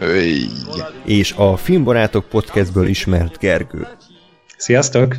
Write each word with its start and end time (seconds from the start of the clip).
Öy. 0.00 0.46
és 1.04 1.34
a 1.36 1.56
Filmbarátok 1.56 2.28
podcastből 2.28 2.86
ismert 2.86 3.38
Gergő. 3.38 3.86
Sziasztok! 4.56 5.16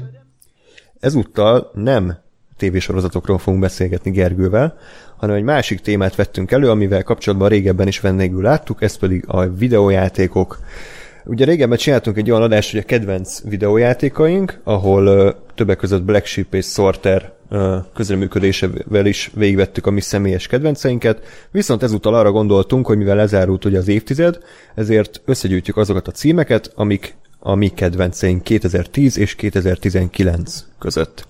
Ezúttal 1.00 1.72
nem 1.74 2.18
tévésorozatokról 2.58 3.38
fogunk 3.38 3.62
beszélgetni 3.62 4.12
Gergővel, 4.12 4.78
hanem 5.18 5.36
egy 5.36 5.44
másik 5.44 5.80
témát 5.80 6.16
vettünk 6.16 6.52
elő, 6.52 6.70
amivel 6.70 7.04
kapcsolatban 7.04 7.50
régebben 7.50 7.88
is 7.88 8.00
vendégül 8.00 8.42
láttuk, 8.42 8.82
ez 8.82 8.98
pedig 8.98 9.24
a 9.28 9.50
videójátékok. 9.50 10.60
Ugye 11.26 11.46
régebben 11.46 11.78
csináltunk 11.78 12.18
egy 12.18 12.32
olyan 12.32 12.44
adást, 12.44 12.72
hogy 12.72 12.80
a 12.80 12.86
kedvenc 12.86 13.42
videójátékaink, 13.44 14.60
ahol 14.64 15.36
többek 15.56 15.78
között 15.78 16.04
Black 16.04 16.26
Sheep 16.26 16.54
és 16.54 16.66
Sorter 16.66 17.39
közreműködésevel 17.94 19.06
is 19.06 19.32
végigvettük 19.34 19.86
a 19.86 19.92
mi 19.92 20.02
személyes 20.02 20.48
kedvenceinket, 20.48 21.24
viszont 21.52 21.84
ezúttal 21.84 22.14
arra 22.14 22.32
gondoltunk, 22.32 22.86
hogy 22.86 22.98
mivel 22.98 23.16
lezárult 23.16 23.66
ugye 23.66 23.78
az 23.78 23.88
évtized, 23.88 24.38
ezért 24.76 25.22
összegyűjtjük 25.26 25.78
azokat 25.78 26.08
a 26.08 26.12
címeket, 26.12 26.72
amik 26.76 27.16
a 27.40 27.56
mi 27.56 27.68
kedvenceink 27.68 28.44
2010 28.44 29.18
és 29.18 29.36
2019 29.36 30.66
között. 30.80 31.28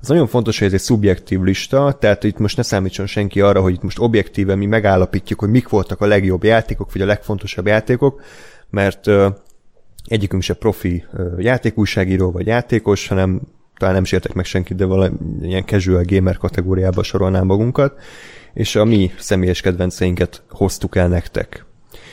Az 0.00 0.08
nagyon 0.08 0.26
fontos, 0.26 0.58
hogy 0.58 0.66
ez 0.66 0.72
egy 0.72 0.80
szubjektív 0.80 1.40
lista, 1.40 1.96
tehát 2.00 2.24
itt 2.24 2.38
most 2.38 2.56
ne 2.56 2.62
számítson 2.62 3.06
senki 3.06 3.40
arra, 3.40 3.60
hogy 3.60 3.72
itt 3.72 3.82
most 3.82 3.98
objektíven 3.98 4.58
mi 4.58 4.66
megállapítjuk, 4.66 5.40
hogy 5.40 5.50
mik 5.50 5.68
voltak 5.68 6.00
a 6.00 6.06
legjobb 6.06 6.44
játékok, 6.44 6.92
vagy 6.92 7.02
a 7.02 7.06
legfontosabb 7.06 7.66
játékok, 7.66 8.22
mert 8.70 9.10
egyikünk 10.04 10.42
se 10.42 10.54
profi 10.54 11.04
játékújságíró 11.38 12.30
vagy 12.30 12.46
játékos, 12.46 13.08
hanem 13.08 13.40
talán 13.82 13.96
nem 13.96 14.06
sértek 14.10 14.32
meg 14.32 14.44
senkit, 14.44 14.76
de 14.76 14.84
valamilyen 14.84 15.64
casual 15.64 16.04
gamer 16.06 16.36
kategóriába 16.36 17.02
sorolnám 17.02 17.46
magunkat, 17.46 18.00
és 18.54 18.76
a 18.76 18.84
mi 18.84 19.10
személyes 19.18 19.60
kedvenceinket 19.60 20.42
hoztuk 20.48 20.96
el 20.96 21.08
nektek. 21.08 21.64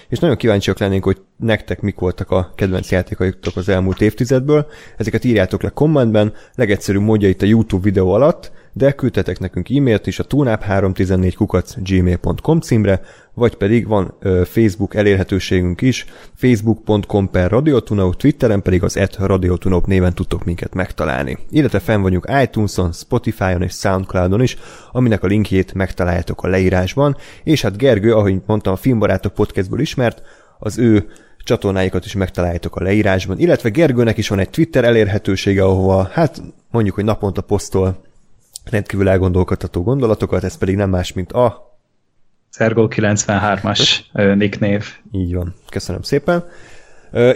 És 0.08 0.20
nagyon 0.20 0.38
kíváncsiak 0.38 0.80
lennénk, 0.80 1.04
hogy 1.04 1.18
nektek 1.38 1.82
mik 1.82 2.00
voltak 2.00 2.32
a 2.32 2.52
kedvenc 2.56 2.92
játékaitok 2.92 3.56
az 3.56 3.70
elmúlt 3.70 4.02
évtizedből. 4.02 4.68
Ezeket 4.98 5.24
írjátok 5.24 5.62
le 5.62 5.70
kommentben, 5.70 6.34
legegyszerűbb 6.56 7.02
módja 7.02 7.30
itt 7.30 7.42
a 7.42 7.46
YouTube 7.46 7.84
videó 7.84 8.12
alatt, 8.12 8.52
de 8.74 8.92
küldtetek 8.92 9.40
nekünk 9.40 9.70
e-mailt 9.70 10.08
is 10.08 10.20
a 10.20 10.26
tunap314 10.26 11.34
kukac 11.36 11.76
gmail.com 11.78 12.60
címre, 12.60 13.02
vagy 13.34 13.56
pedig 13.56 13.88
van 13.88 14.14
ö, 14.20 14.42
Facebook 14.46 14.96
elérhetőségünk 14.96 15.82
is, 15.82 16.06
facebook.com 16.36 17.30
per 17.30 17.50
radiotunaup, 17.50 18.16
Twitteren 18.16 18.62
pedig 18.62 18.84
az 18.84 18.98
et 18.98 19.16
radiotunaup 19.16 19.86
néven 19.86 20.14
tudtok 20.14 20.46
minket 20.46 20.74
megtalálni. 20.74 21.38
Illetve 21.50 21.80
fenn 21.80 22.02
vagyunk 22.02 22.32
iTunes-on, 22.42 22.92
Spotify-on 22.92 23.62
és 23.62 23.74
Soundcloud-on 23.74 24.42
is, 24.42 24.58
aminek 24.92 25.24
a 25.24 25.28
linkjét 25.28 25.74
megtaláljátok 25.74 26.44
a 26.44 26.48
leírásban, 26.48 27.18
és 27.44 27.62
hát 27.62 27.78
Gergő, 27.78 28.14
ahogy 28.14 28.42
mondtam, 28.46 28.74
a 28.74 28.76
Filmbarátok 28.76 29.34
podcastból 29.34 29.80
ismert, 29.80 30.22
az 30.60 30.78
ő 30.78 31.08
csatornáikat 31.44 32.06
is 32.06 32.14
megtaláljátok 32.14 32.76
a 32.76 32.84
leírásban, 32.84 33.40
illetve 33.40 33.70
Gergőnek 33.70 34.18
is 34.18 34.28
van 34.28 34.40
egy 34.40 34.50
Twitter 34.50 34.84
elérhetősége, 34.84 35.64
ahova 35.64 36.10
hát 36.12 36.42
mondjuk, 36.72 36.96
hogy 36.96 37.04
naponta 37.04 37.42
posztol 37.42 38.08
rendkívül 38.70 39.10
elgondolkodható 39.10 39.84
gondolatokat, 39.84 40.44
ez 40.44 40.58
pedig 40.58 40.76
nem 40.76 40.90
más, 40.90 41.14
mint 41.14 41.32
a... 41.32 41.78
Szergó 42.50 42.88
93-as 42.96 44.00
nicknév. 44.36 44.86
Így 45.12 45.34
van, 45.34 45.56
köszönöm 45.70 46.02
szépen. 46.02 46.44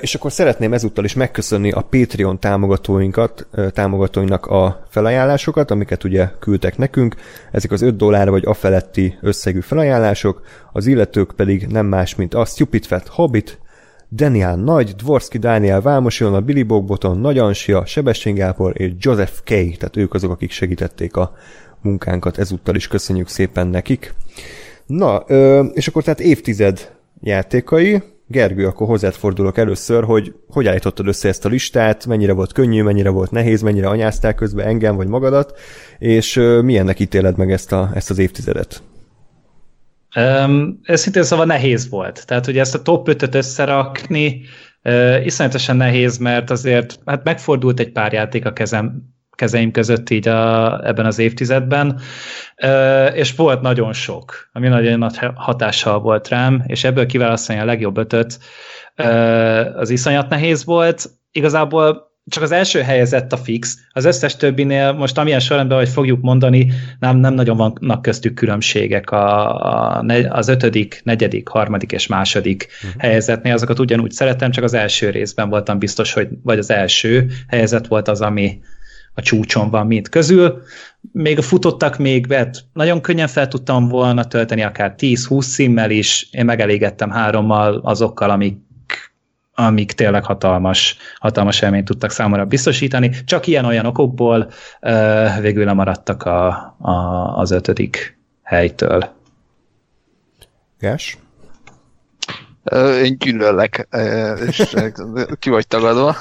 És 0.01 0.15
akkor 0.15 0.31
szeretném 0.31 0.73
ezúttal 0.73 1.03
is 1.03 1.13
megköszönni 1.13 1.71
a 1.71 1.81
Patreon 1.81 2.39
támogatóinkat, 2.39 3.47
támogatóinknak 3.73 4.45
a 4.45 4.85
felajánlásokat, 4.89 5.71
amiket 5.71 6.03
ugye 6.03 6.29
küldtek 6.39 6.77
nekünk. 6.77 7.15
Ezek 7.51 7.71
az 7.71 7.81
5 7.81 7.95
dollár 7.95 8.29
vagy 8.29 8.45
afeletti 8.45 9.17
összegű 9.21 9.59
felajánlások, 9.59 10.41
az 10.71 10.85
illetők 10.85 11.31
pedig 11.35 11.67
nem 11.67 11.85
más, 11.85 12.15
mint 12.15 12.33
a 12.33 12.45
Stupid 12.45 12.85
Fat 12.85 13.07
Hobbit, 13.07 13.59
Daniel 14.15 14.55
Nagy, 14.55 14.95
Dvorski 14.95 15.37
Dániel 15.37 15.81
Vámos 15.81 16.21
a 16.21 16.41
Billy 16.41 16.63
Bogboton, 16.63 17.17
Nagy 17.17 17.37
Ansia, 17.37 17.85
Sebestyén 17.85 18.35
Gábor 18.35 18.73
és 18.81 18.91
Joseph 18.99 19.39
K. 19.43 19.49
Tehát 19.49 19.97
ők 19.97 20.13
azok, 20.13 20.31
akik 20.31 20.51
segítették 20.51 21.15
a 21.15 21.35
munkánkat, 21.81 22.37
ezúttal 22.37 22.75
is 22.75 22.87
köszönjük 22.87 23.27
szépen 23.27 23.67
nekik. 23.67 24.13
Na, 24.85 25.15
és 25.73 25.87
akkor 25.87 26.03
tehát 26.03 26.19
évtized 26.19 26.91
játékai, 27.21 28.01
Gergő, 28.27 28.65
akkor 28.65 28.87
hozzád 28.87 29.13
fordulok 29.13 29.57
először, 29.57 30.03
hogy 30.03 30.33
hogy 30.49 30.67
állítottad 30.67 31.07
össze 31.07 31.27
ezt 31.27 31.45
a 31.45 31.49
listát, 31.49 32.05
mennyire 32.05 32.33
volt 32.33 32.53
könnyű, 32.53 32.83
mennyire 32.83 33.09
volt 33.09 33.31
nehéz, 33.31 33.61
mennyire 33.61 33.87
anyáztál 33.87 34.35
közben 34.35 34.67
engem 34.67 34.95
vagy 34.95 35.07
magadat, 35.07 35.59
és 35.99 36.35
milyennek 36.61 36.99
ítéled 36.99 37.37
meg 37.37 37.51
ezt, 37.51 37.71
a, 37.71 37.91
ezt 37.93 38.09
az 38.09 38.17
évtizedet? 38.17 38.81
Um, 40.15 40.79
ez 40.83 41.01
szintén 41.01 41.23
szóval 41.23 41.45
nehéz 41.45 41.89
volt. 41.89 42.25
Tehát, 42.25 42.45
hogy 42.45 42.57
ezt 42.57 42.75
a 42.75 42.81
top 42.81 43.07
5-öt 43.09 43.35
összerakni 43.35 44.41
uh, 44.83 45.25
iszonyatosan 45.25 45.77
nehéz, 45.77 46.17
mert 46.17 46.49
azért 46.49 46.99
hát 47.05 47.23
megfordult 47.23 47.79
egy 47.79 47.91
pár 47.91 48.13
játék 48.13 48.45
a 48.45 48.53
kezem, 48.53 49.01
kezeim 49.35 49.71
között 49.71 50.09
így 50.09 50.27
a, 50.27 50.79
ebben 50.87 51.05
az 51.05 51.19
évtizedben, 51.19 51.99
uh, 52.63 53.17
és 53.17 53.35
volt 53.35 53.61
nagyon 53.61 53.93
sok, 53.93 54.49
ami 54.51 54.67
nagyon 54.67 54.99
nagy 54.99 55.19
hatással 55.35 55.99
volt 55.99 56.27
rám, 56.27 56.63
és 56.67 56.83
ebből 56.83 57.05
kiválasztani 57.05 57.59
a 57.59 57.65
legjobb 57.65 57.97
ötöt, 57.97 58.39
uh, 58.97 59.77
az 59.77 59.89
iszonyat 59.89 60.29
nehéz 60.29 60.65
volt. 60.65 61.09
Igazából 61.31 62.12
csak 62.25 62.43
az 62.43 62.51
első 62.51 62.81
helyezett 62.81 63.33
a 63.33 63.37
fix, 63.37 63.77
az 63.91 64.05
összes 64.05 64.35
többinél 64.35 64.91
most 64.91 65.17
amilyen 65.17 65.39
sorrendben, 65.39 65.77
hogy 65.77 65.89
fogjuk 65.89 66.21
mondani, 66.21 66.71
nem, 66.99 67.17
nem 67.17 67.33
nagyon 67.33 67.57
vannak 67.57 68.01
köztük 68.01 68.33
különbségek 68.33 69.11
a, 69.11 69.57
a, 69.97 70.05
az 70.29 70.47
ötödik, 70.47 71.01
negyedik, 71.03 71.47
harmadik 71.47 71.91
és 71.91 72.07
második 72.07 72.67
uh-huh. 72.83 73.01
helyezetnél, 73.01 73.53
azokat 73.53 73.79
ugyanúgy 73.79 74.11
szeretem, 74.11 74.51
csak 74.51 74.63
az 74.63 74.73
első 74.73 75.09
részben 75.09 75.49
voltam 75.49 75.79
biztos, 75.79 76.13
hogy 76.13 76.27
vagy 76.43 76.57
az 76.57 76.69
első 76.69 77.27
helyezett 77.47 77.87
volt 77.87 78.07
az, 78.07 78.21
ami 78.21 78.59
a 79.13 79.21
csúcson 79.21 79.69
van 79.69 79.87
mint 79.87 80.09
közül. 80.09 80.61
Még 81.11 81.37
a 81.37 81.41
futottak 81.41 81.97
még, 81.97 82.27
bet 82.27 82.65
nagyon 82.73 83.01
könnyen 83.01 83.27
fel 83.27 83.47
tudtam 83.47 83.87
volna 83.87 84.25
tölteni 84.25 84.61
akár 84.61 84.93
10-20 84.97 85.53
címmel 85.53 85.89
is, 85.91 86.27
én 86.31 86.45
megelégettem 86.45 87.09
hárommal 87.09 87.79
azokkal, 87.83 88.29
amik 88.29 88.57
amik 89.55 89.91
tényleg 89.91 90.23
hatalmas, 90.23 90.97
hatalmas 91.19 91.61
élményt 91.61 91.85
tudtak 91.85 92.11
számomra 92.11 92.45
biztosítani. 92.45 93.09
Csak 93.09 93.47
ilyen-olyan 93.47 93.85
okokból 93.85 94.51
uh, 94.81 95.39
végül 95.39 95.65
lemaradtak 95.65 96.23
a, 96.23 96.47
a, 96.79 96.91
az 97.37 97.51
ötödik 97.51 98.17
helytől. 98.41 99.09
Gás? 100.79 101.17
Én 103.03 103.17
gyűlöllek, 103.17 103.87
és 104.47 104.75
ki 105.39 105.49
vagy 105.49 105.67
tagadva. 105.67 106.15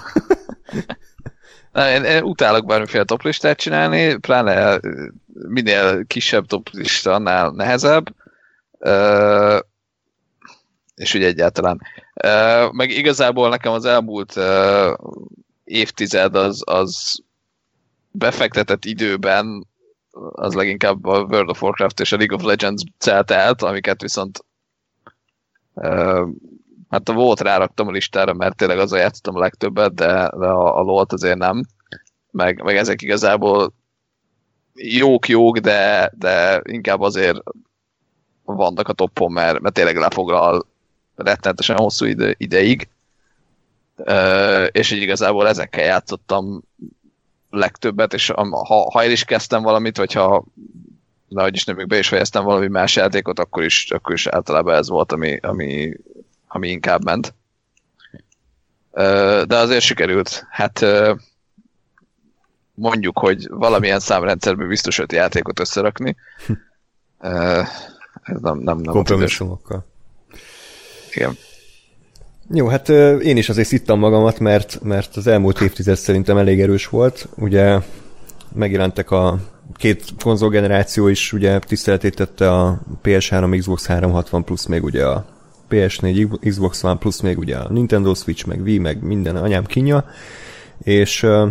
Én, 1.74 2.04
én 2.04 2.22
utálok 2.22 2.66
bármiféle 2.66 3.04
toplistát 3.04 3.58
csinálni, 3.58 4.16
pláne 4.16 4.80
minél 5.48 6.04
kisebb 6.06 6.46
toplista, 6.46 7.12
annál 7.12 7.50
nehezebb. 7.50 8.14
És 10.94 11.14
ugye 11.14 11.26
egyáltalán 11.26 11.80
meg 12.72 12.90
igazából 12.90 13.48
nekem 13.48 13.72
az 13.72 13.84
elmúlt 13.84 14.40
évtized 15.64 16.34
az, 16.36 16.62
az 16.64 17.22
befektetett 18.10 18.84
időben 18.84 19.66
az 20.32 20.54
leginkább 20.54 21.04
a 21.04 21.20
World 21.20 21.48
of 21.48 21.62
Warcraft 21.62 22.00
és 22.00 22.12
a 22.12 22.16
League 22.16 22.36
of 22.36 22.42
Legends 22.42 22.82
celt 22.98 23.30
el, 23.30 23.54
amiket 23.58 24.00
viszont 24.00 24.44
hát 26.88 27.08
a 27.08 27.12
volt 27.12 27.40
ráraktam 27.40 27.88
a 27.88 27.90
listára, 27.90 28.34
mert 28.34 28.56
tényleg 28.56 28.78
azon 28.78 28.98
játszottam 28.98 29.36
a 29.36 29.40
legtöbbet, 29.40 29.94
de, 29.94 30.30
de 30.36 30.46
a, 30.46 30.78
a 30.78 30.80
LoL-t 30.80 31.12
azért 31.12 31.38
nem. 31.38 31.64
Meg, 32.30 32.62
meg 32.62 32.76
ezek 32.76 33.02
igazából 33.02 33.72
jók-jók, 34.74 35.58
de, 35.58 36.12
de 36.16 36.60
inkább 36.64 37.00
azért 37.00 37.38
vannak 38.44 38.88
a 38.88 38.92
toppon, 38.92 39.32
mert, 39.32 39.60
mert 39.60 39.74
tényleg 39.74 39.96
lefoglal 39.96 40.66
rettenetesen 41.14 41.76
hosszú 41.76 42.04
ide, 42.04 42.34
ideig, 42.36 42.88
uh, 43.96 44.66
és 44.70 44.90
így 44.90 45.02
igazából 45.02 45.48
ezekkel 45.48 45.84
játszottam 45.84 46.62
legtöbbet, 47.50 48.14
és 48.14 48.30
ha, 48.30 48.90
ha 48.90 49.02
el 49.02 49.10
is 49.10 49.24
kezdtem 49.24 49.62
valamit, 49.62 49.96
vagy 49.96 50.12
ha 50.12 50.44
nehogy 51.28 51.54
is 51.54 51.64
nem 51.64 51.86
be 51.86 51.98
is 51.98 52.08
fejeztem 52.08 52.44
valami 52.44 52.68
más 52.68 52.96
játékot, 52.96 53.38
akkor 53.38 53.64
is, 53.64 53.90
akkor 53.90 54.14
is 54.14 54.26
általában 54.26 54.74
ez 54.74 54.88
volt, 54.88 55.12
ami, 55.12 55.38
ami 55.42 55.96
ami 56.52 56.68
inkább 56.68 57.04
ment. 57.04 57.34
De 59.46 59.56
azért 59.56 59.84
sikerült. 59.84 60.46
Hát 60.50 60.84
mondjuk, 62.74 63.18
hogy 63.18 63.48
valamilyen 63.48 64.00
számrendszerben 64.00 64.68
biztos 64.68 64.98
öt 64.98 65.12
játékot 65.12 65.60
összerakni. 65.60 66.16
Ez 68.22 68.40
nem, 68.40 68.58
nem, 68.58 68.78
nem 68.78 68.92
Kompromisszumokkal. 68.92 69.86
Igen. 71.14 71.36
Jó, 72.54 72.66
hát 72.66 72.88
én 73.22 73.36
is 73.36 73.48
azért 73.48 73.68
szittam 73.68 73.98
magamat, 73.98 74.38
mert, 74.38 74.78
mert 74.82 75.16
az 75.16 75.26
elmúlt 75.26 75.60
évtized 75.60 75.96
szerintem 75.96 76.36
elég 76.36 76.60
erős 76.60 76.86
volt. 76.88 77.28
Ugye 77.36 77.78
megjelentek 78.54 79.10
a 79.10 79.38
két 79.76 80.04
konzolgeneráció 80.18 81.08
is, 81.08 81.32
ugye 81.32 81.58
tiszteletét 81.58 82.14
tette 82.14 82.52
a 82.52 82.80
PS3, 83.02 83.56
Xbox 83.58 83.86
360 83.86 84.44
plusz 84.44 84.66
még 84.66 84.84
ugye 84.84 85.06
a 85.06 85.26
PS4, 85.70 86.48
Xbox 86.48 86.84
One 86.84 86.98
plusz 86.98 87.20
még 87.20 87.38
ugye 87.38 87.56
a 87.56 87.72
Nintendo 87.72 88.14
Switch, 88.14 88.46
meg 88.46 88.60
Wii, 88.60 88.78
meg 88.78 89.02
minden 89.02 89.36
anyám 89.36 89.64
kinja, 89.64 90.04
és 90.82 91.22
uh, 91.22 91.48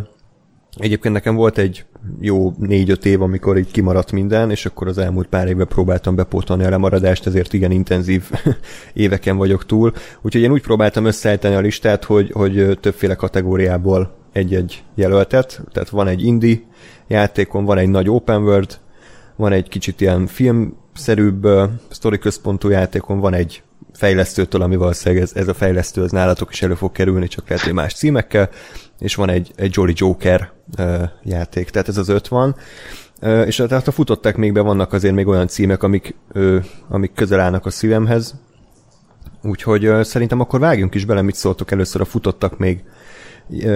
egyébként 0.78 1.14
nekem 1.14 1.36
volt 1.36 1.58
egy 1.58 1.86
jó 2.20 2.54
négy-öt 2.58 3.06
év, 3.06 3.22
amikor 3.22 3.58
így 3.58 3.72
kimaradt 3.72 4.12
minden, 4.12 4.52
és 4.52 4.66
akkor 4.66 4.88
az 4.88 4.98
elmúlt 4.98 5.28
pár 5.28 5.48
évben 5.48 5.68
próbáltam 5.68 6.16
bepótolni 6.16 6.64
a 6.64 6.70
lemaradást, 6.70 7.28
ezért 7.28 7.54
igen 7.54 7.72
intenzív 7.72 8.32
éveken 8.94 9.38
vagyok 9.38 9.66
túl. 9.66 9.94
Úgyhogy 10.22 10.42
én 10.42 10.52
úgy 10.52 10.62
próbáltam 10.62 11.06
összeállítani 11.06 11.56
a 11.56 11.60
listát, 11.60 12.04
hogy, 12.04 12.32
hogy 12.32 12.78
többféle 12.82 13.16
kategóriából 13.16 14.16
egy-egy 14.32 14.84
jelöltet, 14.96 15.62
tehát 15.72 15.90
van 15.90 16.08
egy 16.08 16.26
indie 16.26 16.58
játékon, 17.08 17.66
van 17.66 17.78
egy 17.78 17.90
nagy 17.90 18.10
open 18.10 18.42
world, 18.42 18.80
van 19.36 19.52
egy 19.52 19.70
kicsit 19.70 20.02
ilyen 20.02 20.28
filmszerűbb 20.28 21.48
sztori 21.90 22.18
központú 22.18 22.70
játékon, 22.70 23.20
van 23.20 23.34
egy 23.34 23.64
fejlesztőtől, 23.94 24.62
ami 24.62 24.76
valószínűleg 24.76 25.24
ez, 25.24 25.32
ez 25.36 25.48
a 25.48 25.54
fejlesztő 25.54 26.02
az 26.02 26.12
nálatok 26.12 26.52
is 26.52 26.62
elő 26.62 26.74
fog 26.74 26.92
kerülni, 26.92 27.28
csak 27.28 27.50
lehet, 27.50 27.64
hogy 27.64 27.74
más 27.74 27.94
címekkel, 27.94 28.50
és 29.00 29.16
van 29.16 29.30
egy, 29.30 29.52
egy 29.56 29.72
Jolly 29.74 29.94
Joker 29.96 30.52
uh, 30.78 31.02
játék, 31.24 31.70
tehát 31.70 31.88
ez 31.88 31.98
az 31.98 32.10
öt 32.10 32.28
van. 32.28 32.56
Uh, 33.22 33.44
és 33.46 33.56
tehát 33.68 33.88
a 33.88 33.92
futották 33.92 34.38
még 34.38 34.54
be 34.54 34.62
vannak 34.62 34.94
azért 34.94 35.14
még 35.14 35.28
olyan 35.28 35.48
címek, 35.48 35.84
amik, 35.84 36.16
uh, 36.34 36.64
amik 36.90 37.14
közel 37.14 37.40
állnak 37.40 37.66
a 37.66 37.70
szívemhez, 37.70 38.36
úgyhogy 39.44 39.88
uh, 39.88 40.02
szerintem 40.02 40.40
akkor 40.40 40.60
vágjunk 40.60 40.96
is 40.96 41.06
bele, 41.06 41.22
mit 41.22 41.36
szóltok 41.36 41.72
először 41.72 42.02
a 42.02 42.06
futottak 42.06 42.58
még 42.58 42.84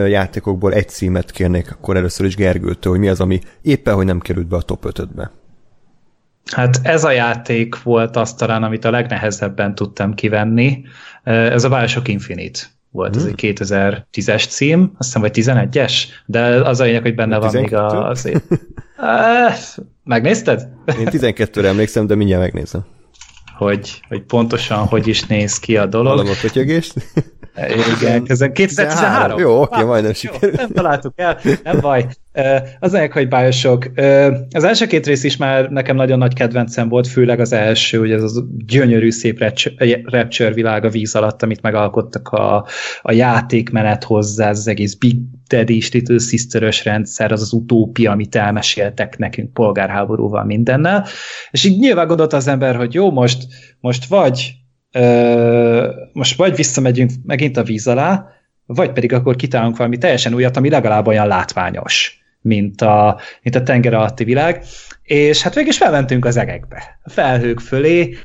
játékokból 0.08 0.74
egy 0.74 0.90
címet 0.90 1.32
kérnék 1.32 1.72
akkor 1.72 1.98
először 1.98 2.26
is 2.26 2.36
Gergőtől, 2.36 2.92
hogy 2.92 3.02
mi 3.02 3.08
az, 3.08 3.20
ami 3.20 3.40
éppen, 3.62 3.96
hogy 3.96 4.06
nem 4.06 4.20
került 4.20 4.48
be 4.48 4.56
a 4.56 4.62
top 4.62 4.86
5-be. 4.88 5.32
Hát 6.52 6.80
ez 6.84 7.04
a 7.04 7.12
játék 7.12 7.84
volt 7.84 8.16
azt 8.16 8.38
talán, 8.38 8.64
amit 8.64 8.86
a 8.86 8.90
legnehezebben 8.90 9.76
tudtam 9.76 10.14
kivenni. 10.14 10.84
Ez 11.24 11.64
a 11.64 11.70
Bioshock 11.70 12.08
Infinite 12.08 12.60
volt, 12.92 13.16
hmm. 13.16 13.26
ez 13.26 13.32
egy 13.36 13.56
2010-es 13.58 14.50
cím, 14.50 14.92
azt 14.98 15.14
hiszem, 15.14 15.22
vagy 15.22 15.32
11-es, 15.36 15.94
de 16.26 16.42
az 16.42 16.80
a 16.80 16.84
lényeg, 16.84 17.02
hogy 17.02 17.16
benne 17.16 17.38
van 17.38 17.52
még 17.54 17.76
az... 17.76 18.32
Megnézted? 20.04 20.68
Én 21.00 21.08
12-re 21.12 21.68
emlékszem, 21.68 22.08
de 22.08 22.16
mindjárt 22.16 22.42
megnézem. 22.42 22.86
Hogy, 23.58 24.02
hogy 24.08 24.22
pontosan 24.22 24.78
hogy 24.78 25.08
is 25.08 25.26
néz 25.26 25.60
ki 25.60 25.78
a 25.78 25.86
dolog. 25.86 26.18
Hallom 26.18 26.32
a 26.32 26.40
kötyögést. 26.42 26.94
Igen, 28.02 28.24
ezen 28.28 28.54
2013. 28.54 29.40
Jó, 29.40 29.62
oké, 29.62 29.82
ah, 29.82 29.88
majdnem 29.88 30.14
sikerült. 30.14 30.58
Nem 30.58 30.70
találtuk 30.70 31.14
el, 31.16 31.40
nem 31.64 31.80
baj. 31.80 32.06
Az 32.80 32.94
egyik, 32.94 33.14
hogy 33.14 33.28
Bioshock. 33.28 33.92
Az 34.50 34.64
első 34.64 34.86
két 34.86 35.06
rész 35.06 35.24
is 35.24 35.38
már 35.38 35.70
nekem 35.70 35.96
nagyon 35.96 36.18
nagy 36.18 36.34
kedvencem 36.34 36.90
volt, 36.90 37.08
főleg 37.08 37.40
az 37.40 37.54
első, 37.54 37.98
hogy 37.98 38.12
ez 38.12 38.24
az 38.24 38.44
gyönyörű, 38.66 39.12
szép 39.12 39.44
Rapture 40.04 40.54
világ 40.54 40.86
a 40.86 40.90
víz 40.90 41.16
alatt, 41.16 41.44
amit 41.44 41.62
megalkottak 41.62 42.28
a, 42.28 42.66
a 43.02 43.12
játékmenet 43.12 44.04
hozzá, 44.04 44.50
az 44.50 44.68
egész 44.68 44.94
Big 44.94 45.16
Daddy 45.48 45.84
Little 45.92 46.20
sister 46.20 46.74
rendszer, 46.84 47.32
az 47.32 47.42
az 47.42 47.54
utópia, 47.54 48.12
amit 48.12 48.36
elmeséltek 48.36 49.18
nekünk 49.18 49.54
polgárháborúval 49.54 50.44
mindennel. 50.44 51.06
És 51.52 51.64
így 51.64 51.80
nyilván 51.80 52.08
gondolt 52.08 52.34
az 52.34 52.48
ember, 52.48 52.76
hogy 52.76 52.94
jó, 52.94 53.12
most, 53.12 53.48
most 53.80 54.06
vagy 54.06 54.65
most 56.14 56.38
vagy 56.38 56.56
visszamegyünk 56.56 57.12
megint 57.26 57.58
a 57.58 57.64
víz 57.64 57.88
alá, 57.88 58.28
vagy 58.66 58.92
pedig 58.92 59.14
akkor 59.14 59.36
kitálunk 59.36 59.78
valami 59.78 59.98
teljesen 59.98 60.34
újat, 60.34 60.58
ami 60.58 60.70
legalább 60.70 61.08
olyan 61.08 61.28
látványos, 61.28 62.20
mint 62.42 62.82
a, 62.82 63.20
mint 63.42 63.56
a 63.56 63.64
tenger 63.64 63.94
alatti 63.94 64.24
világ, 64.24 64.64
és 65.04 65.42
hát 65.42 65.54
végig 65.54 65.70
is 65.70 65.78
felmentünk 65.78 66.26
az 66.26 66.38
egekbe, 66.38 67.00
a 67.04 67.10
felhők 67.10 67.60
fölé, 67.60 68.18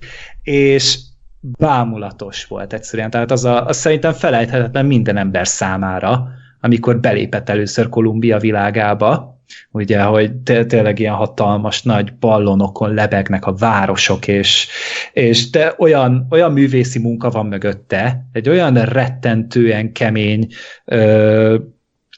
és 0.43 0.99
bámulatos 1.41 2.45
volt 2.45 2.73
egyszerűen, 2.73 3.11
tehát 3.11 3.31
az, 3.31 3.45
a, 3.45 3.67
az 3.67 3.77
szerintem 3.77 4.13
felejthetetlen 4.13 4.87
minden 4.87 5.17
ember 5.17 5.47
számára, 5.47 6.29
amikor 6.61 7.01
belépett 7.01 7.49
először 7.49 7.89
Kolumbia 7.89 8.39
világába, 8.39 9.40
ugye, 9.71 10.03
hogy 10.03 10.33
tényleg 10.67 10.99
ilyen 10.99 11.15
hatalmas 11.15 11.83
nagy 11.83 12.15
ballonokon 12.15 12.95
lebegnek 12.95 13.47
a 13.47 13.55
városok, 13.55 14.29
és, 14.29 14.69
és 15.13 15.51
de 15.51 15.75
olyan, 15.79 16.27
olyan 16.31 16.53
művészi 16.53 16.99
munka 16.99 17.31
van 17.31 17.47
mögötte, 17.47 18.27
egy 18.33 18.49
olyan 18.49 18.75
rettentően 18.75 19.93
kemény 19.93 20.47
ö, 20.85 21.57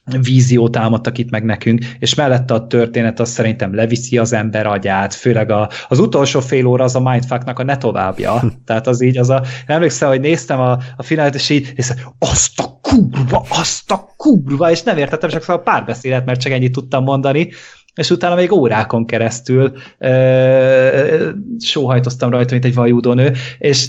víziót 0.05 0.77
álmodtak 0.77 1.19
itt 1.19 1.31
meg 1.31 1.45
nekünk, 1.45 1.85
és 1.99 2.15
mellette 2.15 2.55
a 2.55 2.67
történet 2.67 3.21
az 3.21 3.31
szerintem 3.31 3.75
leviszi 3.75 4.19
az 4.19 4.33
ember 4.33 4.67
agyát, 4.67 5.15
főleg 5.15 5.51
a, 5.51 5.71
az 5.89 5.99
utolsó 5.99 6.41
fél 6.41 6.67
óra 6.67 6.85
az 6.85 6.97
a 6.97 7.01
mindfucknak 7.01 7.59
a 7.59 7.65
ne 7.65 7.77
továbbja. 7.77 8.43
Tehát 8.67 8.87
az 8.87 9.01
így, 9.01 9.19
az 9.19 9.31
a, 9.31 9.43
emlékszem, 9.67 10.09
hogy 10.09 10.21
néztem 10.21 10.61
a, 10.61 10.79
a 10.97 11.03
finált, 11.03 11.35
és 11.35 11.51
így, 11.51 11.73
és 11.75 11.93
azt 12.19 12.61
a 12.61 12.79
kurva, 12.83 13.45
azt 13.49 13.91
a 13.91 14.09
kurva, 14.17 14.71
és 14.71 14.83
nem 14.83 14.99
értettem 14.99 15.31
csak 15.31 15.43
szóval 15.43 15.57
a 15.57 15.71
párbeszélet, 15.71 16.25
mert 16.25 16.41
csak 16.41 16.53
ennyit 16.53 16.73
tudtam 16.73 17.05
mondani, 17.05 17.51
és 17.95 18.11
utána 18.11 18.35
még 18.35 18.53
órákon 18.53 19.07
keresztül 19.07 19.73
ö, 19.99 21.31
sóhajtoztam 21.59 22.31
rajta, 22.31 22.53
mint 22.53 22.65
egy 22.65 22.75
vajúdónő, 22.75 23.33
és 23.59 23.89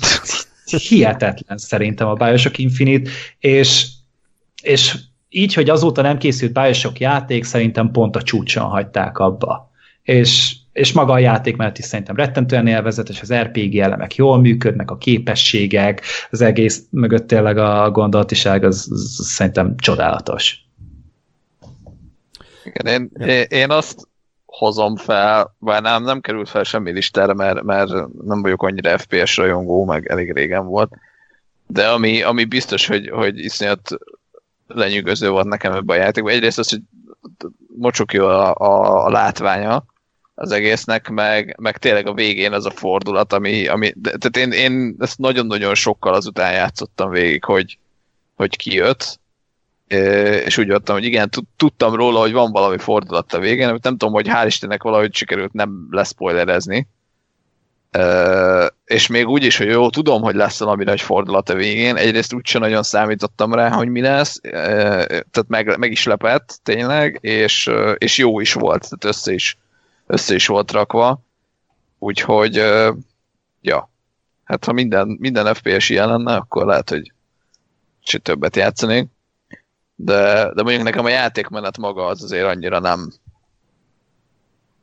hihetetlen 0.90 1.58
szerintem 1.58 2.08
a 2.08 2.14
Bioshock 2.14 2.58
Infinite, 2.58 3.10
és, 3.40 3.88
és 4.62 4.96
így, 5.34 5.54
hogy 5.54 5.70
azóta 5.70 6.02
nem 6.02 6.18
készült 6.18 6.54
Bioshock 6.54 7.00
játék, 7.00 7.44
szerintem 7.44 7.92
pont 7.92 8.16
a 8.16 8.22
csúcson 8.22 8.64
hagyták 8.64 9.18
abba. 9.18 9.72
És, 10.04 10.56
és 10.72 10.92
maga 10.92 11.14
a 11.14 11.20
játék 11.20 11.56
mellett 11.56 11.78
is 11.78 11.86
szerintem 11.86 12.16
rettentően 12.16 12.68
élvezetes, 12.68 13.22
az 13.22 13.34
RPG 13.34 13.76
elemek 13.76 14.16
jól 14.16 14.40
működnek, 14.40 14.92
a 14.92 14.98
képességek, 14.98 16.02
az 16.30 16.42
egész 16.42 16.84
mögött 16.90 17.28
tényleg 17.28 17.58
a 17.58 17.92
gondolatiság, 17.92 18.64
az, 18.64 18.88
az 18.92 19.26
szerintem 19.26 19.76
csodálatos. 19.78 20.58
Igen, 22.64 22.94
én, 22.94 23.28
én, 23.28 23.46
én 23.50 23.70
azt 23.72 24.08
hozom 24.46 24.96
fel, 24.96 25.56
bár 25.60 25.82
nem, 25.82 26.04
nem 26.04 26.22
került 26.22 26.50
fel 26.50 26.64
semmi 26.64 26.92
listára, 26.92 27.34
mert, 27.34 27.64
mert 27.64 27.90
nem 28.24 28.42
vagyok 28.42 28.64
annyira 28.64 28.98
FPS 28.98 29.38
rajongó, 29.38 29.86
meg 29.86 30.08
elég 30.10 30.34
régen 30.34 30.66
volt, 30.66 30.92
de 31.68 31.88
ami, 31.88 32.22
ami 32.22 32.46
biztos, 32.46 32.88
hogy, 32.88 33.10
hogy 33.10 33.40
iszonyat 33.40 33.98
lenyűgöző 34.74 35.30
volt 35.30 35.48
nekem 35.48 35.74
ebben 35.74 35.98
a 35.98 36.02
játékban. 36.02 36.34
Egyrészt 36.34 36.60
az, 36.60 36.70
hogy 36.70 36.82
mocsok 37.78 38.14
jó 38.14 38.26
a, 38.26 38.56
a, 38.56 39.06
a 39.06 39.10
látványa 39.10 39.86
az 40.36 40.52
egésznek, 40.52 41.10
meg, 41.10 41.56
meg 41.60 41.78
tényleg 41.78 42.08
a 42.08 42.14
végén 42.14 42.54
az 42.54 42.66
a 42.66 42.72
fordulat, 42.72 43.34
ami, 43.34 43.68
ami 43.68 43.94
tehát 44.02 44.38
én, 44.38 44.52
én 44.52 44.96
ezt 45.00 45.18
nagyon-nagyon 45.18 45.76
sokkal 45.76 46.14
azután 46.14 46.54
játszottam 46.54 47.10
végig, 47.10 47.44
hogy, 47.44 47.78
hogy 48.36 48.56
kijött, 48.56 49.20
és 50.46 50.58
úgy 50.58 50.68
voltam, 50.68 50.96
hogy 50.96 51.06
igen, 51.06 51.30
tudtam 51.58 51.96
róla, 51.96 52.20
hogy 52.20 52.32
van 52.32 52.52
valami 52.52 52.78
fordulat 52.78 53.34
a 53.34 53.40
végén, 53.40 53.68
nem 53.68 53.80
tudom, 53.82 54.14
hogy 54.14 54.28
hál' 54.30 54.46
Istennek 54.46 54.84
valahogy 54.84 55.14
sikerült 55.14 55.54
nem 55.54 55.88
és 58.86 59.08
még 59.08 59.28
úgy 59.28 59.44
is, 59.44 59.58
hogy 59.58 59.68
jó, 59.68 59.90
tudom, 59.90 60.22
hogy 60.22 60.36
lesz 60.36 60.60
valami 60.60 60.84
nagy 60.84 61.02
fordulat 61.02 61.50
a 61.50 61.54
végén, 61.54 61.96
egyrészt 61.96 62.34
úgyse 62.34 62.60
nagyon 62.60 62.84
számítottam 62.84 63.54
rá, 63.54 63.70
hogy 63.70 63.88
mi 63.88 64.02
lesz, 64.02 64.40
tehát 64.42 65.46
meg, 65.48 65.78
meg 65.78 65.92
is 65.92 66.06
lepett 66.06 66.60
tényleg, 66.64 67.18
és, 67.22 67.72
és 67.98 68.18
jó 68.18 68.40
is 68.40 68.54
volt, 68.54 68.82
tehát 68.82 69.06
össze 69.06 69.34
is, 69.34 69.58
össze 70.08 70.36
is 70.36 70.48
volt 70.48 70.72
rakva, 70.72 71.22
úgyhogy 72.00 72.56
ja, 73.62 73.90
hát 74.44 74.66
ha 74.66 74.72
minden, 74.72 75.18
minden 75.20 75.54
FPS 75.54 75.90
ilyen 75.90 76.08
lenne, 76.08 76.36
akkor 76.36 76.66
lehet, 76.66 76.90
hogy 76.90 77.12
többet 78.22 78.56
játszanék, 78.56 79.08
de, 79.96 80.52
de 80.54 80.62
mondjuk 80.64 80.84
nekem 80.84 81.06
a 81.06 81.10
játékmenet 81.10 81.78
maga 81.78 82.06
az 82.06 82.24
azért 82.24 82.46
annyira 82.46 82.80
nem, 82.80 83.12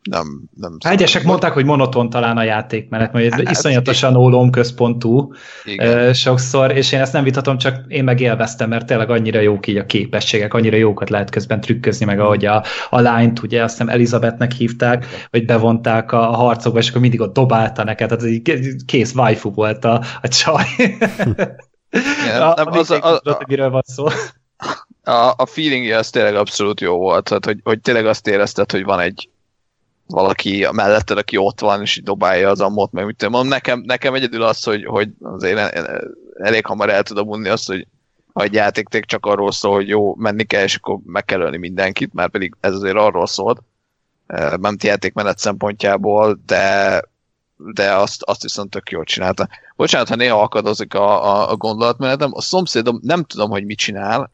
nem, 0.02 0.42
nem 0.56 0.76
hát 0.84 0.92
Egyesek 0.92 1.24
mondták, 1.24 1.52
hogy 1.52 1.64
monoton 1.64 2.10
talán 2.10 2.36
a 2.36 2.42
játék, 2.42 2.88
mert 2.88 3.12
hát, 3.12 3.50
iszonyatosan 3.50 4.16
ólom 4.16 4.50
központú 4.50 5.32
Igen. 5.64 6.14
sokszor, 6.14 6.70
és 6.70 6.92
én 6.92 7.00
ezt 7.00 7.12
nem 7.12 7.24
vitatom, 7.24 7.58
csak 7.58 7.84
én 7.88 8.04
meg 8.04 8.20
élveztem, 8.20 8.68
mert 8.68 8.86
tényleg 8.86 9.10
annyira 9.10 9.40
jók 9.40 9.66
így 9.66 9.76
a 9.76 9.86
képességek, 9.86 10.54
annyira 10.54 10.76
jókat 10.76 11.10
lehet 11.10 11.30
közben 11.30 11.60
trükközni, 11.60 12.04
meg 12.04 12.20
ahogy 12.20 12.44
a, 12.44 12.64
a 12.90 13.00
lányt, 13.00 13.42
ugye 13.42 13.62
azt 13.62 13.72
hiszem 13.72 13.88
Elizabethnek 13.88 14.52
hívták, 14.52 15.28
hogy 15.30 15.44
bevonták 15.44 16.12
a 16.12 16.20
harcokba, 16.20 16.78
és 16.78 16.88
akkor 16.88 17.00
mindig 17.00 17.20
ott 17.20 17.34
dobálta 17.34 17.84
neked, 17.84 18.08
tehát 18.08 18.42
kész 18.86 19.14
waifu 19.14 19.50
volt 19.50 19.84
a, 19.84 20.02
a 20.22 20.28
csaj. 20.28 20.64
Igen, 22.24 22.42
A, 22.42 22.54
nem, 22.56 22.66
a, 22.66 22.76
az, 22.76 22.90
a, 22.90 23.14
a, 23.14 23.20
a, 23.30 23.44
miről 23.48 23.70
van 23.70 23.82
szó. 23.84 24.06
a, 25.02 25.32
a 25.36 25.46
feelingje 25.46 25.98
az 25.98 26.10
tényleg 26.10 26.34
abszolút 26.34 26.80
jó 26.80 26.96
volt, 26.96 27.24
tehát, 27.24 27.44
hogy, 27.44 27.60
hogy 27.62 27.80
tényleg 27.80 28.06
azt 28.06 28.26
érezted, 28.26 28.70
hogy 28.70 28.84
van 28.84 29.00
egy 29.00 29.29
valaki 30.10 30.66
melletted, 30.72 31.18
aki 31.18 31.36
ott 31.36 31.60
van, 31.60 31.80
és 31.80 31.96
így 31.96 32.04
dobálja 32.04 32.50
az 32.50 32.60
ammót, 32.60 32.92
meg 32.92 33.06
mit 33.06 33.16
tudom. 33.16 33.48
Nekem, 33.48 33.80
nekem 33.86 34.14
egyedül 34.14 34.42
az, 34.42 34.64
hogy, 34.64 34.84
hogy 34.84 35.08
azért 35.22 35.76
elég 36.34 36.66
hamar 36.66 36.90
el 36.90 37.02
tudom 37.02 37.28
unni 37.28 37.48
azt, 37.48 37.66
hogy 37.66 37.86
ha 38.32 38.42
egy 38.42 38.54
játék 38.54 39.04
csak 39.04 39.26
arról 39.26 39.52
szól, 39.52 39.74
hogy 39.74 39.88
jó, 39.88 40.14
menni 40.14 40.44
kell, 40.44 40.62
és 40.62 40.76
akkor 40.76 40.98
meg 41.04 41.24
kell 41.24 41.40
ölni 41.40 41.56
mindenkit, 41.56 42.14
már 42.14 42.28
pedig 42.28 42.54
ez 42.60 42.74
azért 42.74 42.96
arról 42.96 43.26
szólt, 43.26 43.62
nem 44.60 44.76
játékmenet 44.82 45.38
szempontjából, 45.38 46.38
de, 46.46 47.02
de 47.56 47.94
azt, 47.94 48.22
azt 48.22 48.42
viszont 48.42 48.70
tök 48.70 48.90
jól 48.90 49.04
csinálta. 49.04 49.48
Bocsánat, 49.76 50.08
ha 50.08 50.14
néha 50.14 50.42
akadozik 50.42 50.94
a, 50.94 51.24
a, 51.24 51.50
a 51.50 51.56
gondolatmenetem, 51.56 52.30
a 52.32 52.40
szomszédom 52.40 52.98
nem 53.02 53.24
tudom, 53.24 53.50
hogy 53.50 53.64
mit 53.64 53.78
csinál, 53.78 54.30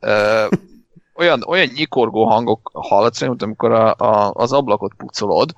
olyan, 1.15 1.45
olyan 1.47 1.69
nyikorgó 1.75 2.25
hangok 2.25 2.71
hallatszik, 2.73 3.29
mint 3.29 3.43
amikor 3.43 3.73
a, 3.73 3.95
a, 3.95 4.33
az 4.35 4.53
ablakot 4.53 4.95
pucolod, 4.97 5.55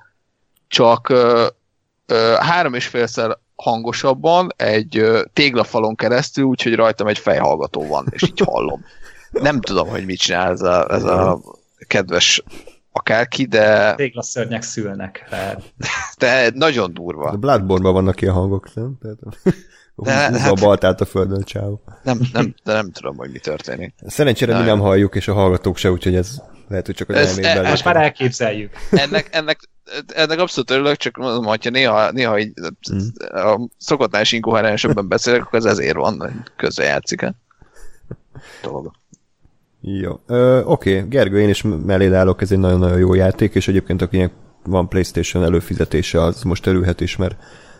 csak 0.69 1.09
ö, 1.09 1.47
ö, 2.05 2.33
három 2.39 2.73
és 2.73 2.87
félszer 2.87 3.37
hangosabban 3.55 4.53
egy 4.55 4.97
ö, 4.97 5.21
téglafalon 5.33 5.95
keresztül, 5.95 6.43
úgyhogy 6.43 6.75
rajtam 6.75 7.07
egy 7.07 7.17
fejhallgató 7.19 7.87
van, 7.87 8.05
és 8.09 8.21
így 8.23 8.39
hallom. 8.45 8.85
Nem 9.31 9.61
tudom, 9.61 9.87
hogy 9.87 10.05
mit 10.05 10.19
csinál 10.19 10.51
ez 10.51 10.61
a, 10.61 10.87
ez 10.93 11.03
a 11.03 11.39
kedves 11.87 12.43
akárki, 12.91 13.45
de... 13.45 13.95
Téglaszörnyek 13.95 14.61
szülnek. 14.61 15.25
Lehet. 15.29 15.73
De 16.17 16.51
nagyon 16.53 16.93
durva. 16.93 17.29
A 17.29 17.35
Bloodborne-ban 17.37 17.93
vannak 17.93 18.21
ilyen 18.21 18.33
hangok, 18.33 18.73
nem? 18.73 18.97
Tehát, 19.01 19.17
De, 19.95 20.11
hát- 20.11 20.49
a 20.51 20.53
baltát 20.53 21.01
a 21.01 21.05
földön, 21.05 21.43
csáó. 21.43 21.81
Nem, 22.03 22.19
nem, 22.33 22.55
de 22.63 22.73
nem 22.73 22.91
tudom, 22.91 23.17
hogy 23.17 23.31
mi 23.31 23.39
történik. 23.39 23.93
Szerencsére 24.07 24.53
mi 24.53 24.59
Na, 24.59 24.65
nem 24.65 24.79
halljuk, 24.79 25.15
és 25.15 25.27
a 25.27 25.33
hallgatók 25.33 25.77
se, 25.77 25.91
úgyhogy 25.91 26.15
ez 26.15 26.41
lehet, 26.67 26.85
hogy 26.85 26.95
csak 26.95 27.09
az 27.09 27.15
Ez- 27.15 27.29
elmékben 27.29 27.65
e- 27.65 27.69
Most 27.69 27.83
már 27.83 27.95
elképzeljük. 27.95 28.71
Ennek, 28.91 29.27
ennek, 29.31 29.59
ennek 30.07 30.39
abszolút 30.39 30.71
örülök, 30.71 30.95
csak 30.95 31.17
mondom, 31.17 31.45
hogyha 31.45 31.69
néha, 31.69 32.11
néha 32.11 32.39
így, 32.39 32.51
a 33.19 33.59
szokottnál 33.77 34.21
is 34.21 34.31
inkoherensebben 34.31 35.07
beszélek, 35.07 35.41
akkor 35.41 35.59
ez 35.59 35.65
ezért 35.65 35.95
van, 35.95 36.19
hogy 36.19 36.31
közrejátszik 36.55 37.21
el. 37.21 37.35
Dolog. 38.61 38.91
Jó. 39.81 40.19
Ö, 40.27 40.61
Oké, 40.63 41.05
Gergő, 41.09 41.41
én 41.41 41.49
is 41.49 41.61
mellé 41.85 42.13
állok, 42.13 42.41
ez 42.41 42.51
egy 42.51 42.59
nagyon-nagyon 42.59 42.99
jó 42.99 43.13
játék, 43.13 43.55
és 43.55 43.67
egyébként 43.67 44.01
akinek 44.01 44.31
van 44.63 44.89
Playstation 44.89 45.43
előfizetése, 45.43 46.21
az 46.21 46.43
most 46.43 46.65
örülhet 46.65 47.01
is, 47.01 47.15
mert 47.15 47.35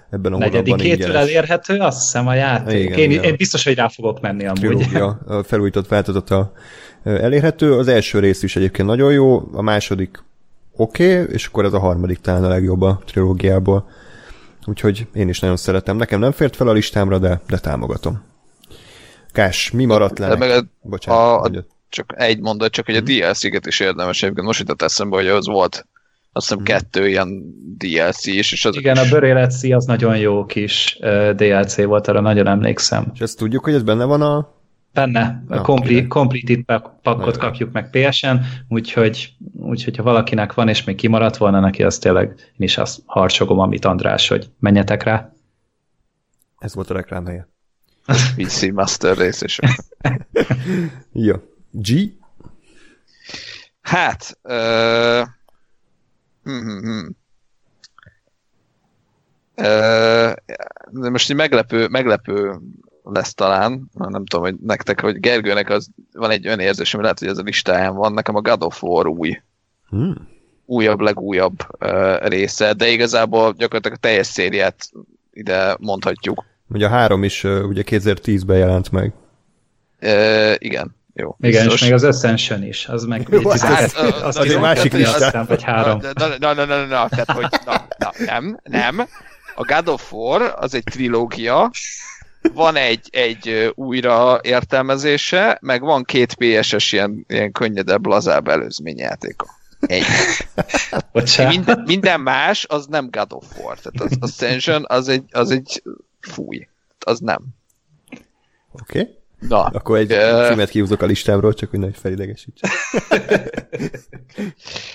ebben 0.10 0.34
a 0.34 0.38
Negyedik 0.38 0.82
hétről 0.82 1.18
elérhető, 1.18 1.78
azt 1.78 2.02
hiszem 2.02 2.28
a 2.28 2.34
játék. 2.34 2.84
Igen, 2.84 3.00
én, 3.00 3.12
igen. 3.12 3.24
én 3.24 3.36
biztos, 3.36 3.64
hogy 3.64 3.76
rá 3.76 3.88
fogok 3.88 4.22
menni 4.22 4.46
amúgy. 4.46 4.60
trilógia, 4.60 5.20
a 5.28 5.44
felújított 5.50 5.88
változata 5.88 6.52
elérhető. 7.04 7.78
Az 7.78 7.88
első 7.88 8.20
rész 8.20 8.44
is 8.44 8.56
egyébként 8.56 8.88
nagyon 8.88 9.12
jó, 9.12 9.50
a 9.54 9.62
második 9.62 10.24
oké, 10.80 11.22
okay, 11.22 11.34
és 11.34 11.46
akkor 11.46 11.66
ez 11.66 11.74
a 11.74 11.80
harmadik 11.80 12.20
talán 12.20 12.44
a 12.44 12.48
legjobb 12.48 12.82
a 12.82 13.02
trilógiából. 13.06 13.90
Úgyhogy 14.66 15.08
én 15.14 15.30
is 15.30 15.40
nagyon 15.40 15.58
szeretem. 15.58 15.98
Nekem 15.98 16.20
nem 16.20 16.32
fért 16.32 16.56
fel 16.56 16.68
a 16.68 16.72
listámra, 16.72 17.18
de, 17.18 17.42
de 17.48 17.58
támogatom. 17.58 18.24
Kás, 19.32 19.72
mi 19.72 19.86
maradt 19.86 20.20
le? 20.20 20.28
De 20.28 20.36
meg 20.36 20.50
a, 20.50 20.64
Bocsánat, 20.82 21.56
a, 21.56 21.66
csak 21.90 22.14
egy 22.18 22.40
mondat, 22.40 22.72
csak 22.72 22.86
hogy 22.86 22.96
a 22.96 23.02
DLC-ket 23.02 23.66
is 23.66 23.80
érdemes 23.80 24.24
egyébként. 24.24 24.46
Most 24.46 24.60
jutott 24.60 24.82
eszembe, 24.82 25.16
hogy 25.16 25.28
az 25.28 25.48
volt 25.48 25.86
azt 26.32 26.50
hiszem 26.50 26.64
kettő 26.64 27.08
ilyen 27.08 27.44
DLC 27.78 28.26
is, 28.26 28.52
és 28.52 28.66
azok 28.66 28.82
Igen, 28.82 28.96
is, 28.96 29.02
a 29.02 29.10
Börélet 29.10 29.54
az 29.70 29.86
nagyon 29.86 30.18
jó 30.18 30.46
kis 30.46 30.98
uh, 31.02 31.30
DLC 31.30 31.84
volt, 31.84 32.08
arra 32.08 32.22
nagyon 32.22 32.48
emlékszem. 32.48 33.12
És 33.14 33.20
ezt 33.20 33.38
tudjuk, 33.38 33.64
hogy 33.64 33.74
ez 33.74 33.84
benne 33.84 34.06
van 34.06 34.22
a... 34.22 34.58
Benne, 34.94 35.44
Na, 35.48 35.56
a 35.56 35.62
complete, 36.08 36.66
pakkot 37.02 37.38
kapjuk 37.38 37.72
meg 37.72 37.90
PSN, 37.90 38.36
úgyhogy, 38.68 39.34
úgyhogy 39.54 39.98
ha 39.98 40.04
valakinek 40.04 40.54
van, 40.54 40.68
és 40.68 40.84
még 40.84 40.96
kimaradt 40.96 41.38
volna 41.38 41.60
neki, 41.60 41.84
az 41.84 41.98
tényleg 41.98 42.28
én 42.28 42.54
is 42.58 42.78
azt 42.78 43.02
harcsogom, 43.06 43.60
amit 43.60 43.86
András, 43.86 44.28
hogy 44.28 44.50
menjetek 44.60 45.04
rá. 45.04 45.34
Ez 46.58 46.76
volt 46.76 46.90
a 46.90 46.94
reklám 46.94 47.26
helye. 47.26 47.48
PC 48.36 48.72
Master 48.72 49.18
rész 49.18 49.42
is. 49.42 49.60
Jó. 51.12 51.36
G? 51.72 51.90
Hát, 53.82 54.38
uh, 54.44 55.28
hm, 56.44 56.60
hm, 56.60 56.80
hm. 56.80 57.08
Uh, 59.56 60.34
de 60.92 61.10
most 61.10 61.30
egy 61.30 61.36
meglepő, 61.36 61.88
meglepő 61.88 62.60
lesz 63.14 63.34
talán, 63.34 63.90
nem 63.94 64.26
tudom, 64.26 64.46
hogy 64.46 64.56
nektek, 64.64 65.02
hogy 65.02 65.20
Gergőnek 65.20 65.70
az 65.70 65.88
van 66.14 66.30
egy 66.30 66.46
olyan 66.48 66.60
érzésem, 66.60 67.02
lehet, 67.02 67.20
hogy 67.20 67.28
ez 67.28 67.38
a 67.38 67.42
listáján 67.42 67.96
van, 67.96 68.14
nekem 68.14 68.36
a 68.36 68.42
God 68.42 68.64
of 68.64 68.84
War 68.84 69.08
új, 69.08 69.42
Hmm. 69.90 70.28
újabb, 70.66 71.00
legújabb 71.00 71.66
uh, 71.80 72.28
része, 72.28 72.74
de 72.74 72.88
igazából 72.88 73.54
gyakorlatilag 73.58 73.98
a 73.98 74.00
teljes 74.02 74.28
szériát 74.28 74.90
ide 75.32 75.76
mondhatjuk. 75.80 76.46
Ugye 76.70 76.86
a 76.86 76.90
három 76.90 77.24
is 77.24 77.44
ö, 77.44 77.64
ugye 77.64 77.84
2010-ben 77.86 78.58
jelent 78.58 78.92
meg. 78.92 79.14
Uh, 80.02 80.54
igen, 80.58 80.96
jó. 81.14 81.36
Igen, 81.40 81.62
biztos. 81.64 81.74
és 81.74 81.82
még 81.82 81.94
az 81.94 82.04
Ascension 82.04 82.64
is, 82.64 82.86
az 82.88 83.04
meg 83.04 83.28
Jó, 83.32 83.50
hát 83.50 83.60
12, 83.60 84.08
az- 84.08 84.22
az 84.22 84.38
az 84.38 84.46
egy 84.46 84.52
12 84.52 84.60
másik 84.60 84.94
hiszem, 84.96 85.46
vagy 85.46 85.64
három. 85.64 86.00
Na, 86.14 86.28
na, 86.40 86.54
na, 86.54 86.66
na, 86.66 86.86
na, 86.86 87.08
tehát, 87.10 87.32
hogy 87.32 87.48
na, 87.66 87.86
na, 87.98 88.12
nem, 88.26 88.60
nem. 88.64 89.00
A 89.56 89.64
God 89.76 89.88
of 89.88 90.14
War 90.14 90.54
az 90.58 90.74
egy 90.74 90.84
trilógia, 90.84 91.72
van 92.54 92.76
egy, 92.76 93.08
egy 93.12 93.72
újra 93.76 94.40
értelmezése, 94.42 95.58
meg 95.62 95.82
van 95.82 96.04
két 96.04 96.34
PS-es 96.34 96.92
ilyen, 96.92 97.26
ilyen 97.28 97.52
könnyedebb, 97.52 98.06
lazább 98.06 98.48
előzményjátéka. 98.48 99.58
Egy. 99.80 100.04
Minden, 101.48 101.84
minden 101.86 102.22
más, 102.22 102.66
az 102.70 102.86
nem 102.86 103.10
God 103.12 103.34
of 103.34 103.58
War. 103.58 103.78
Tehát 103.80 104.12
az 104.12 104.18
Ascension 104.20 104.86
az 104.88 105.08
egy, 105.08 105.24
az 105.32 105.52
egy 105.52 105.84
fúj. 106.20 106.68
Az 107.00 107.20
nem. 107.20 107.42
Oké? 108.72 109.00
Okay? 109.00 109.18
Na, 109.40 109.64
Akkor 109.64 109.98
egy 109.98 110.12
Ö. 110.12 110.48
címet 110.50 110.70
kihúzok 110.70 111.02
a 111.02 111.06
listámról, 111.06 111.54
csak 111.54 111.70
hogy 111.70 111.80
nagy 111.80 111.98
felidegesíts. 111.98 112.60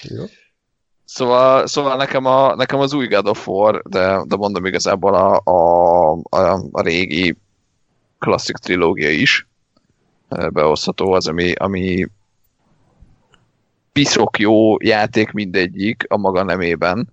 Jó. 0.16 0.24
Szóval, 1.04 1.66
szóval 1.66 1.96
nekem, 1.96 2.24
a, 2.24 2.54
nekem 2.54 2.78
az 2.78 2.92
új 2.92 3.06
God 3.06 3.28
of 3.28 3.48
War, 3.48 3.82
de, 3.82 4.22
de 4.24 4.36
mondom 4.36 4.64
igazából 4.64 5.14
a, 5.14 5.40
a, 5.44 6.12
a, 6.12 6.64
a 6.70 6.80
régi 6.80 7.36
klasszik 8.18 8.56
trilógia 8.56 9.10
is 9.10 9.46
eh, 10.28 10.48
behozható 10.48 11.12
az, 11.12 11.28
ami, 11.28 11.52
ami 11.52 12.06
piszok 13.92 14.38
jó 14.38 14.82
játék 14.82 15.30
mindegyik 15.30 16.04
a 16.08 16.16
maga 16.16 16.42
nemében. 16.42 17.08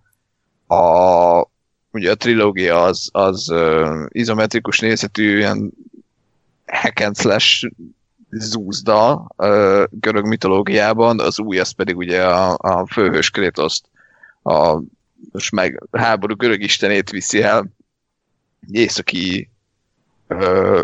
A, 0.67 1.45
ugye 1.91 2.11
a 2.11 2.15
trilógia 2.15 2.83
az, 2.83 3.09
az 3.11 3.49
uh, 3.49 4.05
izometrikus 4.07 4.79
nézetű 4.79 5.37
ilyen 5.37 5.71
hack 6.65 6.99
and 6.99 7.17
slash 7.17 7.71
zúzda 8.31 9.27
görög 9.89 10.27
mitológiában, 10.27 11.19
az 11.19 11.39
új 11.39 11.59
az 11.59 11.71
pedig 11.71 11.97
ugye 11.97 12.23
a, 12.23 12.57
a 12.57 12.85
főhős 12.87 13.29
Krétoszt 13.29 13.85
a 14.43 14.81
most 15.31 15.51
meg 15.51 15.83
háború 15.91 16.35
görög 16.35 16.61
istenét 16.61 17.09
viszi 17.09 17.41
el 17.41 17.71
északi 18.71 19.49
ö, 20.27 20.81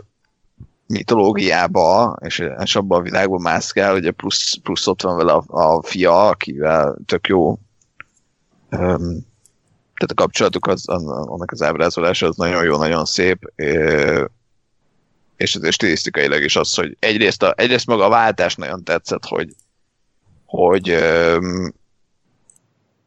mitológiába, 0.88 2.18
és, 2.26 2.44
és 2.64 2.76
abban 2.76 3.00
a 3.00 3.04
világban 3.04 3.42
mászkál, 3.42 3.96
ugye 3.96 4.12
plusz, 4.12 4.58
plusz 4.64 4.88
ott 4.88 5.02
van 5.02 5.18
vele 5.18 5.32
a, 5.34 5.44
a 5.48 5.84
fia, 5.84 6.28
akivel 6.28 6.98
tök 7.06 7.28
jó 7.28 7.60
öm, 8.70 9.26
tehát 9.98 10.12
a 10.12 10.14
kapcsolatuk, 10.14 10.68
az, 10.68 10.88
annak 10.88 11.52
az 11.52 11.62
ábrázolása 11.62 12.28
az 12.28 12.36
nagyon 12.36 12.64
jó, 12.64 12.78
nagyon 12.78 13.06
szép, 13.06 13.52
ö, 13.56 14.26
és 15.38 15.56
azért 15.56 15.74
stilisztikailag 15.74 16.44
is 16.44 16.56
az, 16.56 16.74
hogy 16.74 16.98
egyrészt, 17.00 17.44
a, 17.44 17.54
egyrészt 17.58 17.86
maga 17.86 18.06
a 18.06 18.10
váltás 18.10 18.56
nagyon 18.56 18.84
tetszett, 18.84 19.26
hogy 19.26 19.56
hogy 20.46 20.98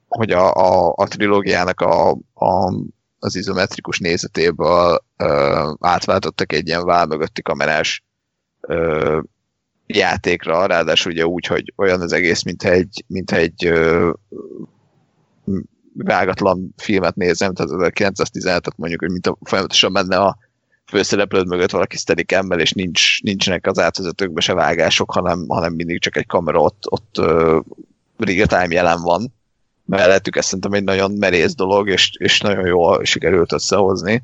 hogy 0.08 0.30
a, 0.30 0.52
a, 0.54 0.92
a 0.96 1.08
trilógiának 1.08 1.80
a, 1.80 2.10
a, 2.34 2.74
az 3.18 3.36
izometrikus 3.36 3.98
nézetéből 3.98 5.04
ö, 5.16 5.72
átváltottak 5.80 6.52
egy 6.52 6.66
ilyen 6.66 6.84
vál 6.84 7.06
mögötti 7.06 7.42
kamerás 7.42 8.04
ö, 8.60 9.20
játékra, 9.86 10.66
ráadásul 10.66 11.12
ugye 11.12 11.26
úgy, 11.26 11.46
hogy 11.46 11.72
olyan 11.76 12.00
az 12.00 12.12
egész, 12.12 12.42
mint 12.42 12.62
egy, 12.62 13.04
mint 13.06 13.30
egy 13.30 13.66
ö, 13.66 14.10
vágatlan 15.92 16.74
filmet 16.76 17.16
nézem, 17.16 17.54
tehát 17.54 17.92
1917-et 17.94 18.76
mondjuk, 18.76 19.00
hogy 19.00 19.10
mint 19.10 19.26
a, 19.26 19.36
folyamatosan 19.42 19.92
menne 19.92 20.16
a 20.16 20.38
főszereplőd 20.90 21.46
mögött 21.46 21.70
valaki 21.70 21.96
steadicam 21.96 22.50
és 22.50 22.72
nincs, 22.72 23.22
nincsenek 23.22 23.66
az 23.66 23.78
átvezetőkbe 23.78 24.40
se 24.40 24.54
vágások, 24.54 25.12
hanem, 25.12 25.44
hanem 25.48 25.72
mindig 25.72 26.00
csak 26.00 26.16
egy 26.16 26.26
kamera 26.26 26.60
ott, 26.60 26.82
ott 26.90 27.18
uh, 27.18 27.60
real 28.16 28.46
time 28.46 28.74
jelen 28.74 29.00
van. 29.02 29.34
Mellettük, 29.84 30.36
ez 30.36 30.44
szerintem 30.44 30.72
egy 30.72 30.84
nagyon 30.84 31.12
merész 31.12 31.54
dolog, 31.54 31.88
és, 31.88 32.10
és 32.18 32.40
nagyon 32.40 32.66
jól 32.66 33.04
sikerült 33.04 33.52
összehozni. 33.52 34.22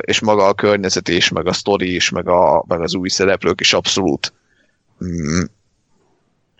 és 0.00 0.20
maga 0.20 0.46
a 0.46 0.54
környezet 0.54 1.08
is, 1.08 1.28
meg 1.28 1.46
a 1.46 1.52
sztori 1.52 1.94
is, 1.94 2.10
meg, 2.10 2.28
a, 2.28 2.64
meg 2.68 2.80
az 2.80 2.94
új 2.94 3.08
szereplők 3.08 3.60
is 3.60 3.72
abszolút 3.72 4.32
mm, 5.04 5.42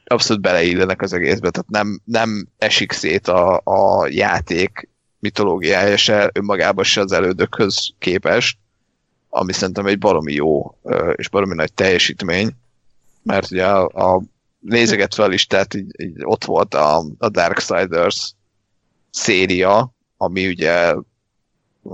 abszolút 0.04 0.42
beleillenek 0.42 1.02
az 1.02 1.12
egészbe, 1.12 1.50
tehát 1.50 1.68
nem, 1.68 2.00
nem 2.04 2.48
esik 2.58 2.92
szét 2.92 3.28
a, 3.28 3.60
a 3.64 4.06
játék 4.08 4.88
mitológiája 5.18 5.96
se 5.96 6.30
önmagában 6.32 6.84
se 6.84 7.00
az 7.00 7.12
elődökhöz 7.12 7.90
képest, 7.98 8.58
ami 9.36 9.52
szerintem 9.52 9.86
egy 9.86 9.98
baromi 9.98 10.32
jó 10.32 10.78
és 11.14 11.28
baromi 11.28 11.54
nagy 11.54 11.72
teljesítmény, 11.72 12.50
mert 13.22 13.50
ugye 13.50 13.66
a, 13.66 14.14
a 14.14 14.22
nézeget 14.58 15.14
fel 15.14 15.32
is, 15.32 15.46
tehát 15.46 15.74
így, 15.74 16.00
így 16.02 16.16
ott 16.22 16.44
volt 16.44 16.74
a, 16.74 17.04
a 17.18 17.28
Darksiders 17.28 18.32
széria, 19.10 19.94
ami 20.16 20.46
ugye 20.46 20.94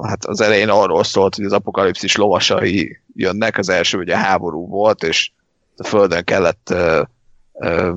hát 0.02 0.24
az 0.24 0.40
elején 0.40 0.68
arról 0.68 1.04
szólt, 1.04 1.34
hogy 1.34 1.44
az 1.44 1.52
apokalipszis 1.52 2.16
lovasai 2.16 3.00
jönnek, 3.14 3.58
az 3.58 3.68
első 3.68 3.98
ugye 3.98 4.16
háború 4.16 4.66
volt, 4.66 5.02
és 5.02 5.30
a 5.76 5.84
földön 5.84 6.24
kellett 6.24 6.68
uh, 6.70 7.00
uh, 7.52 7.96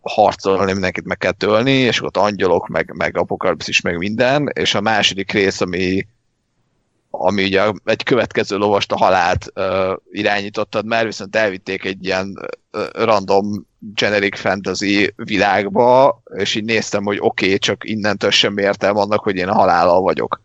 harcolni, 0.00 0.72
mindenkit 0.72 1.04
meg 1.04 1.18
kell 1.18 1.32
tölni, 1.32 1.72
és 1.72 2.02
ott 2.02 2.16
angyalok, 2.16 2.68
meg, 2.68 2.92
meg 2.96 3.16
apokalipszis, 3.16 3.80
meg 3.80 3.98
minden, 3.98 4.50
és 4.52 4.74
a 4.74 4.80
második 4.80 5.32
rész, 5.32 5.60
ami 5.60 6.06
ami 7.18 7.44
ugye 7.44 7.62
egy 7.84 8.02
következő 8.02 8.56
lovast 8.56 8.92
a 8.92 8.96
halált 8.96 9.52
uh, 9.54 9.96
irányítottad 10.10 10.86
már, 10.86 11.04
viszont 11.04 11.36
elvitték 11.36 11.84
egy 11.84 12.04
ilyen 12.04 12.34
uh, 12.72 12.82
random 12.92 13.66
generic 13.78 14.38
fantasy 14.38 15.12
világba, 15.16 16.22
és 16.34 16.54
így 16.54 16.64
néztem, 16.64 17.04
hogy 17.04 17.18
oké, 17.20 17.46
okay, 17.46 17.58
csak 17.58 17.88
innentől 17.88 18.30
semmi 18.30 18.62
értelme 18.62 19.00
annak, 19.00 19.22
hogy 19.22 19.36
én 19.36 19.48
a 19.48 19.54
halállal 19.54 20.00
vagyok. 20.00 20.42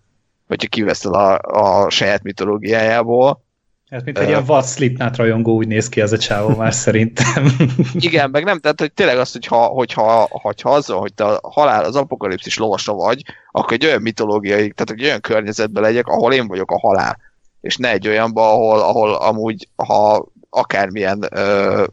Hogyha 0.48 0.68
kiveszel 0.68 1.14
a, 1.14 1.38
a 1.38 1.90
saját 1.90 2.24
mitológiájából, 2.24 3.44
Hát, 3.90 4.06
mint 4.06 4.18
egy 4.18 4.24
uh, 4.24 4.30
ilyen 4.30 4.46
vad 4.46 4.66
Slipknot 4.66 5.18
rajongó 5.18 5.56
úgy 5.56 5.68
néz 5.68 5.90
ki 5.90 6.02
az 6.02 6.12
a 6.12 6.18
csávó 6.18 6.56
már 6.56 6.74
szerintem. 6.86 7.58
Igen, 7.94 8.30
meg 8.30 8.44
nem, 8.44 8.60
tehát 8.60 8.80
hogy 8.80 8.94
tényleg 8.94 9.18
az, 9.18 9.32
hogyha, 9.32 9.66
hogyha, 9.66 10.28
hogyha 10.30 10.70
az, 10.70 10.86
hogy 10.86 11.14
te 11.14 11.26
a 11.26 11.50
halál, 11.52 11.84
az 11.84 11.96
apokalipszis 11.96 12.58
lovasa 12.58 12.94
vagy, 12.94 13.24
akkor 13.52 13.74
egy 13.74 13.86
olyan 13.86 14.02
mitológiai, 14.02 14.72
tehát 14.72 14.92
egy 14.92 15.04
olyan 15.04 15.22
környezetben 15.22 15.84
legyek, 15.84 16.08
ahol 16.08 16.34
én 16.34 16.48
vagyok 16.48 16.72
a 16.72 16.80
halál. 16.80 17.20
És 17.62 17.78
ne 17.78 17.92
egy 17.92 18.08
olyanban, 18.08 18.50
ahol, 18.50 18.80
ahol 18.80 19.14
amúgy, 19.14 19.68
ha 19.76 20.28
akármilyen 20.50 21.28
ö, 21.32 21.86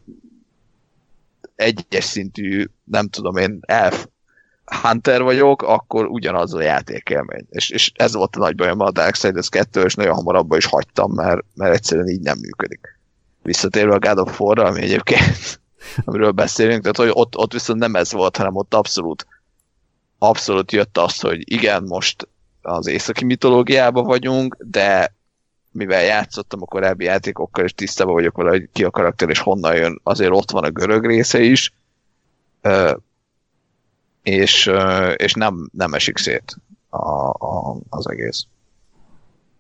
egyes 1.57 2.05
szintű, 2.05 2.65
nem 2.85 3.09
tudom 3.09 3.37
én, 3.37 3.59
elf 3.61 4.07
Hunter 4.83 5.23
vagyok, 5.23 5.63
akkor 5.63 6.07
ugyanaz 6.07 6.55
a 6.55 6.61
játékélmény. 6.61 7.47
És, 7.51 7.71
és 7.71 7.93
ez 7.95 8.15
volt 8.15 8.37
a 8.37 8.39
nagy 8.39 8.55
bajom 8.55 8.81
a 8.81 8.91
Darksiders 8.91 9.49
2, 9.49 9.83
és 9.83 9.95
nagyon 9.95 10.15
hamar 10.15 10.37
abba 10.37 10.57
is 10.57 10.67
hagytam, 10.67 11.13
mert, 11.13 11.45
mert 11.55 11.75
egyszerűen 11.75 12.09
így 12.09 12.21
nem 12.21 12.39
működik. 12.39 12.99
Visszatérve 13.43 13.95
a 13.95 13.99
God 13.99 14.19
of 14.19 14.41
War-ra, 14.41 14.65
ami 14.65 14.83
egyébként, 14.83 15.61
amiről 16.05 16.31
beszélünk, 16.31 16.81
tehát 16.81 16.97
hogy 16.97 17.11
ott, 17.13 17.37
ott 17.37 17.53
viszont 17.53 17.79
nem 17.79 17.95
ez 17.95 18.13
volt, 18.13 18.37
hanem 18.37 18.57
ott 18.57 18.75
abszolút 18.75 19.27
abszolút 20.19 20.73
jött 20.73 20.99
az, 20.99 21.21
hogy 21.21 21.53
igen, 21.53 21.83
most 21.83 22.29
az 22.63 22.87
északi 22.87 23.25
mitológiában 23.25 24.05
vagyunk, 24.05 24.57
de 24.61 25.15
mivel 25.71 26.03
játszottam 26.03 26.63
a 26.63 26.67
korábbi 26.67 27.05
játékokkal, 27.05 27.65
és 27.65 27.75
tisztában 27.75 28.15
vagyok 28.15 28.37
vele, 28.37 28.51
hogy 28.51 28.69
ki 28.73 28.85
a 28.85 28.91
karakter 28.91 29.29
és 29.29 29.39
honnan 29.39 29.77
jön, 29.77 30.01
azért 30.03 30.31
ott 30.31 30.51
van 30.51 30.65
a 30.65 30.71
görög 30.71 31.07
része 31.07 31.41
is, 31.41 31.73
és, 34.27 34.71
és 35.17 35.33
nem, 35.33 35.69
nem 35.73 35.95
esik 35.95 36.19
szét 36.19 36.57
a, 36.89 37.29
a, 37.29 37.77
az 37.89 38.11
egész. 38.11 38.47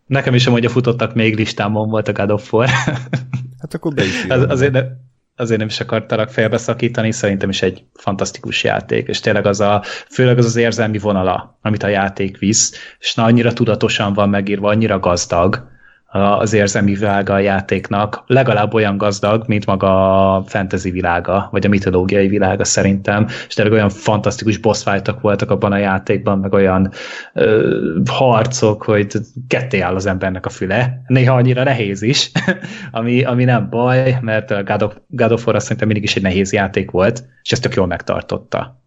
Nekem 0.07 0.35
is 0.35 0.47
hogy 0.47 0.65
a 0.65 0.69
futottak 0.69 1.15
még 1.15 1.37
listámon 1.37 1.89
volt 1.89 2.09
a 2.09 2.13
God 2.13 2.31
of 2.31 2.53
War. 2.53 2.69
Hát 3.61 3.75
akkor 3.75 3.95
be 3.95 4.05
is 4.05 4.25
az, 4.29 4.45
azért, 4.49 4.73
ne, 4.73 4.83
azért 5.37 5.59
nem 5.59 5.69
is 5.69 5.81
akartalak 5.81 6.29
félbeszakítani, 6.29 7.13
szerintem 7.13 7.49
is 7.49 7.63
egy 7.63 7.85
fantasztikus 7.95 8.65
játék, 8.65 9.09
és 9.09 9.21
tényleg 9.21 9.47
az 9.47 9.61
a, 9.61 9.83
főleg 10.11 10.39
az 10.39 10.45
az 10.45 10.57
érzelmi 10.57 10.99
vonala, 10.99 11.59
amit 11.63 11.83
a 11.83 11.89
játék 11.89 12.39
visz, 12.39 12.73
és 12.99 13.15
na, 13.15 13.25
annyira 13.25 13.53
tudatosan 13.53 14.13
van 14.13 14.29
megírva, 14.29 14.69
annyira 14.69 14.99
gazdag, 14.99 15.69
az 16.09 16.53
érzelmi 16.53 16.95
világa 16.95 17.35
a 17.35 17.39
játéknak 17.39 18.23
legalább 18.27 18.75
olyan 18.75 18.97
gazdag, 18.97 19.45
mint 19.47 19.67
maga 19.67 20.35
a 20.35 20.43
fantasy 20.43 20.91
világa, 20.91 21.49
vagy 21.51 21.67
a 21.67 21.69
mitológiai 21.69 22.29
világa 22.29 22.65
szerintem, 22.65 23.27
és 23.49 23.55
tényleg 23.55 23.75
olyan 23.75 23.89
fantasztikus 23.89 24.59
boss 24.59 24.83
fightok 24.83 25.21
voltak 25.21 25.51
abban 25.51 25.73
a 25.73 25.77
játékban, 25.77 26.39
meg 26.39 26.53
olyan 26.53 26.91
ö, 27.33 28.01
harcok, 28.11 28.83
hogy 28.83 29.13
ketté 29.49 29.81
áll 29.81 29.95
az 29.95 30.07
embernek 30.07 30.47
a 30.47 30.51
füle, 30.51 31.03
néha 31.07 31.35
annyira 31.35 31.63
nehéz 31.63 32.03
is, 32.03 32.31
ami, 32.91 33.25
ami 33.25 33.45
nem 33.45 33.69
baj, 33.71 34.19
mert 34.21 34.51
a 34.51 34.63
God 34.63 34.83
of, 34.83 34.97
God 35.09 35.33
of 35.33 35.47
War 35.47 35.63
szerintem 35.63 35.87
mindig 35.87 36.05
is 36.05 36.17
egy 36.17 36.23
nehéz 36.23 36.53
játék 36.53 36.91
volt, 36.91 37.25
és 37.43 37.53
ezt 37.53 37.63
tök 37.63 37.75
jól 37.75 37.87
megtartotta. 37.87 38.85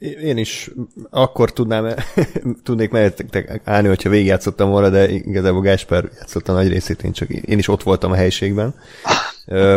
Én 0.00 0.36
is 0.36 0.70
akkor 1.10 1.52
tudnám, 1.52 1.94
tudnék 2.64 2.90
mellettek 2.90 3.60
állni, 3.64 3.88
hogyha 3.88 4.10
végigjátszottam 4.10 4.70
volna, 4.70 4.88
de 4.88 5.10
igazából 5.10 5.60
Gásper 5.60 6.10
játszotta 6.18 6.52
nagy 6.52 6.68
részét, 6.68 7.02
én 7.02 7.12
csak 7.12 7.28
én 7.28 7.58
is 7.58 7.68
ott 7.68 7.82
voltam 7.82 8.10
a 8.10 8.14
helységben. 8.14 8.74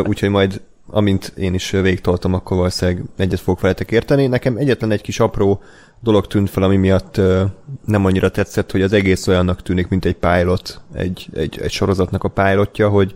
Úgyhogy 0.04 0.30
majd 0.30 0.62
amint 0.88 1.34
én 1.38 1.54
is 1.54 1.70
végtoltam, 1.70 2.34
akkor 2.34 2.58
valószínűleg 2.58 3.04
egyet 3.18 3.40
fogok 3.40 3.62
veletek 3.62 3.92
érteni. 3.92 4.28
Nekem 4.28 4.58
egyetlen 4.58 4.92
egy 4.92 5.02
kis 5.02 5.20
apró 5.20 5.62
dolog 6.00 6.28
tűnt 6.28 6.50
fel, 6.50 6.64
ami 6.64 6.78
miatt 6.78 7.22
nem 7.86 8.06
annyira 8.06 8.32
tetszett, 8.32 8.72
hogy 8.72 8.82
az 8.82 8.94
egész 8.94 9.28
olyannak 9.28 9.62
tűnik, 9.62 9.88
mint 9.88 10.06
egy 10.06 10.16
pilot, 10.16 10.82
egy, 10.94 11.28
egy, 11.34 11.60
egy 11.62 11.72
sorozatnak 11.72 12.24
a 12.24 12.28
pilotja, 12.28 12.90
hogy 12.90 13.16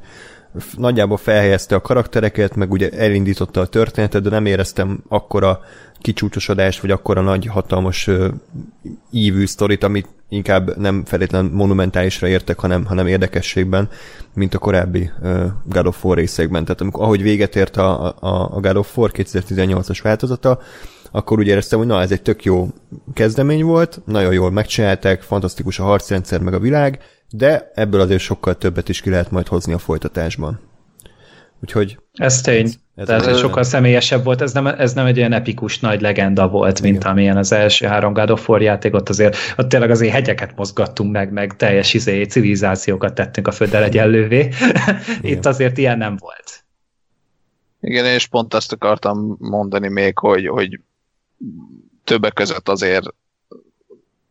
nagyjából 0.77 1.17
felhelyezte 1.17 1.75
a 1.75 1.81
karaktereket, 1.81 2.55
meg 2.55 2.71
ugye 2.71 2.89
elindította 2.89 3.61
a 3.61 3.67
történetet, 3.67 4.21
de 4.21 4.29
nem 4.29 4.45
éreztem 4.45 5.03
akkora 5.07 5.59
kicsúcsosodást, 6.01 6.81
vagy 6.81 6.91
akkora 6.91 7.21
nagy, 7.21 7.45
hatalmas 7.45 8.07
uh, 8.07 8.27
ívű 9.11 9.45
sztorit, 9.45 9.83
amit 9.83 10.07
inkább 10.29 10.77
nem 10.77 11.05
feltétlen 11.05 11.45
monumentálisra 11.45 12.27
értek, 12.27 12.59
hanem, 12.59 12.85
hanem 12.85 13.07
érdekességben, 13.07 13.89
mint 14.33 14.53
a 14.53 14.57
korábbi 14.57 15.11
uh, 15.21 15.45
God 15.63 15.87
of 15.87 16.05
War 16.05 16.17
részekben. 16.17 16.63
Tehát 16.63 16.81
amikor, 16.81 17.03
ahogy 17.03 17.21
véget 17.21 17.55
ért 17.55 17.77
a, 17.77 18.05
a, 18.19 18.55
a 18.55 18.59
God 18.59 18.75
of 18.75 18.97
War 18.97 19.11
2018-as 19.13 19.99
változata, 20.03 20.59
akkor 21.11 21.39
úgy 21.39 21.47
éreztem, 21.47 21.79
hogy 21.79 21.87
na, 21.87 22.01
ez 22.01 22.11
egy 22.11 22.21
tök 22.21 22.43
jó 22.43 22.67
kezdemény 23.13 23.63
volt, 23.63 24.01
nagyon 24.05 24.33
jól 24.33 24.51
megcsinálták, 24.51 25.21
fantasztikus 25.21 25.79
a 25.79 25.83
harcrendszer, 25.83 26.41
meg 26.41 26.53
a 26.53 26.59
világ, 26.59 26.99
de 27.29 27.71
ebből 27.73 28.01
azért 28.01 28.21
sokkal 28.21 28.57
többet 28.57 28.89
is 28.89 29.01
ki 29.01 29.09
lehet 29.09 29.31
majd 29.31 29.47
hozni 29.47 29.73
a 29.73 29.77
folytatásban. 29.77 30.59
Úgyhogy... 31.61 31.99
Ez 32.13 32.41
tény. 32.41 32.65
Ez, 32.65 32.73
ez 32.95 33.05
Tehát 33.05 33.37
sokkal 33.37 33.63
személyesebb 33.63 34.23
volt, 34.23 34.41
ez 34.41 34.53
nem, 34.53 34.67
ez 34.67 34.93
nem 34.93 35.05
egy 35.05 35.17
olyan 35.17 35.33
epikus 35.33 35.79
nagy 35.79 36.01
legenda 36.01 36.47
volt, 36.49 36.81
mint 36.81 36.95
Igen. 36.95 37.11
amilyen 37.11 37.37
az 37.37 37.51
első 37.51 37.85
három 37.85 38.13
God 38.13 38.29
of 38.29 38.49
War 38.49 38.61
játék, 38.61 38.93
ott 38.93 39.09
azért 39.09 39.37
ott 39.57 39.69
tényleg 39.69 39.89
azért 39.89 40.13
hegyeket 40.13 40.55
mozgattunk 40.55 41.11
meg, 41.11 41.31
meg 41.31 41.55
teljes 41.55 41.93
izé, 41.93 42.23
civilizációkat 42.23 43.13
tettünk 43.13 43.47
a 43.47 43.51
földdel 43.51 43.83
egyenlővé. 43.83 44.49
Itt 45.21 45.45
azért 45.45 45.77
ilyen 45.77 45.97
nem 45.97 46.17
volt. 46.19 46.65
Igen, 47.79 48.05
és 48.05 48.27
pont 48.27 48.53
azt 48.53 48.71
akartam 48.71 49.35
mondani 49.39 49.87
még, 49.87 50.17
hogy, 50.17 50.47
hogy 50.47 50.79
többek 52.03 52.33
között 52.33 52.69
azért 52.69 53.07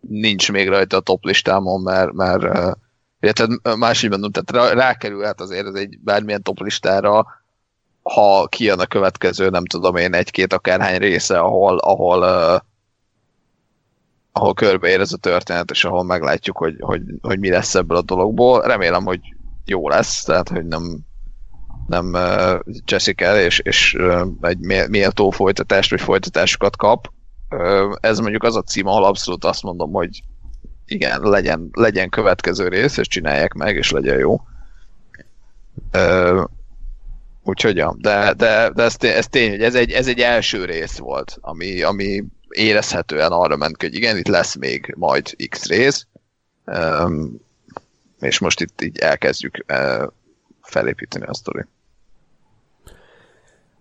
nincs 0.00 0.52
még 0.52 0.68
rajta 0.68 0.96
a 0.96 1.00
top 1.00 1.24
listámon, 1.24 1.80
mert, 1.80 2.12
mert 2.12 2.76
illetve 3.26 3.76
máshogy 3.76 4.10
mondom, 4.10 4.30
tehát 4.30 4.72
rákerülhet 4.74 5.40
azért 5.40 5.66
ez 5.66 5.74
egy 5.74 5.98
bármilyen 6.00 6.42
top 6.42 6.60
listára, 6.60 7.26
ha 8.02 8.46
kijön 8.46 8.78
a 8.78 8.86
következő, 8.86 9.48
nem 9.48 9.64
tudom 9.64 9.96
én, 9.96 10.14
egy-két 10.14 10.52
akárhány 10.52 10.98
része, 10.98 11.38
ahol, 11.38 11.78
ahol, 11.78 12.18
uh, 12.18 12.60
ahol 14.32 14.54
körbeér 14.54 15.00
ez 15.00 15.12
a 15.12 15.16
történet, 15.16 15.70
és 15.70 15.84
ahol 15.84 16.04
meglátjuk, 16.04 16.56
hogy, 16.56 16.76
hogy, 16.80 17.02
hogy 17.20 17.38
mi 17.38 17.50
lesz 17.50 17.74
ebből 17.74 17.96
a 17.96 18.02
dologból. 18.02 18.62
Remélem, 18.62 19.04
hogy 19.04 19.20
jó 19.64 19.88
lesz, 19.88 20.22
tehát, 20.22 20.48
hogy 20.48 20.66
nem, 20.66 20.98
nem 21.86 22.06
uh, 22.12 22.74
cseszik 22.84 23.20
el, 23.20 23.38
és, 23.40 23.58
és 23.58 23.94
uh, 23.94 24.26
egy 24.40 24.58
méltó 24.88 25.30
folytatást, 25.30 25.90
vagy 25.90 26.00
folytatásokat 26.00 26.76
kap. 26.76 27.12
Uh, 27.50 27.94
ez 28.00 28.18
mondjuk 28.18 28.42
az 28.42 28.56
a 28.56 28.62
cím, 28.62 28.86
ahol 28.86 29.04
abszolút 29.04 29.44
azt 29.44 29.62
mondom, 29.62 29.92
hogy 29.92 30.22
igen, 30.86 31.20
legyen, 31.20 31.68
legyen 31.72 32.08
következő 32.08 32.68
rész, 32.68 32.96
és 32.96 33.08
csinálják 33.08 33.52
meg, 33.52 33.76
és 33.76 33.90
legyen 33.90 34.18
jó. 34.18 34.40
Uh, 35.94 36.44
Úgyhogy 37.48 37.84
de, 37.96 38.32
de, 38.34 38.70
de 38.70 38.82
ez, 38.82 38.96
ez 39.00 39.28
tény, 39.28 39.50
hogy 39.50 39.62
ez 39.62 39.74
egy, 39.74 39.90
ez 39.90 40.06
egy 40.08 40.20
első 40.20 40.64
rész 40.64 40.96
volt, 40.98 41.38
ami, 41.40 41.82
ami 41.82 42.24
érezhetően 42.48 43.32
arra 43.32 43.56
ment, 43.56 43.82
hogy 43.82 43.94
igen, 43.94 44.16
itt 44.16 44.26
lesz 44.26 44.56
még 44.56 44.94
majd 44.96 45.36
X 45.48 45.66
rész, 45.66 46.06
um, 46.64 47.40
és 48.20 48.38
most 48.38 48.60
itt 48.60 48.82
így 48.82 48.98
elkezdjük 48.98 49.64
uh, 49.68 50.08
felépíteni 50.62 51.24
a 51.24 51.34
sztori. 51.34 51.64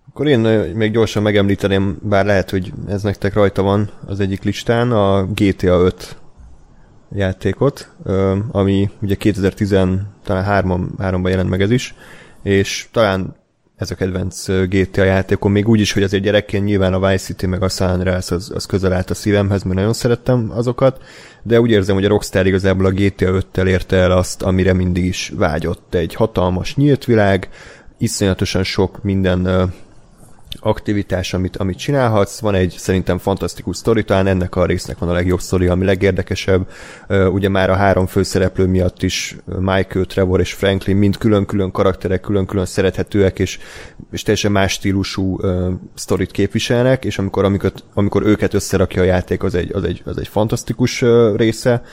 Akkor 0.10 0.28
én 0.28 0.40
még 0.76 0.92
gyorsan 0.92 1.24
megemlíteném, 1.24 1.98
bár 2.02 2.26
lehet, 2.26 2.50
hogy 2.50 2.74
ez 2.88 3.04
nektek 3.04 3.34
rajta 3.34 3.62
van 3.62 3.92
az 4.06 4.20
egyik 4.20 4.44
listán, 4.44 4.92
a 4.92 5.26
GTA 5.26 5.80
5 5.80 6.18
játékot, 7.12 7.90
ami 8.52 8.90
ugye 9.02 9.16
2010 9.16 9.70
talán 10.24 10.44
3 10.44 10.96
3 10.98 11.28
jelent 11.28 11.50
meg 11.50 11.62
ez 11.62 11.72
is, 11.72 11.96
és 12.44 12.88
talán 12.92 13.36
ez 13.78 13.92
a 13.92 13.96
kedvenc 13.96 14.48
GTA 14.48 15.04
játékom, 15.04 15.52
még 15.52 15.68
úgy 15.68 15.80
is, 15.80 15.94
hogy 15.94 16.04
azért 16.04 16.24
gyerekként 16.24 16.66
nyilván 16.66 16.94
a 16.94 17.00
Vice 17.00 17.24
City 17.24 17.46
meg 17.46 17.64
a 17.64 17.70
San 17.70 17.90
Andreas 17.90 18.32
az, 18.32 18.52
az 18.56 18.66
közel 18.66 18.94
állt 18.94 19.10
a 19.10 19.14
szívemhez, 19.14 19.64
mert 19.64 19.76
nagyon 19.76 19.94
szerettem 19.94 20.52
azokat, 20.56 21.04
de 21.44 21.60
úgy 21.62 21.70
érzem, 21.70 21.96
hogy 21.96 22.06
a 22.06 22.08
Rockstar 22.08 22.46
igazából 22.46 22.86
a 22.86 22.92
GTA 22.92 23.44
5-tel 23.54 23.68
érte 23.68 23.96
el 23.96 24.12
azt, 24.12 24.42
amire 24.42 24.74
mindig 24.74 25.06
is 25.06 25.32
vágyott. 25.36 25.96
Egy 25.96 26.14
hatalmas 26.14 26.76
nyílt 26.76 27.06
világ, 27.06 27.50
iszonyatosan 27.98 28.64
sok 28.64 29.04
minden 29.04 29.74
aktivitás, 30.66 31.34
amit, 31.34 31.58
amit 31.58 31.78
csinálhatsz. 31.78 32.40
Van 32.40 32.56
egy 32.56 32.76
szerintem 32.78 33.18
fantasztikus 33.18 33.78
sztori, 33.78 34.04
talán 34.04 34.28
ennek 34.28 34.56
a 34.56 34.66
résznek 34.66 34.98
van 34.98 35.10
a 35.10 35.14
legjobb 35.14 35.40
sztori, 35.40 35.68
ami 35.68 35.86
legérdekesebb. 35.86 36.70
Ugye 37.10 37.50
már 37.50 37.70
a 37.70 37.76
három 37.76 38.06
főszereplő 38.06 38.66
miatt 38.66 39.04
is 39.04 39.36
Michael, 39.46 40.06
Trevor 40.06 40.40
és 40.40 40.54
Franklin 40.54 40.96
mind 40.96 41.18
külön-külön 41.18 41.72
karakterek, 41.72 42.22
külön-külön 42.22 42.66
szerethetőek, 42.66 43.40
és, 43.40 43.60
és 44.12 44.22
teljesen 44.22 44.52
más 44.52 44.72
stílusú 44.72 45.38
uh, 45.42 45.72
sztorit 45.94 46.32
képviselnek, 46.32 47.06
és 47.06 47.18
amikor, 47.18 47.44
amikor, 47.44 47.72
amikor 47.94 48.24
őket 48.24 48.54
összerakja 48.54 49.02
a 49.02 49.06
játék, 49.06 49.44
az 49.44 49.56
egy, 49.56 49.74
az 49.74 49.84
egy, 49.84 50.02
az 50.06 50.18
egy 50.18 50.28
fantasztikus 50.28 51.02
uh, 51.02 51.36
része. 51.36 51.84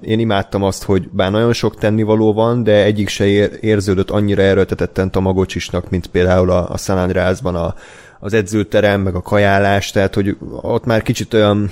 Én 0.00 0.18
imádtam 0.18 0.62
azt, 0.62 0.82
hogy 0.82 1.08
bár 1.08 1.30
nagyon 1.30 1.52
sok 1.52 1.78
tennivaló 1.78 2.32
van, 2.32 2.62
de 2.62 2.84
egyik 2.84 3.08
se 3.08 3.26
ér, 3.26 3.50
érződött 3.60 4.10
annyira 4.10 4.42
erőltetetten 4.42 5.10
Tamagocsisnak, 5.10 5.90
mint 5.90 6.06
például 6.06 6.50
a, 6.50 6.70
a 6.70 6.76
San 6.76 6.98
Andreasban 6.98 7.54
a, 7.54 7.74
az 8.20 8.32
edzőterem, 8.32 9.00
meg 9.00 9.14
a 9.14 9.22
kajálás, 9.22 9.90
tehát 9.90 10.14
hogy 10.14 10.36
ott 10.62 10.84
már 10.84 11.02
kicsit 11.02 11.34
olyan 11.34 11.70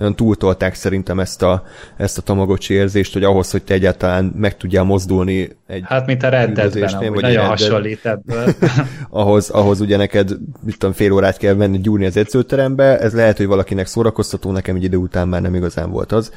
olyan 0.00 0.14
túltolták 0.14 0.74
szerintem 0.74 1.20
ezt 1.20 1.42
a, 1.42 1.62
ezt 1.96 2.18
a 2.18 2.22
tamagocsi 2.22 2.74
érzést, 2.74 3.12
hogy 3.12 3.24
ahhoz, 3.24 3.50
hogy 3.50 3.62
te 3.62 3.74
egyáltalán 3.74 4.24
meg 4.36 4.56
tudjál 4.56 4.84
mozdulni 4.84 5.56
egy 5.66 5.82
Hát, 5.84 6.06
mint 6.06 6.22
a 6.22 6.28
Red 6.28 6.52
Deadben, 6.52 7.12
vagy 7.12 7.22
nagyon 7.22 7.44
hasonlít 7.44 8.06
ebből. 8.06 8.54
ahhoz, 9.10 9.50
ahhoz 9.50 9.80
ugye 9.80 9.96
neked, 9.96 10.30
mit 10.64 10.78
tudom, 10.78 10.94
fél 10.94 11.12
órát 11.12 11.36
kell 11.36 11.54
menni 11.54 11.78
gyúrni 11.78 12.06
az 12.06 12.16
edzőterembe, 12.16 12.98
ez 12.98 13.12
lehet, 13.14 13.36
hogy 13.36 13.46
valakinek 13.46 13.86
szórakoztató, 13.86 14.50
nekem 14.50 14.76
egy 14.76 14.84
idő 14.84 14.96
után 14.96 15.28
már 15.28 15.40
nem 15.40 15.54
igazán 15.54 15.90
volt 15.90 16.12
az. 16.12 16.32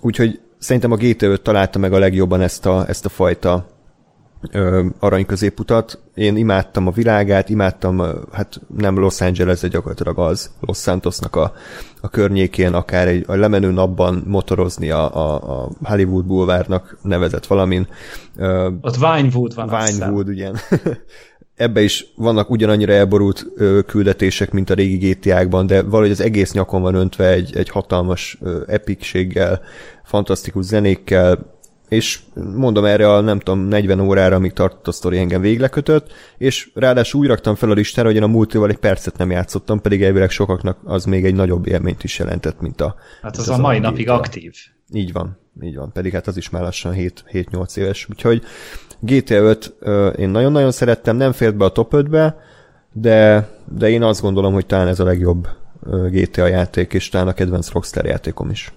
Úgyhogy 0.00 0.40
szerintem 0.58 0.92
a 0.92 0.96
GT 0.96 1.22
5 1.22 1.42
találta 1.42 1.78
meg 1.78 1.92
a 1.92 1.98
legjobban 1.98 2.40
ezt 2.40 2.66
a, 2.66 2.84
ezt 2.88 3.04
a 3.04 3.08
fajta 3.08 3.66
ö, 4.50 4.86
arany 4.98 5.26
középutat. 5.26 5.98
Én 6.14 6.36
imádtam 6.36 6.86
a 6.86 6.90
világát, 6.90 7.48
imádtam, 7.48 8.02
hát 8.32 8.60
nem 8.76 8.98
Los 8.98 9.20
Angeles, 9.20 9.60
de 9.60 9.68
gyakorlatilag 9.68 10.18
az 10.18 10.50
Los 10.60 10.78
Santosnak 10.78 11.36
a, 11.36 11.52
a 12.00 12.08
környékén, 12.08 12.72
akár 12.72 13.08
egy 13.08 13.24
a 13.26 13.34
lemenő 13.34 13.70
napban 13.70 14.22
motorozni 14.26 14.90
a, 14.90 15.16
a, 15.16 15.34
a 15.34 15.70
Hollywood 15.82 16.24
Boulevardnak 16.24 16.98
nevezett 17.02 17.46
valamin. 17.46 17.86
Ö, 18.36 18.70
Ott 18.80 18.96
Vinewood 18.96 19.54
van. 19.54 19.68
Vinewood, 19.86 20.28
ugye. 20.28 20.50
ebbe 21.58 21.82
is 21.82 22.06
vannak 22.16 22.50
ugyanannyira 22.50 22.92
elborult 22.92 23.46
ö, 23.56 23.80
küldetések, 23.86 24.50
mint 24.50 24.70
a 24.70 24.74
régi 24.74 25.08
GTA-kban, 25.08 25.66
de 25.66 25.82
valahogy 25.82 26.10
az 26.10 26.20
egész 26.20 26.52
nyakon 26.52 26.82
van 26.82 26.94
öntve 26.94 27.28
egy, 27.28 27.56
egy 27.56 27.68
hatalmas 27.68 28.38
ö, 28.40 28.62
epikséggel, 28.66 29.60
fantasztikus 30.04 30.64
zenékkel, 30.64 31.56
és 31.88 32.20
mondom 32.34 32.84
erre 32.84 33.12
a 33.12 33.20
nem 33.20 33.38
tudom 33.38 33.60
40 33.60 34.00
órára, 34.00 34.36
amíg 34.36 34.52
tartott 34.52 34.88
a 34.88 34.92
sztori 34.92 35.18
engem 35.18 35.40
véglekötött, 35.40 36.12
és 36.38 36.70
ráadásul 36.74 37.20
úgy 37.20 37.26
raktam 37.26 37.54
fel 37.54 37.70
a 37.70 37.74
listára, 37.74 38.08
hogy 38.08 38.16
én 38.16 38.22
a 38.22 38.26
multival 38.26 38.70
egy 38.70 38.76
percet 38.76 39.16
nem 39.16 39.30
játszottam, 39.30 39.80
pedig 39.80 40.02
elvileg 40.02 40.30
sokaknak 40.30 40.78
az 40.84 41.04
még 41.04 41.24
egy 41.24 41.34
nagyobb 41.34 41.66
élményt 41.66 42.04
is 42.04 42.18
jelentett, 42.18 42.60
mint 42.60 42.80
a... 42.80 42.94
Hát 43.22 43.36
az, 43.36 43.48
az 43.48 43.58
a 43.58 43.60
mai 43.60 43.78
napig 43.78 44.08
aktív. 44.08 44.54
Így 44.92 45.12
van, 45.12 45.38
így 45.62 45.76
van, 45.76 45.92
pedig 45.92 46.12
hát 46.12 46.26
az 46.26 46.36
is 46.36 46.50
már 46.50 46.62
lassan 46.62 46.94
7-8 46.96 47.76
éves, 47.76 48.06
úgyhogy 48.10 48.42
GTA 49.00 49.34
5 49.34 49.74
én 50.18 50.28
nagyon-nagyon 50.28 50.70
szerettem, 50.70 51.16
nem 51.16 51.32
fért 51.32 51.56
be 51.56 51.64
a 51.64 51.72
top 51.72 51.92
5-be, 51.96 52.36
de, 52.92 53.48
de 53.64 53.88
én 53.88 54.02
azt 54.02 54.20
gondolom, 54.22 54.52
hogy 54.52 54.66
talán 54.66 54.88
ez 54.88 55.00
a 55.00 55.04
legjobb 55.04 55.48
GTA 56.10 56.46
játék, 56.46 56.92
és 56.92 57.08
talán 57.08 57.28
a 57.28 57.32
kedvenc 57.32 57.70
Rockstar 57.72 58.04
játékom 58.04 58.50
is. 58.50 58.72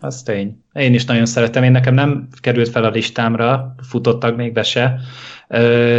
Az 0.00 0.22
tény. 0.22 0.62
Én 0.72 0.94
is 0.94 1.04
nagyon 1.04 1.26
szeretem. 1.26 1.62
Én 1.62 1.70
nekem 1.70 1.94
nem 1.94 2.28
került 2.40 2.68
fel 2.68 2.84
a 2.84 2.90
listámra, 2.90 3.74
futottak 3.82 4.36
még 4.36 4.52
be 4.52 4.62
se, 4.62 5.00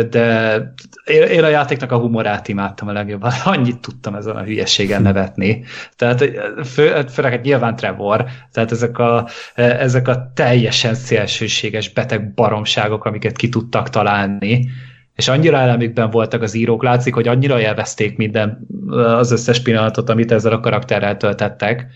de 0.09 0.57
én 1.05 1.43
a 1.43 1.47
játéknak 1.47 1.91
a 1.91 1.97
humorát 1.97 2.47
imádtam 2.47 2.87
a 2.87 2.91
legjobban. 2.91 3.31
Annyit 3.43 3.79
tudtam 3.79 4.15
ezen 4.15 4.35
a 4.35 4.43
hülyeségen 4.43 5.01
nevetni. 5.01 5.63
Tehát 5.95 6.23
fő, 6.65 7.05
főleg 7.09 7.31
hát 7.31 7.43
nyilván 7.43 7.75
Trevor, 7.75 8.25
tehát 8.51 8.71
ezek 8.71 8.97
a, 8.97 9.27
ezek 9.55 10.07
a 10.07 10.31
teljesen 10.33 10.93
szélsőséges 10.93 11.89
beteg 11.89 12.33
baromságok, 12.33 13.05
amiket 13.05 13.35
ki 13.35 13.49
tudtak 13.49 13.89
találni, 13.89 14.69
és 15.15 15.27
annyira 15.27 15.57
elemükben 15.57 16.09
voltak 16.09 16.41
az 16.41 16.53
írók, 16.53 16.83
látszik, 16.83 17.13
hogy 17.13 17.27
annyira 17.27 17.59
élvezték 17.59 18.17
minden, 18.17 18.67
az 18.89 19.31
összes 19.31 19.61
pillanatot, 19.61 20.09
amit 20.09 20.31
ezzel 20.31 20.51
a 20.51 20.59
karakterrel 20.59 21.17
töltettek, 21.17 21.87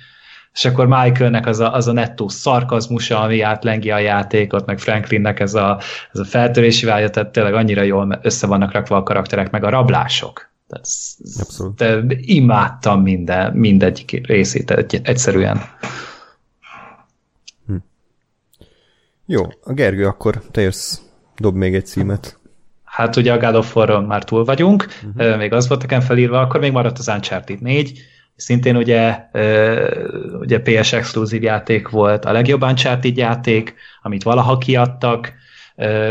és 0.59 0.65
akkor 0.65 0.87
Michaelnek 0.87 1.45
az 1.45 1.59
a, 1.59 1.73
az 1.73 1.87
a 1.87 1.91
nettó 1.91 2.27
szarkazmusa, 2.27 3.19
ami 3.19 3.41
átlengi 3.41 3.91
a 3.91 3.97
játékot, 3.97 4.65
meg 4.65 4.79
Franklinnek 4.79 5.39
ez 5.39 5.53
a, 5.53 5.79
ez 6.13 6.19
a 6.19 6.25
feltörési 6.25 6.85
vágya, 6.85 7.09
tehát 7.09 7.31
tényleg 7.31 7.53
annyira 7.53 7.81
jól 7.81 8.19
össze 8.21 8.47
vannak 8.47 8.71
rakva 8.71 8.95
a 8.95 9.03
karakterek, 9.03 9.51
meg 9.51 9.63
a 9.63 9.69
rablások. 9.69 10.49
Tehát, 10.67 10.87
Abszolút. 11.39 11.75
De 11.75 12.03
imádtam 12.17 13.01
minden, 13.01 13.53
mindegyik 13.53 14.27
részét 14.27 14.71
egy, 14.71 14.99
egyszerűen. 15.03 15.61
Hm. 17.65 17.75
Jó, 19.25 19.43
a 19.63 19.73
Gergő, 19.73 20.05
akkor 20.05 20.41
te 20.51 20.61
jössz, 20.61 20.99
dob 21.37 21.55
még 21.55 21.75
egy 21.75 21.85
címet. 21.85 22.39
Hát 22.83 23.15
ugye 23.15 23.33
a 23.33 23.37
God 23.37 23.55
of 23.55 23.75
War-ron 23.75 24.03
már 24.03 24.23
túl 24.23 24.43
vagyunk, 24.43 24.87
uh-huh. 25.15 25.37
még 25.37 25.53
az 25.53 25.67
volt 25.67 25.81
nekem 25.81 26.01
felírva, 26.01 26.39
akkor 26.39 26.59
még 26.59 26.71
maradt 26.71 26.97
az 26.97 27.07
Uncharted 27.07 27.61
4, 27.61 28.01
Szintén 28.39 28.75
ugye, 28.75 29.29
ugye 30.39 30.59
PS 30.59 30.93
exkluzív 30.93 31.43
játék 31.43 31.89
volt, 31.89 32.25
a 32.25 32.31
legjobb 32.31 32.63
Uncharted 32.63 33.17
játék, 33.17 33.73
amit 34.01 34.23
valaha 34.23 34.57
kiadtak, 34.57 35.33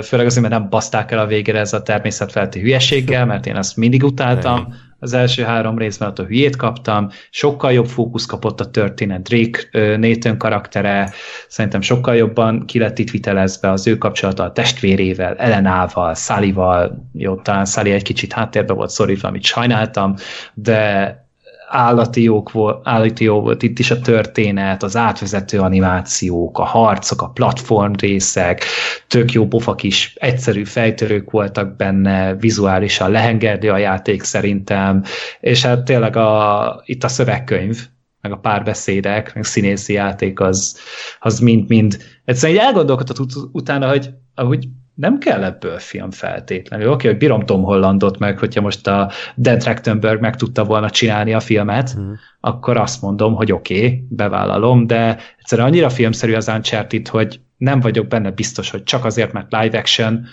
főleg 0.02 0.26
azért, 0.26 0.40
mert 0.40 0.60
nem 0.60 0.68
baszták 0.68 1.10
el 1.10 1.18
a 1.18 1.26
végére 1.26 1.58
ez 1.58 1.72
a 1.72 1.82
természetfelti 1.82 2.60
hülyeséggel, 2.60 3.26
mert 3.26 3.46
én 3.46 3.56
ezt 3.56 3.76
mindig 3.76 4.04
utáltam. 4.04 4.74
Az 5.00 5.12
első 5.12 5.42
három 5.42 5.78
részben 5.78 6.08
ott 6.08 6.18
a 6.18 6.24
hülyét 6.24 6.56
kaptam, 6.56 7.08
sokkal 7.30 7.72
jobb 7.72 7.86
fókusz 7.86 8.26
kapott 8.26 8.60
a 8.60 8.70
történet. 8.70 9.22
Drake 9.22 9.96
Nathan 9.96 10.38
karaktere 10.38 11.10
szerintem 11.48 11.80
sokkal 11.80 12.16
jobban 12.16 12.64
ki 12.66 12.78
lett 12.78 12.98
itt 12.98 13.10
vitelezve 13.10 13.70
az 13.70 13.86
ő 13.86 13.98
kapcsolata 13.98 14.44
a 14.44 14.52
testvérével, 14.52 15.34
Elenával, 15.34 16.14
Salival, 16.14 17.10
jó, 17.12 17.36
talán 17.36 17.64
Sally 17.64 17.92
egy 17.92 18.02
kicsit 18.02 18.32
háttérbe 18.32 18.72
volt 18.72 18.90
szorítva, 18.90 19.28
amit 19.28 19.44
sajnáltam, 19.44 20.14
de 20.54 21.27
állati, 21.68 22.22
jók 22.22 22.52
volt, 22.52 22.81
állati 22.88 23.24
jó 23.24 23.40
volt 23.40 23.62
itt 23.62 23.78
is 23.78 23.90
a 23.90 24.00
történet, 24.00 24.83
az 24.83 24.96
átvezető 24.96 25.59
animációk, 25.59 26.59
a 26.59 26.64
harcok, 26.64 27.22
a 27.22 27.28
platform 27.28 27.92
részek, 27.92 28.64
tök 29.07 29.33
jó 29.33 29.46
pofak 29.46 29.83
is, 29.83 30.14
egyszerű 30.20 30.64
fejtörők 30.64 31.31
voltak 31.31 31.76
benne, 31.76 32.35
vizuálisan 32.35 33.11
lehengerdő 33.11 33.70
a 33.70 33.76
játék 33.76 34.22
szerintem, 34.22 35.02
és 35.40 35.64
hát 35.64 35.85
tényleg 35.85 36.16
a, 36.16 36.83
itt 36.85 37.04
a 37.04 37.09
szövegkönyv, 37.09 37.87
meg 38.20 38.33
a 38.33 38.37
párbeszédek, 38.37 39.35
meg 39.35 39.44
színészi 39.44 39.92
játék 39.92 40.40
az, 40.40 40.78
az 41.20 41.38
mind-mind. 41.38 41.98
Egyszerűen 42.24 42.59
így 42.59 42.64
elgondolkodott 42.64 43.18
ut- 43.18 43.48
utána, 43.52 43.88
hogy 43.88 44.11
ahogy 44.35 44.68
nem 44.98 45.18
kell 45.18 45.44
ebből 45.44 45.78
film 45.78 46.11
feltétlenül. 46.11 46.90
Oké, 46.90 47.08
hogy 47.08 47.16
bírom 47.16 47.44
Tom 47.44 47.62
Hollandot 47.62 48.18
meg, 48.18 48.38
hogyha 48.38 48.61
most 48.61 48.87
a 48.87 49.11
Dan 49.37 49.58
Trachtenberg 49.58 50.20
meg 50.20 50.37
tudta 50.37 50.64
volna 50.64 50.90
csinálni 50.90 51.32
a 51.32 51.40
filmet, 51.40 51.98
mm. 51.98 52.12
akkor 52.40 52.76
azt 52.76 53.02
mondom, 53.02 53.34
hogy 53.34 53.52
oké, 53.52 53.76
okay, 53.76 54.04
bevállalom, 54.08 54.87
de 54.87 55.18
egyszerűen 55.38 55.66
annyira 55.66 55.88
filmszerű 55.88 56.34
az 56.34 56.48
Uncharted, 56.48 57.08
hogy 57.08 57.40
nem 57.56 57.80
vagyok 57.80 58.06
benne 58.06 58.30
biztos, 58.30 58.70
hogy 58.70 58.82
csak 58.82 59.04
azért, 59.04 59.32
mert 59.32 59.52
live 59.52 59.78
action 59.78 60.26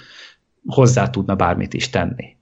hozzá 0.65 1.10
tudna 1.10 1.36
bármit 1.36 1.73
is 1.73 1.89
tenni. 1.89 2.36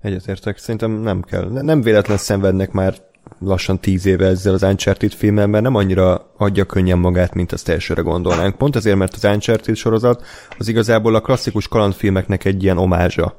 Egyetértek, 0.00 0.58
szerintem 0.58 0.90
nem 0.90 1.22
kell. 1.22 1.48
Nem 1.48 1.80
véletlen 1.80 2.16
szenvednek 2.16 2.72
már 2.72 2.94
lassan 3.38 3.80
tíz 3.80 4.06
éve 4.06 4.26
ezzel 4.26 4.54
az 4.54 4.62
Uncharted 4.62 5.12
filmmel, 5.12 5.46
mert 5.46 5.64
nem 5.64 5.74
annyira 5.74 6.32
adja 6.36 6.64
könnyen 6.64 6.98
magát, 6.98 7.34
mint 7.34 7.52
azt 7.52 7.68
elsőre 7.68 8.00
gondolnánk. 8.00 8.56
Pont 8.56 8.76
azért, 8.76 8.96
mert 8.96 9.14
az 9.14 9.24
Uncharted 9.24 9.76
sorozat 9.76 10.24
az 10.58 10.68
igazából 10.68 11.14
a 11.14 11.20
klasszikus 11.20 11.68
kalandfilmeknek 11.68 12.44
egy 12.44 12.62
ilyen 12.62 12.78
omázsa. 12.78 13.36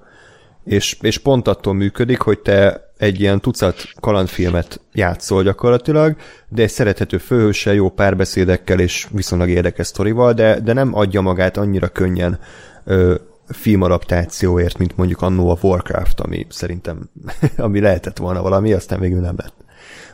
És, 0.63 0.97
és 1.01 1.17
pont 1.17 1.47
attól 1.47 1.73
működik, 1.73 2.21
hogy 2.21 2.39
te 2.39 2.91
egy 2.97 3.19
ilyen 3.19 3.41
tucat 3.41 3.89
kalandfilmet 3.99 4.81
játszol 4.93 5.43
gyakorlatilag, 5.43 6.15
de 6.49 6.61
egy 6.61 6.69
szerethető 6.69 7.17
főhőssel, 7.17 7.73
jó 7.73 7.89
párbeszédekkel 7.89 8.79
és 8.79 9.07
viszonylag 9.11 9.49
érdekes 9.49 9.87
sztorival, 9.87 10.33
de, 10.33 10.59
de 10.59 10.73
nem 10.73 10.95
adja 10.95 11.21
magát 11.21 11.57
annyira 11.57 11.87
könnyen 11.87 12.39
ö, 12.85 13.15
filmadaptációért, 13.47 14.77
mint 14.77 14.97
mondjuk 14.97 15.21
annó 15.21 15.49
a 15.49 15.57
Warcraft, 15.61 16.19
ami 16.19 16.45
szerintem 16.49 17.09
ami 17.57 17.79
lehetett 17.79 18.17
volna 18.17 18.41
valami, 18.41 18.73
aztán 18.73 18.99
végül 18.99 19.19
nem 19.19 19.35
lett. 19.37 19.65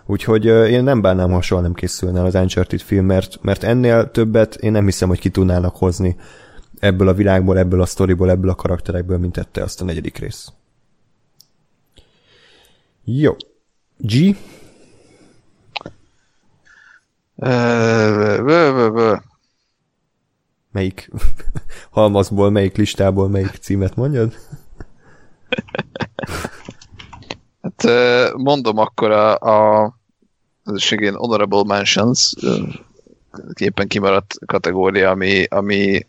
Úgyhogy 0.05 0.45
én 0.45 0.83
nem 0.83 1.01
bánnám, 1.01 1.31
ha 1.31 1.41
soha 1.41 1.61
nem 1.61 1.73
készülne 1.73 2.23
az 2.23 2.35
Uncharted 2.35 2.81
film, 2.81 3.05
mert, 3.05 3.41
mert 3.41 3.63
ennél 3.63 4.11
többet 4.11 4.55
én 4.55 4.71
nem 4.71 4.85
hiszem, 4.85 5.07
hogy 5.07 5.19
ki 5.19 5.29
tudnának 5.29 5.75
hozni 5.75 6.15
ebből 6.79 7.07
a 7.07 7.13
világból, 7.13 7.57
ebből 7.57 7.81
a 7.81 7.85
sztoriból, 7.85 8.29
ebből 8.29 8.49
a 8.49 8.55
karakterekből, 8.55 9.17
mint 9.17 9.33
tette 9.33 9.63
azt 9.63 9.81
a 9.81 9.85
negyedik 9.85 10.17
rész. 10.17 10.51
Jó. 13.03 13.35
G? 13.97 14.37
Melyik 20.71 21.11
halmazból, 21.89 22.49
melyik 22.49 22.77
listából, 22.77 23.29
melyik 23.29 23.57
címet 23.61 23.95
mondjad? 23.95 24.37
Hát 27.77 28.33
mondom 28.35 28.77
akkor 28.77 29.11
a, 29.11 29.37
a 29.37 29.93
az 30.63 30.91
igen, 30.91 31.15
Honorable 31.15 31.63
Mentions 31.65 32.33
képen 33.53 33.87
kimaradt 33.87 34.35
kategória, 34.45 35.09
ami, 35.09 35.43
ami 35.43 36.05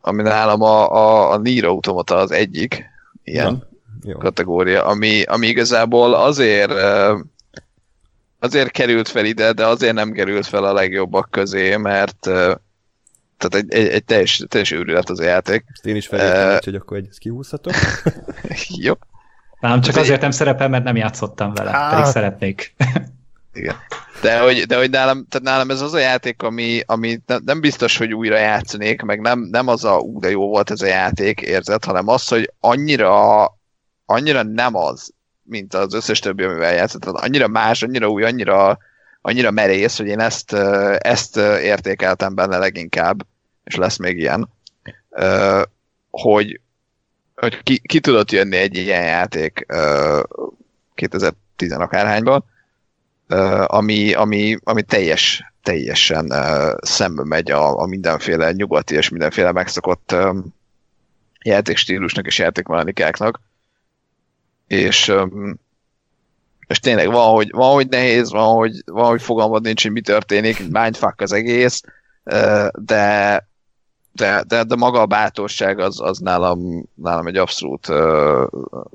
ami 0.00 0.22
nálam 0.22 0.62
a, 0.62 0.92
a, 0.92 1.30
a 1.30 1.38
Nier 1.38 1.64
Automata 1.64 2.16
az 2.16 2.30
egyik 2.30 2.84
ilyen 3.24 3.66
ja, 4.02 4.10
jó. 4.10 4.18
kategória, 4.18 4.84
ami, 4.84 5.22
ami 5.22 5.46
igazából 5.46 6.14
azért 6.14 6.72
azért 8.38 8.70
került 8.70 9.08
fel 9.08 9.24
ide, 9.24 9.52
de 9.52 9.66
azért 9.66 9.94
nem 9.94 10.12
került 10.12 10.46
fel 10.46 10.64
a 10.64 10.72
legjobbak 10.72 11.30
közé, 11.30 11.76
mert 11.76 12.30
tehát 13.38 13.66
egy, 13.66 13.72
egy, 13.72 13.88
egy 13.88 14.04
teljes, 14.04 14.44
teljes 14.48 14.70
őrület 14.70 15.10
az 15.10 15.20
a 15.20 15.24
játék. 15.24 15.64
Ezt 15.72 15.86
én 15.86 15.96
is 15.96 16.06
felértem, 16.06 16.48
uh, 16.48 16.64
hogy 16.64 16.74
akkor 16.74 16.96
egy 16.96 17.06
ezt 17.08 17.18
kihúzhatok. 17.18 17.72
Jó. 18.86 18.94
Nem, 19.60 19.80
csak 19.80 19.96
azért 19.96 20.20
nem 20.20 20.30
szerepel, 20.30 20.68
mert 20.68 20.84
nem 20.84 20.96
játszottam 20.96 21.54
vele, 21.54 21.70
ah. 21.70 21.90
pedig 21.90 22.04
szeretnék. 22.04 22.74
Igen. 23.52 23.76
De 24.22 24.40
hogy, 24.40 24.66
de 24.66 24.76
hogy 24.76 24.90
nálam, 24.90 25.26
tehát 25.28 25.46
nálam 25.46 25.70
ez 25.70 25.80
az 25.80 25.94
a 25.94 25.98
játék, 25.98 26.42
ami, 26.42 26.80
ami 26.86 27.20
nem 27.44 27.60
biztos, 27.60 27.96
hogy 27.96 28.14
újra 28.14 28.38
játszanék, 28.38 29.02
meg 29.02 29.20
nem, 29.20 29.40
nem 29.50 29.68
az 29.68 29.84
a 29.84 29.98
ú, 29.98 30.20
de 30.20 30.30
jó 30.30 30.48
volt 30.48 30.70
ez 30.70 30.80
a 30.80 30.86
játék, 30.86 31.40
érzed, 31.40 31.84
hanem 31.84 32.08
az, 32.08 32.28
hogy 32.28 32.52
annyira, 32.60 33.44
annyira 34.06 34.42
nem 34.42 34.74
az, 34.76 35.10
mint 35.42 35.74
az 35.74 35.94
összes 35.94 36.18
többi, 36.18 36.42
amivel 36.42 36.74
játszott. 36.74 37.04
Annyira 37.04 37.48
más, 37.48 37.82
annyira 37.82 38.08
új, 38.08 38.24
annyira, 38.24 38.78
annyira 39.20 39.50
merész, 39.50 39.96
hogy 39.96 40.06
én 40.06 40.20
ezt, 40.20 40.52
ezt 40.98 41.36
értékeltem 41.36 42.34
benne 42.34 42.58
leginkább, 42.58 43.26
és 43.64 43.74
lesz 43.74 43.96
még 43.96 44.18
ilyen, 44.18 44.48
hogy, 46.10 46.60
hogy 47.34 47.62
ki, 47.62 47.78
ki 47.78 48.00
tudott 48.00 48.30
jönni 48.30 48.56
egy 48.56 48.76
ilyen 48.76 49.04
játék 49.04 49.66
2010 50.94 51.72
akárhányban, 51.72 52.44
ami, 53.66 54.12
ami, 54.12 54.56
ami 54.64 54.82
teljes, 54.82 55.52
teljesen 55.62 56.32
szembe 56.80 57.24
megy 57.24 57.50
a, 57.50 57.80
a 57.80 57.86
mindenféle 57.86 58.52
nyugati 58.52 58.94
és 58.94 59.08
mindenféle 59.08 59.52
megszokott 59.52 60.14
játékstílusnak 61.42 62.26
és 62.26 62.38
játékmechanikáknak. 62.38 63.40
És, 64.66 65.12
és 66.68 66.80
tényleg 66.80 67.10
van, 67.10 67.34
hogy, 67.34 67.50
van, 67.50 67.72
hogy 67.72 67.88
nehéz, 67.88 68.30
van, 68.30 68.56
hogy, 68.56 68.82
van, 68.84 69.08
hogy 69.08 69.22
fogalmad 69.22 69.62
nincs, 69.62 69.82
hogy 69.82 69.92
mi 69.92 70.00
történik, 70.00 70.68
mindfuck 70.70 71.20
az 71.20 71.32
egész, 71.32 71.82
de, 72.72 73.46
de, 74.12 74.42
de, 74.46 74.64
de 74.64 74.76
maga 74.76 75.00
a 75.00 75.06
bátorság 75.06 75.78
az, 75.78 76.00
az 76.00 76.18
nálam, 76.18 76.88
nálam 76.94 77.26
egy 77.26 77.36
abszolút 77.36 77.88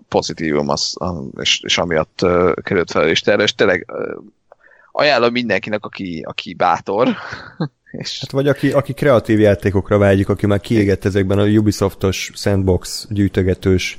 pozitívum, 0.07 0.69
az, 0.69 0.95
és, 1.39 1.61
és 1.63 1.77
amiatt 1.77 2.25
került 2.63 2.91
fel 2.91 3.09
is 3.09 3.21
terre, 3.21 3.43
és 3.43 3.55
tényleg 3.55 3.91
ajánlom 4.91 5.31
mindenkinek, 5.31 5.85
aki, 5.85 6.23
aki 6.27 6.53
bátor. 6.53 7.07
és... 7.91 8.19
Hát 8.19 8.31
vagy 8.31 8.47
aki, 8.47 8.71
aki 8.71 8.93
kreatív 8.93 9.39
játékokra 9.39 9.97
vágyik, 9.97 10.29
aki 10.29 10.45
már 10.45 10.59
kiégett 10.59 11.05
ezekben 11.05 11.39
a 11.39 11.45
Ubisoftos 11.45 12.31
sandbox 12.35 13.07
gyűjtögetős 13.09 13.97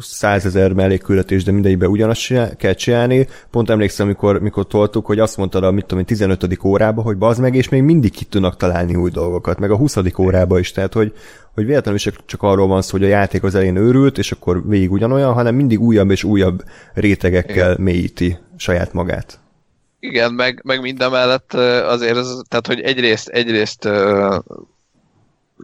százezer 0.00 0.72
mellékküldetés, 0.72 1.44
de 1.44 1.52
mindegyikben 1.52 1.90
ugyanazt 1.90 2.32
kell 2.56 2.72
csinálni. 2.72 3.26
Pont 3.50 3.70
emlékszem, 3.70 4.06
amikor, 4.06 4.40
mikor 4.40 4.66
toltuk, 4.66 5.06
hogy 5.06 5.18
azt 5.18 5.36
mondtad 5.36 5.64
a 5.64 5.70
mit 5.70 5.86
tudom 5.86 6.04
15. 6.04 6.64
órába, 6.64 7.02
hogy 7.02 7.16
bazd 7.16 7.40
meg, 7.40 7.54
és 7.54 7.68
még 7.68 7.82
mindig 7.82 8.10
ki 8.10 8.24
tudnak 8.24 8.56
találni 8.56 8.94
új 8.94 9.10
dolgokat, 9.10 9.58
meg 9.58 9.70
a 9.70 9.76
20. 9.76 9.96
órába 10.18 10.58
is, 10.58 10.72
tehát 10.72 10.92
hogy, 10.92 11.12
hogy 11.54 11.66
véletlenül 11.66 12.00
is 12.04 12.08
csak 12.26 12.42
arról 12.42 12.66
van 12.66 12.82
szó, 12.82 12.90
hogy 12.90 13.04
a 13.04 13.08
játék 13.08 13.42
az 13.42 13.54
elén 13.54 13.76
őrült, 13.76 14.18
és 14.18 14.32
akkor 14.32 14.68
végig 14.68 14.92
ugyanolyan, 14.92 15.32
hanem 15.32 15.54
mindig 15.54 15.80
újabb 15.80 16.10
és 16.10 16.24
újabb 16.24 16.62
rétegekkel 16.94 17.70
Igen. 17.70 17.80
mélyíti 17.80 18.38
saját 18.56 18.92
magát. 18.92 19.40
Igen, 20.00 20.32
meg, 20.32 20.60
meg 20.64 20.80
minden 20.80 21.10
mellett 21.10 21.54
azért, 21.54 22.16
az, 22.16 22.42
tehát 22.48 22.66
hogy 22.66 22.80
egyrészt, 22.80 23.28
egyrészt 23.28 23.88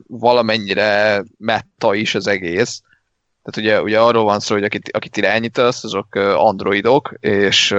valamennyire 0.06 1.24
metta 1.38 1.94
is 1.94 2.14
az 2.14 2.26
egész, 2.26 2.82
tehát 3.50 3.68
ugye, 3.68 3.82
ugye 3.82 4.00
arról 4.00 4.24
van 4.24 4.40
szó, 4.40 4.54
hogy 4.54 4.64
akit, 4.64 4.90
akit 4.92 5.16
irányítasz, 5.16 5.84
azok 5.84 6.14
androidok, 6.14 7.14
és 7.20 7.76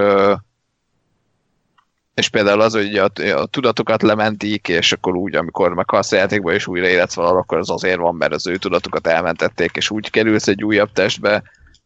és 2.14 2.30
például 2.30 2.62
az, 2.62 2.74
hogy 2.74 2.96
a, 2.96 3.12
a 3.36 3.46
tudatokat 3.46 4.02
lementik, 4.02 4.68
és 4.68 4.92
akkor 4.92 5.16
úgy, 5.16 5.36
amikor 5.36 5.74
meghalsz 5.74 6.12
a 6.12 6.16
játékba, 6.16 6.54
és 6.54 6.68
újra 6.68 6.88
életsz 6.88 7.16
valahol, 7.16 7.40
akkor 7.40 7.58
az 7.58 7.70
azért 7.70 7.98
van, 7.98 8.16
mert 8.16 8.34
az 8.34 8.48
ő 8.48 8.58
tudatokat 8.58 9.08
elmentették, 9.08 9.76
és 9.76 9.90
úgy 9.90 10.10
kerülsz 10.10 10.48
egy 10.48 10.64
újabb 10.64 10.92
testbe, 10.92 11.44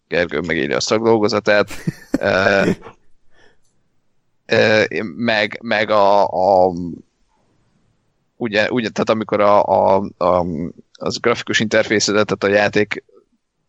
Gergő 0.07 0.39
megírja 0.39 0.75
a 0.75 0.79
szakdolgozatát, 0.79 1.69
e, 2.11 2.65
e, 4.45 4.87
meg, 5.15 5.59
meg 5.61 5.89
a, 5.89 6.23
a 6.23 6.71
ugye, 8.35 8.71
ugye, 8.71 8.89
tehát 8.89 9.09
amikor 9.09 9.41
a, 9.41 9.63
a, 9.63 10.03
a 10.17 10.45
az 10.93 11.17
grafikus 11.17 11.59
interfészedet, 11.59 12.25
tehát 12.25 12.55
a 12.55 12.61
játék 12.61 13.03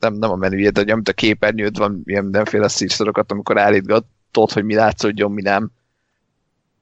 nem, 0.04 0.18
nem 0.18 0.30
a 0.30 0.36
menüjét, 0.36 0.84
de 0.84 0.92
amit 0.92 1.08
a 1.08 1.12
képernyőd 1.12 1.78
van, 1.78 2.02
ilyen 2.04 2.22
mindenféle 2.22 2.68
szívszorokat, 2.68 3.32
amikor 3.32 3.58
állítgatod, 3.58 4.52
hogy 4.52 4.64
mi 4.64 4.74
látszódjon, 4.74 5.32
mi 5.32 5.42
nem. 5.42 5.70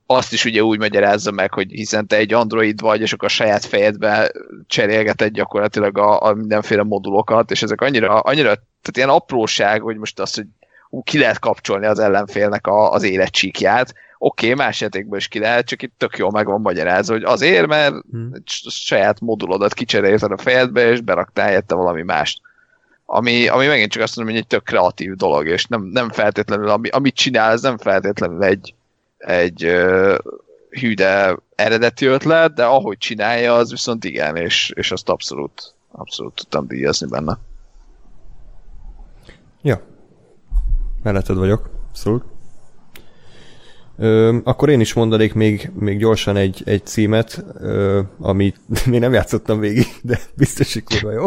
Azt 0.07 0.33
is 0.33 0.45
ugye 0.45 0.63
úgy 0.63 0.79
magyarázza 0.79 1.31
meg, 1.31 1.53
hogy 1.53 1.71
hiszen 1.71 2.07
te 2.07 2.17
egy 2.17 2.33
android 2.33 2.81
vagy, 2.81 3.01
és 3.01 3.13
akkor 3.13 3.29
a 3.29 3.31
saját 3.31 3.65
fejedbe 3.65 4.33
cserélgeted 4.67 5.33
gyakorlatilag 5.33 5.99
a, 5.99 6.23
a 6.23 6.35
mindenféle 6.35 6.83
modulokat, 6.83 7.51
és 7.51 7.63
ezek 7.63 7.81
annyira, 7.81 8.19
annyira 8.21 8.55
tehát 8.55 8.97
ilyen 8.97 9.09
apróság, 9.09 9.81
hogy 9.81 9.97
most 9.97 10.21
azt, 10.21 10.37
hogy 10.37 10.47
ú, 10.89 11.03
ki 11.03 11.19
lehet 11.19 11.39
kapcsolni 11.39 11.87
az 11.87 11.99
ellenfélnek 11.99 12.67
a, 12.67 12.91
az 12.91 13.03
életcsíkját, 13.03 13.95
oké, 14.19 14.53
okay, 14.53 14.65
más 14.65 14.81
játékban 14.81 15.19
is 15.19 15.29
ki 15.29 15.39
lehet, 15.39 15.67
csak 15.67 15.83
itt 15.83 15.95
tök 15.99 16.17
jól 16.17 16.31
meg 16.31 16.47
van 16.47 16.61
magyarázva, 16.61 17.13
hogy 17.13 17.25
azért, 17.25 17.67
mert 17.67 17.95
hmm. 18.11 18.33
saját 18.69 19.21
modulodat 19.21 19.75
kicserélted 19.75 20.33
a 20.33 20.39
fejedbe, 20.39 20.91
és 20.91 21.01
beraktál 21.01 21.47
helyette 21.47 21.75
valami 21.75 22.03
mást 22.03 22.41
ami, 23.15 23.49
ami 23.49 23.67
megint 23.67 23.91
csak 23.91 24.03
azt 24.03 24.17
mondom, 24.17 24.35
hogy 24.35 24.43
egy 24.43 24.49
tök 24.49 24.65
kreatív 24.65 25.15
dolog, 25.15 25.47
és 25.47 25.67
nem, 25.67 25.83
nem 25.83 26.11
feltétlenül, 26.11 26.69
ami, 26.69 26.89
amit 26.89 27.15
csinál, 27.15 27.53
ez 27.53 27.63
nem 27.63 27.79
feltétlenül 27.79 28.45
egy, 28.45 28.75
egy 29.19 29.65
uh, 29.65 30.17
hűde 30.71 31.37
eredeti 31.55 32.07
ötlet, 32.07 32.55
de 32.55 32.65
ahogy 32.65 32.99
csinálja, 32.99 33.55
az 33.55 33.71
viszont 33.71 34.05
igen, 34.05 34.37
és, 34.37 34.73
és 34.75 34.93
azt 34.93 35.09
abszolút, 35.09 35.75
abszolút 35.91 36.35
tudtam 36.35 36.67
díjazni 36.67 37.07
benne. 37.09 37.39
Ja. 39.63 39.81
Melletted 41.03 41.37
vagyok, 41.37 41.71
abszolút. 41.89 42.25
Ö, 44.03 44.37
akkor 44.45 44.69
én 44.69 44.81
is 44.81 44.93
mondanék 44.93 45.35
még, 45.35 45.71
még 45.79 45.99
gyorsan 45.99 46.37
egy, 46.37 46.63
egy 46.65 46.87
címet, 46.87 47.45
ö, 47.61 48.01
amit 48.21 48.57
még 48.91 49.01
nem 49.01 49.13
játszottam 49.13 49.61
végig, 49.61 49.87
de 50.03 50.19
biztos, 50.37 50.73
hogy 50.73 50.85
kurva 50.85 51.13
jó. 51.13 51.25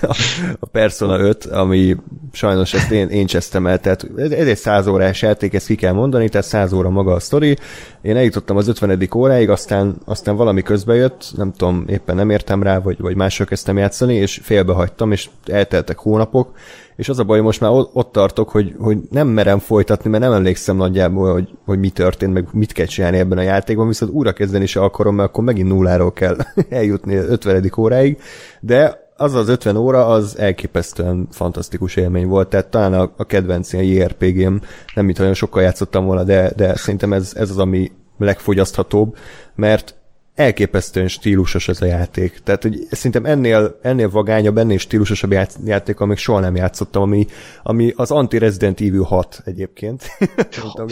A, 0.00 0.16
a 0.60 0.66
Persona 0.66 1.18
5, 1.18 1.44
ami 1.44 1.96
sajnos 2.32 2.74
ezt 2.74 2.90
én, 2.90 3.08
én 3.08 3.26
csesztem 3.26 3.66
el, 3.66 3.78
tehát 3.78 4.06
ez, 4.16 4.30
egy 4.30 4.56
száz 4.56 4.86
órás 4.86 5.22
játék, 5.22 5.54
ezt 5.54 5.66
ki 5.66 5.74
kell 5.74 5.92
mondani, 5.92 6.28
tehát 6.28 6.46
száz 6.46 6.72
óra 6.72 6.90
maga 6.90 7.12
a 7.12 7.20
sztori. 7.20 7.56
Én 8.02 8.16
eljutottam 8.16 8.56
az 8.56 8.68
50. 8.68 9.08
óráig, 9.14 9.50
aztán, 9.50 9.96
aztán 10.04 10.36
valami 10.36 10.62
közbe 10.62 10.94
jött, 10.94 11.32
nem 11.36 11.52
tudom, 11.52 11.84
éppen 11.88 12.16
nem 12.16 12.30
értem 12.30 12.62
rá, 12.62 12.78
vagy, 12.78 12.98
vagy 12.98 13.16
mások 13.16 13.48
kezdtem 13.48 13.78
játszani, 13.78 14.14
és 14.14 14.40
félbehagytam, 14.42 15.12
és 15.12 15.28
elteltek 15.46 15.98
hónapok, 15.98 16.52
és 16.96 17.08
az 17.08 17.18
a 17.18 17.24
baj, 17.24 17.40
most 17.40 17.60
már 17.60 17.70
ott 17.70 18.12
tartok, 18.12 18.48
hogy, 18.48 18.74
hogy 18.78 18.98
nem 19.10 19.28
merem 19.28 19.58
folytatni, 19.58 20.10
mert 20.10 20.22
nem 20.22 20.32
emlékszem 20.32 20.76
nagyjából, 20.76 21.32
hogy, 21.32 21.48
hogy 21.64 21.78
mi 21.78 21.90
történt, 21.90 22.32
meg 22.32 22.48
mit 22.52 22.72
kell 22.72 22.86
csinálni 22.86 23.18
ebben 23.18 23.38
a 23.38 23.42
játékban, 23.42 23.88
viszont 23.88 24.12
újra 24.12 24.32
kezdeni 24.32 24.66
se 24.66 24.80
akarom, 24.80 25.14
mert 25.14 25.28
akkor 25.28 25.44
megint 25.44 25.68
nulláról 25.68 26.12
kell 26.12 26.36
eljutni 26.68 27.14
50. 27.14 27.72
óráig, 27.78 28.18
de 28.60 29.02
az 29.16 29.34
az 29.34 29.48
50 29.48 29.76
óra, 29.76 30.06
az 30.06 30.38
elképesztően 30.38 31.28
fantasztikus 31.30 31.96
élmény 31.96 32.26
volt, 32.26 32.48
tehát 32.48 32.66
talán 32.66 32.94
a, 32.94 33.12
a 33.16 33.24
kedvenc 33.24 33.72
ilyen 33.72 33.84
JRPG-m, 33.84 34.56
nem 34.94 35.04
mint 35.04 35.18
olyan 35.18 35.34
sokkal 35.34 35.62
játszottam 35.62 36.04
volna, 36.04 36.24
de, 36.24 36.52
de 36.56 36.76
szerintem 36.76 37.12
ez, 37.12 37.32
ez 37.36 37.50
az, 37.50 37.58
ami 37.58 37.92
legfogyaszthatóbb, 38.18 39.16
mert 39.54 39.94
elképesztően 40.34 41.08
stílusos 41.08 41.68
ez 41.68 41.82
a 41.82 41.84
játék. 41.84 42.40
Tehát, 42.44 42.62
hogy 42.62 42.86
szerintem 42.90 43.24
ennél, 43.24 43.78
ennél 43.82 44.10
vagányabb, 44.10 44.58
ennél 44.58 44.78
stílusosabb 44.78 45.34
játék, 45.64 46.00
amíg 46.00 46.16
soha 46.16 46.40
nem 46.40 46.56
játszottam, 46.56 47.02
ami, 47.02 47.26
ami 47.62 47.92
az 47.96 48.10
Anti-Resident 48.10 48.80
Evil 48.80 49.02
6 49.02 49.42
egyébként. 49.44 50.02
tudom, 50.72 50.86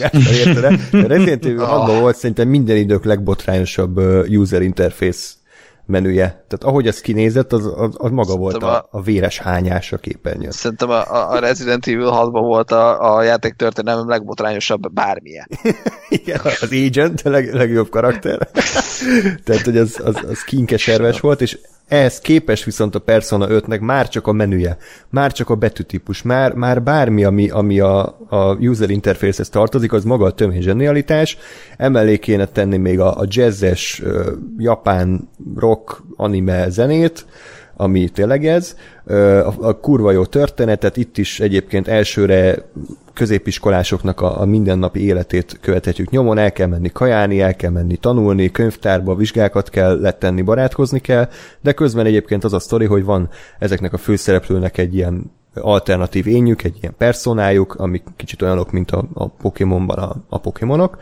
A 0.91 1.07
Resident 1.07 1.45
Evil 1.45 1.65
6 1.65 1.99
volt 1.99 2.15
szerintem 2.15 2.47
minden 2.47 2.77
idők 2.77 3.03
legbotrányosabb 3.03 3.97
user 4.29 4.61
interface 4.61 5.29
menüje. 5.85 6.25
Tehát 6.25 6.63
ahogy 6.63 6.87
ez 6.87 7.01
kinézett, 7.01 7.53
az, 7.53 7.65
az, 7.65 7.95
az 7.97 8.11
maga 8.11 8.23
Szerintem 8.23 8.39
volt 8.39 8.63
a, 8.63 8.87
a 8.91 9.01
véres 9.01 9.39
hányás 9.39 9.91
a 9.91 9.97
képernyőn. 9.97 10.51
Szerintem 10.51 10.89
a, 10.89 11.31
a 11.31 11.39
Resident 11.39 11.87
Evil 11.87 12.11
6-ban 12.11 12.41
volt 12.43 12.71
a, 12.71 13.15
a 13.15 13.21
játék 13.21 13.53
történelem 13.53 14.09
legbotrányosabb 14.09 14.93
bármilyen. 14.93 15.47
Igen, 16.09 16.39
az 16.43 16.69
Agent 16.71 17.21
a 17.21 17.29
leg, 17.29 17.53
legjobb 17.53 17.89
karakter. 17.89 18.49
Tehát, 19.45 19.63
hogy 19.63 19.77
az, 19.77 20.01
az, 20.03 20.15
az 20.29 20.43
kinkeserves 20.43 21.19
volt, 21.19 21.41
és 21.41 21.57
ehhez 21.87 22.19
képes 22.19 22.63
viszont 22.63 22.95
a 22.95 22.99
Persona 22.99 23.47
5-nek 23.49 23.81
már 23.81 24.09
csak 24.09 24.27
a 24.27 24.31
menüje, 24.31 24.77
már 25.09 25.31
csak 25.31 25.49
a 25.49 25.55
betűtípus, 25.55 26.21
már, 26.21 26.53
már 26.53 26.83
bármi, 26.83 27.23
ami, 27.23 27.49
ami 27.49 27.79
a, 27.79 28.17
a 28.29 28.55
user 28.59 28.89
interface-hez 28.89 29.49
tartozik, 29.49 29.93
az 29.93 30.03
maga 30.03 30.25
a 30.25 30.31
tömény 30.31 30.61
zsenialitás. 30.61 31.37
Emellé 31.77 32.17
kéne 32.17 32.45
tenni 32.45 32.77
még 32.77 32.99
a, 32.99 33.19
a 33.19 33.25
jazzes, 33.27 34.01
japán 34.57 35.29
rock 35.55 35.72
anime 36.15 36.69
zenét, 36.69 37.25
ami 37.75 38.09
tényleg 38.09 38.45
ez. 38.45 38.75
A, 39.05 39.67
a 39.67 39.79
kurva 39.79 40.11
jó 40.11 40.25
történetet, 40.25 40.97
itt 40.97 41.17
is 41.17 41.39
egyébként 41.39 41.87
elsőre 41.87 42.55
középiskolásoknak 43.13 44.21
a, 44.21 44.41
a 44.41 44.45
mindennapi 44.45 45.05
életét 45.05 45.57
követhetjük 45.61 46.09
nyomon, 46.09 46.37
el 46.37 46.51
kell 46.51 46.67
menni 46.67 46.89
kajálni, 46.91 47.41
el 47.41 47.55
kell 47.55 47.71
menni 47.71 47.95
tanulni, 47.95 48.51
könyvtárba 48.51 49.15
vizsgákat 49.15 49.69
kell 49.69 49.99
letenni, 49.99 50.41
barátkozni 50.41 50.99
kell, 50.99 51.29
de 51.61 51.71
közben 51.71 52.05
egyébként 52.05 52.43
az 52.43 52.53
a 52.53 52.59
sztori, 52.59 52.85
hogy 52.85 53.03
van 53.03 53.29
ezeknek 53.59 53.93
a 53.93 53.97
főszereplőnek 53.97 54.77
egy 54.77 54.95
ilyen 54.95 55.31
alternatív 55.55 56.27
ényük, 56.27 56.63
egy 56.63 56.77
ilyen 56.81 56.95
personájuk, 56.97 57.75
amik 57.75 58.03
kicsit 58.15 58.41
olyanok, 58.41 58.71
mint 58.71 58.91
a, 58.91 59.05
a 59.13 59.27
Pokémonban 59.27 59.97
a, 59.97 60.15
a 60.29 60.37
Pokémonok, 60.37 60.97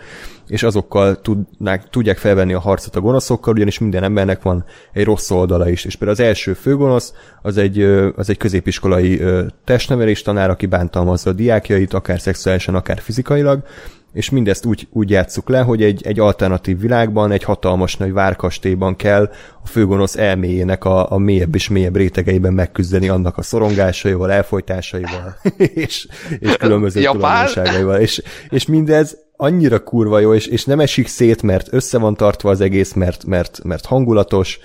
és 0.47 0.63
azokkal 0.63 1.21
tudnák, 1.21 1.89
tudják 1.89 2.17
felvenni 2.17 2.53
a 2.53 2.59
harcot 2.59 2.95
a 2.95 3.01
gonoszokkal, 3.01 3.53
ugyanis 3.53 3.79
minden 3.79 4.03
embernek 4.03 4.41
van 4.41 4.65
egy 4.93 5.03
rossz 5.03 5.29
oldala 5.29 5.69
is. 5.69 5.85
És 5.85 5.95
például 5.95 6.19
az 6.19 6.25
első 6.27 6.53
főgonosz 6.53 7.13
az 7.41 7.57
egy, 7.57 7.81
az 8.15 8.29
egy 8.29 8.37
középiskolai 8.37 9.21
testnevelés 9.65 10.21
tanár, 10.21 10.49
aki 10.49 10.65
bántalmazza 10.65 11.29
a 11.29 11.33
diákjait, 11.33 11.93
akár 11.93 12.19
szexuálisan, 12.19 12.75
akár 12.75 12.99
fizikailag, 12.99 13.63
és 14.13 14.30
mindezt 14.30 14.65
úgy, 14.65 14.88
úgy 14.91 15.10
játsszuk 15.10 15.50
le, 15.50 15.62
hogy 15.62 15.84
egy, 15.84 16.02
egy 16.06 16.19
alternatív 16.19 16.80
világban, 16.80 17.32
egy 17.32 17.43
hatalmas 17.43 17.97
nagy 17.97 18.12
várkastélyban 18.12 18.95
kell 18.95 19.32
a 19.63 19.67
főgonosz 19.67 20.15
elméjének 20.15 20.86
a, 20.86 21.12
a 21.12 21.17
mélyebb 21.17 21.56
és 21.56 21.69
mélyebb 21.69 21.95
rétegeiben 21.95 22.54
megküzdeni 22.54 23.10
annak 23.10 23.38
a 23.38 23.41
szorongásaival, 23.41 24.32
elfolytásaival, 24.32 25.36
és, 25.86 26.08
és 26.39 26.56
különböző 26.58 27.04
tulajdonságaival. 27.04 28.00
És, 28.00 28.21
és 28.50 28.65
mindez 28.65 29.17
annyira 29.36 29.84
kurva 29.84 30.19
jó, 30.19 30.34
és, 30.34 30.45
és 30.45 30.65
nem 30.65 30.80
esik 30.80 31.08
szét, 31.08 31.41
mert 31.41 31.74
össze 31.74 31.97
van 31.97 32.15
tartva 32.15 32.50
az 32.50 32.62
egész, 32.62 32.93
mert, 32.93 33.26
mert, 33.26 33.60
mert 33.63 33.86
hangulatos, 33.86 34.60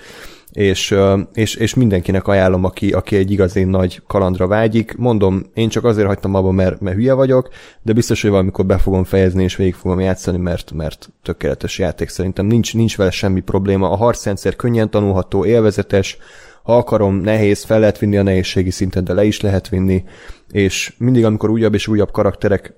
és, 0.57 0.95
és, 1.33 1.55
és 1.55 1.73
mindenkinek 1.73 2.27
ajánlom, 2.27 2.63
aki, 2.63 2.91
aki 2.91 3.15
egy 3.15 3.31
igazi 3.31 3.63
nagy 3.63 4.01
kalandra 4.07 4.47
vágyik. 4.47 4.95
Mondom, 4.95 5.45
én 5.53 5.69
csak 5.69 5.83
azért 5.83 6.07
hagytam 6.07 6.33
abba, 6.33 6.51
mert, 6.51 6.81
mert 6.81 6.95
hülye 6.95 7.13
vagyok, 7.13 7.49
de 7.81 7.93
biztos, 7.93 8.21
hogy 8.21 8.29
valamikor 8.29 8.65
be 8.65 8.77
fogom 8.77 9.03
fejezni, 9.03 9.43
és 9.43 9.55
végig 9.55 9.73
fogom 9.73 9.99
játszani, 9.99 10.37
mert, 10.37 10.71
mert 10.71 11.09
tökéletes 11.23 11.79
játék 11.79 12.09
szerintem. 12.09 12.45
Nincs, 12.45 12.73
nincs 12.73 12.97
vele 12.97 13.11
semmi 13.11 13.39
probléma. 13.39 13.89
A 13.89 13.95
harcrendszer 13.95 14.55
könnyen 14.55 14.89
tanulható, 14.89 15.45
élvezetes, 15.45 16.17
ha 16.63 16.77
akarom, 16.77 17.15
nehéz, 17.15 17.63
fel 17.63 17.79
lehet 17.79 17.99
vinni 17.99 18.17
a 18.17 18.23
nehézségi 18.23 18.71
szinten, 18.71 19.03
de 19.03 19.13
le 19.13 19.23
is 19.23 19.41
lehet 19.41 19.69
vinni, 19.69 20.03
és 20.51 20.93
mindig, 20.97 21.25
amikor 21.25 21.49
újabb 21.49 21.73
és 21.73 21.87
újabb 21.87 22.11
karakterek 22.11 22.73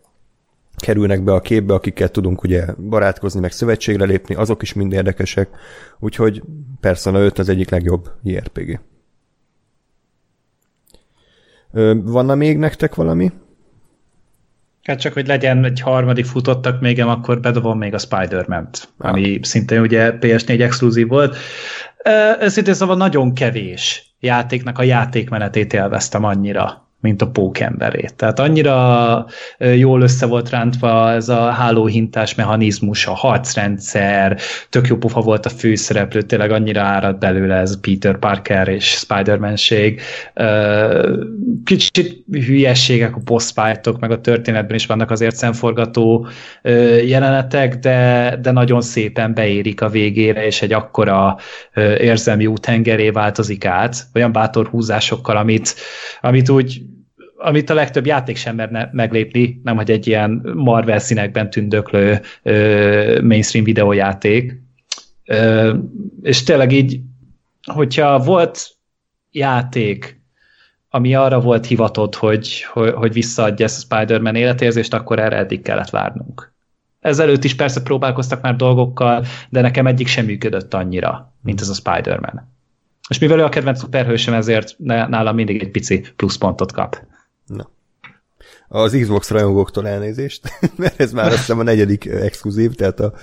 kerülnek 0.80 1.24
be 1.24 1.34
a 1.34 1.42
képbe, 1.42 1.74
akikkel 1.74 2.10
tudunk 2.10 2.44
ugye 2.44 2.66
barátkozni, 2.90 3.40
meg 3.40 3.52
szövetségre 3.52 4.06
lépni, 4.06 4.36
azok 4.36 4.62
is 4.62 4.74
mind 4.74 4.94
érdekesek, 4.94 5.50
úgyhogy 6.00 6.44
Persona 6.80 7.20
5 7.20 7.40
az 7.40 7.50
egyik 7.50 7.70
legjobb 7.70 8.12
JRPG. 8.24 8.80
Vanna 12.04 12.36
még 12.36 12.58
nektek 12.58 12.96
valami? 12.96 13.32
Hát 14.84 15.00
csak, 15.00 15.14
hogy 15.14 15.28
legyen 15.28 15.66
egy 15.66 15.80
harmadik 15.80 16.26
futottak 16.26 16.82
még, 16.82 17.02
akkor 17.02 17.40
bedobom 17.40 17.78
még 17.78 17.94
a 17.94 17.98
Spider-Man-t, 17.98 18.90
ah. 18.98 19.10
ami 19.10 19.40
szintén 19.42 19.82
ugye 19.82 20.14
PS4 20.20 20.62
exkluzív 20.62 21.08
volt. 21.08 21.36
Ez 22.40 22.58
itt 22.58 22.74
szóval 22.74 22.96
nagyon 22.96 23.34
kevés 23.34 24.14
játéknak 24.20 24.78
a 24.78 24.84
játékmenetét 24.84 25.74
élveztem 25.74 26.24
annyira 26.24 26.89
mint 27.02 27.22
a 27.22 27.28
pókemberét. 27.28 28.16
Tehát 28.16 28.40
annyira 28.40 29.26
jól 29.76 30.02
össze 30.02 30.26
volt 30.26 30.50
rántva 30.50 31.12
ez 31.12 31.30
a 31.30 31.50
hálóhintás 31.50 32.36
mechanizmus, 32.36 33.08
a 33.08 33.14
harcrendszer, 33.14 34.40
tök 34.70 34.88
jó 34.88 34.98
pufa 34.98 35.22
volt 35.22 35.46
a 35.46 35.50
főszereplő, 35.50 36.22
tényleg 36.22 36.52
annyira 36.52 36.82
árad 36.82 37.18
belőle 37.18 37.56
ez 37.56 37.80
Peter 37.80 38.18
Parker 38.18 38.68
és 38.68 38.86
Spider-Man-ség. 38.86 40.02
Kicsit 41.64 42.24
hülyességek 42.32 43.16
a 43.16 43.22
boss 43.24 43.52
fight 43.52 44.00
meg 44.00 44.12
a 44.12 44.22
történetben 44.22 44.76
is 44.76 44.86
vannak 44.86 45.12
azért 45.12 45.36
szemforgató 45.36 46.28
jelenetek, 47.06 47.76
de, 47.76 48.38
de 48.42 48.52
nagyon 48.52 48.82
szépen 48.82 49.34
beérik 49.34 49.82
a 49.82 49.90
végére, 49.90 50.46
és 50.46 50.62
egy 50.62 50.74
akkora 50.74 51.38
érzelmi 51.98 52.46
útengeré 52.46 53.10
változik 53.10 53.66
át, 53.66 53.96
olyan 54.14 54.32
bátor 54.32 54.68
húzásokkal, 54.68 55.38
amit, 55.38 55.76
amit 56.22 56.50
úgy 56.50 56.82
amit 57.40 57.70
a 57.70 57.74
legtöbb 57.74 58.06
játék 58.06 58.36
sem 58.36 58.56
merne 58.56 58.90
meglépni, 58.92 59.62
nem 59.64 59.76
hogy 59.76 59.92
egy 59.92 60.08
ilyen 60.08 60.52
Marvel 60.54 61.00
színekben 61.00 61.50
tündöklő 61.50 62.22
ö, 62.44 63.22
mainstream 63.24 63.66
videójáték. 63.66 64.62
Ö, 65.26 65.74
és 66.22 66.44
tényleg 66.44 66.72
így, 66.72 67.00
hogyha 67.74 68.20
volt 68.20 68.78
játék, 69.32 70.22
ami 70.90 71.16
arra 71.16 71.40
volt 71.40 71.66
hivatott, 71.66 72.16
hogy, 72.16 72.64
hogy, 72.64 72.92
hogy 72.92 73.14
visszaadja 73.14 73.66
ezt 73.66 73.78
a 73.78 73.96
Spider-Man 73.96 74.36
életérzést, 74.36 74.94
akkor 74.94 75.20
erre 75.20 75.38
eddig 75.38 75.62
kellett 75.62 75.90
várnunk. 75.90 76.54
Ezelőtt 77.00 77.44
is 77.44 77.56
persze 77.56 77.82
próbálkoztak 77.82 78.42
már 78.42 78.56
dolgokkal, 78.56 79.26
de 79.50 79.62
nekem 79.62 79.88
egyik 79.88 80.08
sem 80.08 80.26
működött 80.26 80.74
annyira, 80.74 81.34
mint 81.42 81.62
ez 81.62 81.70
a 81.70 81.74
Spider-Man. 81.74 82.58
És 83.10 83.20
mivel 83.20 83.40
ő 83.40 83.44
a 83.44 83.50
kedvenc 83.50 83.80
szuperhősöm, 83.80 84.34
ezért 84.34 84.76
nálam 84.78 85.36
mindig 85.36 85.62
egy 85.62 85.72
pici 85.72 86.06
pluszpontot 86.16 86.72
kap. 86.72 86.98
Na. 87.50 87.70
Az 88.68 88.98
Xbox 89.02 89.30
rajongóktól 89.30 89.88
elnézést, 89.88 90.60
mert 90.78 91.00
ez 91.00 91.12
már 91.12 91.26
azt 91.26 91.38
hiszem 91.38 91.60
a 91.60 91.64
negyedik 91.64 92.06
exkluzív, 92.06 92.74
tehát 92.74 93.00
a 93.00 93.14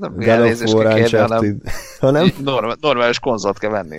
nem 0.00 0.14
God 0.16 0.40
of 0.40 0.72
War 0.72 0.86
Uncharted, 0.86 1.56
hanem... 1.98 2.32
Normál, 2.44 2.76
normális 2.80 3.18
konzolt 3.18 3.58
kell 3.58 3.70
venni. 3.70 3.96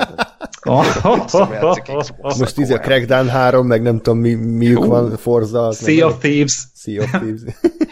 Most 2.22 2.60
így 2.60 2.72
a 2.72 2.80
Crackdown 2.80 3.30
3, 3.30 3.68
meg 3.68 3.82
nem 3.82 3.98
tudom 3.98 4.20
mi, 4.20 4.34
miük 4.34 4.86
van, 4.86 5.18
Forza. 5.18 5.72
Sea 5.72 6.08
of 6.08 6.18
Thieves. 6.20 6.64
Sea 6.76 7.04
of 7.04 7.10
Thieves. 7.10 7.42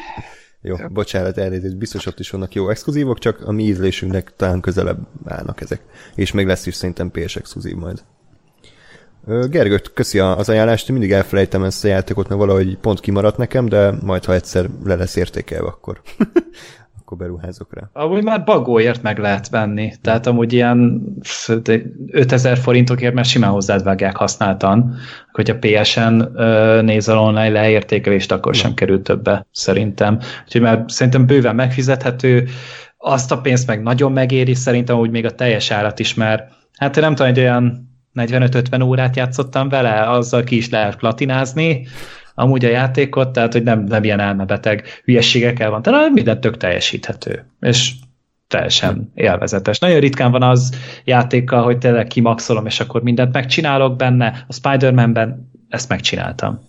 jó, 0.62 0.75
bocsánat, 0.89 1.38
elnézést, 1.38 1.78
biztos 1.78 2.06
ott 2.06 2.19
is 2.19 2.30
vannak 2.30 2.54
jó 2.54 2.69
exkluzívok, 2.69 3.19
csak 3.19 3.41
a 3.45 3.52
mi 3.52 3.63
ízlésünknek 3.63 4.34
talán 4.36 4.62
közelebb 4.62 5.08
állnak 5.25 5.62
ezek. 5.62 5.82
És 6.15 6.32
még 6.32 6.45
lesz 6.45 6.65
is 6.65 6.75
szerintem 6.75 7.12
PS 7.12 7.36
exkluzív 7.36 7.75
majd. 7.75 8.04
Gergőt, 9.49 9.93
köszi 9.93 10.19
az 10.19 10.49
ajánlást, 10.49 10.89
mindig 10.89 11.12
elfelejtem 11.12 11.63
ezt 11.63 11.86
a 11.86 11.88
játékot, 11.88 12.27
mert 12.27 12.39
valahogy 12.39 12.77
pont 12.77 12.99
kimaradt 12.99 13.38
nekem, 13.38 13.65
de 13.65 13.93
majd, 14.03 14.25
ha 14.25 14.34
egyszer 14.34 14.65
le 14.84 14.95
lesz 14.95 15.15
értékelve, 15.15 15.67
akkor, 15.67 16.01
akkor 16.99 17.17
beruházok 17.17 17.73
rá. 17.73 17.89
Amúgy 17.93 18.23
már 18.23 18.43
bagóért 18.43 19.01
meg 19.01 19.17
lehet 19.17 19.49
venni, 19.49 19.93
tehát 20.01 20.27
amúgy 20.27 20.53
ilyen 20.53 21.03
5000 22.12 22.58
forintokért 22.58 23.13
már 23.13 23.25
simán 23.25 23.51
hozzád 23.51 23.84
vágják 23.84 24.15
használtan, 24.15 24.95
hogyha 25.32 25.60
PSN 25.60 26.23
nézel 26.82 27.17
online 27.17 27.49
leértékelést, 27.49 28.32
akkor 28.32 28.55
sem 28.55 28.74
kerül 28.74 29.01
többe, 29.01 29.47
szerintem. 29.51 30.20
Úgyhogy 30.45 30.61
már 30.61 30.84
szerintem 30.88 31.26
bőven 31.26 31.55
megfizethető, 31.55 32.47
azt 32.97 33.32
a 33.32 33.41
pénzt 33.41 33.67
meg 33.67 33.82
nagyon 33.82 34.11
megéri, 34.11 34.53
szerintem 34.53 34.97
úgy 34.97 35.09
még 35.09 35.26
a 35.26 35.36
teljes 35.36 35.72
árat 35.72 35.99
is, 35.99 36.13
mert 36.13 36.51
hát 36.78 36.95
nem 36.95 37.15
tudom, 37.15 37.32
egy 37.32 37.39
olyan 37.39 37.88
45-50 38.16 38.86
órát 38.86 39.16
játszottam 39.16 39.70
vele, 39.70 40.10
azzal 40.10 40.43
ki 40.43 40.55
is 40.55 40.70
lehet 40.70 40.95
platinázni, 40.95 41.88
amúgy 42.36 42.66
a 42.66 42.70
játékot, 42.70 43.30
tehát 43.30 43.53
hogy 43.53 43.64
nem, 43.64 43.84
nem 43.84 44.03
ilyen 44.03 44.20
elmebeteg 44.20 44.88
hülyességekkel 45.03 45.70
van, 45.70 45.82
tehát 45.82 46.10
minden 46.10 46.39
tök 46.39 46.57
teljesíthető, 46.57 47.45
és 47.60 47.93
teljesen 48.47 49.12
élvezetes. 49.16 49.80
Nagyon 49.80 49.99
ritkán 49.99 50.32
van 50.32 50.43
az 50.43 50.76
játékkal, 51.03 51.64
hogy 51.64 51.78
tényleg 51.78 52.07
kimaxolom, 52.07 52.66
és 52.66 52.80
akkor 52.80 53.03
mindent 53.03 53.34
megcsinálok 53.34 53.95
benne. 53.95 54.45
A 54.47 54.53
Spider-Man-ben 54.53 55.49
ezt 55.70 55.89
megcsináltam. 55.89 56.60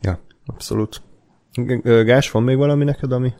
Ja, 0.00 0.20
abszolút. 0.46 1.02
Gás, 1.82 2.30
van 2.30 2.42
még 2.42 2.56
valami 2.56 2.84
neked, 2.84 3.12
ami 3.12 3.32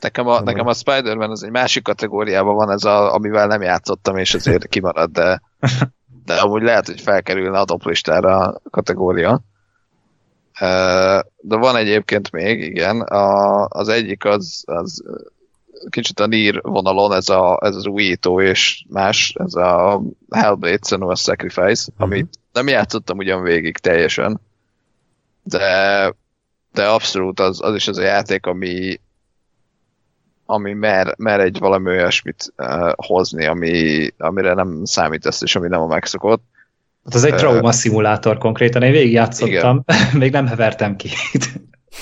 Nekem 0.00 0.26
a, 0.26 0.40
nekem 0.40 0.66
a 0.66 0.74
Spider-Man 0.74 1.30
az 1.30 1.42
egy 1.42 1.50
másik 1.50 1.82
kategóriában 1.82 2.54
van, 2.54 2.70
ez 2.70 2.84
a, 2.84 3.14
amivel 3.14 3.46
nem 3.46 3.62
játszottam, 3.62 4.16
és 4.16 4.34
azért 4.34 4.68
kimarad, 4.68 5.10
de, 5.10 5.42
de 6.26 6.34
amúgy 6.34 6.62
lehet, 6.62 6.86
hogy 6.86 7.00
felkerülne 7.00 7.58
a 7.58 7.64
toplistára 7.64 8.38
a 8.38 8.60
kategória. 8.70 9.40
De 11.36 11.56
van 11.56 11.76
egyébként 11.76 12.30
még, 12.30 12.60
igen, 12.60 13.00
a, 13.00 13.66
az 13.68 13.88
egyik 13.88 14.24
az, 14.24 14.62
az 14.66 15.02
kicsit 15.88 16.20
a 16.20 16.26
Nier 16.26 16.60
vonalon, 16.62 17.12
ez, 17.12 17.28
a, 17.28 17.58
ez 17.62 17.76
az 17.76 17.86
újító 17.86 18.40
és 18.40 18.84
más, 18.88 19.34
ez 19.38 19.54
a 19.54 20.02
Hellblade 20.30 20.78
Senua's 20.88 21.20
Sacrifice, 21.20 21.90
uh-huh. 21.92 22.06
amit 22.06 22.38
nem 22.52 22.68
játszottam 22.68 23.18
ugyan 23.18 23.42
végig 23.42 23.78
teljesen, 23.78 24.40
de, 25.42 26.14
de 26.72 26.86
abszolút 26.86 27.40
az, 27.40 27.62
az 27.62 27.74
is 27.74 27.88
az 27.88 27.98
a 27.98 28.02
játék, 28.02 28.46
ami, 28.46 29.00
ami 30.46 30.72
mer, 30.72 31.14
mer 31.18 31.40
egy 31.40 31.58
valami 31.58 31.88
olyasmit 31.88 32.52
uh, 32.56 32.92
hozni, 32.96 33.46
ami, 33.46 34.08
amire 34.18 34.54
nem 34.54 34.84
számítasz, 34.84 35.42
és 35.42 35.56
ami 35.56 35.68
nem 35.68 35.80
a 35.80 35.86
megszokott. 35.86 36.42
Hát 37.04 37.14
az 37.14 37.24
egy 37.24 37.34
trauma 37.34 37.72
szimulátor 37.72 38.38
konkrétan, 38.38 38.82
én 38.82 38.92
végigjátszottam, 38.92 39.84
még 40.12 40.32
nem 40.32 40.46
hevertem 40.46 40.96
ki. 40.96 41.08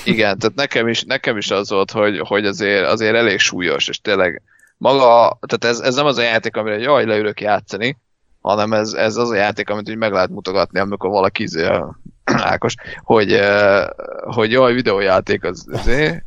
Igen, 0.05 0.37
tehát 0.37 0.55
nekem 0.55 0.87
is, 0.87 1.03
nekem 1.03 1.37
is 1.37 1.51
az 1.51 1.69
volt, 1.69 1.91
hogy, 1.91 2.19
hogy 2.19 2.45
azért, 2.45 2.85
azért 2.85 3.15
elég 3.15 3.39
súlyos, 3.39 3.87
és 3.87 4.01
tényleg 4.01 4.41
maga, 4.77 5.37
tehát 5.47 5.75
ez, 5.75 5.79
ez 5.79 5.95
nem 5.95 6.05
az 6.05 6.17
a 6.17 6.21
játék, 6.21 6.55
amire 6.55 6.77
jaj, 6.77 7.05
leülök 7.05 7.41
játszani, 7.41 7.97
hanem 8.41 8.73
ez, 8.73 8.93
ez 8.93 9.15
az 9.15 9.29
a 9.29 9.35
játék, 9.35 9.69
amit 9.69 9.89
úgy 9.89 9.97
meg 9.97 10.11
lehet 10.11 10.29
mutogatni, 10.29 10.79
amikor 10.79 11.09
valaki 11.09 11.43
izé, 11.43 11.67
Ákos, 12.23 12.75
hogy, 13.03 13.39
hogy 14.25 14.51
jaj, 14.51 14.73
videójáték 14.73 15.43
az 15.43 15.67
azért 15.71 16.23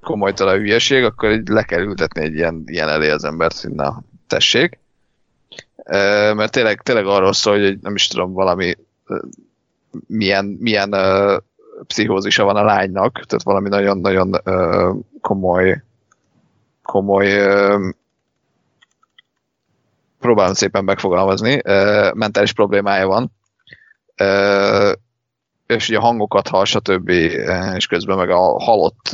komolytalan 0.00 0.58
hülyeség, 0.58 1.04
akkor 1.04 1.30
így 1.30 1.48
le 1.48 1.62
kell 1.62 1.80
ültetni 1.80 2.22
egy 2.22 2.34
ilyen, 2.34 2.62
ilyen 2.66 2.88
elé 2.88 3.10
az 3.10 3.24
embert, 3.24 3.60
hogy 3.60 3.70
na, 3.70 4.02
tessék. 4.26 4.78
Mert 6.34 6.52
tényleg, 6.52 6.82
tényleg 6.82 7.06
arról 7.06 7.32
szól, 7.32 7.60
hogy 7.60 7.78
nem 7.78 7.94
is 7.94 8.08
tudom, 8.08 8.32
valami 8.32 8.76
milyen, 10.06 10.44
milyen 10.44 10.94
pszichózisa 11.86 12.44
van 12.44 12.56
a 12.56 12.64
lánynak, 12.64 13.12
tehát 13.12 13.42
valami 13.42 13.68
nagyon-nagyon 13.68 14.42
komoly 15.20 15.82
komoly 16.90 17.28
próbálom 20.20 20.54
szépen 20.54 20.84
megfogalmazni, 20.84 21.60
mentális 22.14 22.52
problémája 22.52 23.06
van, 23.06 23.32
és 25.66 25.88
ugye 25.88 25.98
hangokat 25.98 26.48
hall, 26.48 26.64
stb. 26.64 27.08
és 27.74 27.86
közben 27.86 28.16
meg 28.16 28.30
a 28.30 28.60
halott 28.60 29.10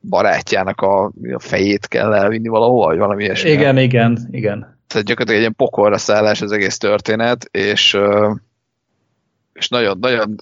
barátjának 0.00 0.80
a, 0.80 1.04
a 1.32 1.38
fejét 1.38 1.86
kell 1.86 2.14
elvinni 2.14 2.48
valahova, 2.48 2.86
vagy 2.86 2.98
valami 2.98 3.24
ilyesmi. 3.24 3.50
Igen, 3.50 3.78
igen, 3.78 4.28
igen. 4.30 4.58
Tehát 4.86 5.06
gyakorlatilag 5.06 5.34
egy 5.34 5.40
ilyen 5.40 5.54
pokolra 5.56 5.98
szállás 5.98 6.40
az 6.40 6.52
egész 6.52 6.78
történet, 6.78 7.44
és, 7.50 7.98
és 9.52 9.68
nagyon, 9.68 9.98
nagyon 9.98 10.36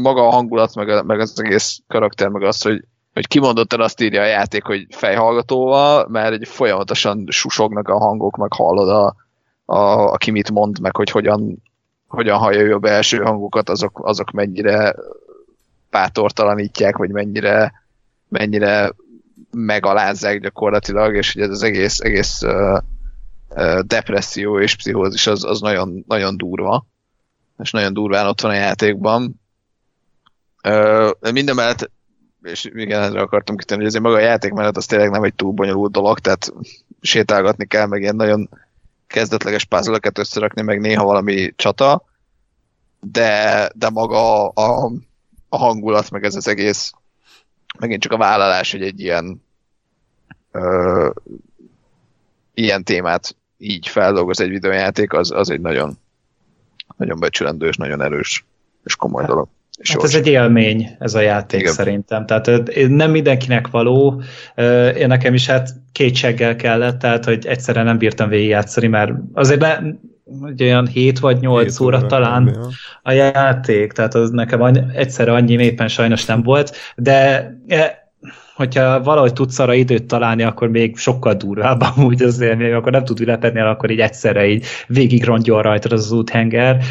maga 0.00 0.26
a 0.26 0.30
hangulat, 0.30 0.74
meg, 0.74 1.04
meg 1.04 1.20
az 1.20 1.40
egész 1.40 1.80
karakter, 1.88 2.28
meg 2.28 2.42
az, 2.42 2.62
hogy, 2.62 2.84
hogy 3.12 3.26
kimondottan 3.26 3.80
azt 3.80 4.00
írja 4.00 4.22
a 4.22 4.26
játék, 4.26 4.64
hogy 4.64 4.86
fejhallgatóval, 4.90 6.06
mert 6.08 6.32
egy 6.32 6.48
folyamatosan 6.48 7.24
susognak 7.28 7.88
a 7.88 7.98
hangok, 7.98 8.36
meg 8.36 8.52
hallod 8.52 8.88
a, 8.88 9.16
a, 9.64 10.12
aki 10.12 10.30
mit 10.30 10.50
mond, 10.50 10.80
meg 10.80 10.96
hogy 10.96 11.10
hogyan, 11.10 11.62
hogyan 12.08 12.38
hallja 12.38 12.60
ő 12.60 12.74
a 12.74 12.78
belső 12.78 13.18
hangokat, 13.18 13.68
azok, 13.68 14.00
azok 14.02 14.30
mennyire 14.30 14.94
pátortalanítják, 15.90 16.96
vagy 16.96 17.10
mennyire, 17.10 17.72
mennyire 18.28 18.92
megalázzák 19.50 20.40
gyakorlatilag, 20.40 21.16
és 21.16 21.32
hogy 21.32 21.42
ez 21.42 21.50
az 21.50 21.62
egész, 21.62 22.00
egész 22.00 22.42
depresszió 23.82 24.60
és 24.60 24.76
pszichózis 24.76 25.26
az, 25.26 25.44
az 25.44 25.60
nagyon, 25.60 26.04
nagyon 26.08 26.36
durva, 26.36 26.86
és 27.58 27.70
nagyon 27.70 27.92
durván 27.92 28.26
ott 28.26 28.40
van 28.40 28.50
a 28.50 28.54
játékban. 28.54 29.40
Uh, 30.68 31.32
minden 31.32 31.54
mellett, 31.54 31.90
és 32.42 32.64
igen, 32.64 33.02
erre 33.02 33.20
akartam 33.20 33.56
kitenni, 33.56 33.80
hogy 33.80 33.88
azért 33.88 34.04
maga 34.04 34.16
a 34.16 34.20
játék 34.20 34.52
mellett 34.52 34.76
az 34.76 34.86
tényleg 34.86 35.10
nem 35.10 35.22
egy 35.22 35.34
túl 35.34 35.52
bonyolult 35.52 35.92
dolog, 35.92 36.18
tehát 36.18 36.52
sétálgatni 37.00 37.66
kell, 37.66 37.86
meg 37.86 38.00
ilyen 38.00 38.16
nagyon 38.16 38.48
kezdetleges 39.06 39.64
puzzle 39.64 39.98
összerakni, 40.14 40.62
meg 40.62 40.80
néha 40.80 41.04
valami 41.04 41.52
csata, 41.56 42.04
de, 43.00 43.70
de 43.74 43.90
maga 43.90 44.48
a, 44.48 44.92
a 45.48 45.56
hangulat, 45.56 46.10
meg 46.10 46.24
ez 46.24 46.34
az 46.34 46.48
egész, 46.48 46.92
megint 47.78 48.02
csak 48.02 48.12
a 48.12 48.16
vállalás, 48.16 48.72
hogy 48.72 48.82
egy 48.82 49.00
ilyen 49.00 49.42
ö, 50.52 51.10
ilyen 52.54 52.84
témát 52.84 53.36
így 53.58 53.88
feldolgoz 53.88 54.40
egy 54.40 54.48
videójáték, 54.48 55.12
az, 55.12 55.30
az 55.30 55.50
egy 55.50 55.60
nagyon, 55.60 55.98
nagyon 56.96 57.18
becsülendő 57.20 57.66
és 57.66 57.76
nagyon 57.76 58.02
erős 58.02 58.44
és 58.84 58.96
komoly 58.96 59.24
dolog. 59.24 59.48
És 59.78 59.92
hát 59.92 60.02
ez 60.02 60.14
egy 60.14 60.26
élmény, 60.26 60.96
ez 60.98 61.14
a 61.14 61.20
játék 61.20 61.60
Igen. 61.60 61.72
szerintem. 61.72 62.26
Tehát 62.26 62.50
nem 62.88 63.10
mindenkinek 63.10 63.68
való. 63.68 64.22
Én 64.96 65.06
nekem 65.06 65.34
is 65.34 65.46
hát 65.46 65.68
kétséggel 65.92 66.56
kellett, 66.56 66.98
tehát 66.98 67.24
hogy 67.24 67.46
egyszerre 67.46 67.82
nem 67.82 67.98
bírtam 67.98 68.28
végigjátszani, 68.28 68.86
mert 68.86 69.12
azért 69.32 69.60
ne, 69.60 69.78
egy 70.46 70.62
olyan 70.62 70.86
7 70.86 71.18
vagy 71.18 71.40
8 71.40 71.80
óra, 71.80 71.96
óra 71.96 72.06
talán 72.06 72.46
ja. 72.54 72.68
a 73.02 73.12
játék, 73.12 73.92
tehát 73.92 74.14
az 74.14 74.30
nekem 74.30 74.62
annyi, 74.62 74.80
egyszerre 74.94 75.32
annyi 75.32 75.52
éppen 75.52 75.88
sajnos 75.88 76.24
nem 76.24 76.42
volt, 76.42 76.76
de 76.96 77.50
e, 77.68 78.12
hogyha 78.54 79.02
valahogy 79.02 79.32
tudsz 79.32 79.58
arra 79.58 79.74
időt 79.74 80.04
találni, 80.04 80.42
akkor 80.42 80.68
még 80.68 80.96
sokkal 80.96 81.34
durvább 81.34 81.80
amúgy 81.96 82.22
az 82.22 82.40
élmény, 82.40 82.72
akkor 82.72 82.92
nem 82.92 83.04
tud 83.04 83.20
ülepedni 83.20 83.60
el, 83.60 83.68
akkor 83.68 83.90
így 83.90 84.00
egyszerre 84.00 84.46
így 84.46 84.66
végig 84.86 85.24
rongyol 85.24 85.62
rajtad 85.62 85.92
az, 85.92 86.04
az 86.04 86.12
úthenger. 86.12 86.84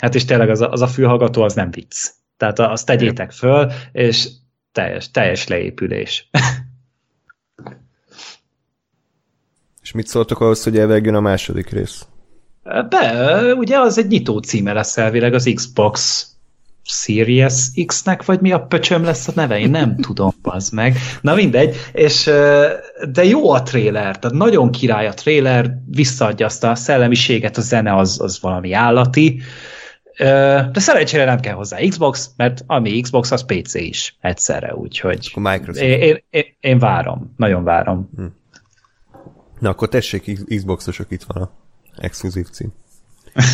Hát 0.00 0.14
és 0.14 0.24
tényleg 0.24 0.50
az 0.50 0.60
a, 0.60 0.70
az 0.70 0.80
a 0.80 0.86
fülhallgató 0.86 1.42
az 1.42 1.54
nem 1.54 1.70
vicc. 1.70 2.08
Tehát 2.36 2.58
azt 2.58 2.86
tegyétek 2.86 3.30
föl, 3.30 3.70
és 3.92 4.28
teljes, 4.72 5.10
teljes 5.10 5.48
leépülés. 5.48 6.28
És 9.82 9.92
mit 9.92 10.06
szóltok 10.06 10.40
ahhoz, 10.40 10.62
hogy 10.62 10.78
elvegjön 10.78 11.14
a 11.14 11.20
második 11.20 11.70
rész? 11.70 12.06
Be, 12.64 13.54
ugye 13.54 13.78
az 13.78 13.98
egy 13.98 14.06
nyitó 14.06 14.38
címe 14.38 14.72
lesz 14.72 14.96
elvileg 14.96 15.34
az 15.34 15.50
Xbox 15.54 16.26
Series 16.84 17.54
X-nek, 17.86 18.24
vagy 18.24 18.40
mi 18.40 18.52
a 18.52 18.60
pöcsöm 18.60 19.04
lesz 19.04 19.28
a 19.28 19.32
neve? 19.34 19.58
Én 19.58 19.70
nem 19.70 19.96
tudom, 20.06 20.32
az 20.42 20.70
meg. 20.70 20.96
Na 21.20 21.34
mindegy, 21.34 21.76
és 21.92 22.24
de 23.12 23.24
jó 23.24 23.50
a 23.50 23.62
trailer, 23.62 24.18
tehát 24.18 24.36
nagyon 24.36 24.70
király 24.70 25.06
a 25.06 25.14
trailer, 25.14 25.78
visszaadja 25.86 26.46
azt 26.46 26.64
a 26.64 26.74
szellemiséget, 26.74 27.56
a 27.56 27.60
zene 27.60 27.96
az, 27.96 28.20
az 28.20 28.40
valami 28.40 28.72
állati, 28.72 29.40
de 30.72 30.80
szerencsére 30.80 31.24
nem 31.24 31.40
kell 31.40 31.54
hozzá 31.54 31.78
Xbox, 31.88 32.30
mert 32.36 32.64
ami 32.66 33.00
Xbox, 33.00 33.30
az 33.30 33.44
PC 33.44 33.74
is 33.74 34.16
egyszerre, 34.20 34.74
úgyhogy 34.74 35.32
én, 35.74 36.00
én, 36.00 36.22
én, 36.30 36.44
én 36.60 36.78
várom, 36.78 37.34
nagyon 37.36 37.64
várom. 37.64 38.10
Hm. 38.16 38.24
Na 39.58 39.68
akkor 39.68 39.88
tessék, 39.88 40.44
Xboxosok 40.56 41.10
itt 41.10 41.22
van 41.22 41.42
a 41.42 41.61
exkluzív 41.96 42.48
cím. 42.50 42.72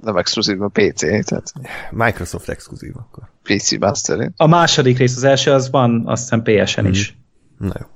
nem 0.00 0.16
exkluzív, 0.16 0.62
a 0.62 0.68
PC, 0.68 1.00
tehát... 1.00 1.52
Microsoft 1.90 2.48
exkluzív 2.48 2.92
akkor. 2.96 3.30
PC 3.42 3.78
Master. 3.78 4.32
A 4.36 4.46
második 4.46 4.98
rész, 4.98 5.16
az 5.16 5.24
első, 5.24 5.50
az 5.52 5.70
van, 5.70 6.02
azt 6.06 6.22
hiszem 6.22 6.42
PS-en 6.42 6.84
mm. 6.84 6.90
is. 6.90 7.18
Na 7.58 7.74
jó. 7.80 7.86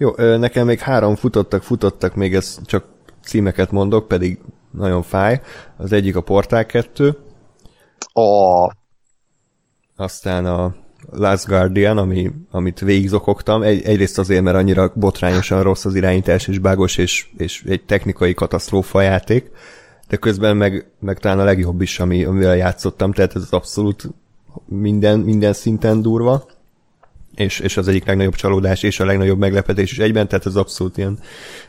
Jó, 0.00 0.36
nekem 0.36 0.66
még 0.66 0.78
három 0.78 1.16
futottak, 1.16 1.62
futottak, 1.62 2.14
még 2.14 2.34
ez 2.34 2.58
csak 2.64 2.84
címeket 3.22 3.70
mondok, 3.70 4.08
pedig 4.08 4.38
nagyon 4.70 5.02
fáj. 5.02 5.40
Az 5.76 5.92
egyik 5.92 6.16
a 6.16 6.20
Portál 6.20 6.66
2. 6.66 7.18
Oh. 8.12 8.70
Aztán 9.96 10.46
a 10.46 10.74
Last 11.10 11.46
Guardian, 11.46 11.98
ami, 11.98 12.30
amit 12.50 12.80
végigzokogtam. 12.80 13.62
Egy, 13.62 13.82
egyrészt 13.82 14.18
azért, 14.18 14.42
mert 14.42 14.56
annyira 14.56 14.92
botrányosan 14.94 15.62
rossz 15.62 15.84
az 15.84 15.94
irányítás, 15.94 16.46
és 16.46 16.58
bágos, 16.58 16.96
és, 16.96 17.26
és 17.36 17.64
egy 17.66 17.84
technikai 17.84 18.34
katasztrófa 18.34 19.00
játék 19.00 19.50
de 20.08 20.16
közben 20.16 20.56
meg, 20.56 20.90
meg 21.00 21.18
talán 21.18 21.38
a 21.38 21.44
legjobb 21.44 21.80
is, 21.80 22.00
ami, 22.00 22.24
amivel 22.24 22.56
játszottam, 22.56 23.12
tehát 23.12 23.36
ez 23.36 23.42
az 23.42 23.52
abszolút 23.52 24.08
minden, 24.64 25.18
minden 25.18 25.52
szinten 25.52 26.02
durva, 26.02 26.46
és, 27.34 27.60
és 27.60 27.76
az 27.76 27.88
egyik 27.88 28.04
legnagyobb 28.04 28.34
csalódás, 28.34 28.82
és 28.82 29.00
a 29.00 29.04
legnagyobb 29.04 29.38
meglepetés 29.38 29.92
is 29.92 29.98
egyben, 29.98 30.28
tehát 30.28 30.46
ez 30.46 30.56
abszolút 30.56 30.96
ilyen 30.96 31.18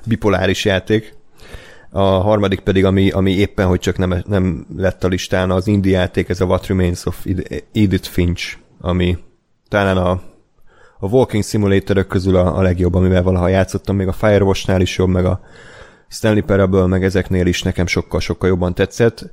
bipoláris 0.06 0.66
játék. 0.66 1.18
A 1.90 2.02
harmadik 2.02 2.60
pedig, 2.60 2.86
ami, 2.86 3.10
ami 3.10 3.32
éppen, 3.32 3.68
hogy 3.68 3.80
csak 3.80 3.98
nem, 3.98 4.24
nem 4.28 4.66
lett 4.76 5.04
a 5.04 5.08
listán, 5.08 5.52
az 5.52 5.68
indie 5.68 5.98
játék, 5.98 6.30
ez 6.30 6.42
a 6.42 6.46
What 6.46 6.68
Remains 6.68 7.06
of 7.06 7.26
Edith 7.74 8.10
Finch, 8.10 8.58
ami 8.82 9.18
talán 9.70 9.98
a, 9.98 10.10
a 11.00 11.08
Walking 11.08 11.44
Simulator 11.44 12.08
közül 12.08 12.36
a, 12.36 12.58
a 12.58 12.62
legjobb, 12.62 12.96
amivel 12.96 13.24
valaha 13.24 13.48
játszottam, 13.48 13.96
még 13.96 14.08
a 14.08 14.12
Firewatch-nál 14.12 14.82
is 14.82 14.98
jobb, 14.98 15.10
meg 15.10 15.26
a 15.26 15.40
Stanley 16.08 16.44
Parable 16.44 16.86
meg 16.86 17.04
ezeknél 17.04 17.46
is 17.46 17.64
nekem 17.64 17.86
sokkal-sokkal 17.86 18.50
jobban 18.50 18.74
tetszett. 18.74 19.30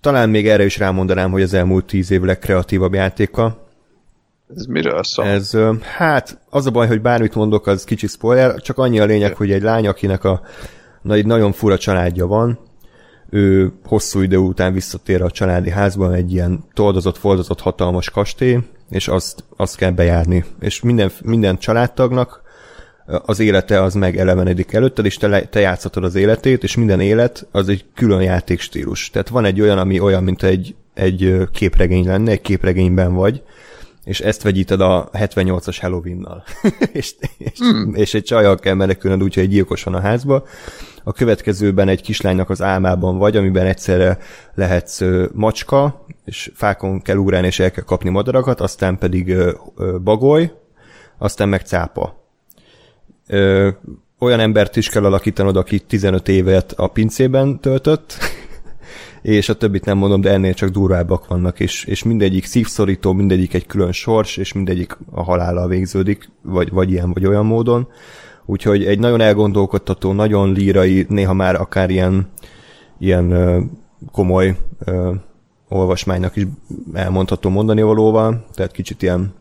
Talán 0.00 0.28
még 0.28 0.48
erre 0.48 0.64
is 0.64 0.78
rámondanám, 0.78 1.30
hogy 1.30 1.42
az 1.42 1.54
elmúlt 1.54 1.84
tíz 1.84 2.10
év 2.10 2.22
legkreatívabb 2.22 2.94
játéka. 2.94 3.68
Ez 4.56 4.64
miről 4.66 5.02
szól? 5.02 5.24
Ez, 5.24 5.56
hát, 5.96 6.40
az 6.50 6.66
a 6.66 6.70
baj, 6.70 6.86
hogy 6.86 7.00
bármit 7.00 7.34
mondok, 7.34 7.66
az 7.66 7.84
kicsi 7.84 8.06
spoiler, 8.06 8.60
csak 8.60 8.78
annyi 8.78 9.00
a 9.00 9.04
lényeg, 9.04 9.34
hogy 9.34 9.52
egy 9.52 9.62
lány, 9.62 9.86
akinek 9.86 10.24
a 10.24 10.40
na, 11.02 11.14
egy 11.14 11.26
nagyon 11.26 11.52
fura 11.52 11.78
családja 11.78 12.26
van, 12.26 12.58
ő 13.30 13.72
hosszú 13.84 14.20
idő 14.20 14.36
után 14.36 14.72
visszatér 14.72 15.22
a 15.22 15.30
családi 15.30 15.70
házban 15.70 16.12
egy 16.12 16.32
ilyen 16.32 16.64
toldozott, 16.72 17.16
foldozott 17.16 17.60
hatalmas 17.60 18.10
kastély, 18.10 18.58
és 18.90 19.08
azt, 19.08 19.44
azt 19.56 19.76
kell 19.76 19.90
bejárni. 19.90 20.44
És 20.60 20.80
minden, 20.80 21.10
minden 21.22 21.58
családtagnak 21.58 22.42
az 23.06 23.40
élete 23.40 23.82
az 23.82 23.94
megelevenedik 23.94 24.72
előtted, 24.72 25.04
és 25.04 25.16
te, 25.16 25.44
te 25.44 25.60
játszhatod 25.60 26.04
az 26.04 26.14
életét, 26.14 26.62
és 26.62 26.76
minden 26.76 27.00
élet 27.00 27.46
az 27.50 27.68
egy 27.68 27.84
külön 27.94 28.22
játékstílus. 28.22 29.10
Tehát 29.10 29.28
van 29.28 29.44
egy 29.44 29.60
olyan, 29.60 29.78
ami 29.78 30.00
olyan, 30.00 30.24
mint 30.24 30.42
egy, 30.42 30.74
egy 30.94 31.36
képregény 31.52 32.06
lenne, 32.06 32.30
egy 32.30 32.40
képregényben 32.40 33.14
vagy, 33.14 33.42
és 34.04 34.20
ezt 34.20 34.42
vegyíted 34.42 34.80
a 34.80 35.08
78-as 35.12 35.76
Halloween-nal. 35.80 36.44
és, 36.92 37.14
és, 37.38 37.58
hmm. 37.58 37.94
és 37.94 38.14
egy 38.14 38.22
csajjal 38.22 38.58
kell 38.58 38.74
menekülnöd 38.74 39.22
úgy, 39.22 39.34
hogy 39.34 39.42
egy 39.42 39.48
gyilkos 39.48 39.82
van 39.82 39.94
a 39.94 40.00
házba. 40.00 40.44
A 41.04 41.12
következőben 41.12 41.88
egy 41.88 42.02
kislánynak 42.02 42.50
az 42.50 42.62
álmában 42.62 43.18
vagy, 43.18 43.36
amiben 43.36 43.66
egyszerre 43.66 44.18
lehetsz 44.54 45.00
macska, 45.32 46.04
és 46.24 46.50
fákon 46.54 47.02
kell 47.02 47.16
ugrálni, 47.16 47.46
és 47.46 47.58
el 47.58 47.70
kell 47.70 47.84
kapni 47.84 48.10
madarakat, 48.10 48.60
aztán 48.60 48.98
pedig 48.98 49.36
bagoly, 50.02 50.52
aztán 51.18 51.48
meg 51.48 51.60
cápa. 51.60 52.22
Olyan 54.18 54.40
embert 54.40 54.76
is 54.76 54.88
kell 54.88 55.04
alakítanod, 55.04 55.56
aki 55.56 55.80
15 55.80 56.28
évet 56.28 56.72
a 56.72 56.86
pincében 56.86 57.60
töltött, 57.60 58.16
és 59.24 59.48
a 59.48 59.54
többit 59.54 59.84
nem 59.84 59.98
mondom, 59.98 60.20
de 60.20 60.30
ennél 60.30 60.54
csak 60.54 60.68
durvábbak 60.68 61.26
vannak, 61.26 61.60
és, 61.60 61.84
és 61.84 62.02
mindegyik 62.02 62.44
szívszorító, 62.44 63.12
mindegyik 63.12 63.54
egy 63.54 63.66
külön 63.66 63.92
sors, 63.92 64.36
és 64.36 64.52
mindegyik 64.52 64.98
a 65.10 65.22
halállal 65.22 65.68
végződik, 65.68 66.30
vagy, 66.42 66.70
vagy 66.70 66.90
ilyen, 66.90 67.12
vagy 67.12 67.26
olyan 67.26 67.46
módon. 67.46 67.88
Úgyhogy 68.46 68.84
egy 68.84 68.98
nagyon 68.98 69.20
elgondolkodtató, 69.20 70.12
nagyon 70.12 70.52
lírai, 70.52 71.06
néha 71.08 71.32
már 71.32 71.54
akár 71.54 71.90
ilyen, 71.90 72.28
ilyen 72.98 73.30
ö, 73.30 73.60
komoly 74.12 74.56
ö, 74.84 75.14
olvasmánynak 75.68 76.36
is 76.36 76.46
elmondható 76.92 77.50
mondani 77.50 77.82
valóval, 77.82 78.44
tehát 78.52 78.72
kicsit 78.72 79.02
ilyen 79.02 79.34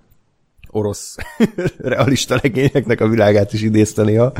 orosz 0.74 1.15
realista 1.78 2.39
legényeknek 2.41 3.01
a 3.01 3.07
világát 3.07 3.53
is 3.53 3.61
idézte 3.61 4.03
néha, 4.03 4.32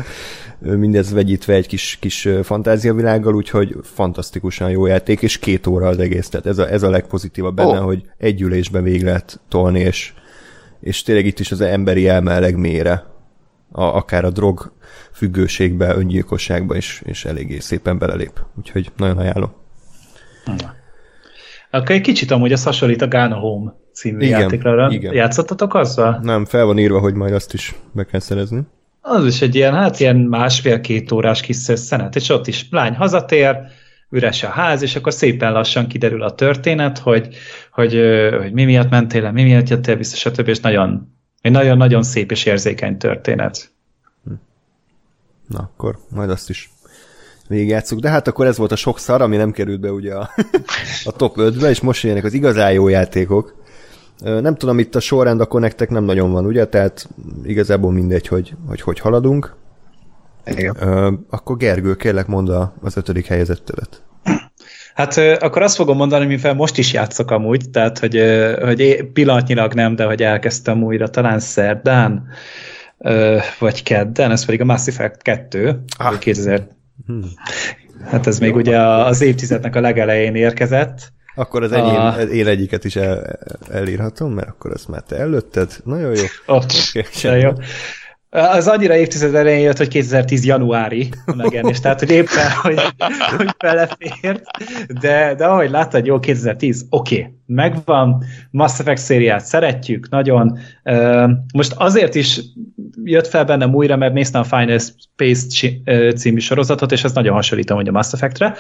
mindez 0.60 1.12
vegyítve 1.12 1.54
egy 1.54 1.68
kis, 1.68 1.98
kis 2.00 2.30
fantáziavilággal, 2.44 3.36
úgyhogy 3.36 3.76
fantasztikusan 3.82 4.70
jó 4.70 4.86
játék, 4.86 5.22
és 5.22 5.40
két 5.40 5.68
óra 5.68 5.88
az 5.88 6.00
egész, 6.00 6.30
tehát 6.30 6.46
ez 6.46 6.58
a, 6.58 6.72
ez 6.72 6.84
a 6.84 6.90
legpozitívabb 6.90 7.56
benne, 7.56 7.80
oh. 7.80 7.86
hogy 7.86 8.04
egy 8.18 8.42
ülésben 8.42 8.84
végig 8.84 9.04
lehet 9.04 9.40
tolni, 9.48 9.80
és, 9.80 10.14
és 10.80 11.02
tényleg 11.02 11.26
itt 11.26 11.40
is 11.40 11.52
az 11.52 11.62
emberi 11.62 12.08
elme 12.08 12.40
legmélyre, 12.40 13.06
a, 13.72 13.84
akár 13.84 14.26
a 14.26 14.30
drog 14.30 14.72
függőségbe, 15.12 15.96
öngyilkosságba 15.96 16.76
is, 16.76 17.02
és 17.06 17.26
eléggé 17.26 17.60
szépen 17.60 17.98
belelép. 17.98 18.40
Úgyhogy 18.58 18.92
nagyon 18.98 19.18
ajánlom. 19.18 19.54
Akkor 21.74 21.96
egy 21.96 22.02
kicsit 22.02 22.32
amúgy 22.32 22.52
az 22.52 22.64
hasonlít 22.64 23.02
a 23.02 23.08
Ghana 23.08 23.36
Home 23.36 23.74
című 23.94 24.26
igen, 24.26 24.40
játékra. 24.40 24.92
Igen. 24.92 25.14
Játszottatok 25.14 25.74
azzal? 25.74 26.20
Nem, 26.22 26.46
fel 26.46 26.66
van 26.66 26.80
írva, 26.80 27.00
hogy 27.00 27.14
majd 27.14 27.34
azt 27.34 27.54
is 27.54 27.76
be 27.92 28.04
kell 28.04 28.20
szerezni. 28.20 28.62
Az 29.02 29.26
is 29.26 29.42
egy 29.42 29.56
ilyen, 29.56 29.74
hát 29.74 30.00
ilyen 30.00 30.16
másfél-két 30.16 31.12
órás 31.12 31.42
kis 31.42 31.56
szenet, 31.56 32.16
és 32.16 32.30
ott 32.30 32.48
is 32.48 32.68
lány 32.72 32.96
hazatér, 32.96 33.58
üres 34.10 34.44
a 34.44 34.48
ház, 34.48 34.82
és 34.82 34.96
akkor 34.96 35.14
szépen 35.14 35.52
lassan 35.52 35.88
kiderül 35.88 36.24
a 36.24 36.36
történet, 36.36 36.98
hogy, 36.98 37.36
hogy, 37.72 38.00
hogy 38.40 38.54
mi 38.54 38.66
miatt 38.66 38.90
mentél 38.90 39.32
mi 39.32 39.44
miatt 39.44 39.70
jöttél 39.70 39.96
vissza, 39.96 40.16
stb. 40.16 40.48
És 40.48 40.60
nagyon, 40.60 41.14
egy 41.42 41.52
nagyon-nagyon 41.52 42.04
szép 42.04 42.32
és 42.32 42.46
érzékeny 42.46 42.98
történet. 42.98 43.72
Na, 45.48 45.60
akkor 45.60 45.98
majd 46.10 46.30
azt 46.30 46.50
is 46.50 46.73
végigjátszuk. 47.54 48.00
De 48.00 48.10
hát 48.10 48.28
akkor 48.28 48.46
ez 48.46 48.58
volt 48.58 48.72
a 48.72 48.76
sok 48.76 49.00
szar, 49.00 49.22
ami 49.22 49.36
nem 49.38 49.52
került 49.52 49.80
be 49.80 49.92
ugye 49.92 50.14
a, 50.14 50.30
a 51.04 51.12
top 51.12 51.36
5-be, 51.38 51.70
és 51.70 51.82
most 51.82 52.04
jönnek 52.04 52.24
az 52.24 52.34
igazán 52.34 52.72
jó 52.72 52.88
játékok. 52.88 53.62
Nem 54.24 54.56
tudom, 54.56 54.80
itt 54.80 54.96
a 54.96 55.00
sorrend 55.00 55.42
a 55.42 55.46
connectek 55.46 55.90
nem 55.90 56.04
nagyon 56.04 56.32
van, 56.32 56.46
ugye? 56.46 56.66
Tehát 56.66 57.10
igazából 57.44 57.92
mindegy, 57.92 58.28
hogy 58.28 58.54
hogy, 58.68 58.82
hogy 58.82 59.00
haladunk. 59.00 59.56
Igen. 60.46 60.76
Akkor 61.30 61.58
Gergő, 61.58 61.96
kérlek 61.96 62.28
mondd 62.28 62.50
az 62.82 62.98
ötödik 62.98 63.26
helyezettedet. 63.26 64.04
Hát 64.94 65.18
akkor 65.18 65.62
azt 65.62 65.76
fogom 65.76 65.98
mondani, 65.98 66.26
mivel 66.26 66.54
most 66.54 66.78
is 66.78 66.94
játszok 66.94 67.32
amúgy, 67.32 67.70
tehát 67.70 68.00
hogy, 68.00 68.22
hogy 68.62 69.06
pillanatnyilag 69.14 69.74
nem, 69.74 69.96
de 69.96 70.06
hogy 70.06 70.24
elkezdtem 70.24 70.84
újra 70.84 71.10
talán 71.10 71.40
szerdán, 71.40 72.28
vagy 73.60 73.84
kedden, 73.84 74.32
ez 74.32 74.46
pedig 74.46 74.62
a 74.62 74.66
Mass 74.66 74.88
Effect 74.88 75.22
2, 75.22 75.84
ah. 75.98 76.18
2000. 76.18 76.68
Hmm. 77.06 77.30
Hát 78.06 78.28
ez 78.28 78.40
Jó, 78.40 78.46
még 78.46 78.56
ugye 78.56 78.80
az 78.80 79.22
évtizednek 79.22 79.76
a 79.76 79.82
legelején 79.82 80.36
érkezett, 80.36 81.12
akkor 81.36 81.64
az 81.64 81.72
enyém, 81.72 82.02
a... 82.02 82.20
én 82.20 82.48
egyiket 82.48 82.86
is 82.86 82.96
el, 82.96 83.40
elírhatom, 83.70 84.34
mert 84.34 84.48
akkor 84.48 84.72
azt 84.72 84.88
már 84.88 85.02
te 85.02 85.16
előtted. 85.16 85.72
Nagyon 85.84 86.16
jó. 86.16 86.24
Ott, 86.46 86.72
okay, 86.94 87.40
jó. 87.40 87.52
Az 88.34 88.68
annyira 88.68 88.96
évtized 88.96 89.36
elején 89.36 89.62
jött, 89.62 89.78
hogy 89.78 89.88
2010 89.88 90.46
januári 90.46 91.10
megjelenés, 91.36 91.80
tehát 91.80 92.00
hogy 92.00 92.10
éppen, 92.10 92.52
hogy, 92.62 92.82
hogy 93.38 93.50
belefért, 93.58 94.42
de, 95.00 95.36
de 95.36 95.46
ahogy 95.46 95.70
láttad, 95.70 96.06
jó, 96.06 96.20
2010, 96.20 96.86
oké, 96.90 97.20
okay, 97.20 97.34
megvan, 97.46 98.24
Mass 98.52 98.80
Effect 98.80 99.02
szériát 99.02 99.46
szeretjük, 99.46 100.10
nagyon. 100.10 100.60
Most 101.54 101.74
azért 101.78 102.16
is 102.16 102.42
jött 103.04 103.28
fel 103.28 103.46
bennem 103.46 103.74
újra, 103.74 103.96
mert 103.96 104.14
néztem 104.14 104.42
a 104.42 104.58
Final 104.58 104.80
Space 104.80 105.48
című 106.16 106.40
sorozatot, 106.40 106.92
és 106.92 107.04
ez 107.04 107.14
nagyon 107.14 107.34
hasonlítom, 107.34 107.78
hogy 107.78 107.88
a 107.88 107.92
Mass 107.92 108.14
Effectre, 108.14 108.56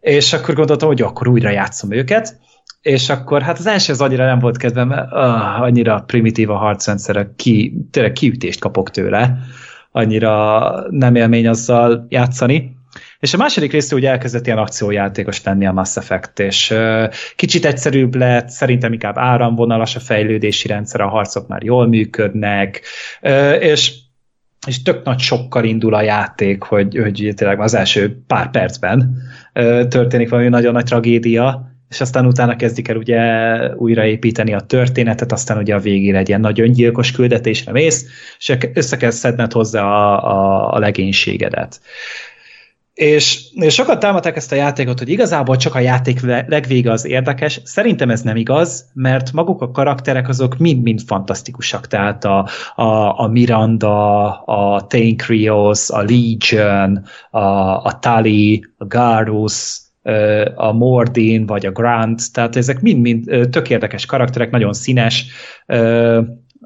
és 0.00 0.32
akkor 0.32 0.54
gondoltam, 0.54 0.88
hogy 0.88 1.02
akkor 1.02 1.28
újra 1.28 1.50
játszom 1.50 1.92
őket, 1.92 2.38
és 2.84 3.08
akkor 3.08 3.42
hát 3.42 3.58
az 3.58 3.66
első 3.66 3.92
az 3.92 4.00
annyira 4.00 4.24
nem 4.26 4.38
volt 4.38 4.56
kedvem, 4.56 4.90
uh, 4.90 5.60
annyira 5.60 6.02
primitív 6.06 6.50
a 6.50 6.56
harcrendszer, 6.56 7.30
ki, 7.36 7.74
tényleg 7.90 8.12
kiütést 8.12 8.60
kapok 8.60 8.90
tőle, 8.90 9.38
annyira 9.90 10.70
nem 10.90 11.14
élmény 11.14 11.48
azzal 11.48 12.06
játszani. 12.08 12.76
És 13.18 13.34
a 13.34 13.36
második 13.36 13.72
része 13.72 13.94
úgy 13.94 14.04
elkezdett 14.04 14.46
ilyen 14.46 14.58
akciójátékos 14.58 15.42
lenni 15.42 15.66
a 15.66 15.72
Mass 15.72 15.96
Effect, 15.96 16.38
és 16.38 16.70
uh, 16.70 17.12
kicsit 17.36 17.64
egyszerűbb 17.64 18.14
lett, 18.14 18.48
szerintem 18.48 18.92
inkább 18.92 19.18
áramvonalas 19.18 19.96
a 19.96 20.00
fejlődési 20.00 20.68
rendszer, 20.68 21.00
a 21.00 21.08
harcok 21.08 21.48
már 21.48 21.62
jól 21.62 21.86
működnek, 21.86 22.82
uh, 23.22 23.56
és 23.60 24.02
és 24.66 24.82
tök 24.82 25.04
nagy 25.04 25.18
sokkal 25.18 25.64
indul 25.64 25.94
a 25.94 26.02
játék, 26.02 26.62
hogy, 26.62 26.98
hogy 26.98 27.32
tényleg 27.36 27.60
az 27.60 27.74
első 27.74 28.22
pár 28.26 28.50
percben 28.50 29.16
uh, 29.54 29.88
történik 29.88 30.28
valami 30.28 30.48
nagyon 30.48 30.72
nagy 30.72 30.84
tragédia, 30.84 31.73
és 31.94 32.00
aztán 32.00 32.26
utána 32.26 32.56
kezdik 32.56 32.88
el 32.88 32.96
ugye 32.96 33.20
újraépíteni 33.74 34.54
a 34.54 34.60
történetet, 34.60 35.32
aztán 35.32 35.58
ugye 35.58 35.74
a 35.74 35.78
végére 35.78 36.18
egy 36.18 36.28
ilyen 36.28 36.40
nagy 36.40 36.60
öngyilkos 36.60 37.12
küldetésre 37.12 37.72
mész, 37.72 38.06
és 38.38 38.56
össze 38.72 38.96
kell 38.96 39.10
szedned 39.10 39.52
hozzá 39.52 39.82
a, 39.82 40.30
a, 40.30 40.72
a 40.72 40.78
legénységedet. 40.78 41.80
És, 42.94 43.40
és 43.54 43.74
sokat 43.74 43.98
támadták 43.98 44.36
ezt 44.36 44.52
a 44.52 44.54
játékot, 44.54 44.98
hogy 44.98 45.08
igazából 45.08 45.56
csak 45.56 45.74
a 45.74 45.78
játék 45.78 46.20
legvége 46.46 46.90
az 46.92 47.04
érdekes. 47.06 47.60
Szerintem 47.64 48.10
ez 48.10 48.22
nem 48.22 48.36
igaz, 48.36 48.90
mert 48.92 49.32
maguk 49.32 49.60
a 49.62 49.70
karakterek 49.70 50.28
azok 50.28 50.58
mind-mind 50.58 51.00
fantasztikusak. 51.06 51.86
Tehát 51.86 52.24
a, 52.24 52.48
a, 52.74 53.20
a 53.20 53.28
Miranda, 53.28 54.30
a 54.42 54.86
Krios, 55.16 55.90
a 55.90 55.98
Legion, 55.98 57.04
a, 57.30 57.40
a 57.84 57.98
Tali, 58.00 58.64
a 58.78 58.86
Garus, 58.86 59.82
a 60.54 60.72
Mordin, 60.72 61.46
vagy 61.46 61.66
a 61.66 61.70
Grant, 61.70 62.32
tehát 62.32 62.56
ezek 62.56 62.80
mind-mind 62.80 63.48
tök 63.50 63.70
érdekes 63.70 64.06
karakterek, 64.06 64.50
nagyon 64.50 64.72
színes 64.72 65.26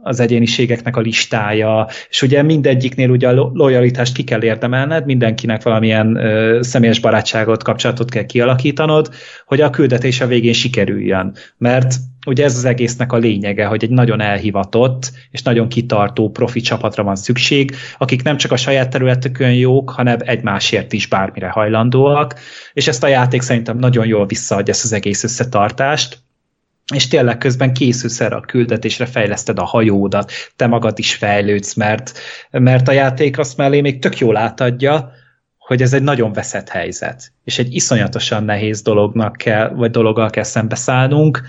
az 0.03 0.21
egyéniségeknek 0.21 0.97
a 0.97 1.01
listája, 1.01 1.87
és 2.09 2.23
ugye 2.23 2.43
mindegyiknél 2.43 3.11
ugye 3.11 3.29
a 3.29 3.51
lojalitást 3.53 4.15
ki 4.15 4.25
kell 4.25 4.43
érdemelned, 4.43 5.05
mindenkinek 5.05 5.63
valamilyen 5.63 6.19
személyes 6.61 7.01
barátságot, 7.01 7.63
kapcsolatot 7.63 8.11
kell 8.11 8.25
kialakítanod, 8.25 9.09
hogy 9.47 9.61
a 9.61 9.71
küldetés 9.71 10.21
a 10.21 10.27
végén 10.27 10.53
sikerüljön. 10.53 11.35
Mert 11.59 11.95
ugye 12.29 12.45
ez 12.45 12.57
az 12.57 12.65
egésznek 12.65 13.13
a 13.13 13.17
lényege, 13.17 13.67
hogy 13.67 13.85
egy 13.85 13.91
nagyon 13.91 14.21
elhivatott 14.21 15.13
és 15.31 15.43
nagyon 15.43 15.69
kitartó 15.69 16.31
profi 16.31 16.61
csapatra 16.61 17.03
van 17.03 17.17
szükség, 17.17 17.75
akik 17.99 18.23
nem 18.23 18.37
csak 18.37 18.53
a 18.53 18.57
saját 18.57 18.91
területükön 18.91 19.55
jók, 19.55 19.91
hanem 19.91 20.17
egymásért 20.21 20.93
is 20.93 21.07
bármire 21.07 21.49
hajlandóak, 21.49 22.35
és 22.73 22.89
ezt 22.89 23.05
a 23.05 23.09
játék 23.09 23.43
szerintem 23.43 23.79
nagyon 23.79 24.07
jól 24.07 24.27
visszaadja 24.27 24.73
ezt 24.73 24.85
az 24.85 24.93
egész 24.93 25.25
összetartást, 25.25 26.19
és 26.95 27.09
tényleg 27.09 27.39
közben 27.39 27.73
készülsz 27.73 28.21
erre 28.21 28.37
a 28.37 28.41
küldetésre, 28.41 29.07
fejleszted 29.07 29.59
a 29.59 29.65
hajódat, 29.65 30.33
te 30.57 30.67
magad 30.67 30.99
is 30.99 31.15
fejlődsz, 31.15 31.75
mert, 31.75 32.19
mert 32.51 32.89
a 32.89 32.93
játék 32.93 33.39
azt 33.39 33.57
mellé 33.57 33.81
még 33.81 33.99
tök 33.99 34.19
jól 34.19 34.37
átadja, 34.37 35.13
hogy 35.59 35.83
ez 35.83 35.93
egy 35.93 36.03
nagyon 36.03 36.33
veszett 36.33 36.69
helyzet, 36.69 37.33
és 37.45 37.59
egy 37.59 37.75
iszonyatosan 37.75 38.45
nehéz 38.45 38.83
dolognak 38.83 39.37
kell, 39.37 39.69
vagy 39.69 39.91
dologgal 39.91 40.31
kell 40.31 40.43
szembeszállnunk, 40.43 41.43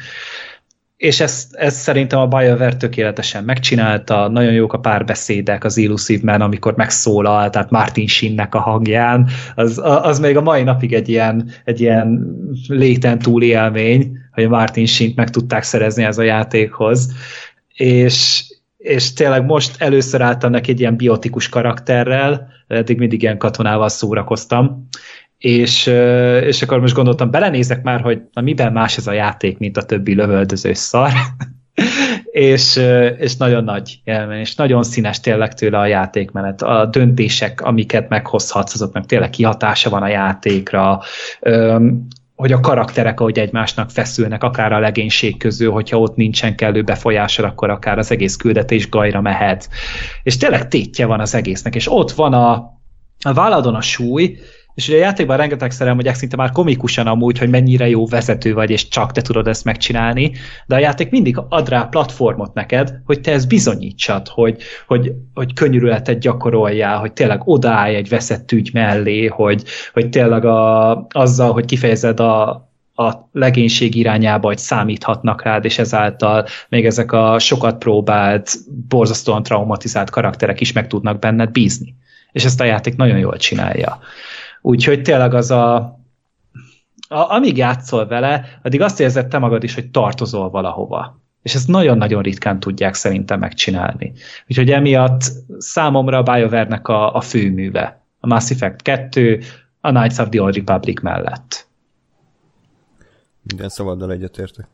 és 0.99 1.19
ezt, 1.19 1.55
ezt 1.55 1.77
szerintem 1.77 2.19
a 2.19 2.27
BioWare 2.27 2.75
tökéletesen 2.75 3.43
megcsinálta, 3.43 4.27
nagyon 4.27 4.53
jók 4.53 4.73
a 4.73 4.79
párbeszédek 4.79 5.63
az 5.63 5.77
Illusive 5.77 6.31
Man, 6.31 6.41
amikor 6.41 6.75
megszólal, 6.75 7.49
tehát 7.49 7.69
Martin 7.69 8.07
Shinnek 8.07 8.55
a 8.55 8.59
hangján, 8.59 9.29
az, 9.55 9.81
az 9.83 10.19
még 10.19 10.37
a 10.37 10.41
mai 10.41 10.63
napig 10.63 10.93
egy 10.93 11.09
ilyen, 11.09 11.49
egy 11.63 11.81
ilyen 11.81 12.35
léten 12.67 13.19
túl 13.19 13.43
élmény, 13.43 14.11
hogy 14.31 14.43
a 14.43 14.49
Martin 14.49 14.85
Shint 14.85 15.15
meg 15.15 15.29
tudták 15.29 15.63
szerezni 15.63 16.03
ez 16.03 16.17
a 16.17 16.23
játékhoz, 16.23 17.11
és, 17.73 18.43
és 18.77 19.13
tényleg 19.13 19.45
most 19.45 19.81
először 19.81 20.21
álltam 20.21 20.51
neki 20.51 20.71
egy 20.71 20.79
ilyen 20.79 20.95
biotikus 20.95 21.49
karakterrel, 21.49 22.47
eddig 22.67 22.97
mindig 22.97 23.21
ilyen 23.21 23.37
katonával 23.37 23.89
szórakoztam, 23.89 24.87
és, 25.39 25.85
és 26.45 26.61
akkor 26.61 26.79
most 26.79 26.93
gondoltam, 26.95 27.31
belenézek 27.31 27.83
már, 27.83 28.01
hogy 28.01 28.21
na 28.33 28.41
miben 28.41 28.71
más 28.71 28.97
ez 28.97 29.07
a 29.07 29.11
játék, 29.11 29.57
mint 29.57 29.77
a 29.77 29.83
többi 29.85 30.15
lövöldöző 30.15 30.73
szar, 30.73 31.11
és, 32.31 32.75
és 33.17 33.35
nagyon 33.35 33.63
nagy 33.63 33.99
élmény, 34.03 34.39
és 34.39 34.55
nagyon 34.55 34.83
színes 34.83 35.19
tényleg 35.19 35.53
tőle 35.53 35.77
a 35.77 35.85
játékmenet. 35.85 36.61
A 36.61 36.85
döntések, 36.85 37.61
amiket 37.61 38.09
meghozhatsz, 38.09 38.73
azok 38.73 38.93
meg 38.93 39.05
tényleg 39.05 39.29
kihatása 39.29 39.89
van 39.89 40.03
a 40.03 40.07
játékra, 40.07 41.01
hogy 42.35 42.51
a 42.51 42.59
karakterek, 42.59 43.19
ahogy 43.19 43.39
egymásnak 43.39 43.89
feszülnek, 43.89 44.43
akár 44.43 44.71
a 44.71 44.79
legénység 44.79 45.37
közül, 45.37 45.71
hogyha 45.71 45.99
ott 45.99 46.15
nincsen 46.15 46.55
kellő 46.55 46.81
befolyásol, 46.81 47.45
akkor 47.45 47.69
akár 47.69 47.97
az 47.97 48.11
egész 48.11 48.35
küldetés 48.35 48.89
gajra 48.89 49.21
mehet. 49.21 49.69
És 50.23 50.37
tényleg 50.37 50.67
tétje 50.67 51.05
van 51.05 51.19
az 51.19 51.35
egésznek, 51.35 51.75
és 51.75 51.91
ott 51.91 52.11
van 52.11 52.33
a, 52.33 52.51
a 53.21 53.33
válladon 53.33 53.75
a 53.75 53.81
súly, 53.81 54.37
és 54.79 54.87
ugye 54.87 54.97
a 54.97 55.01
játékban 55.01 55.37
rengetegszer 55.37 55.87
elmondják 55.87 56.15
szinte 56.15 56.35
már 56.35 56.51
komikusan 56.51 57.07
amúgy, 57.07 57.37
hogy 57.37 57.49
mennyire 57.49 57.89
jó 57.89 58.07
vezető 58.07 58.53
vagy, 58.53 58.69
és 58.69 58.87
csak 58.87 59.11
te 59.11 59.21
tudod 59.21 59.47
ezt 59.47 59.63
megcsinálni, 59.63 60.31
de 60.65 60.75
a 60.75 60.79
játék 60.79 61.09
mindig 61.09 61.37
ad 61.49 61.69
rá 61.69 61.83
platformot 61.83 62.53
neked, 62.53 63.01
hogy 63.05 63.21
te 63.21 63.31
ezt 63.31 63.47
bizonyítsad, 63.47 64.27
hogy, 64.27 64.61
hogy, 64.87 65.11
hogy 65.33 65.53
könnyűrületet 65.53 66.19
gyakoroljál, 66.19 66.99
hogy 66.99 67.13
tényleg 67.13 67.41
odállj 67.43 67.95
egy 67.95 68.09
veszett 68.09 68.51
ügy 68.51 68.69
mellé, 68.73 69.25
hogy, 69.25 69.63
hogy 69.93 70.09
tényleg 70.09 70.45
a, 70.45 70.91
azzal, 71.09 71.51
hogy 71.51 71.65
kifejezed 71.65 72.19
a, 72.19 72.49
a 72.95 73.29
legénység 73.31 73.95
irányába, 73.95 74.47
hogy 74.47 74.57
számíthatnak 74.57 75.43
rád, 75.43 75.65
és 75.65 75.79
ezáltal 75.79 76.45
még 76.69 76.85
ezek 76.85 77.11
a 77.11 77.39
sokat 77.39 77.77
próbált, 77.77 78.51
borzasztóan 78.87 79.43
traumatizált 79.43 80.09
karakterek 80.09 80.61
is 80.61 80.71
meg 80.71 80.87
tudnak 80.87 81.19
benned 81.19 81.51
bízni. 81.51 81.95
És 82.31 82.45
ezt 82.45 82.61
a 82.61 82.63
játék 82.63 82.95
nagyon 82.95 83.17
jól 83.17 83.37
csinálja. 83.37 83.99
Úgyhogy 84.61 85.01
tényleg 85.01 85.33
az 85.33 85.51
a, 85.51 85.75
a 87.07 87.33
amíg 87.33 87.57
játszol 87.57 88.07
vele, 88.07 88.59
addig 88.63 88.81
azt 88.81 88.99
érzed 88.99 89.27
te 89.27 89.37
magad 89.37 89.63
is, 89.63 89.73
hogy 89.73 89.91
tartozol 89.91 90.49
valahova. 90.49 91.19
És 91.41 91.55
ezt 91.55 91.67
nagyon-nagyon 91.67 92.21
ritkán 92.21 92.59
tudják 92.59 92.93
szerintem 92.93 93.39
megcsinálni. 93.39 94.13
Úgyhogy 94.47 94.71
emiatt 94.71 95.21
számomra 95.57 96.17
a 96.17 96.23
BioWare-nek 96.23 96.87
a, 96.87 97.15
a 97.15 97.21
főműve. 97.21 98.03
A 98.19 98.27
Mass 98.27 98.51
Effect 98.51 98.81
2, 98.81 99.39
a 99.81 99.89
Knights 99.89 100.17
of 100.17 100.29
the 100.29 100.41
Old 100.41 100.55
Republic 100.55 101.01
mellett. 101.01 101.67
Minden 103.41 103.69
szavaddal 103.69 104.11
egyetértek. 104.11 104.67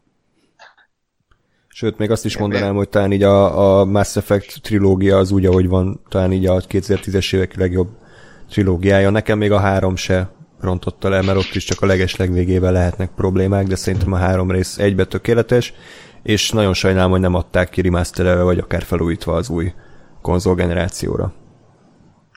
Sőt, 1.67 1.97
még 1.97 2.11
azt 2.11 2.25
is 2.25 2.37
mondanám, 2.37 2.75
hogy 2.75 2.89
talán 2.89 3.11
így 3.11 3.23
a, 3.23 3.79
a 3.79 3.85
Mass 3.85 4.15
Effect 4.15 4.61
trilógia 4.61 5.17
az 5.17 5.31
úgy, 5.31 5.45
ahogy 5.45 5.67
van, 5.67 6.01
talán 6.09 6.31
így 6.31 6.45
a 6.45 6.61
2010-es 6.61 7.35
évek 7.35 7.55
legjobb 7.55 7.87
trilógiája. 8.49 9.09
Nekem 9.09 9.37
még 9.37 9.51
a 9.51 9.59
három 9.59 9.95
se 9.95 10.29
rontotta 10.59 11.09
le, 11.09 11.21
mert 11.21 11.37
ott 11.37 11.53
is 11.53 11.63
csak 11.63 11.81
a 11.81 11.85
leges 11.85 12.15
legvégében 12.15 12.71
lehetnek 12.71 13.09
problémák, 13.15 13.67
de 13.67 13.75
szerintem 13.75 14.13
a 14.13 14.17
három 14.17 14.51
rész 14.51 14.77
egybe 14.77 15.05
tökéletes, 15.05 15.73
és 16.23 16.49
nagyon 16.49 16.73
sajnálom, 16.73 17.11
hogy 17.11 17.19
nem 17.19 17.33
adták 17.33 17.69
ki 17.69 17.81
remasterelve, 17.81 18.43
vagy 18.43 18.59
akár 18.59 18.83
felújítva 18.83 19.33
az 19.33 19.49
új 19.49 19.73
konzolgenerációra. 20.21 21.33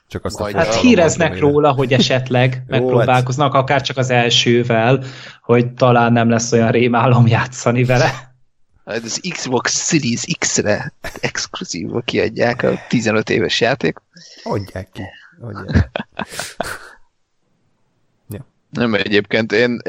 Csak 0.07 0.25
azt 0.25 0.39
Majd 0.39 0.55
a 0.55 0.57
hát 0.57 0.75
híreznek 0.75 1.39
róla, 1.39 1.71
hogy 1.71 1.93
esetleg 1.93 2.63
megpróbálkoznak, 2.67 3.53
hát... 3.53 3.61
akár 3.61 3.81
csak 3.81 3.97
az 3.97 4.09
elsővel, 4.09 5.03
hogy 5.41 5.73
talán 5.73 6.11
nem 6.11 6.29
lesz 6.29 6.51
olyan 6.51 6.71
rémálom 6.71 7.27
játszani 7.27 7.83
vele. 7.83 8.33
Hát 8.85 9.03
az 9.03 9.21
Xbox 9.29 9.87
Series 9.87 10.25
X-re 10.39 10.93
exkluzívba 11.21 12.01
kiadják 12.01 12.63
a 12.63 12.79
15 12.87 13.29
éves 13.29 13.61
játék. 13.61 13.97
Adják 14.43 14.89
ki. 14.93 15.01
ja. 18.29 18.45
Nem, 18.69 18.93
egyébként 18.93 19.51
én, 19.51 19.81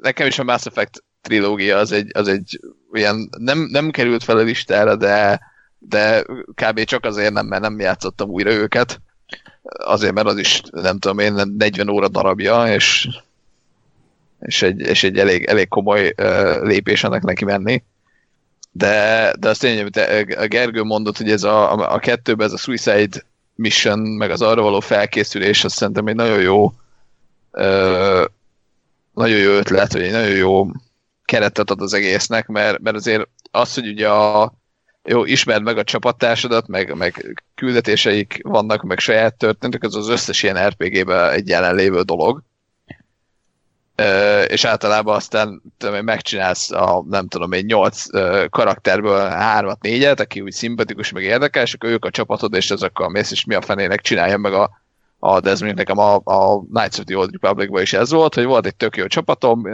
nekem 0.00 0.26
is 0.26 0.38
a 0.38 0.44
Mass 0.44 0.66
Effect 0.66 1.04
trilógia 1.20 1.76
az 1.76 1.92
egy, 1.92 2.10
az 2.14 2.28
egy 2.28 2.60
olyan, 2.92 3.28
nem, 3.38 3.58
nem 3.58 3.90
került 3.90 4.24
fel 4.24 4.36
a 4.36 4.42
listára, 4.42 4.96
de, 4.96 5.40
de 5.78 6.22
kb. 6.54 6.84
csak 6.84 7.04
azért 7.04 7.32
nem, 7.32 7.46
mert 7.46 7.62
nem 7.62 7.80
játszottam 7.80 8.28
újra 8.28 8.52
őket. 8.52 9.00
Azért, 9.62 10.14
mert 10.14 10.26
az 10.26 10.38
is, 10.38 10.62
nem 10.70 10.98
tudom 10.98 11.18
én, 11.18 11.32
40 11.58 11.88
óra 11.88 12.08
darabja, 12.08 12.74
és, 12.74 13.08
és 14.40 14.62
egy, 14.62 14.80
és 14.80 15.04
egy 15.04 15.18
elég, 15.18 15.44
elég 15.44 15.68
komoly 15.68 16.14
uh, 16.16 16.62
lépés 16.62 17.04
ennek 17.04 17.22
neki 17.22 17.44
menni. 17.44 17.84
De, 18.72 19.32
de 19.38 19.48
azt 19.48 19.60
tényleg, 19.60 19.80
amit 19.80 20.36
a 20.36 20.46
Gergő 20.46 20.82
mondott, 20.82 21.16
hogy 21.16 21.30
ez 21.30 21.42
a, 21.42 21.72
a, 21.72 21.94
a 21.94 21.98
kettőben 21.98 22.46
ez 22.46 22.52
a 22.52 22.56
Suicide 22.56 23.22
mission, 23.56 23.98
meg 23.98 24.30
az 24.30 24.42
arra 24.42 24.62
való 24.62 24.80
felkészülés, 24.80 25.64
azt 25.64 25.76
szerintem 25.76 26.06
egy 26.06 26.14
nagyon 26.14 26.40
jó 26.40 26.72
ö, 27.50 28.24
nagyon 29.14 29.38
jó 29.38 29.50
ötlet, 29.50 29.92
vagy 29.92 30.02
egy 30.02 30.12
nagyon 30.12 30.36
jó 30.36 30.66
keretet 31.24 31.70
ad 31.70 31.80
az 31.80 31.92
egésznek, 31.92 32.46
mert, 32.46 32.78
mert 32.78 32.96
azért 32.96 33.28
az, 33.50 33.74
hogy 33.74 33.88
ugye 33.88 34.08
a 34.08 34.52
jó, 35.04 35.24
ismerd 35.24 35.62
meg 35.62 35.78
a 35.78 35.84
csapattársadat, 35.84 36.66
meg, 36.66 36.94
meg 36.94 37.42
küldetéseik 37.54 38.38
vannak, 38.42 38.82
meg 38.82 38.98
saját 38.98 39.34
történetek, 39.34 39.82
az 39.82 39.96
az 39.96 40.08
összes 40.08 40.42
ilyen 40.42 40.68
RPG-ben 40.68 41.30
egy 41.32 41.48
jelenlévő 41.48 42.02
dolog 42.02 42.42
és 44.46 44.64
általában 44.64 45.14
aztán 45.14 45.62
tudom, 45.78 46.04
megcsinálsz 46.04 46.70
a, 46.70 47.04
nem 47.08 47.28
tudom 47.28 47.52
én, 47.52 47.64
nyolc 47.64 48.04
karakterből 48.50 49.28
hármat, 49.28 49.82
négyet, 49.82 50.20
aki 50.20 50.40
úgy 50.40 50.52
szimpatikus, 50.52 51.12
meg 51.12 51.22
érdekes, 51.22 51.74
akkor 51.74 51.90
ők 51.90 52.04
a 52.04 52.10
csapatod, 52.10 52.54
és 52.54 52.70
azokkal 52.70 53.08
mész, 53.08 53.30
és 53.30 53.44
mi 53.44 53.54
a 53.54 53.60
fenének 53.60 54.00
csinálja 54.00 54.38
meg 54.38 54.52
a, 54.52 54.70
a 55.18 55.40
de 55.40 55.50
ez 55.50 55.60
mondjuk 55.60 55.86
nekem 55.86 55.98
a, 55.98 56.14
a 56.24 56.60
Knights 56.60 56.98
of 56.98 57.04
the 57.04 57.16
Old 57.16 57.30
Republic 57.40 57.80
is 57.80 57.92
ez 57.92 58.10
volt, 58.10 58.34
hogy 58.34 58.44
volt 58.44 58.66
egy 58.66 58.76
tök 58.76 58.96
jó 58.96 59.06
csapatom, 59.06 59.68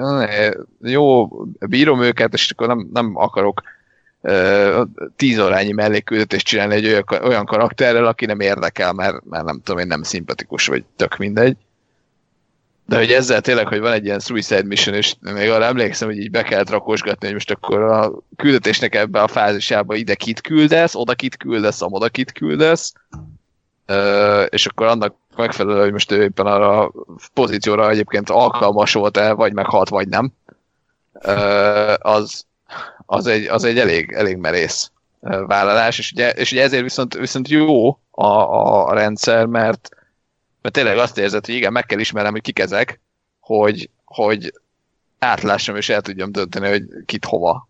jó, 0.80 1.28
bírom 1.60 2.02
őket, 2.02 2.32
és 2.32 2.50
akkor 2.50 2.66
nem, 2.66 2.88
nem 2.92 3.16
akarok 3.16 3.62
tíz 5.16 5.38
órányi 5.38 5.72
mellékküldetést 5.72 6.46
csinálni 6.46 6.74
egy 6.74 7.04
olyan, 7.22 7.44
karakterrel, 7.46 8.06
aki 8.06 8.26
nem 8.26 8.40
érdekel, 8.40 8.92
mert, 8.92 9.24
mert 9.24 9.44
nem 9.44 9.60
tudom 9.64 9.80
én, 9.80 9.86
nem 9.86 10.02
szimpatikus, 10.02 10.66
vagy 10.66 10.84
tök 10.96 11.16
mindegy. 11.16 11.56
De 12.92 12.98
hogy 12.98 13.12
ezzel 13.12 13.40
tényleg, 13.40 13.68
hogy 13.68 13.80
van 13.80 13.92
egy 13.92 14.04
ilyen 14.04 14.20
suicide 14.20 14.62
mission, 14.62 14.94
és 14.94 15.14
még 15.20 15.50
arra 15.50 15.64
emlékszem, 15.64 16.08
hogy 16.08 16.18
így 16.18 16.30
be 16.30 16.42
kellett 16.42 16.70
rakosgatni, 16.70 17.24
hogy 17.26 17.34
most 17.34 17.50
akkor 17.50 17.82
a 17.82 18.12
küldetésnek 18.36 18.94
ebbe 18.94 19.22
a 19.22 19.28
fázisába 19.28 19.94
ide 19.94 20.14
kit 20.14 20.40
küldesz, 20.40 20.94
oda 20.94 21.14
kit 21.14 21.36
küldesz, 21.36 21.82
oda 21.82 22.08
kit 22.08 22.32
küldesz, 22.32 22.92
és 24.48 24.66
akkor 24.66 24.86
annak 24.86 25.14
megfelelő, 25.36 25.80
hogy 25.80 25.92
most 25.92 26.10
ő 26.10 26.22
éppen 26.22 26.46
arra 26.46 26.80
a 26.80 26.92
pozícióra 27.34 27.90
egyébként 27.90 28.30
alkalmas 28.30 28.92
volt-e, 28.92 29.32
vagy 29.32 29.52
meghalt, 29.52 29.88
vagy 29.88 30.08
nem, 30.08 30.32
az, 31.98 32.44
az, 33.06 33.26
egy, 33.26 33.46
az 33.46 33.64
egy 33.64 33.78
elég, 33.78 34.12
elég 34.12 34.36
merész 34.36 34.90
vállalás, 35.20 35.98
és 35.98 36.12
ugye, 36.12 36.30
és 36.30 36.52
ugye 36.52 36.62
ezért 36.62 36.82
viszont, 36.82 37.14
viszont 37.14 37.48
jó 37.48 37.98
a, 38.10 38.26
a 38.88 38.94
rendszer, 38.94 39.46
mert 39.46 39.88
mert 40.62 40.74
tényleg 40.74 40.98
azt 40.98 41.18
érzed, 41.18 41.46
hogy 41.46 41.54
igen, 41.54 41.72
meg 41.72 41.86
kell 41.86 41.98
ismernem, 41.98 42.32
hogy 42.32 42.40
kik 42.40 42.58
ezek, 42.58 43.00
hogy, 43.40 43.90
hogy 44.04 44.52
átlássam 45.18 45.76
és 45.76 45.88
el 45.88 46.00
tudjam 46.00 46.32
dönteni, 46.32 46.68
hogy 46.68 46.84
kit 47.06 47.24
hova 47.24 47.68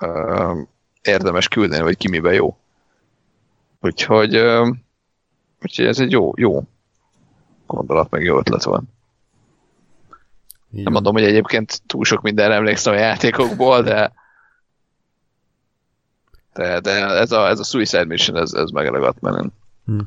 ö, 0.00 0.60
érdemes 1.02 1.48
küldeni, 1.48 1.82
vagy 1.82 1.96
ki 1.96 2.08
miben 2.08 2.34
jó. 2.34 2.56
Úgyhogy, 3.80 4.34
ö, 4.34 4.70
úgyhogy 5.62 5.86
ez 5.86 5.98
egy 5.98 6.10
jó, 6.10 6.32
jó 6.36 6.62
gondolat, 7.66 8.10
meg 8.10 8.22
jó 8.22 8.38
ötlet 8.38 8.62
van. 8.62 8.92
Igen. 10.70 10.84
Nem 10.84 10.92
mondom, 10.92 11.12
hogy 11.12 11.24
egyébként 11.24 11.82
túl 11.86 12.04
sok 12.04 12.22
mindenre 12.22 12.54
emlékszem 12.54 12.92
a 12.92 12.96
játékokból, 12.96 13.82
de 13.82 14.12
de, 16.54 16.80
de 16.80 16.90
ez, 16.90 17.32
a, 17.32 17.48
ez 17.48 17.58
a 17.58 17.64
Suicide 17.64 18.04
Mission, 18.04 18.36
ez, 18.36 18.52
ez 18.52 18.70
megragadt 18.70 19.20
menem. 19.20 19.52
Hm. 19.86 20.00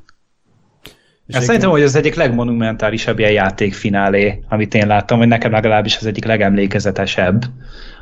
És 1.27 1.35
hát 1.35 1.43
szerintem, 1.43 1.69
hogy 1.69 1.81
az 1.81 1.95
egyik 1.95 2.15
legmonumentálisabb 2.15 3.19
ilyen 3.19 3.31
játékfinálé, 3.31 4.43
amit 4.49 4.73
én 4.73 4.87
láttam, 4.87 5.17
hogy 5.17 5.27
nekem 5.27 5.51
legalábbis 5.51 5.97
az 5.97 6.05
egyik 6.05 6.25
legemlékezetesebb, 6.25 7.43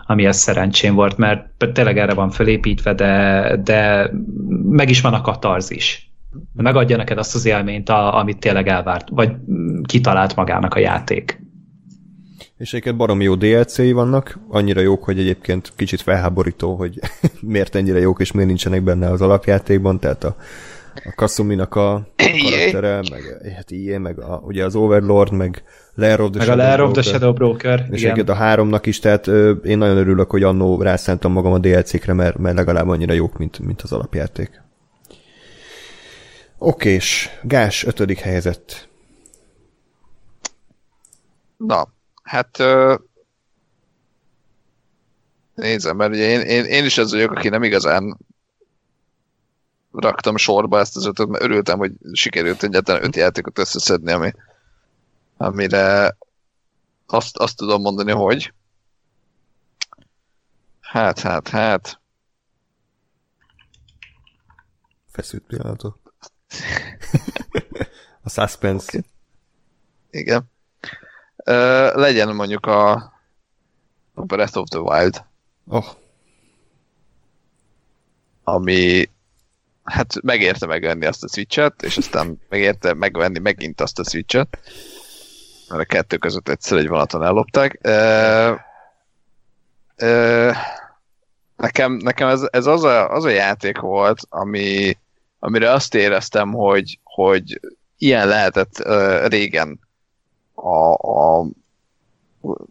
ami 0.06 0.26
ez 0.26 0.38
szerencsém 0.38 0.96
volt, 0.96 1.18
mert 1.18 1.48
tényleg 1.74 1.98
erre 1.98 2.14
van 2.14 2.30
felépítve, 2.30 2.94
de, 2.94 3.56
de 3.64 4.10
meg 4.64 4.90
is 4.90 5.02
van 5.02 5.14
a 5.14 5.22
katarzis. 5.22 6.14
Megadja 6.54 6.98
neked 6.98 7.18
azt 7.18 7.36
az 7.36 7.46
élményt, 7.46 7.90
a, 7.90 8.18
amit 8.18 8.40
tényleg 8.40 8.68
elvárt, 8.68 9.08
vagy 9.10 9.32
kitalált 9.84 10.36
magának 10.36 10.74
a 10.74 10.80
játék. 10.80 11.44
És 12.58 12.70
egyébként 12.70 12.98
baromi 12.98 13.24
jó 13.24 13.36
DLC-i 13.36 13.92
vannak, 13.92 14.40
annyira 14.48 14.82
jók, 14.82 15.04
hogy 15.04 15.20
egyébként 15.20 15.74
kicsit 15.76 16.02
felháborító, 16.02 16.76
hogy 16.76 17.00
miért 17.42 17.76
ennyire 17.76 18.00
jók, 18.00 18.20
és 18.20 18.32
miért 18.32 18.48
nincsenek 18.48 18.84
benne 18.84 19.10
az 19.10 19.22
alapjátékban, 19.22 20.00
tehát 20.00 20.24
a, 20.24 20.36
a 21.04 21.14
Kasuminak 21.16 21.76
a 21.76 22.08
karaktere, 22.16 23.02
meg 23.12 23.54
hát 23.56 23.72
ilyen, 23.72 24.02
meg 24.02 24.20
a, 24.20 24.42
ugye 24.46 24.66
az 24.66 24.76
Overlord, 24.76 25.32
meg 25.32 25.64
Lair 25.96 26.22
of 26.22 26.30
the 26.30 26.38
meg 26.38 26.48
Shadow 26.48 26.64
a 26.64 26.68
Lair 26.68 26.82
of 26.82 26.92
the 26.92 27.02
Shadow 27.02 27.34
Broker. 27.34 27.88
És 27.92 28.02
igen. 28.02 28.28
a 28.28 28.34
háromnak 28.34 28.86
is, 28.86 29.00
tehát 29.00 29.28
ö, 29.28 29.52
én 29.52 29.78
nagyon 29.78 29.98
örülök, 29.98 30.30
hogy 30.30 30.44
annó 30.44 30.82
rászántam 30.82 31.32
magam 31.32 31.54
a 31.54 31.58
DLC-kre, 31.58 32.14
mert, 32.14 32.38
mert 32.38 32.56
legalább 32.56 32.88
annyira 32.88 33.14
jók, 33.14 33.38
mint, 33.38 33.60
mint 33.60 33.82
az 33.82 33.92
alapjáték. 33.92 34.62
Okés, 36.58 37.30
Gás 37.44 37.86
ötödik 37.86 38.20
helyezett. 38.20 38.88
Na, 41.58 41.88
hát 42.24 42.60
ö, 42.60 42.96
nézem, 45.56 45.96
mert 45.96 46.12
ugye 46.12 46.28
én, 46.28 46.40
én, 46.40 46.66
én 46.66 46.86
is 46.86 46.98
az 46.98 47.12
vagyok, 47.12 47.32
aki 47.32 47.50
nem 47.50 47.64
igazán 47.64 48.18
raktam 49.96 50.38
sorba 50.38 50.80
ezt 50.80 50.96
az 50.96 51.06
ötöt, 51.06 51.28
mert 51.28 51.44
örültem, 51.44 51.78
hogy 51.78 51.92
sikerült 52.12 52.64
egyáltalán 52.64 53.04
öt 53.04 53.16
játékot 53.16 53.60
összeszedni, 53.60 54.12
ami, 54.12 54.34
amire 55.38 56.18
azt, 57.06 57.38
azt 57.38 57.58
tudom 57.58 57.82
mondani, 57.82 58.12
hogy 58.12 58.54
hát, 60.82 61.20
hát, 61.20 61.48
hát 61.48 62.00
feszült 65.12 65.44
pillanatok. 65.44 65.98
a 68.24 68.30
suspense. 68.30 68.98
Okay. 68.98 69.10
Igen. 70.10 70.52
Uh, 71.38 71.96
legyen 71.96 72.36
mondjuk 72.36 72.66
a, 72.66 72.92
a 74.14 74.22
Breath 74.22 74.58
of 74.58 74.70
the 74.70 74.80
Wild. 74.80 75.26
Oh. 75.68 75.86
Ami 78.44 79.10
hát 79.86 80.22
megérte 80.22 80.66
megvenni 80.66 81.06
azt 81.06 81.24
a 81.24 81.28
switchet, 81.28 81.84
és 81.84 81.98
aztán 81.98 82.42
megérte 82.50 82.94
megvenni 82.94 83.40
megint 83.40 83.82
azt 83.82 84.00
a 84.00 84.04
switchet, 84.04 84.60
mert 85.70 85.82
a 85.82 85.86
kettő 85.86 86.18
között 86.18 86.50
egyszer 86.50 86.78
egy 86.78 86.88
vonaton 86.88 87.24
ellopták. 87.24 87.80
Uh, 87.84 88.60
uh, 90.10 90.56
nekem, 91.58 91.92
nekem 91.92 92.28
ez, 92.28 92.42
ez 92.52 92.66
az, 92.66 92.84
a, 92.84 93.10
az 93.10 93.24
a 93.24 93.30
játék 93.30 93.80
volt, 93.80 94.20
ami, 94.30 94.98
amire 95.40 95.72
azt 95.72 95.96
éreztem, 95.96 96.54
hogy, 96.54 97.00
hogy 97.04 97.60
ilyen 97.98 98.28
lehetett 98.28 98.80
uh, 98.86 99.28
régen 99.28 99.80
a, 100.54 100.94
a, 100.94 101.46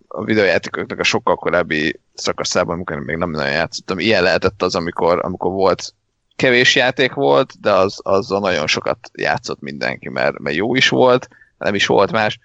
a 0.09 0.25
videójátékoknak 0.25 0.99
a 0.99 1.05
sokkal 1.05 1.37
korábbi 1.37 2.01
szakaszában, 2.15 2.75
amikor 2.75 2.99
még 2.99 3.17
nem 3.17 3.31
nagyon 3.31 3.51
játszottam, 3.51 3.99
ilyen 3.99 4.23
lehetett 4.23 4.63
az, 4.63 4.75
amikor, 4.75 5.25
amikor 5.25 5.53
volt 5.53 5.95
kevés 6.37 6.75
játék 6.75 7.13
volt, 7.13 7.61
de 7.61 7.73
az, 7.73 7.99
azzal 8.03 8.41
nagyon 8.41 8.67
sokat 8.67 9.11
játszott 9.13 9.61
mindenki, 9.61 10.09
mert, 10.09 10.39
mert 10.39 10.57
jó 10.57 10.75
is 10.75 10.89
volt, 10.89 11.29
nem 11.59 11.75
is 11.75 11.87
volt 11.87 12.13
más, 12.13 12.39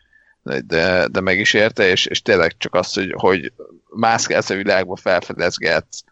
de, 0.43 1.07
de 1.07 1.21
meg 1.21 1.39
is 1.39 1.53
érte, 1.53 1.87
és, 1.87 2.05
és 2.05 2.21
tényleg 2.21 2.57
csak 2.57 2.73
az, 2.73 2.93
hogy, 2.93 3.13
hogy 3.17 3.53
mászkálsz 3.89 4.49
a 4.49 4.55
világba, 4.55 4.95
felfedezgetsz, 4.95 6.03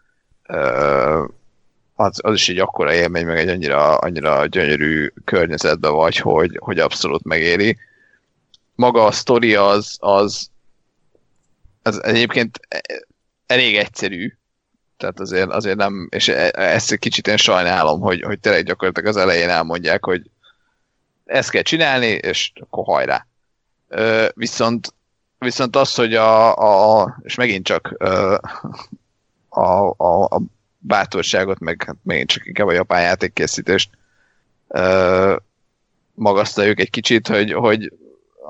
az, 1.94 2.18
az 2.22 2.34
is 2.34 2.48
egy 2.48 2.58
akkora 2.58 2.94
élmény, 2.94 3.26
meg 3.26 3.38
egy 3.38 3.48
annyira, 3.48 3.96
annyira 3.96 4.46
gyönyörű 4.46 5.12
környezetben 5.24 5.92
vagy, 5.92 6.16
hogy, 6.16 6.56
hogy 6.60 6.78
abszolút 6.78 7.24
megéri. 7.24 7.78
Maga 8.74 9.04
a 9.04 9.12
sztori 9.12 9.54
az, 9.54 9.96
az, 10.00 10.50
az 11.82 12.02
egyébként 12.04 12.60
elég 13.46 13.76
egyszerű, 13.76 14.32
tehát 14.98 15.20
azért, 15.20 15.50
azért 15.50 15.76
nem, 15.76 16.08
és 16.10 16.28
e, 16.28 16.50
ezt 16.52 16.92
egy 16.92 16.98
kicsit 16.98 17.28
én 17.28 17.36
sajnálom, 17.36 18.00
hogy, 18.00 18.22
hogy 18.22 18.40
tényleg 18.40 18.64
gyakorlatilag 18.64 19.08
az 19.08 19.16
elején 19.16 19.48
elmondják, 19.48 20.04
hogy 20.04 20.30
ezt 21.24 21.50
kell 21.50 21.62
csinálni, 21.62 22.06
és 22.06 22.52
akkor 22.60 22.84
hajrá. 22.84 23.26
Ö, 23.88 24.28
viszont, 24.34 24.94
viszont 25.38 25.76
az, 25.76 25.94
hogy 25.94 26.14
a, 26.14 26.56
a 27.00 27.16
és 27.22 27.34
megint 27.34 27.64
csak 27.64 27.94
ö, 27.98 28.36
a, 29.48 29.94
a, 29.96 30.24
a 30.24 30.40
bátorságot, 30.78 31.58
meg 31.58 31.82
hát 31.86 31.96
megint 32.02 32.28
csak 32.28 32.46
inkább 32.46 32.66
a 32.66 32.72
japán 32.72 33.02
játékkészítést 33.02 33.90
ö, 34.68 35.36
magasztaljuk 36.14 36.80
egy 36.80 36.90
kicsit, 36.90 37.28
hogy, 37.28 37.52
hogy 37.52 37.92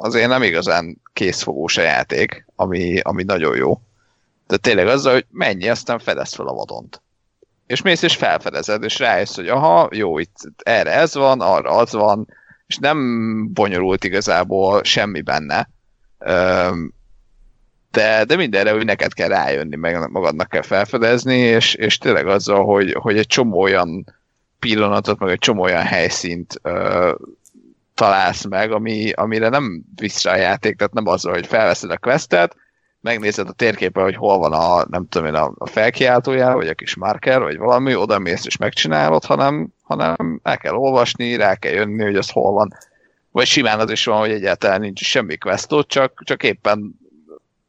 azért 0.01 0.29
nem 0.29 0.43
igazán 0.43 1.01
készfogós 1.13 1.77
a 1.77 1.83
játék, 1.83 2.47
ami, 2.57 3.01
ami 3.01 3.23
nagyon 3.23 3.57
jó. 3.57 3.81
De 4.49 4.57
tényleg 4.57 4.87
azzal, 4.87 5.13
hogy 5.13 5.27
mennyi, 5.31 5.69
aztán 5.69 5.99
fedez 5.99 6.35
fel 6.35 6.47
a 6.47 6.53
vadont. 6.53 7.03
És 7.67 7.83
mész 7.83 8.03
és 8.03 8.17
felfedezed, 8.17 8.83
és 8.83 8.99
rájössz, 8.99 9.35
hogy 9.35 9.49
aha, 9.49 9.89
jó, 9.93 10.19
itt 10.19 10.37
erre 10.63 10.93
ez 10.93 11.15
van, 11.15 11.41
arra 11.41 11.71
az 11.71 11.93
van, 11.93 12.29
és 12.67 12.77
nem 12.77 12.99
bonyolult 13.53 14.05
igazából 14.05 14.85
semmi 14.85 15.21
benne. 15.21 15.69
De, 17.91 18.25
de 18.25 18.37
mindenre 18.37 18.73
hogy 18.73 18.85
neked 18.85 19.13
kell 19.13 19.29
rájönni, 19.29 19.77
meg 19.77 20.11
magadnak 20.11 20.49
kell 20.49 20.63
felfedezni, 20.63 21.37
és, 21.37 21.75
és 21.75 21.99
tényleg 21.99 22.27
azzal, 22.27 22.65
hogy, 22.65 22.93
hogy 22.93 23.19
egy 23.19 23.27
csomó 23.27 23.61
olyan 23.61 24.15
pillanatot, 24.59 25.19
meg 25.19 25.31
egy 25.31 25.39
csomó 25.39 25.63
olyan 25.63 25.83
helyszínt 25.83 26.59
ö, 26.63 27.13
találsz 27.95 28.45
meg, 28.45 28.73
ami, 28.73 29.11
amire 29.11 29.49
nem 29.49 29.83
visz 29.95 30.25
rá 30.25 30.33
a 30.33 30.37
játék, 30.37 30.77
tehát 30.77 30.93
nem 30.93 31.07
azzal, 31.07 31.33
hogy 31.33 31.47
felveszed 31.47 31.91
a 31.91 31.99
questet, 31.99 32.57
megnézed 33.01 33.49
a 33.49 33.53
térképen, 33.53 34.03
hogy 34.03 34.17
hol 34.17 34.39
van 34.39 34.53
a, 34.53 34.87
nem 34.91 35.09
tudom 35.09 35.27
én, 35.27 35.35
a, 35.35 35.53
a 35.59 35.67
felkiáltójá, 35.67 36.55
vagy 36.55 36.69
a 36.69 36.75
kis 36.75 36.97
marker, 36.97 37.41
vagy 37.41 37.59
valami, 37.59 37.95
oda 37.95 38.19
mész 38.19 38.47
és 38.47 38.57
megcsinálod, 38.57 39.25
hanem, 39.25 39.69
hanem 39.83 40.41
el 40.43 40.59
kell 40.59 40.75
olvasni, 40.75 41.37
rá 41.37 41.55
kell 41.55 41.73
jönni, 41.73 42.03
hogy 42.03 42.17
az 42.17 42.31
hol 42.31 42.53
van. 42.53 42.73
Vagy 43.31 43.47
simán 43.47 43.81
az 43.81 43.91
is 43.91 44.05
van, 44.05 44.19
hogy 44.19 44.31
egyáltalán 44.31 44.81
nincs 44.81 45.03
semmi 45.03 45.37
questot, 45.37 45.89
csak, 45.89 46.23
csak 46.25 46.43
éppen 46.43 46.99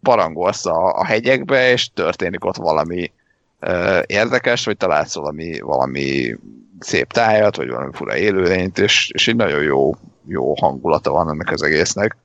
barangolsz 0.02 0.66
a, 0.66 0.94
a 0.94 1.06
hegyekbe, 1.06 1.72
és 1.72 1.90
történik 1.94 2.46
ott 2.46 2.56
valami 2.56 3.12
ö, 3.60 4.00
érdekes, 4.06 4.66
vagy 4.66 4.78
találsz 4.78 5.16
valami, 5.16 5.60
valami 5.60 6.36
szép 6.80 7.12
tájat, 7.12 7.56
vagy 7.56 7.70
valami 7.70 7.92
fura 7.94 8.18
élőlényt, 8.18 8.80
és, 8.80 9.12
és 9.14 9.28
egy 9.28 9.36
nagyon 9.36 9.62
jó, 9.62 9.96
jó 10.28 10.54
hangulata 10.54 11.12
van 11.12 11.30
ennek 11.30 11.52
az 11.52 11.64
egésznek 11.64 12.18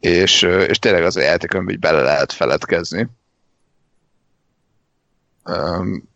és, 0.00 0.42
és 0.42 0.78
tényleg 0.78 1.04
az 1.04 1.16
a 1.16 1.20
játék, 1.20 1.54
amiben 1.54 1.80
bele 1.80 2.02
lehet 2.02 2.32
feledkezni. 2.32 3.08
Um, 5.44 6.08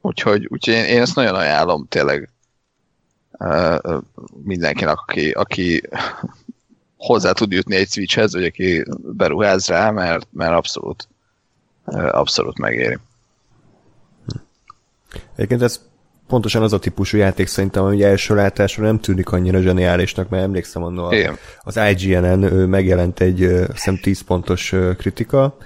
úgyhogy, 0.00 0.46
úgyhogy 0.48 0.74
én, 0.74 0.84
én 0.84 1.00
ezt 1.00 1.14
nagyon 1.14 1.34
ajánlom 1.34 1.86
tényleg 1.88 2.30
uh, 3.38 4.02
mindenkinek, 4.42 4.98
aki, 4.98 5.30
aki 5.30 5.82
hozzá 6.96 7.32
tud 7.32 7.52
jutni 7.52 7.76
egy 7.76 7.88
Switchhez, 7.88 8.32
vagy 8.32 8.44
aki 8.44 8.84
beruház 9.02 9.66
rá, 9.66 9.90
mert, 9.90 10.28
mert 10.30 10.52
abszolút, 10.52 11.08
abszolút 12.10 12.58
megéri. 12.58 12.98
Egyébként 15.34 15.62
ez 15.62 15.80
pontosan 16.34 16.62
az 16.62 16.72
a 16.72 16.78
típusú 16.78 17.16
játék 17.16 17.46
szerintem, 17.46 17.84
ami 17.84 18.02
első 18.02 18.34
látásra 18.34 18.84
nem 18.84 19.00
tűnik 19.00 19.32
annyira 19.32 19.60
zseniálisnak, 19.60 20.28
mert 20.28 20.42
emlékszem 20.42 20.82
annól 20.82 21.14
az 21.62 21.80
IGN-en 21.90 22.38
megjelent 22.68 23.20
egy 23.20 23.66
szem 23.74 23.98
10 24.02 24.20
pontos 24.20 24.74
kritika, 24.98 25.56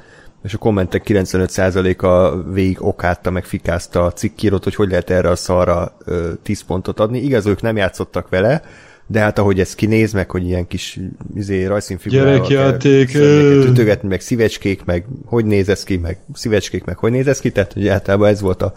és 0.42 0.54
a 0.54 0.58
kommentek 0.58 1.02
95%-a 1.06 2.42
végig 2.52 2.82
okálta, 2.82 3.30
meg 3.30 3.44
fikázta 3.44 4.04
a 4.04 4.12
cikkírót, 4.12 4.64
hogy 4.64 4.74
hogy 4.74 4.88
lehet 4.88 5.10
erre 5.10 5.28
a 5.30 5.36
szarra 5.36 5.96
10 6.42 6.60
pontot 6.60 7.00
adni. 7.00 7.18
Igaz, 7.18 7.46
ők 7.46 7.62
nem 7.62 7.76
játszottak 7.76 8.28
vele, 8.28 8.62
de 9.10 9.20
hát 9.20 9.38
ahogy 9.38 9.60
ez 9.60 9.74
kinéz, 9.74 10.12
meg 10.12 10.30
hogy 10.30 10.46
ilyen 10.46 10.66
kis 10.66 10.98
izé, 11.34 11.64
rajszínfigurával 11.64 12.32
Gyerekjáték! 12.32 13.14
ütögetni, 13.68 14.08
meg 14.08 14.20
szívecskék, 14.20 14.84
meg 14.84 15.04
hogy 15.24 15.44
néz 15.44 15.68
ez 15.68 15.82
ki, 15.82 15.96
meg 15.96 16.18
szívecskék, 16.32 16.84
meg 16.84 16.96
hogy 16.96 17.10
néz 17.10 17.26
ez 17.26 17.40
ki, 17.40 17.50
tehát 17.50 17.72
hogy 17.72 17.88
általában 17.88 18.28
ez 18.28 18.40
volt 18.40 18.62
a, 18.62 18.72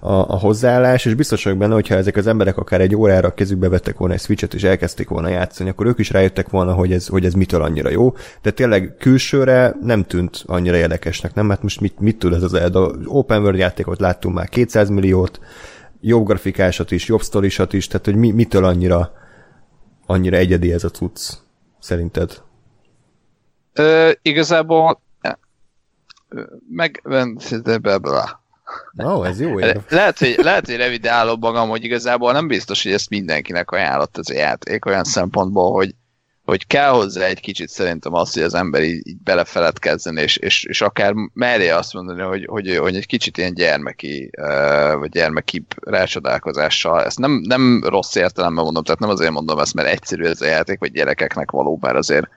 a, 0.00 0.12
a 0.12 0.38
hozzáállás, 0.38 1.04
és 1.04 1.14
biztos 1.14 1.44
vagyok 1.44 1.58
benne, 1.58 1.74
hogyha 1.74 1.94
ezek 1.94 2.16
az 2.16 2.26
emberek 2.26 2.56
akár 2.56 2.80
egy 2.80 2.96
órára 2.96 3.34
kezükbe 3.34 3.68
vettek 3.68 3.98
volna 3.98 4.14
egy 4.14 4.20
switchet, 4.20 4.54
és 4.54 4.62
elkezdték 4.62 5.08
volna 5.08 5.28
játszani, 5.28 5.70
akkor 5.70 5.86
ők 5.86 5.98
is 5.98 6.10
rájöttek 6.10 6.48
volna, 6.48 6.72
hogy 6.72 6.92
ez, 6.92 7.06
hogy 7.06 7.24
ez 7.24 7.34
mitől 7.34 7.62
annyira 7.62 7.90
jó, 7.90 8.14
de 8.42 8.50
tényleg 8.50 8.94
külsőre 8.98 9.76
nem 9.82 10.04
tűnt 10.04 10.42
annyira 10.46 10.76
érdekesnek, 10.76 11.34
nem? 11.34 11.48
Hát 11.48 11.62
most 11.62 11.80
mit, 11.80 11.98
mit 11.98 12.18
tud 12.18 12.32
ez 12.32 12.42
az 12.42 12.50
Zelda? 12.50 12.92
Open 13.04 13.42
World 13.42 13.58
játékot 13.58 14.00
láttunk 14.00 14.34
már 14.34 14.48
200 14.48 14.88
milliót, 14.88 15.40
jobb 16.00 16.26
grafikásat 16.26 16.90
is, 16.90 17.06
jobb 17.06 17.22
sztorisat 17.22 17.72
is, 17.72 17.86
tehát 17.86 18.04
hogy 18.04 18.16
mi, 18.16 18.30
mitől 18.30 18.64
annyira 18.64 19.12
annyira 20.10 20.36
egyedi 20.36 20.72
ez 20.72 20.84
a 20.84 20.90
cucc, 20.90 21.32
szerinted? 21.78 22.42
Ö, 23.72 24.10
igazából 24.22 25.00
meg... 26.70 27.02
De 27.62 27.78
be, 27.78 27.98
Ó, 29.04 29.08
oh, 29.08 29.28
ez 29.28 29.40
jó 29.40 29.60
ér. 29.60 29.80
Lehet, 29.88 30.18
hogy, 30.18 30.34
lehet, 30.42 30.66
hogy 30.66 30.76
revidálom 30.76 31.38
magam, 31.38 31.68
hogy 31.68 31.84
igazából 31.84 32.32
nem 32.32 32.46
biztos, 32.46 32.82
hogy 32.82 32.92
ezt 32.92 33.10
mindenkinek 33.10 33.70
ajánlott 33.70 34.18
ez 34.18 34.30
a 34.30 34.34
játék 34.34 34.84
olyan 34.84 35.04
szempontból, 35.04 35.72
hogy, 35.72 35.94
hogy 36.44 36.66
kell 36.66 36.90
hozzá 36.90 37.24
egy 37.24 37.40
kicsit 37.40 37.68
szerintem 37.68 38.14
az, 38.14 38.32
hogy 38.32 38.42
az 38.42 38.54
ember 38.54 38.82
így, 38.82 39.06
így 39.06 39.22
belefeledkezzen, 39.22 40.16
és, 40.16 40.36
és, 40.36 40.64
és 40.64 40.80
akár 40.80 41.14
merje 41.32 41.76
azt 41.76 41.92
mondani, 41.92 42.22
hogy, 42.22 42.46
hogy, 42.46 42.76
hogy 42.76 42.96
egy 42.96 43.06
kicsit 43.06 43.38
ilyen 43.38 43.54
gyermeki, 43.54 44.30
vagy 44.98 45.10
gyermeki 45.10 45.66
rácsodálkozással, 45.80 47.04
ezt 47.04 47.18
nem, 47.18 47.32
nem 47.32 47.82
rossz 47.86 48.14
értelemben 48.14 48.64
mondom, 48.64 48.82
tehát 48.82 49.00
nem 49.00 49.10
azért 49.10 49.30
mondom 49.30 49.58
ezt, 49.58 49.74
mert 49.74 49.88
egyszerű 49.88 50.24
ez 50.24 50.40
a 50.40 50.46
játék, 50.46 50.78
vagy 50.78 50.92
gyerekeknek 50.92 51.50
való, 51.50 51.76
bár 51.76 51.96
azért, 51.96 52.28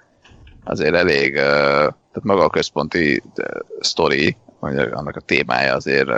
azért 0.64 0.96
elég, 0.96 1.34
tehát 1.34 2.24
maga 2.24 2.44
a 2.44 2.50
központi 2.50 3.24
sztori, 3.80 4.38
vagy 4.64 4.78
annak 4.78 5.16
a 5.16 5.20
témája 5.20 5.74
azért 5.74 6.10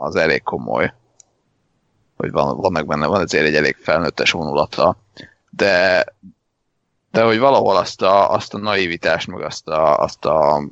az 0.00 0.16
elég 0.16 0.42
komoly, 0.42 0.92
hogy 2.16 2.30
van, 2.30 2.56
vannak 2.56 2.86
benne, 2.86 3.06
van 3.06 3.20
azért 3.20 3.46
egy 3.46 3.54
elég 3.54 3.76
felnőttes 3.76 4.30
vonulata, 4.30 4.96
de, 5.50 6.04
de 7.10 7.22
hogy 7.22 7.38
valahol 7.38 7.76
azt 7.76 8.02
a, 8.02 8.30
azt 8.30 8.54
a 8.54 8.58
naivitást, 8.58 9.26
meg 9.26 9.42
azt 9.42 9.68
a, 9.68 9.98
azt 9.98 10.24
a 10.24 10.62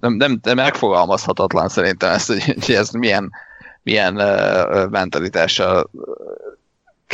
nem, 0.00 0.12
nem, 0.12 0.38
nem 0.42 0.56
megfogalmazhatatlan 0.56 1.68
szerintem 1.68 2.10
ezt, 2.10 2.26
hogy, 2.26 2.44
hogy 2.44 2.74
ez 2.74 2.90
milyen, 2.90 3.30
milyen 3.82 4.14
mentalitással 4.90 5.90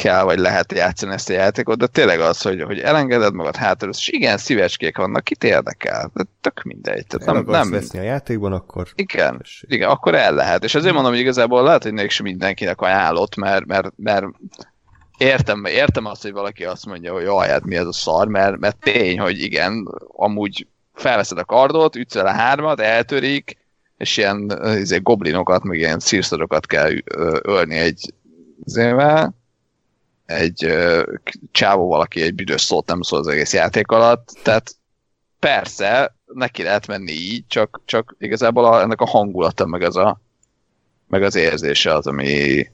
kell, 0.03 0.23
vagy 0.23 0.39
lehet 0.39 0.73
játszani 0.73 1.13
ezt 1.13 1.31
a 1.31 1.33
játékot, 1.33 1.79
de 1.79 1.87
tényleg 1.87 2.21
az, 2.21 2.43
hogy, 2.43 2.63
hogy 2.63 2.81
elengeded 2.81 3.35
magad 3.35 3.57
hátra, 3.57 3.89
és 3.89 4.09
igen, 4.09 4.39
szívecskék 4.39 4.97
vannak, 4.97 5.25
kit 5.25 5.45
érdekel, 5.45 6.11
de 6.15 6.25
tök 6.41 6.63
mindegy. 6.63 7.07
Tehát 7.07 7.27
nem, 7.27 7.45
nem 7.47 7.71
veszni 7.71 7.99
a 7.99 8.03
játékban, 8.03 8.53
akkor... 8.53 8.89
Igen, 8.95 9.43
igen, 9.61 9.89
akkor 9.89 10.15
el 10.15 10.35
lehet. 10.35 10.65
És 10.65 10.75
azért 10.75 10.95
mondom, 10.95 11.13
hogy 11.13 11.21
igazából 11.21 11.63
lehet, 11.63 11.83
hogy 11.83 11.93
még 11.93 12.11
sem 12.11 12.27
mindenkinek 12.27 12.81
ajánlott, 12.81 13.37
mert, 13.37 13.67
mert, 13.67 13.93
mert 13.97 14.27
értem, 15.19 15.65
értem 15.65 16.05
azt, 16.05 16.23
hogy 16.23 16.33
valaki 16.33 16.65
azt 16.65 16.87
mondja, 16.87 17.13
hogy 17.13 17.23
jaj, 17.23 17.49
hát 17.49 17.65
mi 17.65 17.77
ez 17.77 17.87
a 17.87 17.93
szar, 17.93 18.29
mert, 18.29 18.59
mert 18.59 18.77
tény, 18.81 19.19
hogy 19.19 19.43
igen, 19.43 19.89
amúgy 20.17 20.67
felveszed 20.95 21.39
a 21.39 21.45
kardot, 21.45 21.97
ütsz 21.97 22.17
el 22.17 22.27
a 22.27 22.33
hármat, 22.33 22.81
eltörik, 22.81 23.57
és 23.97 24.17
ilyen 24.17 24.61
izé, 24.77 24.99
goblinokat, 24.99 25.63
meg 25.63 25.79
ilyen 25.79 25.99
szírszorokat 25.99 26.67
kell 26.67 26.91
ölni 27.43 27.77
egy 27.77 28.13
zével, 28.65 29.38
egy 30.29 30.65
uh, 30.65 31.03
csávó 31.51 31.89
valaki 31.89 32.23
egy 32.23 32.35
büdös 32.35 32.61
szót 32.61 32.87
nem 32.87 33.03
szól 33.03 33.19
az 33.19 33.27
egész 33.27 33.53
játék 33.53 33.91
alatt, 33.91 34.39
tehát 34.43 34.77
persze, 35.39 36.15
neki 36.27 36.63
lehet 36.63 36.87
menni 36.87 37.13
így, 37.13 37.45
csak, 37.47 37.81
csak 37.85 38.15
igazából 38.19 38.65
a, 38.65 38.81
ennek 38.81 39.01
a 39.01 39.07
hangulata, 39.07 39.67
meg 39.67 39.83
az 39.83 39.97
a 39.97 40.21
meg 41.07 41.23
az 41.23 41.35
érzése 41.35 41.95
az, 41.95 42.07
ami, 42.07 42.67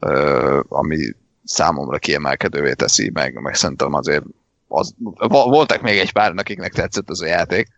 uh, 0.00 0.60
ami 0.68 0.96
számomra 1.44 1.98
kiemelkedővé 1.98 2.72
teszi, 2.72 3.10
meg, 3.10 3.40
meg 3.40 3.54
szerintem 3.54 3.94
azért 3.94 4.24
az, 4.68 4.94
voltak 5.28 5.80
még 5.80 5.98
egy 5.98 6.12
pár, 6.12 6.32
akiknek 6.36 6.72
tetszett 6.72 7.08
az 7.10 7.22
a 7.22 7.26
játék. 7.26 7.68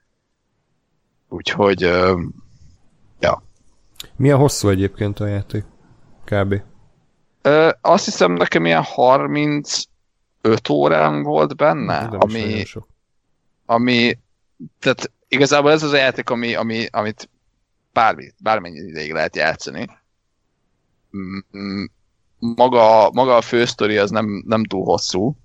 Úgyhogy, 1.28 1.84
uh, 1.84 2.20
ja. 3.20 3.42
Milyen 4.16 4.38
hosszú 4.38 4.68
egyébként 4.68 5.20
a 5.20 5.26
játék? 5.26 5.64
Kb. 6.24 6.62
Uh, 7.45 7.70
azt 7.80 8.05
hiszem 8.05 8.32
nekem 8.32 8.66
ilyen 8.66 8.82
35 8.82 9.88
órán 10.70 11.22
volt 11.22 11.57
benne, 11.57 12.09
Nem 12.09 12.20
ami, 12.20 12.64
ami, 13.66 14.18
tehát 14.78 15.11
igazából 15.28 15.70
ez 15.70 15.82
az 15.82 15.93
a 15.93 15.97
játék, 15.97 16.30
ami, 16.30 16.55
ami, 16.55 16.86
amit 16.91 17.28
bármi, 17.93 18.32
bármennyi 18.38 18.78
ideig 18.78 19.12
lehet 19.12 19.36
játszani. 19.36 19.88
Maga, 22.38 23.11
maga 23.11 23.36
a 23.36 23.41
fősztori 23.41 23.97
az 23.97 24.11
nem, 24.11 24.43
nem 24.47 24.64
túl 24.64 24.84
hosszú, 24.84 25.36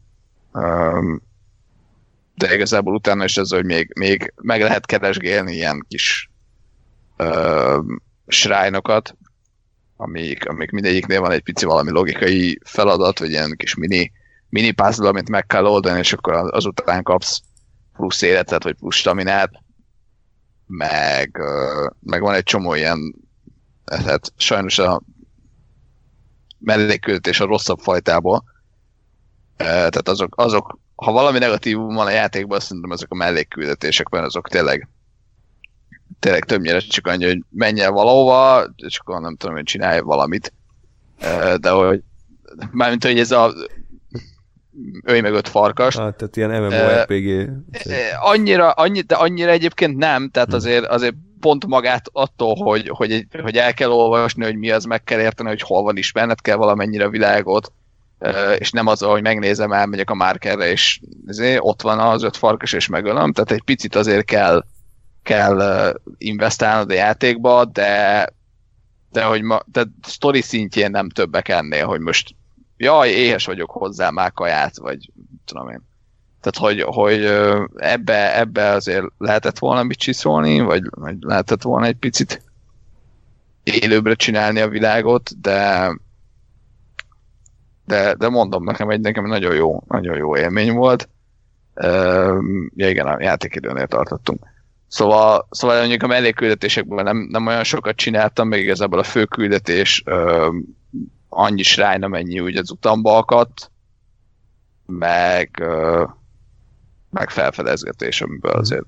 de 2.35 2.53
igazából 2.53 2.93
utána 2.93 3.23
is 3.23 3.37
ez, 3.37 3.49
hogy 3.49 3.65
még, 3.65 3.91
még 3.95 4.33
meg 4.35 4.61
lehet 4.61 4.85
keresgélni 4.85 5.53
ilyen 5.53 5.85
kis 5.87 6.29
srájnokat, 8.27 9.15
amik, 9.95 10.49
amik 10.49 10.71
mindegyiknél 10.71 11.21
van 11.21 11.31
egy 11.31 11.43
pici 11.43 11.65
valami 11.65 11.91
logikai 11.91 12.59
feladat, 12.63 13.19
vagy 13.19 13.29
ilyen 13.29 13.55
kis 13.57 13.75
mini, 13.75 14.11
mini 14.49 14.71
puzzle, 14.71 15.07
amit 15.07 15.29
meg 15.29 15.45
kell 15.45 15.65
oldani, 15.65 15.99
és 15.99 16.13
akkor 16.13 16.33
azután 16.33 17.03
kapsz 17.03 17.41
plusz 17.93 18.21
életet, 18.21 18.63
vagy 18.63 18.75
plusz 18.75 18.95
staminát, 18.95 19.51
meg, 20.67 21.41
meg 21.99 22.21
van 22.21 22.33
egy 22.33 22.43
csomó 22.43 22.73
ilyen, 22.73 23.15
hát 24.05 24.33
sajnos 24.37 24.79
a 24.79 25.01
mellékküldetés 26.59 27.39
a 27.39 27.45
rosszabb 27.45 27.79
fajtából, 27.79 28.43
tehát 29.57 30.09
azok, 30.09 30.33
azok, 30.37 30.79
ha 30.95 31.11
valami 31.11 31.39
negatív 31.39 31.77
van 31.77 32.07
a 32.07 32.09
játékban, 32.09 32.57
azt 32.57 32.65
szerintem 32.67 32.91
ezek 32.91 33.11
a 33.11 33.15
mellékküldetések, 33.15 34.09
mert 34.09 34.25
azok 34.25 34.49
tényleg 34.49 34.89
tényleg 36.19 36.45
többnyire 36.45 36.79
csak 36.79 37.07
annyi, 37.07 37.25
hogy 37.25 37.43
menj 37.49 37.81
el 37.81 37.91
valahova, 37.91 38.65
és 38.75 38.97
akkor 38.97 39.21
nem 39.21 39.35
tudom, 39.35 39.55
hogy 39.55 39.63
csinálj 39.63 39.99
valamit. 39.99 40.53
De 41.57 41.69
hogy 41.69 42.01
mármint, 42.71 43.03
hogy 43.03 43.19
ez 43.19 43.31
a 43.31 43.53
ölj 45.03 45.19
meg 45.19 45.33
öt 45.33 45.47
farkas. 45.47 45.95
Ah, 45.95 46.15
tehát 46.15 46.37
ilyen 46.37 46.49
MMORPG. 46.49 47.49
Annyira, 48.19 48.71
annyi, 48.71 49.01
de 49.01 49.15
annyira 49.15 49.51
egyébként 49.51 49.97
nem, 49.97 50.29
tehát 50.29 50.47
hmm. 50.47 50.57
azért, 50.57 50.85
azért 50.85 51.15
pont 51.39 51.65
magát 51.65 52.09
attól, 52.11 52.55
hogy, 52.55 52.89
hogy, 52.89 53.27
hogy 53.41 53.57
el 53.57 53.73
kell 53.73 53.89
olvasni, 53.89 54.43
hogy 54.43 54.55
mi 54.55 54.71
az, 54.71 54.83
meg 54.83 55.03
kell 55.03 55.19
érteni, 55.19 55.49
hogy 55.49 55.61
hol 55.61 55.83
van, 55.83 55.97
ismerned 55.97 56.41
kell 56.41 56.55
valamennyire 56.55 57.05
a 57.05 57.09
világot, 57.09 57.71
és 58.57 58.71
nem 58.71 58.87
az, 58.87 59.01
hogy 59.01 59.21
megnézem, 59.21 59.71
elmegyek 59.71 60.09
a 60.09 60.15
márkerre, 60.15 60.71
és 60.71 60.99
azért 61.27 61.59
ott 61.61 61.81
van 61.81 61.99
az 61.99 62.23
öt 62.23 62.37
farkas, 62.37 62.73
és 62.73 62.87
megölöm, 62.87 63.33
tehát 63.33 63.51
egy 63.51 63.63
picit 63.63 63.95
azért 63.95 64.25
kell 64.25 64.65
kell 65.25 65.93
investálnod 66.17 66.91
a 66.91 66.93
játékba, 66.93 67.65
de 67.65 68.29
de 69.11 69.23
hogy 69.23 69.41
ma, 69.41 69.59
de 69.65 69.83
story 70.07 70.41
szintjén 70.41 70.91
nem 70.91 71.09
többek 71.09 71.47
ennél, 71.47 71.85
hogy 71.85 71.99
most 71.99 72.35
jaj, 72.77 73.09
éhes 73.09 73.45
vagyok 73.45 73.71
hozzá 73.71 74.09
már 74.09 74.31
kaját, 74.33 74.77
vagy 74.77 75.11
tudom 75.45 75.69
én. 75.69 75.81
Tehát, 76.41 76.57
hogy, 76.57 76.81
hogy 76.81 77.25
ebbe, 77.75 78.39
ebbe 78.39 78.69
azért 78.69 79.05
lehetett 79.17 79.59
volna 79.59 79.83
mit 79.83 79.97
csiszolni, 79.97 80.59
vagy, 80.59 80.83
vagy 80.89 81.15
lehetett 81.19 81.61
volna 81.61 81.85
egy 81.85 81.95
picit 81.95 82.41
élőbbre 83.63 84.13
csinálni 84.13 84.59
a 84.59 84.67
világot, 84.67 85.41
de 85.41 85.91
de, 87.85 88.13
de 88.13 88.29
mondom, 88.29 88.63
nekem 88.63 88.89
egy 88.89 88.99
nekem 88.99 89.25
nagyon 89.25 89.55
jó, 89.55 89.83
nagyon 89.87 90.17
jó 90.17 90.37
élmény 90.37 90.73
volt. 90.73 91.09
Uh, 91.75 92.43
ja 92.75 92.89
igen, 92.89 93.07
a 93.07 93.21
játékidőnél 93.21 93.87
tartottunk. 93.87 94.54
Szóval, 94.87 95.47
szóval 95.51 95.79
mondjuk 95.79 96.03
a 96.03 96.07
mellékküldetésekből 96.07 97.03
nem, 97.03 97.17
nem 97.17 97.47
olyan 97.47 97.63
sokat 97.63 97.95
csináltam, 97.95 98.47
meg 98.47 98.59
igazából 98.59 98.99
a 98.99 99.03
főküldetés 99.03 100.03
ö, 100.05 100.49
annyi 101.29 101.63
srány, 101.63 102.03
amennyi 102.03 102.39
úgy 102.39 102.55
az 102.55 102.71
utamba 102.71 103.17
akadt, 103.17 103.71
meg, 104.85 105.49
ö, 105.59 106.03
meg 107.09 107.29
felfedezgetés, 107.29 108.21
amiből 108.21 108.51
azért 108.51 108.85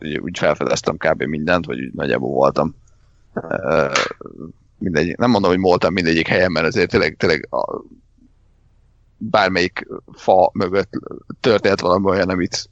úgy, 0.00 0.18
úgy 0.18 0.38
felfedeztem 0.38 0.96
kb. 0.96 1.22
mindent, 1.22 1.66
vagy 1.66 1.80
úgy 1.80 1.92
nagyjából 1.92 2.32
voltam. 2.32 2.74
Ö, 3.34 3.92
mindegy, 4.78 5.18
nem 5.18 5.30
mondom, 5.30 5.50
hogy 5.50 5.60
voltam 5.60 5.92
mindegyik 5.92 6.26
helyen, 6.28 6.52
mert 6.52 6.66
azért 6.66 6.90
tényleg, 6.90 7.16
tényleg 7.16 7.46
a, 7.50 7.82
bármelyik 9.16 9.86
fa 10.12 10.50
mögött 10.52 10.90
történt 11.40 11.80
valami 11.80 12.06
olyan, 12.06 12.28
amit 12.28 12.69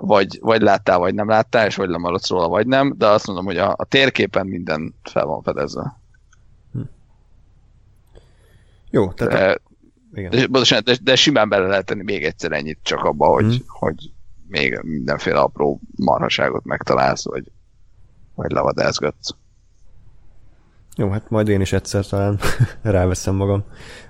vagy, 0.00 0.38
vagy 0.40 0.60
láttál, 0.62 0.98
vagy 0.98 1.14
nem 1.14 1.28
láttál, 1.28 1.66
és 1.66 1.76
vagy 1.76 1.88
lemaradsz 1.88 2.28
róla, 2.28 2.48
vagy 2.48 2.66
nem, 2.66 2.94
de 2.98 3.06
azt 3.06 3.26
mondom, 3.26 3.44
hogy 3.44 3.56
a, 3.56 3.74
a 3.76 3.84
térképen 3.84 4.46
minden 4.46 4.94
fel 5.02 5.24
van 5.24 5.42
fedezve. 5.42 6.00
Hm. 6.72 6.80
Jó, 8.90 9.12
tehát... 9.12 9.32
De, 9.32 9.50
a... 9.50 9.58
igen. 10.18 10.30
De, 10.30 10.80
de, 10.80 10.96
de 11.02 11.16
simán 11.16 11.48
bele 11.48 11.66
lehet 11.66 11.86
tenni 11.86 12.02
még 12.02 12.24
egyszer 12.24 12.52
ennyit 12.52 12.78
csak 12.82 13.04
abba, 13.04 13.26
hogy, 13.26 13.56
hm. 13.56 13.62
hogy 13.66 14.12
még 14.48 14.80
mindenféle 14.82 15.38
apró 15.38 15.80
marhaságot 15.96 16.64
megtalálsz, 16.64 17.24
vagy, 17.24 17.50
vagy 18.34 18.50
lavadázgatsz. 18.50 19.34
Jó, 20.96 21.08
hát 21.10 21.30
majd 21.30 21.48
én 21.48 21.60
is 21.60 21.72
egyszer 21.72 22.06
talán 22.06 22.38
ráveszem 22.82 23.34
magam. 23.34 23.64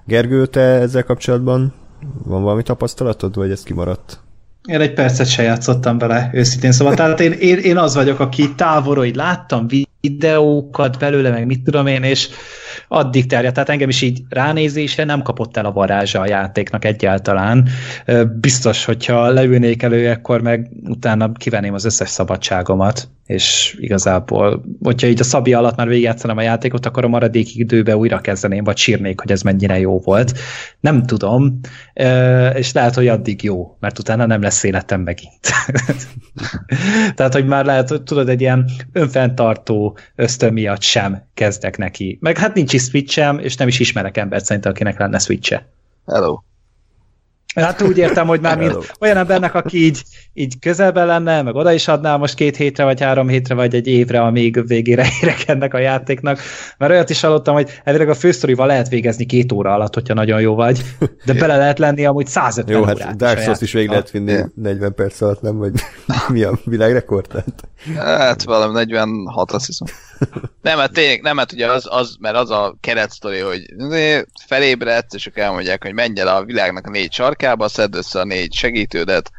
Gergő, 0.05 0.47
te 0.47 0.61
ezzel 0.61 1.05
kapcsolatban 1.05 1.75
van 2.25 2.43
valami 2.43 2.63
tapasztalatod, 2.63 3.35
vagy 3.35 3.51
ez 3.51 3.63
kimaradt? 3.63 4.21
Én 4.65 4.81
egy 4.81 4.93
percet 4.93 5.29
se 5.29 5.43
játszottam 5.43 5.99
vele, 5.99 6.31
őszintén 6.33 6.73
szóval. 6.73 6.95
Tehát 6.95 7.21
én, 7.21 7.33
én, 7.33 7.59
én 7.59 7.77
az 7.77 7.95
vagyok, 7.95 8.21
aki 8.21 8.55
távolról 8.55 9.05
így 9.05 9.17
láttam 9.17 9.67
videókat 10.01 10.99
belőle, 10.99 11.31
meg 11.31 11.47
mit 11.47 11.63
tudom 11.63 11.87
én, 11.87 12.03
és 12.03 12.29
addig 12.89 13.27
terjedt. 13.27 13.55
Tehát 13.55 13.69
engem 13.69 13.89
is 13.89 14.03
így 14.03 14.23
ránézésre 14.29 15.05
nem 15.05 15.23
kapott 15.23 15.57
el 15.57 15.65
a 15.65 15.73
varázsa 15.73 16.21
a 16.21 16.27
játéknak 16.27 16.85
egyáltalán. 16.85 17.69
Biztos, 18.41 18.85
hogyha 18.85 19.29
leülnék 19.29 19.83
elő, 19.83 20.11
akkor 20.11 20.41
meg 20.41 20.71
utána 20.85 21.33
kivenném 21.33 21.75
az 21.75 21.85
összes 21.85 22.09
szabadságomat, 22.09 23.09
és 23.31 23.77
igazából, 23.81 24.65
hogyha 24.83 25.07
így 25.07 25.21
a 25.21 25.25
szabi 25.25 25.53
alatt 25.53 25.77
már 25.77 25.89
végigjátszanám 25.89 26.37
a 26.37 26.43
játékot, 26.43 26.87
akkor 26.87 27.05
a 27.05 27.09
maradék 27.09 27.57
időben 27.57 27.97
újra 27.97 28.21
kezdeném, 28.21 28.65
vagy 28.65 28.77
sírnék, 28.77 29.21
hogy 29.21 29.31
ez 29.31 29.43
mennyire 29.43 29.79
jó 29.79 29.99
volt. 29.99 30.39
Nem 30.81 31.07
tudom, 31.07 31.61
és 32.55 32.73
lehet, 32.73 32.95
hogy 32.95 33.09
addig 33.09 33.43
jó, 33.43 33.77
mert 33.81 33.99
utána 33.99 34.27
nem 34.27 34.43
lesz 34.43 34.63
életem 34.63 35.01
megint. 35.01 35.41
Tehát, 37.15 37.35
hogy 37.35 37.47
már 37.47 37.65
lehet, 37.65 38.03
tudod, 38.05 38.29
egy 38.29 38.41
ilyen 38.41 38.71
önfenntartó 38.93 39.90
ösztön 40.15 40.53
miatt 40.53 40.83
sem 40.83 41.23
kezdek 41.35 41.77
neki. 41.77 42.19
Meg 42.21 42.39
hát 42.39 42.55
nincs 42.55 42.73
is 42.73 42.83
switchem, 42.83 43.39
és 43.39 43.57
nem 43.57 43.69
is 43.69 43.81
ismerek 43.81 44.17
embert 44.17 44.45
szerintem, 44.45 44.73
akinek 44.73 44.99
lenne 44.99 45.19
switche. 45.19 45.69
Hello. 46.07 46.39
Hát 47.55 47.83
úgy 47.83 47.99
értem, 47.99 48.27
hogy 48.27 48.41
már 48.41 48.59
mint 48.59 48.93
olyan 49.01 49.17
embernek, 49.17 49.55
aki 49.55 49.85
így, 49.85 50.03
így 50.35 50.59
közelben 50.59 51.07
lenne, 51.07 51.43
meg 51.43 51.55
oda 51.55 51.73
is 51.73 51.89
adná 51.89 52.17
most 52.17 52.35
két 52.35 52.57
hétre, 52.57 52.85
vagy 52.85 53.01
három 53.01 53.29
hétre, 53.29 53.55
vagy 53.55 53.75
egy 53.75 53.87
évre, 53.87 54.21
amíg 54.21 54.67
végére 54.67 55.07
érek 55.23 55.49
ennek 55.49 55.75
a 55.75 55.79
játéknak. 55.79 56.39
Mert 56.79 56.93
olyat 56.93 57.11
is 57.11 57.21
hallottam, 57.21 57.55
hogy 57.55 57.81
elvileg 57.85 58.09
a 58.09 58.15
fősztorival 58.15 58.67
lehet 58.67 58.89
végezni 58.89 59.27
két 59.27 59.53
óra 59.53 59.75
alatt, 59.75 59.95
hogyha 59.95 60.15
nagyon 60.15 60.41
jó 60.41 60.55
vagy, 60.55 60.83
de 61.25 61.33
bele 61.33 61.57
lehet 61.57 61.79
lenni 61.79 62.05
amúgy 62.05 62.27
150 62.27 62.77
Jó, 62.77 62.85
hát 62.85 63.17
Dark 63.17 63.41
Souls 63.41 63.61
is 63.61 63.73
végig 63.73 63.89
lehet 63.89 64.11
vinni 64.11 64.39
40 64.55 64.95
perc 64.95 65.21
alatt, 65.21 65.41
nem? 65.41 65.59
Vagy 65.59 65.73
mi 66.29 66.43
a 66.43 66.59
világrekord? 66.65 67.29
Tehát? 67.29 67.69
Hát 67.97 68.43
valami 68.43 68.85
46-ra 68.87 69.63
hiszem. 69.67 69.89
Nem, 70.63 70.79
hát 70.79 70.93
tényleg, 70.93 71.23
nem, 71.23 71.37
hát 71.37 71.53
ugye 71.53 71.71
az, 71.71 71.87
az 71.91 72.17
mert 72.21 72.37
az 72.37 72.51
a 72.51 72.77
keretsztori, 72.81 73.39
hogy 73.39 73.63
felébredsz, 74.47 75.15
és 75.15 75.27
akkor 75.27 75.43
elmondják, 75.43 75.83
hogy 75.83 75.95
menj 75.95 76.21
el 76.21 76.29
a 76.29 76.45
világnak 76.45 76.87
a 76.87 76.91
négy 76.91 77.13
sarkába, 77.13 77.69
szedd 77.69 77.97
össze 77.97 78.21
a 78.21 78.25
négy 78.25 78.55
segítődet, 78.55 79.31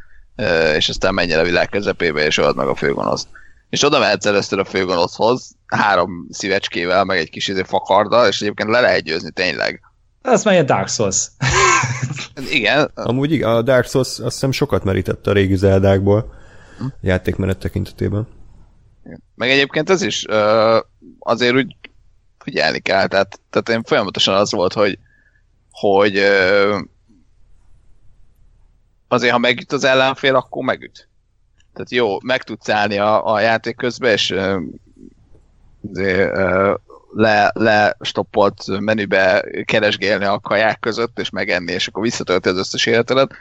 és 0.76 0.88
aztán 0.88 1.14
menj 1.14 1.32
el 1.32 1.40
a 1.40 1.44
világ 1.44 1.68
közepébe, 1.68 2.24
és 2.24 2.38
old 2.38 2.56
meg 2.56 2.66
a 2.66 2.74
főgonoszt. 2.74 3.28
És 3.70 3.84
oda 3.84 3.98
mehetsz 3.98 4.26
először 4.26 4.58
a 4.58 4.64
főgonoszhoz, 4.64 5.50
három 5.66 6.26
szívecskével, 6.30 7.04
meg 7.04 7.18
egy 7.18 7.30
kis 7.30 7.48
izé 7.48 7.62
fakarda, 7.62 8.28
és 8.28 8.40
egyébként 8.40 8.70
le 8.70 8.80
lehet 8.80 9.02
győzni 9.02 9.30
tényleg. 9.30 9.80
Az 10.22 10.44
már 10.44 10.64
Dark 10.64 10.88
Souls. 10.88 11.26
Igen. 12.50 12.90
Amúgy 12.94 13.32
igen, 13.32 13.50
a 13.50 13.62
Dark 13.62 13.86
Souls 13.86 14.08
azt 14.08 14.20
hiszem 14.20 14.52
sokat 14.52 14.84
merített 14.84 15.26
a 15.26 15.32
régi 15.32 15.56
Zeldákból 15.56 16.32
hm? 16.78 16.86
játékmenet 17.00 17.58
tekintetében. 17.58 18.26
Meg 19.34 19.50
egyébként 19.50 19.90
ez 19.90 20.02
is 20.02 20.24
azért 21.18 21.54
úgy 21.54 21.76
figyelni 22.38 22.78
kell, 22.78 23.06
tehát, 23.06 23.40
tehát 23.50 23.68
én 23.68 23.82
folyamatosan 23.82 24.34
az 24.34 24.52
volt, 24.52 24.72
hogy, 24.72 24.98
hogy 25.70 26.16
azért, 29.08 29.32
ha 29.32 29.38
megüt 29.38 29.72
az 29.72 29.84
ellenfél, 29.84 30.34
akkor 30.34 30.64
megüt. 30.64 31.08
Tehát 31.72 31.90
jó, 31.90 32.20
meg 32.20 32.42
tudsz 32.42 32.68
állni 32.68 32.98
a, 32.98 33.32
a 33.32 33.40
játék 33.40 33.76
közben, 33.76 34.12
és 34.12 34.34
azért, 35.90 36.36
le, 37.14 37.50
le 37.54 37.96
stoppolt 38.00 38.80
menübe 38.80 39.44
keresgélni 39.64 40.24
a 40.24 40.40
kaják 40.40 40.80
között, 40.80 41.18
és 41.18 41.30
megenni, 41.30 41.72
és 41.72 41.86
akkor 41.86 42.02
visszatölti 42.02 42.48
az 42.48 42.56
összes 42.56 42.86
életedet. 42.86 43.32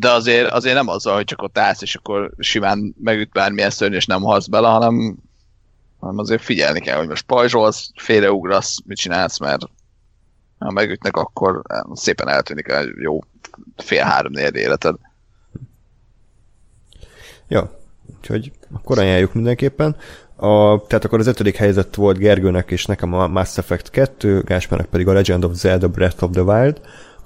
De 0.00 0.10
azért, 0.10 0.50
azért 0.50 0.74
nem 0.74 0.88
azzal, 0.88 1.14
hogy 1.14 1.24
csak 1.24 1.42
ott 1.42 1.58
állsz, 1.58 1.82
és 1.82 1.94
akkor 1.94 2.30
simán 2.38 2.94
megüt 3.02 3.30
bármilyen 3.30 3.70
szörny, 3.70 3.94
és 3.94 4.06
nem 4.06 4.22
halsz 4.22 4.46
bele, 4.46 4.68
hanem, 4.68 5.16
hanem 5.98 6.18
azért 6.18 6.42
figyelni 6.42 6.80
kell, 6.80 6.96
hogy 6.98 7.08
most 7.08 7.26
pajzsolsz, 7.26 7.90
félreugrasz, 7.94 8.78
mit 8.84 8.96
csinálsz, 8.96 9.38
mert 9.38 9.62
ha 10.58 10.70
megütnek, 10.70 11.16
akkor 11.16 11.62
szépen 11.92 12.28
eltűnik 12.28 12.72
a 12.72 12.80
jó 13.02 13.18
fél-három 13.76 14.32
négy 14.32 14.54
életed. 14.54 14.94
Ja, 17.48 17.78
úgyhogy 18.16 18.52
akkor 18.72 18.98
ajánljuk 18.98 19.34
mindenképpen. 19.34 19.96
A, 20.36 20.86
tehát 20.86 21.04
akkor 21.04 21.18
az 21.18 21.26
ötödik 21.26 21.56
helyzet 21.56 21.94
volt 21.94 22.18
Gergőnek 22.18 22.70
és 22.70 22.86
nekem 22.86 23.14
a 23.14 23.26
Mass 23.26 23.58
Effect 23.58 23.90
2, 23.90 24.40
Gáspának 24.40 24.86
pedig 24.86 25.08
a 25.08 25.12
Legend 25.12 25.44
of 25.44 25.54
Zelda 25.54 25.88
Breath 25.88 26.22
of 26.22 26.30
the 26.30 26.42
Wild. 26.42 26.80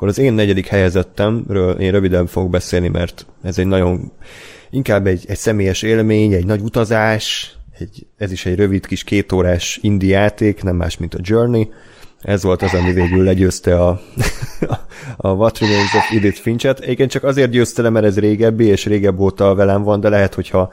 Akkor 0.04 0.16
az 0.16 0.24
én 0.24 0.32
negyedik 0.32 0.66
helyezettemről 0.66 1.80
én 1.80 1.90
röviden 1.90 2.26
fogok 2.26 2.50
beszélni, 2.50 2.88
mert 2.88 3.26
ez 3.42 3.58
egy 3.58 3.66
nagyon 3.66 4.12
inkább 4.70 5.06
egy, 5.06 5.24
egy 5.28 5.36
személyes 5.36 5.82
élmény, 5.82 6.32
egy 6.32 6.46
nagy 6.46 6.60
utazás, 6.60 7.56
egy, 7.78 8.06
ez 8.16 8.32
is 8.32 8.46
egy 8.46 8.56
rövid 8.56 8.86
kis 8.86 9.04
kétórás 9.04 9.78
indie 9.82 10.18
játék, 10.18 10.62
nem 10.62 10.76
más, 10.76 10.96
mint 10.96 11.14
a 11.14 11.18
Journey. 11.22 11.68
Ez 12.20 12.42
volt 12.42 12.62
az, 12.62 12.74
ami 12.74 12.92
végül 12.92 13.24
legyőzte 13.24 13.80
a, 13.80 14.00
a 15.16 15.28
What 15.28 15.58
Remains 15.58 15.94
of 15.94 16.10
Edith 16.10 16.40
Finchet. 16.40 16.80
Egyébként 16.80 17.10
csak 17.10 17.24
azért 17.24 17.50
győzte 17.50 17.82
le, 17.82 17.88
mert 17.88 18.06
ez 18.06 18.18
régebbi, 18.18 18.64
és 18.64 18.84
régebb 18.84 19.18
óta 19.18 19.54
velem 19.54 19.82
van, 19.82 20.00
de 20.00 20.08
lehet, 20.08 20.34
hogyha 20.34 20.72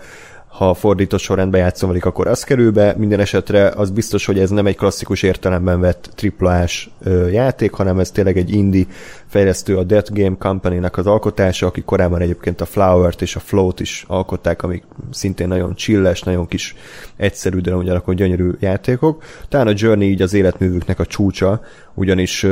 ha 0.51 0.73
fordított 0.73 1.19
sorrendben 1.19 1.61
játszom 1.61 1.89
velük, 1.89 2.05
akkor 2.05 2.27
az 2.27 2.43
kerül 2.43 2.71
be. 2.71 2.95
Minden 2.97 3.19
esetre 3.19 3.67
az 3.67 3.89
biztos, 3.89 4.25
hogy 4.25 4.39
ez 4.39 4.49
nem 4.49 4.65
egy 4.65 4.75
klasszikus 4.75 5.23
értelemben 5.23 5.79
vett 5.79 6.09
triplás 6.15 6.89
játék, 7.31 7.71
hanem 7.71 7.99
ez 7.99 8.11
tényleg 8.11 8.37
egy 8.37 8.53
indie 8.53 8.85
fejlesztő 9.27 9.77
a 9.77 9.83
Death 9.83 10.13
Game 10.13 10.35
Company-nak 10.39 10.97
az 10.97 11.07
alkotása, 11.07 11.67
aki 11.67 11.81
korábban 11.81 12.21
egyébként 12.21 12.61
a 12.61 12.65
Flower-t 12.65 13.21
és 13.21 13.35
a 13.35 13.39
Float 13.39 13.79
is 13.79 14.05
alkották, 14.07 14.63
amik 14.63 14.83
szintén 15.11 15.47
nagyon 15.47 15.75
chilles, 15.75 16.21
nagyon 16.21 16.47
kis 16.47 16.75
egyszerű, 17.15 17.59
de 17.59 17.75
ugyanakkor 17.75 18.13
gyönyörű 18.13 18.51
játékok. 18.59 19.23
Talán 19.49 19.67
a 19.67 19.73
Journey 19.75 20.09
így 20.09 20.21
az 20.21 20.33
életművüknek 20.33 20.99
a 20.99 21.05
csúcsa, 21.05 21.61
ugyanis 21.93 22.45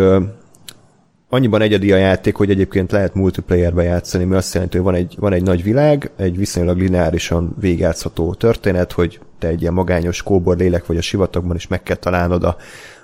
annyiban 1.30 1.62
egyedi 1.62 1.92
a 1.92 1.98
játék, 1.98 2.36
hogy 2.36 2.50
egyébként 2.50 2.92
lehet 2.92 3.14
multiplayerbe 3.14 3.84
játszani, 3.84 4.24
mi 4.24 4.36
azt 4.36 4.54
jelenti, 4.54 4.78
hogy 4.78 4.86
van 4.86 4.96
egy, 4.96 5.16
van 5.20 5.34
egy 5.34 5.44
nagy 5.44 5.64
világ, 5.64 6.12
egy 6.16 6.38
viszonylag 6.38 6.78
lineárisan 6.78 7.56
végigjátszható 7.60 8.34
történet, 8.34 8.92
hogy 8.92 9.20
te 9.40 9.48
egy 9.48 9.62
ilyen 9.62 9.74
magányos 9.74 10.24
kóbor 10.24 10.58
lélek 10.58 10.86
vagy 10.86 10.98
a 10.98 11.02
sivatagban 11.02 11.56
is 11.56 11.68
meg 11.68 11.84
kell 11.84 11.96
találnod 11.96 12.44
a, 12.44 12.58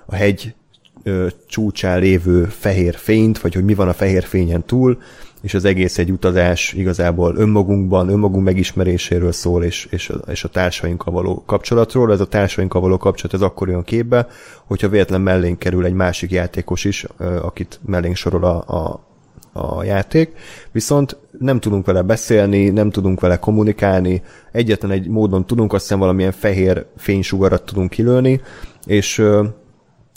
a 0.06 0.16
hegy 0.16 0.56
ö, 1.04 1.28
csúcsán 1.48 2.00
lévő 2.00 2.44
fehér 2.44 2.96
fényt, 2.96 3.40
vagy 3.40 3.54
hogy 3.54 3.64
mi 3.64 3.74
van 3.74 3.88
a 3.88 3.94
fehér 3.94 4.24
fényen 4.24 4.66
túl, 4.66 4.98
és 5.46 5.54
az 5.54 5.66
egész 5.66 5.98
egy 5.98 6.12
utazás 6.12 6.74
igazából 6.74 7.36
önmagunkban, 7.36 8.10
önmagunk 8.10 8.44
megismeréséről 8.44 9.32
szól, 9.32 9.64
és, 9.64 9.88
és, 9.92 10.12
és 10.28 10.44
a 10.44 10.48
társainkkal 10.48 11.14
való 11.14 11.44
kapcsolatról. 11.46 12.12
Ez 12.12 12.20
a 12.20 12.28
társainkkal 12.28 12.82
való 12.82 12.98
kapcsolat 12.98 13.34
ez 13.34 13.42
akkor 13.42 13.70
jön 13.70 13.84
képbe, 13.84 14.28
hogyha 14.66 14.90
véletlen 14.90 15.22
mellénk 15.22 15.60
kerül 15.60 15.86
egy 15.86 15.94
másik 15.94 16.32
játékos 16.32 16.84
is, 16.84 17.06
akit 17.42 17.80
mellénk 17.86 18.16
sorol 18.16 18.44
a, 18.44 18.76
a, 18.76 19.06
a 19.54 19.84
játék, 19.84 20.32
viszont 20.72 21.18
nem 21.40 21.60
tudunk 21.60 21.86
vele 21.86 22.02
beszélni, 22.02 22.70
nem 22.70 22.90
tudunk 22.90 23.20
vele 23.20 23.38
kommunikálni, 23.38 24.22
egyetlen 24.52 24.92
egy 24.92 25.08
módon 25.08 25.46
tudunk, 25.46 25.74
azt 25.74 25.82
hiszem 25.82 26.00
valamilyen 26.00 26.32
fehér 26.32 26.86
fénysugarat 26.98 27.66
tudunk 27.66 27.90
kilőni, 27.90 28.42
és 28.86 29.24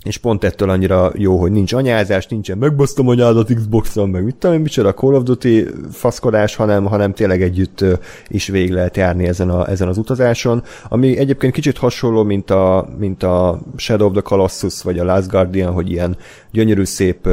és 0.04 0.16
pont 0.16 0.44
ettől 0.44 0.70
annyira 0.70 1.12
jó, 1.14 1.40
hogy 1.40 1.52
nincs 1.52 1.72
anyázás, 1.72 2.26
nincsen 2.26 2.58
megbasztom 2.58 3.08
anyádat 3.08 3.54
Xbox-on, 3.54 4.08
meg 4.08 4.24
mit 4.24 4.36
tudom, 4.36 4.60
micsoda 4.60 4.94
Call 4.94 5.14
of 5.14 5.22
Duty 5.22 5.66
faszkodás, 5.90 6.54
hanem, 6.54 6.84
hanem 6.84 7.12
tényleg 7.12 7.42
együtt 7.42 7.84
is 8.28 8.48
végig 8.48 8.72
lehet 8.72 8.96
járni 8.96 9.26
ezen, 9.26 9.50
a, 9.50 9.68
ezen 9.68 9.88
az 9.88 9.98
utazáson, 9.98 10.62
ami 10.88 11.16
egyébként 11.16 11.52
kicsit 11.52 11.78
hasonló, 11.78 12.22
mint 12.22 12.50
a, 12.50 12.88
mint 12.98 13.22
a 13.22 13.60
Shadow 13.76 14.06
of 14.06 14.12
the 14.12 14.20
Colossus, 14.20 14.82
vagy 14.82 14.98
a 14.98 15.04
Last 15.04 15.28
Guardian, 15.28 15.72
hogy 15.72 15.90
ilyen 15.90 16.16
gyönyörű 16.50 16.84
szép 16.84 17.28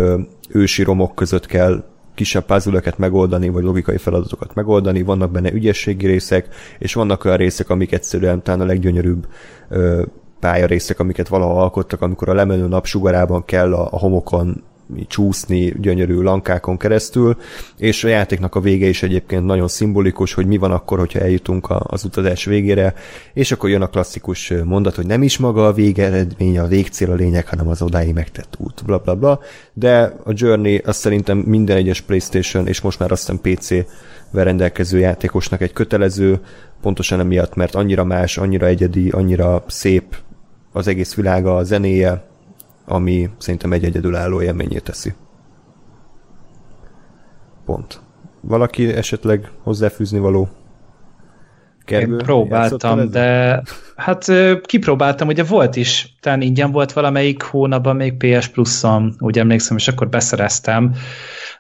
ősi 0.49 0.83
romok 0.83 1.15
között 1.15 1.45
kell 1.45 1.83
kisebb 2.15 2.45
puzzle 2.45 2.81
megoldani, 2.97 3.49
vagy 3.49 3.63
logikai 3.63 3.97
feladatokat 3.97 4.53
megoldani, 4.53 5.01
vannak 5.01 5.31
benne 5.31 5.53
ügyességi 5.53 6.05
részek, 6.05 6.47
és 6.79 6.93
vannak 6.93 7.25
olyan 7.25 7.37
részek, 7.37 7.69
amik 7.69 7.91
egyszerűen 7.91 8.43
talán 8.43 8.61
a 8.61 8.65
leggyönyörűbb 8.65 9.27
pályarészek, 10.45 10.99
amiket 10.99 11.27
valaha 11.27 11.61
alkottak, 11.61 12.01
amikor 12.01 12.29
a 12.29 12.33
lemenő 12.33 12.67
napsugarában 12.67 13.45
kell 13.45 13.73
a, 13.73 13.87
a 13.91 13.97
homokon 13.97 14.63
csúszni 15.07 15.73
gyönyörű 15.81 16.21
lankákon 16.21 16.77
keresztül, 16.77 17.37
és 17.77 18.03
a 18.03 18.07
játéknak 18.07 18.55
a 18.55 18.59
vége 18.59 18.87
is 18.87 19.03
egyébként 19.03 19.45
nagyon 19.45 19.67
szimbolikus, 19.67 20.33
hogy 20.33 20.45
mi 20.45 20.57
van 20.57 20.71
akkor, 20.71 20.99
hogyha 20.99 21.19
eljutunk 21.19 21.69
a, 21.69 21.83
az 21.87 22.03
utazás 22.03 22.45
végére, 22.45 22.93
és 23.33 23.51
akkor 23.51 23.69
jön 23.69 23.81
a 23.81 23.87
klasszikus 23.87 24.53
mondat, 24.63 24.95
hogy 24.95 25.05
nem 25.05 25.23
is 25.23 25.37
maga 25.37 25.67
a 25.67 25.73
végeredmény, 25.73 26.59
a 26.59 26.67
végcél 26.67 27.11
a 27.11 27.15
lényeg, 27.15 27.47
hanem 27.47 27.67
az 27.67 27.81
odáig 27.81 28.13
megtett 28.13 28.55
út, 28.57 28.83
bla 28.85 28.97
bla 28.97 29.15
bla, 29.15 29.39
de 29.73 30.15
a 30.23 30.31
Journey 30.33 30.81
azt 30.85 30.99
szerintem 30.99 31.37
minden 31.37 31.77
egyes 31.77 32.01
Playstation, 32.01 32.67
és 32.67 32.81
most 32.81 32.99
már 32.99 33.11
azt 33.11 33.27
hiszem 33.27 33.41
PC 33.53 33.87
rendelkező 34.31 34.99
játékosnak 34.99 35.61
egy 35.61 35.73
kötelező, 35.73 36.39
pontosan 36.81 37.19
emiatt, 37.19 37.55
mert 37.55 37.75
annyira 37.75 38.03
más, 38.03 38.37
annyira 38.37 38.65
egyedi, 38.65 39.09
annyira 39.09 39.63
szép, 39.67 40.15
az 40.75 40.87
egész 40.87 41.15
világa, 41.15 41.55
a 41.55 41.63
zenéje, 41.63 42.23
ami 42.85 43.29
szerintem 43.37 43.73
egy 43.73 43.83
egyedülálló 43.83 44.41
élményét 44.41 44.83
teszi. 44.83 45.13
Pont. 47.65 48.01
Valaki 48.41 48.93
esetleg 48.93 49.49
hozzáfűzni 49.63 50.19
való? 50.19 50.49
Gergő, 51.85 52.11
Én 52.11 52.17
próbáltam, 52.17 53.09
de 53.09 53.61
hát 53.95 54.25
kipróbáltam, 54.61 55.27
ugye 55.27 55.43
volt 55.43 55.75
is, 55.75 56.15
talán 56.19 56.41
ingyen 56.41 56.71
volt 56.71 56.93
valamelyik 56.93 57.43
hónapban 57.43 57.95
még 57.95 58.13
PS 58.17 58.47
Plus-on, 58.47 59.15
úgy 59.19 59.39
emlékszem, 59.39 59.77
és 59.77 59.87
akkor 59.87 60.09
beszereztem. 60.09 60.95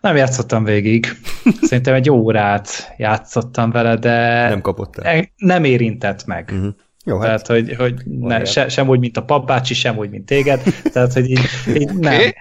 Nem 0.01 0.15
játszottam 0.15 0.63
végig. 0.63 1.07
Szerintem 1.61 1.93
egy 1.93 2.09
órát 2.09 2.93
játszottam 2.97 3.71
vele, 3.71 3.95
de 3.95 4.49
Nem 4.49 4.61
kapott 4.61 4.97
el. 4.97 5.25
nem 5.37 5.63
érintett 5.63 6.25
meg. 6.25 6.51
Uh-huh. 6.53 6.73
Jó, 7.05 7.19
hát 7.19 7.25
Tehát, 7.25 7.47
hogy, 7.47 7.75
hogy 7.75 7.93
ne, 8.05 8.45
se, 8.45 8.69
sem 8.69 8.87
úgy, 8.87 8.99
mint 8.99 9.17
a 9.17 9.23
papbácsi, 9.23 9.73
sem 9.73 9.97
úgy, 9.97 10.09
mint 10.09 10.25
téged. 10.25 10.61
Tehát, 10.93 11.13
hogy 11.13 11.29
így, 11.29 11.39
így 11.75 11.93
nem. 11.93 12.21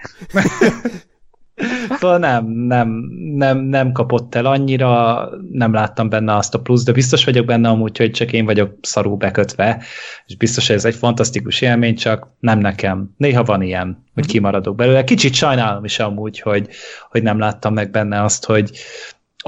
Szóval 1.89 2.17
nem, 2.17 2.45
nem, 2.45 2.89
nem, 3.35 3.57
nem 3.57 3.91
kapott 3.91 4.35
el 4.35 4.45
annyira, 4.45 5.29
nem 5.51 5.73
láttam 5.73 6.09
benne 6.09 6.35
azt 6.35 6.55
a 6.55 6.61
plusz, 6.61 6.83
de 6.83 6.91
biztos 6.91 7.25
vagyok 7.25 7.45
benne 7.45 7.69
amúgy, 7.69 7.97
hogy 7.97 8.11
csak 8.11 8.31
én 8.33 8.45
vagyok 8.45 8.77
szarú 8.81 9.17
bekötve, 9.17 9.83
és 10.25 10.37
biztos, 10.37 10.67
hogy 10.67 10.75
ez 10.75 10.85
egy 10.85 10.95
fantasztikus 10.95 11.61
élmény, 11.61 11.95
csak 11.95 12.27
nem 12.39 12.59
nekem. 12.59 13.13
Néha 13.17 13.43
van 13.43 13.61
ilyen, 13.61 14.05
hogy 14.13 14.25
kimaradok 14.25 14.75
belőle. 14.75 15.03
Kicsit 15.03 15.33
sajnálom 15.33 15.85
is 15.85 15.99
amúgy, 15.99 16.39
hogy, 16.39 16.69
hogy 17.09 17.23
nem 17.23 17.39
láttam 17.39 17.73
meg 17.73 17.91
benne 17.91 18.23
azt, 18.23 18.45
hogy 18.45 18.71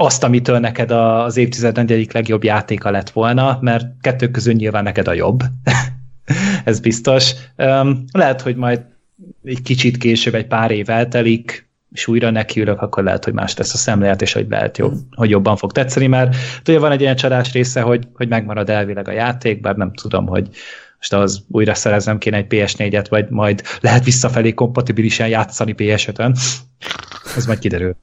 azt, 0.00 0.24
amitől 0.24 0.58
neked 0.58 0.90
az 0.90 1.36
évtized 1.36 1.76
negyedik 1.76 2.12
legjobb 2.12 2.44
játéka 2.44 2.90
lett 2.90 3.10
volna, 3.10 3.58
mert 3.60 3.86
kettő 4.00 4.30
közül 4.30 4.52
nyilván 4.52 4.82
neked 4.82 5.08
a 5.08 5.12
jobb. 5.12 5.40
ez 6.64 6.80
biztos. 6.80 7.32
Lehet, 8.12 8.40
hogy 8.40 8.56
majd 8.56 8.80
egy 9.44 9.62
kicsit 9.62 9.96
később, 9.96 10.34
egy 10.34 10.46
pár 10.46 10.70
év 10.70 10.90
eltelik, 10.90 11.68
és 11.92 12.06
újra 12.06 12.30
nekiülök, 12.30 12.82
akkor 12.82 13.02
lehet, 13.02 13.24
hogy 13.24 13.32
más 13.32 13.56
lesz 13.56 13.74
a 13.74 13.76
szemlélet, 13.76 14.22
és 14.22 14.32
hogy 14.32 14.46
lehet 14.48 14.78
jobb, 14.78 14.94
hogy 15.10 15.30
jobban 15.30 15.56
fog 15.56 15.72
tetszeni, 15.72 16.06
mert 16.06 16.36
ugye 16.66 16.78
van 16.78 16.92
egy 16.92 17.00
ilyen 17.00 17.16
csalás 17.16 17.52
része, 17.52 17.80
hogy, 17.80 18.08
hogy 18.14 18.28
megmarad 18.28 18.70
elvileg 18.70 19.08
a 19.08 19.12
játék, 19.12 19.60
bár 19.60 19.76
nem 19.76 19.92
tudom, 19.92 20.26
hogy 20.26 20.48
most 20.96 21.12
az 21.12 21.44
újra 21.48 21.74
szereznem 21.74 22.18
kéne 22.18 22.36
egy 22.36 22.46
PS4-et, 22.48 23.06
vagy 23.08 23.28
majd 23.28 23.62
lehet 23.80 24.04
visszafelé 24.04 24.54
kompatibilisen 24.54 25.28
játszani 25.28 25.74
PS5-ön. 25.76 26.36
Ez 27.36 27.46
majd 27.46 27.58
kiderül. 27.58 27.96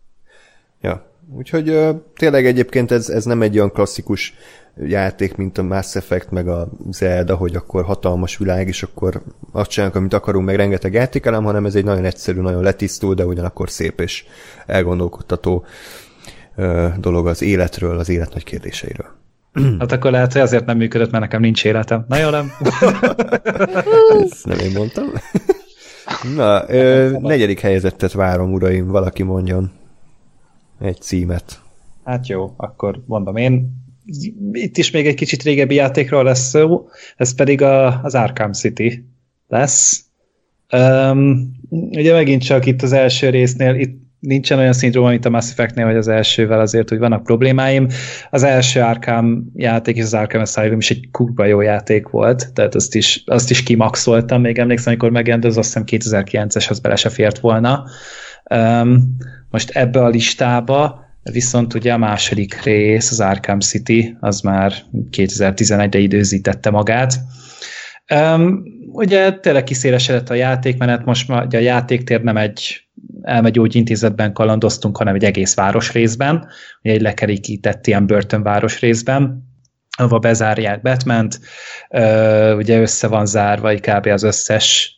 Ja, 0.81 1.14
úgyhogy 1.29 1.79
tényleg 2.15 2.45
egyébként 2.45 2.91
ez, 2.91 3.09
ez 3.09 3.25
nem 3.25 3.41
egy 3.41 3.57
olyan 3.57 3.71
klasszikus 3.71 4.33
játék, 4.83 5.35
mint 5.35 5.57
a 5.57 5.63
Mass 5.63 5.95
Effect, 5.95 6.31
meg 6.31 6.47
a 6.47 6.69
Zelda, 6.91 7.35
hogy 7.35 7.55
akkor 7.55 7.83
hatalmas 7.83 8.37
világ, 8.37 8.67
és 8.67 8.83
akkor 8.83 9.21
azt 9.51 9.69
csinálunk, 9.69 9.97
amit 9.97 10.13
akarunk, 10.13 10.45
meg 10.45 10.55
rengeteg 10.55 10.93
játékelem, 10.93 11.43
hanem 11.43 11.65
ez 11.65 11.75
egy 11.75 11.83
nagyon 11.83 12.05
egyszerű, 12.05 12.41
nagyon 12.41 12.63
letisztul, 12.63 13.13
de 13.13 13.25
ugyanakkor 13.25 13.69
szép 13.69 14.01
és 14.01 14.25
elgondolkodtató 14.65 15.65
dolog 16.97 17.27
az 17.27 17.41
életről, 17.41 17.97
az 17.97 18.09
élet 18.09 18.33
nagy 18.33 18.43
kérdéseiről. 18.43 19.07
Hát 19.79 19.91
akkor 19.91 20.11
lehet, 20.11 20.33
hogy 20.33 20.41
azért 20.41 20.65
nem 20.65 20.77
működött, 20.77 21.11
mert 21.11 21.23
nekem 21.23 21.41
nincs 21.41 21.65
életem. 21.65 22.05
Na 22.07 22.17
jó, 22.17 22.29
nem? 22.29 22.51
Ezt 24.23 24.45
nem 24.45 24.57
én 24.59 24.71
mondtam. 24.75 25.05
Na, 26.35 26.69
ö, 26.69 27.09
negyedik 27.19 27.59
helyezettet 27.59 28.11
várom, 28.11 28.53
uraim, 28.53 28.87
valaki 28.87 29.23
mondjon 29.23 29.71
egy 30.85 31.01
címet. 31.01 31.61
Hát 32.03 32.27
jó, 32.27 32.53
akkor 32.57 33.03
mondom 33.05 33.35
én. 33.35 33.83
Itt 34.51 34.77
is 34.77 34.91
még 34.91 35.07
egy 35.07 35.15
kicsit 35.15 35.43
régebbi 35.43 35.75
játékról 35.75 36.23
lesz 36.23 36.49
szó, 36.49 36.87
ez 37.17 37.35
pedig 37.35 37.61
a, 37.61 38.01
az 38.03 38.15
Arkham 38.15 38.51
City 38.51 39.05
lesz. 39.47 40.05
Um, 40.71 41.51
ugye 41.69 42.13
megint 42.13 42.43
csak 42.43 42.65
itt 42.65 42.81
az 42.81 42.91
első 42.91 43.29
résznél, 43.29 43.75
itt 43.75 44.03
nincsen 44.25 44.59
olyan 44.59 44.73
szindróma, 44.73 45.09
mint 45.09 45.25
a 45.25 45.29
Mass 45.29 45.49
Effect-nél, 45.49 45.85
hogy 45.85 45.95
az 45.95 46.07
elsővel 46.07 46.59
azért, 46.59 46.89
hogy 46.89 46.97
vannak 46.97 47.23
problémáim. 47.23 47.87
Az 48.29 48.43
első 48.43 48.81
Arkham 48.81 49.51
játék 49.55 49.95
és 49.95 50.03
az 50.03 50.13
Arkham 50.13 50.41
Asylum 50.41 50.77
is 50.77 50.91
egy 50.91 51.09
kurva 51.11 51.45
jó 51.45 51.61
játék 51.61 52.07
volt, 52.07 52.53
tehát 52.53 52.75
azt 52.75 52.95
is, 52.95 53.23
azt 53.25 53.49
is 53.49 53.63
kimaxoltam, 53.63 54.41
még 54.41 54.57
emlékszem, 54.57 54.91
amikor 54.91 55.09
megjelent, 55.09 55.45
az 55.45 55.57
azt 55.57 55.67
hiszem 55.67 56.23
2009-es, 56.25 56.69
az 56.69 56.79
bele 56.79 56.95
se 56.95 57.09
fért 57.09 57.39
volna. 57.39 57.85
Um, 58.49 59.17
most 59.55 59.69
ebbe 59.69 60.03
a 60.03 60.07
listába 60.07 61.03
Viszont 61.31 61.73
ugye 61.73 61.93
a 61.93 61.97
második 61.97 62.61
rész, 62.61 63.11
az 63.11 63.19
Arkham 63.19 63.59
City, 63.59 64.17
az 64.19 64.41
már 64.41 64.73
2011-re 65.11 65.99
időzítette 65.99 66.69
magát. 66.69 67.13
Um, 68.13 68.63
ugye 68.91 69.31
tényleg 69.31 69.63
kiszélesedett 69.63 70.29
a 70.29 70.33
játékmenet, 70.33 71.05
most 71.05 71.27
már 71.27 71.45
ugye 71.45 71.57
a 71.57 71.61
játéktér 71.61 72.21
nem 72.21 72.37
egy 72.37 72.87
elmegyógyintézetben 73.21 74.33
kalandoztunk, 74.33 74.97
hanem 74.97 75.15
egy 75.15 75.23
egész 75.23 75.55
városrészben, 75.55 76.47
ugye 76.81 76.93
egy 76.93 77.01
lekerikített 77.01 77.87
ilyen 77.87 78.05
börtönváros 78.05 78.79
részben, 78.79 79.43
ahova 79.97 80.19
bezárják 80.19 80.81
Batman-t, 80.81 81.39
ugye 82.57 82.79
össze 82.79 83.07
van 83.07 83.25
zárva 83.25 83.73
kb. 83.73 84.07
az 84.07 84.23
összes 84.23 84.95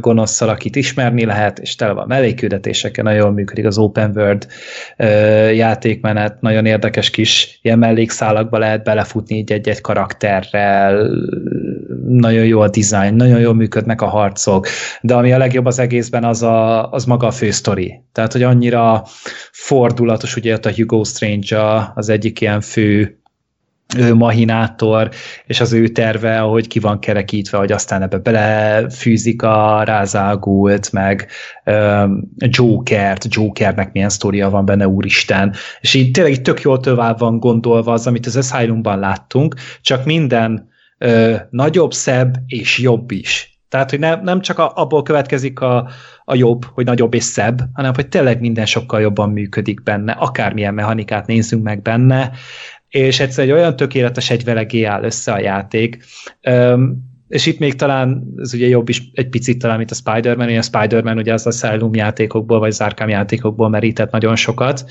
gonoszszal, 0.00 0.48
akit 0.48 0.76
ismerni 0.76 1.24
lehet, 1.24 1.58
és 1.58 1.74
tele 1.74 1.92
van 1.92 2.06
melléküldetésekkel, 2.06 3.04
nagyon 3.04 3.32
működik 3.32 3.66
az 3.66 3.78
open 3.78 4.12
world 4.14 4.46
játékmenet, 5.54 6.40
nagyon 6.40 6.66
érdekes 6.66 7.10
kis 7.10 7.58
ilyen 7.62 7.78
mellékszálakba 7.78 8.58
lehet 8.58 8.84
belefutni 8.84 9.36
így 9.36 9.52
egy-egy 9.52 9.80
karakterrel, 9.80 11.10
nagyon 12.06 12.44
jó 12.44 12.60
a 12.60 12.68
design, 12.68 13.14
nagyon 13.14 13.40
jól 13.40 13.54
működnek 13.54 14.02
a 14.02 14.06
harcok, 14.06 14.66
de 15.00 15.14
ami 15.14 15.32
a 15.32 15.38
legjobb 15.38 15.66
az 15.66 15.78
egészben, 15.78 16.24
az, 16.24 16.42
a, 16.42 16.90
az 16.90 17.04
maga 17.04 17.26
a 17.26 17.30
fősztori. 17.30 18.00
Tehát, 18.12 18.32
hogy 18.32 18.42
annyira 18.42 19.04
fordulatos, 19.52 20.36
ugye 20.36 20.54
ott 20.54 20.66
a 20.66 20.72
Hugo 20.76 21.04
Strange 21.04 21.92
az 21.94 22.08
egyik 22.08 22.40
ilyen 22.40 22.60
fő 22.60 23.20
ő 23.96 24.14
mahinátor, 24.14 25.10
és 25.46 25.60
az 25.60 25.72
ő 25.72 25.88
terve, 25.88 26.40
ahogy 26.40 26.66
ki 26.66 26.78
van 26.78 26.98
kerekítve, 26.98 27.58
hogy 27.58 27.72
aztán 27.72 28.02
ebbe 28.02 28.18
belefűzik 28.18 29.42
a 29.42 29.82
rázágult, 29.82 30.92
meg 30.92 31.28
um, 31.64 32.30
Jokert, 32.36 33.34
Jokernek 33.34 33.92
milyen 33.92 34.08
sztoria 34.08 34.50
van 34.50 34.64
benne, 34.64 34.88
úristen. 34.88 35.54
És 35.80 35.94
így 35.94 36.10
tényleg 36.10 36.32
így 36.32 36.42
tök 36.42 36.60
jól 36.60 36.80
tovább 36.80 37.18
van 37.18 37.38
gondolva 37.38 37.92
az, 37.92 38.06
amit 38.06 38.26
az 38.26 38.36
Asylumban 38.36 38.98
láttunk, 38.98 39.54
csak 39.80 40.04
minden 40.04 40.68
ö, 40.98 41.34
nagyobb, 41.50 41.92
szebb 41.92 42.36
és 42.46 42.78
jobb 42.78 43.10
is. 43.10 43.56
Tehát, 43.68 43.90
hogy 43.90 43.98
ne, 43.98 44.14
nem 44.14 44.40
csak 44.40 44.58
a, 44.58 44.72
abból 44.74 45.02
következik 45.02 45.60
a, 45.60 45.88
a 46.24 46.34
jobb, 46.34 46.64
hogy 46.64 46.84
nagyobb 46.84 47.14
és 47.14 47.24
szebb, 47.24 47.60
hanem 47.72 47.94
hogy 47.94 48.08
tényleg 48.08 48.40
minden 48.40 48.66
sokkal 48.66 49.00
jobban 49.00 49.30
működik 49.30 49.82
benne, 49.82 50.12
akármilyen 50.12 50.74
mechanikát 50.74 51.26
nézzünk 51.26 51.62
meg 51.62 51.82
benne, 51.82 52.30
és 52.96 53.20
egyszer 53.20 53.44
egy 53.44 53.52
olyan 53.52 53.76
tökéletes 53.76 54.30
egyvelegé 54.30 54.84
áll 54.84 55.02
össze 55.02 55.32
a 55.32 55.40
játék, 55.40 56.04
um, 56.50 57.14
és 57.28 57.46
itt 57.46 57.58
még 57.58 57.74
talán, 57.74 58.34
ez 58.36 58.54
ugye 58.54 58.66
jobb 58.66 58.88
is 58.88 59.10
egy 59.12 59.28
picit 59.28 59.58
talán, 59.58 59.76
mint 59.76 59.90
a 59.90 59.94
Spider-Man, 59.94 60.46
ugye 60.46 60.58
a 60.58 60.62
Spider-Man 60.62 61.18
ugye 61.18 61.32
az 61.32 61.46
Asylum 61.46 61.94
játékokból, 61.94 62.58
vagy 62.58 62.68
az 62.68 62.80
Arkham 62.80 63.08
játékokból 63.08 63.68
merített 63.68 64.10
nagyon 64.10 64.36
sokat, 64.36 64.84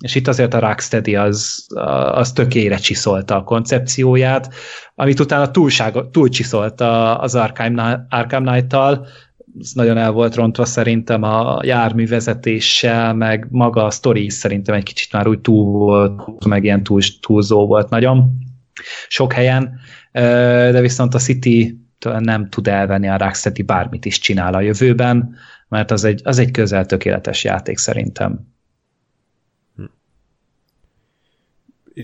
és 0.00 0.14
itt 0.14 0.28
azért 0.28 0.54
a 0.54 0.58
Rocksteady 0.58 1.16
az, 1.16 1.66
az 2.12 2.32
tökére 2.32 2.76
csiszolta 2.76 3.36
a 3.36 3.44
koncepcióját, 3.44 4.54
amit 4.94 5.20
utána 5.20 5.50
túlság, 5.50 6.10
túlcsiszolta 6.10 7.18
az 7.18 7.34
Arkham, 7.34 8.04
Arkham 8.08 8.44
Knight-tal, 8.44 9.06
nagyon 9.74 9.98
el 9.98 10.10
volt 10.10 10.34
rontva 10.34 10.64
szerintem 10.64 11.22
a 11.22 11.60
járművezetéssel, 11.64 13.14
meg 13.14 13.46
maga 13.50 13.84
a 13.84 13.90
sztori 13.90 14.24
is 14.24 14.32
szerintem 14.32 14.74
egy 14.74 14.82
kicsit 14.82 15.12
már 15.12 15.26
úgy 15.26 15.40
túl 15.40 15.64
volt, 15.64 16.44
meg 16.44 16.64
ilyen 16.64 16.82
túl, 16.82 17.00
túlzó 17.20 17.66
volt 17.66 17.88
nagyon 17.88 18.38
sok 19.08 19.32
helyen, 19.32 19.78
de 20.72 20.80
viszont 20.80 21.14
a 21.14 21.18
City 21.18 21.80
nem 22.18 22.48
tud 22.48 22.68
elvenni 22.68 23.08
a 23.08 23.16
Rocksteady 23.16 23.62
bármit 23.62 24.04
is 24.04 24.18
csinál 24.18 24.54
a 24.54 24.60
jövőben, 24.60 25.34
mert 25.68 25.90
az 25.90 26.04
egy, 26.04 26.20
az 26.24 26.38
egy 26.38 26.50
közel 26.50 26.86
tökéletes 26.86 27.44
játék 27.44 27.78
szerintem. 27.78 28.52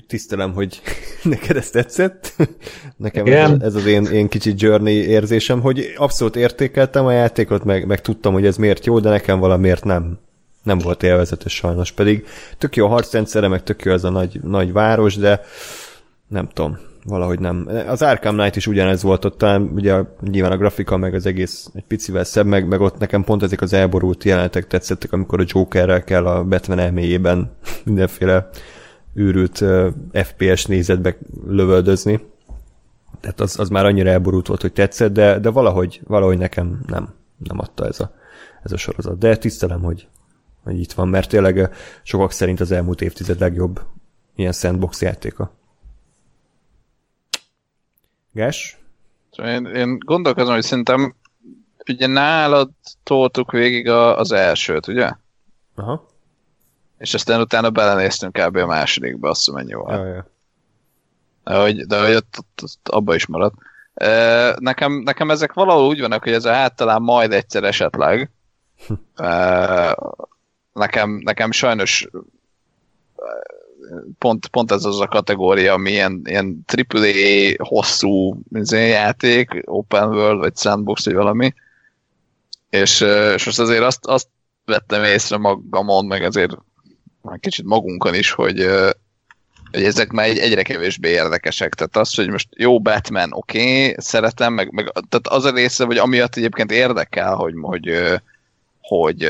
Tisztelem, 0.07 0.53
hogy 0.53 0.81
neked 1.23 1.57
ez 1.57 1.71
tetszett. 1.71 2.33
Nekem 2.97 3.27
ez, 3.27 3.51
ez 3.61 3.75
az 3.75 3.87
én, 3.87 4.05
én 4.05 4.29
kicsit 4.29 4.61
journey 4.61 4.95
érzésem, 4.95 5.61
hogy 5.61 5.93
abszolút 5.97 6.37
értékeltem 6.37 7.07
a 7.07 7.13
játékot, 7.13 7.65
meg, 7.65 7.87
meg 7.87 8.01
tudtam, 8.01 8.33
hogy 8.33 8.47
ez 8.47 8.57
miért 8.57 8.87
jó, 8.87 8.99
de 8.99 9.11
nekem 9.11 9.39
valamiért 9.39 9.85
nem, 9.85 10.19
nem 10.63 10.79
volt 10.79 11.03
élvezetes 11.03 11.55
sajnos. 11.55 11.93
Pedig 11.93 12.27
tök 12.59 12.77
jó 12.77 12.87
a 12.87 12.89
harcrendszere, 12.89 13.49
meg 13.49 13.63
tök 13.63 13.83
jó 13.83 13.93
ez 13.93 14.05
a 14.05 14.11
nagy, 14.11 14.41
nagy 14.43 14.73
város, 14.73 15.17
de 15.17 15.41
nem 16.29 16.49
tudom, 16.53 16.79
valahogy 17.05 17.39
nem. 17.39 17.69
Az 17.87 18.03
Arkham 18.03 18.37
Knight 18.37 18.57
is 18.57 18.67
ugyanez 18.67 19.03
volt 19.03 19.25
ott, 19.25 19.39
talán 19.39 19.63
ugye 19.75 20.03
nyilván 20.21 20.53
a 20.53 20.57
grafika 20.57 20.97
meg 20.97 21.15
az 21.15 21.27
egész 21.27 21.71
egy 21.75 21.85
picivel 21.89 22.25
szebb, 22.25 22.47
meg, 22.47 22.69
meg 22.69 22.81
ott 22.81 22.99
nekem 22.99 23.25
pont 23.25 23.43
ezek 23.43 23.61
az 23.61 23.73
elborult 23.73 24.25
jelenetek 24.25 24.67
tetszettek, 24.67 25.13
amikor 25.13 25.41
a 25.41 25.45
Jokerrel 25.47 26.05
kell 26.05 26.27
a 26.27 26.45
Batman 26.45 26.79
elméjében 26.79 27.51
mindenféle 27.85 28.49
őrült 29.19 29.65
FPS 30.13 30.67
nézetbe 30.67 31.17
lövöldözni. 31.47 32.21
Tehát 33.21 33.41
az, 33.41 33.59
az 33.59 33.69
már 33.69 33.85
annyira 33.85 34.11
elborult 34.11 34.47
volt, 34.47 34.61
hogy 34.61 34.73
tetszett, 34.73 35.13
de, 35.13 35.39
de 35.39 35.51
valahogy, 35.51 36.01
valahogy 36.05 36.39
nekem 36.39 36.81
nem, 36.87 37.15
nem 37.37 37.59
adta 37.59 37.87
ez 37.87 38.01
a, 38.01 38.15
ez 38.63 38.73
a 38.73 38.77
sorozat. 38.77 39.19
De 39.19 39.37
tisztelem, 39.37 39.83
hogy, 39.83 40.09
hogy 40.63 40.81
itt 40.81 40.93
van, 40.93 41.09
mert 41.09 41.29
tényleg 41.29 41.71
sokak 42.03 42.33
szerint 42.33 42.61
az 42.61 42.71
elmúlt 42.71 43.01
évtized 43.01 43.41
legjobb 43.41 43.81
ilyen 44.35 44.53
sandbox 44.53 45.03
játéka. 45.03 45.57
Gás? 48.33 48.79
Én, 49.37 49.65
én 49.65 49.99
gondolkozom, 49.99 50.55
hogy 50.55 50.63
szerintem 50.63 51.15
ugye 51.89 52.07
nálad 52.07 52.71
toltuk 53.03 53.51
végig 53.51 53.89
a, 53.89 54.19
az 54.19 54.33
elsőt, 54.33 54.87
ugye? 54.87 55.13
Aha. 55.75 56.09
És 56.99 57.15
aztán 57.15 57.41
utána 57.41 57.71
belenéztünk 57.71 58.33
kb. 58.33 58.57
a 58.57 58.67
másodikba, 58.67 59.29
azt 59.29 59.47
mondom, 59.47 59.67
mennyi 59.67 59.81
volt. 59.83 59.99
Ja, 59.99 60.15
ja. 60.15 60.27
De 61.45 61.55
hogy, 61.55 61.87
de 61.87 62.07
hogy 62.07 62.15
ott, 62.15 62.35
ott, 62.39 62.61
ott 62.63 62.89
abba 62.89 63.15
is 63.15 63.27
maradt. 63.27 63.55
Nekem, 64.59 64.93
nekem 64.93 65.31
ezek 65.31 65.53
valahol 65.53 65.87
úgy 65.87 66.01
vannak, 66.01 66.23
hogy 66.23 66.33
ez 66.33 66.47
általán 66.47 67.03
majd 67.03 67.33
egyszer 67.33 67.65
esetleg. 67.65 68.31
Nekem, 70.73 71.21
nekem 71.25 71.51
sajnos 71.51 72.09
pont, 74.19 74.47
pont 74.47 74.71
ez 74.73 74.85
az 74.85 75.01
a 75.01 75.07
kategória, 75.07 75.73
ami 75.73 75.91
ilyen, 75.91 76.21
ilyen 76.25 76.65
AAA 76.67 77.55
hosszú 77.59 78.41
játék, 78.71 79.63
open 79.65 80.09
world, 80.09 80.39
vagy 80.39 80.57
sandbox, 80.57 81.05
vagy 81.05 81.15
valami. 81.15 81.55
És, 82.71 83.01
és 83.35 83.45
most 83.45 83.59
azért 83.59 83.83
azt, 83.83 84.07
azt 84.07 84.29
vettem 84.65 85.05
észre 85.05 85.37
magamon, 85.37 86.07
meg 86.07 86.23
azért 86.23 86.59
már 87.23 87.39
kicsit 87.41 87.65
magunkon 87.65 88.15
is, 88.15 88.31
hogy, 88.31 88.67
hogy 89.73 89.85
ezek 89.85 90.11
már 90.11 90.27
egy, 90.27 90.39
egyre 90.39 90.63
kevésbé 90.63 91.09
érdekesek. 91.09 91.75
Tehát 91.75 91.97
az, 91.97 92.15
hogy 92.15 92.29
most 92.29 92.49
jó 92.57 92.81
Batman, 92.81 93.33
oké, 93.33 93.59
okay, 93.59 93.95
szeretem, 93.99 94.53
meg, 94.53 94.73
meg 94.73 94.93
tehát 94.93 95.27
az 95.27 95.45
a 95.45 95.51
része, 95.51 95.85
hogy 95.85 95.99
amiatt 95.99 96.37
egyébként 96.37 96.73
érdekel, 96.73 97.35
hogy, 97.35 97.53
hogy, 97.61 97.93
hogy 98.81 99.29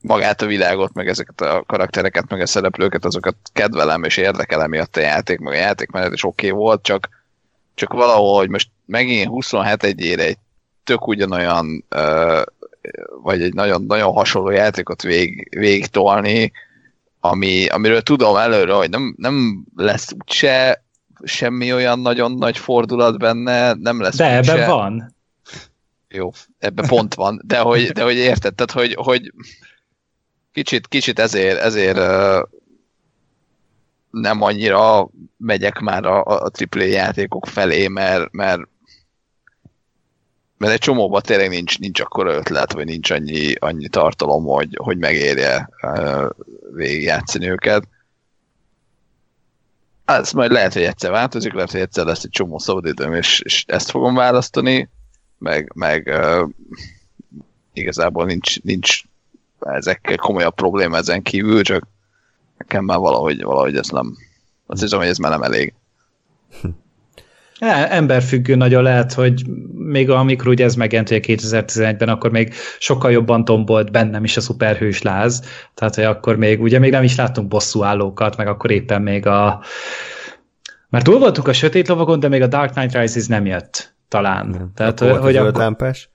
magát 0.00 0.42
a 0.42 0.46
világot, 0.46 0.92
meg 0.92 1.08
ezeket 1.08 1.40
a 1.40 1.64
karaktereket, 1.66 2.28
meg 2.28 2.40
a 2.40 2.46
szereplőket, 2.46 3.04
azokat 3.04 3.36
kedvelem 3.52 4.04
és 4.04 4.16
érdekelem 4.16 4.70
miatt 4.70 4.96
a 4.96 5.00
játék, 5.00 5.38
meg 5.38 5.52
a 5.52 5.56
játékmenet 5.56 6.12
is 6.12 6.24
oké 6.24 6.50
okay 6.50 6.58
volt, 6.58 6.82
csak, 6.82 7.08
csak 7.74 7.92
valahol, 7.92 8.36
hogy 8.36 8.48
most 8.48 8.68
megint 8.86 9.28
27 9.28 9.82
egyére 9.84 10.22
egy 10.22 10.38
tök 10.84 11.06
ugyanolyan, 11.06 11.84
vagy 13.22 13.42
egy 13.42 13.54
nagyon, 13.54 13.82
nagyon 13.82 14.12
hasonló 14.12 14.50
játékot 14.50 15.02
vég, 15.02 15.58
végig 15.58 15.86
tolni, 15.86 16.52
ami, 17.20 17.66
amiről 17.66 18.02
tudom 18.02 18.36
előre, 18.36 18.72
hogy 18.72 18.90
nem, 18.90 19.14
nem 19.18 19.64
lesz 19.76 20.12
úgyse 20.12 20.84
semmi 21.24 21.72
olyan 21.72 21.98
nagyon 21.98 22.32
nagy 22.32 22.58
fordulat 22.58 23.18
benne, 23.18 23.72
nem 23.72 24.00
lesz 24.00 24.16
De 24.16 24.38
úgyse. 24.38 24.52
ebben 24.52 24.68
van. 24.68 25.14
Jó, 26.08 26.30
ebben 26.58 26.86
pont 26.86 27.14
van, 27.14 27.40
de 27.44 27.58
hogy, 27.58 27.90
de 27.90 28.02
hogy 28.02 28.16
érted, 28.16 28.54
tehát 28.54 28.70
hogy, 28.70 28.94
hogy 28.94 29.32
kicsit, 30.52 30.86
kicsit 30.88 31.18
ezért, 31.18 31.58
ezért 31.58 31.98
nem 34.10 34.42
annyira 34.42 35.08
megyek 35.36 35.78
már 35.78 36.04
a, 36.04 36.24
a 36.24 36.50
AAA 36.70 36.84
játékok 36.84 37.46
felé, 37.46 37.88
mert, 37.88 38.32
mert 38.32 38.60
mert 40.60 40.72
egy 40.72 40.78
csomóban 40.78 41.22
tényleg 41.22 41.48
nincs, 41.48 41.78
nincs 41.78 42.00
akkor 42.00 42.26
ötlet, 42.26 42.72
vagy 42.72 42.84
nincs 42.84 43.10
annyi, 43.10 43.54
annyi 43.54 43.88
tartalom, 43.88 44.44
hogy, 44.44 44.76
hogy 44.82 44.98
megérje 44.98 45.68
uh, 45.82 46.28
végigjátszani 46.74 47.48
őket. 47.48 47.88
Ez 50.04 50.32
majd 50.32 50.50
lehet, 50.50 50.72
hogy 50.72 50.82
egyszer 50.82 51.10
változik, 51.10 51.52
lehet, 51.52 51.70
hogy 51.70 51.80
egyszer 51.80 52.04
lesz 52.04 52.24
egy 52.24 52.30
csomó 52.30 52.58
szabadidőm, 52.58 53.14
és, 53.14 53.40
és 53.40 53.64
ezt 53.68 53.90
fogom 53.90 54.14
választani, 54.14 54.88
meg, 55.38 55.72
meg 55.74 56.06
uh, 56.06 56.48
igazából 57.72 58.24
nincs, 58.24 58.62
nincs 58.62 59.02
ezekkel 59.60 60.16
komolyabb 60.16 60.54
probléma 60.54 60.96
ezen 60.96 61.22
kívül, 61.22 61.62
csak 61.62 61.86
nekem 62.58 62.84
már 62.84 62.98
valahogy, 62.98 63.42
valahogy 63.42 63.76
ez 63.76 63.88
nem, 63.88 64.16
azt 64.66 64.80
hiszem, 64.80 64.98
hogy 64.98 65.08
ez 65.08 65.18
már 65.18 65.30
nem 65.30 65.42
elég. 65.42 65.74
Emberfüggő 67.68 68.54
nagyon 68.54 68.82
lehet, 68.82 69.12
hogy 69.12 69.42
még 69.74 70.10
amikor 70.10 70.48
ugye 70.48 70.64
ez 70.64 70.74
megjelent 70.74 71.08
2011-ben, 71.12 72.08
akkor 72.08 72.30
még 72.30 72.54
sokkal 72.78 73.10
jobban 73.10 73.44
tombolt 73.44 73.90
bennem 73.90 74.24
is 74.24 74.36
a 74.36 74.40
szuperhős 74.40 75.02
láz, 75.02 75.42
tehát 75.74 75.94
hogy 75.94 76.04
akkor 76.04 76.36
még, 76.36 76.60
ugye 76.60 76.78
még 76.78 76.90
nem 76.90 77.02
is 77.02 77.16
láttunk 77.16 77.48
bosszúállókat, 77.48 78.36
meg 78.36 78.46
akkor 78.46 78.70
éppen 78.70 79.02
még 79.02 79.26
a 79.26 79.62
mert 80.88 81.04
túl 81.04 81.18
voltunk 81.18 81.48
a 81.48 81.52
sötét 81.52 81.88
lovagon, 81.88 82.20
de 82.20 82.28
még 82.28 82.42
a 82.42 82.46
Dark 82.46 82.72
Knight 82.72 82.94
Rises 82.94 83.26
nem 83.26 83.46
jött 83.46 83.94
talán. 84.08 84.72
Tehát, 84.74 85.00
akkor 85.00 85.20
hogy 85.20 85.36
akkor... 85.36 85.60
Lámpás. 85.60 86.09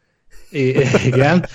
Igen, 1.06 1.46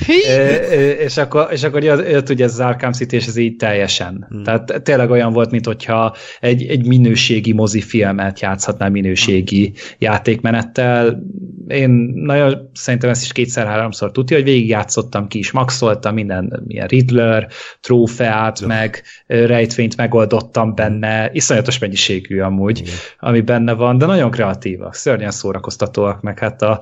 és 0.99 1.17
akkor, 1.17 1.49
és 1.51 1.63
akkor 1.63 1.83
jött 1.83 2.29
ugye 2.29 2.45
ez 2.45 2.53
az 2.53 2.61
Arkham 2.61 2.93
City, 2.93 3.17
és 3.17 3.27
ez 3.27 3.37
így 3.37 3.57
teljesen. 3.57 4.27
Hmm. 4.29 4.43
Tehát 4.43 4.83
tényleg 4.83 5.11
olyan 5.11 5.33
volt, 5.33 5.51
mint 5.51 5.67
hogyha 5.67 6.15
egy, 6.41 6.67
egy 6.67 6.87
minőségi 6.87 7.53
mozifilmet 7.53 8.41
játszhatnál 8.41 8.91
minőségi 8.91 9.65
hmm. 9.65 9.75
játékmenettel. 9.99 11.23
Én 11.69 11.91
nagyon 12.15 12.71
szerintem 12.75 13.11
ezt 13.11 13.23
is 13.23 13.33
kétszer-háromszor 13.33 14.13
tudja, 14.13 14.37
hogy 14.37 14.45
végigjátszottam 14.45 15.27
ki 15.27 15.39
is, 15.39 15.51
maxoltam 15.51 16.15
minden 16.15 16.63
ilyen 16.69 16.87
Riddler, 16.87 17.49
trófeát, 17.81 18.61
ja. 18.61 18.67
meg 18.67 19.03
rejtvényt 19.27 19.97
megoldottam 19.97 20.75
benne, 20.75 21.31
iszonyatos 21.33 21.79
mennyiségű 21.79 22.41
amúgy, 22.41 22.79
Igen. 22.79 22.95
ami 23.19 23.41
benne 23.41 23.73
van, 23.73 23.99
de 23.99 24.07
nagyon 24.07 24.31
kreatívak, 24.31 24.95
szörnyen 24.95 25.31
szórakoztatóak, 25.31 26.21
meg 26.21 26.39
hát 26.39 26.63
a, 26.63 26.81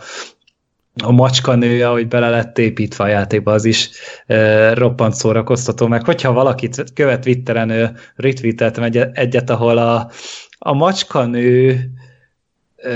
a 1.02 1.12
macska 1.12 1.54
nő, 1.54 1.84
ahogy 1.84 2.08
bele 2.08 2.28
lett 2.28 2.58
építve 2.58 3.04
a 3.04 3.08
játékba, 3.08 3.52
az 3.52 3.64
is 3.64 3.90
e, 4.26 4.74
roppant 4.74 5.14
szórakoztató, 5.14 5.86
meg. 5.86 6.04
Hogyha 6.04 6.32
valakit 6.32 6.84
követ 6.94 7.20
Twitteren, 7.20 7.96
retweeteltem 8.16 8.82
egy, 8.82 8.96
egyet, 9.12 9.50
ahol 9.50 9.78
a, 9.78 10.10
a 10.58 10.72
macska 10.72 11.24
nő 11.24 11.80
e, 12.76 12.90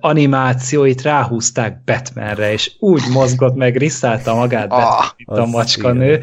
animációit 0.00 1.02
ráhúzták 1.02 1.84
Batmanre, 1.84 2.52
és 2.52 2.72
úgy 2.78 3.02
mozgott 3.12 3.54
meg, 3.54 3.76
risszálta 3.76 4.34
magát 4.34 4.72
ah, 4.72 5.04
mint 5.16 5.38
a 5.38 5.46
macskanő, 5.46 6.20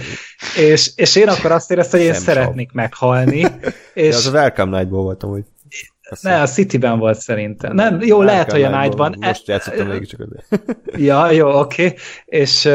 és, 0.57 0.91
és 0.95 1.15
én 1.15 1.27
akkor 1.27 1.51
azt 1.51 1.71
éreztem, 1.71 1.99
hogy 1.99 2.09
én 2.09 2.13
szeretnék 2.13 2.71
meghalni. 2.71 3.45
És... 3.93 4.15
az 4.15 4.25
az 4.25 4.33
Welcome 4.33 4.77
Night-ból 4.77 5.03
voltam, 5.03 5.29
hogy 5.29 5.43
azt 6.11 6.23
ne, 6.23 6.41
a 6.41 6.47
City-ben 6.47 6.99
volt 6.99 7.19
szerintem. 7.19 7.75
Nem, 7.75 8.01
jó, 8.01 8.21
lehet, 8.21 8.51
hogy 8.51 8.63
a 8.63 8.81
Night-ban. 8.81 9.15
Most 9.19 9.47
játszottam 9.47 9.87
még 9.87 10.07
csak 10.07 10.27
Ja, 11.09 11.31
jó, 11.31 11.59
oké. 11.59 11.85
Okay. 11.85 11.97
És, 12.25 12.69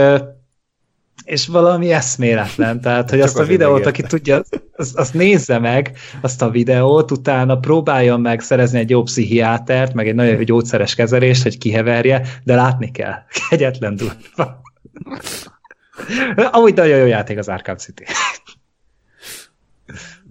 és 1.24 1.47
valami 1.47 1.93
eszméletlen. 1.93 2.81
Tehát, 2.81 3.11
hogy 3.11 3.20
azt 3.20 3.39
a 3.39 3.44
videót, 3.44 3.86
aki 3.86 4.02
tudja, 4.02 4.43
azt, 4.77 4.97
azt 4.97 5.15
nézze 5.15 5.59
meg, 5.59 5.97
azt 6.20 6.43
a 6.43 6.51
videót, 6.51 7.11
utána 7.11 7.59
próbáljon 7.59 8.20
meg 8.20 8.40
szerezni 8.40 8.78
egy 8.78 8.90
jó 8.90 9.02
pszichiátert, 9.02 9.94
meg 9.94 10.09
egy 10.09 10.15
nagyon 10.15 10.35
jó 10.35 10.43
gyógyszeres 10.43 10.94
kezelést, 10.94 11.43
hogy 11.43 11.59
kiheverje, 11.59 12.27
de 12.44 12.55
látni 12.55 12.90
kell. 12.90 13.15
Kegyetlen 13.48 13.97
durva. 13.97 14.62
Amúgy 16.51 16.74
nagyon 16.74 16.98
jó 16.98 17.06
játék 17.06 17.39
az 17.39 17.48
Arkham 17.48 17.77
City. 17.77 18.05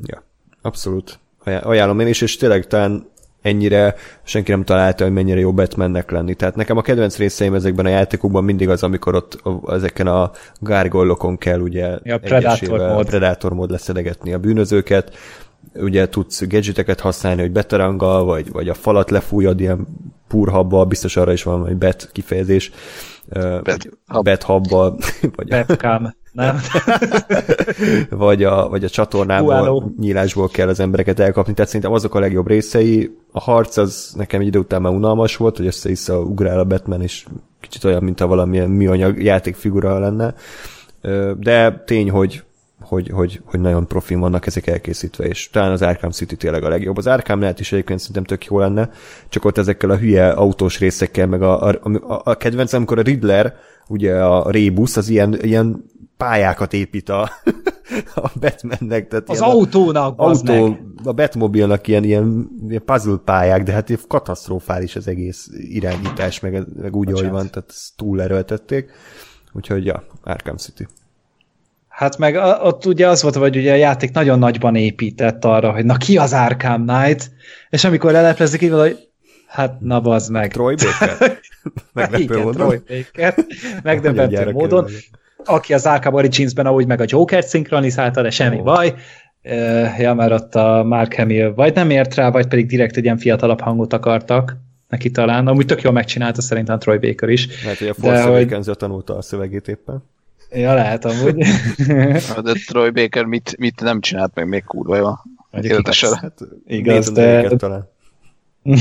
ja, 0.04 0.24
abszolút 0.62 1.20
ajánlom 1.44 2.00
én 2.00 2.08
is, 2.08 2.22
és 2.22 2.38
tényleg 2.38 2.68
talán 2.68 3.12
ennyire 3.42 3.96
senki 4.24 4.52
nem 4.52 4.64
találta, 4.64 5.04
hogy 5.04 5.14
mennyire 5.14 5.40
jó 5.40 5.54
Batmannek 5.54 6.12
lenni. 6.12 6.34
Tehát 6.34 6.56
nekem 6.56 6.78
a 6.78 6.82
kedvenc 6.82 7.18
részeim 7.18 7.54
ezekben 7.54 7.86
a 7.86 7.90
játékokban 7.90 8.44
mindig 8.44 8.70
az, 8.70 8.84
amikor 8.84 9.16
ott 9.16 9.42
ezeken 9.68 10.08
a 10.08 10.32
gárgollokon 10.60 11.38
kell 11.38 11.60
ugye 11.60 11.98
ja, 12.04 12.18
Predator 12.18 12.80
mód. 12.80 13.06
Predator 13.06 13.54
mód 13.54 13.70
leszedegetni 13.70 14.34
a 14.34 14.40
bűnözőket, 14.40 15.16
ugye 15.76 16.10
tudsz 16.10 16.48
gadgeteket 16.48 17.00
használni, 17.00 17.42
hogy 17.42 17.52
betaranggal, 17.52 18.24
vagy, 18.24 18.52
vagy 18.52 18.70
a 18.70 18.74
falat 18.74 19.12
lefújod 19.12 19.60
ilyen 19.60 19.88
purhabba, 20.28 20.86
biztos 20.86 21.18
arra 21.18 21.32
is 21.32 21.44
van 21.44 21.68
egy 21.68 21.78
bet 21.78 22.10
kifejezés, 22.12 22.72
bet, 23.64 23.90
bet 24.22 24.44
habba, 24.44 24.96
vagy 25.36 25.48
Betcam, 25.48 26.16
nem? 26.34 26.60
vagy, 28.10 28.44
a, 28.44 28.70
vagy 28.70 28.84
a 28.84 28.90
csatornából, 28.90 29.54
Huáló. 29.54 29.94
nyílásból 30.00 30.50
kell 30.50 30.68
az 30.68 30.80
embereket 30.80 31.20
elkapni, 31.20 31.54
tehát 31.54 31.68
szerintem 31.68 31.96
azok 31.96 32.16
a 32.16 32.20
legjobb 32.20 32.48
részei. 32.48 33.18
A 33.32 33.40
harc 33.40 33.78
az 33.78 34.14
nekem 34.16 34.42
egy 34.42 34.48
idő 34.48 34.60
után 34.60 34.82
már 34.82 34.94
unalmas 34.94 35.38
volt, 35.38 35.58
hogy 35.58 35.66
össze-vissza 35.66 36.20
ugrál 36.20 36.60
a 36.60 36.66
Batman, 36.66 37.02
és 37.02 37.26
kicsit 37.60 37.84
olyan, 37.84 38.04
mint 38.04 38.22
a 38.22 38.28
valamilyen 38.28 38.70
műanyag 38.70 39.24
játékfigura 39.24 40.00
lenne. 40.00 40.34
De 41.40 41.84
tény, 41.86 42.10
hogy 42.10 42.44
hogy, 42.84 43.10
hogy, 43.10 43.42
hogy 43.46 43.60
nagyon 43.60 43.88
profin 43.88 44.20
vannak 44.20 44.46
ezek 44.46 44.68
elkészítve, 44.68 45.26
és 45.26 45.50
talán 45.50 45.72
az 45.72 45.82
Arkham 45.82 46.12
City 46.12 46.36
tényleg 46.36 46.64
a 46.64 46.70
legjobb. 46.70 46.98
Az 46.98 47.08
Arkham 47.08 47.40
lehet 47.40 47.60
is 47.60 47.72
egyébként 47.72 48.00
szerintem 48.00 48.24
tök 48.24 48.46
jó 48.46 48.60
lenne, 48.60 48.90
csak 49.30 49.46
ott 49.46 49.58
ezekkel 49.58 49.90
a 49.90 49.98
hülye 49.98 50.30
autós 50.30 50.80
részekkel, 50.80 51.28
meg 51.28 51.42
a, 51.42 51.68
a, 51.68 51.80
a, 52.08 52.22
a 52.24 52.36
kedvenc, 52.36 52.74
amikor 52.74 53.00
a 53.00 53.02
Riddler, 53.02 53.56
ugye 53.88 54.24
a 54.24 54.52
Rebus, 54.52 54.98
az 54.98 55.10
ilyen, 55.10 55.38
ilyen 55.42 55.84
pályákat 56.24 56.74
épít 56.74 57.10
a, 57.10 57.22
a 58.16 58.30
Batmannek. 58.40 59.08
Tehát 59.08 59.30
az 59.30 59.42
autónak, 59.42 60.20
autó, 60.20 60.78
A 61.04 61.12
Batmobilnak 61.12 61.88
ilyen, 61.88 62.04
ilyen, 62.04 62.50
ilyen 62.68 62.84
puzzle 62.86 63.18
pályák, 63.26 63.64
de 63.64 63.72
hát 63.72 64.00
katasztrofális 64.08 64.96
az 64.96 65.08
egész 65.08 65.50
irányítás, 65.52 66.40
meg, 66.40 66.66
meg 66.82 66.96
úgy, 66.96 67.12
ahogy 67.12 67.30
van, 67.30 67.50
tehát 67.50 67.70
ezt 67.70 67.96
túl 67.96 68.22
erőltették. 68.22 68.92
Úgyhogy 69.54 69.86
ja, 69.86 70.04
Arkham 70.24 70.58
City. 70.58 70.88
Hát 71.88 72.18
meg 72.18 72.36
ott 72.62 72.86
ugye 72.86 73.08
az 73.08 73.22
volt, 73.22 73.36
hogy 73.36 73.58
ugye 73.58 73.72
a 73.72 73.76
játék 73.76 74.12
nagyon 74.12 74.40
nagyban 74.40 74.76
épített 74.76 75.46
arra, 75.46 75.72
hogy 75.72 75.86
na 75.86 75.98
ki 75.98 76.18
az 76.18 76.34
Arkham 76.34 76.86
Knight, 76.86 77.32
és 77.70 77.84
amikor 77.84 78.12
leleplezik 78.12 78.62
így 78.62 78.72
hogy 78.72 79.12
Hát, 79.54 79.80
na 79.80 80.00
bazd 80.00 80.32
meg. 80.32 80.52
Troy 80.52 80.76
Baker? 80.76 81.40
Meglepő 81.94 82.38
módon. 82.38 82.54
Troy 82.54 82.82
Baker. 82.88 83.36
Megdöbbentő 83.84 84.52
módon. 84.52 84.84
örülök. 84.84 85.02
Aki 85.46 85.74
az 85.74 85.86
Arkham 85.86 86.14
Origins-ben 86.14 86.66
ahogy 86.66 86.88
meg 86.88 87.02
a 87.02 87.06
Joker 87.08 87.44
szinkronizálta, 87.44 88.22
de 88.22 88.30
semmi 88.30 88.60
Ó. 88.60 88.64
baj. 88.64 88.94
Ja, 89.98 90.14
mert 90.14 90.32
ott 90.32 90.56
a 90.56 90.84
Mark 90.84 91.16
Hamill 91.16 91.54
vagy 91.54 91.74
nem 91.76 91.90
ért 91.90 92.16
rá, 92.16 92.30
vagy 92.32 92.48
pedig 92.48 92.66
direkt 92.66 92.98
egy 92.98 93.04
ilyen 93.04 93.18
fiatalabb 93.18 93.62
hangot 93.62 93.94
akartak 93.94 94.58
neki 94.90 95.12
talán. 95.12 95.48
Amúgy 95.48 95.66
tök 95.66 95.82
jól 95.82 95.94
megcsinálta 95.94 96.42
szerintem 96.42 96.80
Troy 96.80 96.98
Baker 96.98 97.30
is. 97.30 97.64
Lehet, 97.64 97.78
hogy 97.78 97.88
a 97.88 97.94
Force 97.94 98.24
hogy- 98.24 98.78
tanulta 98.78 99.18
a 99.18 99.22
szövegét 99.22 99.68
éppen. 99.68 100.04
Ja, 100.52 100.74
lehet 100.74 101.06
amúgy. 101.06 101.36
De 102.44 102.54
Troy 102.68 102.90
Baker 102.90 103.26
mit, 103.26 103.56
mit 103.58 103.82
nem 103.82 104.02
csinált 104.02 104.32
meg 104.36 104.48
még 104.48 104.64
kurva 104.64 104.96
jó. 104.96 105.10
Igaz. 105.62 106.20
Hát, 106.20 106.40
Igaz, 106.68 107.12
de- 107.12 107.56
talán. 107.56 107.90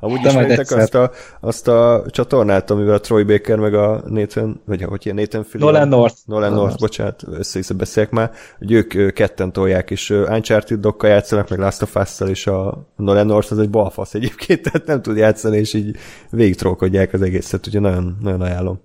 Amúgy 0.00 0.24
ismeritek 0.24 0.70
azt 0.70 0.94
a, 0.94 1.10
azt 1.40 1.68
a 1.68 2.04
csatornát, 2.08 2.70
amivel 2.70 2.94
a 2.94 3.00
Troy 3.00 3.22
Baker 3.22 3.58
meg 3.58 3.74
a 3.74 4.02
Nathan, 4.06 4.60
vagy 4.64 4.82
hogy 4.82 5.04
ilyen 5.04 5.16
Nathan 5.16 5.44
Fillion. 5.44 5.72
Nolan 5.72 5.88
North. 5.88 6.16
Nolan 6.26 6.52
North, 6.52 6.78
bocsánat, 6.78 7.22
össze-vissza 7.30 7.74
beszélek 7.74 8.10
már, 8.10 8.30
hogy 8.58 8.72
ők 8.72 9.12
ketten 9.12 9.52
tolják, 9.52 9.90
és 9.90 10.10
Uncharted 10.10 10.80
dokkal 10.80 11.10
játszanak, 11.10 11.48
meg 11.48 11.58
Last 11.58 11.82
of 11.82 11.94
Us-szal, 11.94 12.28
és 12.28 12.46
a 12.46 12.86
Nolan 12.96 13.26
North 13.26 13.52
az 13.52 13.58
egy 13.58 13.70
balfasz 13.70 14.14
egyébként, 14.14 14.62
tehát 14.70 14.86
nem 14.86 15.02
tud 15.02 15.16
játszani, 15.16 15.58
és 15.58 15.74
így 15.74 15.96
végigtrókodják 16.30 17.12
az 17.12 17.22
egészet, 17.22 17.66
úgyhogy 17.66 17.82
nagyon, 17.82 18.18
nagyon 18.20 18.40
ajánlom. 18.40 18.80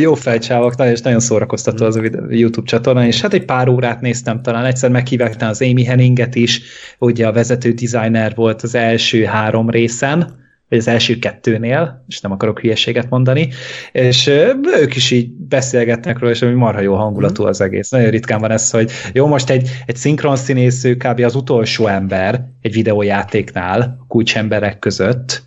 Jó 0.00 0.14
fejcsávok, 0.14 0.76
nagyon, 0.76 0.92
és 0.92 1.00
nagyon 1.00 1.20
szórakoztató 1.20 1.84
az 1.84 1.96
a 1.96 2.00
YouTube 2.28 2.66
csatorna, 2.66 3.06
és 3.06 3.20
hát 3.20 3.32
egy 3.32 3.44
pár 3.44 3.68
órát 3.68 4.00
néztem 4.00 4.42
talán, 4.42 4.64
egyszer 4.64 4.90
meghívták 4.90 5.34
az 5.38 5.62
Amy 5.62 5.84
Henninget 5.84 6.34
is, 6.34 6.60
ugye 6.98 7.26
a 7.26 7.32
vezető 7.32 7.72
designer 7.72 8.34
volt 8.34 8.62
az 8.62 8.74
első 8.74 9.24
három 9.24 9.70
részen, 9.70 10.40
vagy 10.68 10.78
az 10.78 10.88
első 10.88 11.18
kettőnél, 11.18 12.04
és 12.08 12.20
nem 12.20 12.32
akarok 12.32 12.60
hülyeséget 12.60 13.10
mondani, 13.10 13.48
és 13.92 14.26
ők 14.80 14.96
is 14.96 15.10
így 15.10 15.30
beszélgetnek 15.30 16.18
róla, 16.18 16.32
és 16.32 16.42
ami 16.42 16.54
marha 16.54 16.80
jó 16.80 16.94
hangulatú 16.94 17.44
az 17.44 17.60
egész. 17.60 17.90
Nagyon 17.90 18.10
ritkán 18.10 18.40
van 18.40 18.50
ez, 18.50 18.70
hogy 18.70 18.90
jó, 19.12 19.26
most 19.26 19.50
egy, 19.50 19.68
egy 19.86 19.96
szinkron 19.96 20.36
színésző 20.36 20.96
kb. 20.96 21.20
az 21.20 21.34
utolsó 21.34 21.86
ember 21.86 22.44
egy 22.60 22.72
videójátéknál, 22.72 24.04
kulcsemberek 24.08 24.78
között, 24.78 25.42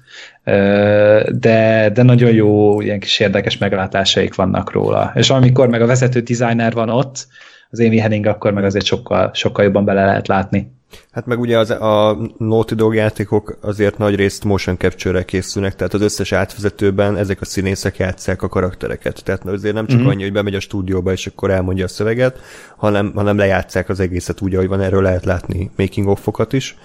de, 1.32 1.90
de 1.94 2.04
nagyon 2.04 2.32
jó, 2.32 2.82
ilyen 2.82 3.00
kis 3.00 3.20
érdekes 3.20 3.58
meglátásaik 3.58 4.36
vannak 4.36 4.72
róla. 4.72 5.12
És 5.16 5.30
amikor 5.30 5.68
meg 5.68 5.82
a 5.82 5.86
vezető 5.86 6.20
designer 6.20 6.74
van 6.74 6.90
ott, 6.90 7.28
az 7.70 7.80
Amy 7.80 7.98
Henning, 7.98 8.26
akkor 8.26 8.54
meg 8.54 8.64
azért 8.64 8.86
sokkal, 8.86 9.32
sokkal 9.34 9.64
jobban 9.64 9.86
bele 9.86 10.06
lehet 10.06 10.28
látni. 10.28 10.74
Hát 11.12 11.26
meg 11.26 11.40
ugye 11.40 11.58
az, 11.58 11.70
a 11.70 12.18
Naughty 12.38 12.74
Dog 12.74 12.96
játékok 12.96 13.58
azért 13.62 13.98
nagy 13.98 14.16
részt 14.16 14.44
motion 14.44 14.78
capture-re 14.78 15.26
készülnek, 15.26 15.76
tehát 15.76 15.94
az 15.94 16.02
összes 16.02 16.32
átvezetőben 16.32 17.18
ezek 17.18 17.42
a 17.42 17.46
színészek 17.46 17.98
játszák 17.98 18.42
a 18.42 18.48
karaktereket. 18.48 19.24
Tehát 19.24 19.46
azért 19.46 19.74
nem 19.74 19.88
csak 19.88 20.00
mm-hmm. 20.00 20.08
annyi, 20.08 20.24
hogy 20.24 20.32
bemegy 20.32 20.56
a 20.56 20.60
stúdióba, 20.60 21.12
és 21.12 21.28
akkor 21.28 21.52
elmondja 21.52 21.86
a 21.86 21.88
szöveget, 21.88 22.40
hanem, 22.78 23.12
hanem 23.16 23.38
lejátszák 23.38 23.90
az 23.90 24.00
egészet 24.00 24.42
úgy, 24.42 24.56
ahogy 24.56 24.68
van, 24.68 24.82
erről 24.82 25.02
lehet 25.02 25.26
látni 25.26 25.72
making 25.78 26.08
of 26.08 26.28
is. 26.52 26.78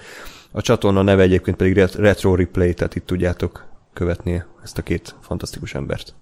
A 0.51 0.61
csatorna 0.61 1.01
neve 1.01 1.21
egyébként 1.21 1.57
pedig 1.57 1.73
Ret- 1.73 1.95
Retro 1.95 2.35
Replay, 2.35 2.73
tehát 2.73 2.95
itt 2.95 3.05
tudjátok 3.05 3.65
követni 3.93 4.43
ezt 4.63 4.77
a 4.77 4.81
két 4.81 5.15
fantasztikus 5.21 5.73
embert. 5.73 6.13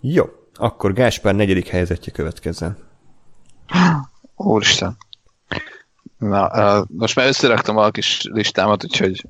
Jó, 0.00 0.24
akkor 0.54 0.92
Gáspár 0.92 1.34
negyedik 1.34 1.68
helyzetje 1.68 2.12
következzen. 2.12 2.76
Úristen. 4.36 4.96
Na, 6.18 6.50
most 6.88 7.16
már 7.16 7.26
összeraktam 7.26 7.76
a 7.76 7.90
kis 7.90 8.22
listámat, 8.30 8.84
úgyhogy 8.84 9.26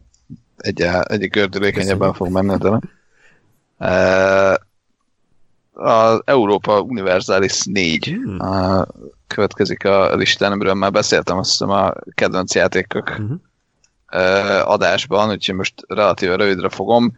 egy, 0.57 0.83
egyik 1.03 1.33
gördülékenyebben 1.33 2.13
fog 2.13 2.29
menni 2.29 2.59
tőle. 2.59 2.81
Uh, 3.79 4.55
az 5.73 6.21
Európa 6.25 6.81
Universalis 6.81 7.65
4 7.65 8.05
Hmm. 8.07 8.85
következik 9.27 9.85
a 9.85 10.15
listán, 10.15 10.53
amiről 10.53 10.75
már 10.75 10.91
beszéltem, 10.93 11.39
azt 11.39 11.51
hiszem 11.51 11.71
a 11.71 11.93
kedvenc 12.15 12.55
játékok 12.55 13.19
Mhm. 13.19 13.33
Adásban, 14.63 15.31
úgyhogy 15.31 15.55
most 15.55 15.75
relatíve 15.89 16.37
rövidre 16.37 16.69
fogom. 16.69 17.13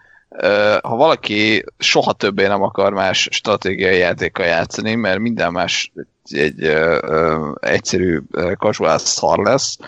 Ha 0.82 0.96
valaki 0.96 1.64
soha 1.78 2.12
többé 2.12 2.46
nem 2.46 2.62
akar 2.62 2.92
más 2.92 3.28
stratégiai 3.30 3.98
játékkal 3.98 4.46
játszani, 4.46 4.94
mert 4.94 5.18
minden 5.18 5.52
más 5.52 5.92
egy, 6.30 6.62
egy 6.64 6.78
egyszerű 7.60 8.20
casual 8.58 8.98
szar 8.98 9.38
lesz, 9.38 9.78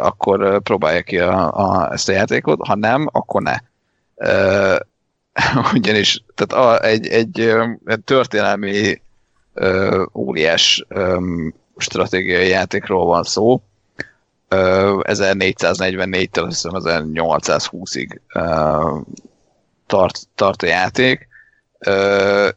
akkor 0.00 0.62
próbálja 0.62 1.02
ki 1.02 1.18
a, 1.18 1.52
a, 1.52 1.92
ezt 1.92 2.08
a 2.08 2.12
játékot, 2.12 2.66
ha 2.66 2.74
nem, 2.74 3.08
akkor 3.12 3.42
ne. 3.42 3.56
Ugyanis 5.74 6.24
tehát 6.34 6.66
a, 6.66 6.84
egy, 6.84 7.06
egy, 7.06 7.40
ö, 7.40 7.68
egy 7.84 8.00
történelmi 8.00 9.02
uh, 9.54 10.02
óriás 10.14 10.86
stratégiai 11.76 12.48
játékról 12.48 13.04
van 13.06 13.22
szó, 13.22 13.62
1444-től 15.02 16.46
azt 16.46 16.62
hiszem 16.62 17.04
1820-ig 17.14 18.18
uh, 18.34 19.06
tart, 19.86 20.20
tart 20.34 20.62
a 20.62 20.66
játék. 20.66 21.28
Uh, 21.86 22.48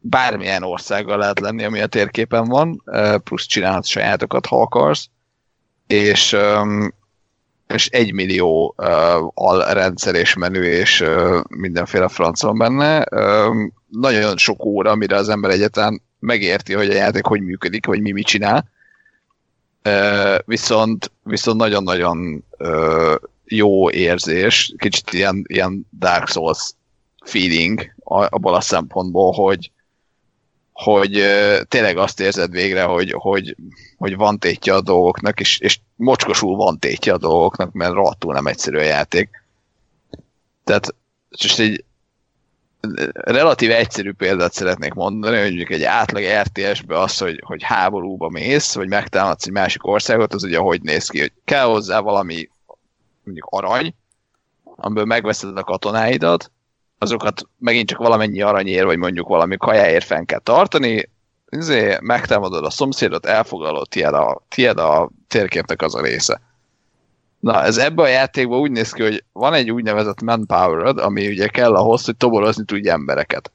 bármilyen 0.00 0.62
országgal 0.62 1.18
lehet 1.18 1.40
lenni, 1.40 1.64
ami 1.64 1.80
a 1.80 1.86
térképen 1.86 2.44
van, 2.44 2.82
uh, 2.86 3.16
plusz 3.16 3.46
csinálhatsz 3.46 3.88
sajátokat, 3.88 4.46
ha 4.46 4.60
akarsz, 4.60 5.08
és, 5.86 6.32
um, 6.32 6.94
és 7.66 7.86
egy 7.86 8.12
millió 8.12 8.74
uh, 8.76 9.30
alrendszer 9.34 10.14
és 10.14 10.34
menü 10.34 10.62
és 10.62 11.00
uh, 11.00 11.40
mindenféle 11.48 12.08
franc 12.08 12.42
van 12.42 12.58
benne. 12.58 13.06
Um, 13.10 13.72
nagyon 13.88 14.36
sok 14.36 14.64
óra, 14.64 14.90
amire 14.90 15.16
az 15.16 15.28
ember 15.28 15.50
egyetlen 15.50 16.02
megérti, 16.18 16.72
hogy 16.72 16.90
a 16.90 16.94
játék 16.94 17.24
hogy 17.24 17.40
működik, 17.40 17.86
vagy 17.86 18.00
mi 18.00 18.12
mit 18.12 18.26
csinál. 18.26 18.68
Viszont, 20.44 21.12
viszont 21.22 21.58
nagyon-nagyon 21.58 22.44
jó 23.44 23.90
érzés, 23.90 24.72
kicsit 24.76 25.12
ilyen, 25.12 25.44
ilyen 25.46 25.86
Dark 25.98 26.28
Souls 26.28 26.72
feeling 27.24 27.94
abból 28.04 28.54
a 28.54 28.60
szempontból, 28.60 29.32
hogy, 29.32 29.70
hogy 30.72 31.22
tényleg 31.68 31.96
azt 31.96 32.20
érzed 32.20 32.50
végre, 32.50 32.82
hogy, 32.82 33.12
hogy, 33.12 33.56
hogy 33.96 34.16
van 34.16 34.38
tétje 34.38 34.74
a 34.74 34.80
dolgoknak, 34.80 35.40
és, 35.40 35.58
és 35.58 35.78
mocskosul 35.96 36.56
van 36.56 36.78
tétje 36.78 37.12
a 37.12 37.18
dolgoknak, 37.18 37.72
mert 37.72 37.92
rohadtul 37.92 38.32
nem 38.32 38.46
egyszerű 38.46 38.76
a 38.76 38.82
játék. 38.82 39.28
Tehát 40.64 40.94
csak 41.30 41.58
egy 41.58 41.84
relatíve 43.12 43.76
egyszerű 43.76 44.12
példát 44.12 44.52
szeretnék 44.52 44.92
mondani, 44.92 45.36
hogy 45.36 45.46
mondjuk 45.46 45.70
egy 45.70 45.82
átlag 45.82 46.24
RTS-be 46.42 46.98
az, 46.98 47.18
hogy, 47.18 47.42
hogy 47.46 47.62
háborúba 47.62 48.28
mész, 48.28 48.74
vagy 48.74 48.88
megtámadsz 48.88 49.46
egy 49.46 49.52
másik 49.52 49.86
országot, 49.86 50.34
az 50.34 50.44
ugye 50.44 50.58
hogy 50.58 50.82
néz 50.82 51.08
ki, 51.08 51.20
hogy 51.20 51.32
kell 51.44 51.64
hozzá 51.64 52.00
valami 52.00 52.48
mondjuk 53.22 53.46
arany, 53.50 53.94
amiből 54.76 55.04
megveszed 55.04 55.56
a 55.56 55.62
katonáidat, 55.62 56.50
azokat 56.98 57.42
megint 57.58 57.88
csak 57.88 57.98
valamennyi 57.98 58.42
aranyér, 58.42 58.84
vagy 58.84 58.98
mondjuk 58.98 59.28
valami 59.28 59.56
kajáért 59.56 60.04
fenn 60.04 60.24
kell 60.24 60.38
tartani, 60.38 61.10
ezért 61.46 62.00
megtámadod 62.00 62.64
a 62.64 62.70
szomszédot, 62.70 63.26
elfoglalod, 63.26 63.88
tiéd 63.88 64.14
a, 64.14 64.42
tiéd 64.48 64.78
a 64.78 65.10
térképnek 65.28 65.82
az 65.82 65.94
a 65.94 66.02
része. 66.02 66.40
Na, 67.40 67.62
ez 67.62 67.78
ebbe 67.78 68.02
a 68.02 68.06
játékban 68.06 68.58
úgy 68.58 68.70
néz 68.70 68.92
ki, 68.92 69.02
hogy 69.02 69.24
van 69.32 69.54
egy 69.54 69.70
úgynevezett 69.70 70.22
manpower 70.22 70.98
ami 70.98 71.28
ugye 71.28 71.46
kell 71.46 71.74
ahhoz, 71.74 72.04
hogy 72.04 72.16
toborozni 72.16 72.64
tudj 72.64 72.88
embereket. 72.88 73.52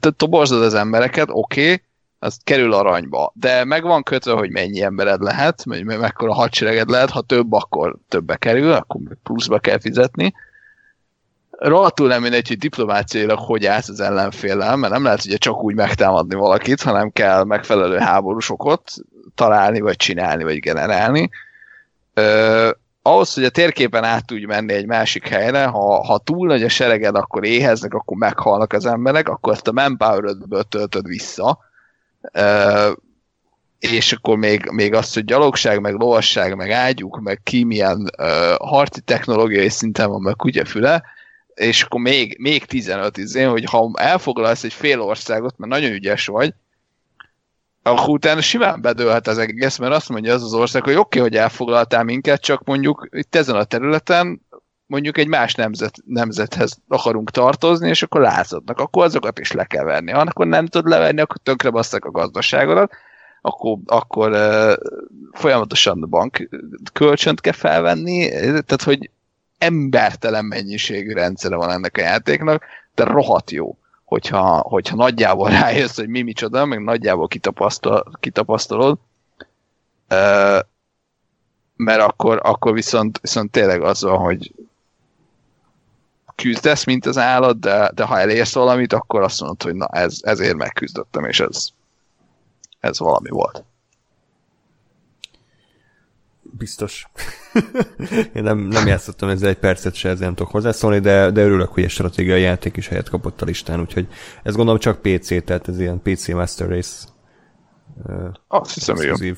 Te 0.00 0.10
toborzod 0.10 0.62
az 0.62 0.74
embereket, 0.74 1.28
oké, 1.30 1.62
okay, 1.62 1.82
az 2.18 2.38
kerül 2.44 2.72
aranyba, 2.72 3.32
de 3.34 3.64
meg 3.64 3.82
van 3.82 4.02
kötve, 4.02 4.32
hogy 4.32 4.50
mennyi 4.50 4.82
embered 4.82 5.20
lehet, 5.20 5.62
vagy 5.64 5.84
me- 5.84 5.98
mekkora 5.98 6.34
hadsereged 6.34 6.88
lehet, 6.88 7.10
ha 7.10 7.20
több, 7.20 7.52
akkor 7.52 7.96
többbe 8.08 8.36
kerül, 8.36 8.72
akkor 8.72 9.00
pluszba 9.22 9.58
kell 9.58 9.80
fizetni. 9.80 10.34
Rohadtul 11.50 12.08
nem 12.08 12.22
mindegy, 12.22 12.48
hogy 12.48 12.58
diplomáciailag 12.58 13.38
hogy 13.38 13.66
állsz 13.66 13.88
az 13.88 14.00
ellenféllel, 14.00 14.76
mert 14.76 14.92
nem 14.92 15.02
lehet 15.02 15.24
ugye 15.24 15.36
csak 15.36 15.62
úgy 15.62 15.74
megtámadni 15.74 16.34
valakit, 16.34 16.82
hanem 16.82 17.10
kell 17.10 17.44
megfelelő 17.44 17.98
háborúsokat 17.98 18.92
találni, 19.34 19.80
vagy 19.80 19.96
csinálni, 19.96 20.44
vagy 20.44 20.58
generálni. 20.58 21.30
Ö, 22.20 22.70
ahhoz, 23.02 23.34
hogy 23.34 23.44
a 23.44 23.50
térképen 23.50 24.04
át 24.04 24.26
tudj 24.26 24.44
menni 24.44 24.72
egy 24.72 24.86
másik 24.86 25.28
helyre, 25.28 25.64
ha, 25.64 26.04
ha 26.04 26.18
túl 26.18 26.46
nagy 26.46 26.62
a 26.62 26.68
sereged, 26.68 27.14
akkor 27.16 27.44
éheznek, 27.44 27.94
akkor 27.94 28.16
meghalnak 28.16 28.72
az 28.72 28.86
emberek, 28.86 29.28
akkor 29.28 29.52
ezt 29.52 29.68
a 29.68 29.72
manpower 29.72 30.34
töltöd 30.68 31.06
vissza, 31.06 31.58
Ö, 32.32 32.90
és 33.78 34.12
akkor 34.12 34.36
még, 34.36 34.70
még 34.70 34.94
azt, 34.94 35.14
hogy 35.14 35.24
gyalogság, 35.24 35.80
meg 35.80 35.94
lovasság, 35.94 36.56
meg 36.56 36.70
ágyuk, 36.70 37.20
meg 37.20 37.40
ki 37.42 37.64
milyen 37.64 38.10
uh, 38.18 38.54
harci 38.58 39.00
technológiai 39.00 39.68
szinten 39.68 40.08
van, 40.08 40.20
meg 40.20 40.36
kutyafüle, 40.36 41.02
és 41.54 41.82
akkor 41.82 42.00
még, 42.00 42.36
még 42.38 42.64
15 42.64 43.16
izé, 43.16 43.42
hogy 43.42 43.64
ha 43.64 43.90
elfoglalsz 43.94 44.64
egy 44.64 44.72
fél 44.72 45.00
országot, 45.00 45.58
mert 45.58 45.72
nagyon 45.72 45.92
ügyes 45.92 46.26
vagy, 46.26 46.54
akkor 47.86 48.08
utána 48.08 48.40
simán 48.40 48.80
bedőlhet 48.80 49.26
az 49.26 49.38
egész, 49.38 49.76
mert 49.76 49.94
azt 49.94 50.08
mondja 50.08 50.34
az 50.34 50.42
az 50.42 50.54
ország, 50.54 50.82
hogy 50.82 50.94
oké, 50.94 51.18
okay, 51.18 51.20
hogy 51.20 51.38
elfoglaltál 51.38 52.04
minket, 52.04 52.40
csak 52.40 52.64
mondjuk 52.64 53.08
itt 53.10 53.34
ezen 53.34 53.56
a 53.56 53.64
területen 53.64 54.40
mondjuk 54.86 55.18
egy 55.18 55.28
más 55.28 55.54
nemzet, 55.54 55.94
nemzethez 56.04 56.78
akarunk 56.88 57.30
tartozni, 57.30 57.88
és 57.88 58.02
akkor 58.02 58.20
lázadnak, 58.20 58.78
akkor 58.78 59.04
azokat 59.04 59.38
is 59.38 59.52
le 59.52 59.64
kell 59.64 59.84
venni. 59.84 60.10
Ha 60.10 60.20
akkor 60.20 60.46
nem 60.46 60.66
tud 60.66 60.88
levenni, 60.88 61.20
akkor 61.20 61.36
tönkre 61.42 61.70
basszak 61.70 62.04
a 62.04 62.10
gazdaságodat, 62.10 62.92
akkor, 63.40 63.78
akkor 63.86 64.30
uh, 64.30 64.72
folyamatosan 65.32 66.06
bank 66.08 66.48
kölcsönt 66.92 67.40
kell 67.40 67.52
felvenni, 67.52 68.28
tehát 68.40 68.82
hogy 68.82 69.10
embertelen 69.58 70.44
mennyiségű 70.44 71.12
rendszere 71.12 71.56
van 71.56 71.70
ennek 71.70 71.96
a 71.96 72.00
játéknak, 72.00 72.64
de 72.94 73.04
rohadt 73.04 73.50
jó, 73.50 73.78
hogyha, 74.06 74.58
hogyha 74.58 74.96
nagyjából 74.96 75.48
rájössz, 75.60 75.96
hogy 75.96 76.08
mi 76.08 76.22
micsoda, 76.22 76.64
meg 76.64 76.82
nagyjából 76.82 77.28
kitapasztal, 77.28 78.10
kitapasztalod, 78.20 78.98
uh, 80.10 80.58
mert 81.76 82.00
akkor, 82.00 82.40
akkor 82.42 82.72
viszont, 82.72 83.18
viszont 83.20 83.50
tényleg 83.50 83.82
az 83.82 84.02
van, 84.02 84.18
hogy 84.18 84.52
küzdesz, 86.34 86.84
mint 86.84 87.06
az 87.06 87.18
állat, 87.18 87.58
de, 87.58 87.90
de 87.94 88.04
ha 88.04 88.18
elérsz 88.18 88.54
valamit, 88.54 88.92
akkor 88.92 89.22
azt 89.22 89.40
mondod, 89.40 89.62
hogy 89.62 89.74
na 89.74 89.86
ez, 89.86 90.18
ezért 90.22 90.56
megküzdöttem, 90.56 91.24
és 91.24 91.40
ez, 91.40 91.68
ez 92.80 92.98
valami 92.98 93.28
volt. 93.28 93.64
Biztos. 96.58 97.08
Én 98.34 98.42
nem, 98.42 98.58
nem 98.58 98.86
játszottam 98.86 99.28
ezzel 99.28 99.48
egy 99.48 99.58
percet 99.58 99.94
se, 99.94 100.08
ezzel 100.08 100.26
nem 100.26 100.34
tudok 100.34 100.52
hozzászólni, 100.52 100.98
de, 100.98 101.30
de 101.30 101.42
örülök, 101.42 101.68
hogy 101.68 101.82
egy 101.82 101.90
stratégiai 101.90 102.40
játék 102.40 102.76
is 102.76 102.88
helyet 102.88 103.08
kapott 103.08 103.42
a 103.42 103.44
listán, 103.44 103.80
úgyhogy 103.80 104.08
ez 104.42 104.54
gondolom 104.54 104.80
csak 104.80 105.02
PC, 105.02 105.44
tehát 105.44 105.68
ez 105.68 105.80
ilyen 105.80 106.02
PC 106.02 106.28
Master 106.28 106.68
Race. 106.68 107.06
Azt 108.48 108.74
hiszem, 108.74 108.96
hogy 108.96 109.36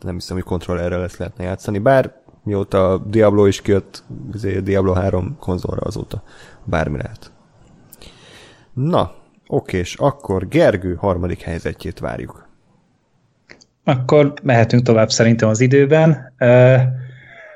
Nem 0.00 0.14
hiszem, 0.14 0.36
hogy 0.36 0.44
kontrollerrel 0.44 1.00
lesz 1.00 1.16
lehetne 1.16 1.44
játszani, 1.44 1.78
bár 1.78 2.14
mióta 2.42 2.98
Diablo 3.06 3.46
is 3.46 3.60
kijött, 3.60 4.04
izé, 4.34 4.60
Diablo 4.60 4.92
3 4.92 5.36
konzolra 5.38 5.80
azóta 5.80 6.22
bármi 6.64 6.96
lehet. 6.96 7.32
Na, 8.72 9.14
okés, 9.46 9.94
akkor 9.94 10.48
Gergő 10.48 10.94
harmadik 10.94 11.40
helyzetjét 11.40 11.98
várjuk. 11.98 12.45
Akkor 13.88 14.32
mehetünk 14.42 14.82
tovább 14.82 15.10
szerintem 15.10 15.48
az 15.48 15.60
időben. 15.60 16.34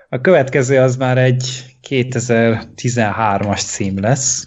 A 0.09 0.21
következő 0.21 0.79
az 0.79 0.97
már 0.97 1.19
egy 1.19 1.65
2013-as 1.89 3.65
cím 3.67 4.01
lesz. 4.01 4.47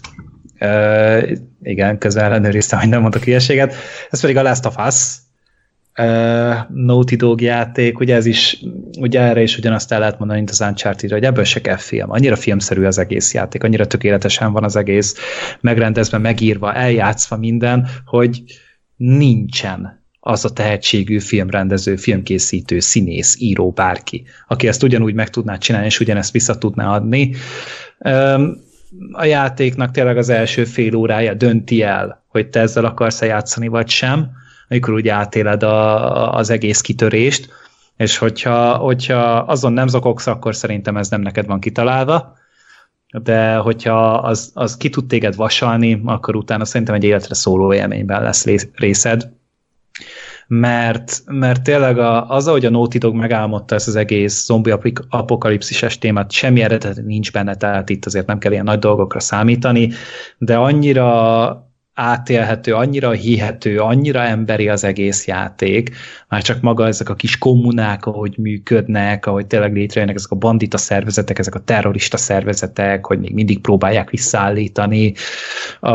Igen, 1.62 1.98
közel 1.98 2.24
ellenőriztem, 2.24 2.78
hogy 2.78 2.88
nem 2.88 3.00
mondok 3.00 3.24
hülyeséget. 3.24 3.74
Ez 4.10 4.20
pedig 4.20 4.36
a 4.36 4.42
Last 4.42 4.66
of 4.66 4.76
Us 4.86 5.16
uh, 5.98 6.54
Naughty 6.68 7.16
Dog 7.16 7.40
játék, 7.40 7.98
ugye 7.98 8.14
ez 8.14 8.26
is, 8.26 8.64
ugye 8.98 9.20
erre 9.20 9.42
is 9.42 9.58
ugyanazt 9.58 9.92
el 9.92 9.98
lehet 9.98 10.18
mondani, 10.18 10.38
mint 10.38 10.50
az 10.50 10.60
uncharted 10.60 11.10
hogy 11.10 11.24
ebből 11.24 11.44
se 11.44 11.60
kell 11.60 11.76
film. 11.76 12.10
Annyira 12.10 12.36
filmszerű 12.36 12.84
az 12.84 12.98
egész 12.98 13.34
játék, 13.34 13.64
annyira 13.64 13.86
tökéletesen 13.86 14.52
van 14.52 14.64
az 14.64 14.76
egész 14.76 15.14
megrendezve, 15.60 16.18
megírva, 16.18 16.74
eljátszva 16.74 17.36
minden, 17.36 17.88
hogy 18.04 18.42
nincsen 18.96 20.03
az 20.26 20.44
a 20.44 20.52
tehetségű 20.52 21.18
filmrendező, 21.18 21.96
filmkészítő, 21.96 22.80
színész, 22.80 23.36
író, 23.38 23.70
bárki, 23.70 24.24
aki 24.48 24.68
ezt 24.68 24.82
ugyanúgy 24.82 25.14
meg 25.14 25.30
tudná 25.30 25.56
csinálni, 25.56 25.86
és 25.86 26.00
ugyanezt 26.00 26.32
vissza 26.32 26.58
tudná 26.58 26.92
adni. 26.94 27.34
A 29.12 29.24
játéknak 29.24 29.90
tényleg 29.90 30.16
az 30.16 30.28
első 30.28 30.64
fél 30.64 30.94
órája 30.94 31.34
dönti 31.34 31.82
el, 31.82 32.24
hogy 32.28 32.48
te 32.48 32.60
ezzel 32.60 32.84
akarsz-e 32.84 33.26
játszani, 33.26 33.68
vagy 33.68 33.88
sem 33.88 34.30
amikor 34.68 34.94
úgy 34.94 35.08
átéled 35.08 35.62
a, 35.62 36.34
az 36.34 36.50
egész 36.50 36.80
kitörést, 36.80 37.48
és 37.96 38.18
hogyha, 38.18 38.74
hogyha 38.74 39.22
azon 39.36 39.72
nem 39.72 39.86
zokogsz, 39.86 40.26
akkor 40.26 40.54
szerintem 40.54 40.96
ez 40.96 41.08
nem 41.08 41.20
neked 41.20 41.46
van 41.46 41.60
kitalálva, 41.60 42.36
de 43.22 43.56
hogyha 43.56 44.14
az, 44.14 44.50
az 44.54 44.76
ki 44.76 44.88
tud 44.88 45.06
téged 45.06 45.36
vasalni, 45.36 46.02
akkor 46.04 46.36
utána 46.36 46.64
szerintem 46.64 46.94
egy 46.94 47.04
életre 47.04 47.34
szóló 47.34 47.74
élményben 47.74 48.22
lesz 48.22 48.46
részed, 48.74 49.32
mert, 50.46 51.22
mert 51.26 51.62
tényleg 51.62 51.98
a, 51.98 52.28
az, 52.28 52.46
ahogy 52.46 52.64
a 52.64 52.70
Naughty 52.70 52.98
Dog 52.98 53.14
megálmodta 53.14 53.74
ezt 53.74 53.88
az 53.88 53.96
egész 53.96 54.44
zombi 54.44 54.72
apokalipszises 55.08 55.98
témát, 55.98 56.32
semmi 56.32 56.62
eredet 56.62 57.04
nincs 57.04 57.32
benne, 57.32 57.54
tehát 57.54 57.90
itt 57.90 58.06
azért 58.06 58.26
nem 58.26 58.38
kell 58.38 58.52
ilyen 58.52 58.64
nagy 58.64 58.78
dolgokra 58.78 59.20
számítani, 59.20 59.90
de 60.38 60.56
annyira 60.56 61.72
átélhető, 61.94 62.74
annyira 62.74 63.10
hihető, 63.10 63.78
annyira 63.78 64.22
emberi 64.22 64.68
az 64.68 64.84
egész 64.84 65.26
játék, 65.26 65.90
már 66.28 66.42
csak 66.42 66.60
maga 66.60 66.86
ezek 66.86 67.08
a 67.08 67.14
kis 67.14 67.38
kommunák, 67.38 68.06
ahogy 68.06 68.34
működnek, 68.38 69.26
ahogy 69.26 69.46
tényleg 69.46 69.74
létrejönnek 69.74 70.16
ezek 70.16 70.30
a 70.30 70.36
bandita 70.36 70.76
szervezetek, 70.76 71.38
ezek 71.38 71.54
a 71.54 71.58
terrorista 71.58 72.16
szervezetek, 72.16 73.06
hogy 73.06 73.18
még 73.18 73.34
mindig 73.34 73.60
próbálják 73.60 74.10
visszaállítani 74.10 75.14
a, 75.80 75.92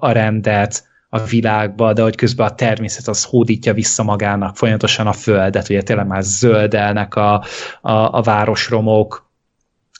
a 0.00 0.12
rendet 0.12 0.93
a 1.14 1.24
világba, 1.24 1.92
de 1.92 2.02
hogy 2.02 2.16
közben 2.16 2.46
a 2.46 2.54
természet 2.54 3.08
az 3.08 3.24
hódítja 3.24 3.72
vissza 3.74 4.02
magának 4.02 4.56
folyamatosan 4.56 5.06
a 5.06 5.12
földet, 5.12 5.68
ugye 5.68 5.82
tényleg 5.82 6.06
már 6.06 6.22
zöldelnek 6.22 7.14
a, 7.14 7.34
a, 7.80 7.92
a 7.92 8.22
városromok, 8.22 9.30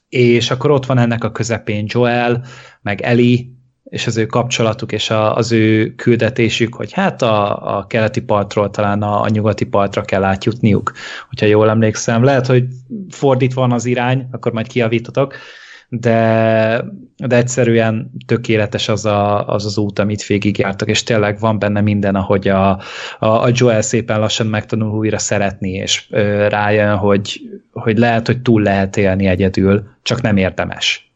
és 0.09 0.51
akkor 0.51 0.71
ott 0.71 0.87
van 0.87 0.99
ennek 0.99 1.25
a 1.25 1.33
közepén 1.33 1.85
Joel, 1.89 2.45
meg 2.83 3.01
Eli, 3.01 3.53
és 3.85 4.07
az 4.07 4.17
ő 4.17 4.27
kapcsolatuk 4.27 4.93
és 4.93 5.11
a, 5.11 5.37
az 5.37 5.53
ő 5.53 5.95
küldetésük, 5.95 6.75
hogy 6.75 6.93
hát 6.93 7.23
a, 7.23 7.77
a 7.79 7.87
keleti 7.87 8.23
partról 8.23 8.71
talán 8.71 9.03
a, 9.03 9.23
a 9.23 9.29
nyugati 9.29 9.65
partra 9.65 10.03
kell 10.03 10.25
átjutniuk, 10.25 10.93
hogyha 11.29 11.47
jól 11.47 11.71
emlékszem. 11.71 12.25
Lehet, 12.25 12.47
hogy 12.47 12.65
fordítva 13.11 13.61
van 13.61 13.73
az 13.73 13.85
irány, 13.85 14.29
akkor 14.31 14.53
majd 14.53 14.67
kiavítotok, 14.67 15.35
de, 16.01 16.85
de 17.17 17.37
egyszerűen 17.37 18.11
tökéletes 18.27 18.89
az, 18.89 19.05
a, 19.05 19.49
az 19.49 19.65
az 19.65 19.79
út, 19.79 19.99
amit 19.99 20.27
végigjártak, 20.27 20.89
és 20.89 21.03
tényleg 21.03 21.39
van 21.39 21.59
benne 21.59 21.81
minden, 21.81 22.15
ahogy 22.15 22.49
a, 22.49 22.71
a, 23.19 23.27
a 23.27 23.49
Joel 23.53 23.83
szépen 23.83 24.21
lassan 24.21 24.47
megtanul 24.47 24.99
újra 24.99 25.19
szeretni, 25.19 25.71
és 25.71 26.07
ö, 26.11 26.49
rájön, 26.49 26.97
hogy, 26.97 27.41
hogy 27.73 27.99
lehet, 27.99 28.27
hogy 28.27 28.43
túl 28.43 28.63
lehet 28.63 28.97
élni 28.97 29.27
egyedül, 29.27 29.85
csak 30.03 30.21
nem 30.21 30.37
érdemes. 30.37 31.09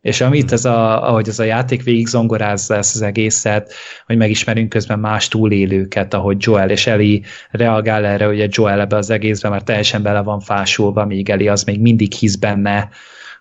És 0.00 0.20
amit 0.20 0.52
ez 0.52 0.64
a, 0.64 1.08
ahogy 1.08 1.28
ez 1.28 1.38
a 1.38 1.44
játék 1.44 1.82
végig 1.82 2.06
zongorázza 2.06 2.76
ezt 2.76 2.94
az 2.94 3.02
egészet, 3.02 3.72
hogy 4.06 4.16
megismerünk 4.16 4.68
közben 4.68 4.98
más 4.98 5.28
túlélőket, 5.28 6.14
ahogy 6.14 6.36
Joel 6.38 6.70
és 6.70 6.86
Eli 6.86 7.22
reagál 7.50 8.04
erre, 8.04 8.26
hogy 8.26 8.40
a 8.40 8.46
Joel 8.50 8.80
ebbe 8.80 8.96
az 8.96 9.10
egészben 9.10 9.50
már 9.50 9.62
teljesen 9.62 10.02
bele 10.02 10.20
van 10.20 10.40
fásulva, 10.40 11.04
míg 11.04 11.30
Eli 11.30 11.48
az 11.48 11.64
még 11.64 11.80
mindig 11.80 12.12
hisz 12.12 12.36
benne, 12.36 12.88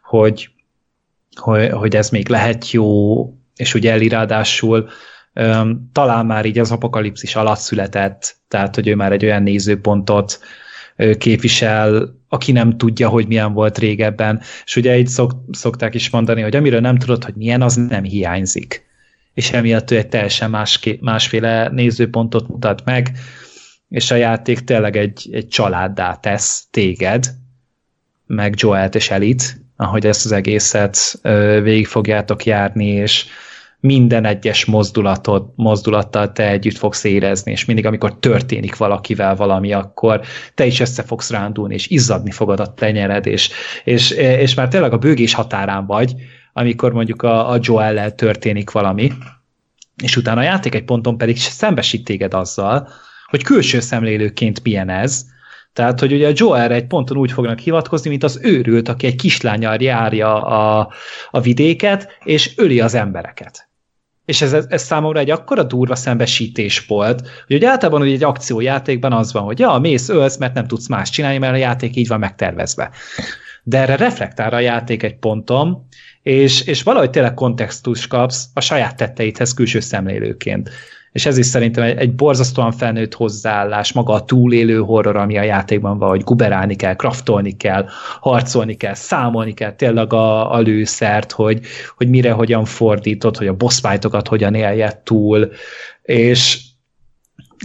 hogy, 0.03 0.49
hogy, 1.37 1.69
hogy 1.69 1.95
ez 1.95 2.09
még 2.09 2.29
lehet 2.29 2.71
jó, 2.71 3.23
és 3.55 3.73
ugye 3.73 3.91
Eli 3.91 4.07
talán 5.91 6.25
már 6.25 6.45
így 6.45 6.59
az 6.59 6.71
apokalipszis 6.71 7.35
alatt 7.35 7.59
született, 7.59 8.35
tehát 8.47 8.75
hogy 8.75 8.87
ő 8.87 8.95
már 8.95 9.11
egy 9.11 9.25
olyan 9.25 9.43
nézőpontot 9.43 10.39
képvisel, 11.17 12.15
aki 12.27 12.51
nem 12.51 12.77
tudja, 12.77 13.09
hogy 13.09 13.27
milyen 13.27 13.53
volt 13.53 13.77
régebben. 13.77 14.41
És 14.65 14.75
ugye 14.75 14.97
így 14.97 15.07
szok, 15.07 15.31
szokták 15.51 15.93
is 15.93 16.09
mondani, 16.09 16.41
hogy 16.41 16.55
amiről 16.55 16.79
nem 16.79 16.97
tudod, 16.97 17.23
hogy 17.23 17.35
milyen, 17.35 17.61
az 17.61 17.75
nem 17.75 18.03
hiányzik. 18.03 18.85
És 19.33 19.51
emiatt 19.51 19.91
ő 19.91 19.97
egy 19.97 20.07
teljesen 20.07 20.49
más, 20.49 20.79
másféle 20.99 21.69
nézőpontot 21.69 22.47
mutat 22.47 22.85
meg, 22.85 23.11
és 23.89 24.11
a 24.11 24.15
játék 24.15 24.59
tényleg 24.59 24.97
egy, 24.97 25.29
egy 25.31 25.47
családdá 25.47 26.15
tesz 26.15 26.67
téged, 26.71 27.33
meg 28.25 28.53
Joelt 28.57 28.95
és 28.95 29.09
Elit, 29.09 29.66
ahogy 29.77 30.05
ezt 30.05 30.25
az 30.25 30.31
egészet 30.31 31.19
végig 31.61 31.87
fogjátok 31.87 32.43
járni, 32.45 32.85
és 32.85 33.25
minden 33.79 34.25
egyes 34.25 34.65
mozdulatod, 34.65 35.45
mozdulattal 35.55 36.31
te 36.31 36.49
együtt 36.49 36.77
fogsz 36.77 37.03
érezni, 37.03 37.51
és 37.51 37.65
mindig, 37.65 37.85
amikor 37.85 38.19
történik 38.19 38.77
valakivel 38.77 39.35
valami, 39.35 39.73
akkor 39.73 40.21
te 40.53 40.65
is 40.65 40.79
össze 40.79 41.03
fogsz 41.03 41.29
rándulni, 41.29 41.73
és 41.73 41.87
izzadni 41.87 42.31
fogod 42.31 42.59
a 42.59 42.73
tenyered, 42.73 43.25
és, 43.25 43.49
és, 43.83 44.11
és 44.11 44.53
már 44.53 44.67
tényleg 44.67 44.93
a 44.93 44.97
bőgés 44.97 45.33
határán 45.33 45.85
vagy, 45.85 46.15
amikor 46.53 46.93
mondjuk 46.93 47.21
a, 47.21 47.49
a 47.51 47.57
Joel-lel 47.61 48.15
történik 48.15 48.71
valami, 48.71 49.11
és 50.03 50.17
utána 50.17 50.39
a 50.39 50.43
játék 50.43 50.75
egy 50.75 50.83
ponton 50.83 51.17
pedig 51.17 51.37
szembesít 51.37 52.03
téged 52.03 52.33
azzal, 52.33 52.89
hogy 53.25 53.43
külső 53.43 53.79
szemlélőként 53.79 54.63
milyen 54.63 54.89
ez, 54.89 55.25
tehát, 55.77 55.99
hogy 55.99 56.13
ugye 56.13 56.27
a 56.27 56.31
Joel 56.33 56.71
egy 56.71 56.87
ponton 56.87 57.17
úgy 57.17 57.31
fognak 57.31 57.59
hivatkozni, 57.59 58.09
mint 58.09 58.23
az 58.23 58.39
őrült, 58.41 58.89
aki 58.89 59.05
egy 59.05 59.15
kislányal 59.15 59.77
járja 59.79 60.43
a, 60.45 60.91
a 61.31 61.41
vidéket, 61.41 62.17
és 62.23 62.53
öli 62.55 62.79
az 62.79 62.93
embereket. 62.93 63.69
És 64.25 64.41
ez, 64.41 64.53
ez 64.53 64.83
számomra 64.83 65.19
egy 65.19 65.29
akkora 65.29 65.63
durva 65.63 65.95
szembesítés 65.95 66.85
volt, 66.85 67.21
hogy 67.47 67.55
ugye 67.55 67.69
általában 67.69 68.01
ugye 68.01 68.11
egy 68.11 68.23
akciójátékban 68.23 69.13
az 69.13 69.33
van, 69.33 69.43
hogy 69.43 69.59
ja, 69.59 69.77
mész, 69.77 70.09
ölsz, 70.09 70.37
mert 70.37 70.53
nem 70.53 70.67
tudsz 70.67 70.87
más 70.87 71.09
csinálni, 71.09 71.37
mert 71.37 71.53
a 71.53 71.57
játék 71.57 71.95
így 71.95 72.07
van 72.07 72.19
megtervezve. 72.19 72.91
De 73.63 73.79
erre 73.79 73.95
reflektál 73.95 74.53
a 74.53 74.59
játék 74.59 75.03
egy 75.03 75.17
ponton, 75.17 75.87
és, 76.21 76.61
és 76.61 76.83
valahogy 76.83 77.09
tényleg 77.09 77.33
kontextus 77.33 78.07
kapsz 78.07 78.45
a 78.53 78.61
saját 78.61 78.95
tetteidhez 78.95 79.53
külső 79.53 79.79
szemlélőként. 79.79 80.69
És 81.17 81.25
ez 81.25 81.37
is 81.37 81.45
szerintem 81.45 81.83
egy, 81.83 81.97
egy 81.97 82.15
borzasztóan 82.15 82.71
felnőtt 82.71 83.13
hozzáállás, 83.13 83.93
maga 83.93 84.13
a 84.13 84.25
túlélő 84.25 84.79
horror, 84.79 85.15
ami 85.15 85.37
a 85.37 85.43
játékban 85.43 85.97
van, 85.97 86.09
hogy 86.09 86.23
guberálni 86.23 86.75
kell, 86.75 86.95
kraftolni 86.95 87.57
kell, 87.57 87.85
harcolni 88.19 88.75
kell, 88.75 88.93
számolni 88.93 89.53
kell 89.53 89.73
tényleg 89.73 90.13
a, 90.13 90.53
a 90.53 90.59
lőszert, 90.59 91.31
hogy, 91.31 91.59
hogy 91.95 92.09
mire 92.09 92.31
hogyan 92.31 92.65
fordítod, 92.65 93.37
hogy 93.37 93.47
a 93.47 93.53
boss 93.53 93.79
fightokat 93.79 94.27
hogyan 94.27 94.53
éljed 94.53 94.97
túl, 94.97 95.51
és 96.01 96.59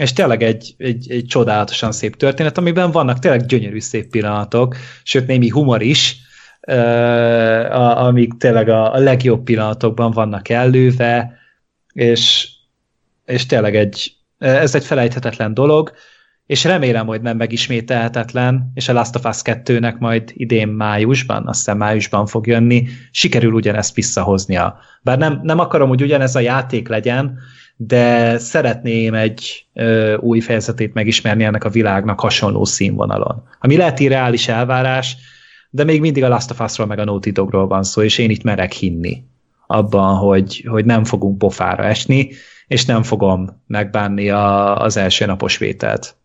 és 0.00 0.12
tényleg 0.12 0.42
egy, 0.42 0.74
egy, 0.78 1.10
egy 1.10 1.26
csodálatosan 1.26 1.92
szép 1.92 2.16
történet, 2.16 2.58
amiben 2.58 2.90
vannak 2.90 3.18
tényleg 3.18 3.46
gyönyörű 3.46 3.80
szép 3.80 4.10
pillanatok, 4.10 4.76
sőt 5.02 5.26
némi 5.26 5.48
humor 5.48 5.82
is, 5.82 6.16
uh, 6.68 8.04
amik 8.04 8.32
tényleg 8.38 8.68
a, 8.68 8.94
a 8.94 8.98
legjobb 8.98 9.42
pillanatokban 9.42 10.10
vannak 10.10 10.48
előve, 10.48 11.38
és, 11.92 12.51
és 13.32 13.46
tényleg 13.46 13.76
egy, 13.76 14.12
ez 14.38 14.74
egy 14.74 14.84
felejthetetlen 14.84 15.54
dolog, 15.54 15.92
és 16.46 16.64
remélem, 16.64 17.06
hogy 17.06 17.22
nem 17.22 17.36
megismételhetetlen, 17.36 18.70
és 18.74 18.88
a 18.88 18.92
Last 18.92 19.16
of 19.16 19.24
Us 19.24 19.40
2-nek 19.44 19.98
majd 19.98 20.30
idén 20.34 20.68
májusban, 20.68 21.46
azt 21.46 21.59
hiszem 21.59 21.76
májusban 21.76 22.26
fog 22.26 22.46
jönni, 22.46 22.88
sikerül 23.10 23.52
ugyanezt 23.52 23.94
visszahoznia. 23.94 24.78
Bár 25.02 25.18
nem, 25.18 25.40
nem 25.42 25.59
akarom, 25.59 25.88
hogy 25.88 26.02
ugyanez 26.02 26.36
a 26.36 26.40
játék 26.40 26.88
legyen, 26.88 27.38
de 27.76 28.38
szeretném 28.38 29.14
egy 29.14 29.66
ö, 29.72 30.16
új 30.16 30.40
fejezetét 30.40 30.94
megismerni 30.94 31.44
ennek 31.44 31.64
a 31.64 31.70
világnak 31.70 32.20
hasonló 32.20 32.64
színvonalon. 32.64 33.42
Ami 33.60 33.76
lehet 33.76 34.00
reális 34.00 34.48
elvárás, 34.48 35.16
de 35.70 35.84
még 35.84 36.00
mindig 36.00 36.24
a 36.24 36.28
Last 36.28 36.50
of 36.50 36.60
Us-ról 36.60 36.86
meg 36.86 36.98
a 36.98 37.04
Naughty 37.04 37.30
Dogról 37.30 37.66
van 37.66 37.82
szó, 37.82 38.02
és 38.02 38.18
én 38.18 38.30
itt 38.30 38.42
merek 38.42 38.72
hinni 38.72 39.24
abban, 39.66 40.16
hogy, 40.16 40.66
hogy 40.68 40.84
nem 40.84 41.04
fogunk 41.04 41.38
pofára 41.38 41.84
esni, 41.84 42.30
és 42.73 42.85
nem 42.85 43.03
fogom 43.03 43.62
megbánni 43.66 44.31
a, 44.31 44.77
az 44.77 44.97
első 44.97 45.27
napos 45.27 45.59
vételt. 45.59 46.16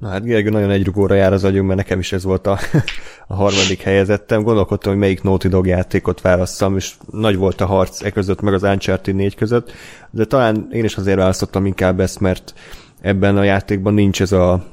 Na 0.00 0.08
hát 0.08 0.24
Gergő 0.24 0.50
nagyon 0.50 0.70
egy 0.70 0.84
rugóra 0.84 1.14
jár 1.14 1.32
az 1.32 1.44
agyunk, 1.44 1.66
mert 1.66 1.78
nekem 1.78 1.98
is 1.98 2.12
ez 2.12 2.24
volt 2.24 2.46
a, 2.46 2.58
a 3.26 3.34
harmadik 3.34 3.80
helyezettem. 3.80 4.42
Gondolkodtam, 4.42 4.92
hogy 4.92 5.00
melyik 5.00 5.22
Naughty 5.22 5.48
Dog 5.48 5.66
játékot 5.66 6.20
válasszam, 6.20 6.76
és 6.76 6.94
nagy 7.10 7.36
volt 7.36 7.60
a 7.60 7.66
harc 7.66 8.02
e 8.02 8.10
között, 8.10 8.40
meg 8.40 8.54
az 8.54 8.62
Uncharted 8.62 9.14
4 9.14 9.34
között, 9.34 9.72
de 10.10 10.24
talán 10.24 10.68
én 10.72 10.84
is 10.84 10.96
azért 10.96 11.16
választottam 11.16 11.66
inkább 11.66 12.00
ezt, 12.00 12.20
mert 12.20 12.54
ebben 13.00 13.36
a 13.36 13.42
játékban 13.42 13.94
nincs 13.94 14.20
ez 14.20 14.32
a 14.32 14.64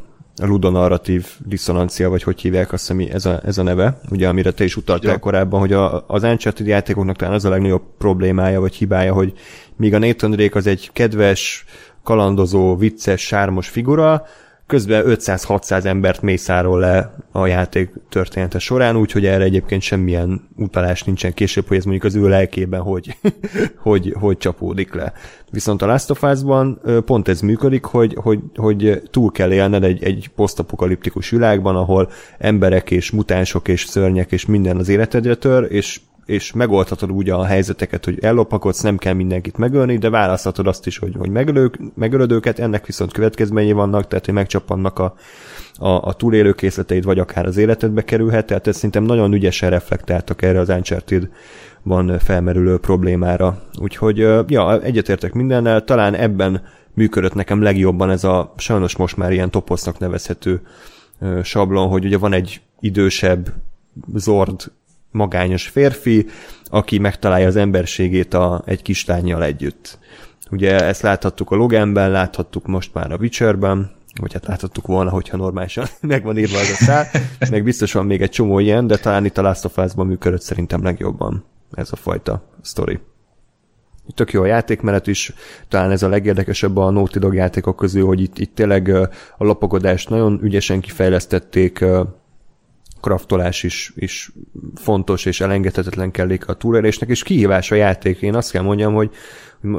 ludonarratív 0.45 1.27
diszonancia, 1.45 2.09
vagy 2.09 2.23
hogy 2.23 2.41
hívják 2.41 2.73
azt, 2.73 2.89
ami 2.89 3.09
ez 3.11 3.25
a, 3.25 3.39
ez 3.45 3.57
a 3.57 3.63
neve, 3.63 3.99
ugye 4.09 4.27
amire 4.27 4.51
te 4.51 4.63
is 4.63 4.75
utaltál 4.75 5.11
ja. 5.11 5.19
korábban, 5.19 5.59
hogy 5.59 5.73
a, 5.73 6.03
az 6.07 6.23
Uncharted 6.23 6.67
játékoknak 6.67 7.15
talán 7.15 7.33
az 7.33 7.45
a 7.45 7.49
legnagyobb 7.49 7.83
problémája, 7.97 8.59
vagy 8.59 8.75
hibája, 8.75 9.13
hogy 9.13 9.33
míg 9.75 9.93
a 9.93 9.99
Nathan 9.99 10.31
Drake 10.31 10.57
az 10.57 10.67
egy 10.67 10.89
kedves, 10.93 11.65
kalandozó, 12.03 12.75
vicces, 12.75 13.21
sármos 13.21 13.67
figura, 13.67 14.25
közben 14.67 15.03
500-600 15.07 15.85
embert 15.85 16.21
mészárol 16.21 16.79
le 16.79 17.13
a 17.31 17.45
játék 17.45 17.91
története 18.09 18.59
során, 18.59 18.97
úgyhogy 18.97 19.25
erre 19.25 19.43
egyébként 19.43 19.81
semmilyen 19.81 20.47
utalás 20.55 21.03
nincsen 21.03 21.33
később, 21.33 21.67
hogy 21.67 21.77
ez 21.77 21.83
mondjuk 21.83 22.05
az 22.05 22.15
ő 22.15 22.27
lelkében 22.27 22.81
hogy, 22.81 23.17
hogy, 23.87 24.13
hogy 24.19 24.37
csapódik 24.37 24.93
le. 24.93 25.13
Viszont 25.51 25.81
a 25.81 25.85
Last 25.85 26.09
of 26.09 26.23
Us-ban 26.23 26.81
pont 27.05 27.27
ez 27.27 27.41
működik, 27.41 27.83
hogy, 27.83 28.15
hogy, 28.21 28.39
hogy 28.55 29.01
túl 29.11 29.31
kell 29.31 29.51
élned 29.51 29.83
egy, 29.83 30.03
egy 30.03 30.29
posztapokaliptikus 30.35 31.29
világban, 31.29 31.75
ahol 31.75 32.11
emberek 32.37 32.91
és 32.91 33.11
mutánsok 33.11 33.67
és 33.67 33.85
szörnyek 33.85 34.31
és 34.31 34.45
minden 34.45 34.77
az 34.77 34.89
életedre 34.89 35.35
tör, 35.35 35.67
és 35.71 35.99
és 36.27 36.53
megoldhatod 36.53 37.11
úgy 37.11 37.29
a 37.29 37.45
helyzeteket, 37.45 38.05
hogy 38.05 38.19
ellopakodsz, 38.21 38.81
nem 38.81 38.97
kell 38.97 39.13
mindenkit 39.13 39.57
megölni, 39.57 39.97
de 39.97 40.09
választhatod 40.09 40.67
azt 40.67 40.87
is, 40.87 40.97
hogy, 40.97 41.15
hogy 41.17 41.29
megölők, 41.29 41.79
megölöd 41.95 42.31
őket, 42.31 42.59
ennek 42.59 42.85
viszont 42.85 43.13
következményei 43.13 43.71
vannak, 43.71 44.07
tehát 44.07 44.25
hogy 44.25 44.33
megcsappannak 44.33 44.99
a, 44.99 45.15
a, 45.77 45.89
a 45.89 46.13
túlélő 46.13 46.53
készleteid, 46.53 47.03
vagy 47.03 47.19
akár 47.19 47.45
az 47.45 47.57
életedbe 47.57 48.03
kerülhet, 48.03 48.45
tehát 48.45 48.67
ez 48.67 48.75
szerintem 48.75 49.03
nagyon 49.03 49.33
ügyesen 49.33 49.69
reflektáltak 49.69 50.41
erre 50.41 50.59
az 50.59 50.69
Uncharted 50.69 51.29
van 51.83 52.19
felmerülő 52.19 52.77
problémára. 52.77 53.61
Úgyhogy, 53.79 54.17
ja, 54.47 54.81
egyetértek 54.81 55.33
mindennel, 55.33 55.83
talán 55.83 56.15
ebben 56.15 56.63
működött 56.93 57.33
nekem 57.33 57.61
legjobban 57.61 58.09
ez 58.09 58.23
a 58.23 58.53
sajnos 58.57 58.95
most 58.95 59.17
már 59.17 59.31
ilyen 59.31 59.51
toposznak 59.51 59.99
nevezhető 59.99 60.61
sablon, 61.43 61.87
hogy 61.87 62.05
ugye 62.05 62.17
van 62.17 62.33
egy 62.33 62.61
idősebb 62.79 63.53
Zord 64.15 64.71
magányos 65.17 65.67
férfi, 65.67 66.25
aki 66.63 66.97
megtalálja 66.97 67.47
az 67.47 67.55
emberségét 67.55 68.33
a, 68.33 68.61
egy 68.65 68.81
kislányjal 68.81 69.43
együtt. 69.43 69.99
Ugye 70.51 70.85
ezt 70.85 71.01
láthattuk 71.01 71.51
a 71.51 71.55
Loganben, 71.55 72.11
láthattuk 72.11 72.67
most 72.67 72.93
már 72.93 73.11
a 73.11 73.17
Witcherben, 73.17 73.91
vagy 74.19 74.33
hát 74.33 74.45
láthattuk 74.45 74.87
volna, 74.87 75.09
hogyha 75.09 75.37
normálisan 75.37 75.85
meg 76.01 76.37
írva 76.37 76.59
az 76.59 76.69
a 76.69 76.83
szál, 76.83 77.05
meg 77.49 77.63
biztos 77.63 77.93
van 77.93 78.05
még 78.05 78.21
egy 78.21 78.29
csomó 78.29 78.59
ilyen, 78.59 78.87
de 78.87 78.97
talán 78.97 79.25
itt 79.25 79.37
a 79.37 79.41
Last 79.41 79.65
of 79.65 79.77
Us-ban 79.77 80.07
működött 80.07 80.41
szerintem 80.41 80.83
legjobban 80.83 81.45
ez 81.71 81.91
a 81.91 81.95
fajta 81.95 82.43
sztori. 82.61 82.99
Tök 84.15 84.31
jó 84.31 84.41
a 84.41 84.45
játékmenet 84.45 85.07
is, 85.07 85.33
talán 85.67 85.91
ez 85.91 86.03
a 86.03 86.09
legérdekesebb 86.09 86.77
a 86.77 86.89
Naughty 86.89 87.19
Dog 87.19 87.33
játékok 87.33 87.75
közül, 87.75 88.05
hogy 88.05 88.21
itt, 88.21 88.39
itt 88.39 88.55
tényleg 88.55 88.89
a 89.37 89.43
lapogodást 89.43 90.09
nagyon 90.09 90.39
ügyesen 90.41 90.79
kifejlesztették, 90.79 91.85
kraftolás 93.01 93.63
is, 93.63 93.93
is 93.95 94.31
fontos 94.75 95.25
és 95.25 95.41
elengedhetetlen 95.41 96.11
kellék 96.11 96.47
a 96.47 96.53
túlélésnek, 96.53 97.09
és 97.09 97.23
kihívás 97.23 97.71
a 97.71 97.75
játék. 97.75 98.21
Én 98.21 98.35
azt 98.35 98.51
kell 98.51 98.63
mondjam, 98.63 98.93
hogy 98.93 99.09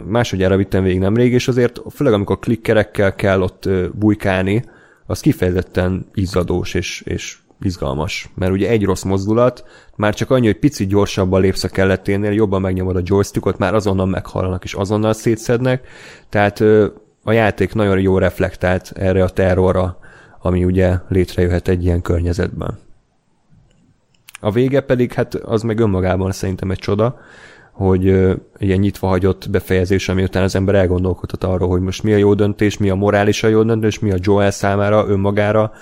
másodjára 0.07 0.57
vittem 0.57 0.83
végig 0.83 0.99
nemrég, 0.99 1.33
és 1.33 1.49
azért 1.49 1.81
főleg 1.91 2.13
amikor 2.15 2.39
klikkerekkel 2.39 3.15
kell 3.15 3.43
ott 3.43 3.69
bujkálni, 3.95 4.65
az 5.07 5.21
kifejezetten 5.21 6.07
izzadós 6.15 6.75
és, 6.75 7.01
és 7.01 7.39
izgalmas. 7.61 8.31
Mert 8.35 8.53
ugye 8.53 8.69
egy 8.69 8.85
rossz 8.85 9.03
mozdulat, 9.03 9.65
már 9.97 10.15
csak 10.15 10.31
annyi, 10.31 10.47
hogy 10.47 10.59
picit 10.59 10.89
gyorsabban 10.89 11.41
lépsz 11.41 11.65
a 11.65 11.69
kelleténél, 11.69 12.33
jobban 12.33 12.61
megnyomod 12.61 12.97
a 12.97 13.03
joystickot, 13.05 13.59
már 13.59 13.75
azonnal 13.75 14.07
meghallanak 14.07 14.65
és 14.65 14.75
azonnal 14.75 15.13
szétszednek, 15.13 15.89
tehát 16.29 16.61
a 17.23 17.33
játék 17.33 17.75
nagyon 17.75 18.01
jó 18.01 18.19
reflektált 18.19 18.93
erre 18.95 19.23
a 19.23 19.29
terrorra, 19.29 19.99
ami 20.41 20.65
ugye 20.65 20.95
létrejöhet 21.09 21.69
egy 21.69 21.85
ilyen 21.85 22.03
környezetben. 22.03 22.79
A 24.41 24.51
vége 24.51 24.81
pedig, 24.81 25.13
hát 25.13 25.35
az 25.35 25.63
meg 25.63 25.79
önmagában 25.79 26.33
szerintem 26.33 26.71
egy 26.71 26.79
csoda, 26.79 27.19
hogy 27.73 28.05
ilyen 28.59 28.79
nyitva 28.79 29.07
hagyott 29.07 29.51
befejezés, 29.51 30.09
ami 30.09 30.23
után 30.23 30.43
az 30.43 30.55
ember 30.55 30.75
elgondolkodhat 30.75 31.45
arról, 31.45 31.69
hogy 31.69 31.81
most 31.81 32.03
mi 32.03 32.13
a 32.13 32.17
jó 32.17 32.35
döntés, 32.35 32.79
mi 32.79 32.91
a 32.91 32.95
morálisan 32.95 33.51
jó 33.51 33.63
döntés, 33.63 33.99
mi 33.99 34.13
a 34.13 34.17
Joel 34.21 34.51
számára, 34.51 35.07
önmagára 35.09 35.73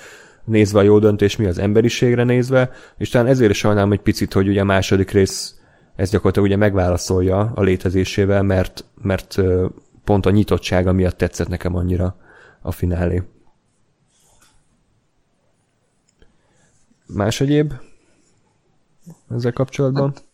nézve 0.44 0.78
a 0.78 0.82
jó 0.82 0.98
döntés, 0.98 1.36
mi 1.36 1.46
az 1.46 1.58
emberiségre 1.58 2.24
nézve, 2.24 2.70
és 2.98 3.08
talán 3.08 3.26
ezért 3.26 3.50
is 3.50 3.58
sajnálom 3.58 3.92
egy 3.92 4.00
picit, 4.00 4.32
hogy 4.32 4.48
ugye 4.48 4.60
a 4.60 4.64
második 4.64 5.10
rész 5.10 5.54
ez 5.96 6.10
gyakorlatilag 6.10 6.48
ugye 6.48 6.56
megválaszolja 6.56 7.52
a 7.54 7.62
létezésével, 7.62 8.42
mert, 8.42 8.84
mert 9.02 9.36
pont 10.04 10.26
a 10.26 10.30
nyitottsága 10.30 10.92
miatt 10.92 11.16
tetszett 11.16 11.48
nekem 11.48 11.76
annyira 11.76 12.16
a 12.62 12.70
finálé. 12.70 13.22
Más 17.06 17.40
egyéb? 17.40 17.72
Ezzel 19.30 19.52
kapcsolatban? 19.52 20.12
Hát, 20.14 20.24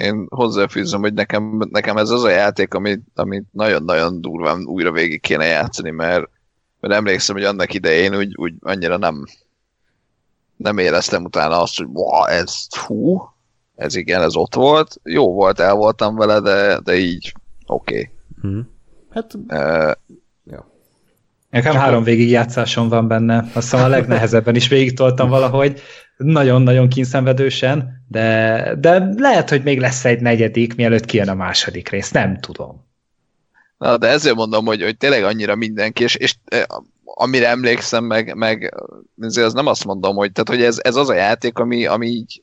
én 0.00 0.26
hozzáfűzöm, 0.30 1.00
hogy 1.00 1.14
nekem, 1.14 1.68
nekem 1.70 1.96
ez 1.96 2.10
az 2.10 2.22
a 2.22 2.30
játék, 2.30 2.74
amit, 2.74 3.02
amit 3.14 3.44
nagyon-nagyon 3.50 4.20
durván 4.20 4.64
újra 4.64 4.92
végig 4.92 5.20
kéne 5.20 5.44
játszani, 5.44 5.90
mert, 5.90 6.28
mert 6.80 6.94
emlékszem, 6.94 7.36
hogy 7.36 7.44
annak 7.44 7.74
idején 7.74 8.16
úgy, 8.16 8.32
úgy 8.36 8.54
annyira 8.60 8.96
nem 8.96 9.24
nem 10.56 10.78
éreztem 10.78 11.24
utána 11.24 11.62
azt, 11.62 11.76
hogy 11.76 11.86
wow, 11.92 12.24
ez 12.24 12.66
hú, 12.86 13.22
ez 13.76 13.94
igen, 13.94 14.22
ez 14.22 14.36
ott 14.36 14.54
volt. 14.54 15.00
Jó 15.02 15.32
volt, 15.32 15.60
el 15.60 15.74
voltam 15.74 16.16
vele, 16.16 16.40
de, 16.40 16.80
de 16.84 16.96
így 16.96 17.34
oké. 17.66 17.94
Okay. 17.94 18.10
Hmm. 18.40 18.68
Hát, 19.10 19.34
uh, 19.34 19.92
ja. 20.44 20.70
Nekem 21.50 21.74
három 21.74 22.02
végigjátszásom 22.02 22.88
van 22.88 23.08
benne. 23.08 23.38
Azt 23.38 23.70
hiszem 23.70 23.84
a 23.84 23.88
legnehezebben 23.88 24.54
is 24.54 24.68
végig 24.68 24.96
toltam 24.96 25.28
valahogy 25.28 25.80
nagyon-nagyon 26.16 26.88
kínszenvedősen, 26.88 28.04
de, 28.08 28.74
de 28.78 29.08
lehet, 29.16 29.50
hogy 29.50 29.62
még 29.62 29.80
lesz 29.80 30.04
egy 30.04 30.20
negyedik, 30.20 30.74
mielőtt 30.74 31.04
kijön 31.04 31.28
a 31.28 31.34
második 31.34 31.88
rész, 31.88 32.10
nem 32.10 32.40
tudom. 32.40 32.86
Na, 33.78 33.96
de 33.96 34.06
ezért 34.06 34.34
mondom, 34.34 34.64
hogy, 34.64 34.82
hogy 34.82 34.96
tényleg 34.96 35.24
annyira 35.24 35.54
mindenki, 35.54 36.02
és, 36.02 36.14
és 36.14 36.34
amire 37.04 37.48
emlékszem, 37.48 38.04
meg, 38.04 38.34
meg 38.34 38.74
az 39.20 39.52
nem 39.52 39.66
azt 39.66 39.84
mondom, 39.84 40.16
hogy, 40.16 40.32
tehát, 40.32 40.48
hogy 40.48 40.62
ez, 40.62 40.78
ez 40.82 40.96
az 40.96 41.08
a 41.08 41.14
játék, 41.14 41.58
ami, 41.58 41.86
ami 41.86 42.06
így, 42.06 42.42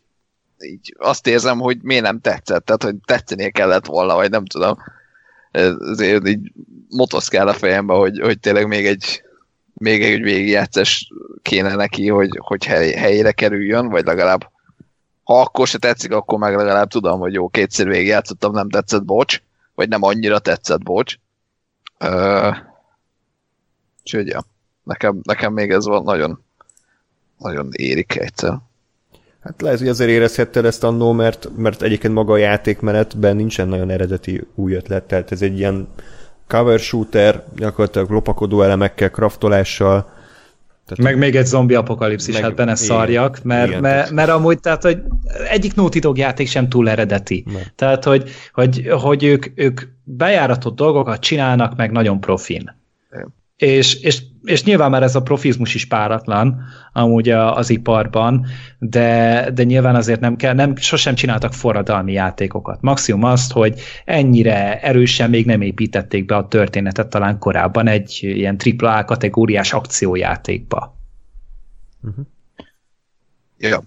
így 0.59 0.95
azt 0.97 1.27
érzem, 1.27 1.59
hogy 1.59 1.77
miért 1.81 2.03
nem 2.03 2.19
tetszett, 2.19 2.65
tehát 2.65 2.83
hogy 2.83 2.95
tetszenie 3.05 3.49
kellett 3.49 3.85
volna, 3.85 4.15
vagy 4.15 4.29
nem 4.29 4.45
tudom. 4.45 4.77
Ezért 5.51 6.27
így 6.27 6.51
motoszkál 6.89 7.47
a 7.47 7.53
fejembe, 7.53 7.93
hogy, 7.93 8.19
hogy 8.19 8.39
tényleg 8.39 8.67
még 8.67 8.85
egy, 8.85 9.23
még 9.81 10.03
egy 10.03 10.21
végigjátszás 10.21 11.11
kéne 11.41 11.75
neki, 11.75 12.09
hogy, 12.09 12.39
hogy 12.41 12.65
hely, 12.65 12.91
helyére 12.91 13.31
kerüljön, 13.31 13.89
vagy 13.89 14.05
legalább 14.05 14.49
ha 15.23 15.41
akkor 15.41 15.67
se 15.67 15.77
tetszik, 15.77 16.11
akkor 16.11 16.39
meg 16.39 16.55
legalább 16.55 16.89
tudom, 16.89 17.19
hogy 17.19 17.33
jó, 17.33 17.47
kétszer 17.47 17.87
végigjátszottam, 17.87 18.53
nem 18.53 18.69
tetszett, 18.69 19.03
bocs, 19.03 19.41
vagy 19.75 19.89
nem 19.89 20.03
annyira 20.03 20.39
tetszett, 20.39 20.83
bocs. 20.83 21.15
Uh, 21.99 22.55
úgyhogy 24.03 24.35
nekem, 24.83 25.19
nekem 25.23 25.53
még 25.53 25.71
ez 25.71 25.85
van 25.85 26.03
nagyon, 26.03 26.43
nagyon 27.37 27.69
érik 27.71 28.15
egyszer. 28.15 28.57
Hát 29.43 29.61
lehet, 29.61 29.79
hogy 29.79 29.87
azért 29.87 30.09
érezhetted 30.09 30.65
ezt 30.65 30.83
annó, 30.83 31.11
mert, 31.11 31.49
mert 31.55 31.81
egyébként 31.81 32.13
maga 32.13 32.33
a 32.33 32.37
játékmenetben 32.37 33.35
nincsen 33.35 33.67
nagyon 33.67 33.89
eredeti 33.89 34.47
új 34.55 34.73
ötlet, 34.73 35.03
tehát 35.03 35.31
ez 35.31 35.41
egy 35.41 35.57
ilyen 35.57 35.87
cover 36.51 36.79
shooter, 36.79 37.43
gyakorlatilag 37.55 38.09
lopakodó 38.09 38.61
elemekkel, 38.61 39.09
kraftolással. 39.09 40.09
Tehát 40.85 41.03
meg 41.03 41.17
még 41.17 41.35
egy 41.35 41.45
zombi 41.45 41.75
apokalipszis, 41.75 42.33
meg, 42.33 42.43
hát 42.43 42.55
benne 42.55 42.75
szarjak, 42.75 43.43
mert, 43.43 43.67
igen, 43.67 43.81
mert, 43.81 43.95
mert, 43.95 44.11
mert 44.11 44.29
amúgy, 44.29 44.59
tehát, 44.59 44.81
hogy 44.81 45.01
egyik 45.49 45.75
Naughty 45.75 45.99
Dog 45.99 46.17
játék 46.17 46.47
sem 46.47 46.69
túl 46.69 46.89
eredeti. 46.89 47.43
Nem. 47.47 47.61
Tehát, 47.75 48.03
hogy, 48.03 48.29
hogy, 48.53 48.87
hogy 49.01 49.23
ők, 49.23 49.45
ők 49.55 49.81
bejáratott 50.03 50.75
dolgokat 50.75 51.19
csinálnak 51.19 51.75
meg 51.75 51.91
nagyon 51.91 52.19
profin. 52.19 52.75
Igen. 53.11 53.33
És, 53.57 53.95
és 53.95 54.21
és 54.43 54.63
nyilván 54.63 54.89
már 54.89 55.03
ez 55.03 55.15
a 55.15 55.21
profizmus 55.21 55.75
is 55.75 55.85
páratlan 55.85 56.61
amúgy 56.93 57.29
az 57.29 57.69
iparban, 57.69 58.45
de, 58.79 59.49
de 59.53 59.63
nyilván 59.63 59.95
azért 59.95 60.19
nem 60.19 60.35
kell, 60.35 60.53
nem, 60.53 60.75
sosem 60.75 61.15
csináltak 61.15 61.53
forradalmi 61.53 62.11
játékokat. 62.11 62.81
Maximum 62.81 63.23
azt, 63.23 63.51
hogy 63.51 63.81
ennyire 64.05 64.79
erősen 64.79 65.29
még 65.29 65.45
nem 65.45 65.61
építették 65.61 66.25
be 66.25 66.35
a 66.35 66.47
történetet 66.47 67.07
talán 67.07 67.39
korábban 67.39 67.87
egy 67.87 68.19
ilyen 68.21 68.57
AAA 68.79 69.05
kategóriás 69.05 69.73
akciójátékba. 69.73 70.97
Uh-huh. 72.01 72.25
Ja, 73.57 73.83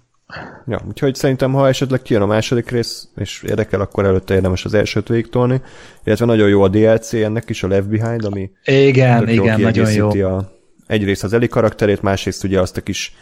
Ja, 0.67 0.81
úgyhogy 0.87 1.15
szerintem, 1.15 1.53
ha 1.53 1.67
esetleg 1.67 2.01
kijön 2.01 2.21
a 2.21 2.25
második 2.25 2.69
rész, 2.69 3.07
és 3.15 3.43
érdekel, 3.47 3.81
akkor 3.81 4.05
előtte 4.05 4.33
érdemes 4.33 4.65
az 4.65 4.73
elsőt 4.73 5.07
végigtolni, 5.07 5.61
illetve 6.03 6.25
nagyon 6.25 6.49
jó 6.49 6.61
a 6.61 6.67
DLC 6.67 7.13
ennek 7.13 7.49
is, 7.49 7.63
a 7.63 7.67
Left 7.67 7.87
Behind, 7.87 8.25
ami 8.25 8.51
igen, 8.65 9.29
igen, 9.29 9.61
nagyon 9.61 9.91
jó. 9.91 10.27
A, 10.29 10.51
egyrészt 10.87 11.23
az 11.23 11.33
Eli 11.33 11.47
karakterét, 11.47 12.01
másrészt 12.01 12.43
ugye 12.43 12.59
azt 12.59 12.77
a 12.77 12.81
kis 12.81 13.15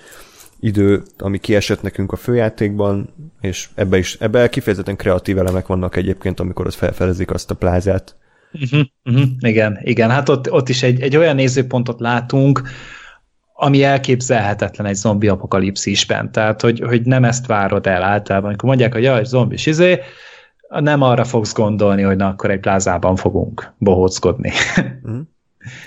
idő, 0.60 1.04
ami 1.18 1.38
kiesett 1.38 1.82
nekünk 1.82 2.12
a 2.12 2.16
főjátékban, 2.16 3.14
és 3.42 3.70
ebbe 3.76 3.98
is, 3.98 4.18
ebbe 4.20 4.50
kifejezetten 4.50 4.96
kreatív 4.96 5.38
elemek 5.38 5.68
vannak 5.68 5.96
egyébként, 5.96 6.40
amikor 6.40 6.66
ott 6.66 6.74
felfedezik 6.74 7.32
azt 7.32 7.52
a 7.52 7.56
plázát. 7.56 8.16
Uh-huh, 8.52 8.86
uh-huh, 9.04 9.30
igen, 9.40 9.80
igen, 9.82 10.10
hát 10.10 10.30
ott, 10.30 10.52
ott 10.52 10.70
is 10.70 10.84
egy, 10.84 11.02
egy 11.02 11.16
olyan 11.16 11.36
nézőpontot 11.36 12.00
látunk, 12.00 12.62
ami 13.64 13.84
elképzelhetetlen 13.84 14.88
egy 14.88 14.96
zombi 14.96 15.28
apokalipszisben. 15.28 16.32
Tehát, 16.32 16.62
hogy, 16.62 16.80
hogy 16.80 17.02
nem 17.02 17.24
ezt 17.24 17.46
várod 17.46 17.88
el 17.88 18.04
általában. 18.04 18.48
Amikor 18.48 18.70
mondják, 18.70 18.94
hogy 18.94 19.04
jaj, 19.04 19.24
zombi 19.24 19.56
izé, 19.66 20.00
nem 20.70 21.02
arra 21.02 21.24
fogsz 21.24 21.54
gondolni, 21.54 22.02
hogy 22.02 22.16
na, 22.16 22.28
akkor 22.28 22.52
egy 22.52 22.60
plázában 22.60 23.16
fogunk 23.16 23.74
bohóckodni. 23.78 24.52
Mm. 25.10 25.20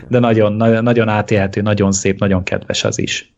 De 0.09 0.19
nagyon, 0.19 0.53
nagyon, 0.53 0.83
nagyon 0.83 1.09
átélhető, 1.09 1.61
nagyon 1.61 1.93
szép, 1.93 2.19
nagyon 2.19 2.43
kedves 2.43 2.85
az 2.85 2.99
is. 2.99 3.35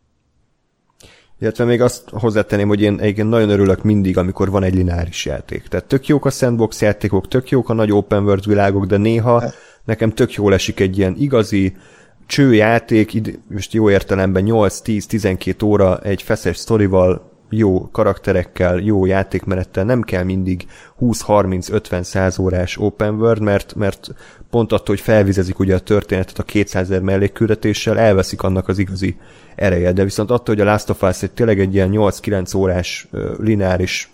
Illetve 1.41 1.65
még 1.65 1.81
azt 1.81 2.09
hozzátenném, 2.11 2.69
hogy 2.69 2.81
én 2.81 2.99
egyébként 3.01 3.29
nagyon 3.29 3.51
örülök 3.51 3.83
mindig, 3.83 4.19
amikor 4.19 4.51
van 4.51 4.63
egy 4.63 4.75
lineáris 4.75 5.25
játék. 5.25 5.67
Tehát 5.67 5.87
tök 5.87 6.07
jók 6.07 6.25
a 6.25 6.31
sandbox 6.31 6.81
játékok, 6.81 7.29
tök 7.29 7.51
jók 7.51 7.69
a 7.69 7.73
nagy 7.73 7.93
open 7.93 8.23
world 8.23 8.47
világok, 8.47 8.87
de 8.87 8.97
néha 8.97 9.43
nekem 9.85 10.11
tök 10.11 10.33
jól 10.33 10.55
esik 10.55 10.81
egy 10.81 10.99
ilyen 10.99 11.15
igazi, 11.19 11.77
csőjáték, 12.29 13.21
most 13.51 13.73
jó 13.73 13.91
értelemben 13.91 14.45
8-10-12 14.47 15.65
óra 15.65 15.99
egy 15.99 16.23
feszes 16.23 16.57
sztorival, 16.57 17.31
jó 17.51 17.91
karakterekkel, 17.91 18.79
jó 18.79 19.07
játékmenettel, 19.07 19.85
nem 19.85 20.03
kell 20.03 20.23
mindig 20.23 20.67
20-30-50-100 21.01 22.41
órás 22.41 22.79
open 22.79 23.15
world, 23.15 23.43
mert, 23.43 23.75
mert 23.75 24.09
pont 24.51 24.73
attól, 24.73 24.95
hogy 24.95 25.01
felvizezik 25.01 25.59
ugye 25.59 25.75
a 25.75 25.79
történetet 25.79 26.39
a 26.39 26.43
200 26.43 26.91
ezer 26.91 27.03
mellékküldetéssel, 27.03 27.99
elveszik 27.99 28.43
annak 28.43 28.69
az 28.69 28.79
igazi 28.79 29.17
ereje. 29.55 29.93
De 29.93 30.05
viszont 30.05 30.31
attól, 30.31 30.55
hogy 30.55 30.67
a 30.67 30.71
Last 30.71 30.91
of 30.91 31.03
Us 31.03 31.23
egy 31.23 31.31
tényleg 31.31 31.61
egy 31.61 31.75
ilyen 31.75 31.91
8-9 31.93 32.57
órás 32.57 33.09
lineáris 33.39 34.11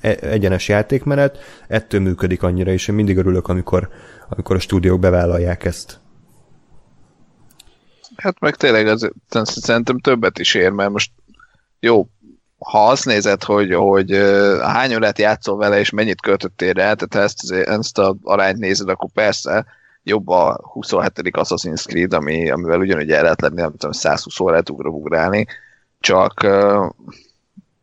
e, 0.00 0.16
egyenes 0.20 0.68
játékmenet, 0.68 1.38
ettől 1.68 2.00
működik 2.00 2.42
annyira, 2.42 2.70
és 2.70 2.88
én 2.88 2.94
mindig 2.94 3.16
örülök, 3.16 3.48
amikor, 3.48 3.88
amikor 4.28 4.56
a 4.56 4.60
stúdiók 4.60 5.00
bevállalják 5.00 5.64
ezt. 5.64 6.00
Hát 8.16 8.40
meg 8.40 8.56
tényleg 8.56 8.86
az, 8.86 9.10
szerintem 9.42 9.98
többet 9.98 10.38
is 10.38 10.54
ér, 10.54 10.70
mert 10.70 10.90
most 10.90 11.10
jó, 11.80 12.08
ha 12.58 12.88
azt 12.88 13.04
nézed, 13.04 13.42
hogy, 13.42 13.74
hogy 13.74 14.10
hány 14.62 14.94
órát 14.94 15.18
játszol 15.18 15.56
vele, 15.56 15.78
és 15.78 15.90
mennyit 15.90 16.20
költöttél 16.20 16.72
rá, 16.72 16.94
tehát 16.94 17.14
ha 17.14 17.20
ezt, 17.20 17.52
ezt 17.52 17.98
a 17.98 18.16
arányt 18.22 18.58
nézed, 18.58 18.88
akkor 18.88 19.10
persze 19.14 19.66
jobb 20.02 20.28
a 20.28 20.60
27. 20.72 21.12
Assassin's 21.22 21.84
Creed, 21.86 22.12
ami, 22.12 22.50
amivel 22.50 22.80
ugyanúgy 22.80 23.10
el 23.10 23.22
lehet 23.22 23.40
lenni, 23.40 23.60
nem 23.60 23.70
tudom, 23.70 23.92
120 23.92 24.40
órát 24.40 24.70
ugrani, 24.70 25.46
csak 26.00 26.46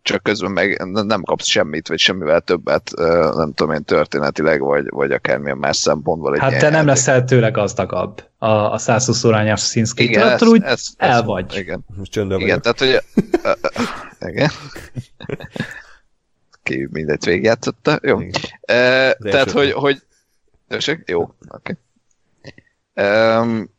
csak 0.03 0.23
közben 0.23 0.51
meg 0.51 0.85
nem 0.85 1.23
kapsz 1.23 1.47
semmit, 1.47 1.87
vagy 1.87 1.99
semmivel 1.99 2.41
többet, 2.41 2.91
nem 3.35 3.53
tudom 3.53 3.73
én, 3.73 3.83
történetileg, 3.83 4.61
vagy, 4.61 4.85
vagy 4.89 5.11
akármilyen 5.11 5.57
más 5.57 5.77
szempontból. 5.77 6.33
Egy 6.33 6.39
hát 6.39 6.59
te 6.59 6.69
nem 6.69 6.85
leszel 6.85 7.23
tőle 7.23 7.49
gazdagabb 7.49 8.23
a, 8.37 8.47
a 8.47 8.77
120 8.77 9.23
órányos 9.23 9.59
Szinszki. 9.59 10.03
Igen, 10.03 10.27
ezt, 10.27 10.43
úgy 10.43 10.63
ezt, 10.63 10.93
el 10.97 11.11
ezt, 11.11 11.23
vagy. 11.23 11.57
Igen, 11.57 11.85
Most 11.95 12.15
igen 12.15 12.61
tehát 12.61 12.79
hogy 12.79 13.01
igen. 14.29 14.49
Ki 16.63 16.87
mindegy 16.91 17.25
végigjátszotta. 17.25 17.99
Jó. 18.01 18.17
Uh, 18.17 18.31
tehát, 18.67 19.51
hogy, 19.51 19.71
hogy? 19.71 20.01
Jó, 21.05 21.21
oké. 21.47 21.77
Okay. 22.93 23.37
Um, 23.39 23.69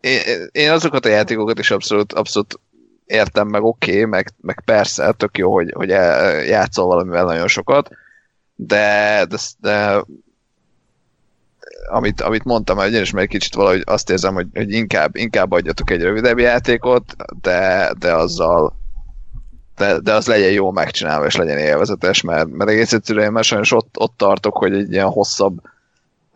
én, 0.00 0.20
én 0.52 0.70
azokat 0.70 1.04
a 1.04 1.08
játékokat 1.08 1.58
is 1.58 1.70
abszolút, 1.70 2.12
abszolút 2.12 2.60
értem, 3.06 3.48
meg 3.48 3.62
oké, 3.62 3.90
okay, 3.90 4.04
meg, 4.04 4.32
meg 4.40 4.62
persze, 4.64 5.12
tök 5.12 5.38
jó, 5.38 5.52
hogy, 5.52 5.72
hogy 5.74 5.88
játszol 6.48 6.86
valamivel 6.86 7.24
nagyon 7.24 7.48
sokat, 7.48 7.90
de, 8.54 9.24
de, 9.28 9.36
de 9.58 10.04
amit, 11.90 12.20
amit 12.20 12.44
mondtam, 12.44 12.76
hogy 12.76 12.92
én 12.92 13.02
is 13.02 13.10
meg 13.10 13.28
kicsit 13.28 13.54
valahogy 13.54 13.82
azt 13.84 14.10
érzem, 14.10 14.34
hogy, 14.34 14.46
hogy 14.54 14.72
inkább, 14.72 15.16
inkább 15.16 15.52
adjatok 15.52 15.90
egy 15.90 16.02
rövidebb 16.02 16.38
játékot, 16.38 17.16
de, 17.40 17.92
de 17.98 18.14
azzal 18.14 18.82
de, 19.76 19.98
de 19.98 20.12
az 20.12 20.26
legyen 20.26 20.50
jó 20.50 20.70
megcsinálva, 20.70 21.26
és 21.26 21.36
legyen 21.36 21.58
élvezetes, 21.58 22.20
mert, 22.20 22.48
mert 22.48 22.70
egész 22.70 22.92
egyszerűen 22.92 23.32
mert 23.32 23.46
sajnos 23.46 23.72
ott, 23.72 23.98
ott 23.98 24.16
tartok, 24.16 24.56
hogy 24.56 24.74
egy 24.74 24.92
ilyen 24.92 25.08
hosszabb 25.08 25.60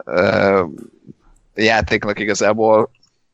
uh, 0.05 0.69
játéknak 1.55 2.19
igazából 2.19 2.90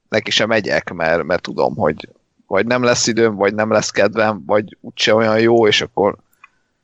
neki 0.09 0.31
sem 0.31 0.49
megyek, 0.49 0.93
mert, 0.93 1.23
mert 1.23 1.43
tudom, 1.43 1.75
hogy, 1.77 2.09
vagy 2.47 2.67
nem 2.67 2.83
lesz 2.83 3.07
időm, 3.07 3.35
vagy 3.35 3.55
nem 3.55 3.71
lesz 3.71 3.91
kedvem, 3.91 4.43
vagy 4.47 4.77
úgyse 4.81 5.15
olyan 5.15 5.41
jó, 5.41 5.67
és 5.67 5.81
akkor 5.81 6.17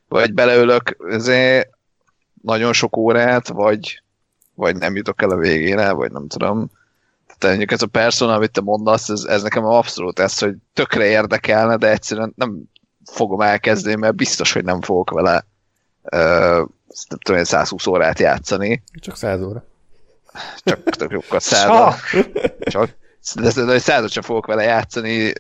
vagy 0.09 0.35
beleülök 0.35 0.97
ezért 1.11 1.69
nagyon 2.43 2.73
sok 2.73 2.97
órát, 2.97 3.49
vagy, 3.49 4.03
vagy 4.55 4.77
nem 4.77 4.97
jutok 4.97 5.23
el 5.23 5.31
a 5.31 5.37
végére, 5.37 5.93
vagy 5.93 6.13
nem 6.13 6.29
tudom. 6.29 6.71
Tehát 7.27 7.57
mondjuk 7.57 7.73
ez 7.73 7.83
a 7.83 7.87
persona, 7.87 8.35
amit 8.35 8.51
te 8.51 8.61
mondasz, 8.61 9.09
ez, 9.09 9.23
ez 9.25 9.43
nekem 9.43 9.65
abszolút 9.65 10.19
ez, 10.19 10.39
hogy 10.39 10.55
tökre 10.75 11.05
érdekelne, 11.05 11.77
de 11.77 11.91
egyszerűen 11.91 12.33
nem 12.37 12.63
fogom 13.05 13.41
elkezdeni, 13.41 13.97
mert 13.97 14.15
biztos, 14.15 14.53
hogy 14.53 14.65
nem 14.65 14.81
fogok 14.81 15.11
vele 15.11 15.45
uh, 16.03 16.69
nem 17.09 17.19
tudom, 17.25 17.45
120 17.45 17.87
órát 17.87 18.19
játszani. 18.19 18.83
Csak 19.01 19.17
100 19.17 19.43
óra. 19.43 19.65
Csak 20.65 20.83
tök 20.83 21.11
jókat 21.11 21.41
100 21.41 21.67
Csak. 21.67 22.01
Csak. 22.61 22.99
De, 23.35 23.53
de, 23.53 23.65
de 23.65 23.79
100 23.79 24.11
sem 24.11 24.23
fogok 24.23 24.47
vele 24.47 24.63
játszani, 24.63 25.33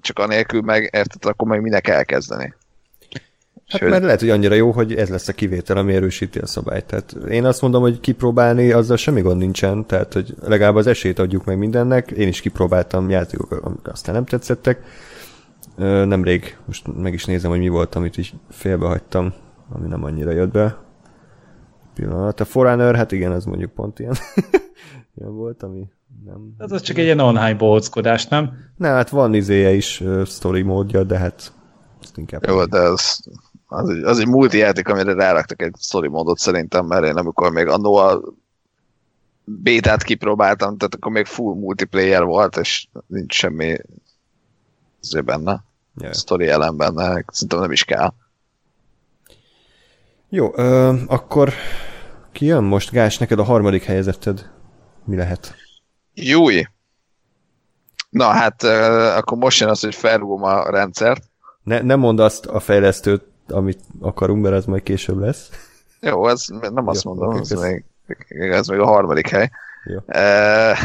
csak 0.00 0.18
anélkül 0.18 0.60
meg, 0.60 0.82
érted, 0.82 1.24
akkor 1.24 1.48
meg 1.48 1.60
minek 1.60 1.88
elkezdeni. 1.88 2.54
Hát 3.68 3.80
Sőt. 3.80 3.90
mert 3.90 4.02
lehet, 4.02 4.20
hogy 4.20 4.30
annyira 4.30 4.54
jó, 4.54 4.70
hogy 4.70 4.94
ez 4.94 5.08
lesz 5.08 5.28
a 5.28 5.32
kivétel, 5.32 5.76
ami 5.76 5.94
erősíti 5.94 6.38
a 6.38 6.46
szabályt. 6.46 6.84
Tehát 6.84 7.12
én 7.12 7.44
azt 7.44 7.60
mondom, 7.60 7.82
hogy 7.82 8.00
kipróbálni, 8.00 8.72
azzal 8.72 8.96
semmi 8.96 9.20
gond 9.20 9.38
nincsen, 9.38 9.86
tehát 9.86 10.12
hogy 10.12 10.34
legalább 10.40 10.74
az 10.74 10.86
esélyt 10.86 11.18
adjuk 11.18 11.44
meg 11.44 11.58
mindennek. 11.58 12.10
Én 12.10 12.28
is 12.28 12.40
kipróbáltam 12.40 13.10
játékokat, 13.10 13.60
amik 13.62 13.88
aztán 13.88 14.14
nem 14.14 14.24
tetszettek. 14.24 14.82
Nemrég, 15.76 16.56
most 16.66 16.86
meg 16.96 17.12
is 17.12 17.24
nézem, 17.24 17.50
hogy 17.50 17.58
mi 17.58 17.68
volt, 17.68 17.94
amit 17.94 18.16
is 18.16 18.34
félbehagytam, 18.50 19.34
ami 19.68 19.88
nem 19.88 20.04
annyira 20.04 20.30
jött 20.30 20.52
be. 20.52 20.78
Pillanat. 21.94 22.40
A 22.40 22.44
Forerunner, 22.44 22.96
hát 22.96 23.12
igen, 23.12 23.32
az 23.32 23.44
mondjuk 23.44 23.72
pont 23.72 23.98
ilyen. 23.98 24.14
ilyen 25.16 25.34
volt, 25.34 25.62
ami 25.62 25.88
nem... 26.24 26.54
Ez 26.58 26.72
az 26.72 26.80
csak 26.80 26.98
egy 26.98 27.04
ilyen 27.04 27.20
online 27.20 27.54
bohóckodás, 27.54 28.26
nem? 28.26 28.52
Ne, 28.76 28.88
hát 28.88 29.08
van 29.08 29.34
izéje 29.34 29.72
is, 29.72 30.00
uh, 30.00 30.26
story 30.26 30.62
módja, 30.62 31.04
de 31.04 31.18
hát 31.18 31.52
ezt 32.02 32.16
inkább... 32.16 32.46
Jó, 32.46 32.64
de 32.64 32.78
az, 32.78 33.20
az, 33.66 33.88
egy, 33.88 34.02
az 34.02 34.18
egy 34.18 34.26
multi 34.26 34.58
játék, 34.58 34.88
amire 34.88 35.12
ráraktak 35.12 35.62
egy 35.62 35.74
story 35.78 36.08
módot 36.08 36.38
szerintem, 36.38 36.86
mert 36.86 37.04
én 37.04 37.16
amikor 37.16 37.50
még 37.50 37.68
a 37.68 38.20
bétát 39.44 40.02
kipróbáltam, 40.02 40.76
tehát 40.76 40.94
akkor 40.94 41.12
még 41.12 41.26
full 41.26 41.54
multiplayer 41.54 42.24
volt, 42.24 42.56
és 42.56 42.86
nincs 43.06 43.34
semmi 43.34 43.76
azért 45.02 45.24
benne. 45.24 45.64
Yeah. 45.96 46.14
Story 46.14 46.48
elem 46.48 46.76
benne, 46.76 47.24
szerintem 47.26 47.60
nem 47.60 47.72
is 47.72 47.84
kell. 47.84 48.12
Jó, 50.28 50.52
ö, 50.54 50.94
akkor 51.06 51.52
Ki 52.34 52.46
jön 52.46 52.64
most, 52.64 52.90
Gás, 52.90 53.18
neked 53.18 53.38
a 53.38 53.44
harmadik 53.44 53.82
helyezetted? 53.82 54.50
Mi 55.04 55.16
lehet? 55.16 55.54
Júj! 56.14 56.64
Na 58.10 58.24
hát, 58.24 58.62
akkor 59.16 59.38
most 59.38 59.60
jön 59.60 59.68
az, 59.68 59.80
hogy 59.80 59.94
felrúgom 59.94 60.42
a 60.42 60.70
rendszert. 60.70 61.22
Ne, 61.62 61.80
nem 61.80 61.98
mondd 61.98 62.20
azt 62.20 62.46
a 62.46 62.60
fejlesztőt, 62.60 63.24
amit 63.48 63.80
akarunk, 64.00 64.42
mert 64.42 64.54
ez 64.54 64.64
majd 64.64 64.82
később 64.82 65.18
lesz. 65.18 65.48
Jó, 66.00 66.28
ez 66.28 66.44
nem 66.46 66.88
azt 66.88 67.04
Jó, 67.04 67.14
mondom, 67.14 67.28
oké, 67.28 67.38
ez 67.40 67.60
még, 67.60 67.84
ez 68.28 68.66
még 68.66 68.78
a 68.78 68.86
harmadik 68.86 69.28
hely. 69.28 69.50
Jó. 69.84 69.98
Uh, 70.06 70.78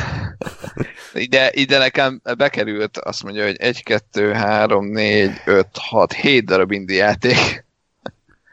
ide, 1.23 1.49
ide 1.51 1.77
nekem 1.77 2.21
bekerült, 2.37 2.97
azt 2.97 3.23
mondja, 3.23 3.45
hogy 3.45 3.55
1, 3.57 3.83
2, 3.83 4.31
3, 4.31 4.85
4, 4.85 5.41
5, 5.45 5.67
6, 5.73 6.13
7 6.13 6.45
darab 6.45 6.71
indie 6.71 7.03
játék. 7.03 7.65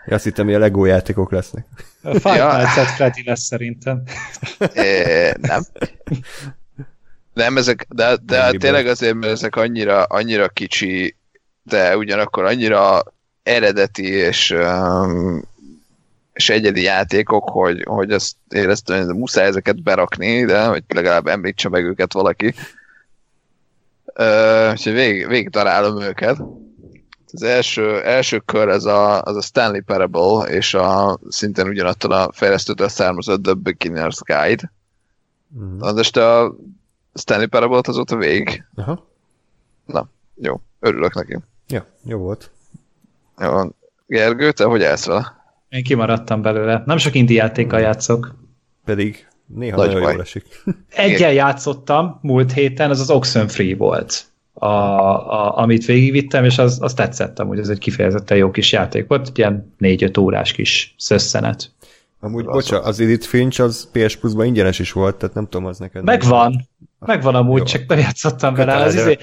Ja, 0.06 0.14
azt 0.14 0.24
hittem, 0.24 0.44
hogy 0.44 0.54
a 0.54 0.58
Lego 0.58 0.84
játékok 0.84 1.30
lesznek. 1.30 1.66
A 2.02 2.14
Five 2.14 2.36
Ja. 2.36 2.56
Nights 2.56 2.76
at 2.76 2.86
Freddy 2.86 3.22
lesz 3.24 3.42
szerintem. 3.42 4.02
É, 4.74 5.32
nem. 5.40 5.62
Nem, 7.36 7.56
ezek, 7.56 7.86
de, 7.88 8.16
de 8.22 8.42
Angry 8.42 8.58
tényleg 8.58 8.86
azért, 8.86 9.14
mert 9.14 9.32
ezek 9.32 9.56
annyira, 9.56 10.02
annyira 10.02 10.48
kicsi, 10.48 11.16
de 11.62 11.96
ugyanakkor 11.96 12.44
annyira 12.44 13.02
eredeti 13.42 14.06
és, 14.06 14.50
um, 14.50 15.42
és 16.32 16.50
egyedi 16.50 16.82
játékok, 16.82 17.48
hogy, 17.48 17.82
hogy 17.84 18.10
ezt 18.10 18.36
éreztem, 18.48 19.04
hogy 19.04 19.14
muszáj 19.14 19.46
ezeket 19.46 19.82
berakni, 19.82 20.44
de 20.44 20.64
hogy 20.64 20.82
legalább 20.88 21.26
említse 21.26 21.68
meg 21.68 21.84
őket 21.84 22.12
valaki. 22.12 22.54
Uh, 24.18 24.70
úgyhogy 24.70 24.92
végig, 24.92 25.28
végig 25.28 25.50
találom 25.50 26.00
őket. 26.00 26.38
Az 27.32 27.42
első, 27.42 28.02
első 28.02 28.38
kör 28.38 28.68
ez 28.68 28.84
a, 28.84 29.22
az 29.22 29.36
a 29.36 29.42
Stanley 29.42 29.82
Parable, 29.82 30.48
és 30.48 30.74
a, 30.74 31.18
szintén 31.28 31.68
ugyanattól 31.68 32.12
a 32.12 32.30
fejlesztőtől 32.32 32.88
származott 32.88 33.42
The 33.42 33.54
Beginner's 33.62 34.18
Guide. 34.24 34.72
Na, 35.78 35.86
de 35.86 35.92
most 35.92 36.16
a 36.16 36.56
Stanley 37.16 37.48
Parable-t 37.48 37.86
azóta 37.88 38.16
végig. 38.16 38.64
Aha. 38.74 39.04
Jó, 40.40 40.60
örülök 40.80 41.14
neki. 41.14 41.38
Ja, 41.68 41.86
jó 42.04 42.18
volt. 42.18 42.50
Jó, 43.38 43.50
Gergő, 44.06 44.52
te 44.52 44.64
hogy 44.64 44.82
állsz 44.82 45.06
vele? 45.06 45.34
Én 45.68 45.84
kimaradtam 45.84 46.42
belőle. 46.42 46.82
Nem 46.86 46.96
sok 46.96 47.14
indie 47.14 47.42
játékkal 47.42 47.80
játszok. 47.80 48.34
Pedig 48.84 49.26
néha 49.46 49.76
Nagy 49.76 49.86
nagyon 49.86 50.02
baj. 50.02 50.12
jól 50.12 50.20
esik. 50.20 50.44
Egyen 50.88 51.32
játszottam 51.32 52.18
múlt 52.22 52.52
héten, 52.52 52.90
az 52.90 53.00
az 53.00 53.10
Oxenfree 53.10 53.76
volt, 53.76 54.24
a, 54.52 54.66
a, 54.66 55.58
amit 55.58 55.84
végigvittem, 55.84 56.44
és 56.44 56.58
az, 56.58 56.78
az 56.80 56.94
tetszett 56.94 57.38
amúgy, 57.38 57.58
ez 57.58 57.68
egy 57.68 57.78
kifejezetten 57.78 58.36
jó 58.36 58.50
kis 58.50 58.72
játék 58.72 59.06
volt, 59.08 59.38
ilyen 59.38 59.74
4-5 59.80 60.20
órás 60.20 60.52
kis 60.52 60.94
szösszenet. 60.98 61.70
Amúgy, 62.20 62.46
Az 62.46 62.52
bocsa, 62.52 62.82
az 62.82 63.00
Edith 63.00 63.26
Finch 63.26 63.60
az 63.60 63.88
PS 63.92 64.16
Plus-ban 64.16 64.46
ingyenes 64.46 64.78
is 64.78 64.92
volt, 64.92 65.16
tehát 65.16 65.34
nem 65.34 65.44
tudom, 65.44 65.66
az 65.66 65.78
neked... 65.78 66.04
Megvan, 66.04 66.68
megvan 66.98 67.34
amúgy, 67.34 67.58
Jó. 67.58 67.64
csak 67.64 67.86
nem 67.86 67.98
játszottam 67.98 68.54
vele. 68.54 68.74
Az 68.74 68.94
izé, 68.94 69.18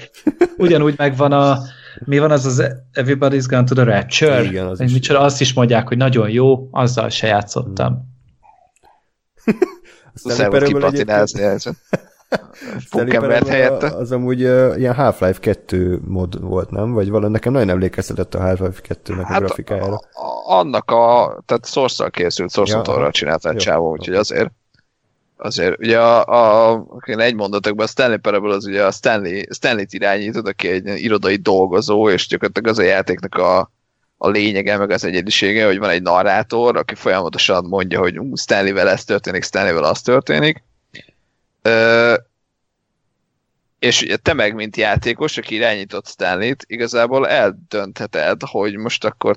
ugyanúgy 0.56 0.94
megvan 0.96 1.32
a, 1.32 1.58
mi 2.04 2.18
van 2.18 2.30
az 2.30 2.46
az 2.46 2.62
Everybody's 2.92 3.44
Gone 3.48 3.64
to 3.64 3.74
the 3.74 3.84
Rapture? 3.84 4.42
Igen, 4.42 4.66
az 4.66 4.80
is. 4.80 4.92
micsoda, 4.92 5.20
azt 5.20 5.40
is 5.40 5.52
mondják, 5.52 5.88
hogy 5.88 5.96
nagyon 5.96 6.30
jó, 6.30 6.68
azzal 6.70 7.08
se 7.08 7.26
játszottam. 7.26 8.12
Volt 10.22 10.36
Parable 10.36 10.66
kipatinázni. 10.66 11.40
Stanley 11.40 11.74
Funkembert 12.90 13.48
helyette. 13.48 13.86
Az 13.86 14.12
amúgy 14.12 14.42
uh, 14.44 14.74
ilyen 14.78 14.94
Half-Life 14.94 15.40
2 15.40 16.00
mod 16.06 16.40
volt, 16.40 16.70
nem? 16.70 16.92
Vagy 16.92 17.10
valami, 17.10 17.32
nekem 17.32 17.52
nagyon 17.52 17.68
emlékeztetett 17.68 18.34
a 18.34 18.40
Half-Life 18.40 18.80
2-nek 18.88 19.22
a 19.22 19.26
Hát 19.26 19.38
grafikájára. 19.38 19.94
a, 19.94 20.00
a, 20.12 20.58
annak 20.58 20.90
a, 20.90 21.36
tehát 21.46 21.66
source 21.66 22.08
ckészült, 22.10 22.52
source 22.52 22.82
Ja, 22.86 23.10
csinálta 23.10 23.50
Jó. 23.52 23.58
csávó, 23.58 23.90
úgyhogy 23.90 24.14
azért 24.14 24.50
azért, 25.36 25.78
ugye 25.78 26.00
a, 26.00 26.72
a 26.72 26.86
én 27.06 27.20
egy 27.20 27.34
mondatokban 27.34 27.84
a 27.84 27.88
Stanley 27.88 28.18
Parable 28.18 28.54
az 28.54 28.66
ugye 28.66 28.84
a 28.84 28.90
Stanley, 28.90 29.42
Stanley-t 29.50 29.92
irányítod, 29.92 30.46
aki 30.46 30.68
egy 30.68 30.86
irodai 30.86 31.36
dolgozó, 31.36 32.10
és 32.10 32.26
gyakorlatilag 32.26 32.68
az 32.68 32.78
a 32.78 32.82
játéknak 32.82 33.34
a, 33.34 33.70
a 34.16 34.28
lényege, 34.28 34.76
meg 34.76 34.90
az 34.90 35.04
egyedisége, 35.04 35.66
hogy 35.66 35.78
van 35.78 35.90
egy 35.90 36.02
narrátor, 36.02 36.76
aki 36.76 36.94
folyamatosan 36.94 37.64
mondja, 37.64 37.98
hogy 37.98 38.18
ú, 38.18 38.36
Stanleyvel 38.36 38.88
ez 38.88 39.04
történik, 39.04 39.44
Stanleyvel 39.44 39.84
az 39.84 40.00
történik. 40.02 40.62
Ö, 41.62 42.14
és 43.78 44.02
ugye 44.02 44.16
te 44.16 44.32
meg, 44.32 44.54
mint 44.54 44.76
játékos, 44.76 45.36
aki 45.36 45.54
irányított 45.54 46.06
Stanley-t, 46.06 46.64
igazából 46.66 47.28
eldöntheted, 47.28 48.40
hogy 48.42 48.76
most 48.76 49.04
akkor 49.04 49.36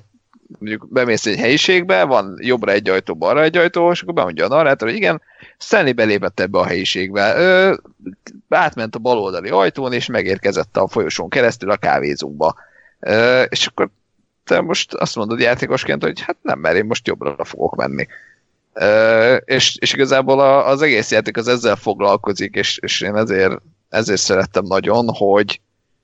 mondjuk 0.58 0.88
bemész 0.92 1.26
egy 1.26 1.38
helyiségbe, 1.38 2.04
van 2.04 2.36
jobbra 2.40 2.72
egy 2.72 2.88
ajtó, 2.88 3.14
balra 3.14 3.42
egy 3.42 3.56
ajtó, 3.56 3.90
és 3.90 4.02
akkor 4.02 4.14
bemondja 4.14 4.44
a 4.44 4.48
narrátor, 4.48 4.88
hogy 4.88 4.96
igen, 4.96 5.22
Stanley 5.58 5.92
belépett 5.92 6.40
ebbe 6.40 6.58
a 6.58 6.66
helyiségbe. 6.66 7.36
Ö, 7.36 7.74
átment 8.48 8.94
a 8.94 8.98
baloldali 8.98 9.48
ajtón, 9.48 9.92
és 9.92 10.06
megérkezett 10.06 10.76
a 10.76 10.88
folyosón 10.88 11.28
keresztül 11.28 11.70
a 11.70 11.76
kávézóba. 11.76 12.54
Ö, 13.00 13.42
és 13.42 13.66
akkor 13.66 13.90
te 14.44 14.60
most 14.60 14.94
azt 14.94 15.16
mondod 15.16 15.40
játékosként, 15.40 16.02
hogy 16.02 16.20
hát 16.20 16.36
nem, 16.42 16.58
mert 16.58 16.76
én 16.76 16.84
most 16.84 17.06
jobbra 17.06 17.44
fogok 17.44 17.76
menni. 17.76 18.06
Ö, 18.72 19.34
és, 19.34 19.76
és 19.80 19.92
igazából 19.92 20.40
a, 20.40 20.68
az 20.68 20.82
egész 20.82 21.10
játék 21.10 21.36
az 21.36 21.48
ezzel 21.48 21.76
foglalkozik, 21.76 22.54
és, 22.54 22.78
és 22.82 23.00
én 23.00 23.16
ezért, 23.16 23.60
ezért 23.88 24.20
szerettem 24.20 24.64
nagyon, 24.64 25.08
hogy, 25.14 25.60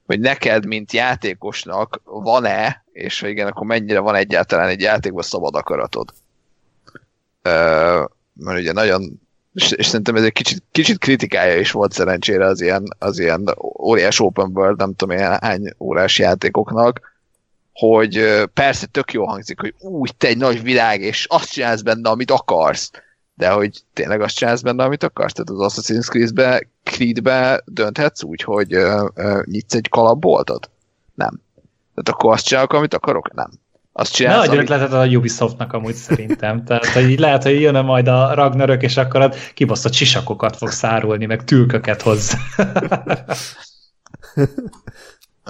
hogy 0.06 0.20
neked, 0.20 0.66
mint 0.66 0.92
játékosnak 0.92 2.00
van-e, 2.04 2.84
és 2.92 3.20
ha 3.20 3.28
igen, 3.28 3.46
akkor 3.46 3.66
mennyire 3.66 3.98
van 3.98 4.14
egyáltalán 4.14 4.68
egy 4.68 4.80
játékban 4.80 5.22
szabad 5.22 5.54
akaratod. 5.54 6.14
Ö, 7.42 8.04
mert 8.34 8.58
ugye 8.58 8.72
nagyon, 8.72 9.20
és, 9.54 9.70
és 9.70 9.86
szerintem 9.86 10.16
ez 10.16 10.22
egy 10.22 10.32
kicsit, 10.32 10.62
kicsit 10.70 10.98
kritikája 10.98 11.58
is 11.58 11.70
volt 11.70 11.92
szerencsére 11.92 12.46
az 12.46 12.60
ilyen, 12.60 12.84
az 12.98 13.18
ilyen 13.18 13.54
óriás 13.78 14.20
open 14.20 14.50
world, 14.54 14.78
nem 14.78 14.94
tudom 14.94 15.16
én 15.16 15.38
hány 15.40 15.74
órás 15.78 16.18
játékoknak, 16.18 17.12
hogy 17.72 18.42
persze 18.54 18.86
tök 18.86 19.12
jó 19.12 19.24
hangzik, 19.24 19.60
hogy 19.60 19.74
úgy 19.78 20.16
te 20.16 20.28
egy 20.28 20.36
nagy 20.36 20.62
világ, 20.62 21.00
és 21.00 21.26
azt 21.28 21.50
csinálsz 21.50 21.80
benne, 21.80 22.10
amit 22.10 22.30
akarsz, 22.30 22.90
de 23.34 23.50
hogy 23.50 23.82
tényleg 23.92 24.20
azt 24.20 24.36
csinálsz 24.36 24.60
benne, 24.60 24.84
amit 24.84 25.02
akarsz. 25.02 25.32
Tehát 25.32 25.62
az 25.62 25.72
Assassin's 25.72 26.08
Creed-be, 26.08 26.66
Creed-be 26.82 27.62
dönthetsz 27.64 28.22
úgy, 28.22 28.42
hogy 28.42 28.74
ö, 28.74 29.08
ö, 29.14 29.40
nyitsz 29.44 29.74
egy 29.74 29.88
kalapboltot? 29.88 30.70
Nem. 31.14 31.40
Tehát 31.94 32.08
akkor 32.08 32.32
azt 32.32 32.44
csinálok, 32.44 32.72
amit 32.72 32.94
akarok? 32.94 33.34
Nem. 33.34 33.50
Azt 33.92 34.12
csinálsz, 34.12 34.38
adjon 34.38 34.56
amit... 34.56 34.70
ötletet 34.70 34.92
a 34.92 35.06
Ubisoftnak 35.16 35.72
amúgy 35.72 35.94
szerintem. 35.94 36.62
Tehát, 36.64 36.86
hogy 36.86 37.10
így 37.10 37.18
lehet, 37.18 37.42
hogy 37.42 37.60
jön 37.60 37.84
majd 37.84 38.08
a 38.08 38.34
Ragnarök, 38.34 38.82
és 38.82 38.96
akkor 38.96 39.20
a 39.20 39.32
kibaszott 39.54 39.92
sisakokat 39.92 40.56
fog 40.56 40.70
szárulni, 40.70 41.26
meg 41.26 41.44
tülköket 41.44 42.02
hozzá. 42.02 42.38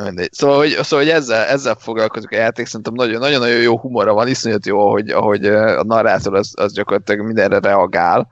Mindegy. 0.02 0.32
Szóval, 0.32 0.56
hogy, 0.56 0.70
szóval, 0.70 1.04
hogy 1.04 1.14
ezzel, 1.14 1.44
ezzel 1.44 1.74
foglalkozik 1.74 2.30
a 2.30 2.36
játék, 2.36 2.66
szerintem 2.66 2.94
nagyon- 2.94 3.20
nagyon-nagyon 3.20 3.60
jó 3.60 3.78
humora 3.78 4.12
van, 4.12 4.28
iszonyat 4.28 4.66
jó, 4.66 4.90
hogy, 4.90 5.10
ahogy 5.10 5.46
a 5.46 5.84
narrátor 5.84 6.34
az, 6.34 6.52
az 6.56 6.72
gyakorlatilag 6.72 7.26
mindenre 7.26 7.58
reagál, 7.58 8.28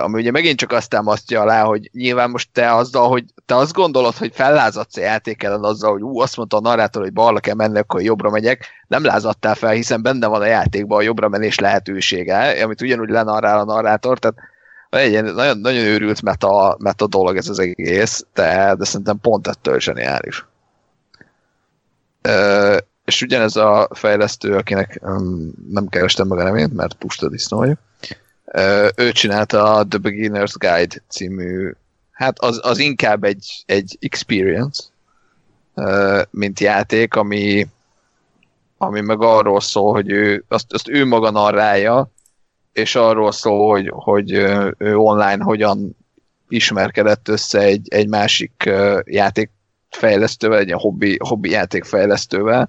ami 0.00 0.20
ugye 0.20 0.30
megint 0.30 0.58
csak 0.58 0.72
azt 0.72 0.88
támasztja 0.88 1.40
alá, 1.40 1.62
hogy 1.62 1.90
nyilván 1.92 2.30
most 2.30 2.48
te 2.52 2.74
azzal, 2.74 3.08
hogy 3.08 3.24
te 3.46 3.56
azt 3.56 3.72
gondolod, 3.72 4.16
hogy 4.16 4.32
fellázadsz 4.34 4.96
a 4.96 5.00
játék 5.00 5.42
ellen 5.42 5.62
azzal, 5.62 5.92
hogy 5.92 6.02
ú, 6.02 6.20
azt 6.20 6.36
mondta 6.36 6.56
a 6.56 6.60
narrátor, 6.60 7.02
hogy 7.02 7.12
balra 7.12 7.40
kell 7.40 7.54
menni, 7.54 7.78
akkor 7.78 8.02
jobbra 8.02 8.30
megyek, 8.30 8.66
nem 8.88 9.04
lázadtál 9.04 9.54
fel, 9.54 9.70
hiszen 9.70 10.02
benne 10.02 10.26
van 10.26 10.40
a 10.40 10.46
játékban 10.46 10.98
a 10.98 11.02
jobbra 11.02 11.28
menés 11.28 11.58
lehetősége, 11.58 12.64
amit 12.64 12.82
ugyanúgy 12.82 13.08
lenarrál 13.10 13.58
a 13.58 13.64
narrátor, 13.64 14.18
tehát 14.18 14.36
egy 14.90 15.22
nagyon, 15.22 15.58
nagyon 15.58 15.84
őrült 15.84 16.22
meta, 16.22 16.76
meta 16.78 17.06
dolog 17.06 17.36
ez 17.36 17.48
az 17.48 17.58
egész, 17.58 18.26
de, 18.34 18.74
de 18.78 18.84
szerintem 18.84 19.18
pont 19.20 19.46
ettől 19.46 19.80
zseniális. 19.80 20.46
És 23.04 23.22
ugyanez 23.22 23.56
a 23.56 23.88
fejlesztő, 23.94 24.56
akinek 24.56 25.00
nem 25.68 25.88
kerestem 25.88 26.26
meg 26.26 26.38
a 26.38 26.42
nevét, 26.42 26.72
mert 26.72 26.94
pusta 26.94 27.28
disznó 27.28 27.58
vagyok, 27.58 27.78
ö, 28.44 28.88
ő 28.96 29.12
csinálta 29.12 29.74
a 29.74 29.86
The 29.86 29.98
Beginner's 30.02 30.54
Guide 30.58 31.02
című, 31.08 31.72
hát 32.10 32.38
az, 32.38 32.60
az 32.62 32.78
inkább 32.78 33.24
egy, 33.24 33.64
egy 33.66 33.96
experience, 34.00 34.82
mint 36.30 36.60
játék, 36.60 37.14
ami, 37.14 37.66
ami 38.76 39.00
meg 39.00 39.22
arról 39.22 39.60
szól, 39.60 39.92
hogy 39.92 40.10
ő, 40.10 40.44
azt, 40.48 40.72
azt 40.72 40.88
ő 40.88 41.06
maga 41.06 41.30
narrálja, 41.30 42.10
és 42.72 42.94
arról 42.94 43.32
szól, 43.32 43.70
hogy, 43.70 43.90
hogy 43.94 44.32
ő 44.78 44.96
online 44.96 45.44
hogyan 45.44 45.96
ismerkedett 46.48 47.28
össze 47.28 47.58
egy, 47.58 47.86
egy 47.90 48.08
másik 48.08 48.52
ö, 48.66 49.00
játékfejlesztővel, 49.92 50.58
egy 50.58 50.66
ilyen 50.66 50.78
hobbi, 50.78 51.16
hobbi 51.24 51.50
játékfejlesztővel, 51.50 52.68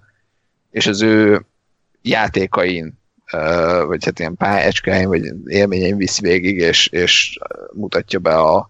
és 0.71 0.87
az 0.87 1.01
ő 1.01 1.45
játékain, 2.01 2.93
vagy 3.85 4.05
hát 4.05 4.19
ilyen 4.19 4.35
pályácskáin, 4.35 5.07
vagy 5.07 5.31
élményein 5.45 5.97
visz 5.97 6.19
végig, 6.19 6.57
és, 6.57 6.87
és 6.87 7.39
mutatja 7.73 8.19
be 8.19 8.35
a, 8.35 8.69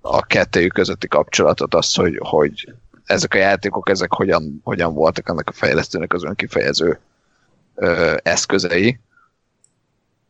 a 0.00 0.22
kettőjük 0.22 0.72
közötti 0.72 1.08
kapcsolatot, 1.08 1.74
az, 1.74 1.94
hogy, 1.94 2.18
hogy 2.22 2.72
ezek 3.04 3.34
a 3.34 3.38
játékok, 3.38 3.88
ezek 3.88 4.12
hogyan, 4.12 4.60
hogyan 4.62 4.94
voltak 4.94 5.28
annak 5.28 5.48
a 5.48 5.52
fejlesztőnek 5.52 6.12
az 6.12 6.24
önkifejező 6.24 6.98
ö, 7.74 8.16
eszközei, 8.22 9.00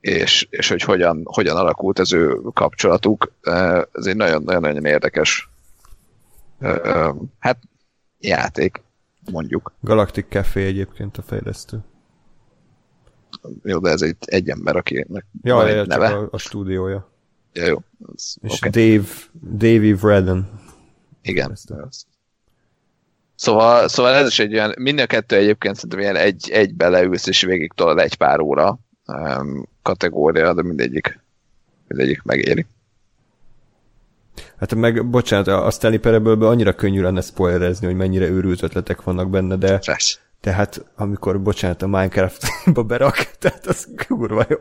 és, 0.00 0.46
és 0.50 0.68
hogy 0.68 0.82
hogyan, 0.82 1.22
hogyan 1.24 1.56
alakult 1.56 1.98
az 1.98 2.12
ő 2.12 2.40
kapcsolatuk. 2.54 3.32
Ez 3.92 4.06
egy 4.06 4.16
nagyon-nagyon 4.16 4.84
érdekes 4.84 5.48
hát 7.38 7.58
játék, 8.18 8.82
mondjuk. 9.30 9.72
Galactic 9.80 10.26
Café 10.28 10.64
egyébként 10.64 11.16
a 11.16 11.22
fejlesztő. 11.22 11.84
Jó, 13.62 13.78
de 13.78 13.90
ez 13.90 14.02
egy, 14.02 14.16
egy 14.20 14.48
ember, 14.48 14.76
akinek 14.76 15.26
ja, 15.42 15.54
van 15.54 15.66
egy 15.66 15.86
neve. 15.86 16.08
A, 16.08 16.28
a 16.30 16.38
stúdiója. 16.38 17.10
Ja, 17.52 17.66
jó. 17.66 17.82
Az, 18.14 18.36
és 18.40 18.56
okay. 18.56 18.70
Dave, 18.70 19.08
Davey 19.56 19.92
Vreden. 19.92 20.60
Igen. 21.22 21.56
Szóval, 23.34 23.88
szóval 23.88 24.14
ez 24.14 24.26
is 24.26 24.38
egy 24.38 24.52
olyan, 24.52 24.74
mind 24.78 24.98
a 24.98 25.06
kettő 25.06 25.36
egyébként 25.36 25.74
szerintem 25.74 26.00
ilyen 26.00 26.16
egy, 26.16 26.50
egy 26.50 26.74
beleülsz 26.74 27.26
és 27.26 27.42
végig 27.42 27.72
tolod 27.74 27.98
egy 27.98 28.16
pár 28.16 28.40
óra 28.40 28.78
um, 29.06 29.68
kategória, 29.82 30.54
de 30.54 30.62
mindegyik, 30.62 31.20
mindegyik 31.88 32.22
megéri. 32.22 32.66
Hát 34.58 34.74
meg, 34.74 35.10
bocsánat, 35.10 35.46
a 35.46 35.70
Stanley 35.70 36.00
parable 36.00 36.48
annyira 36.48 36.72
könnyű 36.72 37.02
lenne 37.02 37.20
spoilerezni, 37.20 37.86
hogy 37.86 37.96
mennyire 37.96 38.28
őrült 38.28 38.62
ötletek 38.62 39.02
vannak 39.02 39.30
benne, 39.30 39.56
de 39.56 39.78
Persze. 39.78 40.18
tehát 40.40 40.84
amikor, 40.96 41.42
bocsánat, 41.42 41.82
a 41.82 41.86
Minecraft-ba 41.86 42.82
berak, 42.82 43.30
tehát 43.40 43.66
az 43.66 43.88
kurva 44.06 44.46
jó. 44.48 44.58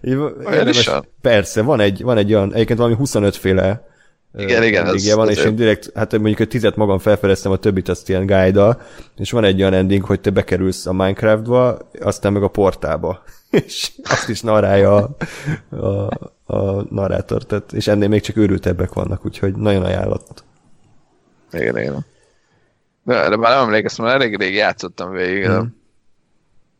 Érdemes, 0.00 0.90
persze, 1.20 1.62
van 1.62 1.80
egy, 1.80 2.02
van 2.02 2.16
egy 2.16 2.34
olyan, 2.34 2.54
egyébként 2.54 2.78
valami 2.78 2.96
25 2.96 3.36
féle 3.36 3.94
igen, 4.36 4.62
igen. 4.62 4.86
Ez, 4.86 5.14
van, 5.14 5.30
és 5.30 5.44
én 5.44 5.56
direkt, 5.56 5.90
hát 5.94 6.12
mondjuk 6.12 6.36
hogy 6.36 6.48
tizet 6.48 6.76
magam 6.76 6.98
felfedeztem, 6.98 7.52
a 7.52 7.56
többit 7.56 7.88
azt 7.88 8.08
ilyen 8.08 8.26
guide 8.26 8.76
és 9.16 9.30
van 9.30 9.44
egy 9.44 9.60
olyan 9.60 9.74
ending, 9.74 10.04
hogy 10.04 10.20
te 10.20 10.30
bekerülsz 10.30 10.86
a 10.86 10.92
Minecraftba, 10.92 11.78
aztán 12.00 12.32
meg 12.32 12.42
a 12.42 12.48
portába, 12.48 13.22
és 13.66 13.92
azt 14.02 14.28
is 14.28 14.40
narálja 14.40 14.94
a, 15.70 15.86
a, 15.86 16.08
a 16.46 16.94
narrátor, 16.94 17.44
tehát, 17.44 17.72
és 17.72 17.86
ennél 17.86 18.08
még 18.08 18.20
csak 18.20 18.36
őrültebbek 18.36 18.92
vannak, 18.92 19.24
úgyhogy 19.24 19.54
nagyon 19.54 19.84
ajánlott. 19.84 20.44
Igen, 21.52 21.78
igen. 21.78 22.04
De, 23.02 23.28
de 23.28 23.36
már 23.36 23.52
nem 23.54 23.62
emlékeztem, 23.62 24.04
mert 24.04 24.20
elég 24.20 24.36
rég 24.36 24.54
játszottam 24.54 25.10
végig, 25.10 25.48
mm. 25.48 25.62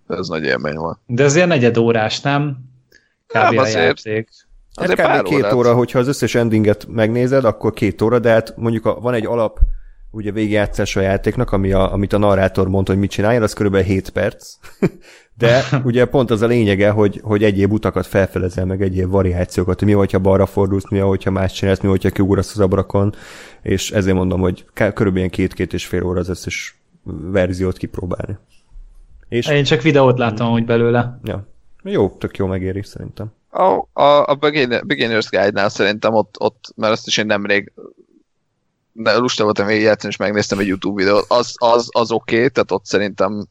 de 0.06 0.16
ez 0.16 0.28
nagy 0.28 0.44
élmény 0.44 0.76
volt. 0.76 0.98
De 1.06 1.24
ez 1.24 1.36
ilyen 1.36 1.48
negyed 1.48 1.76
órás, 1.76 2.20
nem? 2.20 2.56
Kb. 3.26 3.34
Nem, 3.34 3.58
azért, 3.58 4.04
játék. 4.04 4.28
Azért 4.74 5.00
hát 5.00 5.20
kb. 5.20 5.28
két 5.28 5.38
órát. 5.38 5.52
óra, 5.52 5.74
hogyha 5.74 5.98
az 5.98 6.08
összes 6.08 6.34
endinget 6.34 6.86
megnézed, 6.88 7.44
akkor 7.44 7.72
két 7.72 8.02
óra, 8.02 8.18
de 8.18 8.30
hát 8.30 8.56
mondjuk 8.56 8.86
a, 8.86 9.00
van 9.00 9.14
egy 9.14 9.26
alap 9.26 9.58
ugye 10.10 10.32
végigjátszás 10.32 10.96
a 10.96 11.00
játéknak, 11.00 11.52
ami 11.52 11.72
a, 11.72 11.92
amit 11.92 12.12
a 12.12 12.18
narrátor 12.18 12.68
mondta, 12.68 12.92
hogy 12.92 13.00
mit 13.00 13.10
csinálja, 13.10 13.42
az 13.42 13.52
körülbelül 13.52 13.86
7 13.86 14.10
perc. 14.10 14.54
De 15.38 15.64
ugye 15.84 16.04
pont 16.04 16.30
az 16.30 16.42
a 16.42 16.46
lényege, 16.46 16.90
hogy, 16.90 17.20
hogy 17.22 17.44
egyéb 17.44 17.72
utakat 17.72 18.06
felfelezel, 18.06 18.64
meg 18.64 18.82
egyéb 18.82 19.10
variációkat, 19.10 19.84
mi, 19.84 19.92
hogyha 19.92 20.18
balra 20.18 20.46
fordulsz, 20.46 20.90
mi, 20.90 20.98
hogyha 20.98 21.30
más 21.30 21.52
csinálsz, 21.52 21.80
mi, 21.80 21.88
hogyha 21.88 22.10
kiugrasz 22.10 22.52
az 22.52 22.60
abrakon, 22.60 23.14
és 23.62 23.90
ezért 23.90 24.16
mondom, 24.16 24.40
hogy 24.40 24.64
körülbelül 24.94 25.28
két-két 25.28 25.72
és 25.72 25.86
fél 25.86 26.04
óra 26.04 26.20
az 26.20 26.28
összes 26.28 26.78
verziót 27.04 27.76
kipróbálni. 27.76 28.36
És... 29.28 29.48
Én 29.48 29.64
csak 29.64 29.82
videót 29.82 30.18
láttam, 30.18 30.50
hogy 30.50 30.64
belőle. 30.64 31.20
Ja. 31.24 31.46
Jó, 31.82 32.08
tök 32.08 32.36
jó 32.36 32.46
megéri 32.46 32.82
szerintem. 32.82 33.32
A, 33.50 33.62
a, 33.92 34.26
a 34.26 34.38
Beginner's 34.38 35.26
Guide-nál 35.30 35.68
szerintem 35.68 36.14
ott, 36.14 36.34
ott, 36.38 36.72
mert 36.76 36.92
azt 36.92 37.06
is 37.06 37.16
én 37.16 37.26
nemrég 37.26 37.72
de 38.92 39.16
lusta 39.16 39.44
voltam 39.44 39.66
végigjátszani, 39.66 40.12
és 40.12 40.18
megnéztem 40.18 40.58
egy 40.58 40.66
YouTube 40.66 41.02
videót, 41.02 41.24
az, 41.28 41.54
az, 41.56 41.88
az 41.92 42.10
oké, 42.10 42.36
okay, 42.36 42.50
tehát 42.50 42.70
ott 42.70 42.84
szerintem 42.84 43.46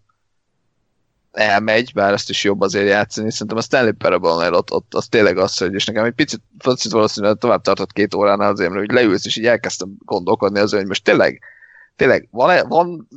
elmegy, 1.35 1.91
bár 1.93 2.13
ezt 2.13 2.29
is 2.29 2.43
jobb 2.43 2.61
azért 2.61 2.87
játszani. 2.87 3.31
Szerintem 3.31 3.57
a 3.57 3.61
Stanley 3.61 3.93
Parable-nél 3.93 4.53
ott, 4.53 4.71
ott 4.71 4.93
az 4.93 5.07
tényleg 5.07 5.37
az, 5.37 5.57
hogy 5.57 5.73
és 5.73 5.85
nekem 5.85 6.03
egy 6.03 6.13
picit, 6.13 6.41
picit 6.57 6.91
valószínűleg 6.91 7.37
tovább 7.37 7.61
tartott 7.61 7.91
két 7.91 8.13
óránál 8.13 8.51
azért, 8.51 8.73
hogy 8.73 8.91
leülsz, 8.91 9.25
és 9.25 9.37
így 9.37 9.45
elkezdtem 9.45 9.89
gondolkodni 10.05 10.59
azért, 10.59 10.79
hogy 10.79 10.87
most 10.87 11.03
tényleg, 11.03 11.41
tényleg 11.95 12.27
van, 12.31 12.67
van 12.67 13.07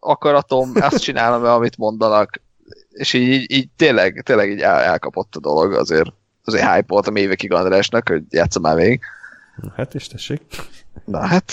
akaratom, 0.00 0.72
azt 0.74 1.02
csinálom 1.02 1.44
-e, 1.44 1.52
amit 1.52 1.76
mondanak, 1.76 2.40
és 2.90 3.12
így, 3.12 3.28
így, 3.28 3.52
így 3.52 3.68
tényleg, 3.76 4.22
tényleg 4.24 4.50
így 4.50 4.60
el, 4.60 4.80
elkapott 4.80 5.36
a 5.36 5.40
dolog, 5.40 5.72
azért, 5.72 6.12
azért 6.44 6.72
hype 6.72 6.84
voltam 6.86 7.16
évekig 7.16 7.52
Andrásnak, 7.52 8.08
hogy 8.08 8.22
játszom 8.28 8.62
már 8.62 8.76
még. 8.76 9.00
Hát 9.76 9.94
is 9.94 10.06
tessék. 10.06 10.40
Na 11.04 11.26
hát, 11.26 11.52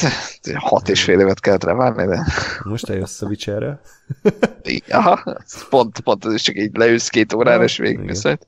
hat 0.56 0.90
és 0.90 1.04
fél 1.04 1.20
évet 1.20 1.40
kellett 1.40 1.64
rá 1.64 1.74
várni, 1.74 2.06
de... 2.06 2.26
Most 2.64 2.90
eljössz 2.90 3.22
a 3.22 3.26
Witcherre. 3.26 3.82
Aha, 4.90 5.36
pont, 5.70 6.00
pont 6.00 6.26
ez 6.26 6.42
csak 6.42 6.56
így 6.56 6.78
leülsz 6.78 7.08
két 7.08 7.34
órára, 7.34 7.64
és 7.64 7.78
végigveszed. 7.78 8.48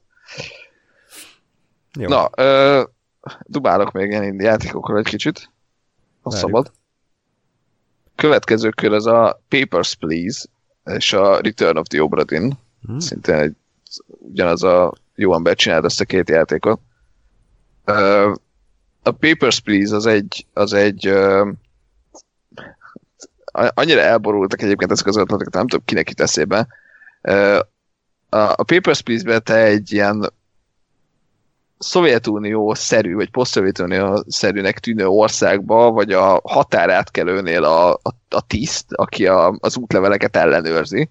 Na, 1.92 2.30
ö, 2.36 2.84
dubálok 3.42 3.92
még 3.92 4.10
ilyen 4.10 4.42
játékokról 4.42 4.98
egy 4.98 5.06
kicsit, 5.06 5.50
ha 6.22 6.30
Várjuk. 6.30 6.42
szabad. 6.50 6.72
Következő 8.16 8.70
kör 8.70 8.94
az 8.94 9.06
a 9.06 9.42
Papers, 9.48 9.96
Please, 9.96 10.46
és 10.84 11.14
a 11.14 11.40
Return 11.42 11.78
of 11.78 11.88
the 11.88 12.04
Obra 12.04 12.24
Dinn. 12.24 12.52
Hmm. 12.86 13.00
Szintén 13.00 13.36
egy, 13.36 13.56
ugyanaz 14.06 14.64
a 14.64 14.94
jó 15.16 15.34
ember 15.34 15.56
csinált 15.56 15.86
ezt 15.86 16.02
a 16.02 16.06
két 16.06 16.30
játékot. 16.30 16.80
Ö, 17.86 18.34
a 19.06 19.12
Papers, 19.12 19.60
Please 19.60 19.96
az 19.96 20.06
egy, 20.06 20.46
az 20.54 20.74
egy 20.74 21.10
uh, 21.10 21.48
annyira 23.52 24.02
elborultak 24.02 24.62
egyébként 24.62 24.92
ezek 24.92 25.06
az 25.06 25.18
ötletek, 25.18 25.50
nem 25.50 25.68
tudom 25.68 25.86
kinek 25.86 26.10
itt 26.10 26.20
eszébe. 26.20 26.68
Uh, 27.22 27.60
a 28.30 28.64
Papers, 28.64 29.02
Please-ben 29.02 29.44
te 29.44 29.56
egy 29.56 29.92
ilyen 29.92 30.34
Szovjetunió-szerű, 31.78 33.16
vagy 33.16 33.30
poszt-Szovjetunió-szerűnek 33.30 34.80
tűnő 34.80 35.08
országba, 35.08 35.92
vagy 35.92 36.12
a 36.12 36.42
határátkelőnél 36.44 37.64
a, 37.64 37.94
a, 37.94 38.10
a 38.30 38.48
tiszt, 38.48 38.86
aki 38.94 39.28
a, 39.28 39.58
az 39.60 39.78
útleveleket 39.78 40.36
ellenőrzi. 40.36 41.10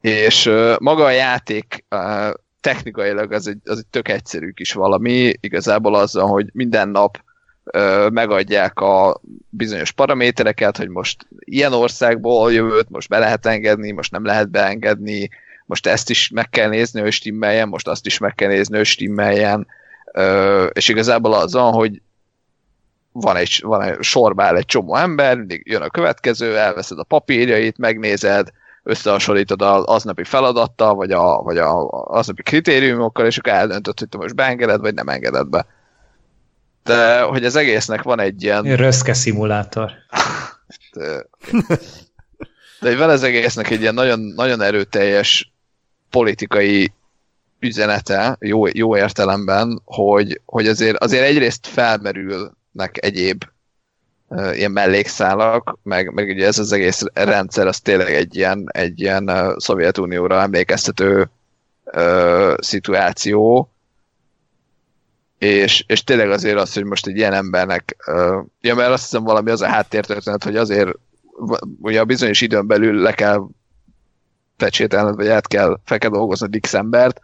És 0.00 0.46
uh, 0.46 0.78
maga 0.78 1.04
a 1.04 1.10
játék 1.10 1.84
uh, 1.90 2.30
technikailag 2.62 3.32
az 3.32 3.46
egy, 3.46 3.58
az 3.64 3.78
egy 3.78 3.86
tök 3.86 4.08
egyszerű 4.08 4.50
kis 4.50 4.72
valami, 4.72 5.34
igazából 5.40 5.94
azzal, 5.94 6.26
hogy 6.26 6.46
minden 6.52 6.88
nap 6.88 7.18
ö, 7.64 8.08
megadják 8.12 8.80
a 8.80 9.20
bizonyos 9.48 9.90
paramétereket, 9.90 10.76
hogy 10.76 10.88
most 10.88 11.26
ilyen 11.38 11.72
országból 11.72 12.52
jövőt 12.52 12.90
most 12.90 13.08
be 13.08 13.18
lehet 13.18 13.46
engedni, 13.46 13.90
most 13.90 14.12
nem 14.12 14.24
lehet 14.24 14.50
beengedni, 14.50 15.28
most 15.66 15.86
ezt 15.86 16.10
is 16.10 16.30
meg 16.30 16.48
kell 16.48 16.68
nézni, 16.68 17.00
hogy 17.00 17.12
stimmeljen, 17.12 17.68
most 17.68 17.88
azt 17.88 18.06
is 18.06 18.18
meg 18.18 18.34
kell 18.34 18.48
nézni, 18.48 18.76
hogy 18.76 18.86
stimmeljen, 18.86 19.66
ö, 20.12 20.64
és 20.64 20.88
igazából 20.88 21.34
azzal, 21.34 21.72
hogy 21.72 22.02
van 23.12 23.36
egy, 23.36 23.60
van 23.62 23.82
egy 23.82 24.02
sorba 24.02 24.42
áll 24.42 24.56
egy 24.56 24.64
csomó 24.64 24.96
ember, 24.96 25.36
mindig 25.36 25.62
jön 25.64 25.82
a 25.82 25.90
következő, 25.90 26.56
elveszed 26.58 26.98
a 26.98 27.04
papírjait, 27.04 27.78
megnézed, 27.78 28.48
összehasonlítod 28.82 29.62
az 29.62 29.82
aznapi 29.84 30.24
feladattal, 30.24 30.94
vagy, 30.94 31.10
a, 31.10 31.42
vagy 31.42 31.58
a, 31.58 31.88
aznapi 31.90 32.42
kritériumokkal, 32.42 33.26
és 33.26 33.38
akkor 33.38 33.52
eldöntöd, 33.52 33.98
hogy 33.98 34.08
te 34.08 34.16
most 34.16 34.34
beengeded, 34.34 34.80
vagy 34.80 34.94
nem 34.94 35.08
engeded 35.08 35.48
be. 35.48 35.66
De 36.84 37.20
hogy 37.20 37.44
az 37.44 37.56
egésznek 37.56 38.02
van 38.02 38.20
egy 38.20 38.42
ilyen... 38.42 38.62
Röszke 38.62 39.12
szimulátor. 39.12 39.92
De, 40.92 41.26
de 42.80 42.88
hogy 42.88 42.98
van 42.98 43.10
az 43.10 43.22
egésznek 43.22 43.70
egy 43.70 43.80
ilyen 43.80 43.94
nagyon, 43.94 44.20
nagyon 44.20 44.60
erőteljes 44.60 45.52
politikai 46.10 46.92
üzenete, 47.60 48.36
jó, 48.40 48.66
jó 48.66 48.96
értelemben, 48.96 49.80
hogy, 49.84 50.40
hogy 50.44 50.68
azért, 50.68 50.96
azért 50.96 51.24
egyrészt 51.24 51.66
felmerülnek 51.66 52.90
egyéb 52.92 53.44
ilyen 54.52 54.70
mellékszálak, 54.70 55.78
meg, 55.82 56.12
meg 56.12 56.28
ugye 56.28 56.46
ez 56.46 56.58
az 56.58 56.72
egész 56.72 57.02
rendszer, 57.14 57.66
az 57.66 57.80
tényleg 57.80 58.14
egy 58.14 58.36
ilyen, 58.36 58.64
egy 58.72 59.00
ilyen 59.00 59.54
Szovjetunióra 59.56 60.40
emlékeztető 60.40 61.30
uh, 61.84 62.54
szituáció, 62.58 63.70
és, 65.38 65.84
és 65.86 66.04
tényleg 66.04 66.30
azért 66.30 66.60
az, 66.60 66.74
hogy 66.74 66.84
most 66.84 67.06
egy 67.06 67.16
ilyen 67.16 67.32
embernek, 67.32 67.96
uh, 68.06 68.44
ja, 68.60 68.74
mert 68.74 68.90
azt 68.90 69.02
hiszem 69.02 69.24
valami 69.24 69.50
az 69.50 69.60
a 69.60 69.66
háttértörténet, 69.66 70.44
hogy 70.44 70.56
azért 70.56 70.90
ugye 71.80 72.00
a 72.00 72.04
bizonyos 72.04 72.40
időn 72.40 72.66
belül 72.66 73.00
le 73.00 73.12
kell 73.12 73.46
pecsételned, 74.56 75.14
vagy 75.14 75.28
át 75.28 75.46
kell, 75.46 75.80
fel 75.84 75.98
kell 75.98 76.10
dolgozni 76.10 76.60
X 76.60 76.74
embert, 76.74 77.20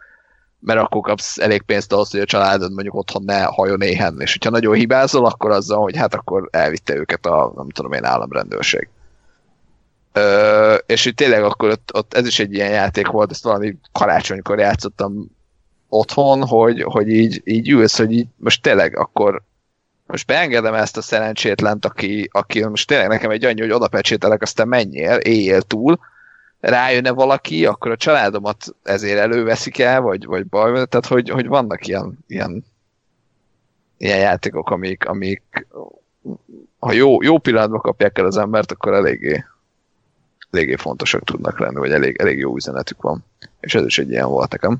mert 0.59 0.79
akkor 0.79 1.01
kapsz 1.01 1.37
elég 1.37 1.61
pénzt 1.61 1.93
ahhoz, 1.93 2.11
hogy 2.11 2.19
a 2.19 2.25
családod 2.25 2.73
mondjuk 2.73 2.95
otthon 2.95 3.23
ne 3.23 3.43
hajon 3.43 3.81
éhen, 3.81 4.15
és 4.19 4.31
hogyha 4.31 4.49
nagyon 4.49 4.73
hibázol, 4.73 5.25
akkor 5.25 5.51
azzal, 5.51 5.81
hogy 5.81 5.97
hát 5.97 6.13
akkor 6.13 6.47
elvitte 6.51 6.95
őket 6.95 7.25
a, 7.25 7.51
nem 7.55 7.69
tudom 7.69 7.93
én, 7.93 8.03
államrendőrség. 8.03 8.89
Ö, 10.13 10.75
és 10.85 11.03
hogy 11.03 11.13
tényleg 11.13 11.43
akkor 11.43 11.69
ott, 11.69 11.89
ott, 11.93 12.13
ez 12.13 12.27
is 12.27 12.39
egy 12.39 12.53
ilyen 12.53 12.71
játék 12.71 13.07
volt, 13.07 13.31
ezt 13.31 13.43
valami 13.43 13.75
karácsonykor 13.91 14.59
játszottam 14.59 15.37
otthon, 15.89 16.47
hogy, 16.47 16.81
hogy 16.81 17.09
így, 17.09 17.41
így 17.43 17.69
ülsz, 17.69 17.97
hogy 17.97 18.11
így 18.11 18.27
most 18.37 18.61
tényleg 18.61 18.97
akkor 18.97 19.41
most 20.05 20.27
beengedem 20.27 20.73
ezt 20.73 20.97
a 20.97 21.01
szerencsétlent, 21.01 21.85
aki, 21.85 22.29
aki 22.31 22.65
most 22.65 22.87
tényleg 22.87 23.07
nekem 23.07 23.31
egy 23.31 23.45
annyi, 23.45 23.61
hogy 23.61 23.71
oda 23.71 23.87
pecsételek, 23.87 24.41
aztán 24.41 24.67
menjél, 24.67 25.15
éjjel 25.15 25.61
túl, 25.61 25.99
rájönne 26.59 27.11
valaki, 27.11 27.65
akkor 27.65 27.91
a 27.91 27.97
családomat 27.97 28.75
ezért 28.83 29.19
előveszik 29.19 29.79
el, 29.79 30.01
vagy, 30.01 30.25
vagy 30.25 30.45
baj, 30.47 30.71
tehát 30.71 31.05
hogy, 31.05 31.29
hogy 31.29 31.47
vannak 31.47 31.87
ilyen, 31.87 32.17
ilyen, 32.27 32.65
ilyen 33.97 34.19
játékok, 34.19 34.69
amik, 34.69 35.05
amik 35.07 35.67
ha 36.79 36.91
jó, 36.91 37.21
jó 37.21 37.37
pillanatban 37.37 37.79
kapják 37.79 38.17
el 38.17 38.25
az 38.25 38.37
embert, 38.37 38.71
akkor 38.71 38.93
eléggé, 38.93 39.45
eléggé 40.51 40.75
fontosak 40.75 41.23
tudnak 41.23 41.59
lenni, 41.59 41.75
vagy 41.75 41.91
elég, 41.91 42.15
elég 42.19 42.37
jó 42.37 42.55
üzenetük 42.55 43.01
van. 43.01 43.25
És 43.59 43.75
ez 43.75 43.85
is 43.85 43.99
egy 43.99 44.09
ilyen 44.09 44.27
volt 44.27 44.51
nekem. 44.51 44.77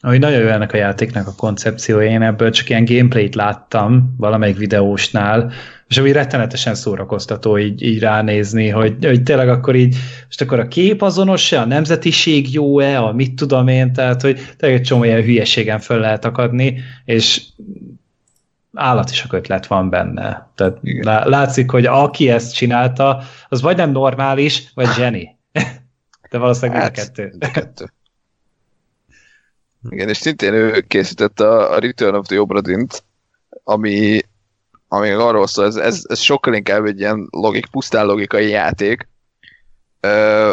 Ahogy 0.00 0.18
nagyon 0.18 0.40
jó 0.40 0.48
ennek 0.48 0.72
a 0.72 0.76
játéknak 0.76 1.26
a 1.26 1.34
koncepciója, 1.36 2.10
én 2.10 2.22
ebből 2.22 2.50
csak 2.50 2.68
ilyen 2.68 2.84
gameplayt 2.84 3.34
láttam 3.34 4.14
valamelyik 4.18 4.56
videósnál, 4.56 5.52
és 5.92 5.98
úgy 5.98 6.12
rettenetesen 6.12 6.74
szórakoztató 6.74 7.58
így, 7.58 7.82
így 7.82 7.98
ránézni, 7.98 8.68
hogy, 8.68 9.04
hogy 9.04 9.22
tényleg 9.22 9.48
akkor 9.48 9.74
így, 9.74 9.96
most 10.24 10.40
akkor 10.40 10.58
a 10.58 10.68
kép 10.68 11.02
azonos-e, 11.02 11.60
a 11.60 11.64
nemzetiség 11.64 12.52
jó-e, 12.52 13.00
a 13.00 13.12
mit 13.12 13.34
tudom 13.34 13.68
én, 13.68 13.92
tehát 13.92 14.22
hogy 14.22 14.40
tényleg 14.56 14.78
egy 14.78 14.86
csomó 14.86 15.04
ilyen 15.04 15.22
hülyeségen 15.22 15.78
föl 15.78 15.98
lehet 15.98 16.24
akadni, 16.24 16.80
és 17.04 17.42
állat 18.74 19.10
is 19.10 19.22
a 19.22 19.34
ötlet 19.34 19.66
van 19.66 19.90
benne. 19.90 20.50
Tehát 20.54 20.78
Igen. 20.82 21.28
látszik, 21.28 21.70
hogy 21.70 21.86
aki 21.86 22.30
ezt 22.30 22.54
csinálta, 22.54 23.22
az 23.48 23.60
vagy 23.60 23.76
nem 23.76 23.90
normális, 23.90 24.70
vagy 24.74 24.88
zseni. 24.96 25.36
De 26.30 26.38
valószínűleg 26.38 26.82
hát, 26.82 26.90
a 26.90 27.00
kettő. 27.00 27.32
kettő. 27.52 27.92
Igen, 29.90 30.08
és 30.08 30.16
szintén 30.16 30.52
ő 30.52 30.80
készítette 30.80 31.48
a 31.48 31.78
Return 31.78 32.14
of 32.14 32.26
the 32.26 32.40
Obra 32.40 32.60
ami, 33.64 34.20
ami 34.92 35.10
arról 35.10 35.46
szól, 35.46 35.66
ez, 35.66 35.76
ez, 35.76 36.02
ez 36.08 36.18
sokkal 36.18 36.54
inkább 36.54 36.84
egy 36.84 37.00
ilyen 37.00 37.28
logik, 37.30 37.66
pusztán 37.66 38.06
logikai 38.06 38.48
játék, 38.48 39.08
ö, 40.00 40.52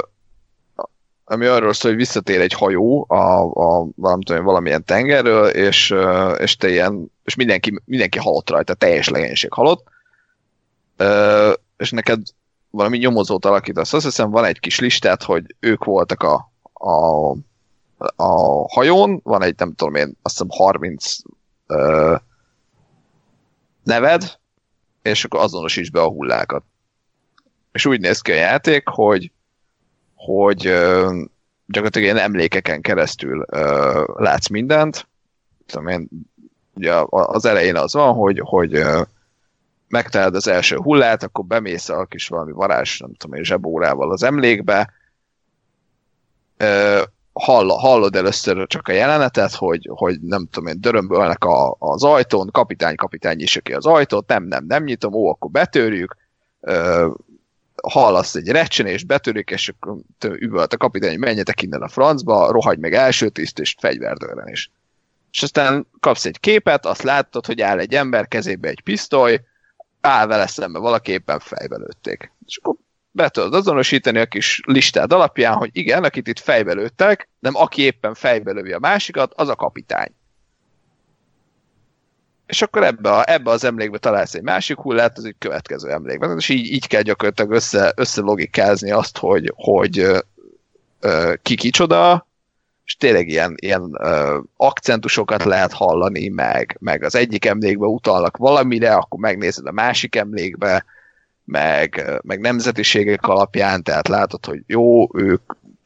ami 1.25 1.45
arról 1.45 1.73
szól, 1.73 1.91
hogy 1.91 1.99
visszatér 1.99 2.41
egy 2.41 2.53
hajó 2.53 3.05
a, 3.09 3.41
a 3.41 3.87
nem 3.95 4.21
tudom, 4.21 4.43
valamilyen 4.43 4.83
tengerről, 4.83 5.47
és, 5.47 5.95
és 6.37 6.55
te 6.55 6.69
ilyen, 6.69 7.11
és 7.23 7.35
mindenki, 7.35 7.81
mindenki 7.85 8.17
halott 8.17 8.49
rajta, 8.49 8.73
teljes 8.73 9.09
legénység 9.09 9.53
halott, 9.53 9.87
ö, 10.97 11.51
és 11.77 11.91
neked 11.91 12.21
valami 12.69 12.97
nyomozót 12.97 13.45
alakítasz. 13.45 13.93
Azt 13.93 14.05
hiszem 14.05 14.29
van 14.29 14.45
egy 14.45 14.59
kis 14.59 14.79
listát, 14.79 15.23
hogy 15.23 15.55
ők 15.59 15.83
voltak 15.83 16.23
a, 16.23 16.51
a 16.73 17.35
a 18.15 18.67
hajón, 18.73 19.19
van 19.23 19.43
egy, 19.43 19.55
nem 19.57 19.73
tudom 19.73 19.95
én, 19.95 20.17
azt 20.21 20.37
hiszem 20.37 20.47
30 20.49 21.15
ö, 21.67 22.15
neved, 23.89 24.37
és 25.01 25.23
akkor 25.23 25.39
azonosíts 25.39 25.91
be 25.91 26.01
a 26.01 26.09
hullákat. 26.09 26.63
És 27.71 27.85
úgy 27.85 27.99
néz 27.99 28.21
ki 28.21 28.31
a 28.31 28.35
játék, 28.35 28.87
hogy, 28.87 29.31
hogy 30.15 30.67
ö, 30.67 31.13
gyakorlatilag 31.65 32.07
ilyen 32.07 32.25
emlékeken 32.25 32.81
keresztül 32.81 33.45
ö, 33.47 34.03
látsz 34.15 34.47
mindent. 34.47 35.07
Tudom 35.65 35.87
én, 35.87 36.09
ugye 36.73 36.93
az 37.09 37.45
elején 37.45 37.75
az 37.75 37.93
van, 37.93 38.13
hogy, 38.13 38.41
hogy 38.43 38.75
ö, 38.75 39.01
megtalálod 39.87 40.35
az 40.35 40.47
első 40.47 40.75
hullát, 40.75 41.23
akkor 41.23 41.45
bemész 41.45 41.89
a 41.89 42.05
kis 42.05 42.27
valami 42.27 42.51
varázs, 42.51 42.99
nem 42.99 43.13
tudom 43.13 43.37
én, 43.37 43.43
zsebórával 43.43 44.11
az 44.11 44.23
emlékbe, 44.23 44.93
ö, 46.57 47.01
hall, 47.39 47.69
hallod 47.69 48.15
először 48.15 48.67
csak 48.67 48.87
a 48.87 48.91
jelenetet, 48.91 49.53
hogy, 49.53 49.89
hogy 49.91 50.21
nem 50.21 50.47
tudom 50.51 50.69
én, 50.69 50.81
dörömbölnek 50.81 51.43
a, 51.43 51.75
az 51.79 52.03
ajtón, 52.03 52.49
kapitány, 52.51 52.95
kapitány 52.95 53.35
nyissa 53.35 53.61
ki 53.61 53.73
az 53.73 53.85
ajtót, 53.85 54.27
nem, 54.27 54.43
nem, 54.43 54.65
nem 54.67 54.83
nyitom, 54.83 55.13
ó, 55.13 55.29
akkor 55.29 55.49
betörjük, 55.49 56.15
ö, 56.59 57.07
hallasz 57.83 58.35
egy 58.35 58.47
recsenést, 58.47 59.07
betörik, 59.07 59.49
és 59.49 59.69
akkor 59.69 59.97
üvölt 60.23 60.73
a 60.73 60.77
kapitány, 60.77 61.09
hogy 61.09 61.19
menjetek 61.19 61.61
innen 61.61 61.81
a 61.81 61.87
francba, 61.87 62.51
rohagy 62.51 62.79
meg 62.79 62.93
első 62.93 63.29
tiszt, 63.29 63.59
és 63.59 63.75
fegyverdőren 63.79 64.47
is. 64.47 64.71
És 65.31 65.43
aztán 65.43 65.87
kapsz 65.99 66.25
egy 66.25 66.39
képet, 66.39 66.85
azt 66.85 67.03
látod, 67.03 67.45
hogy 67.45 67.61
áll 67.61 67.79
egy 67.79 67.93
ember, 67.93 68.27
kezébe 68.27 68.69
egy 68.69 68.81
pisztoly, 68.81 69.41
áll 70.01 70.27
vele 70.27 70.47
szembe 70.47 70.79
valaki 70.79 71.11
éppen 71.11 71.39
fejbe 71.39 71.77
lőtték. 71.77 72.31
És 72.45 72.57
akkor 72.57 72.75
be 73.11 73.29
tudod 73.29 73.53
azonosítani 73.53 74.19
a 74.19 74.25
kis 74.25 74.61
listád 74.65 75.13
alapján, 75.13 75.53
hogy 75.53 75.69
igen, 75.73 76.03
akit 76.03 76.27
itt 76.27 76.39
fejbe 76.39 76.73
lőttek, 76.73 77.28
nem 77.39 77.55
aki 77.55 77.81
éppen 77.81 78.13
fejbe 78.13 78.51
lövi 78.51 78.71
a 78.71 78.79
másikat, 78.79 79.33
az 79.35 79.49
a 79.49 79.55
kapitány. 79.55 80.11
És 82.45 82.61
akkor 82.61 82.83
ebbe, 82.83 83.11
a, 83.11 83.31
ebbe 83.31 83.51
az 83.51 83.63
emlékbe 83.63 83.97
találsz 83.97 84.33
egy 84.33 84.41
másik 84.41 84.77
hullát, 84.77 85.17
az 85.17 85.25
egy 85.25 85.35
következő 85.37 85.91
emlékben. 85.91 86.37
És 86.37 86.49
így, 86.49 86.71
így 86.71 86.87
kell 86.87 87.01
gyakorlatilag 87.01 87.51
össze, 87.51 87.93
összelogikázni 87.95 88.91
azt, 88.91 89.17
hogy, 89.17 89.53
hogy 89.55 89.99
ö, 89.99 90.19
ö, 90.99 91.33
ki 91.41 91.55
kicsoda, 91.55 92.27
és 92.85 92.95
tényleg 92.95 93.27
ilyen, 93.27 93.55
ilyen 93.59 93.95
ö, 93.99 94.39
akcentusokat 94.57 95.43
lehet 95.43 95.73
hallani, 95.73 96.27
meg, 96.27 96.77
meg 96.79 97.03
az 97.03 97.15
egyik 97.15 97.45
emlékbe 97.45 97.85
utalnak 97.85 98.37
valamire, 98.37 98.93
akkor 98.93 99.19
megnézed 99.19 99.65
a 99.65 99.71
másik 99.71 100.15
emlékbe, 100.15 100.85
meg, 101.45 102.19
meg 102.21 102.39
nemzetiségek 102.39 103.27
alapján, 103.27 103.83
tehát 103.83 104.07
látod, 104.07 104.45
hogy 104.45 104.63
jó, 104.67 105.17
ők 105.17 105.41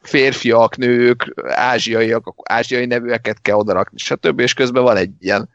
férfiak, 0.06 0.78
nők, 0.78 1.34
ázsiaiak, 1.48 2.34
ázsiai 2.44 2.86
nevűeket 2.86 3.42
kell 3.42 3.56
odarakni, 3.56 3.98
stb. 3.98 4.40
És 4.40 4.54
közben 4.54 4.84
van 4.84 4.98
egy 4.98 5.12
ilyen 5.20 5.50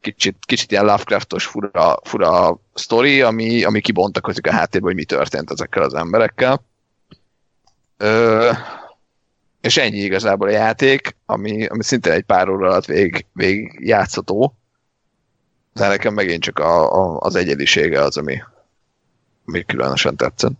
kicsit, 0.00 0.36
kicsit 0.46 0.70
ilyen 0.70 0.84
Lovecraftos 0.84 1.46
fura, 1.46 1.98
fura 2.02 2.58
sztori, 2.74 3.22
ami, 3.22 3.64
ami 3.64 3.80
kibontakozik 3.80 4.46
a 4.46 4.52
háttérben, 4.52 4.90
hogy 4.90 4.98
mi 4.98 5.04
történt 5.04 5.50
ezekkel 5.50 5.82
az 5.82 5.94
emberekkel. 5.94 6.64
Ö, 7.96 8.50
és 9.60 9.76
ennyi 9.76 9.98
igazából 9.98 10.48
a 10.48 10.50
játék, 10.50 11.16
ami, 11.26 11.66
ami 11.66 11.82
szinte 11.82 12.12
egy 12.12 12.22
pár 12.22 12.48
óra 12.48 12.66
alatt 12.66 12.84
vég, 12.84 13.26
vég 13.32 13.78
játszható. 13.80 14.54
De 15.72 15.88
nekem 15.88 16.14
megint 16.14 16.42
csak 16.42 16.58
a, 16.58 16.92
a, 16.92 17.18
az 17.20 17.34
egyedisége 17.34 18.00
az, 18.00 18.16
ami, 18.16 18.42
még 19.44 19.66
különösen 19.66 20.16
tetszett. 20.16 20.52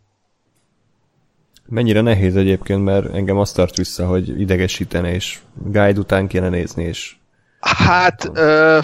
Mennyire 1.68 2.00
nehéz 2.00 2.36
egyébként, 2.36 2.84
mert 2.84 3.14
engem 3.14 3.38
azt 3.38 3.54
tart 3.54 3.76
vissza, 3.76 4.06
hogy 4.06 4.40
idegesítene, 4.40 5.14
és 5.14 5.38
guide 5.54 5.98
után 5.98 6.26
kéne 6.26 6.48
nézni, 6.48 6.84
és... 6.84 7.16
Hát, 7.60 8.30
ö, 8.34 8.78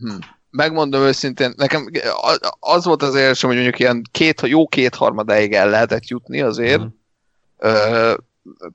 hm, 0.00 0.16
megmondom 0.50 1.02
őszintén, 1.02 1.52
nekem 1.56 1.90
az 2.60 2.84
volt 2.84 3.02
az 3.02 3.14
érzésem, 3.14 3.48
hogy 3.48 3.58
mondjuk 3.58 3.78
ilyen 3.78 4.02
két, 4.10 4.40
jó 4.40 4.66
kétharmadáig 4.66 5.52
el 5.52 5.68
lehetett 5.68 6.08
jutni 6.08 6.40
azért, 6.40 6.80
mm. 6.80 6.86
ö, 7.58 8.14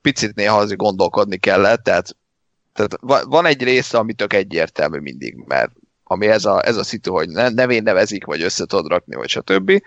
picit 0.02 0.34
néha 0.34 0.58
azért 0.58 0.78
gondolkodni 0.78 1.36
kellett, 1.36 1.82
tehát, 1.82 2.16
tehát 2.72 3.24
van 3.24 3.46
egy 3.46 3.62
része, 3.62 3.98
ami 3.98 4.12
tök 4.12 4.32
egyértelmű 4.32 4.98
mindig, 4.98 5.44
mert 5.46 5.70
ami 6.04 6.26
ez 6.26 6.44
a, 6.44 6.66
ez 6.66 6.76
a 6.76 6.84
szitu, 6.84 7.12
hogy 7.12 7.28
nevén 7.28 7.82
nevezik, 7.82 8.24
vagy 8.24 8.42
össze 8.42 8.66
tudod 8.66 8.86
rakni, 8.86 9.14
vagy 9.14 9.28
stb 9.28 9.82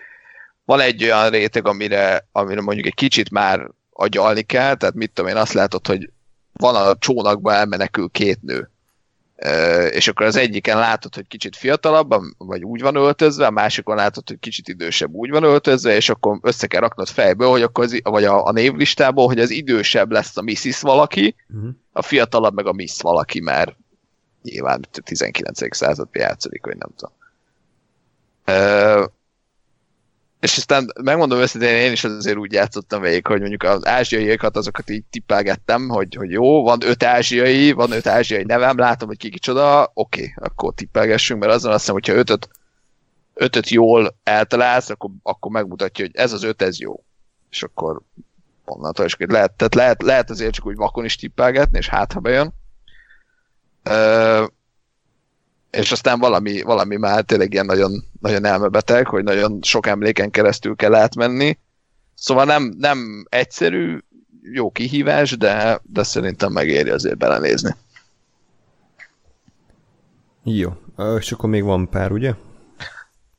van 0.64 0.80
egy 0.80 1.04
olyan 1.04 1.30
réteg, 1.30 1.66
amire, 1.66 2.28
amire 2.32 2.60
mondjuk 2.60 2.86
egy 2.86 2.94
kicsit 2.94 3.30
már 3.30 3.70
agyalni 3.92 4.42
kell, 4.42 4.74
tehát 4.74 4.94
mit 4.94 5.10
tudom 5.12 5.30
én, 5.30 5.36
azt 5.36 5.52
látod, 5.52 5.86
hogy 5.86 6.10
van 6.52 6.74
a 6.74 6.96
csónakba 6.98 7.52
elmenekül 7.52 8.08
két 8.08 8.42
nő. 8.42 8.68
És 9.90 10.08
akkor 10.08 10.26
az 10.26 10.36
egyiken 10.36 10.78
látod, 10.78 11.14
hogy 11.14 11.26
kicsit 11.26 11.56
fiatalabb, 11.56 12.14
vagy 12.38 12.64
úgy 12.64 12.80
van 12.80 12.96
öltözve, 12.96 13.46
a 13.46 13.50
másikon 13.50 13.96
látod, 13.96 14.28
hogy 14.28 14.38
kicsit 14.38 14.68
idősebb 14.68 15.12
úgy 15.12 15.30
van 15.30 15.42
öltözve, 15.42 15.94
és 15.94 16.08
akkor 16.08 16.38
össze 16.42 16.66
kell 16.66 16.80
raknod 16.80 17.08
fejből, 17.08 17.48
hogy 17.48 17.62
akkor 17.62 17.84
az, 17.84 18.00
vagy 18.02 18.24
a, 18.24 18.46
a 18.46 18.52
névlistából, 18.52 19.26
hogy 19.26 19.38
az 19.38 19.50
idősebb 19.50 20.10
lesz 20.10 20.36
a 20.36 20.42
Mrs. 20.42 20.80
valaki, 20.80 21.34
uh-huh. 21.48 21.70
a 21.92 22.02
fiatalabb 22.02 22.54
meg 22.54 22.66
a 22.66 22.72
Miss 22.72 23.00
valaki, 23.00 23.40
mert 23.40 23.76
nyilván 24.42 24.84
19. 25.04 25.76
században 25.76 26.22
játszik, 26.22 26.66
vagy 26.66 26.76
nem 26.76 26.90
tudom. 26.96 27.12
És 30.44 30.56
aztán 30.56 30.92
megmondom 31.02 31.38
őszintén, 31.38 31.76
én 31.76 31.92
is 31.92 32.04
azért 32.04 32.36
úgy 32.36 32.52
játszottam 32.52 33.00
végig, 33.00 33.26
hogy 33.26 33.40
mondjuk 33.40 33.62
az 33.62 33.86
ázsiaiakat 33.86 34.56
azokat 34.56 34.90
így 34.90 35.04
tippelgettem, 35.10 35.88
hogy, 35.88 36.14
hogy 36.14 36.30
jó, 36.30 36.62
van 36.62 36.78
öt 36.82 37.02
ázsiai, 37.02 37.72
van 37.72 37.92
öt 37.92 38.06
ázsiai 38.06 38.42
nevem, 38.42 38.78
látom, 38.78 39.08
hogy 39.08 39.16
ki 39.16 39.30
kicsoda, 39.30 39.90
oké, 39.94 40.20
okay, 40.20 40.32
akkor 40.36 40.74
tippelgessünk, 40.74 41.40
mert 41.40 41.52
azon 41.52 41.70
azt 41.70 41.80
hiszem, 41.80 41.94
hogyha 41.94 42.12
ötöt, 42.12 42.48
ötöt 43.34 43.68
jól 43.68 44.16
eltalálsz, 44.22 44.90
akkor, 44.90 45.10
akkor 45.22 45.50
megmutatja, 45.50 46.04
hogy 46.04 46.16
ez 46.16 46.32
az 46.32 46.42
öt, 46.42 46.62
ez 46.62 46.80
jó. 46.80 47.04
És 47.50 47.62
akkor 47.62 48.00
onnantól 48.64 49.06
is 49.06 49.16
lehet, 49.18 49.52
tehát 49.52 49.74
lehet, 49.74 50.02
lehet 50.02 50.30
azért 50.30 50.54
csak 50.54 50.66
úgy 50.66 50.76
vakon 50.76 51.04
is 51.04 51.16
tippelgetni, 51.16 51.78
és 51.78 51.88
hát 51.88 52.12
ha 52.12 52.20
bejön 52.20 52.54
és 55.76 55.92
aztán 55.92 56.18
valami, 56.18 56.62
valami 56.62 56.96
már 56.96 57.22
tényleg 57.22 57.52
ilyen 57.52 57.66
nagyon, 57.66 58.04
nagyon 58.20 58.44
elmebeteg, 58.44 59.06
hogy 59.06 59.24
nagyon 59.24 59.58
sok 59.62 59.86
emléken 59.86 60.30
keresztül 60.30 60.76
kell 60.76 60.94
átmenni. 60.94 61.58
Szóval 62.14 62.44
nem, 62.44 62.74
nem 62.78 63.26
egyszerű, 63.28 63.98
jó 64.42 64.70
kihívás, 64.70 65.36
de, 65.36 65.80
de 65.82 66.02
szerintem 66.02 66.52
megéri 66.52 66.90
azért 66.90 67.18
belenézni. 67.18 67.74
Jó, 70.42 70.72
és 71.18 71.32
akkor 71.32 71.48
még 71.48 71.62
van 71.62 71.88
pár, 71.88 72.12
ugye? 72.12 72.34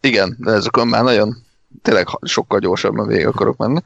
Igen, 0.02 0.36
de 0.40 0.52
ezekon 0.52 0.88
már 0.88 1.04
nagyon, 1.04 1.36
tényleg 1.82 2.08
sokkal 2.22 2.60
gyorsabban 2.60 3.08
végig 3.08 3.28
akarok 3.28 3.58
menni. 3.58 3.82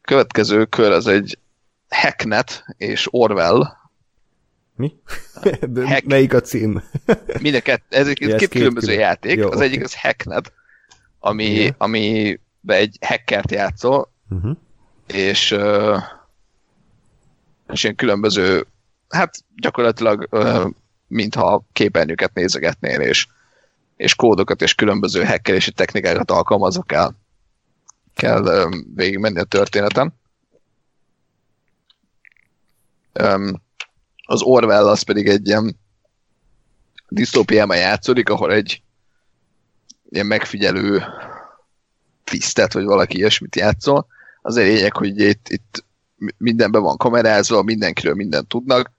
következő 0.00 0.64
kör 0.64 0.90
az 0.90 1.06
egy 1.06 1.38
Hacknet 1.88 2.64
és 2.76 3.08
Orwell. 3.10 3.78
Mi? 4.80 4.94
De 5.74 5.86
Hack. 5.88 6.04
Melyik 6.04 6.34
a 6.34 6.40
cím? 6.40 6.82
Mind 7.42 7.54
a 7.54 7.60
kett, 7.60 7.82
ez 7.88 8.08
egy 8.08 8.18
két, 8.18 8.36
két 8.36 8.48
különböző 8.48 8.86
külön. 8.86 9.00
játék. 9.00 9.36
Jó, 9.38 9.48
az 9.50 9.56
oké. 9.56 9.64
egyik 9.64 9.84
az 9.84 10.00
Hacknet, 10.00 10.52
ami, 11.18 11.44
Igen. 11.44 11.74
ami 11.78 12.38
egy 12.66 12.96
hackert 13.00 13.50
játszol, 13.50 14.12
Uh-huh. 14.30 14.56
és, 15.06 15.50
ö, 15.50 15.96
és 17.72 17.82
ilyen 17.82 17.96
különböző, 17.96 18.66
hát 19.08 19.34
gyakorlatilag 19.56 20.26
ö, 20.30 20.68
mintha 21.06 21.62
képernyőket 21.72 22.34
nézegetnél, 22.34 23.00
és, 23.00 23.26
és 23.96 24.14
kódokat 24.14 24.62
és 24.62 24.74
különböző 24.74 25.24
hackerési 25.24 25.72
technikákat 25.72 26.30
alkalmazva 26.30 26.82
kell, 26.82 27.14
kell 28.14 28.46
ö, 28.46 28.68
végigmenni 28.94 29.38
a 29.38 29.44
történeten. 29.44 30.14
Öm, 33.12 33.60
az 34.30 34.42
Orwell 34.42 34.88
az 34.88 35.02
pedig 35.02 35.28
egy 35.28 35.46
ilyen 35.46 35.76
disztópiában 37.08 37.76
játszódik, 37.76 38.28
ahol 38.28 38.52
egy 38.52 38.82
ilyen 40.08 40.26
megfigyelő 40.26 41.04
tisztet, 42.24 42.72
vagy 42.72 42.84
valaki 42.84 43.16
ilyesmit 43.16 43.56
játszol. 43.56 44.06
Az 44.42 44.56
a 44.56 44.60
lényeg, 44.60 44.96
hogy 44.96 45.20
itt, 45.20 45.48
itt 45.48 45.84
mindenben 46.36 46.82
van 46.82 46.96
kamerázva, 46.96 47.62
mindenkiről 47.62 48.14
mindent 48.14 48.48
tudnak, 48.48 48.92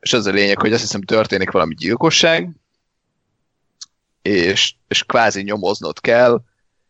és 0.00 0.12
az 0.12 0.26
a 0.26 0.30
lényeg, 0.30 0.58
hogy 0.58 0.72
azt 0.72 0.82
hiszem 0.82 1.02
történik 1.02 1.50
valami 1.50 1.74
gyilkosság, 1.74 2.50
és, 4.22 4.74
és 4.88 5.04
kvázi 5.04 5.42
nyomoznod 5.42 6.00
kell, 6.00 6.32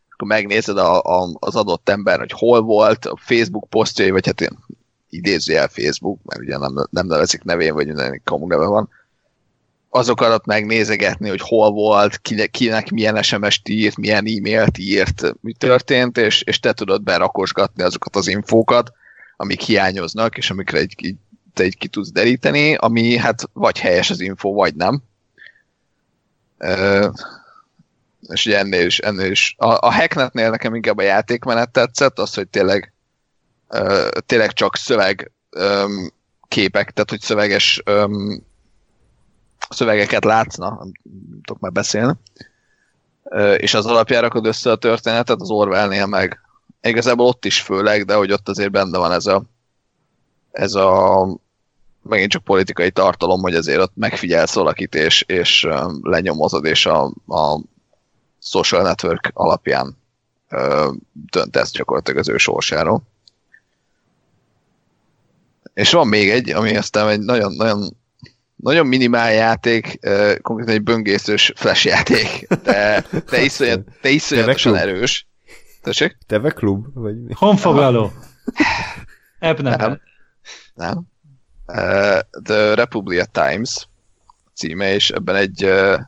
akkor 0.09 0.27
megnézed 0.27 0.77
a, 0.77 1.01
a, 1.01 1.29
az 1.39 1.55
adott 1.55 1.89
ember, 1.89 2.19
hogy 2.19 2.31
hol 2.31 2.61
volt, 2.61 3.05
a 3.05 3.17
Facebook 3.17 3.69
posztjai, 3.69 4.09
vagy 4.09 4.25
hát 4.25 4.41
ilyen 4.41 4.59
idézőjel 5.11 5.67
Facebook, 5.67 6.19
mert 6.23 6.41
ugye 6.41 6.57
nem, 6.57 6.87
nem 6.89 7.07
nevezik 7.07 7.43
nevén, 7.43 7.73
vagy 7.73 7.85
minden 7.85 8.21
kamu 8.23 8.47
neve 8.47 8.65
van, 8.65 8.89
azok 9.93 10.21
alatt 10.21 10.45
megnézegetni, 10.45 11.29
hogy 11.29 11.41
hol 11.41 11.71
volt, 11.71 12.17
kinek, 12.17 12.49
kinek 12.49 12.89
milyen 12.89 13.23
SMS-t 13.23 13.69
írt, 13.69 13.97
milyen 13.97 14.25
e-mailt 14.25 14.77
írt, 14.77 15.33
mi 15.41 15.53
történt, 15.53 16.17
és, 16.17 16.41
és 16.41 16.59
te 16.59 16.73
tudod 16.73 17.03
berakosgatni 17.03 17.83
azokat 17.83 18.15
az 18.15 18.27
infókat, 18.27 18.91
amik 19.37 19.61
hiányoznak, 19.61 20.37
és 20.37 20.49
amikre 20.49 20.77
egy, 20.77 20.95
így, 20.97 21.15
te 21.53 21.63
egy 21.63 21.77
ki 21.77 21.87
tudsz 21.87 22.11
deríteni, 22.11 22.75
ami 22.75 23.17
hát 23.17 23.49
vagy 23.53 23.79
helyes 23.79 24.09
az 24.09 24.19
info, 24.19 24.53
vagy 24.53 24.75
nem. 24.75 25.01
Ö, 26.57 27.09
és 28.29 28.45
ugye 28.45 28.57
ennél 28.57 28.85
is, 28.85 28.99
ennél 28.99 29.31
is 29.31 29.55
a, 29.57 29.67
a 29.67 29.93
Hacknetnél 29.93 30.49
nekem 30.49 30.75
inkább 30.75 30.97
a 30.97 31.01
játékmenet 31.01 31.69
tetszett, 31.69 32.19
az, 32.19 32.33
hogy 32.33 32.47
tényleg 32.47 32.93
tényleg 34.25 34.53
csak 34.53 34.75
szöveg 34.75 35.31
képek, 36.47 36.91
tehát 36.91 37.09
hogy 37.09 37.21
szöveges 37.21 37.83
szövegeket 39.69 40.23
látszna, 40.23 40.69
nem 40.69 40.91
tudok 41.43 41.61
már 41.61 41.71
beszélni, 41.71 42.13
és 43.57 43.73
az 43.73 43.85
alapján 43.85 44.21
rakod 44.21 44.45
össze 44.45 44.71
a 44.71 44.75
történetet, 44.75 45.41
az 45.41 45.49
Orwellnél 45.49 46.05
meg 46.05 46.39
igazából 46.81 47.25
ott 47.25 47.45
is 47.45 47.61
főleg, 47.61 48.05
de 48.05 48.15
hogy 48.15 48.31
ott 48.31 48.49
azért 48.49 48.71
benne 48.71 48.97
van 48.97 49.11
ez 49.11 49.25
a 49.25 49.43
ez 50.51 50.73
a 50.73 51.25
megint 52.01 52.31
csak 52.31 52.43
politikai 52.43 52.91
tartalom, 52.91 53.41
hogy 53.41 53.55
azért 53.55 53.79
ott 53.79 53.91
megfigyelsz 53.95 54.53
valakit, 54.53 54.95
és, 54.95 55.21
és 55.21 55.67
lenyomozod, 56.01 56.65
és 56.65 56.85
a, 56.85 57.03
a 57.27 57.59
social 58.39 58.81
network 58.81 59.31
alapján 59.33 59.97
ö, 60.49 60.91
döntesz 61.31 61.71
gyakorlatilag 61.71 62.19
az 62.19 62.29
ő 62.29 62.37
sorsáról. 62.37 63.01
És 65.73 65.91
van 65.91 66.07
még 66.07 66.29
egy, 66.29 66.49
ami 66.49 66.75
aztán 66.75 67.09
egy 67.09 67.19
nagyon, 67.19 67.53
nagyon, 67.53 67.97
nagyon 68.55 68.87
minimál 68.87 69.33
játék, 69.33 69.99
konkrétan 70.41 70.73
egy 70.73 70.83
böngészős 70.83 71.51
flash 71.55 71.85
játék, 71.85 72.47
de, 72.63 73.05
de, 73.29 73.41
iszonyat, 73.49 73.81
de 74.01 74.09
iszonyatosan 74.09 74.75
erős. 74.75 75.27
Tessék? 75.81 76.17
Teve 76.27 76.49
klub? 76.49 76.85
Vagy 76.93 77.23
mi? 77.23 77.33
Honfoglaló. 77.35 78.11
Ebb 79.39 79.61
nem. 79.61 79.79
Nem. 79.79 79.99
Nem. 80.73 81.09
Uh, 81.67 82.19
The 82.43 82.73
Republic 82.73 83.25
Times 83.31 83.87
címe, 84.53 84.93
és 84.93 85.09
ebben 85.09 85.35
egy, 85.35 85.65
uh, 85.65 85.99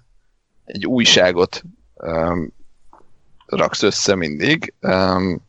egy 0.66 0.86
újságot 0.86 1.64
um, 1.94 2.54
raksz 3.46 3.84
össze 3.84 4.16
mindig. 4.16 4.74
Um, 4.82 5.42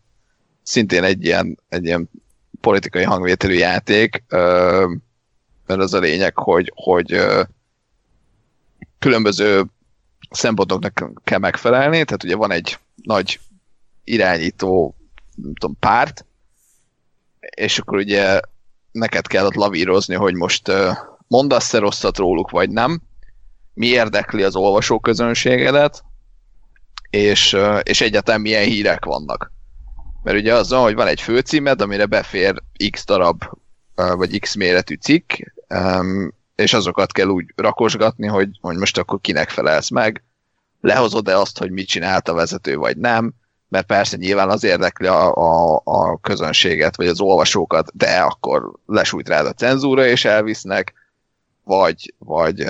szintén 0.63 1.03
egy 1.03 1.25
ilyen, 1.25 1.59
egy 1.69 1.85
ilyen 1.85 2.11
politikai 2.65 3.03
hangvételű 3.03 3.55
játék, 3.55 4.25
mert 5.67 5.81
az 5.81 5.95
a 5.95 5.99
lényeg, 5.99 6.39
hogy, 6.39 6.73
hogy 6.75 7.27
különböző 8.99 9.65
szempontoknak 10.31 11.21
kell 11.25 11.39
megfelelni, 11.39 12.05
tehát 12.05 12.25
ugye 12.25 12.37
van 12.37 12.51
egy 12.51 12.79
nagy 13.03 13.41
irányító 14.05 14.95
nem 15.35 15.55
tudom, 15.55 15.77
párt, 15.79 16.27
és 17.41 17.79
akkor 17.79 17.99
ugye 17.99 18.41
neked 18.93 19.27
kell 19.27 19.47
ott 19.47 19.55
lavírozni, 19.55 20.15
hogy 20.15 20.35
most 20.35 20.73
mondasz-e 21.27 21.79
rosszat 21.79 22.17
róluk, 22.17 22.51
vagy 22.51 22.71
nem, 22.71 23.01
mi 23.75 23.87
érdekli 23.87 24.43
az 24.43 24.57
olvasóközönségedet, 24.57 26.05
és, 27.11 27.57
és 27.83 28.01
egyáltalán 28.01 28.41
milyen 28.41 28.65
hírek 28.65 29.05
vannak. 29.05 29.53
Mert 30.25 30.39
ugye 30.39 30.55
az 30.55 30.71
hogy 30.73 30.95
van 30.95 31.07
egy 31.07 31.21
főcímed, 31.21 31.81
amire 31.81 32.07
befér 32.07 32.63
x 32.91 33.05
darab, 33.05 33.45
vagy 33.95 34.39
x 34.39 34.55
méretű 34.55 34.95
cikk, 34.95 35.33
és 36.55 36.73
azokat 36.73 37.13
kell 37.13 37.27
úgy 37.27 37.53
rakosgatni, 37.57 38.27
hogy, 38.27 38.49
hogy 38.61 38.77
most 38.77 38.99
akkor 38.99 39.21
kinek 39.21 39.51
felelsz 39.51 39.91
meg, 39.91 40.25
lehozod-e 40.81 41.39
azt, 41.39 41.59
hogy 41.59 41.71
mit 41.71 41.87
csinált 41.87 42.29
a 42.29 42.35
vezető, 42.35 42.77
vagy 42.77 42.97
nem, 42.97 43.33
mert 43.69 43.87
persze 43.87 44.17
nyilván 44.17 44.51
az 44.51 44.65
érdekli 44.65 45.07
a, 45.07 45.35
a, 45.35 45.83
a 45.85 46.19
közönséget, 46.21 46.97
vagy 46.97 47.07
az 47.07 47.21
olvasókat, 47.21 47.97
de 47.97 48.17
akkor 48.19 48.73
lesújt 48.87 49.29
rád 49.29 49.47
a 49.47 49.53
cenzúra, 49.53 50.07
és 50.07 50.25
elvisznek, 50.25 50.93
vagy, 51.65 52.15
vagy 52.19 52.67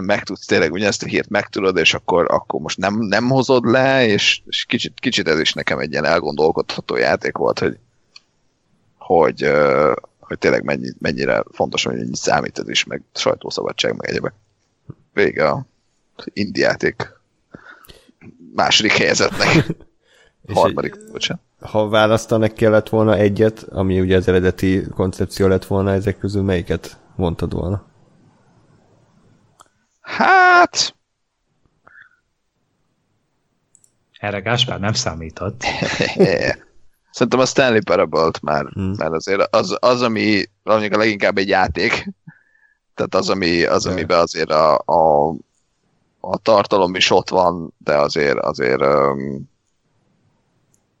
meg 0.00 0.22
tudsz 0.22 0.46
tényleg 0.46 0.72
ugyanezt 0.72 1.02
a 1.02 1.06
hírt 1.06 1.28
megtudod, 1.28 1.76
és 1.76 1.94
akkor, 1.94 2.26
akkor 2.28 2.60
most 2.60 2.78
nem, 2.78 2.98
nem 2.98 3.28
hozod 3.28 3.64
le, 3.64 4.06
és, 4.06 4.40
és 4.46 4.64
kicsit, 4.64 5.00
kicsit 5.00 5.28
ez 5.28 5.40
is 5.40 5.52
nekem 5.52 5.78
egy 5.78 5.90
ilyen 5.90 6.04
elgondolkodható 6.04 6.96
játék 6.96 7.36
volt, 7.36 7.58
hogy, 7.58 7.78
hogy, 8.98 9.50
hogy 10.18 10.38
tényleg 10.38 10.64
mennyi, 10.64 10.88
mennyire 10.98 11.44
fontos, 11.52 11.84
hogy 11.84 11.96
mennyi 11.96 12.16
számít 12.16 12.58
ez 12.58 12.68
is, 12.68 12.84
meg 12.84 13.02
sajtószabadság, 13.14 13.96
meg 13.96 14.08
egyebek. 14.08 14.32
Vége 15.12 15.48
a 15.48 15.66
indie 16.32 16.66
játék 16.66 17.12
második 18.54 18.92
helyezetnek. 18.92 19.48
És 20.46 20.54
Harmadik, 20.56 20.96
bocsánat. 21.12 21.42
ha 21.60 21.88
választanak 21.88 22.54
kellett 22.54 22.88
volna 22.88 23.16
egyet, 23.16 23.62
ami 23.62 24.00
ugye 24.00 24.16
az 24.16 24.28
eredeti 24.28 24.86
koncepció 24.94 25.46
lett 25.46 25.64
volna, 25.64 25.92
ezek 25.92 26.18
közül 26.18 26.42
melyiket 26.42 26.96
mondtad 27.16 27.52
volna? 27.52 27.89
Hát, 30.16 30.94
Erre 34.18 34.40
Gáspár 34.40 34.80
nem 34.80 34.92
számított. 34.92 35.62
szerintem 37.10 37.40
a 37.40 37.44
Stanley 37.44 37.82
Parable-t 37.82 38.40
már, 38.40 38.66
Hmm. 38.72 38.94
mert 38.96 39.12
azért 39.12 39.54
az, 39.54 39.76
az 39.80 40.02
ami 40.02 40.44
mondjuk 40.62 40.92
a 40.92 40.98
leginkább 40.98 41.38
egy 41.38 41.48
játék, 41.48 42.08
tehát 42.94 43.14
az, 43.14 43.30
ami, 43.30 43.64
az 43.64 43.86
amiben 43.86 44.18
azért 44.18 44.50
a, 44.50 44.78
a, 44.84 45.28
a 46.20 46.38
tartalom 46.38 46.94
is 46.94 47.10
ott 47.10 47.28
van, 47.28 47.74
de 47.78 47.96
azért, 47.96 48.38
azért 48.38 48.80
um, 48.80 49.50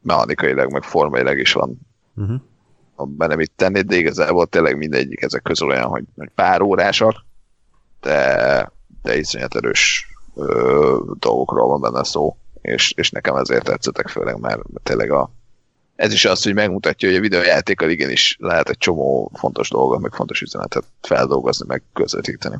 mechanikailag, 0.02 0.72
meg 0.72 0.82
formailag 0.82 1.38
is 1.38 1.52
van 1.52 1.78
Uh-huh. 2.14 2.40
van 2.96 3.16
benne 3.16 3.34
mit 3.34 3.52
tenni, 3.56 3.80
de 3.80 3.96
igazából 3.96 4.46
tényleg 4.46 4.76
mindegyik 4.76 5.22
ezek 5.22 5.42
közül 5.42 5.68
olyan, 5.68 5.88
hogy, 5.88 6.04
hogy 6.16 6.30
pár 6.34 6.60
órásak, 6.60 7.24
de, 8.00 8.72
de 9.02 9.18
iszonyat 9.18 9.54
erős 9.56 10.06
ö, 10.36 10.98
dolgokról 11.18 11.68
van 11.68 11.80
benne 11.80 12.04
szó, 12.04 12.36
és, 12.60 12.92
és 12.96 13.10
nekem 13.10 13.36
ezért 13.36 13.64
tetszettek 13.64 14.08
főleg, 14.08 14.40
mert, 14.40 14.60
tényleg 14.82 15.10
a, 15.10 15.30
ez 15.96 16.12
is 16.12 16.24
az, 16.24 16.42
hogy 16.42 16.54
megmutatja, 16.54 17.08
hogy 17.08 17.16
a 17.18 17.20
videójátékkal 17.20 17.90
igenis 17.90 18.36
lehet 18.40 18.68
egy 18.68 18.78
csomó 18.78 19.30
fontos 19.34 19.70
dolgot, 19.70 20.00
meg 20.00 20.12
fontos 20.14 20.40
üzenetet 20.40 20.84
feldolgozni, 21.00 21.66
meg 21.68 21.82
közvetíteni. 21.92 22.56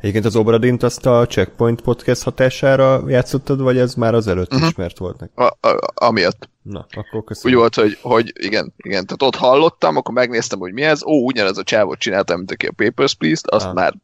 Egyébként 0.00 0.24
az 0.24 0.36
Obradint 0.36 0.82
azt 0.82 1.06
a 1.06 1.26
Checkpoint 1.26 1.80
podcast 1.80 2.22
hatására 2.22 3.02
játszottad, 3.06 3.60
vagy 3.60 3.78
ez 3.78 3.94
már 3.94 4.14
az 4.14 4.26
előtt 4.26 4.52
uh-huh. 4.52 4.68
ismert 4.68 4.98
volt 4.98 5.20
neki? 5.20 5.32
A, 5.34 5.68
a, 5.68 5.92
amiatt 5.94 6.48
Na, 6.62 6.86
akkor 6.90 7.18
úgy 7.18 7.24
köszönöm. 7.24 7.58
volt, 7.58 7.74
hogy, 7.74 7.98
hogy 8.02 8.32
igen, 8.40 8.72
igen, 8.76 9.06
tehát 9.06 9.22
ott 9.22 9.36
hallottam, 9.36 9.96
akkor 9.96 10.14
megnéztem, 10.14 10.58
hogy 10.58 10.72
mi 10.72 10.82
ez, 10.82 11.04
ó, 11.04 11.24
ugyanez 11.24 11.58
a 11.58 11.62
csávot 11.62 11.98
csináltam, 11.98 12.36
mint 12.38 12.50
aki 12.50 12.66
a 12.66 12.72
Papers, 12.76 13.14
Please-t, 13.14 13.46
azt 13.46 13.66
Ah. 13.66 13.74
már 13.74 13.94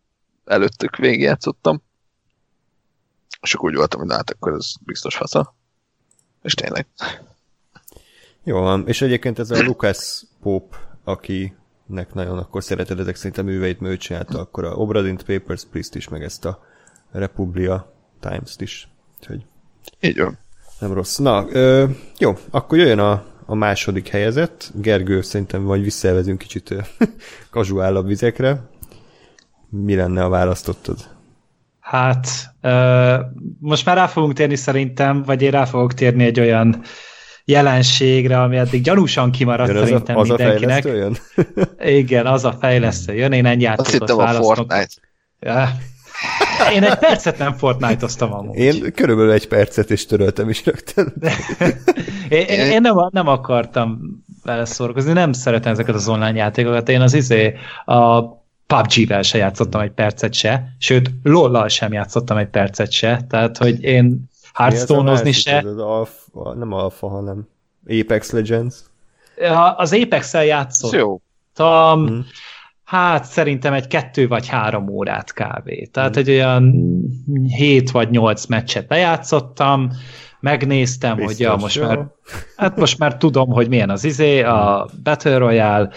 előttük 0.51 0.97
végigjátszottam. 0.97 1.83
És 3.41 3.55
akkor 3.55 3.71
úgy 3.71 3.77
voltam, 3.77 4.01
hogy 4.01 4.13
hát 4.13 4.31
akkor 4.31 4.53
ez 4.53 4.73
biztos 4.85 5.17
fasza. 5.17 5.55
És 6.43 6.55
tényleg. 6.55 6.87
Jó 8.45 8.61
van, 8.61 8.87
és 8.87 9.03
egyébként 9.03 9.39
ez 9.39 9.51
a 9.51 9.63
Lucas 9.63 10.23
Pope, 10.43 10.77
akinek 11.05 12.15
nagyon 12.15 12.39
akkor 12.39 12.65
szereted 12.65 12.99
ezek 12.99 13.17
szerint 13.17 13.39
a 13.39 13.43
műveit, 13.43 13.81
mert 13.81 13.93
ő 13.93 13.97
csinálta 13.97 14.39
akkor 14.39 14.65
a 14.65 14.75
Obradint 14.75 15.23
Papers, 15.23 15.65
Priest 15.71 15.95
is, 15.95 16.09
meg 16.09 16.23
ezt 16.23 16.45
a 16.45 16.65
Republia 17.11 17.93
Times-t 18.21 18.61
is. 18.61 18.89
Úgyhogy 19.19 19.45
Így 20.01 20.19
van. 20.19 20.39
nem 20.79 20.93
rossz. 20.93 21.17
Na, 21.17 21.47
ö, 21.51 21.89
jó, 22.19 22.39
akkor 22.51 22.79
jöjjön 22.79 22.99
a, 22.99 23.25
a 23.47 23.55
második 23.55 24.09
helyezett. 24.09 24.71
Gergő, 24.75 25.21
szerintem 25.21 25.65
vagy 25.65 25.83
visszaelvezünk 25.83 26.39
kicsit 26.39 26.75
kazuálabb 27.51 28.07
vizekre. 28.07 28.70
Mi 29.71 29.95
lenne 29.95 30.25
a 30.25 30.29
választottad? 30.29 30.97
Hát, 31.81 32.29
ö, 32.61 33.15
most 33.59 33.85
már 33.85 33.97
rá 33.97 34.07
fogunk 34.07 34.33
térni 34.33 34.57
szerintem, 34.57 35.23
vagy 35.23 35.43
én 35.43 35.51
rá 35.51 35.65
fogok 35.65 35.95
térni 35.95 36.25
egy 36.25 36.41
olyan 36.41 36.83
jelenségre, 37.45 38.43
ami 38.43 38.57
eddig 38.57 38.83
gyanúsan 38.83 39.31
kimaradt 39.31 39.71
Jön 39.71 39.83
az 39.83 39.89
szerintem 39.89 40.17
a, 40.17 40.21
az 40.21 40.31
a 40.31 40.35
mindenkinek. 40.37 40.83
fejlesztő 40.83 40.97
jön? 40.97 41.17
Igen, 41.99 42.27
az 42.27 42.45
a 42.45 42.53
fejlesztő 42.61 43.15
jön, 43.15 43.33
én 43.33 43.47
egy 43.47 43.61
játékot 43.61 44.11
a 44.11 44.17
választok. 44.17 44.55
Fortnite. 44.55 44.95
Ja. 45.41 45.69
Én 46.75 46.83
egy 46.83 46.99
percet 46.99 47.39
nem 47.39 47.53
Fortnite-oztam 47.53 48.33
amúgy. 48.33 48.57
Én 48.57 48.93
körülbelül 48.93 49.33
egy 49.33 49.49
percet 49.49 49.91
is 49.91 50.07
töröltem 50.07 50.49
is 50.49 50.65
rögtön. 50.65 51.15
Én, 52.29 52.47
én, 52.47 52.71
én 52.71 52.81
nem, 52.81 52.95
nem 53.11 53.27
akartam 53.27 53.99
vele 54.43 54.65
szórakozni, 54.65 55.13
nem 55.13 55.33
szeretem 55.33 55.73
ezeket 55.73 55.95
az 55.95 56.09
online 56.09 56.39
játékokat. 56.39 56.89
Én 56.89 57.01
az 57.01 57.15
izé 57.15 57.55
a 57.85 58.21
PUBG-vel 58.71 59.23
se 59.23 59.39
játszottam 59.39 59.81
egy 59.81 59.91
percet 59.91 60.35
se, 60.35 60.75
sőt, 60.79 61.11
LOL-lal 61.23 61.69
sem 61.69 61.93
játszottam 61.93 62.37
egy 62.37 62.49
percet 62.49 62.91
se, 62.91 63.21
tehát, 63.29 63.57
hogy 63.57 63.83
én 63.83 64.29
a 64.53 65.33
se. 65.33 65.59
Az 65.59 65.79
alfa, 65.79 66.55
nem 66.55 66.73
alfa, 66.73 67.09
hanem 67.09 67.49
Apex 68.01 68.31
Legends. 68.31 68.75
Az 69.77 69.93
Apex-el 69.93 70.45
játszottam, 70.45 70.99
jó. 70.99 71.21
Mhm. 71.95 72.19
hát 72.85 73.25
szerintem 73.25 73.73
egy 73.73 73.87
kettő 73.87 74.29
vagy 74.29 74.49
három 74.49 74.89
órát 74.89 75.33
kávé. 75.33 75.85
Tehát 75.85 76.17
egy 76.17 76.31
olyan 76.31 76.75
hét 77.57 77.91
vagy 77.91 78.11
nyolc 78.11 78.47
meccset 78.47 78.91
lejátszottam, 78.91 79.91
megnéztem, 80.41 81.21
hogy 81.21 81.41
ja, 81.41 81.55
Biztos, 81.55 81.63
most 81.63 81.77
jó. 81.77 81.85
már, 81.85 82.07
hát 82.57 82.77
most 82.77 82.99
már 82.99 83.17
tudom, 83.17 83.51
hogy 83.51 83.69
milyen 83.69 83.91
az 83.91 84.05
izé, 84.05 84.43
a 84.43 84.89
Battle 85.03 85.37
Royale, 85.37 85.91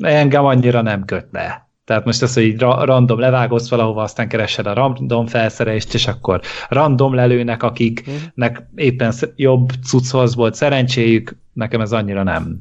engem 0.00 0.44
annyira 0.44 0.82
nem 0.82 1.04
köt 1.04 1.26
le. 1.32 1.68
Tehát 1.84 2.04
most 2.04 2.22
az, 2.22 2.34
hogy 2.34 2.42
így 2.42 2.58
ra- 2.58 2.84
random 2.84 3.18
levágolsz 3.18 3.68
valahova, 3.68 4.02
aztán 4.02 4.28
keresed 4.28 4.66
a 4.66 4.74
random 4.74 5.26
felszerelést, 5.26 5.94
és 5.94 6.06
akkor 6.06 6.40
random 6.68 7.14
lelőnek, 7.14 7.62
akiknek 7.62 8.68
éppen 8.74 9.12
jobb 9.36 9.70
cucchoz 9.86 10.34
volt 10.34 10.54
szerencséjük, 10.54 11.36
nekem 11.52 11.80
ez 11.80 11.92
annyira 11.92 12.22
nem, 12.22 12.60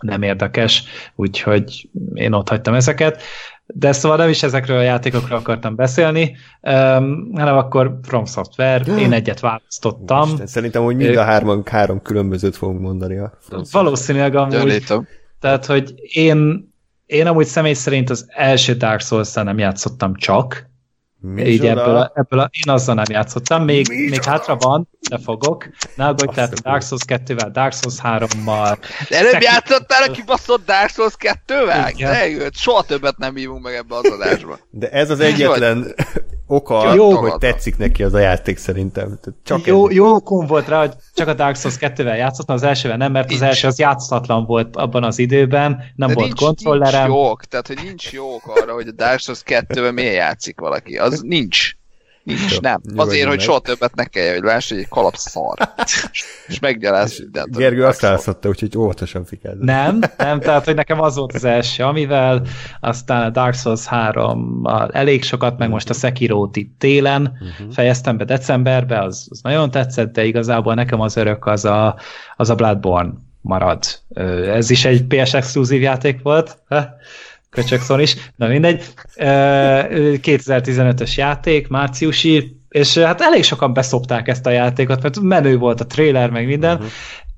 nem 0.00 0.22
érdekes, 0.22 0.84
úgyhogy 1.14 1.88
én 2.14 2.32
ott 2.32 2.48
hagytam 2.48 2.74
ezeket. 2.74 3.22
De 3.66 3.92
szóval 3.92 4.16
nem 4.16 4.28
is 4.28 4.42
ezekről 4.42 4.78
a 4.78 4.82
játékokról 4.82 5.38
akartam 5.38 5.74
beszélni, 5.74 6.36
um, 6.60 7.30
hanem 7.34 7.56
akkor 7.56 7.98
From 8.02 8.24
Software, 8.24 8.84
én 8.98 9.12
egyet 9.12 9.40
választottam. 9.40 10.28
Isten, 10.28 10.46
Szerintem, 10.46 10.82
hogy 10.82 10.96
mind 10.96 11.16
a 11.16 11.24
hárman 11.24 11.62
három 11.70 12.02
különbözőt 12.02 12.56
fogunk 12.56 12.80
mondani. 12.80 13.18
A 13.18 13.32
Valószínűleg 13.70 14.34
amúgy, 14.34 14.52
Gyanítom. 14.52 15.06
Tehát, 15.44 15.66
hogy 15.66 15.94
én, 16.02 16.72
én 17.06 17.26
amúgy 17.26 17.46
személy 17.46 17.72
szerint 17.72 18.10
az 18.10 18.26
első 18.28 18.74
Dark 18.74 19.00
souls 19.00 19.32
nem 19.32 19.58
játszottam 19.58 20.14
csak, 20.14 20.66
így 21.24 21.34
Micsoda? 21.34 21.68
ebből 21.70 21.96
a, 21.96 22.12
ebből 22.14 22.38
a, 22.40 22.50
én 22.66 22.72
azzal 22.72 22.94
nem 22.94 23.04
játszottam, 23.08 23.64
még, 23.64 23.88
Micsoda? 23.88 24.10
még 24.10 24.22
hátra 24.22 24.56
van, 24.56 24.88
de 25.10 25.18
fogok. 25.18 25.68
Ne 25.96 26.06
aggódj, 26.06 26.34
tehát 26.34 26.52
a 26.52 26.70
Dark 26.70 26.82
Souls 26.82 27.02
2-vel, 27.06 27.48
Dark 27.52 27.72
Souls 27.72 27.94
3-mal, 28.02 28.76
De 29.08 29.18
előbb 29.18 29.30
Szekí- 29.30 29.46
játszottál 29.46 30.02
a 30.02 30.10
kibaszott 30.10 30.66
Dark 30.66 30.88
Souls 30.90 31.14
2-vel? 31.18 31.90
Igen. 31.94 32.12
De 32.12 32.28
jött, 32.28 32.54
soha 32.56 32.82
többet 32.82 33.16
nem 33.16 33.34
hívunk 33.36 33.62
meg 33.62 33.74
ebbe 33.74 33.94
az 33.96 34.10
adásba. 34.10 34.58
De 34.70 34.90
ez 34.90 35.10
az 35.10 35.20
egyetlen 35.20 35.94
oka, 36.46 36.94
Jó. 36.94 37.10
hogy 37.16 37.36
tetszik 37.38 37.76
neki 37.76 38.02
az 38.02 38.14
a 38.14 38.18
játék 38.18 38.58
szerintem. 38.58 39.06
Tehát 39.06 39.40
Csak 39.44 39.66
jó, 39.66 39.88
ez. 39.88 39.94
jó 39.94 40.14
okom 40.14 40.46
volt 40.46 40.68
rá, 40.68 40.78
hogy 40.78 40.92
csak 41.14 41.28
a 41.28 41.34
Dark 41.34 41.56
Souls 41.56 41.76
2-vel 41.80 42.16
játszottam, 42.16 42.54
az 42.54 42.62
elsővel 42.62 42.96
nem, 42.96 43.12
mert 43.12 43.24
az 43.24 43.30
Nincs. 43.30 43.42
első 43.44 43.66
az 43.66 43.78
játszhatatlan 43.78 44.44
volt 44.44 44.76
abban 44.76 45.04
az 45.04 45.18
időben, 45.18 45.70
nem 45.96 46.08
De 46.08 46.14
volt 46.14 46.26
nincs, 46.26 46.40
kontrollerem. 46.40 47.08
nincs 47.10 47.14
jog, 47.22 47.44
tehát 47.44 47.66
hogy 47.66 47.78
nincs 47.84 48.12
jog 48.12 48.40
arra, 48.44 48.72
hogy 48.72 48.88
a 48.88 48.92
Dark 48.92 49.18
Souls 49.18 49.42
2-ben 49.46 49.94
miért 49.94 50.14
játszik 50.14 50.60
valaki. 50.60 50.96
Az 50.98 51.20
nincs. 51.20 51.72
Nincs, 52.24 52.60
nem. 52.60 52.80
Azért, 52.96 53.28
hogy 53.28 53.40
soha 53.40 53.58
többet 53.58 53.94
ne 53.94 54.04
kelljen, 54.04 54.34
hogy 54.34 54.42
láss, 54.42 54.68
hogy 54.68 54.78
egy 54.78 54.88
kalap 54.88 55.14
szar. 55.16 55.58
És 56.48 56.58
meggyaláz 56.58 57.18
mindent. 57.18 57.56
Gergő 57.56 57.84
azt 57.84 57.98
Souls. 57.98 58.02
választotta, 58.10 58.48
úgyhogy 58.48 58.76
óvatosan 58.76 59.24
fikáld. 59.24 59.58
Nem, 59.58 59.98
nem, 60.16 60.40
tehát 60.40 60.64
hogy 60.64 60.74
nekem 60.74 61.00
az 61.00 61.16
volt 61.16 61.34
az 61.34 61.44
első, 61.44 61.82
amivel 61.82 62.42
aztán 62.80 63.22
a 63.22 63.30
Dark 63.30 63.54
Souls 63.54 63.86
3 63.86 64.62
elég 64.92 65.22
sokat, 65.24 65.58
meg 65.58 65.68
most 65.68 65.90
a 65.90 65.94
Sekiro-t 65.94 66.56
itt 66.56 66.78
télen 66.78 67.22
Mhm. 67.22 67.70
fejeztem 67.70 68.16
be 68.16 68.24
decemberbe, 68.24 69.00
az, 69.02 69.26
az 69.30 69.40
nagyon 69.42 69.70
tetszett, 69.70 70.12
de 70.12 70.24
igazából 70.24 70.74
nekem 70.74 71.00
az 71.00 71.16
örök 71.16 71.46
az 71.46 71.64
a, 71.64 71.96
az 72.36 72.50
a 72.50 72.54
Bloodborne 72.54 73.12
marad. 73.40 73.84
Ez 74.46 74.70
is 74.70 74.84
egy 74.84 75.04
PS 75.04 75.34
exkluzív 75.34 75.80
játék 75.82 76.22
volt, 76.22 76.58
Ha? 77.54 77.60
köcsökszon 77.60 78.00
is, 78.00 78.16
na 78.36 78.46
mindegy. 78.46 78.84
Ö, 79.16 79.24
2015-ös 80.22 81.14
játék, 81.16 81.68
márciusi, 81.68 82.56
és 82.68 82.98
hát 82.98 83.20
elég 83.20 83.42
sokan 83.44 83.72
beszopták 83.72 84.28
ezt 84.28 84.46
a 84.46 84.50
játékot, 84.50 85.02
mert 85.02 85.20
menő 85.20 85.56
volt 85.58 85.80
a 85.80 85.86
trailer, 85.86 86.30
meg 86.30 86.46
minden, 86.46 86.76
Mhm. 86.76 86.86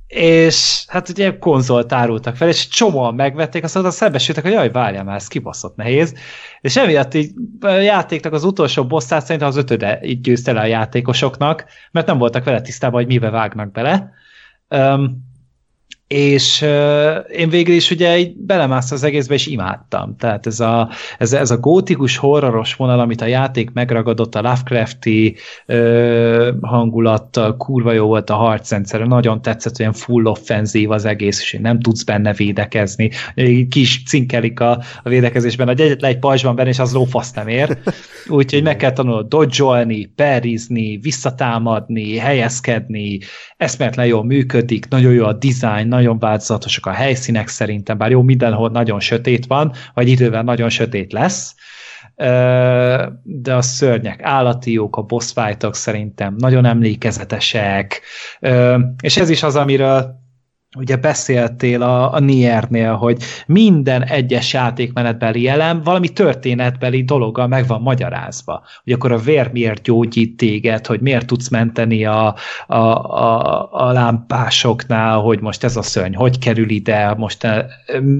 és 0.07 0.85
hát 0.89 1.09
ugye 1.09 1.39
konzolt 1.39 1.93
árultak 1.93 2.37
fel, 2.37 2.49
és 2.49 2.69
csomóan 2.69 3.15
megvették, 3.15 3.65
azt 3.65 3.75
mondta, 3.75 3.93
szembesültek, 3.93 4.45
hogy 4.45 4.53
jaj, 4.53 4.71
várjál 4.71 5.05
már, 5.05 5.17
ez 5.17 5.29
kibaszott 5.29 5.77
nehéz, 5.77 6.15
és 6.61 6.77
emiatt 6.77 7.15
így 7.15 7.31
a 7.61 7.69
játéknak 7.69 8.33
az 8.33 8.45
utolsó 8.45 8.87
bosszát 8.87 9.23
szerintem 9.25 9.49
az 9.49 9.57
ötöde 9.57 10.01
így 10.03 10.21
győzte 10.21 10.53
le 10.53 10.61
a 10.61 10.65
játékosoknak, 10.67 11.65
mert 11.91 12.07
nem 12.07 12.19
voltak 12.19 12.45
vele 12.45 12.61
tisztában, 12.61 12.99
hogy 13.01 13.07
mibe 13.07 13.31
vágnak 13.31 13.73
bele. 13.73 14.11
Um, 14.69 15.25
és 16.09 16.63
uh, 16.63 17.17
én 17.37 17.49
végül 17.49 17.75
is 17.75 17.91
ugye 17.91 18.19
így 18.19 18.37
belemásztam 18.37 18.97
az 18.97 19.03
egészbe, 19.05 19.35
és 19.35 19.47
imádtam. 19.47 20.17
Tehát 20.17 20.47
ez 20.47 20.61
a, 20.61 20.91
ez, 21.19 21.33
ez 21.33 21.51
a 21.51 21.59
gótikus, 21.59 22.17
horroros 22.17 22.75
vonal, 22.75 23.01
amit 23.01 23.21
a 23.21 23.27
játék 23.27 23.71
megragadott, 23.73 24.35
a 24.35 24.41
Lovecrafti 24.41 25.37
uh, 25.67 26.49
hangulattal, 26.61 27.57
kurva 27.57 27.93
jó 27.93 28.07
volt 28.07 28.31
a 28.31 28.35
harcrendszer, 28.35 29.01
nagyon 29.01 29.43
tetszett, 29.43 29.81
olyan 29.81 29.93
full 29.93 30.25
offenzív 30.25 30.91
az 30.91 31.05
egész, 31.05 31.41
és 31.41 31.59
nem 31.61 31.81
tudsz 31.81 32.03
benne 32.03 32.33
védekezni. 32.33 33.11
Kis 33.69 34.03
cinkelik 34.07 34.61
a, 34.61 34.71
a 35.03 35.09
védekezésben, 35.09 35.67
hogy 35.67 35.81
egyetlen 35.81 36.11
egy 36.11 36.19
pajzsban 36.19 36.55
benne, 36.55 36.69
és 36.69 36.79
az 36.79 36.93
lófasz 36.93 37.33
nem 37.33 37.49
ér. 37.49 37.79
Úgyhogy 38.29 38.63
meg 38.63 38.77
kell 38.77 38.93
tanulnod 38.93 39.29
dodge 39.29 40.09
perizni, 40.15 40.97
visszatámadni, 40.97 42.17
helyezkedni, 42.17 43.19
eszméletlen 43.57 44.07
jól 44.07 44.25
működik, 44.25 44.89
nagyon 44.89 45.13
jó 45.13 45.25
a 45.25 45.33
design, 45.33 45.96
nagyon 45.97 46.19
változatosak 46.19 46.87
a 46.87 46.91
helyszínek 46.91 47.49
szerintem, 47.49 47.99
bár 47.99 48.11
jó, 48.11 48.23
mindenhol 48.23 48.71
nagyon 48.71 49.01
sötét 49.01 49.47
van, 49.47 49.73
vagy 49.95 50.09
idővel 50.09 50.43
nagyon 50.43 50.69
sötét 50.69 51.13
lesz, 51.13 51.55
de 53.23 53.55
a 53.55 53.63
szörnyek 53.63 54.23
állati 54.23 54.73
jók, 54.73 54.97
a 54.97 55.03
boss 55.03 55.33
fightok 55.33 55.75
szerintem 55.75 56.35
nagyon 56.39 56.65
emlékezetesek, 56.65 58.01
és 59.01 59.17
ez 59.17 59.31
is 59.31 59.43
az, 59.43 59.57
amiről 59.57 60.25
ugye 60.77 60.97
beszéltél 60.97 61.83
a, 61.83 62.13
a 62.13 62.19
Niernél, 62.19 62.95
hogy 62.95 63.23
minden 63.47 64.05
egyes 64.05 64.53
játékmenetbeli 64.53 65.49
elem 65.49 65.83
valami 65.83 66.09
történetbeli 66.09 67.05
dologgal 67.05 67.47
meg 67.47 67.67
van 67.67 67.81
magyarázva. 67.81 68.63
Hogy 68.85 68.93
akkor 68.93 69.13
a 69.13 69.19
vér 69.19 69.51
miért 69.53 69.83
gyógyít 69.83 70.37
téged, 70.37 70.87
hogy 70.87 71.01
miért 71.01 71.27
tudsz 71.27 71.49
menteni 71.49 72.05
a, 72.05 72.35
a, 72.67 72.77
a, 72.77 73.69
a 73.73 73.93
lámpásoknál, 73.93 75.19
hogy 75.19 75.41
most 75.41 75.65
ez 75.65 75.77
a 75.77 75.83
szörny 75.83 76.15
hogy 76.15 76.39
kerül 76.39 76.71
ide, 76.71 77.15
most 77.15 77.45
e, 77.45 77.67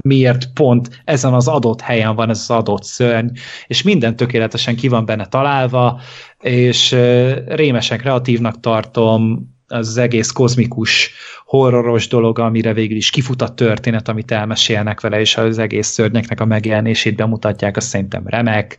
miért 0.01 0.53
pont 0.53 1.01
ezen 1.03 1.33
az 1.33 1.47
adott 1.47 1.81
helyen 1.81 2.15
van 2.15 2.29
ez 2.29 2.39
az 2.39 2.49
adott 2.49 2.83
szörny, 2.83 3.27
és 3.67 3.81
minden 3.81 4.15
tökéletesen 4.15 4.75
ki 4.75 4.87
van 4.87 5.05
benne 5.05 5.25
találva, 5.25 5.99
és 6.39 6.91
e, 6.91 7.33
rémesen 7.47 7.97
kreatívnak 7.97 8.59
tartom, 8.59 9.55
az, 9.67 9.87
az 9.87 9.97
egész 9.97 10.31
kozmikus, 10.31 11.11
horroros 11.45 12.07
dolog, 12.07 12.39
amire 12.39 12.73
végül 12.73 12.97
is 12.97 13.09
kifut 13.09 13.41
a 13.41 13.53
történet, 13.53 14.07
amit 14.07 14.31
elmesélnek 14.31 15.01
vele, 15.01 15.19
és 15.19 15.37
az 15.37 15.57
egész 15.57 15.87
szörnyeknek 15.87 16.39
a 16.41 16.45
megjelenését 16.45 17.15
bemutatják, 17.15 17.77
azt 17.77 17.87
szerintem 17.87 18.23
remek. 18.27 18.77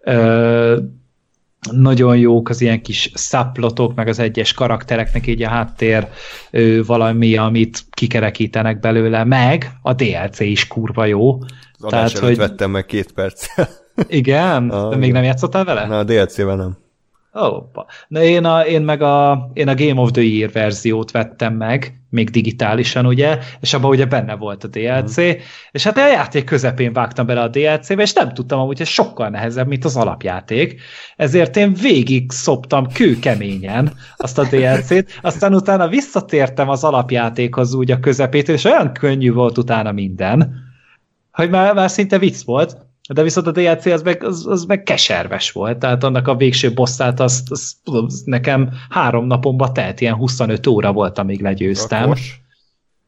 Ö, 0.00 0.78
nagyon 1.70 2.16
jók 2.16 2.48
az 2.48 2.60
ilyen 2.60 2.82
kis 2.82 3.10
szapplotok, 3.14 3.94
meg 3.94 4.08
az 4.08 4.18
egyes 4.18 4.52
karaktereknek 4.52 5.26
így 5.26 5.42
a 5.42 5.48
háttér 5.48 6.08
ö, 6.50 6.80
valami, 6.86 7.36
amit 7.36 7.80
kikerekítenek 7.90 8.80
belőle, 8.80 9.24
meg 9.24 9.70
a 9.82 9.92
DLC 9.92 10.40
is 10.40 10.66
kurva 10.66 11.04
jó. 11.04 11.38
Az 11.78 11.88
Tehát, 11.88 12.18
hogy- 12.18 12.36
vettem 12.36 12.70
meg 12.70 12.86
két 12.86 13.12
perccel. 13.12 13.68
Igen? 14.08 14.70
Ah, 14.70 14.90
De 14.90 14.96
még 14.96 15.12
nem 15.12 15.22
játszottál 15.22 15.64
vele? 15.64 15.86
Na, 15.86 15.98
a 15.98 16.04
DLC-vel 16.04 16.56
nem. 16.56 16.76
Hoppa. 17.32 17.86
Na 18.08 18.22
én, 18.22 18.44
a, 18.44 18.60
én 18.60 18.82
meg 18.82 19.02
a, 19.02 19.50
én 19.52 19.68
a 19.68 19.74
Game 19.74 20.00
of 20.00 20.10
the 20.10 20.22
Year 20.22 20.50
verziót 20.50 21.10
vettem 21.10 21.54
meg, 21.54 22.00
még 22.10 22.30
digitálisan, 22.30 23.06
ugye, 23.06 23.38
és 23.60 23.74
abban 23.74 23.90
ugye 23.90 24.04
benne 24.04 24.34
volt 24.34 24.64
a 24.64 24.68
DLC, 24.68 25.20
mm. 25.20 25.30
és 25.70 25.84
hát 25.84 25.96
a 25.96 26.08
játék 26.08 26.44
közepén 26.44 26.92
vágtam 26.92 27.26
bele 27.26 27.40
a 27.40 27.48
DLC-be, 27.48 28.02
és 28.02 28.12
nem 28.12 28.32
tudtam 28.32 28.60
amúgy, 28.60 28.78
hogy 28.78 28.86
sokkal 28.86 29.28
nehezebb, 29.28 29.66
mint 29.66 29.84
az 29.84 29.96
alapjáték, 29.96 30.80
ezért 31.16 31.56
én 31.56 31.72
végig 31.72 32.30
szoptam 32.30 32.86
kőkeményen 32.86 33.92
azt 34.16 34.38
a 34.38 34.44
DLC-t, 34.50 35.18
aztán 35.22 35.54
utána 35.54 35.88
visszatértem 35.88 36.68
az 36.68 36.84
alapjátékhoz 36.84 37.74
úgy 37.74 37.90
a 37.90 38.00
közepét, 38.00 38.48
és 38.48 38.64
olyan 38.64 38.92
könnyű 38.92 39.32
volt 39.32 39.58
utána 39.58 39.92
minden, 39.92 40.54
hogy 41.32 41.50
már, 41.50 41.74
már 41.74 41.90
szinte 41.90 42.18
vicc 42.18 42.44
volt, 42.44 42.76
de 43.12 43.22
viszont 43.22 43.46
a 43.46 43.50
DLC 43.50 43.86
az 43.86 44.02
meg, 44.02 44.24
az, 44.24 44.46
az 44.46 44.64
meg 44.64 44.82
keserves 44.82 45.50
volt, 45.50 45.78
tehát 45.78 46.04
annak 46.04 46.28
a 46.28 46.36
végső 46.36 46.72
bosszát 46.72 47.20
azt, 47.20 47.50
azt 47.50 47.72
tudom, 47.84 48.06
nekem 48.24 48.70
három 48.90 49.26
napomba 49.26 49.72
telt, 49.72 50.00
ilyen 50.00 50.14
25 50.14 50.66
óra 50.66 50.92
volt, 50.92 51.18
amíg 51.18 51.40
legyőztem. 51.40 52.02
Rakos. 52.02 52.40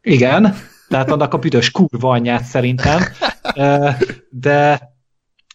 Igen, 0.03 0.55
tehát 0.89 1.11
annak 1.11 1.35
a 1.35 1.39
büdös 1.39 1.71
kurva 1.71 2.11
anyját 2.11 2.45
szerintem, 2.45 3.03
de 4.31 4.94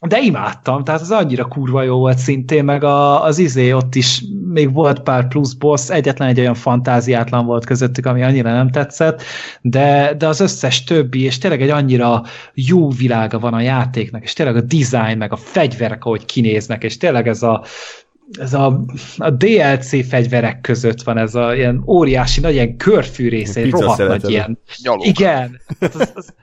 de 0.08 0.20
imádtam, 0.20 0.84
tehát 0.84 1.02
az 1.02 1.12
annyira 1.12 1.46
kurva 1.46 1.84
jó 1.84 1.98
volt 1.98 2.18
szintén, 2.18 2.64
meg 2.64 2.84
a, 2.84 3.24
az 3.24 3.38
izé 3.38 3.72
ott 3.72 3.96
is 3.96 4.24
még 4.46 4.74
volt 4.74 5.00
pár 5.00 5.28
plusz 5.28 5.54
boss, 5.54 5.90
egyetlen 5.90 6.28
egy 6.28 6.40
olyan 6.40 6.54
fantáziátlan 6.54 7.46
volt 7.46 7.66
közöttük, 7.66 8.06
ami 8.06 8.24
annyira 8.24 8.52
nem 8.52 8.70
tetszett, 8.70 9.22
de, 9.62 10.14
de 10.18 10.28
az 10.28 10.40
összes 10.40 10.84
többi, 10.84 11.24
és 11.24 11.38
tényleg 11.38 11.62
egy 11.62 11.70
annyira 11.70 12.24
jó 12.54 12.90
világa 12.90 13.40
van 13.40 13.54
a 13.54 13.62
játéknak, 13.62 14.24
és 14.24 14.34
tényleg 14.34 14.56
a 14.56 14.62
design, 14.62 15.18
meg 15.18 15.32
a 15.32 15.36
fegyverek, 15.36 16.06
ahogy 16.06 16.26
kinéznek, 16.26 16.84
és 16.84 16.98
tényleg 16.98 17.28
ez 17.28 17.44
a, 17.44 17.64
ez 18.40 18.54
a, 18.54 18.84
a 19.18 19.30
DLC 19.30 20.08
fegyverek 20.08 20.62
között 20.62 21.02
van 21.02 21.18
ez 21.18 21.36
a 21.36 21.56
ilyen 21.56 21.84
óriási, 21.88 22.40
nagy 22.42 22.54
ilyen 22.54 22.78
körfűrész, 22.78 23.56
egy 23.56 23.72
rohadt 23.72 24.08
nagy 24.08 24.30
ilyen. 24.30 24.60
Gyalog. 24.84 25.06
Igen. 25.06 25.62
Az, 25.80 26.12
az, 26.16 26.34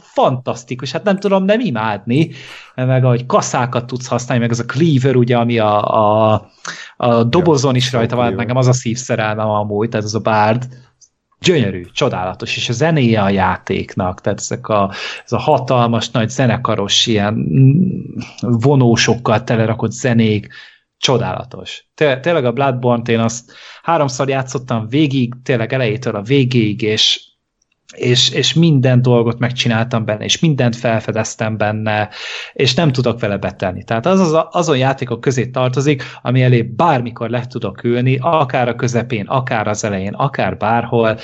fantasztikus, 0.00 0.92
hát 0.92 1.04
nem 1.04 1.18
tudom 1.18 1.44
nem 1.44 1.60
imádni, 1.60 2.30
meg 2.74 3.04
ahogy 3.04 3.26
kaszákat 3.26 3.86
tudsz 3.86 4.06
használni, 4.06 4.42
meg 4.42 4.52
ez 4.52 4.58
a 4.58 4.64
cleaver, 4.64 5.16
ugye, 5.16 5.36
ami 5.36 5.58
a, 5.58 5.84
a, 5.84 6.50
a 6.96 7.24
dobozon 7.24 7.74
is 7.74 7.92
rajta 7.92 8.16
van, 8.16 8.34
nekem 8.34 8.56
az 8.56 8.66
a 8.66 8.72
szívszerelmem 8.72 9.48
amúgy, 9.48 9.88
tehát 9.88 10.06
az 10.06 10.14
a 10.14 10.20
bárd, 10.20 10.68
gyönyörű, 11.40 11.84
csodálatos, 11.92 12.56
és 12.56 12.68
a 12.68 12.72
zenéje 12.72 13.22
a 13.22 13.28
játéknak, 13.28 14.20
tehát 14.20 14.40
ezek 14.40 14.68
a, 14.68 14.92
ez 15.24 15.32
a 15.32 15.38
hatalmas, 15.38 16.10
nagy 16.10 16.28
zenekaros, 16.28 17.06
ilyen 17.06 17.48
vonósokkal 18.40 19.44
telerakott 19.44 19.92
zenék, 19.92 20.48
csodálatos. 20.98 21.88
Té- 21.94 22.20
tényleg 22.20 22.44
a 22.44 22.52
Bloodborne-t 22.52 23.08
én 23.08 23.20
azt 23.20 23.52
háromszor 23.82 24.28
játszottam 24.28 24.88
végig, 24.88 25.34
tényleg 25.42 25.72
elejétől 25.72 26.16
a 26.16 26.22
végéig, 26.22 26.82
és 26.82 27.35
és, 27.96 28.30
és 28.30 28.52
minden 28.52 29.02
dolgot 29.02 29.38
megcsináltam 29.38 30.04
benne, 30.04 30.24
és 30.24 30.38
mindent 30.38 30.76
felfedeztem 30.76 31.56
benne, 31.56 32.08
és 32.52 32.74
nem 32.74 32.92
tudok 32.92 33.20
vele 33.20 33.36
betelni. 33.36 33.84
Tehát 33.84 34.06
az, 34.06 34.20
az 34.20 34.46
azon 34.50 34.78
játékok 34.78 35.20
közé 35.20 35.46
tartozik, 35.46 36.02
ami 36.22 36.42
elé 36.42 36.62
bármikor 36.62 37.30
le 37.30 37.46
tudok 37.46 37.84
ülni, 37.84 38.18
akár 38.20 38.68
a 38.68 38.74
közepén, 38.74 39.26
akár 39.26 39.68
az 39.68 39.84
elején, 39.84 40.14
akár 40.14 40.56
bárhol, 40.56 41.18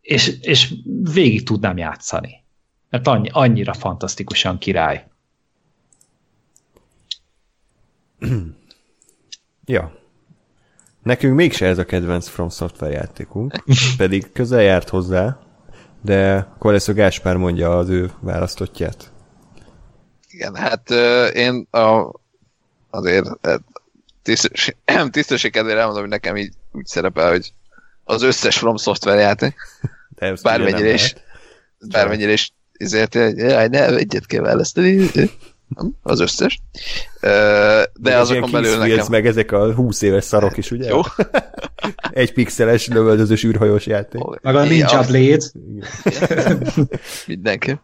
és, 0.00 0.38
és 0.40 0.74
végig 1.12 1.42
tudnám 1.42 1.76
játszani. 1.76 2.44
Mert 2.90 3.06
annyi, 3.06 3.28
annyira 3.32 3.72
fantasztikusan 3.72 4.58
király. 4.58 5.06
ja. 9.64 9.98
Nekünk 11.02 11.34
mégse 11.34 11.66
ez 11.66 11.78
a 11.78 11.84
kedvenc 11.84 12.28
From 12.28 12.48
Software 12.48 12.92
játékunk, 12.92 13.64
pedig 13.96 14.32
közel 14.32 14.62
járt 14.62 14.88
hozzá, 14.88 15.38
de 16.02 16.48
a 16.86 16.92
Gáspár 16.92 17.36
mondja 17.36 17.78
az 17.78 17.88
ő 17.88 18.10
választottját. 18.20 19.10
Igen, 20.30 20.54
hát 20.54 20.90
én 21.34 21.66
a, 21.70 22.12
azért 22.90 23.28
tisztesség, 24.22 24.76
tisztesség 25.10 25.52
kedvére 25.52 25.78
elmondom, 25.78 26.02
hogy 26.02 26.10
nekem 26.10 26.36
így 26.36 26.52
úgy 26.72 26.86
szerepel, 26.86 27.30
hogy 27.30 27.52
az 28.04 28.22
összes 28.22 28.58
From 28.58 28.76
Software 28.76 29.20
játék, 29.20 29.54
bármennyire 30.42 30.92
is, 30.92 31.14
bármennyire 31.88 32.32
is 32.32 32.52
ezért, 32.72 33.14
jaj, 33.14 33.68
ne, 33.68 33.86
egyet 33.86 34.26
kell 34.26 34.42
választani, 34.42 35.10
az 36.02 36.20
összes. 36.20 36.60
De 37.94 38.16
azokon 38.16 38.50
belül 38.50 38.78
nekem... 38.78 39.06
meg 39.10 39.26
ezek 39.26 39.52
a 39.52 39.74
20 39.74 40.02
éves 40.02 40.24
szarok 40.24 40.56
is, 40.56 40.70
ugye? 40.70 40.88
Jó. 40.88 41.00
Egy 42.10 42.32
pixeles, 42.32 42.86
lövöldözős 42.86 43.44
űrhajós 43.44 43.86
játék. 43.86 44.22
Meg 44.42 44.54
a 44.54 44.62
Ninja 44.62 45.02
Blade. 45.06 45.44
Mindenki. 47.26 47.80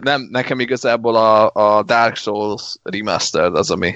Nem, 0.00 0.28
nekem 0.30 0.60
igazából 0.60 1.16
a, 1.16 1.50
a 1.52 1.82
Dark 1.82 2.16
Souls 2.16 2.76
Remastered 2.82 3.56
az, 3.56 3.70
ami 3.70 3.94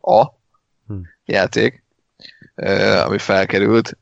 a 0.00 0.26
hmm. 0.86 1.02
játék, 1.24 1.84
ami 3.04 3.18
felkerült. 3.18 3.98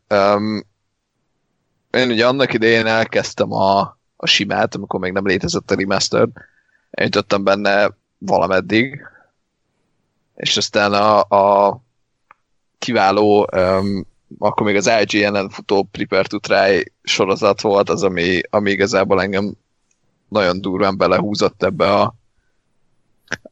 Én 1.91 2.11
ugye 2.11 2.27
annak 2.27 2.53
idején 2.53 2.87
elkezdtem 2.87 3.53
a, 3.53 3.99
a 4.17 4.27
simát, 4.27 4.75
amikor 4.75 5.01
még 5.01 5.13
nem 5.13 5.27
létezett 5.27 5.71
a 5.71 5.75
Remastered, 5.75 6.31
eljutottam 6.97 7.45
benne 7.45 7.91
valameddig, 8.19 9.01
és 10.35 10.57
aztán 10.57 10.93
a, 10.93 11.21
a 11.21 11.81
kiváló, 12.79 13.49
um, 13.57 14.07
akkor 14.39 14.67
még 14.67 14.77
az 14.77 14.91
IGN-en 15.01 15.49
futó 15.49 15.83
Prepare 15.83 16.29
to 16.29 16.39
Try 16.39 16.93
sorozat 17.03 17.61
volt 17.61 17.89
az, 17.89 18.03
ami, 18.03 18.41
ami 18.51 18.71
igazából 18.71 19.23
engem 19.23 19.55
nagyon 20.29 20.61
durván 20.61 20.97
belehúzott 20.97 21.63
ebbe 21.63 21.93
a, 21.93 22.15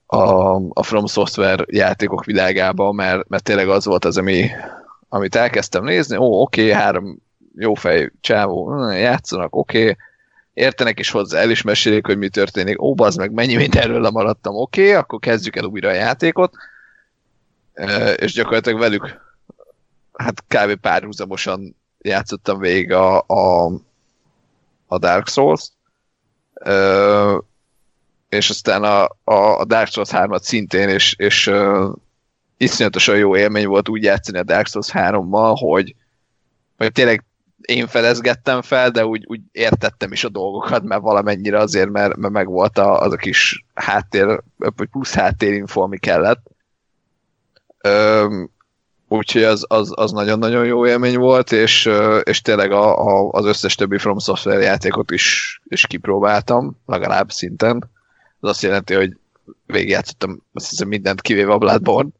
a, 0.06 0.54
a 0.68 0.82
From 0.82 1.06
Software 1.06 1.64
játékok 1.66 2.24
világába, 2.24 2.92
mert, 2.92 3.28
mert 3.28 3.44
tényleg 3.44 3.68
az 3.68 3.84
volt 3.84 4.04
az, 4.04 4.16
ami, 4.16 4.50
amit 5.08 5.34
elkezdtem 5.34 5.84
nézni, 5.84 6.16
ó, 6.16 6.40
oké, 6.40 6.60
okay, 6.62 6.74
három 6.74 7.18
jó 7.56 7.74
fej 7.74 8.10
csávó, 8.20 8.88
játszanak, 8.88 9.56
oké, 9.56 9.80
okay, 9.80 9.96
értenek 10.55 10.98
is 10.98 11.10
hozzá, 11.10 11.39
el 11.39 11.51
is 11.51 11.62
mesélik, 11.62 12.06
hogy 12.06 12.18
mi 12.18 12.28
történik, 12.28 12.82
ó, 12.82 12.94
bazd 12.94 13.18
meg, 13.18 13.32
mennyi 13.32 13.56
mindenről 13.56 14.01
lemaradtam, 14.01 14.55
oké, 14.56 14.82
okay, 14.82 14.94
akkor 14.94 15.18
kezdjük 15.18 15.56
el 15.56 15.64
újra 15.64 15.89
a 15.89 15.93
játékot, 15.93 16.55
és 18.16 18.32
gyakorlatilag 18.32 18.78
velük 18.78 19.22
hát 20.12 20.44
kb. 20.48 20.74
párhuzamosan 20.74 21.76
játszottam 21.98 22.59
végig 22.59 22.93
a, 22.93 23.24
a, 23.26 23.72
a 24.86 24.98
Dark 24.98 25.28
Souls, 25.28 25.70
és 28.28 28.51
aztán 28.51 28.82
a, 28.85 29.09
a 29.59 29.64
Dark 29.64 29.90
Souls 29.90 30.09
3-at 30.12 30.43
szintén, 30.43 30.89
és, 30.89 31.14
és 31.18 31.51
iszonyatosan 32.56 33.16
jó 33.16 33.36
élmény 33.36 33.66
volt 33.66 33.89
úgy 33.89 34.02
játszani 34.02 34.39
a 34.39 34.43
Dark 34.43 34.66
Souls 34.66 34.89
3-mal, 34.93 35.56
hogy, 35.59 35.94
hogy 36.76 36.93
tényleg 36.93 37.24
én 37.65 37.86
felezgettem 37.86 38.62
fel, 38.62 38.91
de 38.91 39.07
úgy, 39.07 39.24
úgy 39.27 39.41
értettem 39.53 40.12
is 40.12 40.24
a 40.24 40.28
dolgokat, 40.28 40.82
mert 40.82 41.01
valamennyire 41.01 41.59
azért, 41.59 41.91
mert, 41.91 42.16
mert 42.16 42.32
meg 42.32 42.49
volt 42.49 42.78
a, 42.78 43.01
az 43.01 43.12
a 43.12 43.16
kis 43.16 43.65
háttér, 43.74 44.43
vagy 44.57 44.89
plusz 44.89 45.15
háttérinfo, 45.15 45.81
ami 45.81 45.99
kellett. 45.99 46.47
Üm, 47.89 48.51
úgyhogy 49.09 49.43
az, 49.43 49.65
az, 49.69 49.93
az 49.95 50.12
nagyon-nagyon 50.12 50.65
jó 50.65 50.86
élmény 50.86 51.19
volt, 51.19 51.53
és, 51.53 51.91
és 52.23 52.41
tényleg 52.41 52.73
a, 52.73 53.07
a, 53.07 53.31
az 53.31 53.45
összes 53.45 53.74
többi 53.74 53.99
From 53.99 54.19
Software 54.19 54.62
játékot 54.62 55.11
is, 55.11 55.61
is 55.65 55.86
kipróbáltam, 55.86 56.77
legalább 56.86 57.31
szinten. 57.31 57.91
Az 58.41 58.49
azt 58.49 58.62
jelenti, 58.62 58.95
hogy 58.95 59.16
végigjátszottam 59.66 60.43
azt 60.53 60.70
hiszem 60.70 60.89
mindent 60.89 61.20
kivéve 61.20 61.53
a 61.53 61.59
Bloodborne. 61.59 62.11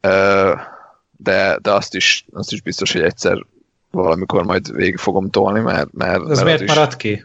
de, 1.16 1.58
de 1.62 1.72
azt 1.72 1.94
is, 1.94 2.26
azt 2.32 2.52
is 2.52 2.62
biztos, 2.62 2.92
hogy 2.92 3.02
egyszer 3.02 3.46
valamikor 4.02 4.44
majd 4.44 4.72
végig 4.72 4.96
fogom 4.96 5.30
tolni, 5.30 5.60
mert... 5.60 5.92
mert 5.92 6.20
Ez 6.20 6.28
mert 6.28 6.44
miért 6.44 6.60
is... 6.60 6.68
maradt 6.68 6.96
ki? 6.96 7.24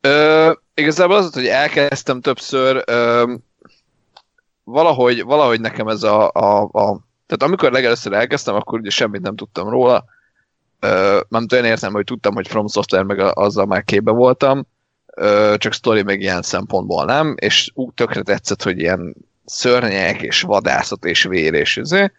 Ö, 0.00 0.52
igazából 0.74 1.16
az, 1.16 1.34
hogy 1.34 1.46
elkezdtem 1.46 2.20
többször, 2.20 2.82
ö, 2.86 3.32
valahogy, 4.64 5.22
valahogy 5.22 5.60
nekem 5.60 5.88
ez 5.88 6.02
a, 6.02 6.30
a, 6.32 6.62
a 6.62 7.06
tehát 7.26 7.42
amikor 7.42 7.72
legelőször 7.72 8.12
elkezdtem, 8.12 8.54
akkor 8.54 8.78
ugye 8.78 8.90
semmit 8.90 9.20
nem 9.20 9.36
tudtam 9.36 9.68
róla. 9.68 10.04
Ö, 10.80 11.20
nem 11.28 11.46
olyan 11.52 11.64
értem, 11.64 11.92
hogy 11.92 12.04
tudtam, 12.04 12.34
hogy 12.34 12.48
From 12.48 12.66
Software 12.66 13.04
meg 13.04 13.18
azzal 13.18 13.66
már 13.66 13.84
képbe 13.84 14.10
voltam, 14.10 14.66
ö, 15.14 15.54
csak 15.58 15.72
story 15.72 16.02
meg 16.02 16.20
ilyen 16.20 16.42
szempontból 16.42 17.04
nem, 17.04 17.34
és 17.38 17.70
úgy 17.74 17.94
tökre 17.94 18.22
tetszett, 18.22 18.62
hogy 18.62 18.78
ilyen 18.78 19.14
szörnyek 19.44 20.22
és 20.22 20.42
vadászat 20.42 21.04
és 21.04 21.24
vér 21.24 21.54
és 21.54 21.76
ezért. 21.76 22.12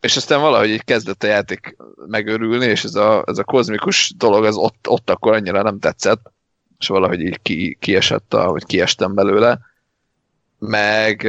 És 0.00 0.16
aztán 0.16 0.40
valahogy 0.40 0.68
így 0.68 0.84
kezdett 0.84 1.22
a 1.22 1.26
játék 1.26 1.76
megörülni, 2.06 2.64
és 2.64 2.84
ez 2.84 2.94
a, 2.94 3.24
ez 3.26 3.38
a 3.38 3.44
kozmikus 3.44 4.12
dolog 4.16 4.44
az 4.44 4.56
ott, 4.56 4.88
ott 4.88 5.10
akkor 5.10 5.32
annyira 5.32 5.62
nem 5.62 5.78
tetszett, 5.78 6.32
és 6.78 6.88
valahogy 6.88 7.20
így 7.20 7.42
ki, 7.42 7.76
kiesett, 7.80 8.34
a, 8.34 8.50
vagy 8.50 8.64
kiestem 8.64 9.14
belőle. 9.14 9.58
Meg, 10.58 11.22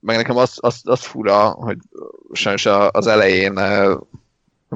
meg 0.00 0.16
nekem 0.16 0.36
az, 0.36 0.58
az, 0.60 0.80
az 0.84 1.04
fura, 1.04 1.48
hogy 1.48 1.78
sajnos 2.32 2.66
az 2.66 3.06
elején 3.06 3.58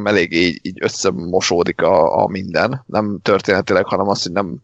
elég 0.06 0.32
így, 0.32 0.58
így 0.62 0.78
összemosódik 0.82 1.82
a, 1.82 2.22
a 2.22 2.28
minden. 2.28 2.82
Nem 2.86 3.18
történetileg, 3.22 3.86
hanem 3.86 4.08
az, 4.08 4.22
hogy 4.22 4.32
nem, 4.32 4.56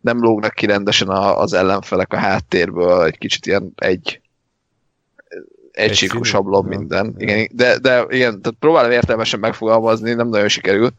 nem 0.00 0.18
lógnak 0.18 0.54
ki 0.54 0.66
rendesen 0.66 1.08
a, 1.08 1.40
az 1.40 1.52
ellenfelek 1.52 2.12
a 2.12 2.16
háttérből, 2.16 3.04
egy 3.04 3.18
kicsit 3.18 3.46
ilyen 3.46 3.72
egy 3.76 4.20
egységes 5.76 6.28
sablon 6.28 6.64
minden. 6.64 7.14
Igen, 7.18 7.48
de, 7.52 7.78
de 7.78 8.04
igen, 8.08 8.40
tehát 8.40 8.56
próbálom 8.58 8.90
értelmesen 8.90 9.40
megfogalmazni, 9.40 10.12
nem 10.12 10.28
nagyon 10.28 10.48
sikerül. 10.48 10.90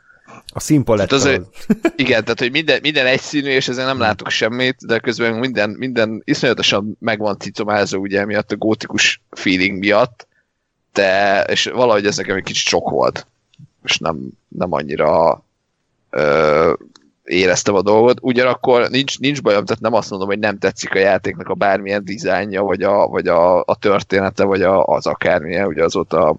A 0.48 0.60
színpaletta. 0.60 1.20
Tehát 1.20 1.40
az, 1.40 1.48
igen, 1.95 2.24
tehát 2.24 2.40
hogy 2.40 2.52
minden, 2.52 2.80
minden 2.82 3.06
egyszínű, 3.06 3.49
és 3.49 3.68
ezen 3.68 3.86
nem 3.86 3.99
látok 3.99 4.30
semmit, 4.30 4.76
de 4.86 4.99
közben 4.99 5.34
minden, 5.34 5.70
minden 5.70 6.22
iszonyatosan 6.26 6.98
meg 6.99 7.20
van 7.20 7.40
cicomázva, 7.40 7.98
ugye, 7.98 8.26
miatt 8.26 8.52
a 8.52 8.56
gótikus 8.56 9.22
feeling 9.30 9.78
miatt, 9.78 10.28
de, 10.94 11.41
és 11.44 11.66
valahogy 11.66 12.06
ez 12.06 12.18
nekem 12.18 12.36
egy 12.36 12.44
kicsit 12.44 12.68
sok 12.68 12.90
volt, 12.90 13.28
és 13.84 13.98
nem, 13.98 14.20
nem 14.48 14.74
annyira 14.74 15.44
ö, 16.10 16.74
éreztem 17.28 17.76
a 17.76 17.82
dolgot. 17.82 18.18
Ugyanakkor 18.22 18.90
nincs, 18.90 19.20
nincs 19.20 19.41
bajom, 19.41 19.66
tehát 19.66 19.82
nem 19.82 19.94
azt 19.94 20.10
mondom, 20.10 20.28
hogy 20.28 20.40
nem 20.40 20.58
tetszik 20.58 20.95
a 20.95 20.99
játéknak 20.99 21.48
a 21.48 21.54
bármilyen 21.54 22.04
dizájnja, 22.04 22.64
vagy 22.64 22.84
a, 22.84 23.08
vagy 23.08 23.28
a, 23.28 23.60
a 23.60 23.76
története, 23.80 24.44
vagy 24.44 24.62
a, 24.62 24.86
az 24.86 25.08
akármilyen, 25.08 25.68
ugye 25.68 25.84
azóta 25.84 26.38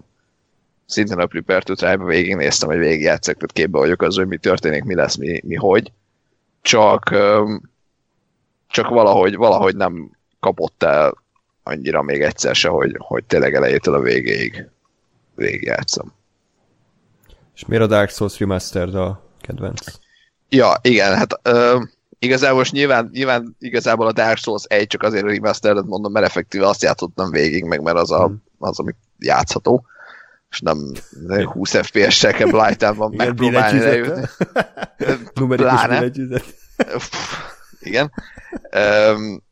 szintén 0.85 1.19
a 1.19 1.25
Prepare 1.25 1.61
to 1.61 1.75
Try-ba 1.75 2.05
végignéztem, 2.05 2.69
hogy 2.69 2.77
végigjátszok, 2.77 3.35
tehát 3.35 3.51
képbe 3.51 3.77
vagyok 3.77 4.01
az, 4.01 4.15
hogy 4.15 4.27
mi 4.27 4.37
történik, 4.37 4.83
mi 4.83 4.95
lesz, 4.95 5.15
mi, 5.15 5.41
mi 5.45 5.55
hogy. 5.55 5.91
Csak, 6.61 7.15
csak 8.67 8.89
valahogy, 8.89 9.35
valahogy 9.35 9.75
nem 9.75 10.11
kapott 10.39 10.83
el 10.83 11.17
annyira 11.63 12.01
még 12.01 12.21
egyszer 12.21 12.55
se, 12.55 12.69
hogy, 12.69 12.95
hogy 12.97 13.23
tényleg 13.23 13.53
elejétől 13.53 13.93
a 13.93 13.99
végéig 13.99 14.69
végigjátszom. 15.35 16.13
És 17.55 17.65
miért 17.65 17.83
a 17.83 17.87
Dark 17.87 18.09
Souls 18.09 18.39
Remastered 18.39 18.95
a 18.95 19.23
kedvenc? 19.41 19.99
Ja, 20.49 20.73
igen, 20.81 21.15
hát 21.15 21.39
ö, 21.43 21.81
igazából 22.19 22.57
most 22.57 22.71
nyilván, 22.71 23.09
nyilván 23.13 23.55
igazából 23.59 24.07
a 24.07 24.11
Dark 24.11 24.37
Souls 24.37 24.63
1 24.67 24.87
csak 24.87 25.03
azért 25.03 25.23
a 25.23 25.27
remastered 25.27 25.85
mondom, 25.85 26.11
mert 26.11 26.25
effektíve 26.25 26.67
azt 26.67 26.81
játszottam 26.81 27.31
végig, 27.31 27.63
meg 27.63 27.81
mert 27.81 27.97
az, 27.97 28.11
a, 28.11 28.25
hmm. 28.25 28.43
az 28.57 28.79
ami 28.79 28.95
játszható 29.17 29.85
és 30.49 30.59
nem 30.59 30.91
20 31.45 31.75
FPS-sel 31.75 32.33
kell 32.33 32.47
Blight-ban 32.49 33.13
megpróbálni 33.15 33.79
lejutni. 33.79 34.23
Pláne. 35.55 36.11
Igen. 37.79 38.11
Um, 38.75 39.43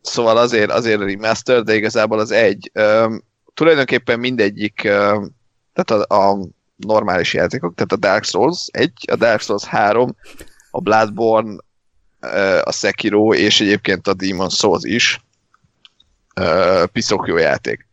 szóval 0.00 0.36
azért, 0.36 0.70
azért 0.70 1.00
a 1.00 1.04
remaster, 1.04 1.62
de 1.62 1.74
igazából 1.74 2.18
az 2.18 2.30
egy. 2.30 2.70
Um, 2.74 3.22
tulajdonképpen 3.54 4.18
mindegyik, 4.18 4.82
um, 4.84 5.36
tehát 5.72 6.04
a, 6.10 6.30
a 6.30 6.38
normális 6.86 7.34
játékok, 7.34 7.74
tehát 7.74 7.92
a 7.92 7.96
Dark 7.96 8.24
Souls 8.24 8.66
1, 8.70 8.92
a 9.10 9.16
Dark 9.16 9.40
Souls 9.40 9.64
3, 9.64 10.16
a 10.70 10.80
Bloodborne, 10.80 11.56
a 12.62 12.72
Sekiro 12.72 13.34
és 13.34 13.60
egyébként 13.60 14.06
a 14.06 14.14
Demon 14.14 14.48
Souls 14.48 14.84
is 14.84 15.20
piszok 16.92 17.26
jó 17.26 17.36
játék 17.36 17.86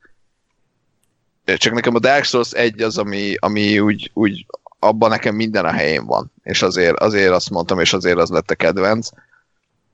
csak 1.57 1.73
nekem 1.73 1.95
a 1.95 1.99
Dark 1.99 2.23
Souls 2.23 2.51
egy 2.51 2.81
az, 2.81 2.97
ami, 2.97 3.35
ami 3.39 3.79
úgy, 3.79 4.11
úgy 4.13 4.45
abban 4.79 5.09
nekem 5.09 5.35
minden 5.35 5.65
a 5.65 5.71
helyén 5.71 6.05
van. 6.05 6.31
És 6.43 6.61
azért, 6.61 6.99
azért 6.99 7.31
azt 7.31 7.49
mondtam, 7.49 7.79
és 7.79 7.93
azért 7.93 8.17
az 8.17 8.29
lett 8.29 8.51
a 8.51 8.55
kedvenc, 8.55 9.09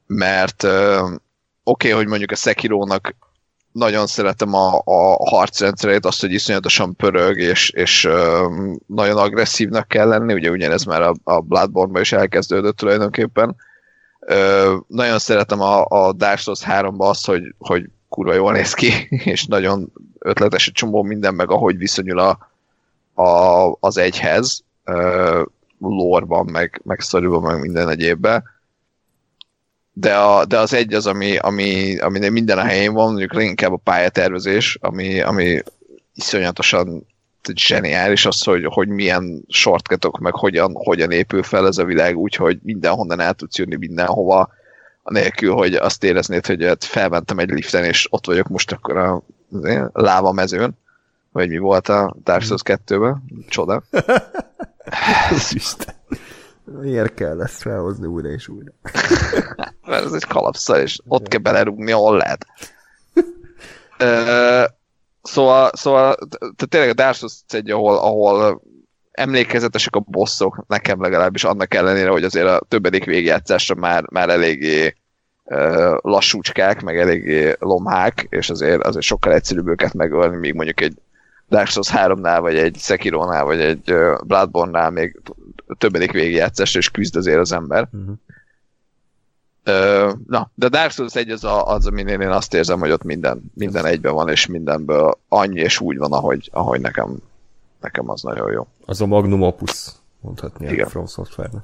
mert 0.07 0.63
oké, 0.63 1.19
okay, 1.63 1.91
hogy 1.91 2.07
mondjuk 2.07 2.31
a 2.31 2.35
Sekirónak 2.35 3.15
nagyon 3.75 4.07
szeretem 4.07 4.53
a, 4.53 4.81
a 4.83 5.29
harcrendszerét, 5.29 6.05
azt, 6.05 6.21
hogy 6.21 6.31
iszonyatosan 6.31 6.95
pörög, 6.95 7.37
és, 7.37 7.69
és 7.69 8.05
uh, 8.05 8.75
nagyon 8.85 9.17
agresszívnak 9.17 9.87
kell 9.87 10.07
lenni, 10.07 10.33
ugye 10.33 10.49
ugyanez 10.49 10.83
már 10.83 11.01
a, 11.01 11.13
a 11.23 11.39
Bloodborne-ban 11.39 12.01
is 12.01 12.11
elkezdődött 12.11 12.77
tulajdonképpen. 12.77 13.55
Uh, 14.19 14.79
nagyon 14.87 15.19
szeretem 15.19 15.61
a, 15.61 15.85
a 15.85 16.13
Dark 16.13 16.37
Souls 16.37 16.61
3-ba 16.65 16.97
azt, 16.97 17.25
hogy, 17.25 17.55
hogy 17.57 17.89
kurva 18.09 18.33
jól 18.33 18.51
néz 18.51 18.73
ki, 18.73 19.07
és 19.33 19.45
nagyon 19.45 19.91
ötletes 20.19 20.67
egy 20.67 20.73
csomó 20.73 21.03
minden, 21.03 21.33
meg 21.33 21.51
ahogy 21.51 21.77
viszonyul 21.77 22.19
a, 22.19 22.37
a, 23.23 23.77
az 23.79 23.97
egyhez, 23.97 24.63
lórban, 25.79 26.45
meg, 26.51 26.81
meg 26.83 26.99
szorúban, 26.99 27.51
meg 27.51 27.61
minden 27.61 27.89
egyébben. 27.89 28.43
De, 29.97 30.15
a, 30.15 30.45
de 30.45 30.59
az 30.59 30.73
egy 30.73 30.93
az, 30.93 31.07
ami, 31.07 31.37
ami, 31.37 31.99
ami 31.99 32.29
minden 32.29 32.57
a 32.57 32.63
helyén 32.63 32.93
van, 32.93 33.07
mondjuk 33.07 33.33
leginkább 33.33 33.73
a 33.73 33.81
pályatervezés, 33.83 34.77
ami, 34.81 35.21
ami 35.21 35.61
iszonyatosan 36.13 37.05
zseniális 37.53 38.25
az, 38.25 38.43
hogy, 38.43 38.65
hogy 38.65 38.87
milyen 38.87 39.43
shortcutok, 39.47 40.19
meg 40.19 40.33
hogyan, 40.33 40.71
hogyan 40.73 41.11
épül 41.11 41.43
fel 41.43 41.67
ez 41.67 41.77
a 41.77 41.85
világ 41.85 42.17
úgy, 42.17 42.35
hogy 42.35 42.59
mindenhonnan 42.63 43.19
el 43.19 43.33
tudsz 43.33 43.57
jönni 43.57 43.75
mindenhova, 43.75 44.49
anélkül, 45.03 45.53
hogy 45.53 45.73
azt 45.73 46.03
éreznéd, 46.03 46.45
hogy 46.45 46.63
hát 46.63 46.83
felmentem 46.83 47.39
egy 47.39 47.49
liften, 47.49 47.83
és 47.83 48.07
ott 48.09 48.25
vagyok 48.25 48.47
most 48.47 48.71
akkor 48.71 48.97
a 48.97 49.23
láva 49.93 50.31
mezőn, 50.31 50.77
vagy 51.31 51.49
mi 51.49 51.57
volt 51.57 51.89
a 51.89 52.15
Dark 52.23 52.41
Souls 52.41 52.61
2-ben. 52.63 53.23
Csoda. 53.49 53.83
Miért 56.65 57.13
kell 57.13 57.41
ezt 57.41 57.61
felhozni 57.61 58.07
újra 58.07 58.29
és 58.29 58.47
újra? 58.47 58.71
Mert 59.87 60.05
ez 60.05 60.13
egy 60.13 60.25
kalapsza, 60.25 60.81
és 60.81 60.99
ott 61.07 61.27
kell 61.27 61.39
belerúgni, 61.39 61.91
ahol 61.91 62.17
lehet. 62.17 62.45
Szóval, 65.21 65.69
szóval 65.73 66.15
tehát 66.39 66.69
tényleg 66.69 66.89
a 66.89 66.93
Dark 66.93 67.15
Souls 67.15 67.33
egy, 67.47 67.69
ahol, 67.69 67.97
ahol 67.97 68.61
emlékezetesek 69.11 69.95
a 69.95 69.99
bosszok, 69.99 70.63
nekem 70.67 71.01
legalábbis 71.01 71.43
annak 71.43 71.73
ellenére, 71.73 72.09
hogy 72.09 72.23
azért 72.23 72.47
a 72.47 72.61
többedik 72.67 73.05
végjátszásra 73.05 73.75
már, 73.75 74.03
már 74.11 74.29
eléggé 74.29 74.95
lassúcskák, 76.01 76.81
meg 76.81 76.97
eléggé 76.97 77.55
lomhák, 77.59 78.27
és 78.29 78.49
azért, 78.49 78.83
azért 78.83 79.05
sokkal 79.05 79.33
egyszerűbb 79.33 79.67
őket 79.67 79.93
megölni, 79.93 80.35
míg 80.35 80.53
mondjuk 80.53 80.81
egy 80.81 80.97
Dark 81.49 81.67
Souls 81.67 81.89
3-nál, 81.93 82.37
vagy 82.41 82.55
egy 82.55 82.75
Sekiro-nál, 82.79 83.43
vagy 83.43 83.59
egy 83.59 83.95
Bloodborne-nál 84.23 84.89
még 84.89 85.21
többedik 85.77 86.11
végjátszásra 86.11 86.79
is 86.79 86.89
küzd 86.89 87.15
azért 87.15 87.39
az 87.39 87.51
ember. 87.51 87.87
Uh-huh. 87.91 88.15
Uh, 89.67 90.13
na, 90.27 90.51
de 90.55 90.67
Dark 90.67 90.91
Souls 90.91 91.15
1 91.15 91.29
az, 91.29 91.43
a, 91.43 91.67
az, 91.67 91.85
aminél 91.85 92.21
én 92.21 92.29
azt 92.29 92.53
érzem, 92.53 92.79
hogy 92.79 92.91
ott 92.91 93.03
minden, 93.03 93.51
minden 93.53 93.85
egyben 93.85 94.13
van, 94.13 94.29
és 94.29 94.45
mindenből 94.45 95.17
annyi 95.27 95.59
és 95.59 95.79
úgy 95.79 95.97
van, 95.97 96.11
ahogy, 96.11 96.49
ahogy 96.53 96.81
nekem 96.81 97.19
nekem 97.85 98.09
az 98.09 98.21
nagyon 98.21 98.51
jó. 98.51 98.67
Az 98.85 99.01
a 99.01 99.05
magnum 99.05 99.41
opus, 99.41 99.87
mondhatni 100.19 100.67
Igen. 100.67 100.85
a 100.85 100.89
From 100.89 101.05
Software-nek. 101.05 101.63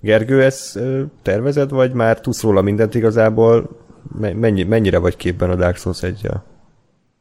Gergő, 0.00 0.42
ezt 0.42 0.78
tervezed, 1.22 1.70
vagy 1.70 1.92
már 1.92 2.20
tudsz 2.20 2.42
róla 2.42 2.60
mindent 2.60 2.94
igazából? 2.94 3.70
Mennyi, 4.18 4.62
mennyire 4.62 4.98
vagy 4.98 5.16
képben 5.16 5.50
a 5.50 5.54
Dark 5.54 5.76
Souls 5.76 6.02
1 6.02 6.20
-jel? 6.22 6.42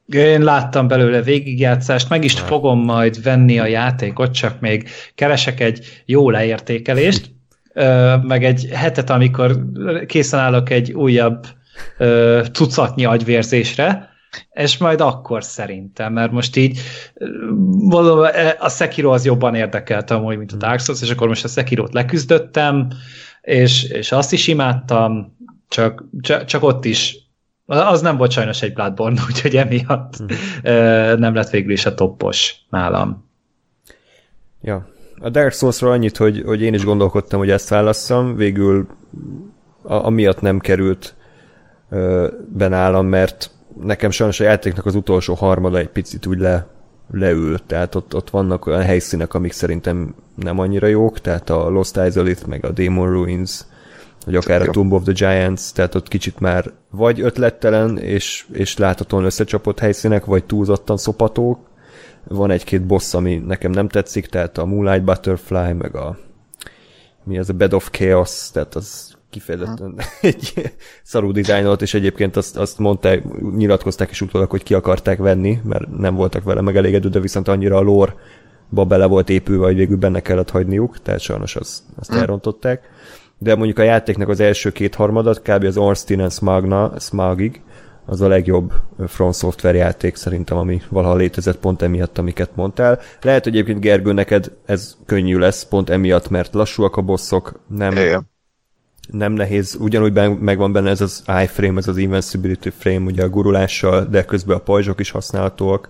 Én 0.05 0.41
láttam 0.41 0.87
belőle 0.87 1.21
végigjátszást, 1.21 2.09
meg 2.09 2.23
is 2.23 2.39
fogom 2.39 2.79
majd 2.79 3.23
venni 3.23 3.59
a 3.59 3.65
játékot, 3.65 4.33
csak 4.33 4.59
még 4.59 4.89
keresek 5.15 5.59
egy 5.59 6.03
jó 6.05 6.29
leértékelést, 6.29 7.31
meg 8.21 8.43
egy 8.43 8.69
hetet, 8.73 9.09
amikor 9.09 9.65
készen 10.05 10.39
állok 10.39 10.69
egy 10.69 10.91
újabb 10.91 11.45
tucatnyi 12.51 13.05
agyvérzésre, 13.05 14.09
és 14.51 14.77
majd 14.77 15.01
akkor 15.01 15.43
szerintem, 15.43 16.13
mert 16.13 16.31
most 16.31 16.55
így 16.55 16.79
valóban 17.77 18.29
a 18.59 18.69
Sekiro 18.69 19.11
az 19.11 19.25
jobban 19.25 19.55
érdekelt 19.55 20.11
amúgy, 20.11 20.37
mint 20.37 20.51
a 20.51 20.55
Dark 20.55 20.79
Souls, 20.79 21.01
és 21.01 21.09
akkor 21.09 21.27
most 21.27 21.43
a 21.43 21.47
Sekiro-t 21.47 21.93
leküzdöttem, 21.93 22.87
és, 23.41 23.83
és 23.83 24.11
azt 24.11 24.33
is 24.33 24.47
imádtam, 24.47 25.37
csak, 25.67 26.03
csak, 26.21 26.45
csak 26.45 26.63
ott 26.63 26.85
is 26.85 27.22
az 27.65 28.01
nem 28.01 28.17
volt 28.17 28.31
sajnos 28.31 28.61
egy 28.61 28.73
Bloodborne, 28.73 29.21
úgyhogy 29.29 29.55
emiatt 29.55 30.17
hmm. 30.17 30.27
nem 31.19 31.33
lett 31.33 31.49
végül 31.49 31.71
is 31.71 31.85
a 31.85 31.93
toppos 31.93 32.55
nálam. 32.69 33.29
Ja. 34.61 34.87
A 35.19 35.29
Dark 35.29 35.53
Souls-ról 35.53 35.91
annyit, 35.91 36.17
hogy, 36.17 36.41
hogy 36.45 36.61
én 36.61 36.73
is 36.73 36.83
gondolkodtam, 36.83 37.39
hogy 37.39 37.49
ezt 37.49 37.69
válasszam, 37.69 38.35
végül 38.35 38.87
a, 39.81 39.93
amiatt 39.93 40.41
nem 40.41 40.59
került 40.59 41.15
be 42.47 42.67
nálam, 42.67 43.05
mert 43.05 43.51
nekem 43.81 44.11
sajnos 44.11 44.39
a 44.39 44.43
játéknak 44.43 44.85
az 44.85 44.95
utolsó 44.95 45.33
harmada 45.33 45.77
egy 45.77 45.89
picit 45.89 46.25
úgy 46.25 46.39
le, 46.39 46.67
leül, 47.11 47.59
tehát 47.65 47.95
ott, 47.95 48.15
ott 48.15 48.29
vannak 48.29 48.65
olyan 48.65 48.81
helyszínek, 48.81 49.33
amik 49.33 49.51
szerintem 49.51 50.15
nem 50.35 50.59
annyira 50.59 50.87
jók, 50.87 51.19
tehát 51.19 51.49
a 51.49 51.69
Lost 51.69 51.99
Isolith, 52.07 52.47
meg 52.47 52.65
a 52.65 52.71
Demon 52.71 53.11
Ruins, 53.11 53.61
vagy 54.25 54.35
akár 54.35 54.61
a 54.61 54.71
Tomb 54.71 54.93
of 54.93 55.03
the 55.03 55.11
Giants, 55.11 55.71
tehát 55.71 55.95
ott 55.95 56.07
kicsit 56.07 56.39
már 56.39 56.71
vagy 56.89 57.21
ötlettelen 57.21 57.97
és, 57.97 58.45
és 58.51 58.77
láthatóan 58.77 59.25
összecsapott 59.25 59.79
helyszínek, 59.79 60.25
vagy 60.25 60.43
túlzottan 60.43 60.97
szopatók. 60.97 61.59
Van 62.27 62.51
egy-két 62.51 62.85
boss, 62.85 63.13
ami 63.13 63.35
nekem 63.35 63.71
nem 63.71 63.87
tetszik, 63.87 64.25
tehát 64.25 64.57
a 64.57 64.65
Moonlight 64.65 65.03
Butterfly, 65.03 65.73
meg 65.73 65.95
a 65.95 66.17
mi 67.23 67.37
az 67.37 67.49
a 67.49 67.53
Bed 67.53 67.73
of 67.73 67.89
Chaos, 67.91 68.51
tehát 68.51 68.75
az 68.75 69.13
kifejezetten 69.29 69.95
egy 70.21 70.53
szarú 71.03 71.31
dizájnolt, 71.31 71.81
és 71.81 71.93
egyébként 71.93 72.35
azt, 72.35 72.57
azt 72.57 72.77
mondták, 72.79 73.23
nyilatkozták 73.55 74.11
is 74.11 74.21
utólag, 74.21 74.49
hogy 74.49 74.63
ki 74.63 74.73
akarták 74.73 75.17
venni, 75.17 75.59
mert 75.63 75.97
nem 75.97 76.15
voltak 76.15 76.43
vele 76.43 76.61
megelégedő, 76.61 77.09
de 77.09 77.19
viszont 77.19 77.47
annyira 77.47 77.77
a 77.77 77.81
lore 77.81 78.15
ba 78.69 78.85
bele 78.85 79.05
volt 79.05 79.29
épülve, 79.29 79.65
hogy 79.65 79.75
végül 79.75 79.97
benne 79.97 80.19
kellett 80.19 80.49
hagyniuk, 80.49 81.01
tehát 81.01 81.19
sajnos 81.19 81.55
az, 81.55 81.83
azt 81.95 82.11
elrontották. 82.11 82.89
De 83.43 83.55
mondjuk 83.55 83.79
a 83.79 83.83
játéknak 83.83 84.29
az 84.29 84.39
első 84.39 84.71
két 84.71 84.95
harmadat, 84.95 85.41
kb. 85.41 85.63
az 85.63 85.77
Ornstein 85.77 86.29
Smagna, 86.29 86.99
Smagig, 86.99 87.61
az 88.05 88.21
a 88.21 88.27
legjobb 88.27 88.73
From 89.07 89.31
Software 89.31 89.77
játék 89.77 90.15
szerintem, 90.15 90.57
ami 90.57 90.81
valaha 90.89 91.15
létezett 91.15 91.57
pont 91.57 91.81
emiatt, 91.81 92.17
amiket 92.17 92.55
mondtál. 92.55 92.99
Lehet, 93.21 93.43
hogy 93.43 93.53
egyébként 93.53 93.79
Gergő, 93.79 94.13
neked 94.13 94.51
ez 94.65 94.97
könnyű 95.05 95.37
lesz 95.37 95.65
pont 95.65 95.89
emiatt, 95.89 96.29
mert 96.29 96.53
lassúak 96.53 96.95
a 96.95 97.01
bosszok, 97.01 97.59
nem, 97.67 97.91
Igen. 97.91 98.29
nem 99.07 99.33
nehéz, 99.33 99.77
ugyanúgy 99.79 100.13
megvan 100.39 100.71
benne 100.71 100.89
ez 100.89 101.01
az 101.01 101.23
iframe, 101.43 101.77
ez 101.77 101.87
az 101.87 101.97
invincibility 101.97 102.69
frame, 102.77 103.05
ugye 103.05 103.23
a 103.23 103.29
gurulással, 103.29 104.05
de 104.05 104.25
közben 104.25 104.57
a 104.57 104.59
pajzsok 104.59 104.99
is 104.99 105.11
használhatóak. 105.11 105.89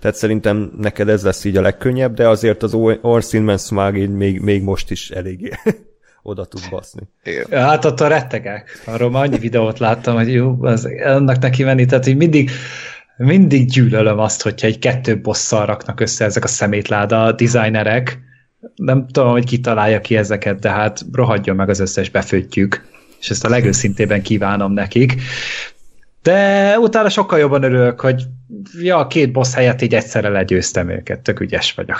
Tehát 0.00 0.16
szerintem 0.16 0.72
neked 0.78 1.08
ez 1.08 1.24
lesz 1.24 1.44
így 1.44 1.56
a 1.56 1.60
legkönnyebb, 1.60 2.14
de 2.14 2.28
azért 2.28 2.62
az 2.62 2.74
Orsin 3.00 3.56
Smag 3.56 3.96
még, 3.96 4.40
még 4.40 4.62
most 4.62 4.90
is 4.90 5.10
eléggé 5.10 5.50
oda 6.22 6.44
tud 6.44 6.62
baszni. 6.70 7.02
Igen. 7.24 7.62
Hát 7.62 7.84
attól 7.84 8.08
rettegek. 8.08 8.82
Arról 8.86 9.10
már 9.10 9.22
annyi 9.22 9.38
videót 9.38 9.78
láttam, 9.78 10.14
hogy 10.14 10.32
jó, 10.32 10.56
az, 10.60 10.88
annak 11.04 11.38
neki 11.38 11.62
menni, 11.62 11.84
tehát 11.84 12.04
hogy 12.04 12.16
mindig, 12.16 12.50
mindig 13.16 13.70
gyűlölöm 13.70 14.18
azt, 14.18 14.42
hogyha 14.42 14.66
egy 14.66 14.78
kettő 14.78 15.20
bosszal 15.20 15.66
raknak 15.66 16.00
össze 16.00 16.24
ezek 16.24 16.44
a 16.44 16.48
szemétláda 16.48 17.32
designerek. 17.32 18.18
Nem 18.74 19.06
tudom, 19.06 19.30
hogy 19.30 19.44
ki 19.44 19.60
találja 19.60 20.00
ki 20.00 20.16
ezeket, 20.16 20.58
de 20.58 20.70
hát 20.70 21.00
rohadjon 21.12 21.56
meg 21.56 21.68
az 21.68 21.80
összes 21.80 22.10
befőtjük, 22.10 22.84
és 23.20 23.30
ezt 23.30 23.44
a 23.44 23.48
legőszintében 23.48 24.22
kívánom 24.22 24.72
nekik. 24.72 25.14
De 26.22 26.78
utána 26.78 27.08
sokkal 27.08 27.38
jobban 27.38 27.62
örülök, 27.62 28.00
hogy 28.00 28.22
ja, 28.82 28.96
a 28.96 29.06
két 29.06 29.32
boss 29.32 29.54
helyett 29.54 29.80
így 29.82 29.94
egyszerre 29.94 30.28
legyőztem 30.28 30.88
őket, 30.88 31.20
tök 31.20 31.40
ügyes 31.40 31.74
vagyok. 31.74 31.96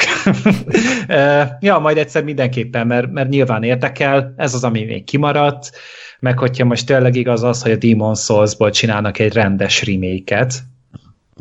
ja, 1.61 1.79
majd 1.79 1.97
egyszer 1.97 2.25
mindenképpen, 2.25 2.87
mert, 2.87 3.11
mert 3.11 3.29
nyilván 3.29 3.63
érdekel, 3.63 4.35
ez 4.37 4.55
az, 4.55 4.65
ami 4.65 4.85
még 4.85 5.05
kimaradt, 5.05 5.71
meg 6.21 6.39
hogyha 6.39 6.65
most 6.65 6.87
tényleg 6.87 7.17
igaz 7.17 7.43
az, 7.43 7.63
hogy 7.63 7.73
a 7.73 7.77
Demon 7.77 8.15
Souls-ból 8.15 8.71
csinálnak 8.71 9.19
egy 9.19 9.33
rendes 9.33 9.85
remake-et, 9.85 10.53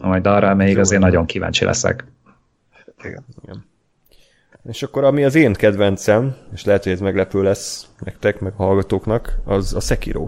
majd 0.02 0.28
arra 0.28 0.56
még 0.56 0.74
Jó, 0.74 0.80
azért 0.80 1.02
nagyon 1.02 1.26
kíváncsi 1.26 1.66
leszek. 1.66 2.06
Igen. 3.04 3.26
Igen. 3.44 3.68
És 4.70 4.84
akkor 4.84 5.04
ami 5.04 5.24
az 5.24 5.36
én 5.36 5.54
kedvencem, 5.54 6.36
és 6.54 6.64
lehet, 6.64 6.84
hogy 6.84 6.92
ez 6.92 7.00
meglepő 7.00 7.44
lesz 7.44 7.88
nektek, 8.00 8.40
meg 8.40 8.54
a 8.56 8.64
hallgatóknak, 8.64 9.40
az 9.46 9.74
a 9.74 9.80
Sekiro. 9.80 10.28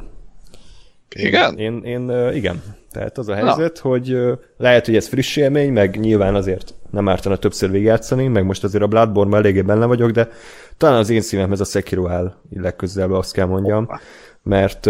Igen? 1.15 1.57
Én, 1.57 1.81
én, 1.83 2.11
igen. 2.33 2.63
Tehát 2.91 3.17
az 3.17 3.27
a 3.27 3.33
helyzet, 3.33 3.79
Na. 3.83 3.89
hogy 3.89 4.17
lehet, 4.57 4.85
hogy 4.85 4.95
ez 4.95 5.07
friss 5.07 5.35
élmény, 5.35 5.71
meg 5.71 5.99
nyilván 5.99 6.35
azért 6.35 6.73
nem 6.89 7.09
ártana 7.09 7.35
többször 7.35 7.71
végigjátszani, 7.71 8.27
meg 8.27 8.45
most 8.45 8.63
azért 8.63 8.83
a 8.83 8.87
bloodborne 8.87 9.37
eléggé 9.37 9.61
benne 9.61 9.85
vagyok, 9.85 10.11
de 10.11 10.29
talán 10.77 10.97
az 10.97 11.09
én 11.09 11.21
szívemhez 11.21 11.59
a 11.59 11.65
Sekiro 11.65 12.07
áll 12.07 12.33
legközelebb, 12.55 13.11
azt 13.11 13.33
kell 13.33 13.45
mondjam, 13.45 13.83
Opa. 13.83 13.99
mert 14.43 14.89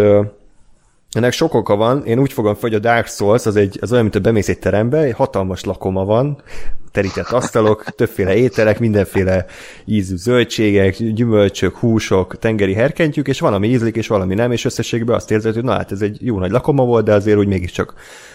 ennek 1.12 1.32
sok 1.32 1.54
oka 1.54 1.76
van, 1.76 2.04
én 2.04 2.18
úgy 2.18 2.32
fogom 2.32 2.52
fel, 2.52 2.62
hogy 2.62 2.74
a 2.74 2.78
Dark 2.78 3.06
Souls 3.06 3.46
az, 3.46 3.56
egy, 3.56 3.78
az 3.80 3.90
olyan, 3.92 4.02
mint 4.02 4.16
a 4.16 4.20
bemész 4.20 4.48
egy 4.48 4.58
terembe, 4.58 4.98
egy 4.98 5.12
hatalmas 5.12 5.64
lakoma 5.64 6.04
van, 6.04 6.42
terített 6.90 7.28
asztalok, 7.28 7.84
többféle 7.96 8.34
ételek, 8.34 8.78
mindenféle 8.78 9.46
ízű 9.84 10.16
zöldségek, 10.16 10.96
gyümölcsök, 10.96 11.76
húsok, 11.76 12.38
tengeri 12.38 12.74
herkentjük, 12.74 13.28
és 13.28 13.40
valami 13.40 13.68
ízlik, 13.68 13.96
és 13.96 14.06
valami 14.06 14.34
nem, 14.34 14.52
és 14.52 14.64
összességben 14.64 15.16
azt 15.16 15.30
érzed, 15.30 15.54
hogy 15.54 15.64
na 15.64 15.72
hát 15.72 15.92
ez 15.92 16.02
egy 16.02 16.18
jó 16.20 16.38
nagy 16.38 16.50
lakoma 16.50 16.84
volt, 16.84 17.04
de 17.04 17.14
azért 17.14 17.38
úgy 17.38 17.46
mégiscsak 17.46 17.94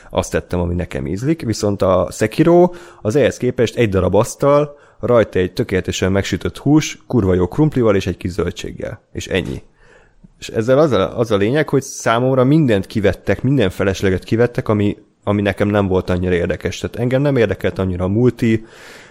azt 0.09 0.31
tettem, 0.31 0.59
ami 0.59 0.75
nekem 0.75 1.07
ízlik. 1.07 1.41
Viszont 1.41 1.81
a 1.81 2.09
Sekiro 2.11 2.71
az 3.01 3.15
ehhez 3.15 3.37
képest 3.37 3.75
egy 3.75 3.89
darab 3.89 4.15
asztal, 4.15 4.77
rajta 4.99 5.39
egy 5.39 5.53
tökéletesen 5.53 6.11
megsütött 6.11 6.57
hús, 6.57 7.03
kurva 7.07 7.33
jó 7.33 7.47
krumplival 7.47 7.95
és 7.95 8.07
egy 8.07 8.17
kis 8.17 8.31
zöldséggel. 8.31 9.01
És 9.11 9.27
ennyi. 9.27 9.61
És 10.39 10.49
ezzel 10.49 10.77
az 10.77 10.91
a, 10.91 11.19
az 11.19 11.31
a 11.31 11.37
lényeg, 11.37 11.69
hogy 11.69 11.81
számomra 11.81 12.43
mindent 12.43 12.85
kivettek, 12.85 13.41
minden 13.41 13.69
felesleget 13.69 14.23
kivettek, 14.23 14.67
ami, 14.67 14.97
ami 15.23 15.41
nekem 15.41 15.67
nem 15.67 15.87
volt 15.87 16.09
annyira 16.09 16.33
érdekes. 16.33 16.77
Tehát 16.77 16.95
engem 16.95 17.21
nem 17.21 17.35
érdekelt 17.35 17.79
annyira 17.79 18.03
a 18.03 18.07
multi, 18.07 18.65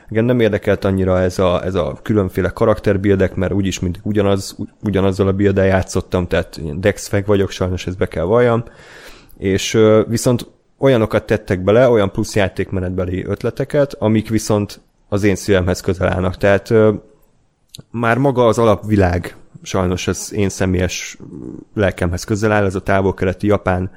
engem 0.09 0.25
nem 0.25 0.41
érdekelt 0.41 0.85
annyira 0.85 1.21
ez 1.21 1.39
a, 1.39 1.65
ez 1.65 1.75
a 1.75 1.99
különféle 2.03 2.49
karakterbuildek, 2.49 3.35
mert 3.35 3.53
úgyis 3.53 3.81
mindig 3.81 4.01
ugyanaz, 4.05 4.57
ugyanazzal 4.83 5.27
a 5.29 5.33
build 5.33 5.57
játszottam, 5.57 6.27
tehát 6.27 6.81
dexfeg 6.81 7.27
vagyok, 7.27 7.51
sajnos 7.51 7.87
ezt 7.87 7.99
be 7.99 8.07
kell 8.07 8.25
valljam. 8.25 8.65
És 9.39 9.79
viszont 10.09 10.47
olyanokat 10.79 11.27
tettek 11.27 11.63
bele, 11.63 11.89
olyan 11.89 12.13
plusz 12.13 12.35
játékmenetbeli 12.35 13.25
ötleteket, 13.25 13.95
amik 13.99 14.29
viszont 14.29 14.81
az 15.09 15.23
én 15.23 15.35
szívemhez 15.35 15.81
közel 15.81 16.09
állnak. 16.09 16.37
Tehát 16.37 16.73
már 17.91 18.19
maga 18.19 18.47
az 18.47 18.59
alapvilág 18.59 19.37
sajnos 19.63 20.09
ez 20.09 20.33
én 20.33 20.49
személyes 20.49 21.19
lelkemhez 21.75 22.25
közel 22.25 22.53
áll, 22.53 22.65
ez 22.65 22.75
a 22.75 22.83
távol-keleti 22.83 23.47
japán 23.47 23.91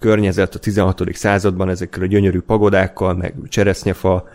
környezet 0.00 0.54
a 0.54 0.58
16. 0.58 1.02
században 1.12 1.68
ezekkel 1.68 2.02
a 2.02 2.06
gyönyörű 2.06 2.40
pagodákkal, 2.40 3.14
meg 3.14 3.34
cseresznyefa 3.48 4.28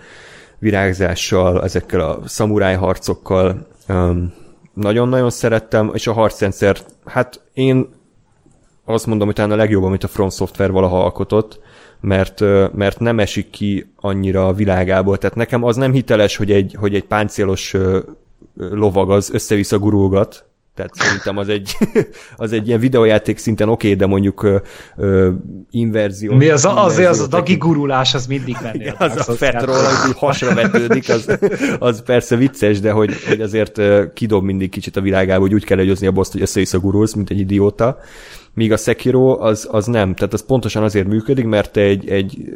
virágzással, 0.59 1.63
ezekkel 1.63 1.99
a 1.99 2.19
szamuráj 2.25 2.75
harcokkal 2.75 3.67
nagyon-nagyon 4.73 5.29
szerettem, 5.29 5.91
és 5.93 6.07
a 6.07 6.13
harcrendszer, 6.13 6.77
hát 7.05 7.41
én 7.53 7.89
azt 8.85 9.05
mondom, 9.05 9.25
hogy 9.25 9.35
talán 9.35 9.51
a 9.51 9.55
legjobb, 9.55 9.83
amit 9.83 10.03
a 10.03 10.07
Front 10.07 10.33
Software 10.33 10.71
valaha 10.71 11.03
alkotott, 11.03 11.59
mert, 11.99 12.39
mert 12.73 12.99
nem 12.99 13.19
esik 13.19 13.49
ki 13.49 13.91
annyira 13.95 14.47
a 14.47 14.53
világából. 14.53 15.17
Tehát 15.17 15.35
nekem 15.35 15.63
az 15.63 15.75
nem 15.75 15.91
hiteles, 15.91 16.35
hogy 16.35 16.51
egy, 16.51 16.75
hogy 16.79 16.95
egy 16.95 17.05
páncélos 17.05 17.75
lovag 18.55 19.11
az 19.11 19.29
össze-vissza 19.33 19.79
gurulgat, 19.79 20.45
tehát 20.75 20.93
szerintem 20.93 21.37
az 21.37 21.49
egy, 21.49 21.77
az 22.35 22.51
egy 22.51 22.67
ilyen 22.67 22.79
videójáték 22.79 23.37
szinten 23.37 23.69
oké, 23.69 23.87
okay, 23.87 23.99
de 23.99 24.05
mondjuk 24.05 24.43
ö, 24.43 24.57
ö, 24.97 25.31
inverzió. 25.71 26.33
Mi 26.33 26.49
az, 26.49 26.67
azért 26.69 27.09
az 27.09 27.19
a 27.19 27.27
dagi 27.27 27.55
gurulás, 27.55 28.13
az 28.13 28.27
mindig 28.27 28.57
menni. 28.61 28.87
az 28.97 29.29
a 29.29 29.31
fetról, 29.31 29.83
hogy 30.05 30.15
hasra 30.17 30.53
vetődik, 30.53 31.09
az, 31.09 31.37
az 31.79 32.03
persze 32.03 32.35
vicces, 32.35 32.79
de 32.79 32.91
hogy, 32.91 33.13
hogy 33.27 33.41
azért 33.41 33.81
kidob 34.13 34.43
mindig 34.43 34.69
kicsit 34.69 34.95
a 34.95 35.01
világába, 35.01 35.41
hogy 35.41 35.53
úgy 35.53 35.65
kell 35.65 35.77
legyőzni 35.77 36.07
a 36.07 36.11
boszt, 36.11 36.31
hogy 36.31 36.41
össze-vissza 36.41 36.79
gurulsz, 36.79 37.13
mint 37.13 37.29
egy 37.29 37.39
idióta. 37.39 37.97
Míg 38.53 38.71
a 38.71 38.77
Sekiro 38.77 39.39
az, 39.39 39.67
az 39.71 39.85
nem. 39.85 40.13
Tehát 40.15 40.33
az 40.33 40.45
pontosan 40.45 40.83
azért 40.83 41.07
működik, 41.07 41.45
mert 41.45 41.71
te 41.71 41.81
egy, 41.81 42.09
egy 42.09 42.53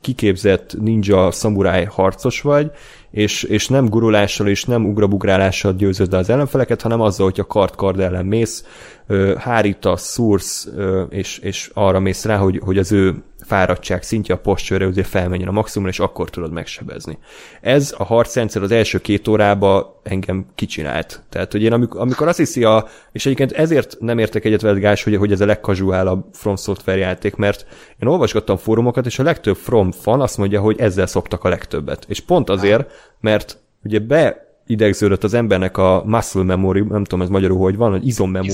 kiképzett 0.00 0.76
ninja 0.80 1.30
szamuráj 1.30 1.84
harcos 1.84 2.40
vagy, 2.40 2.70
és, 3.14 3.42
és 3.42 3.68
nem 3.68 3.88
gurulással 3.88 4.46
és 4.46 4.64
nem 4.64 4.86
ugrabugrálással 4.86 5.72
győzöd 5.72 6.12
le 6.12 6.18
az 6.18 6.30
ellenfeleket, 6.30 6.82
hanem 6.82 7.00
azzal, 7.00 7.26
hogy 7.26 7.40
a 7.40 7.46
kard-kard 7.46 8.00
ellen 8.00 8.26
mész, 8.26 8.64
hárítasz, 9.38 10.02
szúrsz, 10.02 10.68
és, 11.08 11.38
és 11.38 11.70
arra 11.74 12.00
mész 12.00 12.24
rá, 12.24 12.36
hogy, 12.36 12.60
hogy 12.64 12.78
az 12.78 12.92
ő 12.92 13.22
fáradtság 13.44 14.02
szintje 14.02 14.34
a 14.34 14.38
posture 14.38 14.86
azért 14.86 15.06
felmenjen 15.06 15.48
a 15.48 15.52
maximum, 15.52 15.88
és 15.88 15.98
akkor 15.98 16.30
tudod 16.30 16.52
megsebezni. 16.52 17.18
Ez 17.60 17.94
a 17.98 18.04
harcrendszer 18.04 18.62
az 18.62 18.70
első 18.70 18.98
két 18.98 19.28
órába 19.28 20.00
engem 20.02 20.46
kicsinált. 20.54 21.22
Tehát, 21.28 21.52
hogy 21.52 21.62
én 21.62 21.72
amikor, 21.72 22.00
amikor 22.00 22.28
azt 22.28 22.38
hiszi 22.38 22.64
a, 22.64 22.88
és 23.12 23.26
egyébként 23.26 23.52
ezért 23.52 23.96
nem 24.00 24.18
értek 24.18 24.44
egyet 24.44 24.60
veled, 24.60 24.78
Gás, 24.78 25.02
hogy, 25.02 25.16
hogy 25.16 25.32
ez 25.32 25.40
a 25.40 25.46
legkazuálabb 25.46 26.24
From 26.32 26.56
Software 26.56 26.98
játék, 26.98 27.36
mert 27.36 27.66
én 28.02 28.08
olvasgattam 28.08 28.56
fórumokat, 28.56 29.06
és 29.06 29.18
a 29.18 29.22
legtöbb 29.22 29.56
From 29.56 29.90
fan 29.90 30.20
azt 30.20 30.38
mondja, 30.38 30.60
hogy 30.60 30.80
ezzel 30.80 31.06
szoktak 31.06 31.44
a 31.44 31.48
legtöbbet. 31.48 32.04
És 32.08 32.20
pont 32.20 32.50
azért, 32.50 32.90
mert 33.20 33.58
ugye 33.82 33.98
be 33.98 34.43
idegződött 34.66 35.24
az 35.24 35.34
embernek 35.34 35.76
a 35.76 36.02
muscle 36.06 36.42
memory, 36.42 36.80
nem 36.80 37.04
tudom 37.04 37.24
ez 37.24 37.28
magyarul, 37.30 37.58
hogy 37.58 37.76
van, 37.76 37.90
hogy 37.90 38.06
izommemória. 38.06 38.52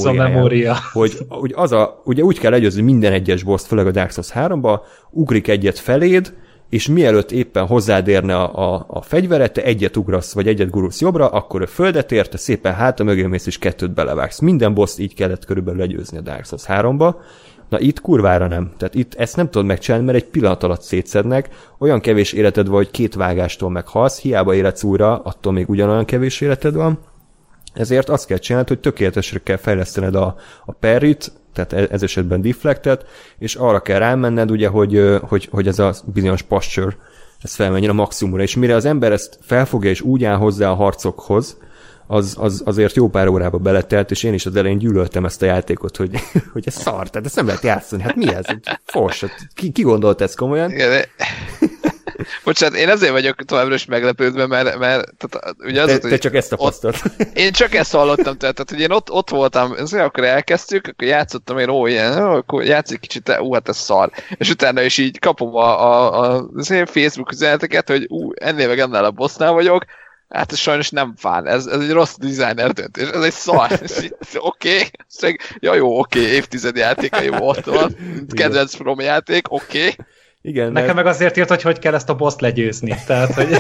Hogy, 0.93 1.19
hogy 1.29 1.53
az 1.57 1.73
a, 1.73 2.03
ugye 2.05 2.23
úgy 2.23 2.39
kell 2.39 2.51
legyőzni 2.51 2.83
minden 2.83 3.13
egyes 3.13 3.43
boss, 3.43 3.67
főleg 3.67 3.87
a 3.87 3.91
Dark 3.91 4.11
Souls 4.11 4.31
3-ba, 4.35 4.81
ugrik 5.11 5.49
egyet 5.49 5.79
feléd, 5.79 6.33
és 6.71 6.89
mielőtt 6.89 7.31
éppen 7.31 7.67
hozzád 7.67 8.09
érne 8.09 8.37
a, 8.37 8.75
a, 8.75 8.85
a 8.89 9.03
fegyvere, 9.03 9.49
te 9.49 9.63
egyet 9.63 9.97
ugrasz, 9.97 10.33
vagy 10.33 10.49
egyet 10.49 10.71
gurulsz 10.71 11.01
jobbra, 11.01 11.29
akkor 11.29 11.63
a 11.63 11.67
földet 11.67 12.13
érte, 12.13 12.37
szépen 12.37 12.75
hátra 12.75 13.05
mögé 13.05 13.27
mész, 13.27 13.47
és 13.47 13.59
kettőt 13.59 13.95
belevágsz. 13.95 14.39
Minden 14.39 14.75
boss 14.75 14.99
így 14.99 15.15
kellett 15.15 15.45
körülbelül 15.45 15.81
legyőzni 15.81 16.19
a 16.19 16.21
Dark 16.21 16.45
Souls 16.45 16.65
3-ba, 16.67 17.15
Na 17.71 17.81
itt 17.81 18.01
kurvára 18.01 18.47
nem. 18.47 18.73
Tehát 18.77 18.95
itt 18.95 19.15
ezt 19.15 19.37
nem 19.37 19.51
tudod 19.51 19.67
megcsinálni, 19.67 20.07
mert 20.07 20.19
egy 20.19 20.29
pillanat 20.29 20.63
alatt 20.63 20.83
szétszednek, 20.83 21.49
olyan 21.79 22.01
kevés 22.01 22.33
életed 22.33 22.67
van, 22.67 22.77
hogy 22.77 22.91
két 22.91 23.15
vágástól 23.15 23.71
meghalsz, 23.71 24.21
hiába 24.21 24.55
életsz 24.55 24.83
újra, 24.83 25.19
attól 25.19 25.53
még 25.53 25.69
ugyanolyan 25.69 26.05
kevés 26.05 26.41
életed 26.41 26.75
van. 26.75 26.99
Ezért 27.75 28.09
azt 28.09 28.27
kell 28.27 28.39
csinálni, 28.39 28.69
hogy 28.69 28.81
tökéletesre 28.81 29.39
kell 29.39 29.57
fejlesztened 29.57 30.15
a, 30.15 30.37
a 30.65 30.73
perrit, 30.73 31.33
tehát 31.53 31.73
e- 31.73 31.89
ez 31.91 32.03
esetben 32.03 32.41
deflectet, 32.41 33.07
és 33.39 33.55
arra 33.55 33.81
kell 33.81 33.99
rámenned, 33.99 34.51
ugye, 34.51 34.69
hogy, 34.69 35.19
hogy, 35.23 35.49
hogy 35.51 35.67
ez 35.67 35.79
a 35.79 35.95
bizonyos 36.05 36.43
posture, 36.43 36.97
ez 37.43 37.55
felmenjen 37.55 37.91
a 37.91 37.95
maximumra, 37.95 38.43
és 38.43 38.57
mire 38.57 38.75
az 38.75 38.85
ember 38.85 39.13
ezt 39.13 39.39
felfogja 39.41 39.91
és 39.91 40.01
úgy 40.01 40.25
áll 40.25 40.37
hozzá 40.37 40.71
a 40.71 40.75
harcokhoz, 40.75 41.57
az, 42.11 42.37
az 42.39 42.63
azért 42.65 42.95
jó 42.95 43.09
pár 43.09 43.29
órába 43.29 43.59
beletelt, 43.59 44.11
és 44.11 44.23
én 44.23 44.35
is 44.35 44.47
az 44.47 44.57
elején 44.57 44.79
gyűlöltem 44.79 45.25
ezt 45.25 45.43
a 45.43 45.47
játékot, 45.47 45.97
hogy, 45.97 46.11
hogy 46.53 46.63
ez 46.67 46.75
szar, 46.75 47.11
tehát 47.11 47.27
ezt 47.27 47.37
nem 47.37 47.47
lehet 47.47 47.63
játszani. 47.63 48.03
Hát 48.03 48.17
mi 48.17 48.35
ez? 48.35 48.45
Fos, 48.85 49.21
hát 49.21 49.37
ki, 49.55 49.71
ki 49.71 49.83
gondolt 49.83 50.21
ezt 50.21 50.37
komolyan? 50.37 50.71
Igen. 50.71 51.05
Bocsánat, 52.45 52.79
én 52.79 52.89
ezért 52.89 53.13
vagyok 53.13 53.45
továbbra 53.45 53.75
is 53.75 53.85
meglepődve, 53.85 54.47
mert, 54.47 54.79
mert 54.79 55.13
tehát, 55.17 55.57
ugye 55.59 55.83
az 55.83 55.99
te, 56.01 56.09
te 56.09 56.19
csak 56.19 56.35
ezt 56.35 56.51
tapasztalt. 56.51 57.03
Én 57.33 57.53
csak 57.53 57.75
ezt 57.75 57.93
hallottam, 57.93 58.37
tehát, 58.37 58.55
tehát 58.55 58.71
hogy 58.71 58.81
én 58.81 58.91
ott, 58.91 59.11
ott 59.11 59.31
voltam, 59.31 59.75
azért 59.79 60.05
akkor 60.05 60.25
elkezdtük, 60.25 60.87
akkor 60.87 61.09
játszottam 61.09 61.59
én, 61.59 61.69
ó, 61.69 61.87
ilyen, 61.87 62.23
ó, 62.23 62.31
akkor 62.31 62.65
játszik 62.65 63.01
kicsit, 63.01 63.37
ú, 63.41 63.53
hát 63.53 63.69
ez 63.69 63.77
szar. 63.77 64.11
És 64.37 64.51
utána 64.51 64.83
is 64.83 64.99
így 64.99 65.19
kapom 65.19 65.55
a, 65.55 65.85
a, 65.85 66.23
a, 66.23 66.49
a 66.57 66.87
Facebook 66.87 67.33
üzeneteket, 67.33 67.89
hogy 67.89 68.07
ú, 68.09 68.33
ennél 68.35 68.69
meg 68.69 68.79
ennél 68.79 69.05
a 69.05 69.11
bossnál 69.11 69.53
vagyok, 69.53 69.85
Hát 70.31 70.53
ez 70.53 70.59
sajnos 70.59 70.91
nem 70.91 71.15
fán, 71.17 71.47
ez, 71.47 71.67
ez 71.67 71.81
egy 71.81 71.91
rossz 71.91 72.17
designer 72.17 72.73
döntés, 72.73 73.09
ez 73.09 73.23
egy 73.23 73.33
szar. 73.33 73.71
Oké, 74.35 74.81
okay. 75.19 75.37
ja 75.59 75.75
jó, 75.75 75.99
oké, 75.99 76.21
okay, 76.21 76.33
évtized 76.33 76.77
játékai 76.77 77.29
volt, 77.29 77.65
van, 77.65 77.97
kedvenc 78.29 78.75
From 78.75 79.01
játék, 79.01 79.53
oké. 79.53 79.79
Okay. 79.79 79.97
Igen, 80.43 80.73
Nekem 80.73 80.85
mert... 80.85 80.97
meg 80.97 81.07
azért 81.07 81.37
írt, 81.37 81.49
hogy 81.49 81.63
hogy 81.63 81.79
kell 81.79 81.95
ezt 81.95 82.09
a 82.09 82.15
boss 82.15 82.35
legyőzni. 82.39 82.97
Tehát, 83.07 83.35
hogy... 83.35 83.57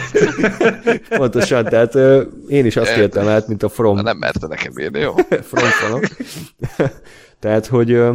Pontosan, 1.19 1.65
tehát 1.65 1.95
ö, 1.95 2.23
én 2.49 2.65
is 2.65 2.77
azt 2.77 2.95
kértem 2.95 3.29
át, 3.29 3.49
mint 3.49 3.63
a 3.63 3.69
From. 3.69 3.97
Na, 3.97 4.03
nem 4.03 4.17
merte 4.17 4.47
nekem 4.47 4.79
írni, 4.79 4.99
jó? 4.99 5.15
from 5.51 5.65
fanok. 5.65 6.05
tehát, 7.39 7.67
hogy 7.67 7.93
ö, 7.93 8.15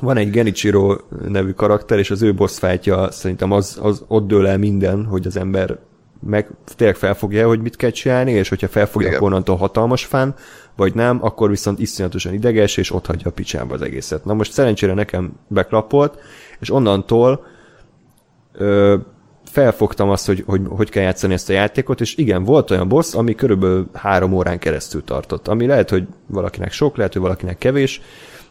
van 0.00 0.16
egy 0.16 0.30
Genichiro 0.30 0.96
nevű 1.28 1.50
karakter, 1.50 1.98
és 1.98 2.10
az 2.10 2.22
ő 2.22 2.34
boss 2.34 2.58
fightja 2.58 3.10
szerintem 3.10 3.50
az, 3.50 3.78
az 3.82 4.04
ott 4.08 4.26
dől 4.26 4.46
el 4.46 4.58
minden, 4.58 5.04
hogy 5.04 5.26
az 5.26 5.36
ember 5.36 5.78
meg 6.26 6.48
tényleg 6.76 6.96
felfogja, 6.96 7.46
hogy 7.46 7.60
mit 7.60 7.76
kell 7.76 7.90
csinálni, 7.90 8.32
és 8.32 8.48
hogyha 8.48 8.68
felfogja, 8.68 9.08
Igen. 9.08 9.18
akkor 9.18 9.32
onnantól 9.32 9.56
hatalmas 9.56 10.04
fán, 10.04 10.34
vagy 10.76 10.94
nem, 10.94 11.18
akkor 11.22 11.50
viszont 11.50 11.78
iszonyatosan 11.78 12.32
ideges, 12.32 12.76
és 12.76 12.92
ott 12.92 13.06
hagyja 13.06 13.28
a 13.28 13.32
picsába 13.32 13.74
az 13.74 13.82
egészet. 13.82 14.24
Na 14.24 14.34
most 14.34 14.52
szerencsére 14.52 14.94
nekem 14.94 15.32
beklapolt, 15.48 16.18
és 16.60 16.70
onnantól 16.70 17.46
ö, 18.52 18.96
felfogtam 19.44 20.10
azt, 20.10 20.26
hogy, 20.26 20.42
hogy 20.46 20.60
hogy 20.68 20.90
kell 20.90 21.02
játszani 21.02 21.32
ezt 21.32 21.50
a 21.50 21.52
játékot, 21.52 22.00
és 22.00 22.16
igen, 22.16 22.44
volt 22.44 22.70
olyan 22.70 22.88
boss, 22.88 23.14
ami 23.14 23.34
körülbelül 23.34 23.88
három 23.92 24.32
órán 24.32 24.58
keresztül 24.58 25.04
tartott, 25.04 25.48
ami 25.48 25.66
lehet, 25.66 25.90
hogy 25.90 26.06
valakinek 26.26 26.72
sok, 26.72 26.96
lehet, 26.96 27.12
hogy 27.12 27.22
valakinek 27.22 27.58
kevés, 27.58 28.00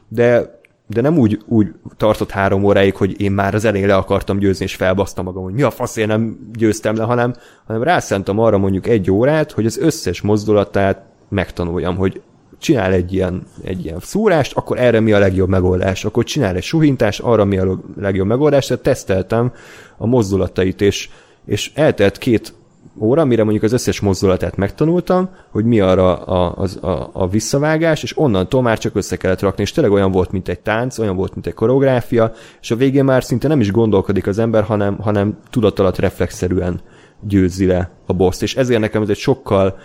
de 0.08 0.62
de 0.94 1.02
nem 1.02 1.18
úgy, 1.18 1.42
úgy 1.46 1.68
tartott 1.98 2.32
három 2.32 2.64
óráig, 2.64 2.96
hogy 2.96 3.22
én 3.22 3.32
már 3.32 3.56
az 3.56 3.66
elején 3.66 3.88
le 3.88 3.96
akartam 3.96 4.38
győzni, 4.38 4.66
és 4.66 4.76
felbasztam 4.76 5.26
magam, 5.26 5.44
hogy 5.44 5.54
mi 5.54 5.62
a 5.62 5.72
fasz, 5.72 5.96
én 5.96 6.08
nem 6.08 6.50
győztem 6.54 6.96
le, 6.96 7.04
hanem, 7.04 7.36
hanem 7.66 7.84
rászántam 7.84 8.40
arra 8.40 8.58
mondjuk 8.58 8.88
egy 8.88 9.12
órát, 9.12 9.52
hogy 9.52 9.66
az 9.66 9.78
összes 9.78 10.22
mozdulatát 10.22 11.06
megtanuljam, 11.30 11.96
hogy 11.96 12.22
csinál 12.60 12.92
egy 12.92 13.14
ilyen, 13.14 13.44
egy 13.64 13.86
ilyen 13.86 14.00
szúrást, 14.00 14.56
akkor 14.56 14.80
erre 14.80 15.00
mi 15.00 15.12
a 15.12 15.20
legjobb 15.20 15.50
megoldás, 15.50 16.06
akkor 16.06 16.24
csinál 16.24 16.56
egy 16.56 16.64
suhintást, 16.64 17.20
arra 17.20 17.46
mi 17.46 17.58
a 17.58 17.80
legjobb 17.98 18.28
megoldás, 18.28 18.66
tehát 18.66 18.84
teszteltem 18.84 19.52
a 19.98 20.06
mozdulatait, 20.06 20.82
és, 20.82 21.10
és 21.46 21.72
eltelt 21.76 22.18
két 22.18 22.54
óra, 23.00 23.26
mire 23.26 23.44
mondjuk 23.44 23.64
az 23.64 23.74
összes 23.74 24.00
mozdulatát 24.00 24.56
megtanultam, 24.56 25.30
hogy 25.50 25.66
mi 25.66 25.80
arra 25.80 26.24
a, 26.24 26.56
a, 26.58 26.88
a, 26.88 27.10
a 27.14 27.28
visszavágás, 27.28 28.04
és 28.04 28.18
onnantól 28.18 28.62
már 28.62 28.78
csak 28.78 28.96
össze 28.96 29.16
kellett 29.16 29.42
rakni, 29.42 29.62
és 29.62 29.72
tényleg 29.72 29.94
olyan 29.94 30.12
volt, 30.12 30.32
mint 30.32 30.48
egy 30.48 30.60
tánc, 30.60 30.98
olyan 30.98 31.16
volt, 31.16 31.34
mint 31.34 31.48
egy 31.48 31.54
koreográfia, 31.54 32.32
és 32.62 32.72
a 32.72 32.76
végén 32.76 33.04
már 33.04 33.24
szinte 33.24 33.48
nem 33.48 33.60
is 33.60 33.72
gondolkodik 33.72 34.28
az 34.28 34.40
ember, 34.40 34.64
hanem, 34.64 34.98
hanem 34.98 35.38
tudatalat 35.50 35.98
reflexzerűen 35.98 36.82
győzi 37.28 37.66
le 37.66 37.90
a 38.06 38.14
boss 38.14 38.42
és 38.42 38.56
ezért 38.56 38.80
nekem 38.80 39.02
ez 39.02 39.10
egy 39.10 39.18
sokkal 39.18 39.78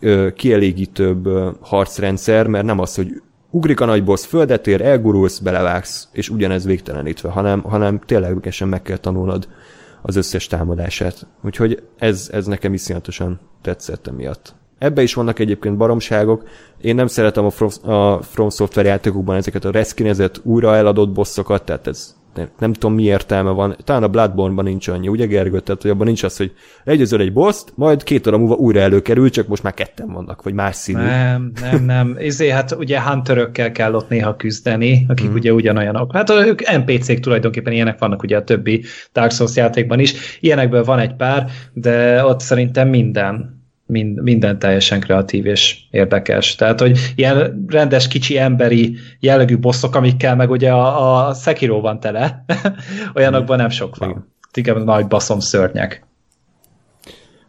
ö, 0.00 0.28
kielégítőbb 0.36 1.26
ö, 1.26 1.50
harcrendszer, 1.60 2.46
mert 2.46 2.64
nem 2.64 2.78
az, 2.78 2.94
hogy 2.94 3.22
ugrik 3.50 3.80
a 3.80 3.84
nagy 3.84 4.04
boss, 4.04 4.26
földet 4.26 4.66
ér, 4.66 4.80
elgurulsz, 4.80 5.38
belevágsz, 5.38 6.08
és 6.12 6.28
ugyanez 6.28 6.64
végtelenítve, 6.64 7.28
hanem, 7.28 7.60
hanem 7.60 8.00
ténylegesen 8.06 8.68
meg 8.68 8.82
kell 8.82 8.96
tanulnod 8.96 9.48
az 10.06 10.16
összes 10.16 10.46
támadását. 10.46 11.26
Úgyhogy 11.44 11.82
ez, 11.98 12.28
ez 12.32 12.46
nekem 12.46 12.72
iszonyatosan 12.72 13.40
tetszett 13.62 14.06
emiatt. 14.06 14.54
Ebbe 14.78 15.02
is 15.02 15.14
vannak 15.14 15.38
egyébként 15.38 15.76
baromságok. 15.76 16.48
Én 16.80 16.94
nem 16.94 17.06
szeretem 17.06 17.44
a 17.44 17.50
From, 17.50 17.92
a 17.94 18.22
From 18.22 18.50
Software 18.50 18.88
játékokban 18.88 19.36
ezeket 19.36 19.64
a 19.64 19.70
reskinezett, 19.70 20.40
újra 20.42 20.76
eladott 20.76 21.12
bosszokat, 21.12 21.64
tehát 21.64 21.86
ez 21.86 22.16
nem, 22.34 22.48
nem 22.58 22.72
tudom 22.72 22.94
mi 22.94 23.02
értelme 23.02 23.50
van. 23.50 23.76
Talán 23.84 24.02
a 24.02 24.08
Bloodborne-ban 24.08 24.64
nincs 24.64 24.88
annyi, 24.88 25.08
ugye 25.08 25.26
Gergő? 25.26 25.60
Tehát, 25.60 25.82
hogy 25.82 25.90
abban 25.90 26.06
nincs 26.06 26.22
az, 26.22 26.36
hogy 26.36 26.52
legyőzöl 26.84 27.20
egy 27.20 27.32
boss 27.32 27.64
majd 27.74 28.02
két 28.02 28.26
óra 28.26 28.38
múlva 28.38 28.54
újra 28.54 28.80
előkerül, 28.80 29.30
csak 29.30 29.46
most 29.46 29.62
már 29.62 29.74
ketten 29.74 30.12
vannak, 30.12 30.42
vagy 30.42 30.54
más 30.54 30.76
színű. 30.76 31.02
Nem, 31.02 31.52
nem, 31.60 31.84
nem. 31.84 32.16
Izé, 32.18 32.48
hát 32.48 32.76
ugye 32.78 33.02
hunterökkel 33.02 33.72
kell 33.72 33.94
ott 33.94 34.08
néha 34.08 34.36
küzdeni, 34.36 35.06
akik 35.08 35.30
mm. 35.30 35.34
ugye 35.34 35.52
ugyanolyanok. 35.52 36.12
Hát 36.12 36.30
ők 36.30 36.76
NPC-k 36.76 37.20
tulajdonképpen 37.20 37.72
ilyenek 37.72 37.98
vannak 37.98 38.22
ugye 38.22 38.36
a 38.36 38.44
többi 38.44 38.84
Dark 39.12 39.30
Souls 39.30 39.56
játékban 39.56 39.98
is. 39.98 40.38
Ilyenekből 40.40 40.84
van 40.84 40.98
egy 40.98 41.14
pár, 41.14 41.50
de 41.72 42.24
ott 42.24 42.40
szerintem 42.40 42.88
minden 42.88 43.53
mind, 43.94 44.22
minden 44.22 44.58
teljesen 44.58 45.00
kreatív 45.00 45.46
és 45.46 45.78
érdekes. 45.90 46.54
Tehát, 46.54 46.80
hogy 46.80 46.98
ilyen 47.16 47.64
rendes, 47.68 48.08
kicsi, 48.08 48.38
emberi 48.38 48.96
jellegű 49.20 49.58
bosszok, 49.58 49.94
amikkel 49.94 50.36
meg 50.36 50.50
ugye 50.50 50.72
a, 50.72 51.26
a 51.28 51.34
Sekiro 51.34 51.80
van 51.80 52.00
tele, 52.00 52.44
olyanokban 53.16 53.56
nem 53.56 53.68
sok 53.68 53.96
van. 53.96 54.32
Igen, 54.54 54.82
nagy 54.82 55.06
baszom 55.06 55.40
szörnyek. 55.40 56.06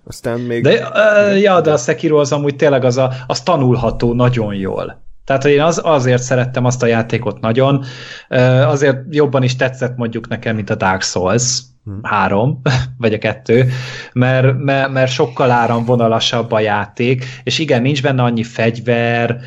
Aztán 0.08 0.40
még... 0.40 0.64
De, 0.64 0.88
uh, 0.88 1.42
ja, 1.42 1.62
de 1.62 1.72
a 1.72 1.78
Sekiro 1.78 2.20
az 2.20 2.32
amúgy 2.32 2.56
tényleg 2.56 2.84
az, 2.84 2.98
a, 2.98 3.12
az 3.28 3.42
tanulható 3.42 4.14
nagyon 4.14 4.54
jól. 4.54 5.04
Tehát, 5.24 5.42
hogy 5.42 5.52
én 5.52 5.62
az, 5.62 5.82
azért 5.84 6.22
szerettem 6.22 6.66
azt 6.66 6.84
a 6.84 6.86
játékot 6.86 7.40
nagyon, 7.40 7.84
uh, 8.30 8.70
azért 8.70 8.98
jobban 9.10 9.44
is 9.44 9.56
tetszett 9.56 9.98
mondjuk 9.98 10.28
nekem, 10.28 10.56
mint 10.56 10.70
a 10.70 10.76
Dark 10.76 11.02
Souls. 11.02 11.62
Három, 12.02 12.62
vagy 12.98 13.14
a 13.14 13.18
kettő, 13.18 13.70
mert, 14.14 14.58
mert, 14.58 14.92
mert 14.92 15.12
sokkal 15.12 15.52
áramvonalasabb 15.52 16.52
a 16.52 16.60
játék, 16.60 17.26
és 17.44 17.60
igen, 17.60 17.82
nincs 17.82 18.02
benne 18.02 18.24
annyi 18.24 18.44
fegyver, 18.44 19.40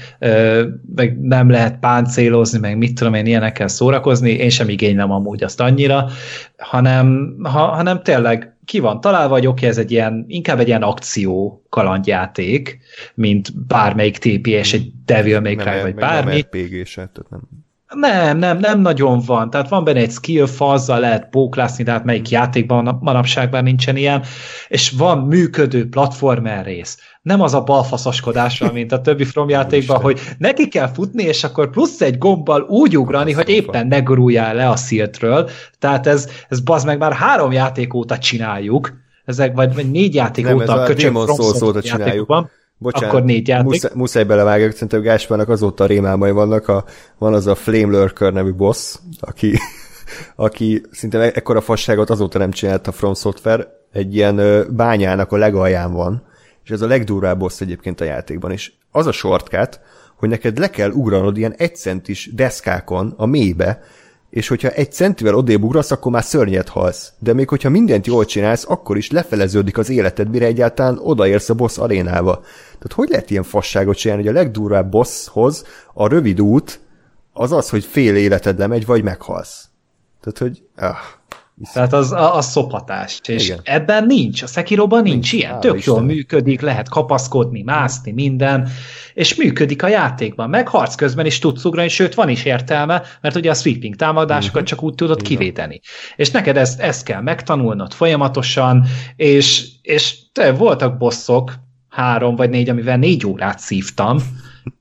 meg 0.95 1.21
nem 1.21 1.51
lehet 1.51 1.79
páncélozni, 1.79 2.59
meg 2.59 2.79
mit 2.79 2.95
tudom 2.95 3.15
én, 3.15 3.27
ilyenekkel 3.27 3.69
szórakozni, 3.69 4.31
én 4.31 4.51
sem 4.51 4.69
igénylem 4.69 5.11
amúgy 5.11 5.43
azt 5.43 5.61
annyira, 5.61 6.09
hanem, 6.57 7.37
ha, 7.43 7.67
hanem 7.67 8.03
tényleg 8.03 8.57
ki 8.65 8.79
van 8.79 9.01
találva, 9.01 9.35
hogy 9.35 9.47
oké, 9.47 9.67
ez 9.67 9.79
egy 9.79 9.91
ilyen, 9.91 10.25
inkább 10.29 10.59
egy 10.59 10.69
ilyen 10.69 10.83
akció 10.83 11.63
kalandjáték, 11.69 12.79
mint 13.15 13.67
bármelyik 13.67 14.19
TPS, 14.19 14.73
egy 14.73 14.93
Devil 15.05 15.41
May 15.41 15.55
Cry, 15.55 15.81
vagy 15.83 15.95
bármi. 15.95 16.31
Nem 16.31 16.41
RPG-se, 16.41 16.95
tehát 16.95 17.31
nem 17.31 17.41
nem, 17.95 18.39
nem, 18.39 18.59
nem 18.59 18.81
nagyon 18.81 19.21
van. 19.27 19.51
Tehát 19.51 19.69
van 19.69 19.85
benne 19.85 20.01
egy 20.01 20.11
skill 20.11 20.47
fa, 20.47 20.71
azzal 20.71 21.01
lehet 21.01 21.29
póklászni, 21.31 21.85
de 21.85 21.91
hát 21.91 22.05
melyik 22.05 22.29
játékban 22.29 22.99
manapságban 23.01 23.63
nincsen 23.63 23.97
ilyen, 23.97 24.23
és 24.69 24.91
van 24.91 25.19
működő 25.19 25.89
platformer 25.89 26.65
rész. 26.65 26.99
Nem 27.23 27.41
az 27.41 27.55
a 27.55 27.63
balfaszoskodásra, 27.63 28.73
mint 28.73 28.93
a 28.93 29.01
többi 29.01 29.25
From 29.25 29.49
játékban, 29.49 30.01
hogy 30.01 30.21
neki 30.39 30.69
kell 30.69 30.89
futni, 30.89 31.23
és 31.23 31.45
akkor 31.45 31.71
plusz 31.71 32.01
egy 32.01 32.19
gombbal 32.19 32.61
úgy 32.61 32.99
ugrani, 32.99 33.33
hogy 33.33 33.49
éppen 33.49 33.87
ne 33.87 33.99
guruljál 33.99 34.55
le 34.55 34.69
a 34.69 34.77
sziltről. 34.77 35.51
Tehát 35.79 36.07
ez, 36.07 36.29
ez 36.49 36.61
bazd 36.61 36.87
meg 36.87 36.99
már 36.99 37.13
három 37.13 37.53
játék 37.53 37.95
óta 37.95 38.19
csináljuk, 38.19 38.93
ezek, 39.25 39.55
vagy, 39.55 39.75
vagy 39.75 39.91
négy 39.91 40.15
játék 40.15 40.45
nem, 40.45 40.55
óta 40.55 40.73
a 40.73 40.83
köcsög 40.83 41.13
From 41.13 41.81
csináljuk. 41.81 42.47
Bocsánat, 42.79 43.09
akkor 43.09 43.25
négy 43.25 43.49
játék. 43.49 43.67
Muszáj, 43.67 43.91
muszáj 43.95 44.25
belevágok, 44.25 44.73
szerintem 44.73 45.01
Gáspárnak 45.01 45.49
azóta 45.49 45.87
rémálmai 45.87 46.31
vannak, 46.31 46.69
a, 46.69 46.85
van 47.19 47.35
az 47.35 47.47
a 47.47 47.55
Flame 47.55 47.99
Lurker 47.99 48.33
nevű 48.33 48.53
boss, 48.53 48.95
aki, 49.21 49.59
aki 50.37 50.83
szinte 50.91 51.19
e- 51.19 51.33
ekkora 51.35 51.61
fasságot 51.61 52.11
azóta 52.11 52.39
nem 52.39 52.51
csinált 52.51 52.87
a 52.87 52.93
From 52.93 53.15
Software, 53.15 53.67
egy 53.93 54.15
ilyen 54.15 54.67
bányának 54.71 55.33
a 55.33 55.37
legalján 55.37 55.93
van, 55.93 56.23
és 56.65 56.71
ez 56.71 56.81
a 56.83 56.87
legdurvább 56.87 57.39
boss 57.39 57.61
egyébként 57.61 58.01
a 58.01 58.05
játékban, 58.05 58.51
és 58.51 58.73
az 58.91 59.07
a 59.07 59.13
shortcut, 59.13 59.81
hogy 60.17 60.29
neked 60.29 60.59
le 60.59 60.71
kell 60.71 60.91
ugranod 60.91 61.37
ilyen 61.37 61.55
egy 61.57 61.77
centis 61.77 62.31
deszkákon 62.35 63.15
a 63.17 63.27
mélybe, 63.27 63.81
és 64.31 64.49
hogyha 64.49 64.69
egy 64.69 64.93
centivel 64.93 65.35
odébb 65.35 65.63
ugrasz, 65.63 65.91
akkor 65.91 66.13
már 66.13 66.25
szörnyet 66.25 66.69
halsz. 66.69 67.13
De 67.19 67.33
még 67.33 67.49
hogyha 67.49 67.69
mindent 67.69 68.07
jól 68.07 68.25
csinálsz, 68.25 68.65
akkor 68.69 68.97
is 68.97 69.11
lefeleződik 69.11 69.79
az 69.79 69.91
életed, 69.91 70.31
mire 70.31 70.47
egyáltalán 70.47 70.99
odaérsz 71.03 71.49
a 71.49 71.55
boss 71.55 71.79
arénába. 71.79 72.35
Tehát 72.63 72.93
hogy 72.93 73.09
lehet 73.09 73.31
ilyen 73.31 73.43
fasságot 73.43 73.97
csinálni, 73.97 74.23
hogy 74.23 74.37
a 74.37 74.41
legdurvább 74.41 74.91
bosshoz 74.91 75.65
a 75.95 76.09
rövid 76.09 76.41
út 76.41 76.81
az 77.33 77.53
az, 77.53 77.71
hogy 77.71 77.85
fél 77.85 78.17
életed 78.17 78.59
lemegy, 78.59 78.87
vagy 78.87 79.03
meghalsz. 79.03 79.69
Tehát, 80.21 80.39
hogy... 80.39 80.63
Ah. 80.77 80.97
Tehát 81.73 81.93
az, 81.93 82.15
az 82.17 82.51
szopatás. 82.51 83.21
És 83.27 83.45
Igen. 83.45 83.61
ebben 83.63 84.07
nincs, 84.07 84.43
a 84.43 84.47
Sekiroban 84.47 85.03
nincs, 85.03 85.15
nincs 85.15 85.33
ilyen. 85.33 85.61
Tök 85.61 85.77
Isten. 85.77 85.95
jól 85.95 86.03
működik, 86.03 86.61
lehet 86.61 86.89
kapaszkodni, 86.89 87.63
mászni, 87.63 88.13
minden, 88.13 88.69
és 89.15 89.35
működik 89.35 89.83
a 89.83 89.89
játékban. 89.89 90.51
Meg 90.51 90.69
harc 90.69 90.95
közben 90.95 91.27
is 91.27 91.39
tudsz 91.39 91.65
ugrani, 91.65 91.89
sőt 91.89 92.15
van 92.15 92.29
is 92.29 92.45
értelme, 92.45 93.03
mert 93.21 93.37
ugye 93.37 93.51
a 93.51 93.55
sweeping 93.55 93.97
támadásokat 93.97 94.55
uh-huh. 94.55 94.69
csak 94.69 94.83
úgy 94.83 94.95
tudod 94.95 95.21
Igen. 95.21 95.31
kivéteni. 95.31 95.81
És 96.17 96.31
neked 96.31 96.57
ezt, 96.57 96.81
ezt 96.81 97.05
kell 97.05 97.21
megtanulnod 97.21 97.93
folyamatosan, 97.93 98.85
és, 99.17 99.67
és 99.83 100.17
te 100.33 100.53
voltak 100.53 100.97
bosszok, 100.97 101.53
három 101.89 102.37
vagy 102.37 102.51
négy, 102.51 102.69
amivel 102.69 102.97
négy 102.97 103.27
órát 103.27 103.59
szívtam, 103.59 104.19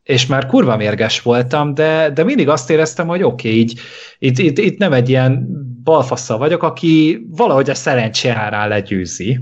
és 0.03 0.25
már 0.25 0.45
kurva 0.45 0.77
mérges 0.77 1.21
voltam, 1.21 1.73
de, 1.73 2.09
de 2.13 2.23
mindig 2.23 2.49
azt 2.49 2.69
éreztem, 2.69 3.07
hogy 3.07 3.23
oké, 3.23 3.47
okay, 3.47 3.59
így, 3.59 3.79
itt, 4.19 4.37
itt, 4.37 4.57
itt 4.57 4.77
nem 4.77 4.93
egy 4.93 5.09
ilyen 5.09 5.47
balfasszal 5.87 6.37
vagyok, 6.37 6.63
aki 6.63 7.25
valahogy 7.29 7.69
a 7.69 7.75
szerencsé 7.75 8.29
árán 8.29 8.67
legyőzi 8.67 9.39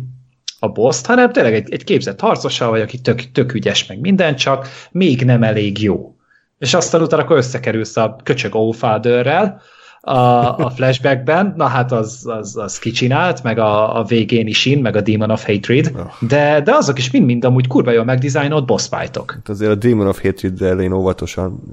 a 0.60 0.68
boszt, 0.68 1.06
hanem 1.06 1.32
tényleg 1.32 1.54
egy, 1.54 1.74
egy 1.74 1.84
képzett 1.84 2.20
harcossal 2.20 2.70
vagy, 2.70 2.82
aki 2.82 3.02
tök, 3.02 3.32
tök 3.32 3.54
ügyes 3.54 3.86
meg 3.88 4.00
minden, 4.00 4.36
csak 4.36 4.68
még 4.92 5.22
nem 5.22 5.44
elég 5.44 5.82
jó. 5.82 6.16
És 6.58 6.74
aztán 6.74 7.02
utána 7.02 7.24
akkor 7.24 7.38
összekerülsz 7.38 7.98
a 7.98 8.16
köcsög 8.24 8.56
Allfatherrel, 8.56 9.62
a, 10.08 10.58
a 10.58 10.70
flashbackben, 10.70 11.54
na 11.58 11.66
hát 11.66 11.92
az, 11.92 12.22
az, 12.26 12.58
az 12.58 12.80
kicsinált, 12.80 13.44
meg 13.44 13.60
a, 13.60 14.00
a 14.00 14.04
végén 14.04 14.48
is 14.48 14.66
in, 14.66 14.82
meg 14.82 14.96
a 14.96 15.02
Demon 15.02 15.32
of 15.32 15.46
Hatred, 15.46 15.92
oh. 15.96 16.28
de, 16.28 16.62
de 16.62 16.76
azok 16.76 16.98
is 16.98 17.12
mind-mind 17.12 17.46
amúgy 17.46 17.68
kurva 17.68 17.92
jól 17.92 18.04
megdizájnolt 18.04 18.66
boss 18.66 18.88
fightok. 18.88 19.32
Hát 19.32 19.50
azért 19.50 19.72
a 19.72 19.76
Demon 19.76 20.08
of 20.08 20.22
Hatred-del 20.22 20.82
én 20.82 20.92
óvatosan 20.92 21.64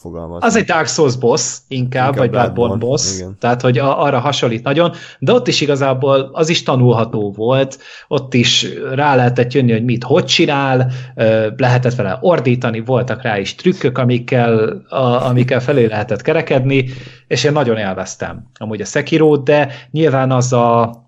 fogalmazom. 0.00 0.48
Az 0.48 0.56
egy 0.56 0.64
Dark 0.64 0.86
Souls 0.86 1.16
boss 1.16 1.56
inkább, 1.68 2.06
inkább 2.06 2.16
vagy 2.16 2.30
Bloodborne 2.30 2.76
boss, 2.76 3.16
igen. 3.16 3.36
tehát 3.40 3.60
hogy 3.60 3.78
a, 3.78 4.02
arra 4.02 4.18
hasonlít 4.18 4.64
nagyon, 4.64 4.92
de 5.18 5.32
ott 5.32 5.48
is 5.48 5.60
igazából 5.60 6.30
az 6.32 6.48
is 6.48 6.62
tanulható 6.62 7.32
volt, 7.32 7.78
ott 8.08 8.34
is 8.34 8.66
rá 8.94 9.14
lehetett 9.14 9.52
jönni, 9.52 9.72
hogy 9.72 9.84
mit, 9.84 10.04
hogy 10.04 10.24
csinál, 10.24 10.90
lehetett 11.56 11.94
vele 11.94 12.18
ordítani, 12.20 12.80
voltak 12.80 13.22
rá 13.22 13.38
is 13.38 13.54
trükkök, 13.54 13.98
amikkel, 13.98 14.82
a, 14.88 15.26
amikkel 15.26 15.60
felé 15.60 15.84
lehetett 15.84 16.22
kerekedni, 16.22 16.84
és 17.26 17.44
én 17.44 17.52
nagyon 17.52 17.76
élveztem 17.76 18.50
amúgy 18.54 18.80
a 18.80 18.84
sekiro 18.84 19.36
de 19.36 19.72
nyilván 19.90 20.32
az 20.32 20.52
a, 20.52 21.07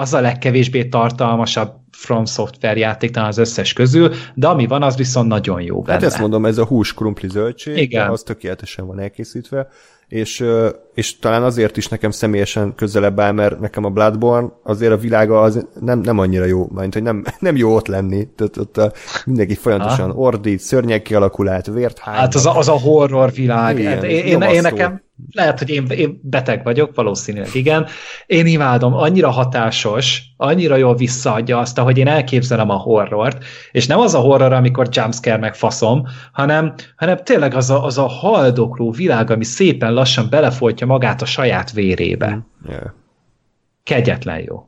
az 0.00 0.14
a 0.14 0.20
legkevésbé 0.20 0.84
tartalmasabb 0.84 1.72
From 1.90 2.24
Software 2.24 2.78
játék 2.78 3.10
talán 3.10 3.28
az 3.28 3.38
összes 3.38 3.72
közül, 3.72 4.14
de 4.34 4.46
ami 4.46 4.66
van, 4.66 4.82
az 4.82 4.96
viszont 4.96 5.28
nagyon 5.28 5.60
jó 5.60 5.82
benne. 5.82 5.92
Hát 5.92 6.02
ezt 6.02 6.18
mondom, 6.18 6.46
ez 6.46 6.58
a 6.58 6.64
hús 6.64 6.94
krumpli 6.94 7.28
zöldség, 7.28 7.76
Igen. 7.76 8.10
az 8.10 8.22
tökéletesen 8.22 8.86
van 8.86 9.00
elkészítve, 9.00 9.68
és, 10.08 10.44
és 10.94 11.18
talán 11.18 11.42
azért 11.42 11.76
is 11.76 11.88
nekem 11.88 12.10
személyesen 12.10 12.74
közelebb 12.74 13.20
áll, 13.20 13.32
mert 13.32 13.60
nekem 13.60 13.84
a 13.84 13.90
Bloodborne 13.90 14.48
azért 14.62 14.92
a 14.92 14.96
világa 14.96 15.40
az 15.40 15.66
nem, 15.80 15.98
nem 15.98 16.18
annyira 16.18 16.44
jó, 16.44 16.68
mert 16.74 16.92
hogy 16.92 17.02
nem, 17.02 17.24
nem 17.38 17.56
jó 17.56 17.74
ott 17.74 17.86
lenni. 17.86 18.28
Tehát 18.36 18.56
ott 18.56 18.76
a, 18.76 18.92
mindenki 19.24 19.54
folyamatosan 19.54 20.10
ha? 20.10 20.18
ordít, 20.18 20.60
szörnyek 20.60 21.02
kialakulát, 21.02 21.66
vért 21.66 21.98
hány. 21.98 22.14
Hát 22.14 22.34
az 22.34 22.46
a, 22.46 22.56
az 22.56 22.68
a 22.68 22.78
horror 22.78 23.32
világ. 23.32 23.78
Igen, 23.78 23.92
hát 23.92 24.02
én, 24.02 24.24
én, 24.24 24.40
én, 24.40 24.60
nekem, 24.60 25.02
lehet, 25.32 25.58
hogy 25.58 25.70
én, 25.70 25.86
én 25.86 26.20
beteg 26.22 26.64
vagyok, 26.64 26.94
valószínűleg 26.94 27.54
igen. 27.54 27.86
Én 28.26 28.46
imádom, 28.46 28.94
annyira 28.94 29.30
hatásos, 29.30 30.22
annyira 30.36 30.76
jól 30.76 30.96
visszaadja 30.96 31.58
azt, 31.58 31.78
ahogy 31.78 31.98
én 31.98 32.08
elképzelem 32.08 32.70
a 32.70 32.76
horrort, 32.76 33.44
és 33.70 33.86
nem 33.86 33.98
az 33.98 34.14
a 34.14 34.18
horror, 34.18 34.52
amikor 34.52 34.88
jumpscare 34.90 35.36
meg 35.36 35.54
faszom, 35.54 36.06
hanem, 36.32 36.74
hanem 36.96 37.16
tényleg 37.16 37.54
az 37.54 37.70
a, 37.70 37.84
az 37.84 37.98
a 37.98 38.06
haldokló 38.06 38.90
világ, 38.90 39.30
ami 39.30 39.44
szépen 39.44 39.92
lassan 39.92 40.26
belefolytja 40.30 40.86
magát 40.86 41.22
a 41.22 41.26
saját 41.26 41.72
vérébe. 41.72 42.46
Yeah. 42.68 42.82
Kegyetlen 43.82 44.40
jó. 44.40 44.67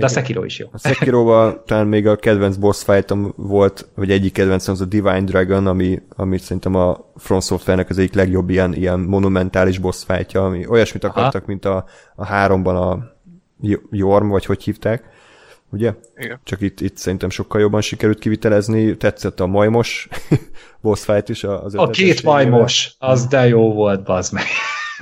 De 0.00 0.06
a 0.06 0.08
Sekiro 0.08 0.44
is 0.44 0.58
jó. 0.58 0.66
A 0.72 0.78
Sekiroval 0.78 1.62
talán 1.66 1.86
még 1.86 2.06
a 2.06 2.16
kedvenc 2.16 2.56
boss 2.56 2.82
fightom 2.82 3.32
volt, 3.36 3.88
vagy 3.94 4.10
egyik 4.10 4.32
kedvencem 4.32 4.74
az 4.74 4.80
a 4.80 4.84
Divine 4.84 5.20
Dragon, 5.20 5.66
ami, 5.66 6.02
ami 6.16 6.38
szerintem 6.38 6.74
a 6.74 7.10
From 7.16 7.40
Software-nek 7.40 7.90
az 7.90 7.98
egyik 7.98 8.14
legjobb 8.14 8.50
ilyen, 8.50 8.74
ilyen 8.74 9.00
monumentális 9.00 9.78
boss 9.78 10.04
fightja, 10.04 10.44
ami 10.44 10.66
olyasmit 10.66 11.04
akartak, 11.04 11.42
Aha. 11.42 11.50
mint 11.50 11.64
a, 11.64 11.84
a 12.14 12.24
háromban 12.24 12.76
a 12.76 13.18
Jorm, 13.90 14.28
vagy 14.28 14.44
hogy 14.44 14.62
hívták, 14.62 15.04
ugye? 15.70 15.94
Igen. 16.16 16.40
Csak 16.44 16.60
itt, 16.60 16.80
itt 16.80 16.96
szerintem 16.96 17.30
sokkal 17.30 17.60
jobban 17.60 17.80
sikerült 17.80 18.18
kivitelezni, 18.18 18.96
tetszett 18.96 19.40
a 19.40 19.46
majmos 19.46 20.08
boss 20.82 21.04
fight 21.04 21.28
is. 21.28 21.44
Az 21.44 21.74
a 21.74 21.88
két 21.88 22.22
majmos, 22.22 22.94
az 22.98 23.26
de 23.26 23.48
jó 23.48 23.72
volt, 23.72 24.04
bazd 24.04 24.32
meg. 24.32 24.44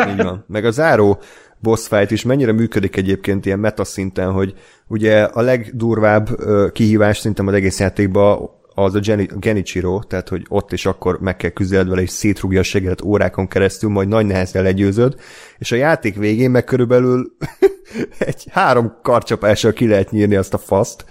Így 0.08 0.22
van. 0.22 0.44
Meg 0.46 0.64
a 0.64 0.70
záró 0.70 1.18
boss 1.60 1.86
fight 1.86 2.10
is. 2.10 2.22
Mennyire 2.22 2.52
működik 2.52 2.96
egyébként 2.96 3.46
ilyen 3.46 3.58
meta 3.58 3.84
szinten, 3.84 4.32
hogy 4.32 4.54
ugye 4.86 5.22
a 5.22 5.40
legdurvább 5.40 6.28
kihívás 6.72 7.18
szerintem 7.18 7.46
az 7.46 7.54
egész 7.54 7.80
játékban 7.80 8.56
az 8.74 8.94
a 8.94 9.00
Genichiro, 9.38 10.02
tehát 10.02 10.28
hogy 10.28 10.44
ott 10.48 10.72
és 10.72 10.86
akkor 10.86 11.20
meg 11.20 11.36
kell 11.36 11.50
küzdeled 11.50 11.88
vele, 11.88 12.02
és 12.02 12.10
szétrúgja 12.10 12.60
a 12.60 12.62
segedet 12.62 13.02
órákon 13.02 13.48
keresztül, 13.48 13.90
majd 13.90 14.08
nagy 14.08 14.26
nehezen 14.26 14.62
legyőzöd, 14.62 15.14
és 15.58 15.72
a 15.72 15.76
játék 15.76 16.16
végén 16.16 16.50
meg 16.50 16.64
körülbelül 16.64 17.36
egy 18.18 18.46
három 18.50 18.98
karcsapással 19.02 19.72
ki 19.72 19.88
lehet 19.88 20.10
nyírni 20.10 20.36
azt 20.36 20.54
a 20.54 20.58
faszt, 20.58 21.04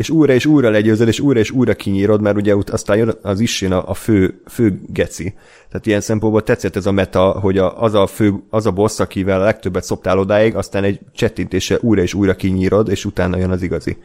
és 0.00 0.10
újra 0.10 0.32
és 0.32 0.46
újra 0.46 0.70
legyőzöd, 0.70 1.08
és 1.08 1.20
újra 1.20 1.40
és 1.40 1.50
újra 1.50 1.74
kinyírod, 1.74 2.20
mert 2.20 2.36
ugye 2.36 2.54
aztán 2.70 2.96
jön 2.96 3.14
az 3.22 3.40
Issin 3.40 3.72
a, 3.72 3.88
a 3.88 3.94
fő, 3.94 4.42
fő 4.46 4.80
geci. 4.86 5.34
Tehát 5.68 5.86
ilyen 5.86 6.00
szempontból 6.00 6.42
tetszett 6.42 6.76
ez 6.76 6.86
a 6.86 6.90
meta, 6.90 7.30
hogy 7.30 7.58
a, 7.58 7.82
az, 7.82 7.94
a 7.94 8.06
fő, 8.06 8.34
az 8.50 8.66
a 8.66 8.70
boss, 8.70 9.00
akivel 9.00 9.40
a 9.40 9.44
legtöbbet 9.44 9.84
szoptál 9.84 10.18
odáig, 10.18 10.56
aztán 10.56 10.84
egy 10.84 11.00
csettintése 11.12 11.78
újra 11.80 12.02
és 12.02 12.14
újra 12.14 12.36
kinyírod, 12.36 12.88
és 12.88 13.04
utána 13.04 13.36
jön 13.36 13.50
az 13.50 13.62
igazi 13.62 13.96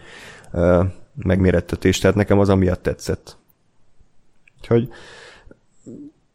uh, 0.53 0.85
megmérettetés. 1.15 1.99
Tehát 1.99 2.15
nekem 2.15 2.39
az 2.39 2.49
amiatt 2.49 2.83
tetszett. 2.83 3.37
Úgyhogy 4.59 4.89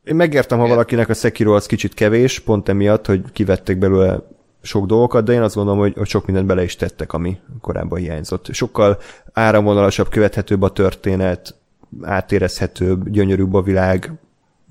én 0.04 0.14
megértem, 0.14 0.58
ha 0.58 0.66
valakinek 0.66 1.08
a 1.08 1.14
Sekiro 1.14 1.54
az 1.54 1.66
kicsit 1.66 1.94
kevés, 1.94 2.38
pont 2.38 2.68
emiatt, 2.68 3.06
hogy 3.06 3.22
kivették 3.32 3.78
belőle 3.78 4.22
sok 4.62 4.86
dolgokat, 4.86 5.24
de 5.24 5.32
én 5.32 5.42
azt 5.42 5.54
gondolom, 5.54 5.80
hogy, 5.80 6.06
sok 6.06 6.26
mindent 6.26 6.46
bele 6.46 6.62
is 6.62 6.76
tettek, 6.76 7.12
ami 7.12 7.40
korábban 7.60 7.98
hiányzott. 7.98 8.52
Sokkal 8.52 8.98
áramvonalasabb, 9.32 10.08
követhetőbb 10.08 10.62
a 10.62 10.72
történet, 10.72 11.54
átérezhetőbb, 12.02 13.08
gyönyörűbb 13.08 13.54
a 13.54 13.62
világ. 13.62 14.12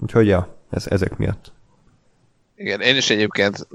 Úgyhogy 0.01 0.27
ja, 0.27 0.55
ez, 0.69 0.87
ezek 0.87 1.17
miatt. 1.17 1.51
Igen, 2.55 2.81
én 2.81 2.95
is 2.95 3.09
egyébként 3.09 3.67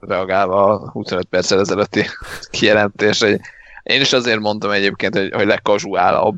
reagálva 0.00 0.64
a 0.64 0.90
25 0.90 1.24
perccel 1.24 1.60
ezelőtti 1.60 2.04
kijelentésre, 2.50 3.28
hogy 3.28 3.40
én 3.82 4.00
is 4.00 4.12
azért 4.12 4.40
mondtam 4.40 4.70
egyébként, 4.70 5.16
hogy, 5.16 5.32
hogy 5.32 5.46
legkazuálabb, 5.46 6.36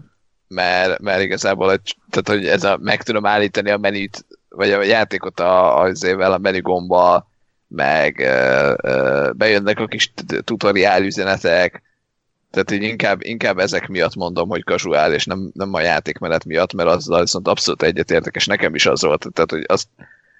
mert, 0.49 1.01
mert 1.01 1.23
igazából 1.23 1.73
egy, 1.73 1.97
tehát, 2.11 2.29
hogy 2.29 2.49
ez 2.49 2.65
a, 2.65 2.79
meg 2.81 3.03
tudom 3.03 3.27
állítani 3.27 3.71
a 3.71 3.79
menüt, 3.79 4.27
vagy 4.49 4.71
a 4.71 4.83
játékot 4.83 5.41
a, 5.41 5.81
azért 5.81 6.21
a 6.21 6.39
menü 6.39 6.61
gomba, 6.61 7.29
meg 7.75 8.15
bejönnek 9.37 9.79
a 9.79 9.87
kis 9.87 10.13
tutoriál 10.45 11.03
üzenetek, 11.03 11.83
tehát 12.51 12.71
így 12.71 12.83
inkább, 12.83 13.19
inkább 13.23 13.59
ezek 13.59 13.89
miatt 13.89 14.15
mondom, 14.15 14.49
hogy 14.49 14.63
casual, 14.63 15.13
és 15.13 15.25
nem, 15.25 15.51
nem 15.55 15.75
a 15.75 15.81
játékmenet 15.81 16.45
miatt, 16.45 16.73
mert 16.73 16.89
azzal 16.89 17.21
viszont 17.21 17.49
abszolút 17.49 17.83
egyetértek, 17.83 18.35
és 18.35 18.47
nekem 18.47 18.75
is 18.75 18.87
az 18.87 19.03
volt, 19.03 19.27
tehát 19.33 19.51
hogy 19.51 19.65
azt, 19.67 19.89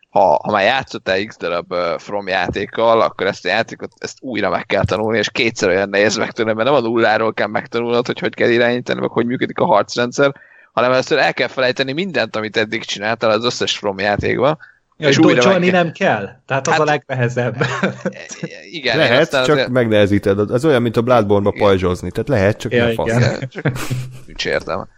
ha, 0.09 0.41
ha 0.43 0.51
már 0.51 0.65
játszottál 0.65 1.25
x 1.25 1.37
darab 1.37 1.75
From 1.99 2.27
játékkal, 2.27 3.01
akkor 3.01 3.27
ezt 3.27 3.45
a 3.45 3.49
játékot 3.49 3.93
ezt 3.99 4.19
újra 4.21 4.51
meg 4.51 4.67
kell 4.67 4.85
tanulni, 4.85 5.19
és 5.19 5.31
kétszer 5.31 5.69
olyan 5.69 5.89
nehéz 5.89 6.17
megtanulni, 6.17 6.57
mert 6.57 6.71
nem 6.71 6.79
a 6.79 6.89
nulláról 6.89 7.33
kell 7.33 7.47
megtanulnod, 7.47 8.07
hogy 8.07 8.19
hogy 8.19 8.35
kell 8.35 8.51
irányítani, 8.51 9.01
vagy 9.01 9.11
hogy 9.13 9.27
működik 9.27 9.59
a 9.59 9.65
harcrendszer, 9.65 10.35
hanem 10.73 10.93
először 10.93 11.19
el 11.19 11.35
kell 11.35 11.49
felejteni 11.49 11.93
mindent, 11.93 12.37
amit 12.37 12.57
eddig 12.57 12.85
csináltál 12.85 13.31
az 13.31 13.45
összes 13.45 13.79
From 13.79 13.99
játékban, 13.99 14.59
Ja, 15.05 15.11
és 15.11 15.19
újra 15.19 15.59
meg... 15.59 15.71
nem 15.71 15.93
kell? 15.93 16.29
Tehát 16.47 16.67
az 16.67 16.73
hát, 16.73 16.83
a 16.83 16.85
legnehezebb. 16.85 17.57
Igen. 18.71 18.97
Lehet, 18.97 19.31
csak 19.31 19.49
azért... 19.49 19.69
megnehezíted. 19.69 20.51
Ez 20.51 20.65
olyan, 20.65 20.83
mint 20.83 20.97
a 20.97 21.03
Bloodborne-ba 21.03 21.55
pajzsozni. 21.59 22.11
Tehát 22.11 22.29
lehet, 22.29 22.59
csak 22.59 22.73
ja, 22.73 22.85
nem 22.85 22.95
fasz. 22.95 23.13
Nincs 24.27 24.47
értelme. 24.47 24.89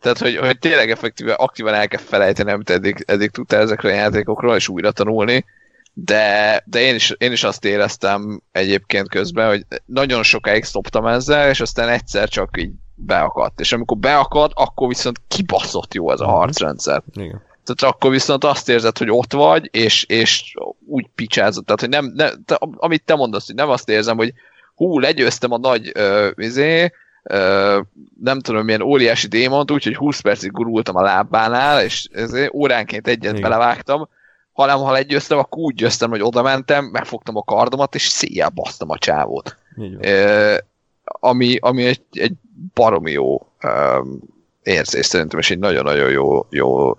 Tehát, 0.00 0.18
hogy, 0.18 0.36
hogy 0.36 0.58
tényleg 0.58 0.90
effektíve 0.90 1.32
aktívan 1.32 1.74
el 1.74 1.88
kell 1.88 2.00
felejteni, 2.00 2.50
amit 2.50 2.70
eddig, 2.70 3.04
eddig 3.06 3.30
tudtál 3.30 3.60
ezekről 3.60 3.92
a 3.92 3.94
játékokról, 3.94 4.56
és 4.56 4.68
újra 4.68 4.90
tanulni. 4.92 5.44
De, 5.92 6.62
de 6.66 6.80
én, 6.80 6.94
is, 6.94 7.14
én 7.18 7.32
is 7.32 7.44
azt 7.44 7.64
éreztem 7.64 8.42
egyébként 8.52 9.08
közben, 9.08 9.48
hogy 9.48 9.66
nagyon 9.86 10.22
sokáig 10.22 10.64
szoptam 10.64 11.06
ezzel, 11.06 11.48
és 11.50 11.60
aztán 11.60 11.88
egyszer 11.88 12.28
csak 12.28 12.50
így 12.58 12.70
beakadt. 12.94 13.60
És 13.60 13.72
amikor 13.72 13.98
beakadt, 13.98 14.52
akkor 14.54 14.88
viszont 14.88 15.20
kibaszott 15.28 15.94
jó 15.94 16.12
ez 16.12 16.20
a 16.20 16.26
mhm. 16.26 16.34
harcrendszer. 16.34 17.02
Igen. 17.12 17.48
Tehát 17.74 17.94
akkor 17.94 18.10
viszont 18.10 18.44
azt 18.44 18.68
érzed, 18.68 18.98
hogy 18.98 19.10
ott 19.10 19.32
vagy, 19.32 19.68
és, 19.72 20.04
és 20.04 20.54
úgy 20.86 21.06
picsázott. 21.14 21.64
Tehát, 21.66 21.80
hogy 21.80 21.88
nem, 21.88 22.12
nem 22.14 22.42
te, 22.44 22.58
amit 22.60 23.04
te 23.04 23.14
mondasz, 23.14 23.46
hogy 23.46 23.54
nem 23.54 23.68
azt 23.68 23.88
érzem, 23.88 24.16
hogy 24.16 24.32
hú, 24.74 24.98
legyőztem 24.98 25.52
a 25.52 25.58
nagy 25.58 25.92
uh, 25.98 26.28
izé, 26.36 26.92
uh, 27.24 27.84
nem 28.20 28.40
tudom, 28.40 28.64
milyen 28.64 28.82
óriási 28.82 29.26
démont, 29.26 29.70
úgyhogy 29.70 29.96
20 29.96 30.20
percig 30.20 30.50
gurultam 30.50 30.96
a 30.96 31.02
lábánál, 31.02 31.82
és 31.82 32.08
ezért 32.12 32.54
óránként 32.54 33.08
egyet 33.08 33.36
Igen. 33.36 33.50
belevágtam, 33.50 34.08
hanem 34.52 34.78
ha 34.78 34.92
legyőztem, 34.92 35.38
akkor 35.38 35.58
úgy 35.58 35.74
győztem, 35.74 36.10
hogy 36.10 36.22
oda 36.22 36.42
mentem, 36.42 36.84
megfogtam 36.84 37.36
a 37.36 37.42
kardomat, 37.42 37.94
és 37.94 38.02
széjjel 38.02 38.48
basztam 38.48 38.90
a 38.90 38.98
csávót. 38.98 39.56
Uh, 39.76 40.56
ami, 41.04 41.56
ami 41.60 41.84
egy, 41.84 42.02
egy 42.12 42.32
baromi 42.74 43.10
jó 43.10 43.46
um, 43.62 44.20
érzés 44.62 45.06
szerintem, 45.06 45.38
és 45.38 45.50
egy 45.50 45.58
nagyon-nagyon 45.58 46.10
jó, 46.10 46.46
jó 46.50 46.96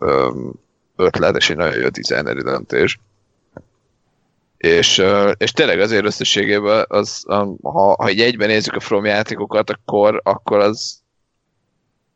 ötlet, 0.96 1.36
és 1.36 1.50
egy 1.50 1.58
nagyon 1.58 1.80
jó 1.80 1.88
designeri 1.88 2.42
döntés. 2.42 3.00
És, 4.58 5.04
és 5.38 5.52
tényleg 5.52 5.80
azért 5.80 6.06
összességében, 6.06 6.86
az, 6.88 7.24
ha, 7.26 7.96
ha 7.98 8.08
egy 8.08 8.20
egyben 8.20 8.48
nézzük 8.48 8.76
a 8.76 8.80
From 8.80 9.06
játékokat, 9.06 9.70
akkor, 9.70 10.22
akkor 10.24 10.60
az 10.60 11.02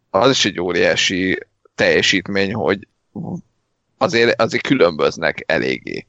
az 0.09 0.29
is 0.29 0.45
egy 0.45 0.59
óriási 0.59 1.39
teljesítmény, 1.75 2.53
hogy 2.53 2.87
azért, 3.97 4.41
azért 4.41 4.67
különböznek 4.67 5.43
eléggé. 5.45 6.07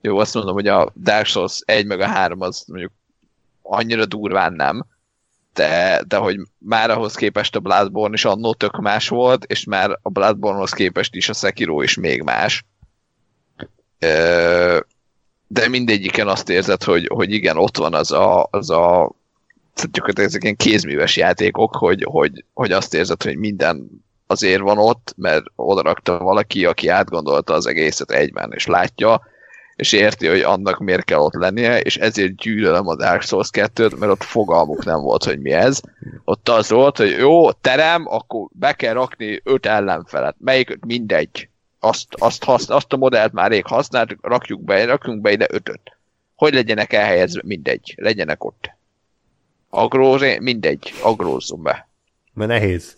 Jó, 0.00 0.18
azt 0.18 0.34
mondom, 0.34 0.54
hogy 0.54 0.66
a 0.66 0.92
Dark 0.96 1.26
Souls 1.26 1.60
1 1.64 1.86
meg 1.86 2.00
a 2.00 2.06
3 2.06 2.40
az 2.40 2.64
mondjuk 2.66 2.92
annyira 3.62 4.06
durván 4.06 4.52
nem, 4.52 4.86
de, 5.54 6.02
de 6.06 6.16
hogy 6.16 6.36
már 6.58 6.90
ahhoz 6.90 7.14
képest 7.14 7.56
a 7.56 7.60
Bloodborne 7.60 8.14
is 8.14 8.24
annó 8.24 8.54
tök 8.54 8.76
más 8.76 9.08
volt, 9.08 9.44
és 9.44 9.64
már 9.64 9.98
a 10.02 10.08
Bloodborne-hoz 10.08 10.70
képest 10.70 11.14
is 11.14 11.28
a 11.28 11.32
Sekiro 11.32 11.82
is 11.82 11.94
még 11.94 12.22
más. 12.22 12.64
De 15.46 15.68
mindegyiken 15.68 16.28
azt 16.28 16.48
érzed, 16.48 16.82
hogy, 16.82 17.06
hogy 17.06 17.32
igen, 17.32 17.56
ott 17.56 17.76
van 17.76 17.94
az 17.94 18.12
a, 18.12 18.48
az 18.50 18.70
a 18.70 19.12
gyakorlatilag 19.90 20.28
ezek 20.28 20.42
ilyen 20.42 20.56
kézműves 20.56 21.16
játékok, 21.16 21.76
hogy, 21.76 22.04
hogy, 22.10 22.44
hogy 22.52 22.72
azt 22.72 22.94
érzed, 22.94 23.22
hogy 23.22 23.36
minden 23.36 24.04
azért 24.26 24.60
van 24.60 24.78
ott, 24.78 25.14
mert 25.16 25.44
odarakta 25.54 26.18
valaki, 26.18 26.64
aki 26.64 26.88
átgondolta 26.88 27.52
az 27.52 27.66
egészet 27.66 28.10
egyben, 28.10 28.52
és 28.54 28.66
látja, 28.66 29.22
és 29.84 29.92
érti, 29.92 30.26
hogy 30.26 30.40
annak 30.40 30.78
miért 30.78 31.04
kell 31.04 31.18
ott 31.18 31.34
lennie, 31.34 31.80
és 31.80 31.96
ezért 31.96 32.36
gyűlölöm 32.36 32.88
a 32.88 32.96
Dark 32.96 33.22
Souls 33.22 33.48
2-t, 33.52 33.98
mert 33.98 34.12
ott 34.12 34.22
fogalmuk 34.22 34.84
nem 34.84 35.00
volt, 35.00 35.24
hogy 35.24 35.40
mi 35.40 35.52
ez. 35.52 35.80
Ott 36.24 36.48
az 36.48 36.70
volt, 36.70 36.96
hogy 36.96 37.10
jó, 37.10 37.52
terem, 37.52 38.06
akkor 38.08 38.48
be 38.52 38.72
kell 38.72 38.92
rakni 38.92 39.40
öt 39.42 39.66
ellenfelet. 39.66 40.36
Melyik 40.38 40.78
mindegy. 40.86 41.48
Azt, 41.80 42.06
azt, 42.10 42.44
használ, 42.44 42.76
azt 42.76 42.92
a 42.92 42.96
modellt 42.96 43.32
már 43.32 43.50
rég 43.50 43.66
használtuk, 43.66 44.26
rakjuk 44.26 44.62
be, 44.62 44.84
rakjunk 44.84 45.20
be 45.20 45.32
ide 45.32 45.46
ötöt. 45.50 45.80
Hogy 46.36 46.54
legyenek 46.54 46.92
elhelyezve? 46.92 47.40
Mindegy. 47.44 47.94
Legyenek 47.96 48.44
ott. 48.44 48.70
Agróz, 49.70 50.22
mindegy. 50.40 50.94
Agrózzunk 51.02 51.62
be. 51.62 51.88
Mert 52.32 52.50
nehéz. 52.50 52.96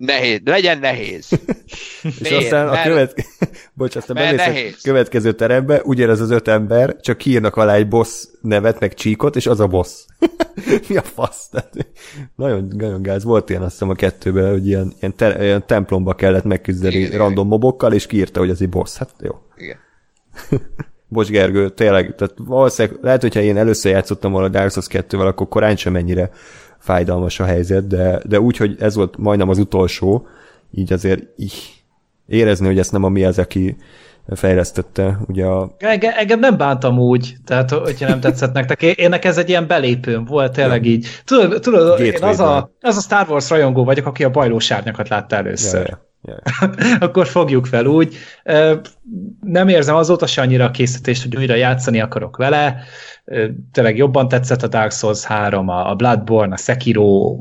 Nehéz, 0.00 0.40
legyen 0.44 0.78
nehéz. 0.78 1.28
És 2.02 2.18
Miért? 2.18 2.42
aztán 2.42 2.68
a 2.68 2.82
követke... 2.82 3.24
Bocs, 3.74 3.96
aztán 3.96 4.16
bemész 4.16 4.74
a 4.74 4.78
következő 4.82 5.32
terembe, 5.32 5.80
ugyanez 5.84 6.20
az 6.20 6.30
öt 6.30 6.48
ember, 6.48 6.96
csak 7.00 7.18
kiírnak 7.18 7.56
alá 7.56 7.74
egy 7.74 7.88
boss 7.88 8.24
nevet, 8.40 8.80
meg 8.80 8.94
csíkot, 8.94 9.36
és 9.36 9.46
az 9.46 9.60
a 9.60 9.66
boss. 9.66 10.04
Mi 10.88 10.96
a 10.96 11.02
fasz? 11.02 11.48
Tehát, 11.48 11.86
nagyon, 12.36 12.72
nagyon 12.76 13.02
gáz. 13.02 13.24
Volt 13.24 13.50
ilyen 13.50 13.62
azt 13.62 13.72
hiszem 13.72 13.88
a 13.88 13.94
kettőben, 13.94 14.50
hogy 14.50 14.66
ilyen, 14.66 14.92
ilyen, 15.00 15.16
te, 15.16 15.44
ilyen 15.44 15.66
templomba 15.66 16.14
kellett 16.14 16.44
megküzdeni 16.44 16.94
igen, 16.94 17.10
random 17.10 17.32
igen. 17.32 17.46
mobokkal, 17.46 17.92
és 17.92 18.06
kiírta, 18.06 18.40
hogy 18.40 18.50
ez 18.50 18.60
egy 18.60 18.68
boss. 18.68 18.96
Hát 18.96 19.14
jó. 19.20 19.32
Igen. 19.56 19.78
Bocs 21.08 21.28
Gergő, 21.28 21.70
tényleg, 21.70 22.14
tehát 22.14 22.34
valószínűleg 22.36 22.98
lehet, 23.02 23.20
hogyha 23.20 23.40
én 23.40 23.56
először 23.56 23.92
játszottam 23.92 24.32
volna 24.32 24.48
Dark 24.48 24.70
Souls 24.70 24.86
2-vel, 24.90 25.26
akkor 25.26 25.48
korán 25.48 25.76
sem 25.76 25.96
ennyire 25.96 26.30
fájdalmas 26.80 27.40
a 27.40 27.44
helyzet, 27.44 27.86
de, 27.86 28.20
de 28.24 28.40
úgy, 28.40 28.56
hogy 28.56 28.76
ez 28.78 28.94
volt 28.94 29.16
majdnem 29.16 29.48
az 29.48 29.58
utolsó, 29.58 30.26
így 30.70 30.92
azért 30.92 31.22
így 31.36 31.82
érezni, 32.26 32.66
hogy 32.66 32.78
ezt 32.78 32.92
nem 32.92 33.04
a 33.04 33.08
mi 33.08 33.24
az, 33.24 33.38
aki 33.38 33.76
fejlesztette. 34.34 35.18
Ugye 35.26 35.44
a... 35.44 35.74
Engem, 35.78 36.12
engem 36.16 36.38
nem 36.38 36.56
bántam 36.56 36.98
úgy, 36.98 37.34
tehát 37.44 37.70
hogyha 37.70 38.08
nem 38.08 38.20
tetszett 38.20 38.52
nektek. 38.52 38.82
Én, 38.82 39.12
ez 39.12 39.38
egy 39.38 39.48
ilyen 39.48 39.66
belépőm 39.66 40.24
volt, 40.24 40.52
tényleg 40.52 40.84
ja. 40.84 40.90
így. 40.90 41.06
Tudod, 41.24 41.60
tudod 41.60 42.00
én 42.00 42.22
az 42.22 42.40
a, 42.40 42.70
az 42.80 42.96
a 42.96 43.00
Star 43.00 43.26
Wars 43.28 43.50
rajongó 43.50 43.84
vagyok, 43.84 44.06
aki 44.06 44.24
a 44.24 44.30
bajlósárnyakat 44.30 45.08
látta 45.08 45.36
először. 45.36 45.80
Ja, 45.80 45.86
ja. 45.88 46.08
Akkor 47.00 47.26
fogjuk 47.26 47.66
fel 47.66 47.86
úgy. 47.86 48.16
Nem 49.40 49.68
érzem 49.68 49.94
azóta 49.94 50.26
se 50.26 50.42
annyira 50.42 50.64
a 50.64 50.70
készítést, 50.70 51.22
hogy 51.22 51.36
újra 51.36 51.54
játszani 51.54 52.00
akarok 52.00 52.36
vele 52.36 52.84
tényleg 53.72 53.96
jobban 53.96 54.28
tetszett 54.28 54.62
a 54.62 54.68
Dark 54.68 54.92
Souls 54.92 55.24
3, 55.24 55.68
a 55.68 55.94
Bloodborne, 55.94 56.54
a 56.54 56.56
Sekiro, 56.56 57.38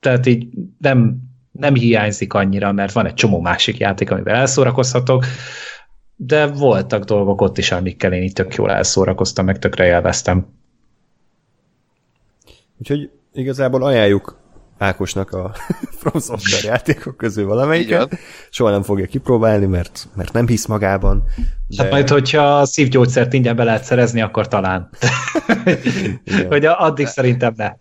tehát 0.00 0.26
így 0.26 0.48
nem, 0.78 1.16
nem 1.52 1.74
hiányzik 1.74 2.32
annyira, 2.32 2.72
mert 2.72 2.92
van 2.92 3.06
egy 3.06 3.14
csomó 3.14 3.40
másik 3.40 3.78
játék, 3.78 4.10
amivel 4.10 4.34
elszórakozhatok, 4.34 5.24
de 6.16 6.46
voltak 6.46 7.04
dolgok 7.04 7.40
ott 7.40 7.58
is, 7.58 7.72
amikkel 7.72 8.12
én 8.12 8.22
itt 8.22 8.34
tök 8.34 8.54
jól 8.54 8.70
elszórakoztam, 8.70 9.44
meg 9.44 9.58
tökre 9.58 9.86
élveztem. 9.86 10.46
Úgyhogy 12.78 13.10
igazából 13.32 13.82
ajánljuk 13.82 14.36
Ákosnak 14.78 15.30
a 15.30 15.54
From 16.00 16.20
Software 16.20 16.66
játékok 16.66 17.16
közül 17.16 17.46
valamelyiket. 17.46 18.18
Soha 18.50 18.70
nem 18.70 18.82
fogja 18.82 19.06
kipróbálni, 19.06 19.66
mert, 19.66 20.08
mert 20.14 20.32
nem 20.32 20.46
hisz 20.46 20.66
magában. 20.66 21.24
De... 21.66 21.82
Hát 21.82 21.92
majd, 21.92 22.08
hogyha 22.08 22.58
a 22.58 22.64
szívgyógyszert 22.64 23.32
ingyen 23.32 23.56
be 23.56 23.64
lehet 23.64 23.84
szerezni, 23.84 24.20
akkor 24.20 24.48
talán. 24.48 24.90
hogy 26.48 26.64
addig 26.64 27.06
szerintem 27.06 27.52
ne. 27.56 27.72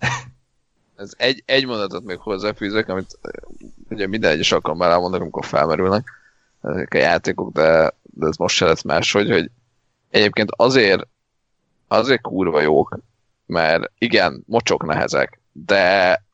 Ez 0.96 1.12
egy, 1.18 1.44
egy 1.46 1.66
mondatot 1.66 2.04
még 2.04 2.18
hozzáfűzök, 2.18 2.88
amit 2.90 3.20
ugye 3.90 4.08
minden 4.08 4.32
egyes 4.32 4.52
alkalommal 4.52 4.92
elmondok, 4.92 5.22
amikor 5.22 5.46
felmerülnek 5.46 6.08
ezek 6.62 6.94
a 6.94 6.98
játékok, 6.98 7.54
de, 7.54 7.94
de 8.04 8.28
ez 8.28 8.38
most 8.38 8.56
se 8.56 8.66
lesz 8.66 8.82
máshogy, 8.82 9.30
hogy 9.30 9.50
egyébként 10.10 10.50
azért 10.56 11.08
azért 11.88 12.22
kurva 12.22 12.62
jók, 12.62 13.00
mert 13.46 13.92
igen, 13.98 14.44
mocsok 14.46 14.86
nehezek, 14.86 15.40
de 15.52 16.26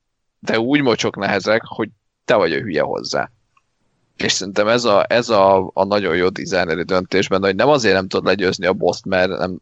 de 0.46 0.60
úgy 0.60 0.82
mocsok 0.82 1.16
nehezek, 1.16 1.62
hogy 1.66 1.90
te 2.26 2.36
vagy 2.36 2.54
a 2.54 2.60
hülye 2.60 2.82
hozzá. 2.82 3.30
És 4.18 4.32
szerintem 4.32 4.68
ez 4.68 4.84
a, 4.84 5.06
ez 5.10 5.30
a, 5.30 5.72
a 5.74 5.84
nagyon 5.84 6.16
jó 6.16 6.30
designeri 6.30 6.84
döntésben, 6.84 7.42
hogy 7.42 7.56
nem 7.56 7.70
azért 7.70 7.96
nem 7.96 8.08
tudod 8.08 8.26
legyőzni 8.26 8.66
a 8.66 8.74
boss 8.74 9.00
mert 9.06 9.38
nem 9.38 9.58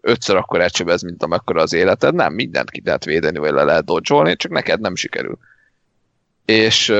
ötször 0.00 0.36
akkor 0.36 0.60
elcsebez, 0.60 1.02
mint 1.02 1.22
amekkora 1.22 1.62
az 1.62 1.72
életed, 1.72 2.14
nem, 2.14 2.34
mindent 2.34 2.70
ki 2.70 2.82
lehet 2.84 3.04
védeni, 3.04 3.38
vagy 3.38 3.52
le 3.52 3.62
lehet 3.62 3.84
dodge 3.84 4.34
csak 4.34 4.52
neked 4.52 4.80
nem 4.80 4.94
sikerül. 4.94 5.38
És, 6.44 6.92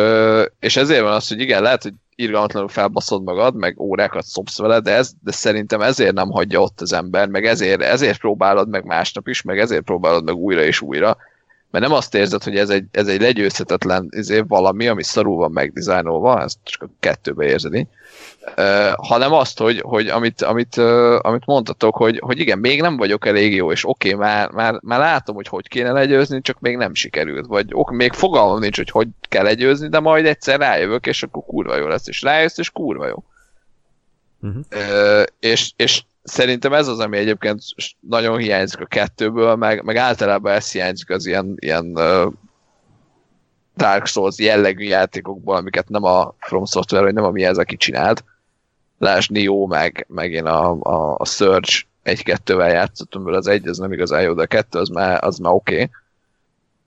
és 0.58 0.76
ezért 0.76 1.02
van 1.02 1.12
az, 1.12 1.28
hogy 1.28 1.40
igen, 1.40 1.62
lehet, 1.62 1.82
hogy 1.82 1.94
irgalmatlanul 2.14 2.68
felbaszod 2.68 3.22
magad, 3.22 3.55
meg 3.55 3.80
órákat 3.80 4.24
szopsz 4.24 4.58
vele, 4.58 4.80
de, 4.80 4.94
ez, 4.94 5.12
de 5.22 5.32
szerintem 5.32 5.80
ezért 5.80 6.14
nem 6.14 6.30
hagyja 6.30 6.60
ott 6.60 6.80
az 6.80 6.92
ember, 6.92 7.28
meg 7.28 7.47
ezért, 7.47 7.82
ezért 7.82 8.18
próbálod 8.18 8.68
meg 8.68 8.84
másnap 8.84 9.28
is, 9.28 9.42
meg 9.42 9.58
ezért 9.58 9.82
próbálod 9.82 10.24
meg 10.24 10.34
újra 10.34 10.62
és 10.62 10.80
újra, 10.80 11.16
mert 11.70 11.84
nem 11.84 11.94
azt 11.94 12.15
érzed, 12.15 12.42
hogy 12.42 12.57
ez 12.57 12.70
egy, 12.70 12.84
ez 12.90 13.08
egy 13.08 13.20
legyőzhetetlen 13.20 14.08
izé, 14.10 14.42
valami, 14.49 14.86
ami 14.86 15.02
szarul 15.02 15.36
van 15.36 15.50
megdizájnolva, 15.50 16.42
ezt 16.42 16.58
csak 16.62 16.82
a 16.82 16.90
kettőbe 17.00 17.44
érzed 17.44 17.74
így, 17.74 17.86
uh, 18.57 18.92
hanem 18.97 19.32
azt, 19.32 19.58
hogy, 19.58 19.81
hogy 19.81 20.08
amit, 20.08 20.42
amit, 20.42 20.76
uh, 20.76 21.18
amit 21.20 21.47
mondtatok, 21.47 21.97
hogy, 21.97 22.18
hogy 22.18 22.39
igen, 22.39 22.58
még 22.58 22.81
nem 22.81 22.97
vagyok 22.97 23.26
elég 23.26 23.55
jó, 23.55 23.73
és 23.73 23.89
oké, 23.89 24.15
okay, 24.15 24.26
már, 24.26 24.50
már, 24.50 24.78
már 24.82 24.99
látom, 24.99 25.34
hogy 25.34 25.49
hogy 25.49 25.68
kéne 25.68 25.92
legyőzni, 25.92 26.40
csak 26.40 26.60
még 26.60 26.76
nem 26.76 26.94
sikerült, 26.94 27.47
vagy 27.47 27.66
ok, 27.73 27.90
még 27.90 28.12
fogalmam 28.12 28.58
nincs, 28.58 28.76
hogy 28.76 28.90
hogy 28.90 29.08
kell 29.28 29.44
legyőzni, 29.44 29.89
de 29.89 30.00
majd 30.00 30.26
egyszer 30.26 30.58
rájövök, 30.58 31.07
és 31.07 31.23
akkor 31.23 31.42
kurva 31.47 31.76
jó 31.76 31.86
lesz, 31.86 32.08
és 32.08 32.23
rájössz, 32.23 32.58
és 32.58 32.70
kurva 32.70 33.07
jó. 33.07 33.24
Uh-huh. 34.42 34.62
Uh, 34.73 35.23
és, 35.40 35.73
és 35.76 36.02
szerintem 36.23 36.73
ez 36.73 36.89
az, 36.89 36.99
ami 36.99 37.16
egyébként 37.16 37.62
nagyon 38.00 38.39
hiányzik 38.39 38.81
a 38.81 38.86
kettőből, 38.86 39.55
meg, 39.55 39.82
meg 39.84 39.97
általában 39.97 40.52
ez 40.52 40.73
hiányzik 40.73 41.10
az 41.10 41.26
ilyen, 41.26 41.55
ilyen 41.58 41.86
uh, 41.86 42.32
Dark 43.76 44.07
Souls 44.07 44.39
jellegű 44.39 44.84
játékokból, 44.84 45.57
amiket 45.57 45.89
nem 45.89 46.05
a 46.05 46.34
From 46.39 46.65
Software, 46.65 47.05
vagy 47.05 47.15
nem 47.15 47.24
a 47.24 47.31
mi 47.31 47.44
ez, 47.44 47.58
aki 47.58 47.76
csinált. 47.76 48.24
Lásd 48.99 49.31
Nio, 49.31 49.66
meg, 49.66 50.07
meg 50.08 50.32
én 50.32 50.47
a, 50.47 50.70
a, 50.81 51.15
a 51.18 51.24
Surge 51.24 51.73
egy-kettővel 52.02 52.70
játszottam, 52.70 53.23
mert 53.23 53.36
az 53.36 53.47
egy, 53.47 53.68
az 53.68 53.78
nem 53.78 53.92
igazán 53.92 54.23
jó, 54.23 54.32
de 54.32 54.42
a 54.42 54.47
kettő 54.47 54.78
az 54.78 54.89
már, 54.89 55.24
az 55.24 55.39
már 55.39 55.52
oké. 55.52 55.74
Okay. 55.74 55.90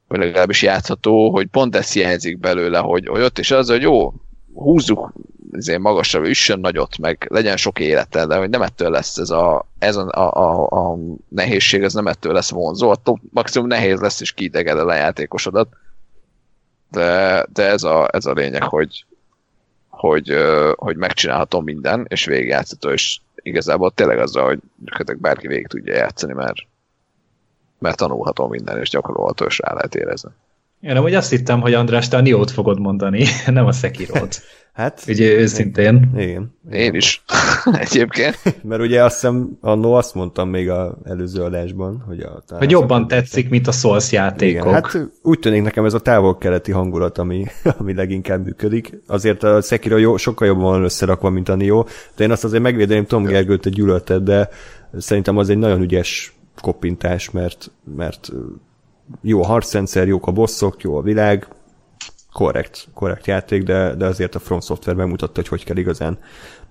Vagy 0.07 0.19
legalábbis 0.19 0.61
játszható, 0.61 1.31
hogy 1.31 1.47
pont 1.47 1.75
ez 1.75 1.91
hiányzik 1.91 2.39
belőle, 2.39 2.79
hogy, 2.79 3.07
hogy 3.07 3.21
ott 3.21 3.39
is 3.39 3.51
az, 3.51 3.69
hogy 3.69 3.81
jó, 3.81 4.13
húzzuk 4.53 5.13
izé, 5.55 5.77
magasabb, 5.77 6.23
üssön 6.23 6.59
nagyot, 6.59 6.97
meg 6.97 7.27
legyen 7.29 7.57
sok 7.57 7.79
élete, 7.79 8.25
de 8.25 8.37
hogy 8.37 8.49
nem 8.49 8.61
ettől 8.61 8.89
lesz 8.89 9.17
ez 9.17 9.29
a, 9.29 9.65
ez 9.79 9.95
a, 9.95 10.07
a, 10.07 10.33
a, 10.33 10.67
a 10.91 10.97
nehézség, 11.27 11.83
ez 11.83 11.93
nem 11.93 12.07
ettől 12.07 12.33
lesz 12.33 12.49
vonzó, 12.49 12.89
attól 12.89 13.19
maximum 13.29 13.67
nehéz 13.67 13.99
lesz, 13.99 14.21
és 14.21 14.31
kiideged 14.31 14.79
a 14.79 14.93
játékosodat. 14.93 15.67
De, 16.91 17.45
de 17.53 17.63
ez, 17.63 17.83
a, 17.83 18.07
ez 18.11 18.25
a 18.25 18.31
lényeg, 18.31 18.63
hogy, 18.63 19.05
hogy, 19.89 20.33
hogy 20.75 20.97
megcsinálhatom 20.97 21.63
minden, 21.63 22.05
és 22.07 22.25
végigjátszható, 22.25 22.89
és 22.89 23.19
igazából 23.35 23.91
tényleg 23.91 24.19
az, 24.19 24.35
hogy 24.35 24.59
bárki 25.17 25.47
végig 25.47 25.67
tudja 25.67 25.93
játszani, 25.93 26.33
mert, 26.33 26.57
mert 27.79 27.97
tanulhatom 27.97 28.49
minden, 28.49 28.79
és 28.79 28.89
gyakorolható, 28.89 29.45
és 29.45 29.59
rá 29.59 29.73
lehet 29.73 29.95
érezni. 29.95 30.29
Én 30.83 30.95
amúgy 30.95 31.13
azt 31.13 31.29
hittem, 31.29 31.61
hogy 31.61 31.73
András, 31.73 32.07
te 32.07 32.17
a 32.17 32.21
Niót 32.21 32.51
fogod 32.51 32.79
mondani, 32.79 33.25
nem 33.45 33.65
a 33.65 33.71
Sekirot. 33.71 34.41
Hát, 34.73 35.03
ugye 35.07 35.33
őszintén. 35.33 36.11
Igen. 36.17 36.57
Én 36.71 36.93
is. 36.93 37.23
Egyébként. 37.85 38.37
Mert 38.63 38.81
ugye 38.81 39.03
azt 39.03 39.13
hiszem, 39.13 39.57
annó 39.61 39.93
azt 39.93 40.13
mondtam 40.13 40.49
még 40.49 40.69
az 40.69 40.91
előző 41.03 41.41
adásban, 41.41 42.03
hogy 42.07 42.19
a 42.19 42.43
Hogy 42.57 42.71
jobban 42.71 43.07
tetszik, 43.07 43.49
mint 43.49 43.67
a 43.67 43.71
Souls 43.71 44.11
játékok. 44.11 44.67
Igen, 44.67 44.73
hát 44.73 45.09
úgy 45.21 45.39
tűnik 45.39 45.63
nekem 45.63 45.85
ez 45.85 45.93
a 45.93 45.99
távol-keleti 45.99 46.71
hangulat, 46.71 47.17
ami, 47.17 47.45
ami 47.77 47.93
leginkább 47.93 48.43
működik. 48.45 49.01
Azért 49.07 49.43
a 49.43 49.61
Sekiro 49.61 49.97
jó, 49.97 50.17
sokkal 50.17 50.47
jobban 50.47 50.63
van 50.63 50.83
összerakva, 50.83 51.29
mint 51.29 51.49
a 51.49 51.55
Nio, 51.55 51.85
de 52.15 52.23
én 52.23 52.31
azt 52.31 52.43
azért 52.43 52.63
megvédeném 52.63 53.05
Tom 53.05 53.23
Gergőt 53.23 53.65
egy 53.65 53.73
gyűlöltet, 53.73 54.23
de 54.23 54.49
szerintem 54.97 55.37
az 55.37 55.49
egy 55.49 55.57
nagyon 55.57 55.81
ügyes 55.81 56.33
koppintás, 56.61 57.31
mert, 57.31 57.71
mert 57.95 58.31
jó 59.21 59.41
a 59.41 59.45
harcrendszer, 59.45 60.07
jók 60.07 60.27
a 60.27 60.31
bosszok, 60.31 60.81
jó 60.81 60.97
a 60.97 61.01
világ, 61.01 61.47
korrekt, 62.33 62.87
korrekt 62.93 63.27
játék, 63.27 63.63
de, 63.63 63.95
de 63.95 64.05
azért 64.05 64.35
a 64.35 64.39
From 64.39 64.59
Software 64.59 64.97
megmutatta, 64.97 65.33
hogy 65.35 65.47
hogy 65.47 65.63
kell 65.63 65.77
igazán 65.77 66.17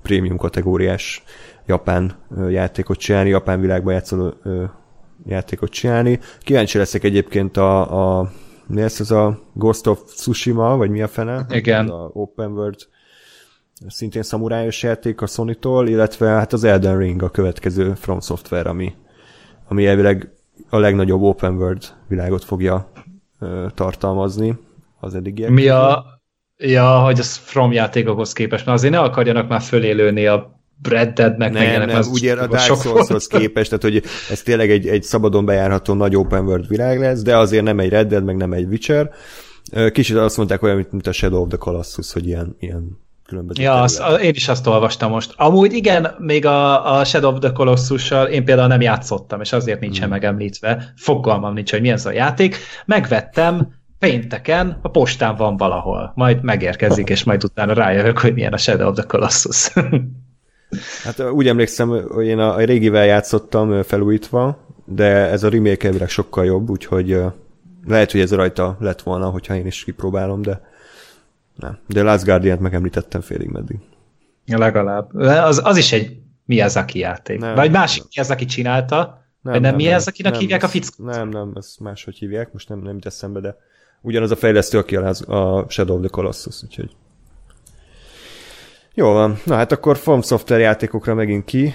prémium 0.03 0.37
kategóriás 0.37 1.25
japán 1.67 2.17
játékot 2.49 2.99
csinálni, 2.99 3.29
japán 3.29 3.61
világban 3.61 3.93
játszó 3.93 4.29
játékot 5.27 5.71
csinálni. 5.71 6.21
Kíváncsi 6.41 6.79
leszek 6.79 7.05
egyébként 7.05 7.57
a, 7.57 8.19
a 8.19 8.31
mi 8.67 8.81
lesz 8.81 9.01
ez 9.01 9.11
a 9.11 9.41
Ghost 9.53 9.87
of 9.87 10.01
Tsushima, 10.05 10.77
vagy 10.77 10.91
mi 10.91 11.03
a 11.03 11.09
fene? 11.09 11.47
Igen. 11.51 11.89
A 11.89 12.11
Open 12.13 12.53
World 12.53 12.79
szintén 13.89 14.23
szamurájos 14.23 14.83
játék 14.83 15.21
a 15.21 15.27
Sony-tól, 15.27 15.89
illetve 15.89 16.29
hát 16.29 16.53
az 16.53 16.65
Elden 16.65 16.99
Ring 16.99 17.23
a 17.23 17.31
következő 17.31 17.95
From 17.95 18.21
Software, 18.21 18.69
ami, 18.69 18.95
ami 19.69 19.87
elvileg 19.87 20.33
a 20.75 20.79
legnagyobb 20.79 21.23
Open 21.23 21.55
World 21.55 21.83
világot 22.09 22.45
fogja 22.45 22.91
ö, 23.41 23.67
tartalmazni 23.75 24.59
az 25.01 25.15
eddigiek. 25.15 25.51
Mi 25.51 25.69
a, 25.69 26.05
ja, 26.57 27.01
hogy 27.01 27.19
az 27.19 27.37
From 27.37 27.73
játékokhoz 27.73 28.33
képest, 28.33 28.67
mert 28.67 28.79
azért 28.79 28.93
ne 28.93 29.01
akarjanak 29.01 29.49
már 29.49 29.61
fölélőni 29.61 30.27
a 30.27 30.61
Red 30.83 31.13
Dead 31.13 31.39
meg 31.39 31.53
nem, 31.53 31.79
nem, 31.79 31.89
nem, 31.89 32.03
ugye 32.13 32.33
a 32.33 32.47
Dark 32.47 32.61
Souls-hoz 32.61 33.27
képest, 33.39 33.69
tehát 33.69 33.83
hogy 33.83 34.11
ez 34.31 34.43
tényleg 34.43 34.71
egy, 34.71 34.87
egy 34.87 35.03
szabadon 35.03 35.45
bejárható 35.45 35.95
nagy 35.95 36.17
open 36.17 36.47
world 36.47 36.69
világ 36.69 37.01
lesz, 37.01 37.23
de 37.23 37.37
azért 37.37 37.65
nem 37.65 37.79
egy 37.79 37.89
Red 37.89 38.09
Dead, 38.09 38.25
meg 38.25 38.37
nem 38.37 38.53
egy 38.53 38.67
Witcher. 38.67 39.11
Kicsit 39.93 40.17
azt 40.17 40.37
mondták 40.37 40.63
olyan, 40.63 40.87
mint 40.91 41.07
a 41.07 41.13
Shadow 41.13 41.41
of 41.41 41.49
the 41.49 41.57
Colossus, 41.57 42.13
hogy 42.13 42.27
ilyen, 42.27 42.57
ilyen 42.59 42.99
különböző 43.33 43.63
Ja, 43.63 43.81
az, 43.81 44.03
én 44.23 44.35
is 44.35 44.49
azt 44.49 44.67
olvastam 44.67 45.11
most. 45.11 45.33
Amúgy 45.37 45.73
igen, 45.73 46.15
még 46.19 46.47
a, 46.47 46.97
a 46.99 47.05
Shadow 47.05 47.33
of 47.33 47.39
the 47.39 47.53
Colossus-sal 47.53 48.27
én 48.27 48.45
például 48.45 48.69
nem 48.69 48.81
játszottam, 48.81 49.41
és 49.41 49.53
azért 49.53 49.81
nincsen 49.81 50.03
hmm. 50.03 50.13
megemlítve. 50.13 50.93
Fogalmam 50.97 51.55
nincs, 51.55 51.71
hogy 51.71 51.81
milyen 51.81 51.97
az 51.97 52.07
a 52.07 52.13
játék. 52.13 52.57
Megvettem, 52.87 53.73
pénteken 53.99 54.79
a 54.83 54.89
postán 54.89 55.37
van 55.37 55.57
valahol. 55.57 56.13
Majd 56.15 56.43
megérkezik, 56.43 57.09
és 57.09 57.25
majd 57.25 57.45
utána 57.45 57.73
rájövök, 57.73 58.19
hogy 58.19 58.35
milyen 58.35 58.53
a 58.53 58.57
Shadow 58.57 58.89
of 58.89 58.95
the 58.95 59.05
Colossus. 59.07 59.73
Hát 61.05 61.21
úgy 61.21 61.49
emlékszem, 61.49 61.89
hogy 61.89 62.27
én 62.27 62.39
a, 62.39 62.55
a 62.55 62.59
régivel 62.59 63.05
játszottam 63.05 63.83
felújítva, 63.83 64.59
de 64.85 65.05
ez 65.07 65.43
a 65.43 65.49
remake 65.49 65.87
elvileg 65.87 66.09
sokkal 66.09 66.45
jobb, 66.45 66.71
úgyhogy 66.71 67.19
lehet, 67.87 68.13
hogy 68.13 68.21
ez 68.21 68.35
rajta 68.35 68.77
lett 68.81 69.03
volna, 69.03 69.29
hogyha 69.29 69.55
én 69.55 69.67
is 69.67 69.85
kipróbálom, 69.85 70.43
de 70.43 70.61
nem. 71.57 71.79
De 71.87 72.03
Last 72.03 72.25
Guardian-t 72.25 72.61
megemlítettem 72.61 73.21
félig 73.21 73.49
meddig. 73.49 73.77
Legalább. 74.47 75.15
Az, 75.15 75.61
az 75.65 75.77
is 75.77 75.93
egy 75.93 76.17
Miyazaki 76.45 76.99
játék. 76.99 77.39
Nem, 77.39 77.55
Vagy 77.55 77.71
másik 77.71 78.03
Miyazaki 78.15 78.45
csinálta, 78.45 78.97
nem, 78.97 79.53
vagy 79.53 79.63
nem, 79.63 79.71
nem 79.71 79.75
Miyazakinak 79.75 80.35
hívják 80.35 80.63
a 80.63 80.69
fickót? 80.69 81.07
Nem, 81.07 81.29
nem, 81.29 81.53
ezt 81.55 81.81
máshogy 81.81 82.17
hívják, 82.17 82.53
most 82.53 82.69
nem, 82.69 82.79
nem 82.79 82.93
jut 82.93 83.07
eszembe, 83.07 83.41
de 83.41 83.57
ugyanaz 84.01 84.31
a 84.31 84.37
fejlesztő, 84.37 84.79
aki 84.79 84.97
a, 84.97 85.09
a 85.27 85.67
Shadow 85.69 85.95
of 85.95 86.01
the 86.01 86.09
Colossus, 86.11 86.63
úgyhogy 86.63 86.97
jó 88.95 89.13
van. 89.13 89.39
Na 89.45 89.55
hát 89.55 89.73
akkor 89.73 89.97
From 89.97 90.23
Software 90.23 90.63
játékokra 90.63 91.15
megint 91.15 91.45
ki 91.45 91.73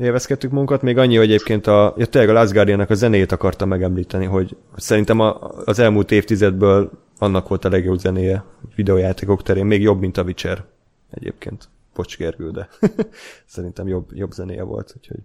élvezkedtük 0.00 0.50
munkat. 0.50 0.82
Még 0.82 0.98
annyi, 0.98 1.16
hogy 1.16 1.26
egyébként 1.26 1.66
a, 1.66 1.94
ja, 1.96 2.06
tényleg 2.06 2.30
a 2.30 2.32
Last 2.32 2.52
Guardian-nak 2.52 2.90
a 2.90 2.94
zenét 2.94 3.32
akartam 3.32 3.68
megemlíteni, 3.68 4.24
hogy 4.24 4.56
szerintem 4.76 5.20
a, 5.20 5.38
az 5.64 5.78
elmúlt 5.78 6.10
évtizedből 6.10 6.90
annak 7.18 7.48
volt 7.48 7.64
a 7.64 7.68
legjobb 7.68 7.98
zenéje 7.98 8.44
videójátékok 8.74 9.42
terén, 9.42 9.66
még 9.66 9.82
jobb, 9.82 10.00
mint 10.00 10.16
a 10.16 10.22
Witcher 10.22 10.64
egyébként. 11.10 11.68
Bocs, 11.94 12.16
Gergő, 12.16 12.50
de 12.50 12.68
szerintem 13.46 13.88
jobb, 13.88 14.08
jobb 14.12 14.30
zenéje 14.30 14.62
volt, 14.62 14.94
úgyhogy 14.96 15.18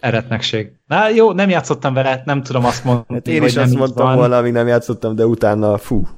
eretnekség. 0.00 0.72
Na 0.86 1.08
jó, 1.08 1.32
nem 1.32 1.48
játszottam 1.48 1.94
vele, 1.94 2.22
nem 2.24 2.42
tudom 2.42 2.64
azt 2.64 2.84
mondani, 2.84 3.14
hát 3.14 3.28
én 3.28 3.42
is 3.42 3.54
hogy 3.54 3.62
azt 3.62 3.74
mondtam 3.74 4.06
van. 4.06 4.16
volna, 4.16 4.36
amíg 4.36 4.52
nem 4.52 4.66
játszottam, 4.66 5.14
de 5.14 5.26
utána 5.26 5.78
fú, 5.78 6.08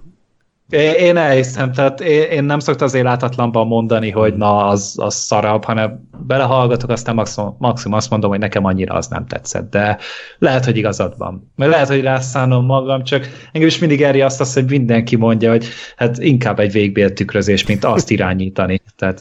én 0.77 1.17
elhiszem, 1.17 1.73
tehát 1.73 2.01
én 2.01 2.45
nem 2.45 2.59
szoktam 2.59 2.87
az 2.87 2.95
láthatatlanban 2.95 3.67
mondani, 3.67 4.11
hogy 4.11 4.35
na, 4.35 4.67
az, 4.67 4.95
az 4.97 5.15
szarabb, 5.15 5.65
hanem 5.65 6.09
belehallgatok, 6.27 6.91
aztán 6.91 7.15
maximum, 7.15 7.57
maximum 7.59 7.97
azt 7.97 8.11
mondom, 8.11 8.31
hogy 8.31 8.39
nekem 8.39 8.65
annyira 8.65 8.95
az 8.95 9.07
nem 9.07 9.27
tetszett, 9.27 9.71
de 9.71 9.99
lehet, 10.39 10.65
hogy 10.65 10.77
igazad 10.77 11.15
van. 11.19 11.53
Mert 11.57 11.71
lehet, 11.71 11.89
hogy 11.89 12.01
rászánom 12.01 12.65
magam, 12.65 13.05
csak 13.05 13.29
engem 13.53 13.69
is 13.69 13.79
mindig 13.79 14.03
eri 14.03 14.21
azt, 14.21 14.41
azt, 14.41 14.55
hogy 14.55 14.69
mindenki 14.69 15.17
mondja, 15.17 15.51
hogy 15.51 15.67
hát 15.97 16.19
inkább 16.19 16.59
egy 16.59 16.73
végbél 16.73 17.13
tükrözés, 17.13 17.67
mint 17.67 17.85
azt 17.85 18.11
irányítani. 18.11 18.81
Tehát... 18.97 19.21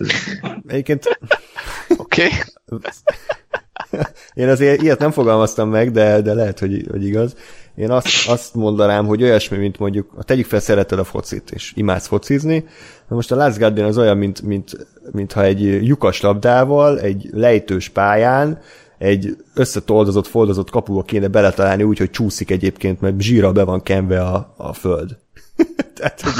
Egyébként... 0.67 1.19
Oké. 1.97 2.25
Okay. 2.67 2.79
Én 4.33 4.49
azért 4.49 4.81
ilyet 4.81 4.99
nem 4.99 5.11
fogalmaztam 5.11 5.69
meg, 5.69 5.91
de, 5.91 6.21
de 6.21 6.33
lehet, 6.33 6.59
hogy, 6.59 6.87
hogy 6.91 7.05
igaz. 7.05 7.35
Én 7.75 7.91
azt, 7.91 8.27
azt 8.27 8.53
mondanám, 8.53 9.05
hogy 9.05 9.23
olyasmi, 9.23 9.57
mint 9.57 9.79
mondjuk, 9.79 10.25
tegyük 10.25 10.45
fel, 10.45 10.59
szereted 10.59 10.99
a 10.99 11.03
focit, 11.03 11.51
és 11.51 11.71
imádsz 11.75 12.07
focizni, 12.07 12.65
na 13.07 13.15
most 13.15 13.31
a 13.31 13.35
Last 13.35 13.57
Guardian 13.57 13.87
az 13.87 13.97
olyan, 13.97 14.17
mint, 14.17 14.41
mint, 14.41 14.87
mintha 15.11 15.43
egy 15.43 15.85
lyukas 15.85 16.21
labdával, 16.21 16.99
egy 16.99 17.29
lejtős 17.31 17.89
pályán, 17.89 18.59
egy 18.97 19.37
összetoldozott, 19.53 20.27
foldozott 20.27 20.69
kapuba 20.69 21.01
kéne 21.01 21.27
beletalálni 21.27 21.83
úgy, 21.83 21.97
hogy 21.97 22.09
csúszik 22.09 22.51
egyébként, 22.51 23.01
mert 23.01 23.21
zsíra 23.21 23.51
be 23.51 23.63
van 23.63 23.83
kenve 23.83 24.21
a, 24.21 24.53
a 24.57 24.73
föld. 24.73 25.17
Tehát, 25.95 26.21
hogy 26.21 26.33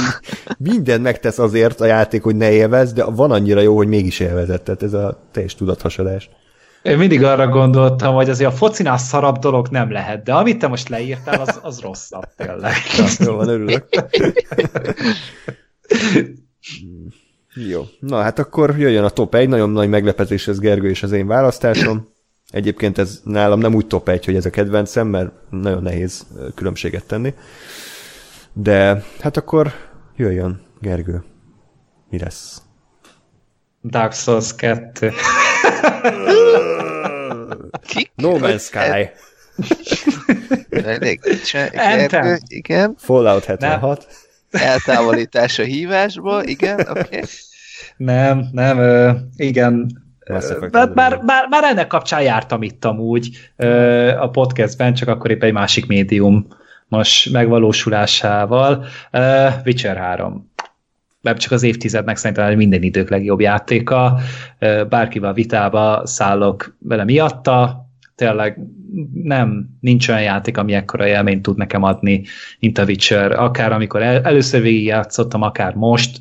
mindent 0.58 1.02
megtesz 1.02 1.38
azért 1.38 1.80
a 1.80 1.84
játék, 1.84 2.22
hogy 2.22 2.36
ne 2.36 2.50
élvez, 2.50 2.92
de 2.92 3.04
van 3.04 3.30
annyira 3.30 3.60
jó, 3.60 3.76
hogy 3.76 3.88
mégis 3.88 4.20
élvezett. 4.20 4.64
Tehát 4.64 4.82
ez 4.82 4.92
a 4.92 5.22
teljes 5.32 5.54
tudathasadás. 5.54 6.30
Én 6.82 6.98
mindig 6.98 7.24
arra 7.24 7.48
gondoltam, 7.48 8.14
hogy 8.14 8.30
azért 8.30 8.50
a 8.50 8.56
focinál 8.56 8.98
szarabb 8.98 9.38
dolog 9.38 9.68
nem 9.68 9.90
lehet, 9.90 10.22
de 10.22 10.34
amit 10.34 10.58
te 10.58 10.66
most 10.66 10.88
leírtál, 10.88 11.40
az, 11.40 11.58
az 11.62 11.80
rosszabb 11.80 12.34
tényleg. 12.36 12.74
Jó 13.18 13.34
van, 13.34 13.48
örülök. 13.48 13.88
Jó. 17.68 17.82
Na 18.00 18.22
hát 18.22 18.38
akkor 18.38 18.78
jöjjön 18.78 19.04
a 19.04 19.08
top 19.08 19.34
1, 19.34 19.48
nagyon 19.48 19.70
nagy 19.70 19.88
meglepetés 19.88 20.48
ez 20.48 20.58
Gergő 20.58 20.88
és 20.88 21.02
az 21.02 21.12
én 21.12 21.26
választásom. 21.26 22.08
Egyébként 22.50 22.98
ez 22.98 23.20
nálam 23.24 23.58
nem 23.58 23.74
úgy 23.74 23.86
top 23.86 24.08
1, 24.08 24.24
hogy 24.24 24.36
ez 24.36 24.46
a 24.46 24.50
kedvencem, 24.50 25.06
mert 25.06 25.32
nagyon 25.50 25.82
nehéz 25.82 26.26
különbséget 26.54 27.06
tenni. 27.06 27.34
De 28.52 29.04
hát 29.20 29.36
akkor 29.36 29.72
jöjjön 30.16 30.60
Gergő. 30.80 31.22
Mi 32.10 32.18
lesz? 32.18 32.62
Dark 33.82 34.12
Souls 34.12 34.54
2. 34.54 35.12
Ki? 37.86 38.10
No 38.14 38.38
Man's 38.38 38.62
Sky. 38.62 39.10
Elég 40.70 41.20
igen, 41.70 42.40
igen. 42.48 42.94
Fallout 42.98 43.44
76. 43.44 44.06
Nem. 44.50 44.62
Eltávolítás 44.62 45.58
a 45.58 45.62
hívásból, 45.62 46.42
igen, 46.42 46.80
oké. 46.80 47.00
Okay. 47.00 47.22
Nem, 47.96 48.48
nem, 48.52 48.78
ö, 48.78 49.10
igen. 49.36 50.02
Bár, 50.70 50.92
bár, 50.92 51.24
bár, 51.24 51.48
bár 51.48 51.64
ennek 51.64 51.86
kapcsán 51.86 52.22
jártam 52.22 52.62
itt 52.62 52.84
amúgy 52.84 53.50
ö, 53.56 54.08
a 54.16 54.28
podcastben, 54.28 54.94
csak 54.94 55.08
akkor 55.08 55.30
épp 55.30 55.42
egy 55.42 55.52
másik 55.52 55.86
médium 55.86 56.46
most 56.86 57.32
megvalósulásával. 57.32 58.84
Ö, 59.10 59.48
Witcher 59.64 59.96
3 59.96 60.47
nem 61.20 61.36
csak 61.36 61.52
az 61.52 61.62
évtizednek 61.62 62.16
szerintem 62.16 62.56
minden 62.56 62.82
idők 62.82 63.10
legjobb 63.10 63.40
játéka, 63.40 64.18
bárkivel 64.88 65.32
vitába 65.32 66.06
szállok 66.06 66.76
vele 66.78 67.04
miatta, 67.04 67.86
tényleg 68.14 68.58
nem, 69.12 69.68
nincs 69.80 70.08
olyan 70.08 70.22
játék, 70.22 70.56
ami 70.56 70.72
ekkora 70.72 71.06
élményt 71.06 71.42
tud 71.42 71.56
nekem 71.56 71.82
adni, 71.82 72.24
mint 72.60 72.78
a 72.78 72.84
Witcher. 72.84 73.32
Akár 73.32 73.72
amikor 73.72 74.02
el, 74.02 74.22
először 74.22 74.66
játszottam, 74.66 75.42
akár 75.42 75.74
most, 75.74 76.20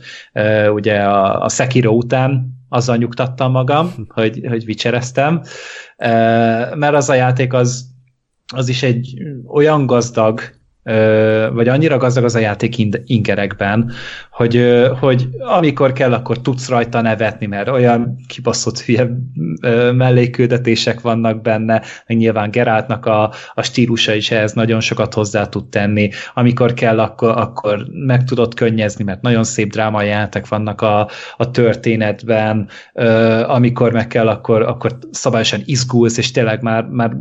ugye 0.74 1.04
a, 1.04 1.44
a 1.44 1.50
Sekiro 1.50 1.92
után 1.92 2.56
azzal 2.70 2.98
nyugtattam 2.98 3.52
magam, 3.52 3.94
hogy, 4.08 4.40
hogy 4.48 4.64
Witchereztem, 4.68 5.42
mert 6.76 6.94
az 6.94 7.10
a 7.10 7.14
játék 7.14 7.54
az, 7.54 7.86
az 8.54 8.70
is 8.70 8.84
egy 8.84 9.14
olyan 9.48 9.86
gazdag 9.86 10.42
vagy 11.54 11.68
annyira 11.68 11.98
gazdag 11.98 12.24
az 12.24 12.36
a 12.36 12.40
játék 12.40 12.76
ingerekben, 13.06 13.92
hogy, 14.32 14.86
hogy 15.00 15.28
amikor 15.40 15.94
kell, 15.94 16.14
akkor 16.14 16.42
tudsz 16.42 16.70
rajta 16.70 17.02
nevetni, 17.02 17.46
mert 17.46 17.70
olyan 17.70 18.16
kibaszott 18.28 18.80
hülye 18.80 19.08
mellékküldetések 19.94 21.02
vannak 21.02 21.42
benne, 21.42 21.82
meg 22.08 22.18
nyilván 22.18 22.52
Geráltnak 22.52 23.06
a, 23.06 23.32
a 23.54 23.62
stílusa 23.62 24.14
is 24.14 24.32
ehhez 24.32 24.54
nagyon 24.54 24.80
sokat 24.80 25.14
hozzá 25.14 25.46
tud 25.46 25.70
tenni. 25.70 26.10
Amikor 26.34 26.74
kell, 26.74 27.00
akkor, 27.00 27.30
akkor 27.30 27.86
meg 27.92 28.24
tudod 28.24 28.54
könnyezni, 28.54 29.04
mert 29.04 29.22
nagyon 29.22 29.44
szép 29.44 29.72
drámai 29.72 30.08
játék 30.08 30.48
vannak 30.48 30.82
a, 30.82 31.10
a 31.38 31.52
történetben, 31.52 32.68
amikor 33.48 33.92
meg 33.92 34.08
kell, 34.08 34.28
akkor, 34.28 34.62
akkor 34.62 34.98
szabályosan 35.12 35.62
izgulsz, 35.66 36.18
és 36.18 36.32
tényleg 36.32 36.62
már, 36.62 36.86
már 36.86 37.12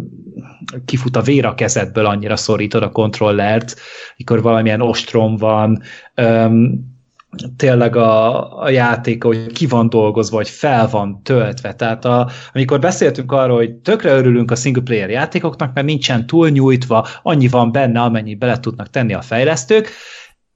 kifut 0.84 1.16
a 1.16 1.22
vér 1.22 1.44
a 1.44 1.54
kezedből, 1.54 2.06
annyira 2.06 2.36
szorítod 2.36 2.82
a 2.82 2.90
kontrollert, 3.56 3.80
mikor 4.16 4.42
valamilyen 4.42 4.80
ostrom 4.80 5.36
van, 5.36 5.82
um, 6.16 6.94
tényleg 7.56 7.96
a, 7.96 8.62
a 8.62 8.70
játék, 8.70 9.24
hogy 9.24 9.52
ki 9.52 9.66
van 9.66 9.88
dolgozva, 9.88 10.36
vagy 10.36 10.48
fel 10.48 10.88
van 10.88 11.22
töltve. 11.22 11.74
Tehát 11.74 12.04
a, 12.04 12.28
amikor 12.52 12.78
beszéltünk 12.78 13.32
arról, 13.32 13.56
hogy 13.56 13.74
tökre 13.74 14.16
örülünk 14.16 14.50
a 14.50 14.54
single 14.54 14.82
player 14.82 15.10
játékoknak, 15.10 15.74
mert 15.74 15.86
nincsen 15.86 16.26
túl 16.26 16.48
nyújtva, 16.48 17.06
annyi 17.22 17.48
van 17.48 17.72
benne, 17.72 18.00
amennyi 18.00 18.34
bele 18.34 18.60
tudnak 18.60 18.90
tenni 18.90 19.14
a 19.14 19.20
fejlesztők, 19.20 19.90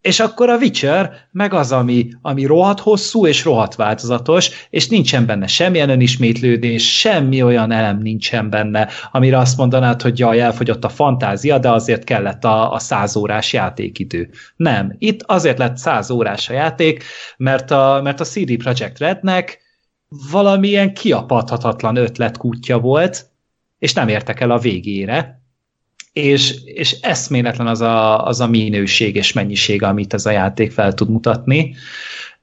És 0.01 0.21
akkor 0.21 0.49
a 0.49 0.57
Witcher 0.57 1.13
meg 1.33 1.55
az, 1.55 1.73
ami, 1.73 2.09
ami 2.23 2.45
rohadt 2.45 2.81
hosszú 2.81 3.27
és 3.27 3.45
rohadt 3.45 3.75
változatos, 3.75 4.51
és 4.71 4.89
nincsen 4.89 5.27
benne 5.27 5.47
semmilyen 5.47 5.91
önismétlődés, 5.91 6.99
semmi 6.99 7.43
olyan 7.43 7.71
elem 7.71 7.99
nincsen 7.99 8.51
benne, 8.51 8.89
amire 9.13 9.39
azt 9.39 9.57
mondanád, 9.57 10.03
hogy 10.03 10.19
jaj, 10.19 10.41
elfogyott 10.41 10.85
a 10.85 10.89
fantázia, 10.89 11.59
de 11.59 11.71
azért 11.71 12.05
kellett 12.05 12.45
a, 12.45 12.73
a 12.73 12.79
száz 12.79 13.17
órás 13.17 13.53
játékidő. 13.53 14.31
Nem, 14.57 14.95
itt 14.99 15.23
azért 15.23 15.59
lett 15.59 15.77
száz 15.77 16.11
órás 16.11 16.49
a 16.49 16.53
játék, 16.53 17.05
mert 17.37 17.71
a, 17.71 18.01
mert 18.03 18.21
a 18.21 18.25
CD 18.25 18.57
Projekt 18.57 18.99
Rednek 18.99 19.61
valamilyen 20.31 20.95
kiapadhatatlan 20.95 21.97
ötletkútja 21.97 22.79
volt, 22.79 23.27
és 23.79 23.93
nem 23.93 24.09
értek 24.09 24.41
el 24.41 24.51
a 24.51 24.59
végére, 24.59 25.40
és, 26.13 26.55
és 26.65 26.93
eszméletlen 27.01 27.67
az 27.67 27.81
a, 27.81 28.27
az 28.27 28.41
a 28.41 28.47
minőség 28.47 29.17
és 29.17 29.33
mennyiség, 29.33 29.83
amit 29.83 30.15
ez 30.15 30.27
a 30.27 30.31
játék 30.31 30.73
fel 30.73 30.95
tud 30.95 31.11
mutatni. 31.11 31.75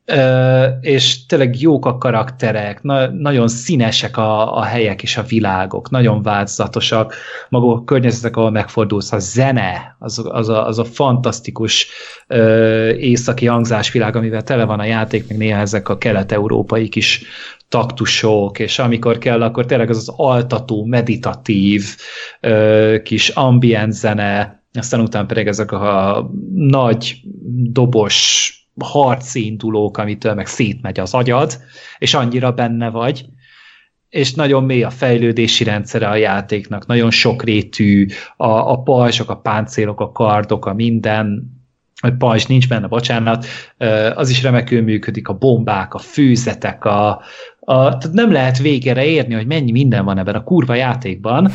Ö, 0.10 0.66
és 0.82 1.26
tényleg 1.26 1.62
jók 1.62 1.86
a 1.86 1.98
karakterek, 1.98 2.82
na, 2.82 3.08
nagyon 3.08 3.48
színesek 3.48 4.18
a, 4.18 4.58
a 4.58 4.64
helyek 4.64 5.04
és 5.04 5.18
a 5.18 5.24
világok, 5.24 5.90
nagyon 5.90 6.22
változatosak, 6.22 7.16
maguk 7.50 7.80
a 7.80 7.84
környezetek, 7.84 8.38
ahol 8.38 8.52
megfordulsz, 8.52 9.12
a 9.12 9.20
zene, 9.20 9.96
az, 10.00 10.22
az, 10.30 10.50
a, 10.50 10.68
az 10.68 10.80
a 10.80 10.86
fantasztikus 10.86 11.88
ö, 12.28 12.90
északi 12.90 13.46
hangzásvilág, 13.46 14.16
amivel 14.16 14.44
tele 14.44 14.66
van 14.66 14.80
a 14.80 14.86
játék, 14.86 15.28
meg 15.28 15.38
néha 15.38 15.60
ezek 15.60 15.90
a 15.90 15.98
kelet-európai 15.98 16.90
kis 16.90 17.24
taktusok, 17.70 18.60
és 18.60 18.80
amikor 18.80 19.18
kell, 19.18 19.42
akkor 19.42 19.66
tényleg 19.66 19.90
az 19.90 19.98
az 19.98 20.14
altató, 20.18 20.86
meditatív 20.86 21.96
kis 23.04 23.30
ambient 23.30 23.94
zene, 23.94 24.64
aztán 24.74 25.00
utána 25.00 25.26
pedig 25.26 25.48
ezek 25.48 25.72
a 25.72 26.30
nagy 26.54 27.22
dobos 27.72 28.52
harcindulók, 28.80 29.98
amitől 29.98 30.34
meg 30.34 30.48
szétmegy 30.48 31.00
az 31.00 31.14
agyad, 31.14 31.62
és 31.98 32.14
annyira 32.14 32.52
benne 32.52 32.90
vagy, 32.90 33.26
és 34.10 34.34
nagyon 34.34 34.64
mély 34.64 34.84
a 34.84 34.90
fejlődési 34.90 35.64
rendszere 35.64 36.08
a 36.08 36.16
játéknak, 36.16 36.86
nagyon 36.86 37.12
sokrétű, 37.12 38.08
a, 38.38 38.48
a 38.48 38.82
pajzsok, 38.82 39.30
a 39.30 39.38
páncélok, 39.38 40.00
a 40.00 40.12
kardok, 40.12 40.66
a 40.66 40.74
minden, 40.74 41.56
a 42.02 42.10
pajzs 42.18 42.46
nincs 42.46 42.68
benne, 42.68 42.88
bocsánat, 42.88 43.46
az 44.16 44.30
is 44.30 44.44
remekül 44.44 44.82
működik, 44.82 45.28
a 45.28 45.34
bombák, 45.34 45.94
a 45.94 45.98
főzetek, 45.98 46.86
a, 46.86 47.22
a, 47.70 47.98
tehát 47.98 48.12
nem 48.16 48.32
lehet 48.32 48.58
végére 48.58 49.06
érni, 49.06 49.34
hogy 49.34 49.48
mennyi 49.48 49.72
minden 49.72 50.06
van 50.06 50.18
ebben 50.18 50.36
a 50.36 50.44
kurva 50.44 50.74
játékban, 50.74 51.52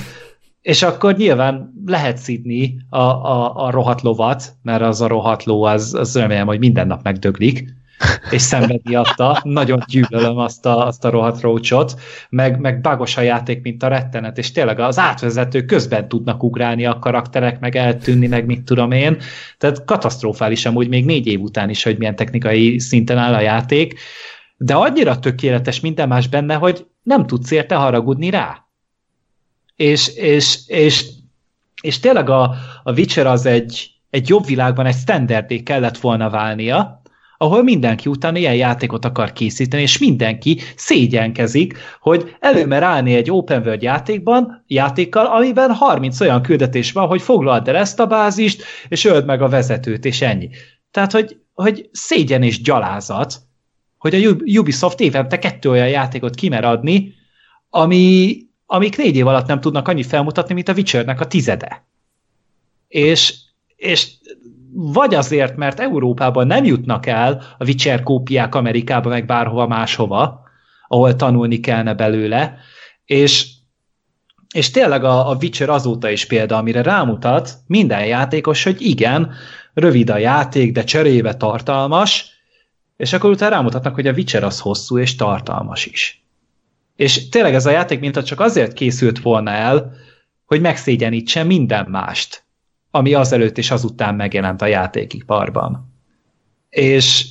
és 0.63 0.83
akkor 0.83 1.17
nyilván 1.17 1.73
lehet 1.87 2.17
szidni 2.17 2.77
a, 2.89 2.99
a, 2.99 3.65
a 3.67 3.71
rohadt 3.71 4.01
lovat, 4.01 4.53
mert 4.63 4.83
az 4.83 5.01
a 5.01 5.07
rohadt 5.07 5.45
ló, 5.45 5.63
az, 5.63 5.95
az 5.95 6.17
remélem, 6.17 6.47
hogy 6.47 6.59
minden 6.59 6.87
nap 6.87 7.03
megdöglik, 7.03 7.75
és 8.31 8.43
szenvedni 8.43 8.95
adta. 8.95 9.41
Nagyon 9.43 9.83
gyűlölöm 9.87 10.37
azt 10.39 10.67
a, 10.67 10.87
azt 10.87 11.05
a 11.05 11.11
rohadt 11.11 11.41
rócsot, 11.41 12.01
meg, 12.29 12.61
meg 12.61 12.81
bagos 12.81 13.17
a 13.17 13.21
játék, 13.21 13.63
mint 13.63 13.83
a 13.83 13.89
rettenet, 13.89 14.39
és 14.39 14.53
tényleg 14.53 14.79
az 14.79 14.99
átvezető 14.99 15.65
közben 15.65 16.09
tudnak 16.09 16.43
ugrálni 16.43 16.87
a 16.87 16.99
karakterek, 16.99 17.61
meg 17.61 17.77
eltűnni, 17.77 18.27
meg 18.27 18.47
mit 18.47 18.63
tudom 18.63 18.91
én. 18.91 19.17
Tehát 19.59 19.85
katasztrofális 19.85 20.67
amúgy 20.67 20.89
még 20.89 21.05
négy 21.05 21.27
év 21.27 21.41
után 21.41 21.71
is, 21.71 21.83
hogy 21.83 21.99
milyen 21.99 22.17
technikai 22.17 22.79
szinten 22.79 23.19
áll 23.19 23.35
a 23.35 23.41
játék, 23.41 23.95
de 24.65 24.75
annyira 24.75 25.19
tökéletes 25.19 25.81
minden 25.81 26.09
más 26.09 26.29
benne, 26.29 26.55
hogy 26.55 26.87
nem 27.03 27.27
tudsz 27.27 27.51
érte 27.51 27.75
haragudni 27.75 28.31
rá. 28.31 28.67
És, 29.77 30.09
és, 30.09 30.59
és, 30.67 31.07
és 31.83 32.01
tényleg 32.01 32.29
a, 32.29 32.55
a 32.83 32.93
Witcher 32.93 33.27
az 33.27 33.47
egy, 33.47 33.91
egy 34.11 34.29
jobb 34.29 34.47
világban 34.47 34.87
egy 34.87 34.97
standardé 34.97 35.63
kellett 35.63 35.99
volna 35.99 36.31
válnia, 36.31 37.03
ahol 37.37 37.63
mindenki 37.63 38.09
utána 38.09 38.39
ilyen 38.39 38.55
játékot 38.55 39.05
akar 39.05 39.33
készíteni, 39.33 39.83
és 39.83 39.99
mindenki 39.99 40.61
szégyenkezik, 40.77 41.79
hogy 42.01 42.37
előmer 42.41 42.83
állni 42.83 43.15
egy 43.15 43.31
open 43.31 43.63
world 43.63 43.83
játékban, 43.83 44.65
játékkal, 44.67 45.27
amiben 45.27 45.73
30 45.73 46.21
olyan 46.21 46.43
küldetés 46.43 46.93
van, 46.93 47.07
hogy 47.07 47.23
foglald 47.23 47.69
el 47.69 47.77
ezt 47.77 48.01
a 48.01 48.07
bázist, 48.07 48.63
és 48.89 49.05
öld 49.05 49.25
meg 49.25 49.43
a 49.43 49.49
vezetőt, 49.49 50.05
és 50.05 50.23
ennyi. 50.23 50.51
Tehát, 50.91 51.13
hogy, 51.13 51.37
hogy 51.53 51.89
szégyen 51.93 52.43
és 52.43 52.63
gyalázat, 52.63 53.41
hogy 54.03 54.15
a 54.15 54.59
Ubisoft 54.59 55.01
évente 55.01 55.39
kettő 55.39 55.71
olyan 55.71 55.89
játékot 55.89 56.35
kimer 56.35 56.65
adni, 56.65 57.15
ami, 57.71 58.37
amik 58.67 58.97
négy 58.97 59.17
év 59.17 59.27
alatt 59.27 59.47
nem 59.47 59.61
tudnak 59.61 59.89
annyit 59.89 60.07
felmutatni, 60.07 60.55
mint 60.55 60.69
a 60.69 60.73
Witchernek 60.73 61.21
a 61.21 61.27
tizede. 61.27 61.87
És, 62.89 63.35
és 63.77 64.11
vagy 64.73 65.15
azért, 65.15 65.57
mert 65.57 65.81
Európában 65.81 66.47
nem 66.47 66.65
jutnak 66.65 67.07
el 67.07 67.43
a 67.59 67.65
Witcher 67.65 68.03
kópiák 68.03 68.55
Amerikába, 68.55 69.09
meg 69.09 69.27
bárhova 69.27 69.67
máshova, 69.67 70.43
ahol 70.89 71.17
tanulni 71.17 71.61
kellene 71.61 71.95
belőle, 71.95 72.57
és, 73.05 73.47
és 74.55 74.71
tényleg 74.71 75.05
a, 75.05 75.31
a 75.31 75.37
Witcher 75.41 75.69
azóta 75.69 76.11
is 76.11 76.27
példa, 76.27 76.57
amire 76.57 76.83
rámutat 76.83 77.55
minden 77.67 78.07
játékos, 78.07 78.63
hogy 78.63 78.77
igen, 78.81 79.33
rövid 79.75 80.11
a 80.11 80.17
játék, 80.17 80.73
de 80.73 80.85
cserébe 80.85 81.35
tartalmas, 81.35 82.32
és 83.03 83.13
akkor 83.13 83.31
utána 83.31 83.55
rámutatnak, 83.55 83.95
hogy 83.95 84.07
a 84.07 84.13
Witcher 84.13 84.45
az 84.45 84.61
hosszú 84.61 84.99
és 84.99 85.17
tartalmas 85.17 85.87
is. 85.87 86.25
És 86.97 87.29
tényleg 87.29 87.55
ez 87.55 87.67
a 87.67 87.71
játék 87.71 88.01
mint 88.01 88.25
csak 88.25 88.41
azért 88.41 88.73
készült 88.73 89.21
volna 89.21 89.51
el, 89.51 89.93
hogy 90.45 90.61
megszégyenítse 90.61 91.43
minden 91.43 91.87
mást, 91.91 92.45
ami 92.91 93.15
azelőtt 93.15 93.59
és 93.59 93.71
azután 93.71 94.15
megjelent 94.15 94.63
a 94.63 94.67
játékiparban. 94.67 95.93
És, 96.69 97.27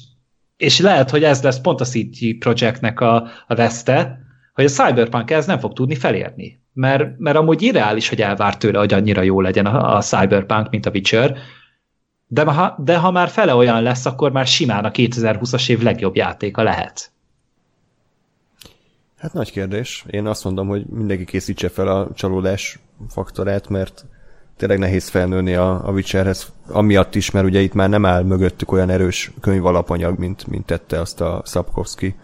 és 0.58 0.80
lehet, 0.80 1.09
hogy 1.09 1.24
ez 1.24 1.41
lesz 1.41 1.61
pont 1.61 1.82
a 1.82 1.85
City 1.85 2.33
Projectnek 2.33 3.00
a, 3.00 3.27
a 3.48 3.56
veszte, 3.56 4.19
hogy 4.53 4.66
a 4.66 4.69
Cyberpunk 4.69 5.32
ez 5.32 5.45
nem 5.45 5.59
fog 5.59 5.74
tudni 5.74 5.95
felérni. 5.95 6.61
Mert, 6.74 7.17
mert 7.17 7.38
amúgy 7.38 7.61
ideális, 7.61 8.09
hogy 8.09 8.22
elvár 8.22 8.58
tőle, 8.58 8.80
hogy 8.80 8.93
annyira 8.93 9.22
jó 9.22 9.41
legyen 9.41 9.66
a, 9.66 9.95
a 9.95 10.01
Cyberpunk, 10.01 10.69
mint 10.69 10.85
a 10.85 10.91
Witcher, 10.93 11.38
de 12.34 12.43
ha, 12.43 12.76
de 12.77 12.98
ha 12.98 13.11
már 13.11 13.30
fele 13.30 13.56
olyan 13.56 13.82
lesz, 13.82 14.06
akkor 14.06 14.32
már 14.32 14.48
simán 14.48 14.85
a 14.85 14.92
2020-as 14.92 15.69
év 15.69 15.82
legjobb 15.82 16.16
játéka 16.16 16.64
lehet. 16.64 17.11
Hát 19.18 19.34
nagy 19.34 19.51
kérdés. 19.51 20.06
Én 20.10 20.26
azt 20.26 20.43
mondom, 20.43 20.68
hogy 20.68 20.85
mindenki 20.85 21.26
készítse 21.26 21.69
fel 21.69 21.88
a 21.88 22.08
csalódás 22.14 22.80
faktorát, 23.10 23.69
mert 23.69 24.06
tényleg 24.58 24.80
nehéz 24.80 25.10
felnőni 25.10 25.53
a, 25.53 25.88
a 25.88 25.92
Witcherhez, 25.92 26.51
amiatt 26.68 27.16
is, 27.16 27.32
mert 27.32 27.45
ugye 27.45 27.60
itt 27.60 27.74
már 27.74 27.90
nem 27.90 28.06
áll 28.06 28.24
mögöttük 28.24 28.72
olyan 28.72 28.90
erős 28.90 29.32
könyvalapanyag, 29.42 30.19
mint, 30.19 30.48
mint 30.48 30.66
tette 30.66 31.00
azt 31.00 31.22
a 31.22 31.42
Szapkovszki 31.45 32.16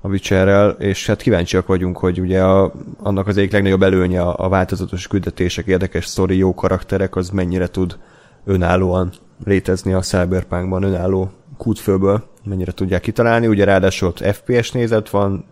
a 0.00 0.08
Witcherrel, 0.08 0.70
és 0.70 1.06
hát 1.06 1.22
kíváncsiak 1.22 1.66
vagyunk, 1.66 1.98
hogy 1.98 2.20
ugye 2.20 2.42
a, 2.42 2.72
annak 2.98 3.26
az 3.26 3.36
egyik 3.36 3.52
legnagyobb 3.52 3.82
előnye 3.82 4.20
a, 4.20 4.44
a 4.44 4.48
változatos 4.48 5.06
küldetések, 5.06 5.66
érdekes 5.66 6.06
sztori, 6.06 6.36
jó 6.36 6.54
karakterek, 6.54 7.16
az 7.16 7.30
mennyire 7.30 7.68
tud 7.68 7.98
önállóan 8.44 9.12
létezni 9.44 9.92
a 9.92 10.00
Cyberpunkban, 10.00 10.82
önálló 10.82 11.30
kútfőből, 11.56 12.24
mennyire 12.44 12.72
tudják 12.72 13.00
kitalálni. 13.00 13.46
Ugye 13.46 13.64
ráadásul 13.64 14.08
ott 14.08 14.24
FPS 14.34 14.70
nézet 14.70 15.10
van, 15.10 15.46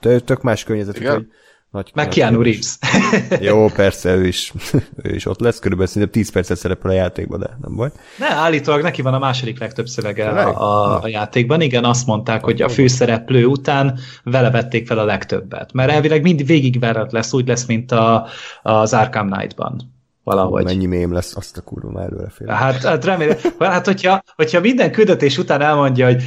tök 0.00 0.42
más 0.42 0.64
környezet, 0.64 0.98
hogy 0.98 1.26
nagy 1.70 1.90
Meg 1.94 2.08
Keanu 2.08 2.42
Reeves. 2.42 2.78
Jó, 3.48 3.66
persze, 3.68 4.14
ő 4.14 4.26
is, 4.26 4.52
ő 5.02 5.14
is 5.14 5.26
ott 5.26 5.40
lesz, 5.40 5.58
körülbelül 5.58 5.92
szinte 5.92 6.08
10 6.08 6.30
percet 6.30 6.56
szerepel 6.56 6.90
a 6.90 6.94
játékban, 6.94 7.38
de 7.38 7.56
nem 7.62 7.76
baj. 7.76 7.90
Ne, 8.18 8.26
állítólag 8.26 8.82
neki 8.82 9.02
van 9.02 9.14
a 9.14 9.18
második 9.18 9.58
legtöbb 9.58 9.86
szövege 9.86 10.28
a, 10.28 10.62
a, 10.62 11.02
a 11.02 11.08
játékban. 11.08 11.60
Igen, 11.60 11.84
azt 11.84 12.06
mondták, 12.06 12.44
hogy 12.44 12.62
a 12.62 12.68
főszereplő 12.68 13.44
után 13.44 13.98
vele 14.24 14.50
vették 14.50 14.86
fel 14.86 14.98
a 14.98 15.04
legtöbbet. 15.04 15.72
Mert 15.72 15.90
elvileg 15.90 16.22
mind 16.22 16.46
végigverett 16.46 17.10
lesz, 17.10 17.32
úgy 17.32 17.46
lesz, 17.46 17.66
mint 17.66 17.92
a, 17.92 18.26
az 18.62 18.94
Arkham 18.94 19.30
Knight-ban 19.30 19.98
valahogy. 20.30 20.64
Mennyi 20.64 20.86
mém 20.86 21.12
lesz, 21.12 21.36
azt 21.36 21.56
a 21.56 21.60
kurva 21.60 21.90
már 21.90 22.04
előrefél. 22.04 22.48
Hát, 22.48 22.82
hát 22.82 23.04
remélem, 23.04 23.36
hát 23.58 23.86
hogyha, 23.86 24.22
hogyha 24.36 24.60
minden 24.60 24.92
küldetés 24.92 25.38
után 25.38 25.60
elmondja, 25.60 26.06
hogy 26.06 26.22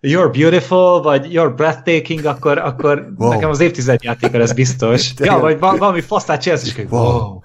you're 0.00 0.30
beautiful, 0.32 1.02
vagy 1.02 1.26
you're 1.32 1.52
breathtaking, 1.56 2.24
akkor, 2.24 2.58
akkor 2.58 3.12
wow. 3.16 3.30
nekem 3.30 3.50
az 3.50 3.60
évtized 3.60 4.02
játéka 4.02 4.38
lesz 4.38 4.52
biztos. 4.52 5.12
ja, 5.18 5.38
vagy 5.38 5.58
valami 5.58 6.00
faszát 6.00 6.42
csinálsz, 6.42 6.66
és 6.66 6.84
wow. 6.88 7.02
wow. 7.02 7.40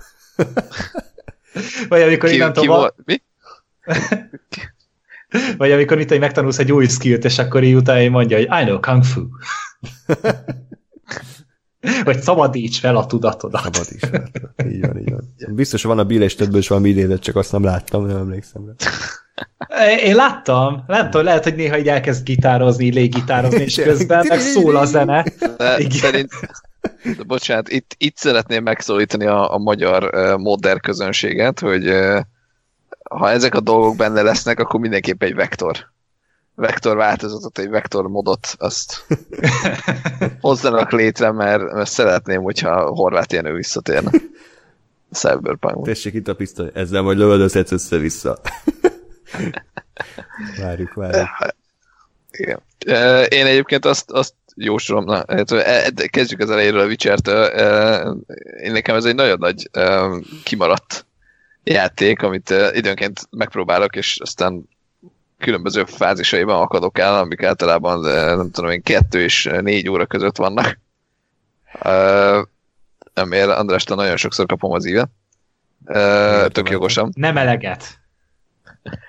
vagy 1.90 2.02
amikor 2.02 2.30
ki, 2.30 2.44
ki 2.54 2.68
volt? 2.68 2.96
Mi? 3.06 3.22
vagy 5.58 5.72
amikor 5.72 6.00
itt 6.00 6.20
megtanulsz 6.20 6.60
egy 6.60 6.72
új 6.72 6.88
skillt, 6.88 7.26
és 7.26 7.40
akkor 7.40 7.64
így 7.64 7.76
utána 7.76 8.10
mondja, 8.10 8.38
hogy 8.38 8.48
I 8.62 8.64
know 8.66 8.80
Kung 8.80 9.04
Fu. 9.04 9.22
Vagy 12.04 12.22
szabadíts 12.22 12.80
fel 12.80 12.96
a 12.96 13.06
tudatodat. 13.06 13.62
Szabadíts 13.62 14.06
fel. 14.06 14.30
Így 14.72 14.82
van, 14.82 14.98
így 14.98 15.10
van. 15.10 15.56
Biztos 15.56 15.84
van 15.84 16.00
a 16.00 16.04
Bill 16.04 16.22
és 16.22 16.36
többől 16.36 16.60
is 16.60 16.68
valami 16.68 16.90
idézet, 16.90 17.22
csak 17.22 17.36
azt 17.36 17.52
nem 17.52 17.64
láttam, 17.64 18.06
nem 18.06 18.18
emlékszem 18.18 18.66
rá. 18.66 18.74
Én 20.04 20.16
láttam, 20.16 20.84
nem 20.88 21.10
tudom, 21.10 21.26
lehet, 21.26 21.44
hogy 21.44 21.56
néha 21.56 21.78
így 21.78 21.88
elkezd 21.88 22.24
gitározni, 22.24 22.92
léggitározni, 22.92 23.64
és 23.64 23.76
közben 23.76 24.26
meg 24.28 24.40
szól 24.40 24.76
a 24.76 24.86
zene. 24.86 25.26
De, 25.58 25.78
szerint, 25.90 26.30
de 27.04 27.24
bocsánat, 27.28 27.70
itt, 27.70 27.96
itt 27.98 28.18
szeretném 28.18 28.64
megszólítani 28.64 29.26
a, 29.26 29.54
a 29.54 29.58
magyar 29.58 30.04
uh, 30.04 30.38
modern 30.38 30.80
közönséget, 30.80 31.60
hogy 31.60 31.88
uh, 31.88 32.20
ha 33.10 33.30
ezek 33.30 33.56
a 33.56 33.60
dolgok 33.60 33.96
benne 33.96 34.22
lesznek, 34.22 34.60
akkor 34.60 34.80
mindenképp 34.80 35.24
egy 35.24 35.36
vektor. 35.36 35.78
Vektor 36.56 36.96
változatot, 36.96 37.58
egy 37.58 37.70
vektor 37.70 38.08
modot, 38.08 38.56
azt 38.58 39.06
hozzanak 40.42 40.92
létre, 40.92 41.32
mert, 41.32 41.74
mert 41.74 41.90
szeretném, 41.90 42.42
hogyha 42.42 42.90
Horváth 42.90 43.34
Jenő 43.34 43.54
visszatérne. 43.54 44.12
Cyberpunk. 45.12 45.86
Tessék 45.86 46.14
itt 46.14 46.28
a 46.28 46.36
pisztoly, 46.36 46.70
ezzel 46.74 47.02
majd 47.02 47.18
lövöldözhetsz 47.18 47.72
össze-vissza. 47.72 48.40
várjuk, 50.62 50.94
várjuk. 50.94 51.28
Igen. 52.32 52.62
Én 53.30 53.46
egyébként 53.46 53.86
azt, 53.86 54.12
azt 54.12 54.34
jósolom, 54.56 55.04
na, 55.04 55.24
hát, 55.28 55.52
e, 55.52 55.92
kezdjük 56.08 56.40
az 56.40 56.50
elejéről 56.50 56.80
a 56.80 56.86
witcher 56.86 57.20
Én 58.62 58.72
nekem 58.72 58.96
ez 58.96 59.06
egy 59.06 59.16
nagyon 59.16 59.38
nagy 59.40 59.70
kimaradt 60.44 61.06
játék, 61.64 62.22
amit 62.22 62.54
időnként 62.74 63.28
megpróbálok, 63.30 63.96
és 63.96 64.20
aztán 64.20 64.70
különböző 65.38 65.84
fázisaiban 65.84 66.62
akadok 66.62 67.00
el, 67.00 67.18
amik 67.18 67.44
általában 67.44 68.00
nem 68.38 68.52
tudom 68.52 68.72
én, 68.72 68.82
kettő 68.82 69.22
és 69.22 69.50
négy 69.62 69.90
óra 69.90 70.06
között 70.06 70.38
vannak. 70.38 70.80
Amiért 73.14 73.50
Andrástól 73.50 73.98
nagyon 73.98 74.18
sokszor 74.18 74.46
kapom 74.46 74.72
az 74.72 74.86
ívet. 74.86 75.10
Tök 76.52 76.70
jogosan. 76.70 77.12
Nem 77.16 77.38
eleget. 77.38 78.00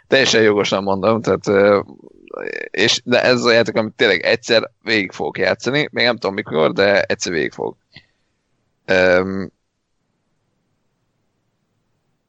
Teljesen 0.06 0.42
jogosan 0.42 0.82
mondom, 0.82 1.22
tehát 1.22 1.74
és 2.70 3.00
de 3.04 3.22
ez 3.22 3.44
a 3.44 3.52
játék, 3.52 3.76
amit 3.76 3.92
tényleg 3.92 4.22
egyszer 4.22 4.70
végig 4.82 5.12
fogok 5.12 5.38
játszani, 5.38 5.88
még 5.92 6.04
nem 6.04 6.16
tudom 6.16 6.34
mikor, 6.34 6.72
de 6.72 7.02
egyszer 7.02 7.32
végig 7.32 7.52
fog. 7.52 7.76
Um, 8.88 9.52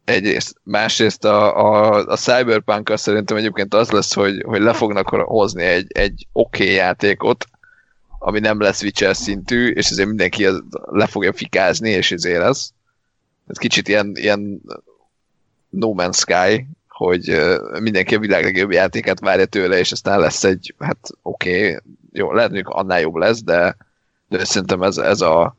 egyrészt. 0.08 0.56
Másrészt 0.64 1.26
a, 1.26 1.58
a, 1.58 2.06
a 2.06 2.16
cyberpunk 2.16 2.92
szerintem 2.96 3.38
egyébként 3.38 3.74
az 3.74 3.90
lesz, 3.90 4.14
hogy, 4.14 4.44
hogy 4.46 4.62
le 4.62 4.74
fognak 4.74 5.10
hozni 5.10 5.64
egy, 5.64 5.88
egy 5.90 6.28
oké 6.32 6.64
okay 6.64 6.76
játékot, 6.76 7.46
ami 8.20 8.40
nem 8.40 8.62
lesz 8.62 8.84
Witcher 8.84 9.16
szintű, 9.16 9.70
és 9.70 9.90
ezért 9.90 10.08
mindenki 10.08 10.46
az, 10.46 10.64
le 10.86 11.06
fogja 11.06 11.34
fikázni, 11.34 11.90
és 11.90 12.12
ezért 12.12 12.40
lesz. 12.40 12.74
Ez 13.48 13.58
kicsit 13.58 13.88
ilyen, 13.88 14.12
ilyen 14.16 14.62
No 15.70 15.94
Man's 15.98 16.18
Sky, 16.18 16.68
hogy 16.88 17.38
mindenki 17.80 18.16
a 18.16 18.20
világ 18.20 18.44
legjobb 18.44 18.72
játékát 18.72 19.20
várja 19.20 19.46
tőle, 19.46 19.78
és 19.78 19.92
aztán 19.92 20.20
lesz 20.20 20.44
egy, 20.44 20.74
hát 20.80 21.10
oké, 21.22 21.68
okay, 21.68 21.80
jó, 22.12 22.34
lehet, 22.34 22.52
hogy 22.52 22.64
annál 22.66 23.00
jobb 23.00 23.16
lesz, 23.16 23.44
de, 23.44 23.78
de 24.30 24.46
szerintem 24.46 24.82
ez, 24.82 24.98
ez, 24.98 25.22
a, 25.22 25.56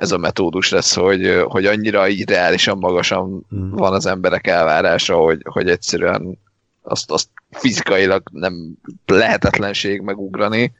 ez 0.00 0.12
a 0.12 0.18
metódus 0.18 0.70
lesz, 0.70 0.94
hogy, 0.94 1.42
hogy 1.44 1.66
annyira 1.66 2.08
ideálisan 2.08 2.78
magasan 2.78 3.46
mm. 3.54 3.70
van 3.70 3.92
az 3.92 4.06
emberek 4.06 4.46
elvárása, 4.46 5.16
hogy, 5.16 5.40
hogy 5.44 5.68
egyszerűen 5.68 6.38
azt, 6.82 7.10
azt 7.10 7.28
fizikailag 7.50 8.22
nem 8.32 8.74
lehetetlenség 9.06 10.00
megugrani, 10.00 10.72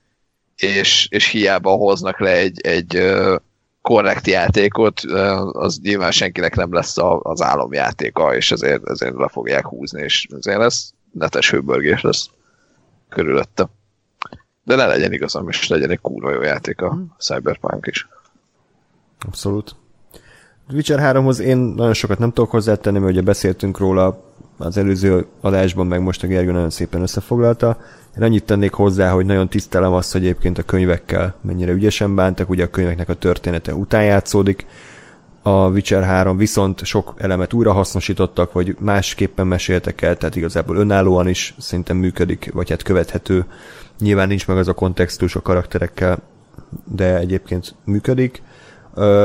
és, 0.56 1.08
és 1.10 1.28
hiába 1.28 1.70
hoznak 1.70 2.20
le 2.20 2.30
egy, 2.30 2.60
egy 2.60 3.12
korrekt 3.82 4.26
játékot, 4.26 5.00
az 5.52 5.78
nyilván 5.82 6.10
senkinek 6.10 6.56
nem 6.56 6.72
lesz 6.72 6.96
az 7.22 7.42
álomjátéka, 7.42 8.36
és 8.36 8.50
ezért, 8.50 8.88
ezért 8.88 9.16
le 9.16 9.28
fogják 9.28 9.66
húzni, 9.66 10.02
és 10.02 10.26
ezért 10.36 10.58
lesz 10.58 10.92
netes 11.12 11.50
hőbörgés 11.50 12.00
lesz 12.00 12.30
körülötte. 13.08 13.68
De 14.64 14.74
ne 14.74 14.86
legyen 14.86 15.12
igazam, 15.12 15.48
és 15.48 15.68
legyen 15.68 15.90
egy 15.90 16.00
kurva 16.00 16.32
jó 16.32 16.42
játék 16.42 16.80
a 16.80 16.98
Cyberpunk 17.18 17.86
is. 17.86 18.08
Abszolút. 19.26 19.74
Witcher 20.72 21.16
3-hoz 21.16 21.40
én 21.40 21.56
nagyon 21.56 21.94
sokat 21.94 22.18
nem 22.18 22.32
tudok 22.32 22.50
hozzátenni, 22.50 22.98
mert 22.98 23.12
ugye 23.12 23.22
beszéltünk 23.22 23.78
róla 23.78 24.22
az 24.58 24.76
előző 24.76 25.26
adásban, 25.40 25.86
meg 25.86 26.02
most 26.02 26.22
a 26.22 26.26
Gergő 26.26 26.52
nagyon 26.52 26.70
szépen 26.70 27.02
összefoglalta. 27.02 27.78
Én 28.16 28.22
annyit 28.22 28.44
tennék 28.44 28.72
hozzá, 28.72 29.10
hogy 29.10 29.26
nagyon 29.26 29.48
tisztelem 29.48 29.92
azt, 29.92 30.12
hogy 30.12 30.22
egyébként 30.22 30.58
a 30.58 30.62
könyvekkel 30.62 31.34
mennyire 31.40 31.72
ügyesen 31.72 32.14
bántak, 32.14 32.50
ugye 32.50 32.64
a 32.64 32.70
könyveknek 32.70 33.08
a 33.08 33.14
története 33.14 33.74
után 33.74 34.04
játszódik, 34.04 34.66
a 35.42 35.68
Witcher 35.68 36.02
3 36.02 36.36
viszont 36.36 36.84
sok 36.84 37.14
elemet 37.16 37.52
újra 37.52 37.72
hasznosítottak, 37.72 38.52
vagy 38.52 38.76
másképpen 38.80 39.46
meséltek 39.46 40.02
el, 40.02 40.16
tehát 40.16 40.36
igazából 40.36 40.76
önállóan 40.76 41.28
is 41.28 41.54
szerintem 41.58 41.96
működik, 41.96 42.50
vagy 42.52 42.70
hát 42.70 42.82
követhető. 42.82 43.44
Nyilván 43.98 44.28
nincs 44.28 44.46
meg 44.46 44.56
az 44.56 44.68
a 44.68 44.72
kontextus 44.72 45.36
a 45.36 45.42
karakterekkel, 45.42 46.18
de 46.84 47.16
egyébként 47.18 47.74
működik. 47.84 48.42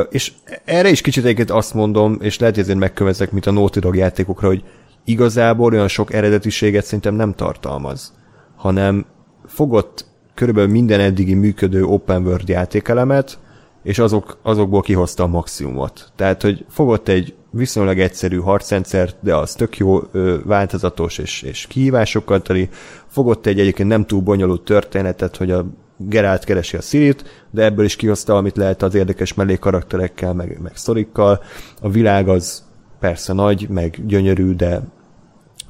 És 0.10 0.32
erre 0.66 0.90
is 0.90 1.02
kicsit 1.02 1.24
egyébként 1.24 1.52
azt 1.52 1.74
mondom, 1.74 2.18
és 2.22 2.40
lehet, 2.40 2.56
hogy 2.56 2.64
ezért 2.64 2.80
megkövezek, 2.80 3.32
mint 3.32 3.46
a 3.46 3.52
Naughty 3.52 3.80
Dog 3.80 3.96
játékokra, 3.96 4.48
hogy 4.48 4.64
igazából 5.06 5.74
olyan 5.74 5.88
sok 5.88 6.14
eredetiséget 6.14 6.86
szerintem 6.86 7.16
nem 7.16 7.34
tartalmaz 7.34 8.14
hanem 8.56 9.06
fogott 9.46 10.06
körülbelül 10.34 10.72
minden 10.72 11.00
eddigi 11.00 11.34
működő 11.34 11.84
open 11.84 12.26
world 12.26 12.50
játékelemet, 12.50 13.40
és 13.84 14.00
azok, 14.00 14.38
azokból 14.42 14.82
kihozta 14.82 15.24
a 15.24 15.28
maximumot. 15.28 16.12
Tehát, 16.16 16.42
hogy 16.42 16.66
fogott 16.70 17.08
egy 17.08 17.36
viszonylag 17.50 18.00
egyszerű 18.00 18.38
harcrendszert, 18.38 19.16
de 19.20 19.36
az 19.36 19.54
tök 19.54 19.78
jó, 19.78 20.00
változatos 20.44 21.18
és, 21.18 21.42
és 21.42 21.68
kihívásokkal 21.68 22.42
teli. 22.42 22.70
Fogott 23.08 23.46
egy 23.46 23.60
egyébként 23.60 23.90
nem 23.90 24.06
túl 24.06 24.22
bonyolult 24.22 24.62
történetet, 24.62 25.38
hogy 25.38 25.52
a 25.52 25.66
Gerált 25.98 26.44
keresi 26.44 26.78
a 26.78 26.82
Sirit, 26.82 27.46
de 27.52 27.64
ebből 27.64 27.86
is 27.86 27.96
kihozta, 27.96 28.36
amit 28.36 28.58
lehet 28.58 28.82
az 28.82 28.96
érdekes 28.96 29.34
mellékarakterekkel, 29.34 30.34
meg, 30.34 30.60
meg 30.62 30.76
sztorikkal. 30.76 31.44
A 31.82 31.90
világ 31.90 32.28
az 32.28 32.64
persze 33.00 33.34
nagy, 33.34 33.68
meg 33.70 34.06
gyönyörű, 34.06 34.54
de 34.54 34.82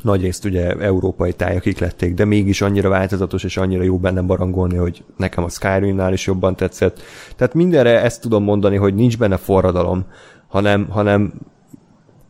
nagyrészt 0.01 0.45
ugye 0.45 0.75
európai 0.79 1.33
tájakik 1.33 1.79
lették, 1.79 2.13
de 2.13 2.25
mégis 2.25 2.61
annyira 2.61 2.89
változatos 2.89 3.43
és 3.43 3.57
annyira 3.57 3.83
jó 3.83 3.97
benne 3.97 4.21
barangolni, 4.21 4.75
hogy 4.75 5.03
nekem 5.17 5.43
a 5.43 5.49
Skyrimnál 5.49 6.13
is 6.13 6.25
jobban 6.25 6.55
tetszett. 6.55 7.01
Tehát 7.35 7.53
mindenre 7.53 8.01
ezt 8.01 8.21
tudom 8.21 8.43
mondani, 8.43 8.75
hogy 8.75 8.95
nincs 8.95 9.17
benne 9.17 9.37
forradalom, 9.37 10.05
hanem, 10.47 10.87
hanem 10.89 11.33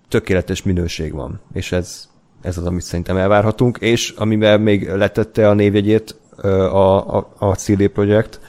tökéletes 0.10 0.64
minőség 0.64 1.14
van, 1.14 1.40
és 1.54 1.72
ez, 1.72 2.10
ez 2.42 2.58
az, 2.58 2.66
amit 2.66 2.82
szerintem 2.82 3.18
elvárhatunk, 3.18 3.78
és 3.78 4.10
amivel 4.10 4.58
még 4.58 4.90
letette 4.90 5.50
a 5.50 5.54
névjegyét 5.54 6.16
a, 6.44 7.18
a, 7.18 7.30
a 7.38 7.54
CD 7.54 7.88
Projekt, 7.88 8.40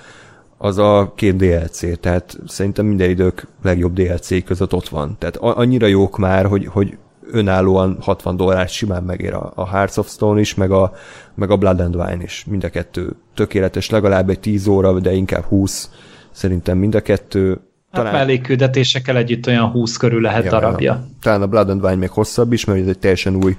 az 0.59 0.79
a 0.79 1.13
két 1.15 1.37
DLC, 1.37 2.01
tehát 2.01 2.39
szerintem 2.47 2.87
minden 2.87 3.11
idők 3.11 3.47
legjobb 3.63 3.93
DLC 3.93 4.45
között 4.45 4.73
ott 4.73 4.89
van. 4.89 5.17
Tehát 5.19 5.37
annyira 5.37 5.87
jók 5.87 6.19
már, 6.19 6.47
hogy, 6.47 6.67
hogy 6.67 6.97
önállóan 7.31 7.97
60 8.01 8.37
dollár 8.37 8.69
simán 8.69 9.03
megér 9.03 9.35
a, 9.35 9.53
a 9.55 9.69
Hearts 9.69 9.97
of 9.97 10.09
Stone 10.09 10.41
is, 10.41 10.55
meg 10.55 10.71
a, 10.71 10.93
meg 11.35 11.51
a 11.51 11.57
Blood 11.57 11.81
and 11.81 11.97
Wine 11.97 12.23
is. 12.23 12.45
Mind 12.49 12.65
a 12.65 12.69
kettő 12.69 13.13
tökéletes, 13.35 13.91
legalább 13.91 14.31
egy 14.31 14.41
10 14.41 14.67
óra, 14.67 15.01
de 15.01 15.13
inkább 15.13 15.43
20. 15.43 15.91
Szerintem 16.31 16.79
mind 16.79 16.95
a 16.95 17.01
kettő. 17.01 17.49
Hát 17.49 17.59
talán... 17.91 18.13
Hát 18.13 18.27
melléküldetésekkel 18.27 19.17
együtt 19.17 19.47
olyan 19.47 19.71
20 19.71 19.97
körül 19.97 20.21
lehet 20.21 20.45
ja, 20.45 20.51
darabja. 20.51 20.93
Ja. 20.93 21.07
Talán 21.21 21.43
a 21.43 21.47
Blood 21.47 21.71
and 21.71 21.85
Wine 21.85 21.97
még 21.97 22.11
hosszabb 22.11 22.53
is, 22.53 22.65
mert 22.65 22.81
ez 22.81 22.87
egy 22.87 22.99
teljesen 22.99 23.35
új 23.45 23.57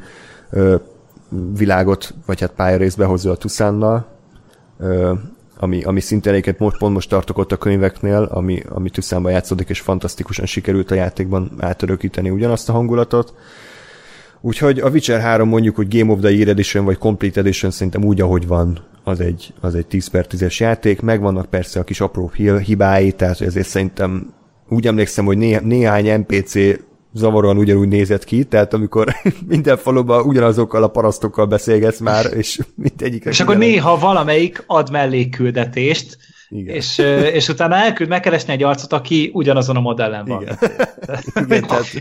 ö, 0.49 0.75
világot, 1.57 2.13
vagy 2.25 2.39
hát 2.39 2.51
pályarészbe 2.51 3.05
hozza 3.05 3.31
a 3.31 3.35
Tuszánnal, 3.35 4.16
ami, 5.59 5.83
ami 5.83 5.99
szintén 5.99 6.31
egyébként 6.31 6.59
most, 6.59 6.77
pont 6.77 6.93
most 6.93 7.09
tartok 7.09 7.37
ott 7.37 7.51
a 7.51 7.57
könyveknél, 7.57 8.27
ami, 8.31 8.61
ami 8.69 8.89
Tuszánban 8.89 9.31
játszódik, 9.31 9.69
és 9.69 9.79
fantasztikusan 9.79 10.45
sikerült 10.45 10.91
a 10.91 10.95
játékban 10.95 11.51
átörökíteni 11.59 12.29
ugyanazt 12.29 12.69
a 12.69 12.73
hangulatot. 12.73 13.33
Úgyhogy 14.41 14.79
a 14.79 14.89
Witcher 14.89 15.21
3 15.21 15.49
mondjuk, 15.49 15.75
hogy 15.75 15.97
Game 15.97 16.11
of 16.11 16.19
the 16.19 16.31
Year 16.31 16.47
Edition 16.47 16.85
vagy 16.85 16.97
Complete 16.97 17.39
Edition 17.39 17.71
szerintem 17.71 18.03
úgy, 18.03 18.21
ahogy 18.21 18.47
van, 18.47 18.79
az 19.03 19.19
egy, 19.19 19.53
az 19.61 19.75
egy 19.75 19.85
10 19.87 20.07
per 20.07 20.25
10-es 20.29 20.57
játék. 20.57 21.01
Megvannak 21.01 21.45
persze 21.45 21.79
a 21.79 21.83
kis 21.83 22.01
apró 22.01 22.31
hibái, 22.65 23.11
tehát 23.11 23.41
ezért 23.41 23.67
szerintem 23.67 24.33
úgy 24.69 24.87
emlékszem, 24.87 25.25
hogy 25.25 25.37
né- 25.37 25.63
néhány 25.63 26.19
NPC 26.19 26.55
zavaróan 27.17 27.57
ugyanúgy 27.57 27.87
nézett 27.87 28.23
ki, 28.23 28.43
tehát 28.43 28.73
amikor 28.73 29.15
minden 29.47 29.77
faluban 29.77 30.25
ugyanazokkal 30.25 30.83
a 30.83 30.87
parasztokkal 30.87 31.45
beszélgetsz 31.45 31.99
már, 31.99 32.25
és 32.33 32.59
mindegyik. 32.75 33.25
És 33.25 33.39
akkor 33.39 33.57
néha 33.57 33.97
valamelyik 33.97 34.63
ad 34.67 34.91
mellékküldetést, 34.91 36.17
igen. 36.49 36.75
És, 36.75 36.97
és 37.33 37.49
utána 37.49 37.75
elküld 37.75 38.09
megkeresni 38.09 38.53
egy 38.53 38.63
arcot, 38.63 38.93
aki 38.93 39.31
ugyanazon 39.33 39.75
a 39.75 39.79
modellen 39.79 40.25
van. 40.25 40.41
Igen, 40.41 40.57
Igen 41.45 41.67
tehát 41.67 41.93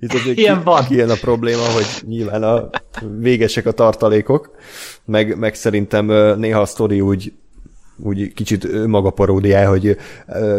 itt 0.00 0.12
azért 0.12 0.38
Ilyen 0.38 0.58
ki, 0.58 0.64
van. 0.64 0.84
Ilyen 0.88 1.10
a 1.10 1.14
probléma, 1.20 1.62
hogy 1.62 1.86
nyilván 2.06 2.42
a 2.42 2.70
végesek 3.18 3.66
a 3.66 3.72
tartalékok, 3.72 4.50
meg, 5.04 5.38
meg 5.38 5.54
szerintem 5.54 6.06
néha 6.38 6.60
a 6.60 6.66
sztori 6.66 7.00
úgy 7.00 7.32
úgy 8.02 8.32
kicsit 8.32 8.86
maga 8.86 9.10
paródiá, 9.10 9.66
hogy 9.66 9.96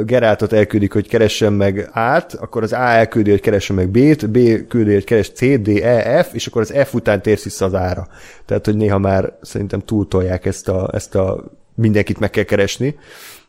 Geráltot 0.03 0.53
elküldik, 0.53 0.93
hogy 0.93 1.07
keressen 1.07 1.53
meg 1.53 1.89
át, 1.91 2.33
akkor 2.33 2.63
az 2.63 2.73
A 2.73 2.75
elküldi, 2.75 3.29
hogy 3.29 3.39
keressen 3.39 3.75
meg 3.75 3.89
B-t, 3.89 4.29
B 4.29 4.67
küldi, 4.67 4.93
hogy 4.93 5.03
keres 5.03 5.29
C, 5.29 5.61
D, 5.61 5.67
E, 5.67 6.23
F, 6.23 6.33
és 6.33 6.47
akkor 6.47 6.61
az 6.61 6.73
F 6.85 6.93
után 6.93 7.21
térsz 7.21 7.43
vissza 7.43 7.65
az 7.65 7.73
A-ra. 7.73 8.07
Tehát, 8.45 8.65
hogy 8.65 8.77
néha 8.77 8.97
már 8.97 9.37
szerintem 9.41 9.79
túltolják 9.79 10.45
ezt 10.45 10.69
a, 10.69 10.89
ezt 10.93 11.15
a 11.15 11.43
mindenkit 11.75 12.19
meg 12.19 12.29
kell 12.29 12.43
keresni, 12.43 12.95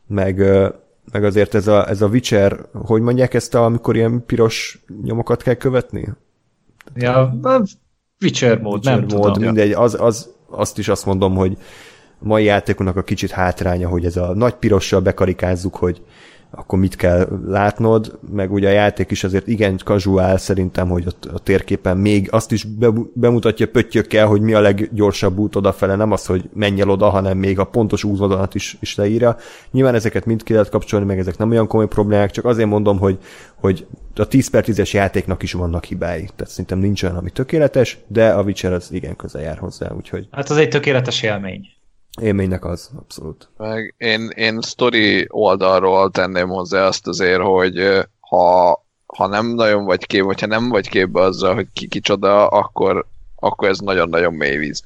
meg, 0.06 0.38
meg 1.12 1.24
azért 1.24 1.54
ez 1.54 1.66
a, 1.66 1.88
ez 1.88 2.02
a 2.02 2.06
Witcher, 2.06 2.58
hogy 2.72 3.00
mondják 3.00 3.34
ezt, 3.34 3.54
a, 3.54 3.64
amikor 3.64 3.96
ilyen 3.96 4.22
piros 4.26 4.84
nyomokat 5.02 5.42
kell 5.42 5.54
követni? 5.54 6.08
Ja, 6.94 7.38
Witcher 8.20 8.60
mód, 8.60 8.74
Witcher 8.74 8.98
nem 8.98 9.06
mód, 9.18 9.32
tudom. 9.32 9.42
mindegy, 9.42 9.72
az, 9.72 9.96
az, 10.00 10.34
azt 10.50 10.78
is 10.78 10.88
azt 10.88 11.06
mondom, 11.06 11.34
hogy 11.34 11.56
mai 12.26 12.44
játékunknak 12.44 12.96
a 12.96 13.02
kicsit 13.02 13.30
hátránya, 13.30 13.88
hogy 13.88 14.04
ez 14.04 14.16
a 14.16 14.34
nagy 14.34 14.54
pirossal 14.54 15.00
bekarikázzuk, 15.00 15.76
hogy 15.76 16.02
akkor 16.50 16.78
mit 16.78 16.96
kell 16.96 17.28
látnod, 17.46 18.18
meg 18.32 18.52
ugye 18.52 18.68
a 18.68 18.72
játék 18.72 19.10
is 19.10 19.24
azért 19.24 19.46
igen 19.46 19.78
casual 19.78 20.36
szerintem, 20.38 20.88
hogy 20.88 21.06
ott 21.06 21.24
a 21.24 21.38
térképen 21.38 21.96
még 21.96 22.28
azt 22.30 22.52
is 22.52 22.64
be, 22.64 22.88
bemutatja 23.12 23.66
pöttyökkel, 23.66 24.26
hogy 24.26 24.40
mi 24.40 24.54
a 24.54 24.60
leggyorsabb 24.60 25.38
út 25.38 25.56
odafele, 25.56 25.94
nem 25.94 26.12
az, 26.12 26.26
hogy 26.26 26.48
menj 26.54 26.80
el 26.80 26.90
oda, 26.90 27.08
hanem 27.08 27.38
még 27.38 27.58
a 27.58 27.64
pontos 27.64 28.04
útvonalat 28.04 28.54
is, 28.54 28.76
is 28.80 28.94
leírja. 28.94 29.36
Nyilván 29.70 29.94
ezeket 29.94 30.26
mind 30.26 30.42
ki 30.42 30.52
lehet 30.52 30.68
kapcsolni, 30.68 31.06
meg 31.06 31.18
ezek 31.18 31.38
nem 31.38 31.50
olyan 31.50 31.66
komoly 31.66 31.88
problémák, 31.88 32.30
csak 32.30 32.44
azért 32.44 32.68
mondom, 32.68 32.98
hogy, 32.98 33.18
hogy 33.54 33.86
a 34.14 34.26
10 34.26 34.48
per 34.48 34.64
10-es 34.66 34.90
játéknak 34.90 35.42
is 35.42 35.52
vannak 35.52 35.84
hibái. 35.84 36.28
Tehát 36.36 36.48
szerintem 36.52 36.78
nincs 36.78 37.02
olyan, 37.02 37.16
ami 37.16 37.30
tökéletes, 37.30 37.98
de 38.06 38.28
a 38.28 38.42
Witcher 38.42 38.72
az 38.72 38.92
igen 38.92 39.16
közel 39.16 39.42
jár 39.42 39.58
hozzá, 39.58 39.92
úgyhogy 39.96 40.28
Hát 40.30 40.50
az 40.50 40.56
egy 40.56 40.68
tökéletes 40.68 41.22
élmény. 41.22 41.75
Élménynek 42.20 42.64
az, 42.64 42.90
abszolút. 42.96 43.48
Meg 43.56 43.94
én, 43.98 44.28
én 44.34 44.60
story 44.60 45.26
oldalról 45.28 46.10
tenném 46.10 46.48
hozzá 46.48 46.86
azt 46.86 47.06
azért, 47.06 47.42
hogy 47.42 48.06
ha, 48.20 48.84
ha 49.06 49.26
nem 49.26 49.46
nagyon 49.46 49.84
vagy 49.84 50.06
kép, 50.06 50.22
vagy 50.22 50.40
ha 50.40 50.46
nem 50.46 50.68
vagy 50.68 50.88
képbe 50.88 51.20
azzal, 51.20 51.54
hogy 51.54 51.66
ki 51.72 51.88
kicsoda, 51.88 52.46
akkor, 52.46 53.06
akkor 53.36 53.68
ez 53.68 53.78
nagyon-nagyon 53.78 54.34
mély 54.34 54.56
víz. 54.56 54.82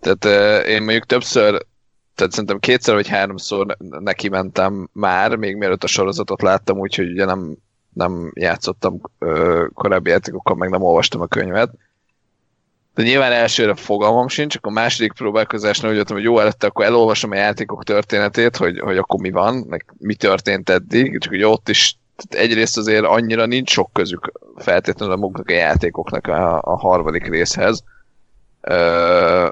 Tehát 0.00 0.64
én 0.66 0.82
mondjuk 0.82 1.04
többször, 1.04 1.66
tehát 2.14 2.32
szerintem 2.32 2.58
kétszer 2.58 2.94
vagy 2.94 3.08
háromszor 3.08 3.76
neki 3.78 4.28
mentem 4.28 4.88
már, 4.92 5.36
még 5.36 5.56
mielőtt 5.56 5.84
a 5.84 5.86
sorozatot 5.86 6.42
láttam, 6.42 6.78
úgyhogy 6.78 7.10
ugye 7.10 7.24
nem, 7.24 7.56
nem 7.92 8.30
játszottam 8.34 9.00
ö, 9.18 9.64
korábbi 9.74 10.10
játékokkal, 10.10 10.56
meg 10.56 10.70
nem 10.70 10.82
olvastam 10.82 11.20
a 11.20 11.26
könyvet. 11.26 11.70
De 12.96 13.02
nyilván 13.02 13.32
elsőre 13.32 13.74
fogalmam 13.74 14.28
sincs, 14.28 14.56
akkor 14.56 14.72
második 14.72 15.12
próbálkozásnál 15.12 15.90
úgy 15.90 15.96
jöttem, 15.96 16.16
hogy 16.16 16.24
jó, 16.24 16.38
előtte 16.38 16.66
akkor 16.66 16.84
elolvasom 16.84 17.30
a 17.30 17.36
játékok 17.36 17.84
történetét, 17.84 18.56
hogy, 18.56 18.78
hogy 18.78 18.96
akkor 18.96 19.20
mi 19.20 19.30
van, 19.30 19.54
meg 19.54 19.84
mi 19.98 20.14
történt 20.14 20.70
eddig, 20.70 21.18
csak 21.18 21.32
ugye 21.32 21.46
ott 21.46 21.68
is 21.68 21.96
tehát 22.16 22.46
egyrészt 22.46 22.76
azért 22.76 23.04
annyira 23.04 23.46
nincs 23.46 23.70
sok 23.70 23.90
közük 23.92 24.32
feltétlenül 24.56 25.14
a 25.14 25.18
maguknak 25.18 25.48
a 25.48 25.52
játékoknak 25.52 26.26
a, 26.26 26.60
a 26.62 26.76
harmadik 26.78 27.26
részhez, 27.26 27.84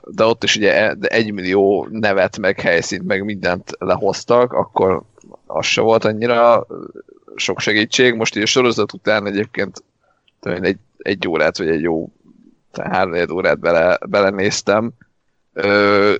de 0.04 0.24
ott 0.24 0.44
is 0.44 0.56
ugye 0.56 0.74
e- 0.74 0.96
egy 1.00 1.32
millió 1.32 1.86
nevet, 1.90 2.38
meg 2.38 2.60
helyszínt, 2.60 3.06
meg 3.06 3.24
mindent 3.24 3.70
lehoztak, 3.78 4.52
akkor 4.52 5.02
az 5.46 5.66
se 5.66 5.80
volt 5.80 6.04
annyira 6.04 6.66
sok 7.34 7.60
segítség. 7.60 8.14
Most 8.14 8.36
így 8.36 8.42
a 8.42 8.46
sorozat 8.46 8.92
után 8.92 9.26
egyébként 9.26 9.82
egy, 10.40 10.78
egy 10.98 11.28
órát, 11.28 11.58
vagy 11.58 11.68
egy 11.68 11.82
jó 11.82 12.08
három 12.78 13.30
órát 13.30 13.58
bele, 13.58 13.98
belenéztem, 14.06 14.92
Ö, 15.54 16.14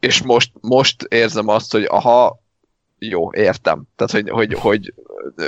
és 0.00 0.22
most, 0.22 0.50
most 0.60 1.02
érzem 1.02 1.48
azt, 1.48 1.72
hogy 1.72 1.84
aha, 1.88 2.42
jó, 2.98 3.32
értem. 3.32 3.82
Tehát, 3.96 4.12
hogy, 4.12 4.30
hogy, 4.30 4.54
hogy 4.54 4.94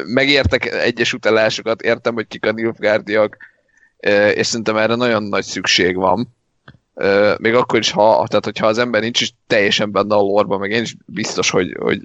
megértek 0.06 0.66
egyes 0.66 1.12
utalásokat, 1.12 1.82
értem, 1.82 2.14
hogy 2.14 2.26
kik 2.26 2.46
a 2.46 2.52
Nilfgaardiak, 2.52 3.36
és 4.34 4.46
szerintem 4.46 4.76
erre 4.76 4.94
nagyon 4.94 5.22
nagy 5.22 5.44
szükség 5.44 5.96
van. 5.96 6.36
Még 7.38 7.54
akkor 7.54 7.78
is, 7.78 7.90
ha, 7.90 8.24
tehát, 8.28 8.44
hogyha 8.44 8.66
az 8.66 8.78
ember 8.78 9.00
nincs 9.00 9.20
is 9.20 9.34
teljesen 9.46 9.92
benne 9.92 10.14
a 10.14 10.20
lorba, 10.20 10.58
meg 10.58 10.70
én 10.70 10.82
is 10.82 10.96
biztos, 11.06 11.50
hogy, 11.50 11.76
hogy 11.78 12.00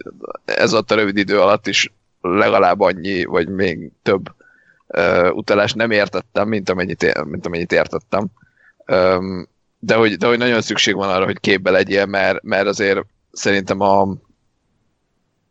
ez 0.45 0.73
a 0.73 0.83
rövid 0.87 1.17
idő 1.17 1.39
alatt 1.39 1.67
is 1.67 1.93
legalább 2.21 2.79
annyi, 2.79 3.23
vagy 3.23 3.47
még 3.47 3.91
több 4.03 4.33
utalást 5.31 5.75
nem 5.75 5.91
értettem, 5.91 6.47
mint 6.47 6.69
amennyit, 6.69 7.23
mint 7.25 7.45
amennyit 7.45 7.71
értettem. 7.71 8.27
De, 9.79 9.95
hogy, 9.95 10.17
de 10.17 10.27
hogy 10.27 10.37
nagyon 10.37 10.61
szükség 10.61 10.95
van 10.95 11.09
arra, 11.09 11.25
hogy 11.25 11.39
képbe 11.39 11.71
legyél, 11.71 12.05
mert, 12.05 12.43
mert 12.43 12.67
azért 12.67 13.05
szerintem 13.31 13.79
a, 13.79 14.15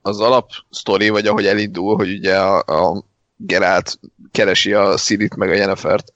az 0.03 0.21
alap 0.21 0.51
sztori, 0.71 1.09
vagy 1.09 1.27
ahogy 1.27 1.47
elindul, 1.47 1.97
hogy 1.97 2.12
ugye 2.12 2.39
a, 2.39 2.59
a 2.59 3.05
Geralt 3.37 3.99
keresi 4.31 4.73
a 4.73 4.97
Sirit 4.97 5.37
meg 5.37 5.49
a 5.49 5.55
Jennifert, 5.55 6.12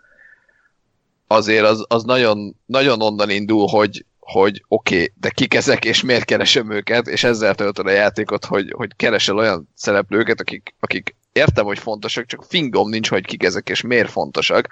azért 1.26 1.64
az, 1.64 1.84
az 1.88 2.02
nagyon, 2.02 2.56
nagyon 2.66 3.02
onnan 3.02 3.30
indul, 3.30 3.66
hogy, 3.66 4.05
hogy 4.18 4.64
oké, 4.68 4.94
okay, 4.94 5.12
de 5.20 5.30
kik 5.30 5.55
ezek, 5.55 5.84
és 5.84 6.02
miért 6.02 6.24
keresem 6.24 6.70
őket, 6.70 7.06
és 7.06 7.24
ezzel 7.24 7.55
töltöd 7.55 7.86
a 7.86 7.90
játékot, 7.90 8.44
hogy, 8.44 8.72
hogy 8.76 8.96
keresel 8.96 9.36
olyan 9.36 9.68
szereplőket, 9.74 10.40
akik, 10.40 10.74
akik 10.80 11.14
értem, 11.36 11.65
hogy 11.65 11.78
fontosak, 11.78 12.26
csak 12.26 12.44
fingom 12.48 12.89
nincs, 12.89 13.08
hogy 13.08 13.26
kik 13.26 13.42
ezek, 13.42 13.68
és 13.68 13.81
miért 13.81 14.10
fontosak. 14.10 14.68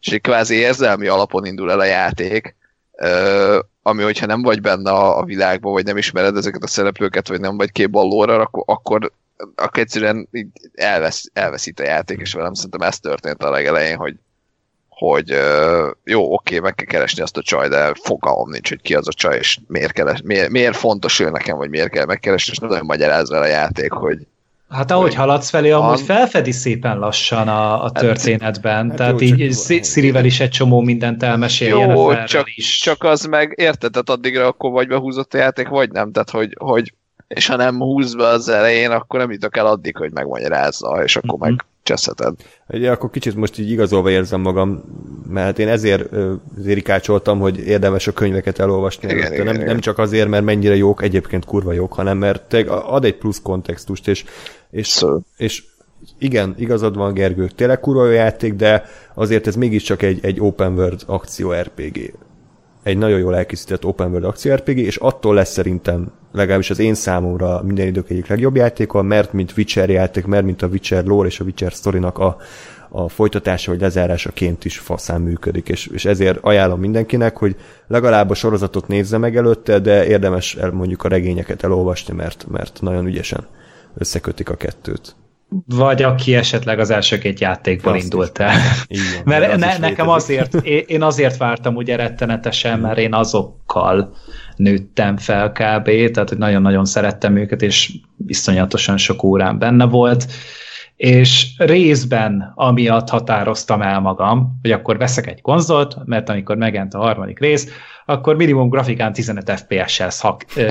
És 0.00 0.12
egy 0.12 0.20
kvázi 0.20 0.54
érzelmi 0.54 1.06
alapon 1.06 1.46
indul 1.46 1.70
el 1.70 1.80
a 1.80 1.84
játék, 1.84 2.54
ami, 3.82 4.02
hogyha 4.02 4.26
nem 4.26 4.42
vagy 4.42 4.60
benne 4.60 4.90
a, 4.90 5.24
világban, 5.24 5.72
vagy 5.72 5.84
nem 5.84 5.96
ismered 5.96 6.36
ezeket 6.36 6.62
a 6.62 6.66
szereplőket, 6.66 7.28
vagy 7.28 7.40
nem 7.40 7.56
vagy 7.56 7.72
képbe 7.72 7.98
a 7.98 8.02
lore 8.02 8.34
akkor, 8.34 8.62
akkor, 8.66 9.12
akkor 9.54 9.82
egyszerűen 9.82 10.28
így 10.32 10.46
elvesz, 10.74 11.30
elveszít 11.32 11.80
a 11.80 11.84
játék, 11.84 12.20
és 12.20 12.32
velem 12.32 12.54
szerintem 12.54 12.80
ez 12.80 12.98
történt 12.98 13.42
a 13.42 13.50
legelején, 13.50 13.96
hogy, 13.96 14.14
hogy 14.88 15.38
jó, 16.04 16.32
oké, 16.34 16.58
meg 16.58 16.74
kell 16.74 16.86
keresni 16.86 17.22
azt 17.22 17.36
a 17.36 17.42
csaj, 17.42 17.68
de 17.68 17.92
fogalmam 18.02 18.50
nincs, 18.50 18.68
hogy 18.68 18.80
ki 18.80 18.94
az 18.94 19.08
a 19.08 19.12
csaj, 19.12 19.38
és 19.38 19.58
miért, 19.66 19.92
keres, 19.92 20.20
miért, 20.24 20.50
miért 20.50 20.76
fontos 20.76 21.20
ő 21.20 21.30
nekem, 21.30 21.56
vagy 21.56 21.70
miért 21.70 21.90
kell 21.90 22.04
megkeresni, 22.04 22.52
és 22.52 22.58
nagyon 22.58 22.84
magyaráz 22.84 23.30
el 23.30 23.42
a 23.42 23.46
játék, 23.46 23.92
hogy 23.92 24.26
Hát 24.72 24.90
ahogy 24.90 25.04
Hogy 25.06 25.14
haladsz 25.14 25.50
felé, 25.50 25.70
amúgy 25.70 25.86
van. 25.86 25.96
felfedi 26.04 26.52
szépen 26.52 26.98
lassan 26.98 27.48
a, 27.48 27.84
a 27.84 27.90
történetben. 27.90 28.88
hát 28.88 28.96
Tehát 28.96 29.20
jó, 29.20 29.26
így 29.26 29.52
Sz- 29.52 29.84
Szirivel 29.84 30.24
is 30.24 30.40
egy 30.40 30.50
csomó 30.50 30.80
mindent 30.80 31.22
elmesél, 31.22 31.68
jó, 31.68 32.14
csak, 32.24 32.56
is. 32.56 32.78
csak 32.78 33.04
az 33.04 33.24
meg, 33.24 33.54
érted, 33.56 33.90
tehát 33.92 34.10
addigra 34.10 34.46
akkor 34.46 34.70
vagy 34.70 34.88
behúzott 34.88 35.34
a 35.34 35.38
játék, 35.38 35.68
vagy 35.68 35.90
nem, 35.90 36.12
tehát 36.12 36.30
hogy, 36.30 36.56
hogy 36.58 36.94
és 37.28 37.46
ha 37.46 37.56
nem 37.56 37.78
húz 37.78 38.14
be 38.14 38.26
az 38.26 38.48
elején, 38.48 38.90
akkor 38.90 39.20
nem 39.20 39.30
jutok 39.32 39.56
el 39.56 39.66
addig, 39.66 39.96
hogy 39.96 40.12
megmagyarázza, 40.12 41.02
és 41.04 41.16
akkor 41.16 41.38
Mhm. 41.38 41.48
meg 41.48 41.64
cseszheted. 41.82 42.34
Ugye 42.68 42.90
akkor 42.90 43.10
kicsit 43.10 43.34
most 43.34 43.58
így 43.58 43.70
igazolva 43.70 44.10
érzem 44.10 44.40
magam, 44.40 44.82
mert 45.28 45.58
én 45.58 45.68
ezért 45.68 46.08
zérikácsoltam, 46.58 47.38
hogy 47.38 47.58
érdemes 47.58 48.06
a 48.06 48.12
könyveket 48.12 48.58
elolvasni. 48.58 49.04
Igen, 49.08 49.18
előtte. 49.18 49.34
igen, 49.34 49.46
nem, 49.46 49.54
igen. 49.54 49.66
nem 49.66 49.78
csak 49.80 49.98
azért, 49.98 50.28
mert 50.28 50.44
mennyire 50.44 50.76
jók, 50.76 51.02
egyébként 51.02 51.44
kurva 51.44 51.72
jók, 51.72 51.92
hanem 51.92 52.18
mert 52.18 52.54
ad 52.68 53.04
egy 53.04 53.14
plusz 53.16 53.40
kontextust, 53.42 54.08
és, 54.08 54.24
és, 54.72 55.04
és 55.36 55.64
igen, 56.18 56.54
igazad 56.58 56.96
van, 56.96 57.14
Gergő, 57.14 57.46
tényleg 57.46 57.80
kurva 57.80 58.10
játék, 58.10 58.54
de 58.54 58.84
azért 59.14 59.46
ez 59.46 59.56
mégiscsak 59.56 60.02
egy, 60.02 60.18
egy 60.22 60.40
open 60.40 60.72
world 60.72 61.02
akció 61.06 61.52
RPG. 61.52 62.14
Egy 62.82 62.98
nagyon 62.98 63.18
jól 63.18 63.36
elkészített 63.36 63.84
open 63.84 64.10
world 64.10 64.24
akció 64.24 64.54
RPG, 64.54 64.78
és 64.78 64.96
attól 64.96 65.34
lesz 65.34 65.52
szerintem 65.52 66.12
legalábbis 66.32 66.70
az 66.70 66.78
én 66.78 66.94
számomra 66.94 67.62
minden 67.62 67.86
idők 67.86 68.10
egyik 68.10 68.26
legjobb 68.26 68.56
játéka, 68.56 69.02
mert 69.02 69.32
mint 69.32 69.54
Witcher 69.56 69.90
játék, 69.90 70.26
mert 70.26 70.44
mint 70.44 70.62
a 70.62 70.66
Witcher 70.66 71.04
lore 71.04 71.28
és 71.28 71.40
a 71.40 71.44
Witcher 71.44 71.70
storynak 71.70 72.18
a, 72.18 72.36
a 72.88 73.08
folytatása 73.08 73.70
vagy 73.70 73.80
lezárásaként 73.80 74.64
is 74.64 74.78
faszán 74.78 75.20
működik, 75.20 75.68
és, 75.68 75.86
és 75.86 76.04
ezért 76.04 76.38
ajánlom 76.40 76.80
mindenkinek, 76.80 77.36
hogy 77.36 77.56
legalább 77.86 78.30
a 78.30 78.34
sorozatot 78.34 78.88
nézze 78.88 79.18
meg 79.18 79.36
előtte, 79.36 79.78
de 79.78 80.06
érdemes 80.06 80.54
el, 80.54 80.70
mondjuk 80.70 81.04
a 81.04 81.08
regényeket 81.08 81.62
elolvasni, 81.64 82.14
mert, 82.14 82.46
mert 82.50 82.78
nagyon 82.80 83.06
ügyesen 83.06 83.46
összekötik 83.94 84.48
a 84.48 84.56
kettőt. 84.56 85.16
Vagy 85.66 86.02
aki 86.02 86.34
esetleg 86.34 86.78
az 86.78 86.90
első 86.90 87.18
két 87.18 87.40
játékból 87.40 87.92
Azt 87.92 88.02
indult 88.02 88.38
el. 88.38 88.52
Van, 88.88 88.98
Mert 89.24 89.52
az 89.52 89.60
ne, 89.60 89.78
nekem 89.78 90.08
azért, 90.08 90.54
én 90.64 91.02
azért 91.02 91.36
vártam 91.36 91.76
ugye 91.76 91.96
rettenetesen, 91.96 92.78
mert 92.78 92.98
én 92.98 93.14
azokkal 93.14 94.16
nőttem 94.56 95.16
fel 95.16 95.50
kb. 95.50 96.10
Tehát, 96.12 96.28
hogy 96.28 96.38
nagyon-nagyon 96.38 96.84
szerettem 96.84 97.36
őket, 97.36 97.62
és 97.62 97.92
iszonyatosan 98.26 98.96
sok 98.96 99.22
órán 99.22 99.58
benne 99.58 99.84
volt. 99.84 100.26
És 101.02 101.46
részben 101.56 102.52
amiatt 102.54 103.08
határoztam 103.08 103.82
el 103.82 104.00
magam, 104.00 104.58
hogy 104.60 104.70
akkor 104.70 104.98
veszek 104.98 105.26
egy 105.26 105.40
konzolt, 105.40 105.96
mert 106.04 106.28
amikor 106.28 106.56
megjelent 106.56 106.94
a 106.94 106.98
harmadik 106.98 107.38
rész, 107.38 107.68
akkor 108.06 108.36
minimum 108.36 108.68
grafikán 108.68 109.12
15 109.12 109.50
FPS-sel 109.50 110.10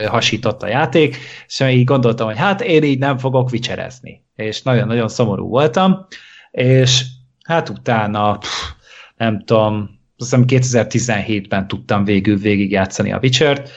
hasított 0.07 0.63
a 0.63 0.67
játék, 0.67 1.17
és 1.47 1.59
így 1.59 1.83
gondoltam, 1.83 2.27
hogy 2.27 2.37
hát 2.37 2.61
én 2.61 2.83
így 2.83 2.99
nem 2.99 3.17
fogok 3.17 3.49
vicserezni. 3.49 4.23
És 4.35 4.61
nagyon-nagyon 4.61 5.07
szomorú 5.07 5.47
voltam, 5.47 6.05
és 6.51 7.03
hát 7.43 7.69
utána, 7.69 8.37
pff, 8.37 8.71
nem 9.17 9.43
tudom, 9.43 9.99
azt 10.17 10.35
hiszem 10.35 10.43
2017-ben 10.47 11.67
tudtam 11.67 12.03
végül 12.03 12.37
végigjátszani 12.37 13.11
a 13.11 13.19
Witcher-t, 13.21 13.69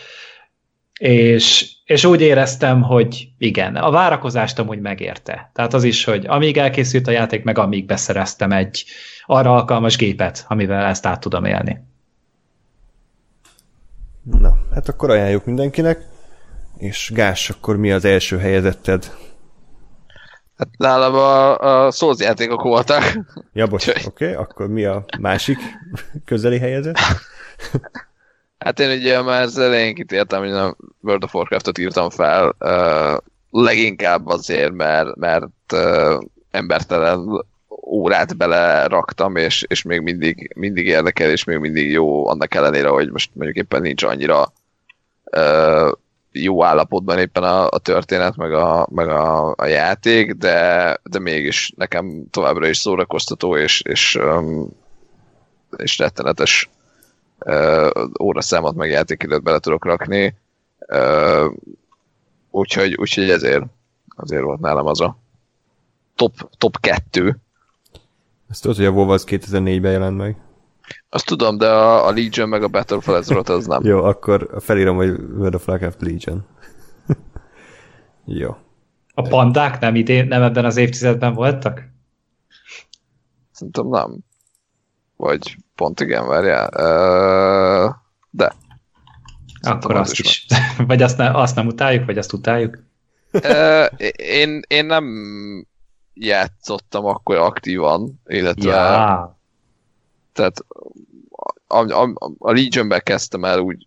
és, 0.99 1.74
és 1.85 2.05
úgy 2.05 2.21
éreztem, 2.21 2.83
hogy 2.83 3.29
igen, 3.39 3.77
a 3.77 3.91
várakozást 3.91 4.59
amúgy 4.59 4.81
megérte. 4.81 5.51
Tehát 5.53 5.75
az 5.75 5.85
is, 5.85 6.05
hogy 6.05 6.27
amíg 6.27 6.57
elkészült 6.57 7.07
a 7.07 7.11
játék, 7.11 7.45
meg 7.45 7.59
amíg 7.59 7.87
beszereztem 7.87 8.53
egy 8.53 8.85
arra 9.27 9.55
alkalmas 9.55 9.97
gépet, 9.97 10.45
amivel 10.49 10.85
ezt 10.85 11.07
át 11.07 11.21
tudom 11.21 11.45
élni. 11.45 11.83
Na, 14.23 14.59
hát 14.75 14.89
akkor 14.89 15.11
ajánljuk 15.11 15.45
mindenkinek, 15.45 16.07
és 16.77 17.11
Gás, 17.15 17.51
akkor 17.51 17.77
mi 17.77 17.93
az 17.93 18.05
első 18.05 18.39
helyezetted? 18.39 19.13
Hát 20.57 20.69
nálam 20.77 21.15
a, 21.15 21.59
a 21.59 21.91
Souls 21.91 22.21
játékok 22.21 22.63
voltak. 22.63 23.03
Ja, 23.53 23.67
bocs, 23.67 23.89
oké, 23.89 24.03
okay, 24.07 24.33
akkor 24.33 24.69
mi 24.69 24.85
a 24.85 25.05
másik 25.21 25.59
közeli 26.25 26.59
helyezet? 26.59 26.99
Hát 28.65 28.81
én 28.81 28.99
ugye 28.99 29.23
már 29.23 29.43
az 29.43 29.59
elején 29.59 29.95
kitértem, 29.95 30.41
hogy 30.41 30.51
a 30.51 30.77
World 31.01 31.25
of 31.25 31.35
Warcraft-ot 31.35 31.79
írtam 31.79 32.11
fel, 32.11 32.57
uh, 32.61 33.19
leginkább 33.51 34.27
azért, 34.27 34.73
mert, 34.73 35.17
mert 35.17 35.73
uh, 35.73 36.23
embertelen 36.51 37.45
órát 37.87 38.37
beleraktam, 38.37 39.37
és, 39.37 39.65
és 39.69 39.83
még 39.83 40.01
mindig, 40.01 40.53
mindig 40.57 40.87
érdekel, 40.87 41.31
és 41.31 41.45
még 41.45 41.59
mindig 41.59 41.91
jó, 41.91 42.29
annak 42.29 42.55
ellenére, 42.55 42.89
hogy 42.89 43.11
most 43.11 43.31
mondjuk 43.35 43.57
éppen 43.57 43.81
nincs 43.81 44.03
annyira 44.03 44.53
uh, 45.37 45.93
jó 46.33 46.65
állapotban 46.65 47.19
éppen 47.19 47.43
a, 47.43 47.69
a 47.69 47.79
történet, 47.79 48.37
meg 48.37 48.53
a, 48.53 48.87
meg 48.91 49.09
a, 49.09 49.55
a 49.57 49.67
játék, 49.67 50.33
de, 50.33 50.99
de 51.03 51.19
mégis 51.19 51.73
nekem 51.77 52.25
továbbra 52.31 52.69
is 52.69 52.77
szórakoztató, 52.77 53.57
és, 53.57 53.81
és, 53.81 54.15
um, 54.15 54.69
és 55.77 55.99
rettenetes 55.99 56.69
óraszámot 58.23 58.75
meg 58.75 58.91
játékidőt 58.91 59.43
bele 59.43 59.59
tudok 59.59 59.85
rakni. 59.85 60.37
Úgyhogy, 62.51 62.95
úgyhogy 62.95 63.31
ezért, 63.31 63.65
azért 64.17 64.43
volt 64.43 64.61
nálam 64.61 64.87
az 64.87 65.01
a 65.01 65.17
top, 66.15 66.51
top 66.59 66.81
2. 66.81 67.39
Ezt 68.51 68.63
tudod, 68.63 68.77
hogy 68.77 68.87
a 68.87 68.91
WoW 68.91 69.11
az 69.11 69.25
2004-ben 69.29 69.93
jelent 69.93 70.17
meg? 70.17 70.37
Azt 71.09 71.27
tudom, 71.27 71.59
de 71.59 71.69
a, 71.69 72.07
a 72.07 72.11
Legion 72.11 72.49
meg 72.49 72.63
a 72.63 72.69
Battle 72.69 73.01
for 73.01 73.15
Azeroth 73.15 73.51
az 73.51 73.67
nem. 73.67 73.85
Jó, 73.91 74.05
akkor 74.05 74.51
felírom, 74.61 74.97
hogy 74.97 75.09
World 75.09 75.55
of 75.55 75.69
Warcraft 75.69 76.03
Legion. 76.03 76.47
Jó. 78.25 78.57
A 79.15 79.23
pandák 79.23 79.81
nem, 79.81 79.95
idén, 79.95 80.27
nem 80.27 80.43
ebben 80.43 80.65
az 80.65 80.77
évtizedben 80.77 81.35
voltak? 81.35 81.83
Szerintem 83.51 83.89
nem. 83.89 84.19
Vagy 85.17 85.57
pont 85.75 86.01
igen, 86.01 86.27
várjál. 86.27 86.69
Uh, 86.77 87.95
de. 88.31 88.53
Akkor 89.61 89.97
azt 89.97 90.13
is. 90.13 90.21
is. 90.21 90.47
vagy 90.87 91.03
azt, 91.03 91.19
ne, 91.19 91.31
azt 91.31 91.57
nem 91.57 91.67
utáljuk, 91.67 92.05
vagy 92.05 92.19
azt 92.19 92.33
utáljuk? 92.33 92.79
uh, 93.33 93.87
én, 94.17 94.61
én 94.69 94.87
nem 94.87 95.07
játszottam 96.15 97.05
akkor 97.05 97.37
aktívan, 97.37 98.21
illetve 98.27 98.71
ja. 98.71 99.39
tehát 100.33 100.65
a, 101.67 101.93
a, 101.93 102.13
a 102.39 102.53
Legion-ben 102.53 103.01
kezdtem 103.05 103.45
el 103.45 103.59
úgy 103.59 103.87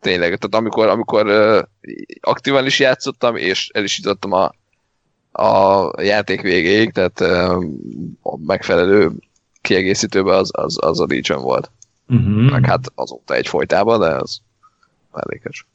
tényleg, 0.00 0.26
tehát 0.26 0.54
amikor, 0.54 0.86
amikor 0.86 1.26
uh, 1.26 1.62
aktívan 2.20 2.66
is 2.66 2.78
játszottam, 2.78 3.36
és 3.36 3.68
el 3.72 3.84
is 3.84 3.98
jutottam 3.98 4.32
a, 4.32 4.52
a 5.42 6.02
játék 6.02 6.40
végéig, 6.40 6.92
tehát 6.92 7.20
uh, 7.20 7.64
a 8.22 8.36
megfelelő 8.46 9.12
kiegészítőben 9.68 10.34
az, 10.34 10.50
az, 10.52 10.76
az 10.80 11.00
a 11.00 11.06
Legion 11.08 11.42
volt. 11.42 11.70
Uh-huh. 12.08 12.50
Meg 12.50 12.66
hát 12.66 12.92
azóta 12.94 13.34
egy 13.34 13.48
folytában, 13.48 14.00
de 14.00 14.06
az 14.06 14.40
mellékes. 15.12 15.66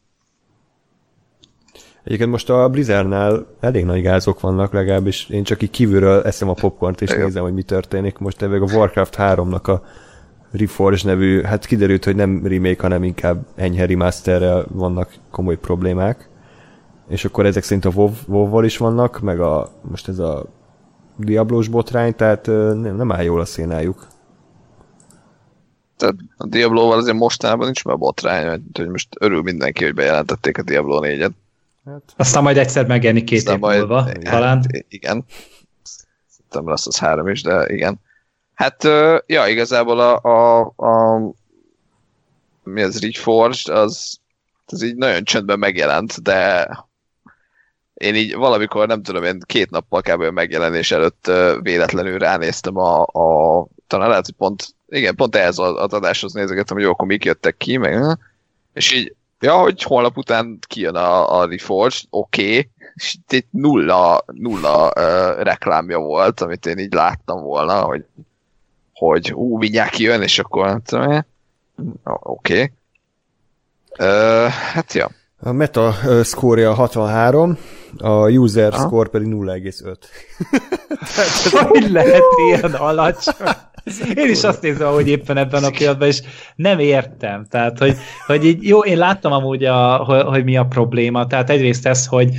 Egyébként 2.04 2.30
most 2.30 2.50
a 2.50 2.70
Blizzardnál 2.70 3.46
elég 3.60 3.86
nagy 3.86 4.02
gázok 4.02 4.40
vannak, 4.40 4.74
legalábbis 4.74 5.30
én 5.30 5.44
csak 5.44 5.62
így 5.62 5.70
kívülről 5.70 6.22
eszem 6.22 6.50
a 6.50 6.54
popcornt 6.54 7.02
és 7.02 7.10
Igen. 7.10 7.24
nézem, 7.24 7.44
hogy 7.44 7.54
mi 7.54 7.64
történik. 7.64 8.18
Most 8.18 8.42
ebben 8.42 8.62
a 8.62 8.74
Warcraft 8.74 9.16
3-nak 9.18 9.64
a 9.64 9.82
Reforge 10.52 11.02
nevű, 11.04 11.42
hát 11.42 11.66
kiderült, 11.66 12.04
hogy 12.04 12.16
nem 12.16 12.48
remake, 12.48 12.82
hanem 12.82 13.04
inkább 13.04 13.46
enyhe 13.56 13.86
remasterrel 13.86 14.66
vannak 14.70 15.14
komoly 15.32 15.58
problémák. 15.58 16.30
És 17.08 17.26
akkor 17.26 17.46
ezek 17.46 17.64
szerint 17.64 17.86
a 17.86 17.92
WoW, 17.94 18.12
WoW-val 18.28 18.66
is 18.66 18.78
vannak, 18.78 19.20
meg 19.20 19.40
a, 19.40 19.72
most 19.82 20.08
ez 20.08 20.20
a 20.20 20.46
Diablos 21.18 21.68
botrány, 21.68 22.16
tehát 22.16 22.46
nem, 22.46 22.96
nem 22.96 23.12
áll 23.12 23.24
jól 23.24 23.40
a 23.40 23.46
szénájuk. 23.46 24.08
Tehát 25.98 26.16
a 26.38 26.48
Diablo-val 26.48 26.98
azért 26.98 27.18
mostanában 27.18 27.66
nincs 27.66 27.84
már 27.84 27.98
botrány, 27.98 28.64
hogy 28.74 28.88
most 28.88 29.08
örül 29.20 29.42
mindenki, 29.42 29.84
hogy 29.84 29.94
bejelentették 29.94 30.58
a 30.58 30.62
Diablo 30.64 31.00
4-et. 31.04 31.32
Hát. 31.86 32.02
Aztán 32.18 32.44
majd 32.44 32.58
egyszer 32.58 32.88
megjelenik 32.88 33.24
két 33.24 33.50
év 33.50 33.60
múlva, 33.60 34.02
hát, 34.02 34.20
talán. 34.20 34.64
Igen. 34.88 35.26
Szerintem 36.28 36.70
lesz 36.70 36.88
az 36.88 36.98
három 36.98 37.28
is, 37.28 37.42
de 37.42 37.66
igen. 37.68 38.00
Hát, 38.54 38.84
ja, 39.26 39.48
igazából 39.48 40.00
a, 40.00 40.20
a, 40.22 40.60
a 40.62 41.20
mi 42.64 42.82
az 42.82 43.02
Reforged, 43.02 43.76
az, 43.76 44.18
az 44.66 44.84
így 44.84 44.96
nagyon 44.96 45.24
csöndben 45.24 45.60
megjelent, 45.60 46.22
de 46.22 46.68
én 47.94 48.16
így 48.16 48.36
valamikor, 48.36 48.88
nem 48.88 49.04
tudom, 49.04 49.24
én 49.24 49.40
két 49.46 49.70
nappal 49.70 50.02
kb. 50.02 50.22
megjelenés 50.22 50.92
előtt 50.92 51.32
véletlenül 51.62 52.18
ránéztem 52.18 52.78
a, 52.78 53.02
a 53.02 53.68
talán 53.88 54.10
lehet, 54.10 54.26
hogy 54.26 54.36
pont, 54.36 54.76
igen, 54.88 55.16
pont 55.16 55.36
ehhez 55.36 55.58
az 55.58 55.94
adáshoz 55.94 56.34
nézegettem, 56.34 56.76
hogy 56.76 56.86
jó, 56.86 56.92
akkor 56.92 57.08
mik 57.08 57.26
jöttek 57.26 57.58
ki, 57.58 57.78
meg, 57.78 58.18
és 58.74 58.92
így, 58.92 59.16
ja, 59.40 59.58
hogy 59.58 59.84
holnap 59.84 60.18
után 60.18 60.60
kijön 60.68 60.96
a, 60.96 61.40
a 61.40 61.46
Reforged, 61.46 62.02
oké, 62.10 62.42
okay, 62.42 62.70
és 62.96 63.18
itt 63.30 63.48
nulla, 63.52 64.24
nulla 64.26 64.86
uh, 64.86 65.44
reklámja 65.44 66.00
volt, 66.00 66.42
amit 66.42 66.66
én 66.66 66.78
így 66.78 66.94
láttam 66.94 67.42
volna, 67.42 67.82
hogy 67.82 68.06
hogy 68.94 69.34
ú, 69.34 69.58
mindjárt 69.58 69.90
kijön, 69.90 70.22
és 70.22 70.40
akkor 70.40 70.66
nem 70.66 70.82
tudom 70.82 71.12
én. 71.12 71.26
Oké. 72.04 72.54
Okay. 72.54 72.72
Uh, 74.10 74.48
hát 74.48 74.94
ja. 74.94 75.12
A 75.46 75.52
meta 75.52 75.96
score 76.24 76.68
63, 76.68 77.58
a 77.98 78.30
user 78.30 78.74
Aha. 78.74 78.82
score 78.82 79.10
pedig 79.10 79.28
0,5. 79.28 79.96
hogy 81.70 81.92
lehet 81.92 82.24
ilyen 82.48 82.74
alacsony? 82.74 83.36
Én 84.16 84.30
is 84.30 84.44
azt 84.44 84.62
nézem, 84.62 84.94
hogy 84.94 85.08
éppen 85.08 85.38
ebben 85.38 85.64
a 85.64 85.70
pillanatban, 85.70 86.08
és 86.08 86.22
nem 86.56 86.80
értem. 86.80 87.46
Tehát, 87.50 87.78
hogy, 87.78 87.96
hogy 88.26 88.46
így, 88.46 88.68
jó, 88.68 88.80
én 88.80 88.98
láttam 88.98 89.32
amúgy, 89.32 89.64
a, 89.64 89.96
hogy, 89.96 90.22
hogy 90.22 90.44
mi 90.44 90.58
a 90.58 90.66
probléma. 90.66 91.28
Tehát 91.28 91.50
egyrészt 91.50 91.88
ez, 91.88 92.06
hogy 92.06 92.30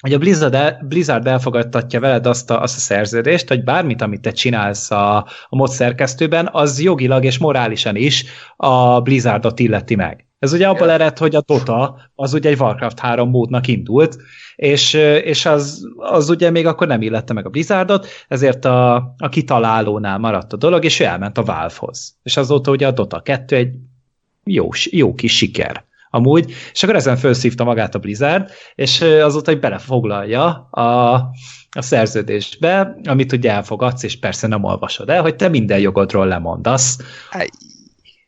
hogy 0.00 0.12
a 0.12 0.18
Blizzard, 0.18 0.54
el, 0.54 0.84
Blizzard 0.88 1.26
elfogadtatja 1.26 2.00
veled 2.00 2.26
azt 2.26 2.50
a, 2.50 2.62
azt 2.62 2.76
a 2.76 2.80
szerződést, 2.80 3.48
hogy 3.48 3.64
bármit, 3.64 4.02
amit 4.02 4.20
te 4.20 4.30
csinálsz 4.30 4.90
a, 4.90 5.16
a 5.48 5.56
mod 5.56 5.70
szerkesztőben, 5.70 6.48
az 6.52 6.80
jogilag 6.80 7.24
és 7.24 7.38
morálisan 7.38 7.96
is 7.96 8.24
a 8.56 9.00
Blizzardot 9.00 9.58
illeti 9.58 9.94
meg. 9.94 10.26
Ez 10.38 10.52
ugye 10.52 10.68
abból 10.68 10.90
ered, 10.90 11.18
hogy 11.18 11.34
a 11.34 11.42
Dota 11.46 11.96
az 12.14 12.34
ugye 12.34 12.50
egy 12.50 12.60
Warcraft 12.60 12.98
3 12.98 13.30
módnak 13.30 13.66
indult, 13.66 14.16
és, 14.56 14.94
és 15.24 15.46
az, 15.46 15.82
az 15.96 16.28
ugye 16.28 16.50
még 16.50 16.66
akkor 16.66 16.86
nem 16.86 17.02
illette 17.02 17.32
meg 17.32 17.46
a 17.46 17.48
Blizzardot, 17.48 18.06
ezért 18.28 18.64
a, 18.64 18.94
a 19.18 19.28
kitalálónál 19.28 20.18
maradt 20.18 20.52
a 20.52 20.56
dolog, 20.56 20.84
és 20.84 21.00
ő 21.00 21.04
elment 21.04 21.38
a 21.38 21.42
Valve-hoz. 21.42 22.16
És 22.22 22.36
azóta 22.36 22.70
ugye 22.70 22.86
a 22.86 22.90
Dota 22.90 23.20
2 23.20 23.56
egy 23.56 23.74
jó, 24.44 24.68
jó 24.90 25.14
kis 25.14 25.36
siker 25.36 25.85
amúgy, 26.16 26.52
és 26.72 26.82
akkor 26.82 26.96
ezen 26.96 27.16
felszívta 27.16 27.64
magát 27.64 27.94
a 27.94 27.98
Blizzard, 27.98 28.50
és 28.74 29.00
azóta 29.00 29.50
hogy 29.50 29.60
belefoglalja 29.60 30.68
a, 30.70 31.12
a 31.70 31.82
szerződésbe, 31.82 32.96
amit 33.04 33.32
ugye 33.32 33.50
elfogadsz, 33.50 34.02
és 34.02 34.18
persze 34.18 34.46
nem 34.46 34.64
olvasod 34.64 35.10
el, 35.10 35.22
hogy 35.22 35.36
te 35.36 35.48
minden 35.48 35.78
jogodról 35.78 36.26
lemondasz. 36.26 36.98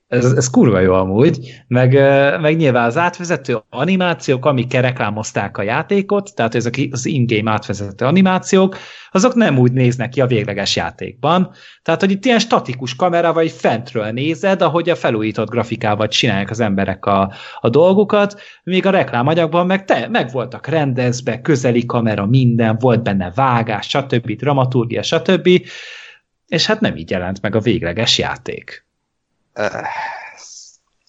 Ez, 0.08 0.32
ez 0.32 0.50
kurva 0.50 0.80
jó 0.80 0.92
amúgy, 0.92 1.62
meg, 1.66 1.92
meg 2.40 2.56
nyilván 2.56 2.84
az 2.84 2.96
átvezető 2.96 3.58
animációk, 3.70 4.46
amik 4.46 4.72
reklámozták 4.72 5.58
a 5.58 5.62
játékot, 5.62 6.34
tehát 6.34 6.54
ezek 6.54 6.78
az 6.90 7.06
in-game 7.06 7.50
átvezető 7.50 8.04
animációk, 8.04 8.76
azok 9.10 9.34
nem 9.34 9.58
úgy 9.58 9.72
néznek 9.72 10.08
ki 10.08 10.20
a 10.20 10.26
végleges 10.26 10.76
játékban. 10.76 11.50
Tehát, 11.82 12.00
hogy 12.00 12.10
itt 12.10 12.24
ilyen 12.24 12.38
statikus 12.38 12.96
kamera, 12.96 13.32
vagy 13.32 13.50
fentről 13.50 14.10
nézed, 14.10 14.62
ahogy 14.62 14.90
a 14.90 14.96
felújított 14.96 15.50
grafikával 15.50 16.08
csinálják 16.08 16.50
az 16.50 16.60
emberek 16.60 17.06
a, 17.06 17.32
a 17.60 17.68
dolgukat, 17.68 18.40
míg 18.62 18.86
a 18.86 18.90
reklámanyagban 18.90 19.66
meg, 19.66 19.84
te, 19.84 20.08
meg 20.10 20.30
voltak 20.30 20.66
rendezve, 20.66 21.40
közeli 21.40 21.86
kamera, 21.86 22.26
minden, 22.26 22.76
volt 22.78 23.02
benne 23.02 23.32
vágás, 23.34 23.88
stb., 23.88 24.30
dramaturgia, 24.30 25.02
stb., 25.02 25.48
és 26.46 26.66
hát 26.66 26.80
nem 26.80 26.96
így 26.96 27.10
jelent 27.10 27.42
meg 27.42 27.54
a 27.54 27.60
végleges 27.60 28.18
játék. 28.18 28.87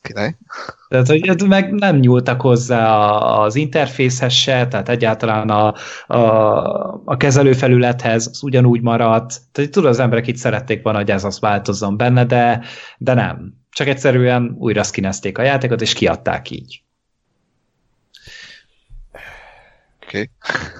Király. 0.01 0.35
Tehát, 0.87 1.07
hogy 1.07 1.47
meg 1.47 1.71
nem 1.71 1.95
nyúltak 1.95 2.41
hozzá 2.41 2.97
az 3.17 3.55
interfészhez 3.55 4.33
se, 4.33 4.67
tehát 4.67 4.89
egyáltalán 4.89 5.49
a, 5.49 5.73
a, 6.07 6.19
a 7.05 7.17
kezelőfelülethez 7.17 8.27
az 8.27 8.43
ugyanúgy 8.43 8.81
maradt. 8.81 9.41
Tehát 9.51 9.71
tudod, 9.71 9.89
az 9.89 9.99
emberek 9.99 10.27
itt 10.27 10.37
szerették 10.37 10.83
volna, 10.83 10.97
hogy 10.97 11.11
ez 11.11 11.23
az 11.23 11.39
változzon 11.39 11.97
benne, 11.97 12.25
de, 12.25 12.61
de 12.97 13.13
nem. 13.13 13.53
Csak 13.69 13.87
egyszerűen 13.87 14.55
újra 14.57 14.83
szkinezték 14.83 15.37
a 15.37 15.41
játékot, 15.41 15.81
és 15.81 15.93
kiadták 15.93 16.49
így. 16.49 16.83
Oké. 20.03 20.29
Okay. 20.41 20.78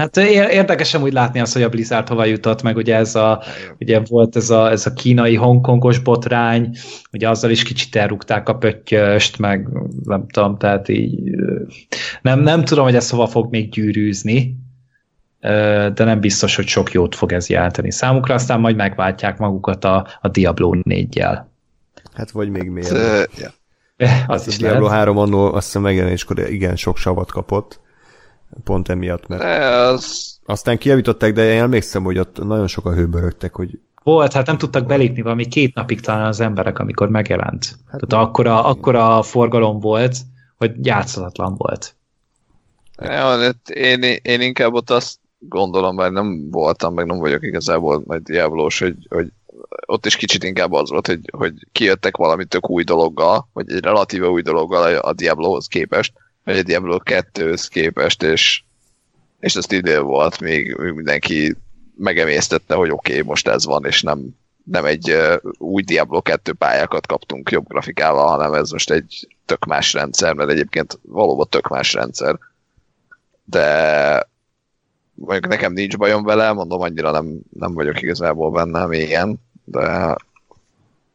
Hát 0.00 0.16
érdekesen 0.16 1.02
úgy 1.02 1.12
látni 1.12 1.40
azt, 1.40 1.52
hogy 1.52 1.62
a 1.62 1.68
Blizzard 1.68 2.08
hova 2.08 2.24
jutott, 2.24 2.62
meg 2.62 2.76
ugye 2.76 2.96
ez 2.96 3.14
a, 3.14 3.42
ugye 3.78 4.00
volt 4.08 4.36
ez 4.36 4.50
a, 4.50 4.70
ez 4.70 4.86
a 4.86 4.92
kínai 4.92 5.34
hongkongos 5.34 5.98
botrány, 5.98 6.76
ugye 7.12 7.28
azzal 7.28 7.50
is 7.50 7.62
kicsit 7.62 7.96
elrúgták 7.96 8.48
a 8.48 8.56
pöttyöst, 8.56 9.38
meg 9.38 9.68
nem 10.04 10.28
tudom, 10.28 10.58
tehát 10.58 10.88
így 10.88 11.20
nem, 12.22 12.40
nem 12.40 12.64
tudom, 12.64 12.84
hogy 12.84 12.94
ez 12.94 13.10
hova 13.10 13.26
fog 13.26 13.50
még 13.50 13.70
gyűrűzni, 13.70 14.56
de 15.40 16.04
nem 16.04 16.20
biztos, 16.20 16.56
hogy 16.56 16.66
sok 16.66 16.92
jót 16.92 17.14
fog 17.14 17.32
ez 17.32 17.48
jelenteni 17.48 17.92
számukra, 17.92 18.34
aztán 18.34 18.60
majd 18.60 18.76
megváltják 18.76 19.38
magukat 19.38 19.84
a, 19.84 20.06
a 20.20 20.28
Diablo 20.28 20.72
4-jel. 20.74 21.40
Hát 22.12 22.30
vagy 22.30 22.50
még 22.50 22.68
miért. 22.68 22.90
Ja. 23.38 23.52
Az 24.26 24.46
is 24.46 24.54
a 24.54 24.58
Diablo 24.58 24.86
lehet. 24.86 24.98
3 24.98 25.16
annól 25.16 25.54
azt 25.54 25.64
hiszem 25.64 25.82
megjelenéskor 25.82 26.38
igen 26.50 26.76
sok 26.76 26.96
savat 26.96 27.30
kapott. 27.30 27.80
Pont 28.64 28.88
emiatt, 28.88 29.26
mert 29.26 29.42
Az, 29.92 30.38
aztán 30.44 30.78
kijavították, 30.78 31.32
de 31.32 31.52
én 31.52 31.60
emlékszem, 31.60 32.02
hogy 32.02 32.18
ott 32.18 32.44
nagyon 32.44 32.66
sokan 32.66 32.94
hőbörögtek, 32.94 33.54
hogy 33.54 33.78
Volt, 34.02 34.32
hát 34.32 34.46
nem 34.46 34.58
tudtak 34.58 34.86
belépni 34.86 35.22
valami 35.22 35.46
két 35.46 35.74
napig 35.74 36.00
talán 36.00 36.26
az 36.26 36.40
emberek, 36.40 36.78
amikor 36.78 37.08
megjelent. 37.08 37.76
Hát 37.90 38.00
Tehát 38.06 38.26
akkora, 38.26 38.64
akkora 38.64 39.22
forgalom 39.22 39.80
volt, 39.80 40.16
hogy 40.56 40.86
játszhatatlan 40.86 41.54
volt. 41.56 41.94
ja, 42.98 43.38
hát 43.38 43.68
én, 43.68 44.02
én 44.22 44.40
inkább 44.40 44.72
ott 44.72 44.90
azt 44.90 45.18
gondolom, 45.38 45.94
mert 45.94 46.12
nem 46.12 46.50
voltam, 46.50 46.94
meg 46.94 47.06
nem 47.06 47.18
vagyok 47.18 47.42
igazából 47.42 48.02
majd 48.06 48.22
diablós, 48.22 48.78
hogy, 48.78 48.96
hogy 49.08 49.32
ott 49.86 50.06
is 50.06 50.16
kicsit 50.16 50.44
inkább 50.44 50.72
az 50.72 50.90
volt, 50.90 51.06
hogy, 51.06 51.20
hogy 51.36 51.52
kijöttek 51.72 52.16
valami 52.16 52.44
tök 52.44 52.70
új 52.70 52.82
dologgal, 52.82 53.48
vagy 53.52 53.70
egy 53.70 53.80
relatíve 53.80 54.28
új 54.28 54.42
dologgal 54.42 54.94
a 54.96 55.12
Diablohoz 55.12 55.66
képest, 55.66 56.12
a 56.58 56.62
Diablo 56.62 56.98
2-höz 57.04 57.66
képest, 57.70 58.22
és, 58.22 58.62
és 59.40 59.56
azt 59.56 59.72
idő 59.72 60.00
volt, 60.00 60.40
még, 60.40 60.76
még 60.76 60.92
mindenki 60.92 61.56
megemésztette, 61.96 62.74
hogy 62.74 62.90
oké, 62.90 63.12
okay, 63.12 63.24
most 63.24 63.48
ez 63.48 63.64
van, 63.64 63.84
és 63.84 64.02
nem, 64.02 64.28
nem 64.64 64.84
egy 64.84 65.10
uh, 65.10 65.52
új 65.58 65.82
Diablo 65.82 66.22
2 66.22 66.52
pályákat 66.52 67.06
kaptunk 67.06 67.50
jobb 67.50 67.68
grafikával, 67.68 68.26
hanem 68.26 68.52
ez 68.52 68.70
most 68.70 68.90
egy 68.90 69.28
tök 69.44 69.64
más 69.64 69.92
rendszer, 69.92 70.34
mert 70.34 70.50
egyébként 70.50 70.98
valóban 71.02 71.46
tök 71.48 71.68
más 71.68 71.92
rendszer. 71.92 72.38
De 73.44 74.28
mondjuk 75.14 75.48
nekem 75.48 75.72
nincs 75.72 75.96
bajom 75.96 76.24
vele, 76.24 76.52
mondom, 76.52 76.80
annyira 76.80 77.10
nem, 77.10 77.40
nem 77.58 77.74
vagyok 77.74 78.02
igazából 78.02 78.50
benne 78.50 78.86
mélyen, 78.86 79.40
de, 79.64 80.16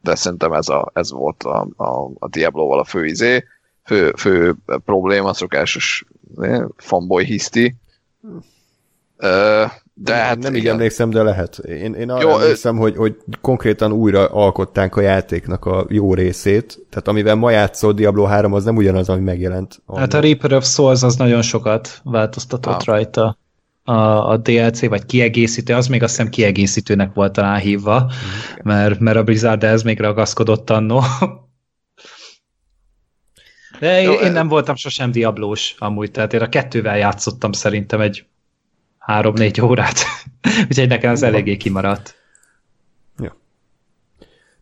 de 0.02 0.16
szerintem 0.16 0.54
ez, 0.54 0.70
a, 0.70 0.92
ez 0.94 1.12
volt 1.12 1.44
a, 1.44 1.68
a, 1.76 2.10
a 2.20 2.28
Diablo-val 2.28 2.80
a 2.80 2.84
fő 2.84 3.06
izé, 3.06 3.44
fő, 3.86 4.14
fő 4.18 4.56
probléma, 4.86 5.34
szokásos 5.34 6.06
fanboy 6.78 7.26
hiszti. 7.26 7.76
De 9.98 10.14
nem, 10.14 10.26
hát 10.26 10.38
nem 10.38 10.54
így 10.54 10.62
igen. 10.62 10.74
emlékszem, 10.74 11.10
de 11.10 11.24
lehet. 11.24 11.58
Én, 11.58 11.94
én 11.94 12.10
arra 12.10 12.22
Jó, 12.22 12.30
jó, 12.30 12.36
ö- 12.36 12.42
emlékszem, 12.42 12.78
hogy, 12.78 12.96
hogy 12.96 13.16
konkrétan 13.42 13.92
újra 13.92 14.26
alkották 14.28 14.96
a 14.96 15.02
játéknak 15.02 15.66
a 15.66 15.86
jó 15.90 16.14
részét, 16.14 16.80
tehát 16.90 17.08
amivel 17.08 17.36
ma 17.36 17.50
játszol 17.50 17.94
Diablo 17.94 18.24
3, 18.24 18.54
az 18.54 18.64
nem 18.64 18.76
ugyanaz, 18.76 19.10
ami 19.10 19.22
megjelent. 19.22 19.82
Hát 19.96 20.14
a 20.14 20.20
Reaper 20.20 20.54
of 20.54 20.66
Souls 20.66 21.04
az 21.04 21.16
nagyon 21.16 21.42
sokat 21.42 22.00
változtatott 22.04 22.74
Ah. 22.74 22.86
rajta. 22.86 23.38
A, 23.84 23.94
a 24.30 24.38
DLC, 24.38 24.88
vagy 24.88 25.06
kiegészítő, 25.06 25.74
az 25.74 25.88
még 25.88 26.04
azt 26.04 26.16
hiszem 26.16 26.30
kiegészítőnek 26.32 27.14
volt 27.14 27.34
talán 27.34 27.60
hívva, 27.60 28.12
mert, 28.64 29.00
mert 29.00 29.18
a 29.18 29.24
Blizzard 29.24 29.64
ez 29.64 29.82
még 29.84 30.00
ragaszkodott 30.00 30.70
annó. 30.70 31.02
De 33.80 34.02
én, 34.02 34.06
Jó, 34.06 34.14
én 34.14 34.32
nem 34.32 34.48
voltam 34.48 34.76
sosem 34.76 35.12
diablós 35.12 35.76
amúgy, 35.78 36.12
tehát 36.12 36.34
én 36.34 36.42
a 36.42 36.50
kettővel 36.50 36.98
játszottam 36.98 37.52
szerintem 37.52 38.02
egy 38.02 38.26
három-négy 38.98 39.62
órát. 39.62 40.00
Úgyhogy 40.70 40.88
nekem 40.88 41.12
ez 41.12 41.24
eléggé 41.24 41.58
kimaradt. 41.58 42.16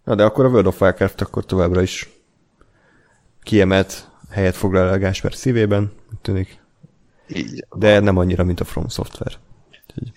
Na 0.04 0.16
de 0.16 0.24
akkor 0.24 0.46
a 0.46 0.50
World 0.50 0.68
of 0.68 0.82
Warcraft 0.82 1.22
akkor 1.22 1.46
továbbra 1.46 1.82
is 1.82 2.10
kiemelt 3.42 4.10
helyet 4.30 4.56
foglal 4.56 4.90
el 4.90 4.98
Gásper 4.98 5.34
szívében, 5.34 5.92
tűnik, 6.22 6.62
Így, 7.28 7.66
de 7.76 8.00
nem 8.00 8.18
annyira, 8.18 8.44
mint 8.44 8.60
a 8.60 8.64
From 8.64 8.88
Software. 8.88 9.36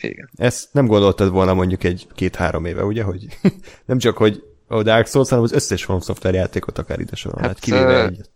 igen. 0.00 0.31
Ezt 0.36 0.73
nem 0.73 0.86
gondoltad 0.86 1.31
volna 1.31 1.55
mondjuk 1.55 1.84
egy 1.84 2.07
két-három 2.15 2.65
éve, 2.65 2.84
ugye, 2.84 3.02
hogy 3.02 3.26
nem 3.86 3.99
csak, 3.99 4.16
hogy 4.16 4.42
a 4.66 4.83
Dark 4.83 5.07
Souls, 5.07 5.28
hanem 5.28 5.44
az 5.44 5.52
összes 5.52 5.84
From 5.84 6.00
Software 6.00 6.36
játékot 6.36 6.78
akár 6.78 7.00
ide 7.00 7.16
sorolnád, 7.16 7.49
hát, 7.49 7.58
kivéve 7.58 8.05
egyet. 8.05 8.31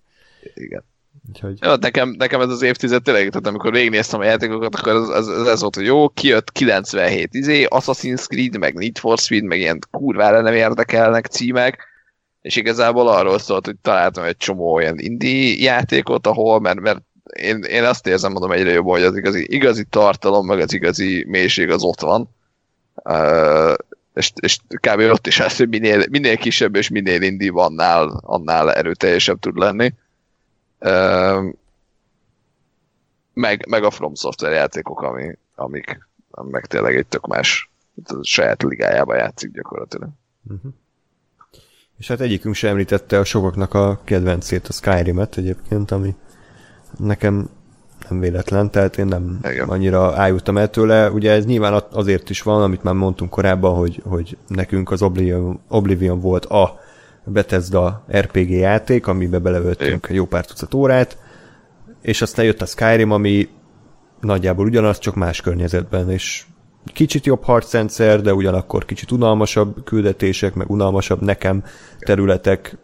Igen. 0.55 0.85
Úgyhogy, 1.29 1.59
Jó, 1.61 1.75
nekem, 1.75 2.15
nekem 2.19 2.41
ez 2.41 2.49
az 2.49 2.63
évtized 2.63 3.03
tényleg, 3.03 3.29
tehát 3.29 3.47
amikor 3.47 3.73
végignéztem 3.73 4.21
a 4.21 4.25
játékokat, 4.25 4.75
akkor 4.75 4.93
ez, 4.93 5.09
ez, 5.09 5.27
ez, 5.27 5.47
ez 5.47 5.61
volt, 5.61 5.75
hogy 5.75 5.85
jó, 5.85 6.09
kijött 6.09 6.53
97 6.53 7.35
izé, 7.35 7.67
Assassin's 7.69 8.27
Creed, 8.27 8.59
meg 8.59 8.75
Need 8.75 8.99
for 8.99 9.19
Speed, 9.19 9.45
meg 9.45 9.59
ilyen 9.59 9.79
kurvára 9.91 10.41
nem 10.41 10.55
érdekelnek 10.55 11.27
címek, 11.27 11.89
és 12.43 12.57
igazából 12.57 13.09
arról 13.09 13.39
szólt, 13.39 13.67
hogy 13.67 13.77
találtam 13.83 14.25
egy 14.25 14.37
csomó 14.37 14.73
olyan 14.73 14.99
indie 14.99 15.63
játékot, 15.63 16.27
ahol, 16.27 16.61
mert, 16.61 16.81
mert 16.81 17.01
én, 17.37 17.63
én 17.63 17.85
azt 17.85 18.07
érzem, 18.07 18.33
mondom 18.33 18.53
egyre 18.53 18.71
jobban, 18.71 18.93
hogy 18.93 19.03
az 19.03 19.17
igazi, 19.17 19.47
igazi 19.55 19.85
tartalom, 19.85 20.47
meg 20.47 20.59
az 20.59 20.73
igazi 20.73 21.25
mélység 21.29 21.71
az 21.71 21.83
ott 21.83 22.01
van. 22.01 22.29
Uh, 22.95 23.75
és, 24.15 24.33
és 24.41 24.59
kb. 24.69 25.01
ott 25.01 25.27
is 25.27 25.41
az, 25.41 25.57
hogy 25.57 25.69
minél, 25.69 26.05
minél 26.11 26.37
kisebb 26.37 26.77
és 26.77 26.89
minél 26.89 27.23
indie 27.23 27.51
annál, 27.55 28.21
annál 28.25 28.73
erőteljesebb 28.73 29.39
tud 29.39 29.57
lenni. 29.57 29.93
Meg, 33.33 33.67
meg 33.69 33.85
a 33.85 33.91
From 33.91 34.15
Software 34.15 34.55
játékok, 34.55 35.03
ami, 35.03 35.39
amik 35.55 36.09
meg 36.31 36.67
tényleg 36.67 36.97
egy 36.97 37.07
tök 37.07 37.27
más 37.27 37.71
saját 38.23 38.63
ligájába 38.63 39.15
játszik 39.15 39.53
gyakorlatilag. 39.53 40.09
és 41.99 42.09
hát 42.09 42.21
egyikünk 42.21 42.55
sem 42.55 42.71
említette 42.71 43.19
a 43.19 43.25
sokaknak 43.25 43.75
a 43.75 44.01
kedvencét, 44.05 44.69
a 44.69 44.73
Skyrim-et 44.73 45.37
egyébként, 45.37 45.91
ami 45.91 46.15
nekem 46.99 47.51
nem 48.09 48.21
véletlen, 48.21 48.71
tehát 48.71 48.99
én 48.99 49.07
nem 49.07 49.39
Igen. 49.43 49.69
annyira 49.69 50.17
ájultam 50.17 50.57
el 50.57 50.71
tőle. 50.71 51.11
Ugye 51.11 51.31
ez 51.31 51.45
nyilván 51.47 51.83
azért 51.91 52.31
is 52.31 52.43
van, 52.43 52.63
amit 52.63 52.83
már 52.83 52.95
mondtunk 52.95 53.31
korábban, 53.31 53.75
hogy, 53.75 54.03
hogy 54.05 54.37
nekünk 54.47 54.91
az 54.91 55.03
Oblivion, 55.03 55.61
Oblivion 55.69 56.21
volt 56.21 56.45
a 56.45 56.81
Bethesda 57.25 58.05
RPG 58.17 58.51
játék, 58.51 59.07
amiben 59.07 59.43
beleöltünk 59.43 60.09
jó 60.11 60.27
pár 60.27 60.47
tucat 60.47 60.75
órát, 60.75 61.19
és 62.03 62.23
aztán 62.23 62.45
jött 62.45 62.63
a 62.63 62.67
Skyrim, 62.67 63.11
ami 63.11 63.49
nagyjából 64.21 64.67
ugyanaz, 64.67 64.99
csak 64.99 65.15
más 65.15 65.41
környezetben, 65.41 66.11
és 66.11 66.45
kicsit 66.85 67.27
jobb 67.27 67.43
harcrendszer, 67.43 68.21
de 68.21 68.35
ugyanakkor 68.35 68.85
kicsit 68.85 69.11
unalmasabb 69.11 69.85
küldetések, 69.85 70.55
meg 70.55 70.71
unalmasabb 70.71 71.21
nekem 71.21 71.65
területek. 71.99 72.79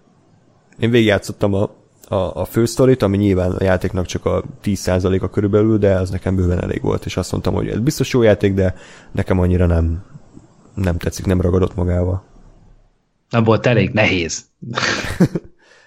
Én 0.78 0.90
végigjátszottam 0.90 1.55
a, 1.55 1.70
a, 2.08 2.40
a 2.40 2.44
fősztorit, 2.44 3.02
ami 3.02 3.16
nyilván 3.16 3.52
a 3.52 3.65
játéknak 3.65 4.06
csak 4.06 4.24
a 4.24 4.44
10%-a 4.65 5.31
körülbelül, 5.31 5.78
de 5.78 5.94
az 5.94 6.10
nekem 6.10 6.36
bőven 6.36 6.62
elég 6.62 6.82
volt, 6.82 7.05
és 7.05 7.16
azt 7.16 7.32
mondtam, 7.32 7.55
hogy 7.55 7.68
ez 7.68 7.78
biztos 7.78 8.12
jó 8.12 8.23
játék, 8.23 8.55
de 8.55 8.74
nekem 9.12 9.39
annyira 9.39 9.66
nem, 9.66 10.05
nem 10.74 10.97
tetszik, 10.97 11.26
nem 11.26 11.40
ragadott 11.40 11.74
magával. 11.74 12.24
Nem 13.30 13.44
volt 13.44 13.66
elég 13.66 13.90
nehéz. 13.90 14.44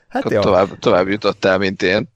Hát 0.09 0.21
Akkor 0.21 0.33
ja, 0.33 0.41
tovább, 0.41 0.79
tovább 0.79 1.07
jutottál, 1.07 1.57
mint 1.57 1.81
én. 1.81 2.09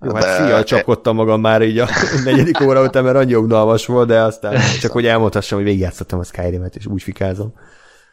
jó, 0.00 0.14
hát 0.14 0.22
de- 0.22 0.36
szíjjal 0.36 0.64
csapkodtam 0.64 1.16
magam 1.16 1.40
már 1.40 1.62
így 1.62 1.78
a 1.78 1.88
negyedik 2.24 2.60
óra 2.60 2.82
után, 2.82 3.04
mert 3.04 3.16
annyi 3.16 3.34
unalmas 3.34 3.86
volt, 3.86 4.08
de 4.08 4.20
aztán 4.20 4.60
csak 4.80 4.92
hogy 4.92 5.06
elmondhassam, 5.06 5.58
hogy 5.58 5.66
végigjátszottam 5.66 6.18
a 6.18 6.24
Skyrim-et, 6.24 6.76
és 6.76 6.86
úgy 6.86 7.02
fikázom. 7.02 7.54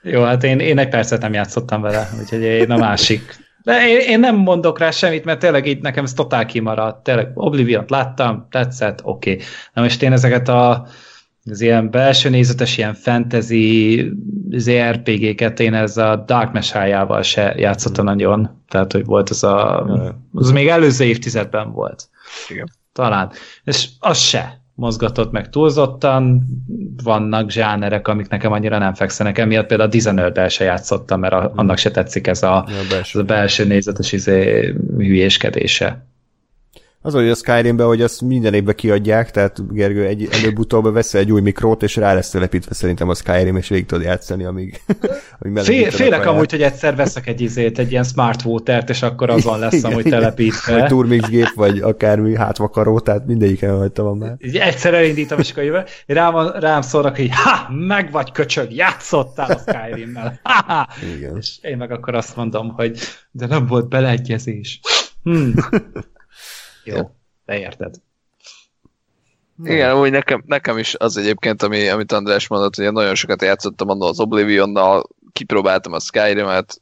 Jó, 0.01 0.23
hát 0.23 0.43
én, 0.43 0.59
én 0.59 0.79
egy 0.79 0.89
percet 0.89 1.21
nem 1.21 1.33
játszottam 1.33 1.81
vele, 1.81 2.09
úgyhogy 2.19 2.41
én 2.41 2.71
a 2.71 2.77
másik. 2.77 3.35
De 3.63 3.87
én, 3.87 3.99
én 3.99 4.19
nem 4.19 4.35
mondok 4.35 4.79
rá 4.79 4.91
semmit, 4.91 5.25
mert 5.25 5.39
tényleg 5.39 5.65
így 5.65 5.81
nekem 5.81 6.03
ez 6.03 6.13
totál 6.13 6.45
kimaradt. 6.45 7.03
Tényleg 7.03 7.31
Oblivion-t 7.33 7.89
láttam, 7.89 8.47
tetszett, 8.51 8.99
oké. 9.03 9.31
Okay. 9.31 9.45
Na 9.73 9.81
most 9.81 10.01
én 10.01 10.11
ezeket 10.11 10.47
a 10.47 10.87
az 11.49 11.61
ilyen 11.61 11.91
belső 11.91 12.29
nézetes, 12.29 12.77
ilyen 12.77 12.93
fantasy 12.93 14.11
RPG-ket 14.91 15.59
én 15.59 15.73
ez 15.73 15.97
a 15.97 16.23
Dark 16.27 16.53
Messiah-jával 16.53 17.21
se 17.21 17.53
játszottam 17.57 18.05
nagyon. 18.05 18.63
Tehát, 18.69 18.91
hogy 18.91 19.05
volt 19.05 19.29
az 19.29 19.43
a... 19.43 19.85
Az 20.33 20.51
még 20.51 20.67
előző 20.67 21.05
évtizedben 21.05 21.71
volt. 21.71 22.09
Igen. 22.49 22.69
Talán. 22.93 23.31
És 23.63 23.87
az 23.99 24.17
se 24.17 24.59
mozgatott 24.73 25.31
meg 25.31 25.49
túlzottan, 25.49 26.43
vannak 27.03 27.49
zsánerek, 27.51 28.07
amik 28.07 28.27
nekem 28.27 28.51
annyira 28.51 28.77
nem 28.77 28.93
fekszenek, 28.93 29.37
emiatt 29.37 29.67
például 29.67 29.89
a 29.89 29.91
Dishonored-el 29.91 30.47
se 30.49 30.63
játszottam, 30.63 31.19
mert 31.19 31.33
a, 31.33 31.51
annak 31.55 31.77
se 31.77 31.91
tetszik 31.91 32.27
ez 32.27 32.43
a, 32.43 32.65
Ja, 32.67 32.75
a 32.75 32.79
ez 32.79 32.87
belső. 32.89 33.19
a 33.19 33.23
belső 33.23 33.65
nézetes 33.65 34.11
izé, 34.11 34.73
hülyéskedése. 34.97 36.07
Az, 37.05 37.13
hogy 37.13 37.29
a 37.29 37.35
Skyrimben, 37.35 37.87
hogy 37.87 38.01
azt 38.01 38.21
minden 38.21 38.53
évben 38.53 38.75
kiadják, 38.75 39.31
tehát 39.31 39.73
Gergő 39.73 40.05
egy, 40.05 40.27
előbb-utóbb 40.31 40.93
veszel 40.93 41.21
egy 41.21 41.31
új 41.31 41.41
mikrót, 41.41 41.83
és 41.83 41.95
rá 41.95 42.13
lesz 42.13 42.29
telepítve 42.29 42.73
szerintem 42.73 43.09
a 43.09 43.13
Skyrim, 43.13 43.55
és 43.55 43.67
végig 43.67 43.85
tudod 43.85 44.03
játszani, 44.03 44.43
amíg, 44.43 44.81
amíg 45.39 45.63
Fél, 45.63 45.91
félek 45.91 46.25
amúgy, 46.25 46.51
hogy 46.51 46.61
egyszer 46.61 46.95
veszek 46.95 47.27
egy 47.27 47.41
izét, 47.41 47.79
egy 47.79 47.91
ilyen 47.91 48.03
smart 48.03 48.43
water 48.45 48.83
és 48.87 49.01
akkor 49.01 49.29
azon 49.29 49.59
lesz 49.59 49.73
Igen, 49.77 49.91
amúgy 49.91 50.05
igen. 50.05 50.19
telepítve. 50.19 50.79
Vagy 50.79 50.87
turmix 50.87 51.29
gép, 51.29 51.51
vagy 51.55 51.79
akármi 51.79 52.35
hátvakaró, 52.35 52.99
tehát 52.99 53.25
mindegyiken 53.25 53.77
rajta 53.77 54.03
van 54.03 54.17
már. 54.17 54.35
Egyszer 54.39 54.93
elindítom, 54.93 55.39
és 55.39 55.51
akkor 55.51 55.63
jövő, 55.63 55.83
rám, 56.05 56.51
rám 56.59 56.81
szólnak, 56.81 57.15
hogy 57.15 57.29
ha, 57.31 57.73
meg 57.73 58.11
vagy 58.11 58.31
köcsög, 58.31 58.73
játszottál 58.73 59.51
a 59.51 59.57
Skyrimmel. 59.57 60.39
Ha, 60.43 60.73
ha. 60.73 60.87
Igen. 61.17 61.37
És 61.37 61.57
én 61.61 61.77
meg 61.77 61.91
akkor 61.91 62.15
azt 62.15 62.35
mondom, 62.35 62.69
hogy 62.69 62.99
de 63.31 63.47
nem 63.47 63.65
volt 63.65 63.89
beleegyezés. 63.89 64.79
Hmm. 65.23 65.53
Jó, 66.85 67.11
te 67.45 67.57
érted. 67.59 67.95
Igen, 69.63 69.97
úgy 69.97 70.11
nekem, 70.11 70.43
nekem 70.45 70.77
is 70.77 70.95
az 70.95 71.17
egyébként, 71.17 71.63
ami, 71.63 71.87
amit 71.87 72.11
András 72.11 72.47
mondott, 72.47 72.75
hogy 72.75 72.85
én 72.85 72.91
nagyon 72.91 73.15
sokat 73.15 73.41
játszottam 73.41 73.89
annól 73.89 74.07
az 74.09 74.19
Oblivionnal, 74.19 75.09
kipróbáltam 75.31 75.93
a 75.93 75.99
Skyrim-et, 75.99 76.81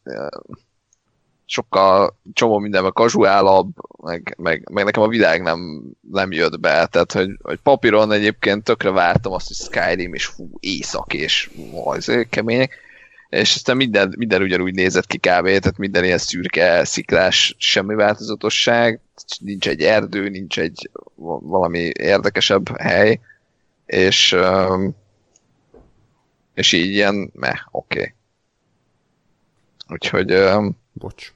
sokkal 1.45 2.17
csomó 2.33 2.59
mindenben 2.59 2.91
kazuálabb, 2.93 3.69
meg, 4.03 4.35
meg, 4.37 4.69
meg, 4.71 4.85
nekem 4.85 5.03
a 5.03 5.07
világ 5.07 5.41
nem, 5.41 5.83
nem 6.11 6.31
jött 6.31 6.59
be, 6.59 6.85
tehát 6.85 7.11
hogy, 7.11 7.29
hogy 7.41 7.59
papíron 7.63 8.11
egyébként 8.11 8.63
tökre 8.63 8.91
vártam 8.91 9.31
azt, 9.31 9.47
hogy 9.47 9.55
Skyrim, 9.55 10.13
és 10.13 10.25
fú, 10.25 10.49
éjszak, 10.59 11.13
és 11.13 11.49
majd 11.71 12.27
kemények, 12.29 12.75
és 13.29 13.55
aztán 13.55 13.77
minden, 13.77 14.13
minden 14.17 14.41
ugyanúgy 14.41 14.73
nézett 14.73 15.07
ki 15.07 15.17
kb. 15.17 15.45
Tehát 15.45 15.77
minden 15.77 16.03
ilyen 16.03 16.17
szürke, 16.17 16.83
sziklás, 16.83 17.55
semmi 17.57 17.95
változatosság, 17.95 18.99
nincs 19.39 19.67
egy 19.67 19.81
erdő, 19.81 20.29
nincs 20.29 20.59
egy 20.59 20.89
valami 21.39 21.91
érdekesebb 21.99 22.77
hely, 22.77 23.19
és 23.85 24.35
és 26.53 26.71
így 26.71 26.91
ilyen, 26.91 27.31
meh, 27.33 27.59
oké. 27.71 27.99
Okay. 27.99 28.13
Úgyhogy... 29.87 30.33
Bocs. 30.93 31.33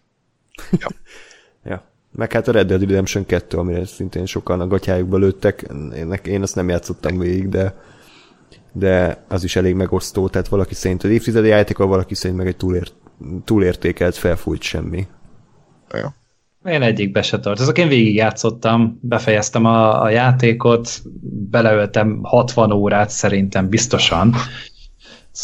Ja. 0.71 0.87
ja. 1.71 1.91
Meg 2.11 2.31
hát 2.31 2.47
a 2.47 2.51
Red 2.51 2.67
Dead 2.67 2.79
Redemption 2.79 3.25
2, 3.25 3.57
amire 3.57 3.85
szintén 3.85 4.25
sokan 4.25 4.61
a 4.61 4.67
gatyájukba 4.67 5.17
lőttek, 5.17 5.65
én, 5.95 6.19
én 6.23 6.41
azt 6.41 6.55
nem 6.55 6.69
játszottam 6.69 7.19
végig, 7.19 7.49
de 7.49 7.75
de 8.71 9.23
az 9.27 9.43
is 9.43 9.55
elég 9.55 9.75
megosztó, 9.75 10.27
tehát 10.29 10.47
valaki 10.47 10.73
szerint 10.73 11.03
az 11.03 11.09
évtizedi 11.09 11.47
játék, 11.47 11.77
valaki 11.77 12.15
szerint 12.15 12.37
meg 12.37 12.47
egy 12.47 12.57
túlért, 12.57 12.93
túlértékelt, 13.45 14.15
felfújt 14.15 14.61
semmi. 14.61 15.07
Ja. 15.91 16.15
Én 16.65 16.81
egyikbe 16.81 17.21
se 17.21 17.39
tartozok. 17.39 17.77
Én 17.77 17.87
végig 17.87 18.15
játszottam, 18.15 18.99
befejeztem 19.01 19.65
a, 19.65 20.01
a 20.01 20.09
játékot, 20.09 21.01
beleöltem 21.49 22.19
60 22.23 22.71
órát 22.71 23.09
szerintem 23.09 23.69
biztosan, 23.69 24.33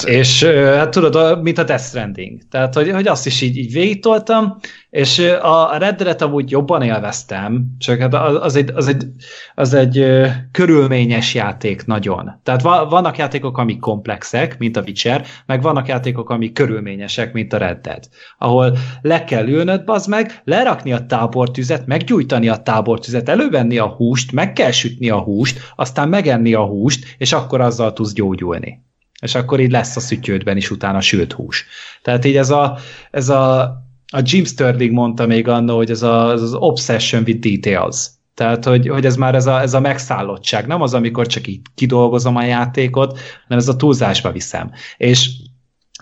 és 0.01 0.43
hát 0.43 0.89
tudod, 0.89 1.41
mint 1.41 1.57
a 1.57 1.63
Death 1.63 1.83
Stranding. 1.83 2.41
Tehát, 2.49 2.73
hogy, 2.73 2.91
hogy 2.91 3.07
azt 3.07 3.25
is 3.25 3.41
így, 3.41 3.57
így 3.57 3.73
végigtoltam, 3.73 4.57
és 4.89 5.19
a 5.41 5.77
Red 5.77 5.95
Dead-et 5.95 6.21
amúgy 6.21 6.51
jobban 6.51 6.81
élveztem, 6.81 7.65
csak 7.77 7.99
hát 7.99 8.13
az 8.13 8.55
egy, 8.55 8.71
az 8.75 8.87
egy, 8.87 9.05
az 9.55 9.73
egy 9.73 10.05
körülményes 10.51 11.33
játék 11.33 11.85
nagyon. 11.85 12.39
Tehát 12.43 12.61
vannak 12.89 13.17
játékok, 13.17 13.57
amik 13.57 13.79
komplexek, 13.79 14.57
mint 14.57 14.77
a 14.77 14.81
Witcher, 14.81 15.25
meg 15.45 15.61
vannak 15.61 15.87
játékok, 15.87 16.29
amik 16.29 16.53
körülményesek, 16.53 17.33
mint 17.33 17.53
a 17.53 17.57
Red 17.57 17.77
Dead, 17.81 18.03
ahol 18.37 18.77
le 19.01 19.23
kell 19.23 19.47
ülnöd, 19.47 19.83
bazd 19.83 20.09
meg, 20.09 20.41
lerakni 20.43 20.93
a 20.93 21.05
tábortüzet, 21.05 21.85
meggyújtani 21.85 22.47
a 22.49 22.57
tábortüzet, 22.57 23.29
elővenni 23.29 23.77
a 23.77 23.87
húst, 23.87 24.31
meg 24.31 24.53
kell 24.53 24.71
sütni 24.71 25.09
a 25.09 25.19
húst, 25.19 25.59
aztán 25.75 26.09
megenni 26.09 26.53
a 26.53 26.65
húst, 26.65 27.15
és 27.17 27.33
akkor 27.33 27.61
azzal 27.61 27.93
tudsz 27.93 28.13
gyógyulni 28.13 28.91
és 29.23 29.35
akkor 29.35 29.59
így 29.59 29.71
lesz 29.71 29.95
a 29.95 29.99
szütyődben 29.99 30.57
is 30.57 30.71
utána 30.71 31.01
sült 31.01 31.33
hús. 31.33 31.65
Tehát 32.01 32.25
így 32.25 32.35
ez 32.35 32.49
a, 32.49 32.77
ez 33.11 33.29
a, 33.29 33.61
a 34.07 34.21
Jim 34.23 34.45
Sterling 34.45 34.91
mondta 34.91 35.25
még 35.25 35.47
annó, 35.47 35.75
hogy 35.75 35.89
ez, 35.89 36.01
a, 36.01 36.27
az 36.27 36.53
obsession 36.53 37.23
with 37.25 37.49
details. 37.49 38.07
Tehát, 38.33 38.65
hogy, 38.65 38.87
hogy 38.87 39.05
ez 39.05 39.15
már 39.15 39.35
ez 39.35 39.45
a, 39.45 39.61
ez 39.61 39.73
a 39.73 39.79
megszállottság, 39.79 40.67
nem 40.67 40.81
az, 40.81 40.93
amikor 40.93 41.27
csak 41.27 41.47
így 41.47 41.61
kidolgozom 41.75 42.35
a 42.35 42.43
játékot, 42.43 43.19
hanem 43.43 43.59
ez 43.59 43.67
a 43.67 43.75
túlzásba 43.75 44.31
viszem. 44.31 44.71
És 44.97 45.29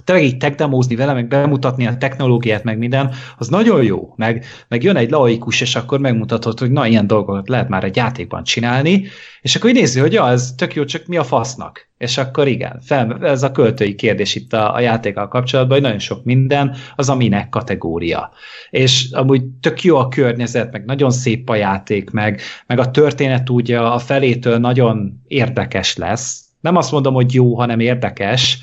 tényleg 0.04 0.26
így 0.26 0.38
techdemózni 0.38 0.96
vele, 0.96 1.14
meg 1.14 1.28
bemutatni 1.28 1.88
a 1.88 1.98
technológiát, 1.98 2.64
meg 2.64 2.78
minden, 2.78 3.14
az 3.38 3.48
nagyon 3.48 3.84
jó. 3.84 4.14
Meg, 4.16 4.46
meg 4.68 4.84
jön 4.84 4.96
egy 4.96 5.10
laikus, 5.10 5.62
és 5.62 5.76
akkor 5.76 6.00
megmutatod, 6.00 6.60
hogy 6.60 6.72
na, 6.72 6.88
ilyen 6.88 7.08
dolgokat 7.08 7.50
lehet 7.50 7.70
már 7.70 7.84
egy 7.84 7.96
játékban 7.96 8.44
csinálni, 8.44 9.08
és 9.42 9.56
akkor 9.56 9.70
így 9.70 9.76
nézi, 9.76 10.00
hogy 10.00 10.14
ja, 10.14 10.30
ez 10.30 10.54
tök 10.58 10.74
jó, 10.74 10.84
csak 10.84 11.06
mi 11.06 11.18
a 11.18 11.24
fasznak? 11.24 11.91
És 12.02 12.18
akkor 12.18 12.48
igen, 12.48 12.80
fel, 12.84 13.18
ez 13.22 13.44
a 13.44 13.52
költői 13.52 13.96
kérdés 13.96 14.36
itt 14.36 14.54
a, 14.54 14.76
a 14.76 14.80
játékkal 14.80 15.28
kapcsolatban, 15.28 15.74
hogy 15.74 15.82
nagyon 15.82 16.00
sok 16.00 16.24
minden 16.24 16.76
az 16.96 17.10
a 17.10 17.16
minek 17.16 17.50
kategória. 17.50 18.32
És 18.70 19.12
amúgy 19.12 19.44
tök 19.46 19.84
jó 19.84 19.98
a 19.98 20.08
környezet, 20.08 20.72
meg 20.72 20.86
nagyon 20.86 21.12
szép 21.12 21.50
a 21.50 21.56
játék, 21.56 22.10
meg, 22.10 22.42
meg 22.68 22.80
a 22.80 22.92
történet 22.92 23.50
úgy 23.50 23.72
a 23.72 24.00
felétől 24.00 24.58
nagyon 24.58 25.22
érdekes 25.28 25.98
lesz, 25.98 26.46
nem 26.60 26.76
azt 26.76 26.92
mondom, 26.92 27.14
hogy 27.14 27.34
jó, 27.34 27.56
hanem 27.56 27.80
érdekes, 27.80 28.60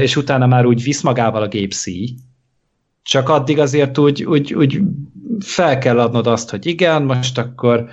és 0.00 0.16
utána 0.16 0.46
már 0.46 0.66
úgy 0.66 0.82
visz 0.82 1.02
magával 1.02 1.42
a 1.42 1.48
gépszi, 1.48 2.14
csak 3.02 3.28
addig 3.28 3.58
azért 3.58 3.98
úgy, 3.98 4.24
úgy, 4.24 4.54
úgy 4.54 4.80
fel 5.38 5.78
kell 5.78 6.00
adnod 6.00 6.26
azt, 6.26 6.50
hogy 6.50 6.66
igen, 6.66 7.02
most 7.02 7.38
akkor 7.38 7.88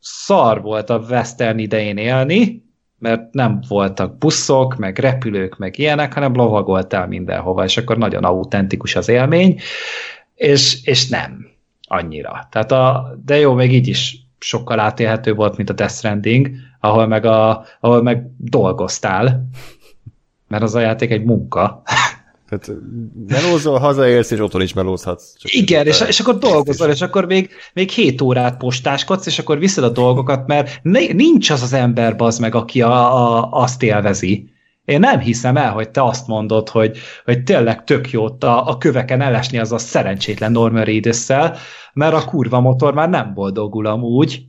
szar 0.00 0.62
volt 0.62 0.90
a 0.90 0.98
western 0.98 1.58
idején 1.58 1.96
élni, 1.96 2.62
mert 3.02 3.32
nem 3.32 3.60
voltak 3.68 4.18
buszok, 4.18 4.76
meg 4.76 4.98
repülők, 4.98 5.58
meg 5.58 5.78
ilyenek, 5.78 6.12
hanem 6.14 6.34
lovagoltál 6.34 7.06
mindenhova, 7.06 7.64
és 7.64 7.76
akkor 7.76 7.98
nagyon 7.98 8.24
autentikus 8.24 8.96
az 8.96 9.08
élmény, 9.08 9.60
és, 10.34 10.84
és 10.84 11.08
nem 11.08 11.46
annyira. 11.80 12.48
Tehát 12.50 12.72
a, 12.72 13.14
de 13.24 13.36
jó, 13.36 13.54
még 13.54 13.72
így 13.72 13.88
is 13.88 14.16
sokkal 14.38 14.80
átélhető 14.80 15.34
volt, 15.34 15.56
mint 15.56 15.70
a 15.70 15.72
Death 15.72 15.92
Stranding, 15.92 16.50
ahol 16.80 17.06
meg, 17.06 17.24
a, 17.24 17.64
ahol 17.80 18.02
meg 18.02 18.26
dolgoztál, 18.36 19.48
mert 20.48 20.62
az 20.62 20.74
a 20.74 20.80
játék 20.80 21.10
egy 21.10 21.24
munka. 21.24 21.82
Tehát 22.58 22.80
melózol, 23.28 23.78
hazaérsz, 23.78 24.30
és 24.30 24.40
otthon 24.40 24.62
is 24.62 24.72
melózhatsz. 24.72 25.34
Csak 25.38 25.52
Igen, 25.52 25.86
és, 25.86 26.04
és 26.08 26.20
akkor 26.20 26.38
dolgozol, 26.38 26.88
és 26.88 27.00
akkor 27.00 27.26
még, 27.26 27.50
még 27.74 27.90
hét 27.90 28.20
órát 28.20 28.56
postáskodsz, 28.56 29.26
és 29.26 29.38
akkor 29.38 29.58
viszed 29.58 29.84
a 29.84 29.88
dolgokat, 29.88 30.46
mert 30.46 30.80
nincs 31.12 31.50
az 31.50 31.62
az 31.62 31.72
ember, 31.72 32.16
bazd 32.16 32.40
meg, 32.40 32.54
aki 32.54 32.82
a, 32.82 33.16
a, 33.16 33.48
azt 33.50 33.82
élvezi. 33.82 34.50
Én 34.84 35.00
nem 35.00 35.18
hiszem 35.18 35.56
el, 35.56 35.72
hogy 35.72 35.90
te 35.90 36.04
azt 36.04 36.26
mondod, 36.26 36.68
hogy, 36.68 36.98
hogy 37.24 37.42
tényleg 37.42 37.84
tök 37.84 38.10
jót 38.10 38.44
a, 38.44 38.68
a 38.68 38.78
köveken 38.78 39.20
elesni 39.20 39.58
az 39.58 39.72
a 39.72 39.78
szerencsétlen 39.78 40.52
Norman 40.52 40.84
reedus 40.84 41.26
mert 41.92 42.14
a 42.14 42.24
kurva 42.24 42.60
motor 42.60 42.94
már 42.94 43.08
nem 43.08 43.34
boldogul 43.34 43.86
amúgy 43.86 44.44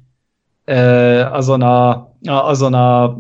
azon 1.32 1.62
a, 1.62 2.10
azon 2.24 2.74
a 2.74 3.18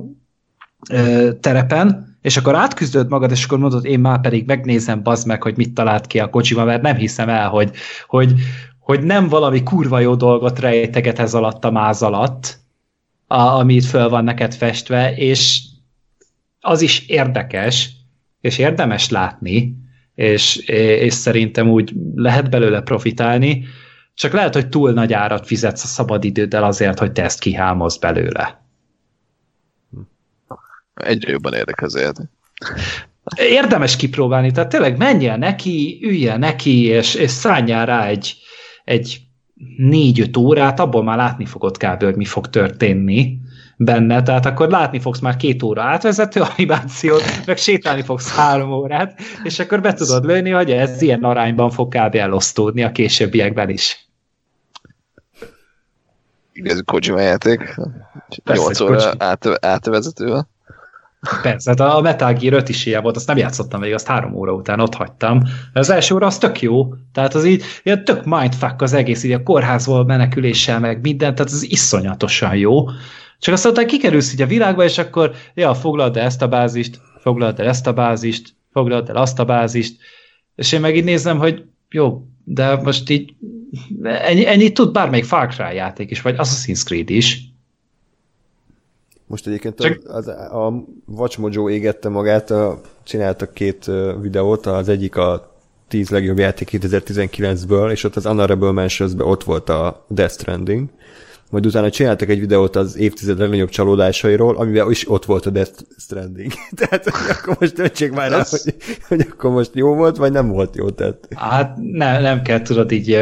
terepen, 1.39 2.12
és 2.23 2.37
akkor 2.37 2.55
átküzdöd 2.55 3.09
magad, 3.09 3.31
és 3.31 3.43
akkor 3.43 3.57
mondod, 3.57 3.85
én 3.85 3.99
már 3.99 4.21
pedig 4.21 4.45
megnézem, 4.45 5.03
bazd 5.03 5.27
meg, 5.27 5.43
hogy 5.43 5.57
mit 5.57 5.73
talált 5.73 6.07
ki 6.07 6.19
a 6.19 6.29
kocsiba, 6.29 6.63
mert 6.63 6.81
nem 6.81 6.95
hiszem 6.95 7.29
el, 7.29 7.49
hogy, 7.49 7.71
hogy, 8.07 8.33
hogy 8.79 9.03
nem 9.03 9.27
valami 9.27 9.63
kurva 9.63 9.99
jó 9.99 10.15
dolgot 10.15 10.59
rejteget 10.59 11.19
ez 11.19 11.33
alatt 11.33 11.65
a 11.65 11.71
máz 11.71 12.01
alatt, 12.01 12.59
a, 13.27 13.35
amit 13.35 13.85
föl 13.85 14.09
van 14.09 14.23
neked 14.23 14.53
festve, 14.53 15.15
és 15.15 15.61
az 16.59 16.81
is 16.81 17.07
érdekes, 17.07 17.89
és 18.41 18.57
érdemes 18.57 19.09
látni, 19.09 19.75
és, 20.15 20.55
és 20.65 21.13
szerintem 21.13 21.69
úgy 21.69 21.93
lehet 22.15 22.49
belőle 22.49 22.81
profitálni, 22.81 23.65
csak 24.13 24.33
lehet, 24.33 24.53
hogy 24.53 24.69
túl 24.69 24.91
nagy 24.91 25.13
árat 25.13 25.47
fizetsz 25.47 25.83
a 25.83 25.87
szabadidőddel 25.87 26.63
azért, 26.63 26.99
hogy 26.99 27.11
te 27.11 27.23
ezt 27.23 27.39
kihámozd 27.39 27.99
belőle. 28.01 28.62
Egyre 30.93 31.31
jobban 31.31 31.53
érdekel 31.53 31.87
az 31.87 32.19
Érdemes 33.35 33.95
kipróbálni, 33.95 34.51
tehát 34.51 34.69
tényleg 34.69 34.97
menjél 34.97 35.35
neki, 35.35 35.99
üljél 36.01 36.37
neki, 36.37 36.85
és, 36.85 37.15
és 37.15 37.31
szálljál 37.31 37.85
rá 37.85 38.05
egy, 38.05 38.35
egy 38.83 39.21
négy-öt 39.77 40.37
órát, 40.37 40.79
abból 40.79 41.03
már 41.03 41.17
látni 41.17 41.45
fogod 41.45 41.77
kb. 41.77 42.03
hogy 42.03 42.15
mi 42.15 42.25
fog 42.25 42.49
történni 42.49 43.37
benne, 43.77 44.23
tehát 44.23 44.45
akkor 44.45 44.69
látni 44.69 44.99
fogsz 44.99 45.19
már 45.19 45.35
két 45.35 45.63
óra 45.63 45.83
átvezető 45.83 46.41
animációt, 46.41 47.23
meg 47.45 47.57
sétálni 47.57 48.01
fogsz 48.01 48.35
három 48.35 48.71
órát, 48.71 49.19
és 49.43 49.59
akkor 49.59 49.81
be 49.81 49.93
tudod 49.93 50.25
lőni, 50.25 50.49
hogy 50.49 50.71
ez 50.71 51.01
ilyen 51.01 51.23
arányban 51.23 51.69
fog 51.69 51.95
kb. 51.95 52.15
elosztódni 52.15 52.83
a 52.83 52.91
későbbiekben 52.91 53.69
is. 53.69 54.07
Igazi 56.53 56.83
Kojima 56.83 57.19
játék. 57.19 57.75
8 58.45 58.79
óra 58.79 59.13
át, 59.17 59.65
átvezetővel. 59.65 60.51
Persze, 61.41 61.69
hát 61.69 61.79
a 61.79 62.01
Metal 62.01 62.33
Gear 62.33 62.53
5 62.53 62.69
is 62.69 62.85
ilyen 62.85 63.01
volt, 63.01 63.15
azt 63.15 63.27
nem 63.27 63.37
játszottam 63.37 63.79
végig, 63.79 63.95
azt 63.95 64.07
három 64.07 64.35
óra 64.35 64.53
után 64.53 64.79
ott 64.79 64.93
hagytam. 64.93 65.41
Az 65.73 65.89
első 65.89 66.15
óra 66.15 66.25
az 66.25 66.37
tök 66.37 66.61
jó, 66.61 66.93
tehát 67.13 67.33
az 67.33 67.45
így 67.45 67.63
ilyen 67.83 68.03
tök 68.03 68.25
mindfuck 68.25 68.81
az 68.81 68.93
egész, 68.93 69.23
így 69.23 69.31
a 69.31 69.43
kórházból 69.43 70.05
meneküléssel, 70.05 70.79
meg 70.79 71.01
minden, 71.01 71.35
tehát 71.35 71.51
az 71.51 71.71
iszonyatosan 71.71 72.55
jó. 72.55 72.85
Csak 73.39 73.53
aztán 73.53 73.87
kikerülsz 73.87 74.33
így 74.33 74.41
a 74.41 74.47
világba, 74.47 74.83
és 74.83 74.97
akkor, 74.97 75.31
ja, 75.53 75.73
foglald 75.73 76.17
el 76.17 76.25
ezt 76.25 76.41
a 76.41 76.47
bázist, 76.47 77.01
foglald 77.19 77.59
el 77.59 77.67
ezt 77.67 77.87
a 77.87 77.93
bázist, 77.93 78.55
foglald 78.71 79.09
el 79.09 79.15
azt 79.15 79.39
a 79.39 79.45
bázist, 79.45 79.97
és 80.55 80.71
én 80.71 80.79
meg 80.79 80.95
így 80.95 81.03
nézem, 81.03 81.37
hogy 81.37 81.63
jó, 81.89 82.27
de 82.43 82.75
most 82.75 83.09
így 83.09 83.33
ennyi, 84.03 84.47
ennyi 84.47 84.71
tud 84.71 84.91
bármelyik 84.91 85.25
Far 85.25 85.47
Cry 85.47 85.75
játék 85.75 86.11
is, 86.11 86.21
vagy 86.21 86.35
Assassin's 86.37 86.83
Creed 86.83 87.09
is. 87.09 87.52
Most 89.33 89.47
egyébként 89.47 89.79
Csak... 89.79 89.99
az, 90.05 90.27
a 90.27 90.83
Watch 91.07 91.39
Mojo 91.39 91.69
égette 91.69 92.09
magát, 92.09 92.51
a, 92.51 92.81
csináltak 93.03 93.53
két 93.53 93.91
videót, 94.21 94.65
az 94.65 94.89
egyik 94.89 95.15
a 95.15 95.55
10 95.87 96.09
legjobb 96.09 96.37
játék 96.39 96.69
2019-ből, 96.71 97.91
és 97.91 98.03
ott 98.03 98.15
az 98.15 98.25
Honorable 98.25 98.71
mentions 98.71 99.11
ott 99.17 99.43
volt 99.43 99.69
a 99.69 100.05
Death 100.07 100.33
Stranding, 100.33 100.89
majd 101.53 101.65
utána 101.65 101.89
csináltak 101.89 102.29
egy 102.29 102.39
videót 102.39 102.75
az 102.75 102.97
évtized 102.97 103.39
legnagyobb 103.39 103.69
csalódásairól, 103.69 104.55
amivel 104.55 104.91
is 104.91 105.09
ott 105.09 105.25
volt 105.25 105.45
a 105.45 105.49
Death 105.49 105.83
Stranding. 105.97 106.51
tehát 106.77 107.03
hogy 107.09 107.35
akkor 107.37 107.57
most 107.59 107.73
döntsék 107.73 108.11
már 108.11 108.31
el, 108.31 108.45
hogy, 108.49 108.75
hogy 109.07 109.27
akkor 109.31 109.51
most 109.51 109.71
jó 109.73 109.95
volt, 109.95 110.17
vagy 110.17 110.31
nem 110.31 110.47
volt 110.47 110.75
jó. 110.75 110.89
Tehát. 110.89 111.27
Hát 111.35 111.77
ne, 111.77 112.19
nem 112.19 112.41
kell 112.41 112.61
tudod 112.61 112.91
így, 112.91 113.17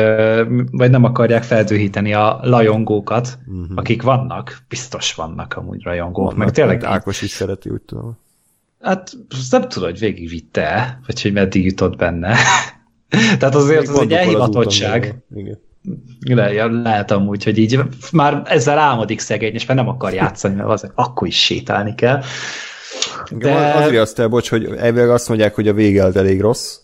vagy 0.72 0.90
nem 0.90 1.04
akarják 1.04 1.44
feldühíteni 1.44 2.14
a 2.14 2.40
lajongókat, 2.44 3.38
uh-huh. 3.48 3.66
akik 3.76 4.02
vannak, 4.02 4.58
biztos 4.68 5.14
vannak 5.14 5.54
amúgy 5.54 5.84
rajongók, 5.84 6.26
vannak, 6.26 6.38
meg 6.38 6.52
tényleg... 6.52 6.84
Ákos 6.84 7.22
is 7.22 7.30
szereti, 7.30 7.70
úgy 7.70 7.82
tudom. 7.82 8.18
Hát 8.82 9.12
nem 9.50 9.62
tudod, 9.62 9.90
hogy 9.90 10.00
végigvitte, 10.00 11.00
vagy 11.06 11.22
hogy 11.22 11.34
meddig 11.34 11.66
jutott 11.66 11.96
benne. 11.96 12.36
Tehát 13.40 13.56
azért 13.56 13.90
ez 13.90 13.96
egy 13.96 14.14
elhivatottság. 14.14 15.22
Igen. 15.36 15.60
Le, 16.20 16.66
lehet 16.66 17.12
amúgy, 17.12 17.44
hogy 17.44 17.58
így 17.58 17.80
már 18.12 18.42
ezzel 18.46 18.78
álmodik 18.78 19.20
szegény, 19.20 19.54
és 19.54 19.66
már 19.66 19.78
nem 19.78 19.88
akar 19.88 20.14
játszani, 20.14 20.56
mert 20.56 20.70
az, 20.70 20.92
akkor 20.96 21.28
is 21.28 21.44
sétálni 21.44 21.96
kell. 21.96 22.22
De... 23.32 23.74
Azért 23.76 24.02
azt 24.02 24.20
el, 24.20 24.28
bocs, 24.28 24.50
hogy 24.50 24.66
elvileg 24.78 25.10
azt 25.10 25.28
mondják, 25.28 25.56
hogy 25.56 25.68
a 25.68 25.74
vége 25.74 26.04
az 26.04 26.16
elég 26.16 26.42
rossz, 26.42 26.78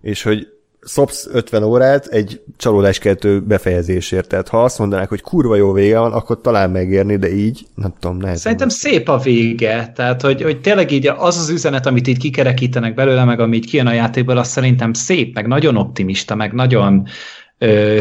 és 0.00 0.22
hogy 0.22 0.46
szopsz 0.80 1.28
50 1.32 1.62
órát 1.62 2.06
egy 2.06 2.40
csalódáskeltő 2.56 3.40
befejezésért. 3.40 4.28
Tehát 4.28 4.48
ha 4.48 4.64
azt 4.64 4.78
mondanák, 4.78 5.08
hogy 5.08 5.20
kurva 5.20 5.56
jó 5.56 5.72
vége 5.72 5.98
van, 5.98 6.12
akkor 6.12 6.40
talán 6.40 6.70
megérni, 6.70 7.16
de 7.16 7.34
így, 7.34 7.66
nem 7.74 7.94
tudom, 8.00 8.16
nehezen. 8.16 8.40
Szerintem 8.40 8.68
szép 8.68 9.08
a 9.08 9.18
vége. 9.18 9.92
Tehát, 9.94 10.22
hogy, 10.22 10.42
hogy 10.42 10.60
tényleg 10.60 10.90
így 10.90 11.06
az 11.06 11.38
az 11.38 11.48
üzenet, 11.48 11.86
amit 11.86 12.06
így 12.06 12.18
kikerekítenek 12.18 12.94
belőle, 12.94 13.24
meg 13.24 13.40
amit 13.40 13.64
kijön 13.64 13.86
a 13.86 13.92
játékból, 13.92 14.36
az 14.36 14.48
szerintem 14.48 14.92
szép, 14.92 15.34
meg 15.34 15.46
nagyon 15.46 15.76
optimista, 15.76 16.34
meg 16.34 16.52
nagyon 16.52 17.06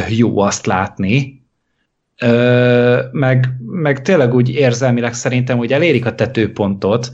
jó 0.09 0.39
azt 0.39 0.65
látni. 0.65 1.45
Ö, 2.17 2.99
meg, 3.11 3.47
meg 3.65 4.01
tényleg 4.01 4.33
úgy 4.33 4.49
érzelmileg 4.49 5.13
szerintem, 5.13 5.57
hogy 5.57 5.73
elérik 5.73 6.05
a 6.05 6.15
tetőpontot, 6.15 7.11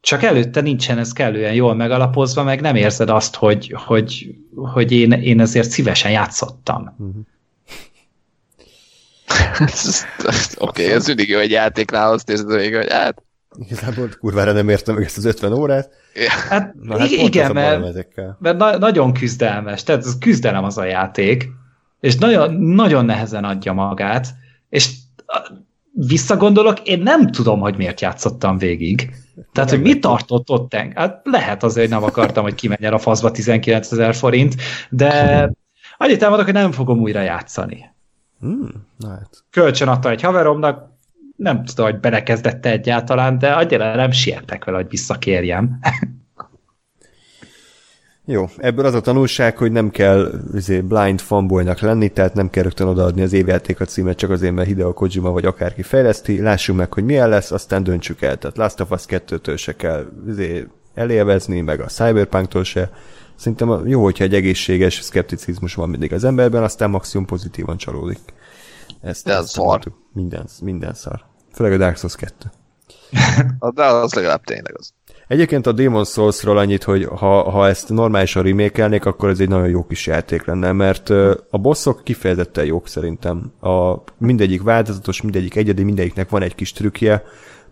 csak 0.00 0.22
előtte 0.22 0.60
nincsen 0.60 0.98
ez 0.98 1.12
kellően 1.12 1.54
jól 1.54 1.74
megalapozva, 1.74 2.42
meg 2.42 2.60
nem 2.60 2.74
érzed 2.74 3.08
azt, 3.08 3.34
hogy, 3.34 3.74
hogy, 3.76 4.34
hogy 4.54 4.92
én, 4.92 5.12
én 5.12 5.40
ezért 5.40 5.70
szívesen 5.70 6.10
játszottam. 6.10 6.96
Oké, 10.58 10.82
okay, 10.82 10.90
ez 10.90 11.06
mindig 11.06 11.28
jó 11.28 11.38
egy 11.38 11.50
játéknál, 11.50 12.12
azt 12.12 12.30
érzed 12.30 12.46
még, 12.46 12.76
hogy 12.76 12.90
hát... 12.90 13.22
Igazából 13.58 14.08
kurvára 14.20 14.52
nem 14.52 14.68
értem 14.68 14.94
meg 14.94 15.04
ezt 15.04 15.16
az 15.16 15.24
50 15.24 15.52
órát. 15.52 15.90
Hát, 16.48 16.74
Na, 16.82 16.98
hát 16.98 17.10
igen, 17.10 17.52
mert, 17.52 17.82
mert 18.38 18.56
na- 18.56 18.78
nagyon 18.78 19.12
küzdelmes, 19.12 19.82
tehát 19.82 20.04
ez 20.04 20.18
küzdelem 20.18 20.64
az 20.64 20.78
a 20.78 20.84
játék, 20.84 21.48
és 22.04 22.16
nagyon, 22.16 22.54
nagyon 22.54 23.04
nehezen 23.04 23.44
adja 23.44 23.72
magát, 23.72 24.34
és 24.68 24.90
visszagondolok, 25.92 26.88
én 26.88 27.02
nem 27.02 27.30
tudom, 27.30 27.60
hogy 27.60 27.76
miért 27.76 28.00
játszottam 28.00 28.58
végig. 28.58 29.14
Tehát, 29.52 29.70
hogy 29.70 29.80
mi 29.80 29.98
tartott 29.98 30.50
ott 30.50 30.74
engem? 30.74 30.96
Hát 30.96 31.20
lehet 31.24 31.62
azért, 31.62 31.88
hogy 31.90 31.98
nem 31.98 32.08
akartam, 32.08 32.42
hogy 32.42 32.54
kimenjen 32.54 32.92
a 32.92 32.98
faszba 32.98 33.30
19 33.30 33.92
ezer 33.92 34.14
forint, 34.14 34.54
de 34.90 35.10
annyit 35.96 36.22
elmondok, 36.22 36.46
hogy 36.46 36.54
nem 36.54 36.72
fogom 36.72 37.00
újra 37.00 37.20
játszani. 37.20 37.84
Hmm, 38.40 38.86
hát. 39.08 39.44
Kölcsön 39.50 39.88
adta 39.88 40.10
egy 40.10 40.22
haveromnak, 40.22 40.92
nem 41.36 41.64
tudom, 41.64 41.90
hogy 41.90 42.00
belekezdette 42.00 42.70
egyáltalán, 42.70 43.38
de 43.38 43.52
annyira 43.52 43.94
nem 43.94 44.10
siettek 44.10 44.64
vele, 44.64 44.76
hogy 44.76 44.88
visszakérjem. 44.88 45.78
Jó, 48.26 48.48
ebből 48.56 48.86
az 48.86 48.94
a 48.94 49.00
tanulság, 49.00 49.56
hogy 49.56 49.72
nem 49.72 49.90
kell 49.90 50.32
izé, 50.54 50.80
blind 50.80 51.20
fanboynak 51.20 51.80
lenni, 51.80 52.08
tehát 52.08 52.34
nem 52.34 52.50
kell 52.50 52.62
rögtön 52.62 52.86
odaadni 52.86 53.22
az 53.22 53.32
évjáték 53.32 53.78
címet 53.78 54.16
csak 54.16 54.30
azért, 54.30 54.54
mert 54.54 54.68
Hideo 54.68 54.92
Kojima 54.92 55.30
vagy 55.30 55.44
akárki 55.44 55.82
fejleszti, 55.82 56.40
lássuk 56.40 56.76
meg, 56.76 56.92
hogy 56.92 57.04
milyen 57.04 57.28
lesz, 57.28 57.50
aztán 57.50 57.82
döntsük 57.82 58.22
el. 58.22 58.38
Tehát 58.38 58.56
Last 58.56 58.80
of 58.80 58.90
Us 58.90 59.02
2-től 59.08 59.58
se 59.58 59.76
kell 59.76 60.06
izé, 60.28 60.66
elélvezni, 60.94 61.60
meg 61.60 61.80
a 61.80 61.86
Cyberpunk-tól 61.86 62.64
se. 62.64 62.90
Szerintem 63.36 63.86
jó, 63.86 64.02
hogyha 64.02 64.24
egy 64.24 64.34
egészséges 64.34 65.00
szkepticizmus 65.00 65.74
van 65.74 65.88
mindig 65.88 66.12
az 66.12 66.24
emberben, 66.24 66.62
aztán 66.62 66.90
maximum 66.90 67.26
pozitívan 67.26 67.76
csalódik. 67.76 68.18
Ezt, 69.00 69.24
De 69.24 69.36
az 69.36 69.50
szar. 69.50 69.80
Minden, 70.12 70.46
minden 70.62 70.94
szar. 70.94 71.24
Főleg 71.52 71.72
a 71.72 71.76
Dark 71.76 71.96
Souls 71.96 72.16
2. 72.16 72.50
De 73.74 73.84
az 73.84 74.14
legalább 74.14 74.44
tényleg 74.44 74.76
az. 74.78 74.92
Egyébként 75.28 75.66
a 75.66 75.72
Demon 75.72 76.04
Souls-ról 76.04 76.58
annyit, 76.58 76.84
hogy 76.84 77.04
ha, 77.04 77.50
ha 77.50 77.68
ezt 77.68 77.88
normálisan 77.88 78.42
remékelnék, 78.42 79.04
akkor 79.04 79.28
ez 79.28 79.40
egy 79.40 79.48
nagyon 79.48 79.68
jó 79.68 79.84
kis 79.84 80.06
játék 80.06 80.44
lenne, 80.44 80.72
mert 80.72 81.10
a 81.50 81.58
bosszok 81.58 82.04
kifejezetten 82.04 82.64
jók 82.64 82.88
szerintem. 82.88 83.52
A, 83.60 83.94
mindegyik 84.18 84.62
változatos, 84.62 85.22
mindegyik 85.22 85.56
egyedi, 85.56 85.82
mindegyiknek 85.82 86.28
van 86.28 86.42
egy 86.42 86.54
kis 86.54 86.72
trükkje. 86.72 87.24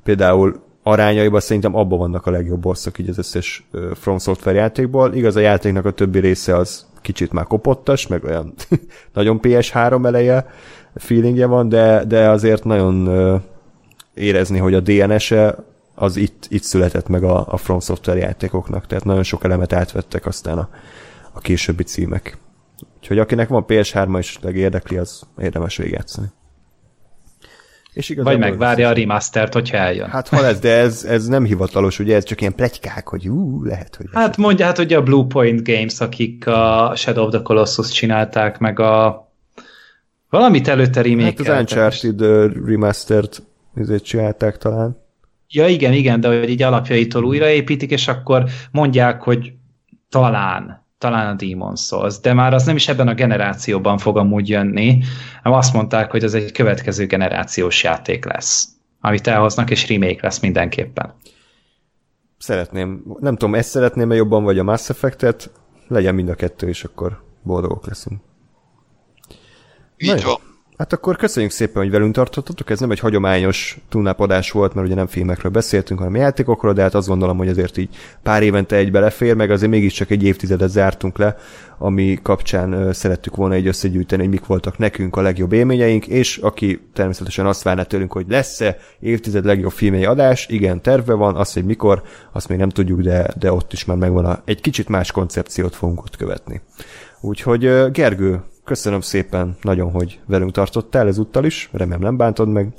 Például 0.03 0.61
arányaiban 0.83 1.41
szerintem 1.41 1.77
abban 1.77 1.99
vannak 1.99 2.27
a 2.27 2.31
legjobb 2.31 2.61
bosszok 2.61 2.99
így 2.99 3.09
az 3.09 3.19
összes 3.19 3.69
From 3.95 4.19
Software 4.19 4.59
játékból. 4.59 5.15
Igaz, 5.15 5.37
a 5.37 5.41
játéknak 5.41 5.85
a 5.85 5.91
többi 5.91 6.19
része 6.19 6.57
az 6.57 6.87
kicsit 7.01 7.33
már 7.33 7.45
kopottas, 7.45 8.07
meg 8.07 8.25
olyan 8.25 8.55
nagyon 9.15 9.41
PS3 9.43 10.07
eleje 10.07 10.47
feelingje 10.95 11.47
van, 11.47 11.69
de, 11.69 12.05
de 12.05 12.29
azért 12.29 12.65
nagyon 12.65 13.09
érezni, 14.15 14.59
hogy 14.59 14.75
a 14.75 14.81
DNS-e 14.81 15.57
az 15.95 16.17
itt, 16.17 16.47
itt 16.49 16.63
született 16.63 17.09
meg 17.09 17.25
a, 17.25 17.47
a 17.47 17.57
From 17.57 17.81
Software 17.81 18.21
játékoknak, 18.21 18.87
tehát 18.87 19.05
nagyon 19.05 19.23
sok 19.23 19.45
elemet 19.45 19.73
átvettek 19.73 20.27
aztán 20.27 20.59
a, 20.59 20.69
a 21.33 21.41
későbbi 21.41 21.83
címek. 21.83 22.39
Úgyhogy 22.97 23.19
akinek 23.19 23.49
van 23.49 23.65
PS3 23.69 24.19
és 24.19 24.39
érdekli, 24.55 24.97
az 24.97 25.23
érdemes 25.39 25.77
végigjátszani. 25.77 26.27
És 27.93 28.15
Vagy 28.17 28.39
megvárja 28.39 28.89
a 28.89 28.93
remastert, 28.93 29.53
hogyha 29.53 29.77
eljön. 29.77 30.09
Hát 30.09 30.29
ha 30.29 30.41
lesz, 30.41 30.59
de 30.59 30.77
ez, 30.77 31.05
ez 31.05 31.27
nem 31.27 31.45
hivatalos, 31.45 31.99
ugye 31.99 32.17
ez 32.17 32.25
csak 32.25 32.41
ilyen 32.41 32.55
plegykák, 32.55 33.09
hogy 33.09 33.29
ú, 33.29 33.65
lehet, 33.65 33.97
hogy... 33.97 34.07
Hát 34.13 34.37
mondja, 34.37 34.65
hát 34.65 34.79
ugye 34.79 34.97
a 34.97 35.03
Bluepoint 35.03 35.65
Games, 35.65 36.01
akik 36.01 36.47
a 36.47 36.93
Shadow 36.97 37.25
of 37.25 37.31
the 37.31 37.43
Colossus 37.43 37.89
csinálták, 37.89 38.59
meg 38.59 38.81
a 38.81 39.27
valamit 40.31 40.69
előtte 40.69 41.03
remake 41.03 41.45
Hát 41.45 41.49
az 41.49 41.59
Uncharted 41.59 42.21
remastert 42.67 43.43
ezért 43.75 44.05
csinálták 44.05 44.59
talán. 44.59 45.02
Ja, 45.55 45.67
igen, 45.67 45.93
igen, 45.93 46.21
de 46.21 46.29
hogy 46.29 46.51
így 46.51 46.63
alapjaitól 46.63 47.25
újraépítik, 47.25 47.91
és 47.91 48.09
akkor 48.09 48.45
mondják, 48.71 49.23
hogy 49.23 49.53
talán, 50.09 50.87
talán 50.99 51.27
a 51.27 51.35
Demon 51.35 51.77
Souls, 51.77 52.21
de 52.21 52.33
már 52.33 52.55
az 52.55 52.65
nem 52.65 52.77
is 52.77 52.89
ebben 52.89 53.09
a 53.09 53.15
generációban 53.15 53.99
fog 53.99 54.17
amúgy 54.17 54.49
jönni, 54.49 55.03
hanem 55.43 55.59
azt 55.59 55.73
mondták, 55.73 56.11
hogy 56.11 56.25
ez 56.25 56.35
egy 56.35 56.53
következő 56.53 57.07
generációs 57.07 57.83
játék 57.83 58.25
lesz, 58.25 58.69
amit 59.01 59.27
elhoznak, 59.27 59.71
és 59.71 59.89
remake 59.89 60.21
lesz 60.23 60.41
mindenképpen. 60.41 61.15
Szeretném, 62.39 63.03
nem 63.21 63.37
tudom, 63.37 63.55
ezt 63.55 63.71
szeretném-e 63.71 64.15
jobban, 64.15 64.45
vagy 64.45 64.59
a 64.59 64.63
Mass 64.63 64.89
Effect-et, 64.89 65.51
legyen 65.89 66.15
mind 66.15 66.29
a 66.29 66.35
kettő, 66.35 66.69
és 66.69 66.85
akkor 66.85 67.23
boldogok 67.43 67.87
leszünk. 67.87 68.21
Így 69.97 70.23
van. 70.23 70.52
Hát 70.83 70.93
akkor 70.93 71.17
köszönjük 71.17 71.53
szépen, 71.53 71.83
hogy 71.83 71.91
velünk 71.91 72.15
tartottatok. 72.15 72.71
Ez 72.71 72.81
nem 72.81 72.91
egy 72.91 72.99
hagyományos 72.99 73.79
túlnápadás 73.89 74.51
volt, 74.51 74.75
mert 74.75 74.87
ugye 74.87 74.97
nem 74.97 75.07
filmekről 75.07 75.53
beszéltünk, 75.53 76.01
hanem 76.01 76.17
játékokról, 76.17 76.73
de 76.73 76.83
hát 76.83 76.95
azt 76.95 77.09
gondolom, 77.09 77.37
hogy 77.37 77.49
azért 77.49 77.77
így 77.77 77.97
pár 78.23 78.43
évente 78.43 78.77
egy 78.77 78.91
belefér, 78.91 79.35
meg 79.35 79.51
azért 79.51 79.71
mégiscsak 79.71 80.11
egy 80.11 80.23
évtizedet 80.23 80.69
zártunk 80.69 81.19
le, 81.19 81.37
ami 81.79 82.19
kapcsán 82.23 82.93
szerettük 82.93 83.37
volna 83.37 83.55
egy 83.55 83.67
összegyűjteni, 83.67 84.23
hogy 84.23 84.31
mik 84.31 84.47
voltak 84.47 84.79
nekünk 84.79 85.17
a 85.17 85.21
legjobb 85.21 85.53
élményeink, 85.53 86.07
és 86.07 86.37
aki 86.37 86.81
természetesen 86.93 87.47
azt 87.47 87.63
várná 87.63 87.83
tőlünk, 87.83 88.13
hogy 88.13 88.27
lesz-e 88.29 88.77
évtized 89.01 89.45
legjobb 89.45 89.73
filmei 89.73 90.05
adás, 90.05 90.47
igen, 90.49 90.81
terve 90.81 91.15
van, 91.15 91.37
az, 91.37 91.53
hogy 91.53 91.65
mikor, 91.65 92.03
azt 92.33 92.49
még 92.49 92.59
nem 92.59 92.69
tudjuk, 92.69 93.01
de, 93.01 93.29
de 93.39 93.53
ott 93.53 93.73
is 93.73 93.85
már 93.85 93.97
megvan 93.97 94.25
a, 94.25 94.43
egy 94.45 94.61
kicsit 94.61 94.89
más 94.89 95.13
koncepciót 95.13 95.75
fogunk 95.75 96.01
ott 96.01 96.17
követni. 96.17 96.61
Úgyhogy 97.21 97.91
Gergő, 97.93 98.43
Köszönöm 98.65 99.01
szépen 99.01 99.57
nagyon, 99.63 99.91
hogy 99.91 100.21
velünk 100.27 100.53
tartottál 100.53 101.07
ezúttal 101.07 101.45
is, 101.45 101.69
remélem 101.73 102.01
nem 102.01 102.17
bántod 102.17 102.49
meg. 102.49 102.73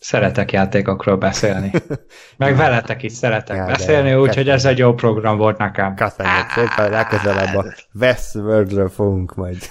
Szeretek 0.00 0.52
játékokról 0.52 1.16
beszélni. 1.16 1.70
Meg 2.36 2.56
veletek 2.56 3.02
is 3.02 3.12
szeretek 3.12 3.56
ja, 3.56 3.64
beszélni, 3.64 4.14
úgyhogy 4.14 4.48
ez 4.48 4.64
egy 4.64 4.78
jó 4.78 4.94
program 4.94 5.36
volt 5.36 5.58
nekem. 5.58 5.94
Köszönjük 5.94 6.50
szépen, 6.54 6.90
legközelebb 6.90 7.54
a 7.56 7.64
Westworldről 7.94 8.88
fogunk 8.88 9.34
majd. 9.34 9.56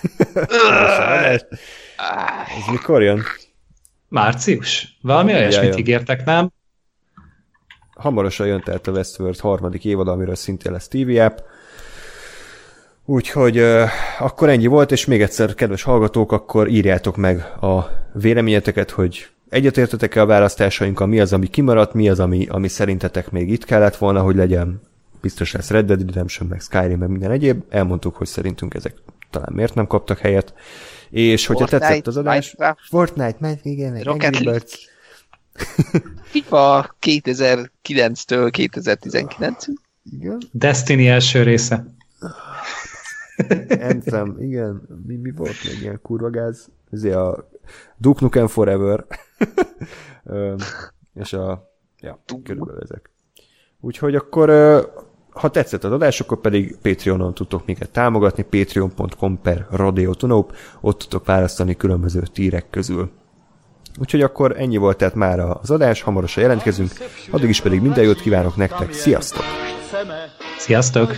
ez 1.37 1.45
mikor 2.71 3.01
jön? 3.01 3.23
Március. 4.07 4.97
Valami 5.01 5.33
olyasmit 5.33 5.77
ígértek, 5.77 6.25
nem? 6.25 6.51
Hamarosan 7.95 8.47
jön 8.47 8.61
tehát 8.61 8.87
a 8.87 8.91
Westworld 8.91 9.39
harmadik 9.39 9.85
évad, 9.85 10.07
amiről 10.07 10.35
szintén 10.35 10.71
lesz 10.71 10.87
TV 10.87 11.19
app 11.19 11.37
Úgyhogy 13.09 13.59
uh, 13.59 13.89
akkor 14.19 14.49
ennyi 14.49 14.65
volt, 14.65 14.91
és 14.91 15.05
még 15.05 15.21
egyszer, 15.21 15.53
kedves 15.53 15.83
hallgatók, 15.83 16.31
akkor 16.31 16.67
írjátok 16.67 17.15
meg 17.15 17.39
a 17.61 17.89
véleményeteket, 18.13 18.89
hogy 18.89 19.27
egyetértetek-e 19.49 20.21
a 20.21 20.25
választásainkkal, 20.25 21.07
mi 21.07 21.19
az, 21.19 21.33
ami 21.33 21.47
kimaradt, 21.47 21.93
mi 21.93 22.09
az, 22.09 22.19
ami, 22.19 22.47
ami 22.49 22.67
szerintetek 22.67 23.31
még 23.31 23.49
itt 23.49 23.65
kellett 23.65 23.95
volna, 23.95 24.21
hogy 24.21 24.35
legyen. 24.35 24.81
Biztos 25.21 25.51
lesz 25.51 25.69
Red 25.69 25.85
Dead 25.85 26.05
Redemption, 26.05 26.47
meg 26.47 26.61
Skyrim, 26.61 26.99
meg 26.99 27.09
minden 27.09 27.31
egyéb. 27.31 27.63
Elmondtuk, 27.69 28.15
hogy 28.15 28.27
szerintünk 28.27 28.73
ezek 28.73 28.93
talán 29.29 29.49
miért 29.53 29.75
nem 29.75 29.87
kaptak 29.87 30.17
helyet. 30.17 30.53
És 31.09 31.45
hogyha 31.45 31.67
Fortnite, 31.67 31.87
tetszett 31.87 32.07
az 32.07 32.17
adás... 32.17 32.55
Minecraft. 32.57 32.87
Fortnite, 32.89 33.37
meg 33.39 33.59
igen, 33.63 33.91
meg 33.91 34.03
Rocket 34.03 34.23
Angry 34.23 34.45
League. 34.45 34.59
Birds. 34.59 34.89
FIFA 36.31 36.95
2009-től 37.01 38.51
2019-ig. 38.57 39.75
Igen. 40.11 40.41
Destiny 40.51 41.05
első 41.05 41.43
része. 41.43 41.96
Anthem, 43.81 44.35
igen. 44.39 44.81
Mi, 45.05 45.15
mi 45.15 45.31
volt 45.31 45.63
még 45.63 45.81
ilyen 45.81 45.99
kurva 46.01 46.29
gáz? 46.29 46.69
Ezért 46.91 47.15
a 47.15 47.49
Duke 47.97 48.19
Nukem 48.21 48.47
Forever. 48.47 49.05
És 51.13 51.33
a... 51.33 51.71
Ja, 52.01 52.23
körülbelül 52.43 52.81
ezek. 52.81 53.09
Úgyhogy 53.79 54.15
akkor 54.15 54.49
ha 55.37 55.49
tetszett 55.49 55.83
az 55.83 55.91
adás, 55.91 56.19
akkor 56.19 56.39
pedig 56.39 56.77
Patreonon 56.81 57.33
tudtok 57.33 57.65
minket 57.65 57.91
támogatni, 57.91 58.43
patreon.com 58.43 59.41
per 59.41 59.67
radiotonop, 59.69 60.55
ott 60.81 60.99
tudtok 60.99 61.25
választani 61.25 61.75
különböző 61.75 62.21
tírek 62.33 62.69
közül. 62.69 63.09
Úgyhogy 63.99 64.21
akkor 64.21 64.55
ennyi 64.57 64.77
volt 64.77 64.97
tehát 64.97 65.15
már 65.15 65.39
az 65.39 65.71
adás, 65.71 66.01
hamarosan 66.01 66.43
jelentkezünk, 66.43 66.91
addig 67.31 67.49
is 67.49 67.61
pedig 67.61 67.81
minden 67.81 68.03
jót 68.03 68.21
kívánok 68.21 68.55
nektek, 68.55 68.93
sziasztok! 68.93 69.43
Sziasztok! 70.57 71.15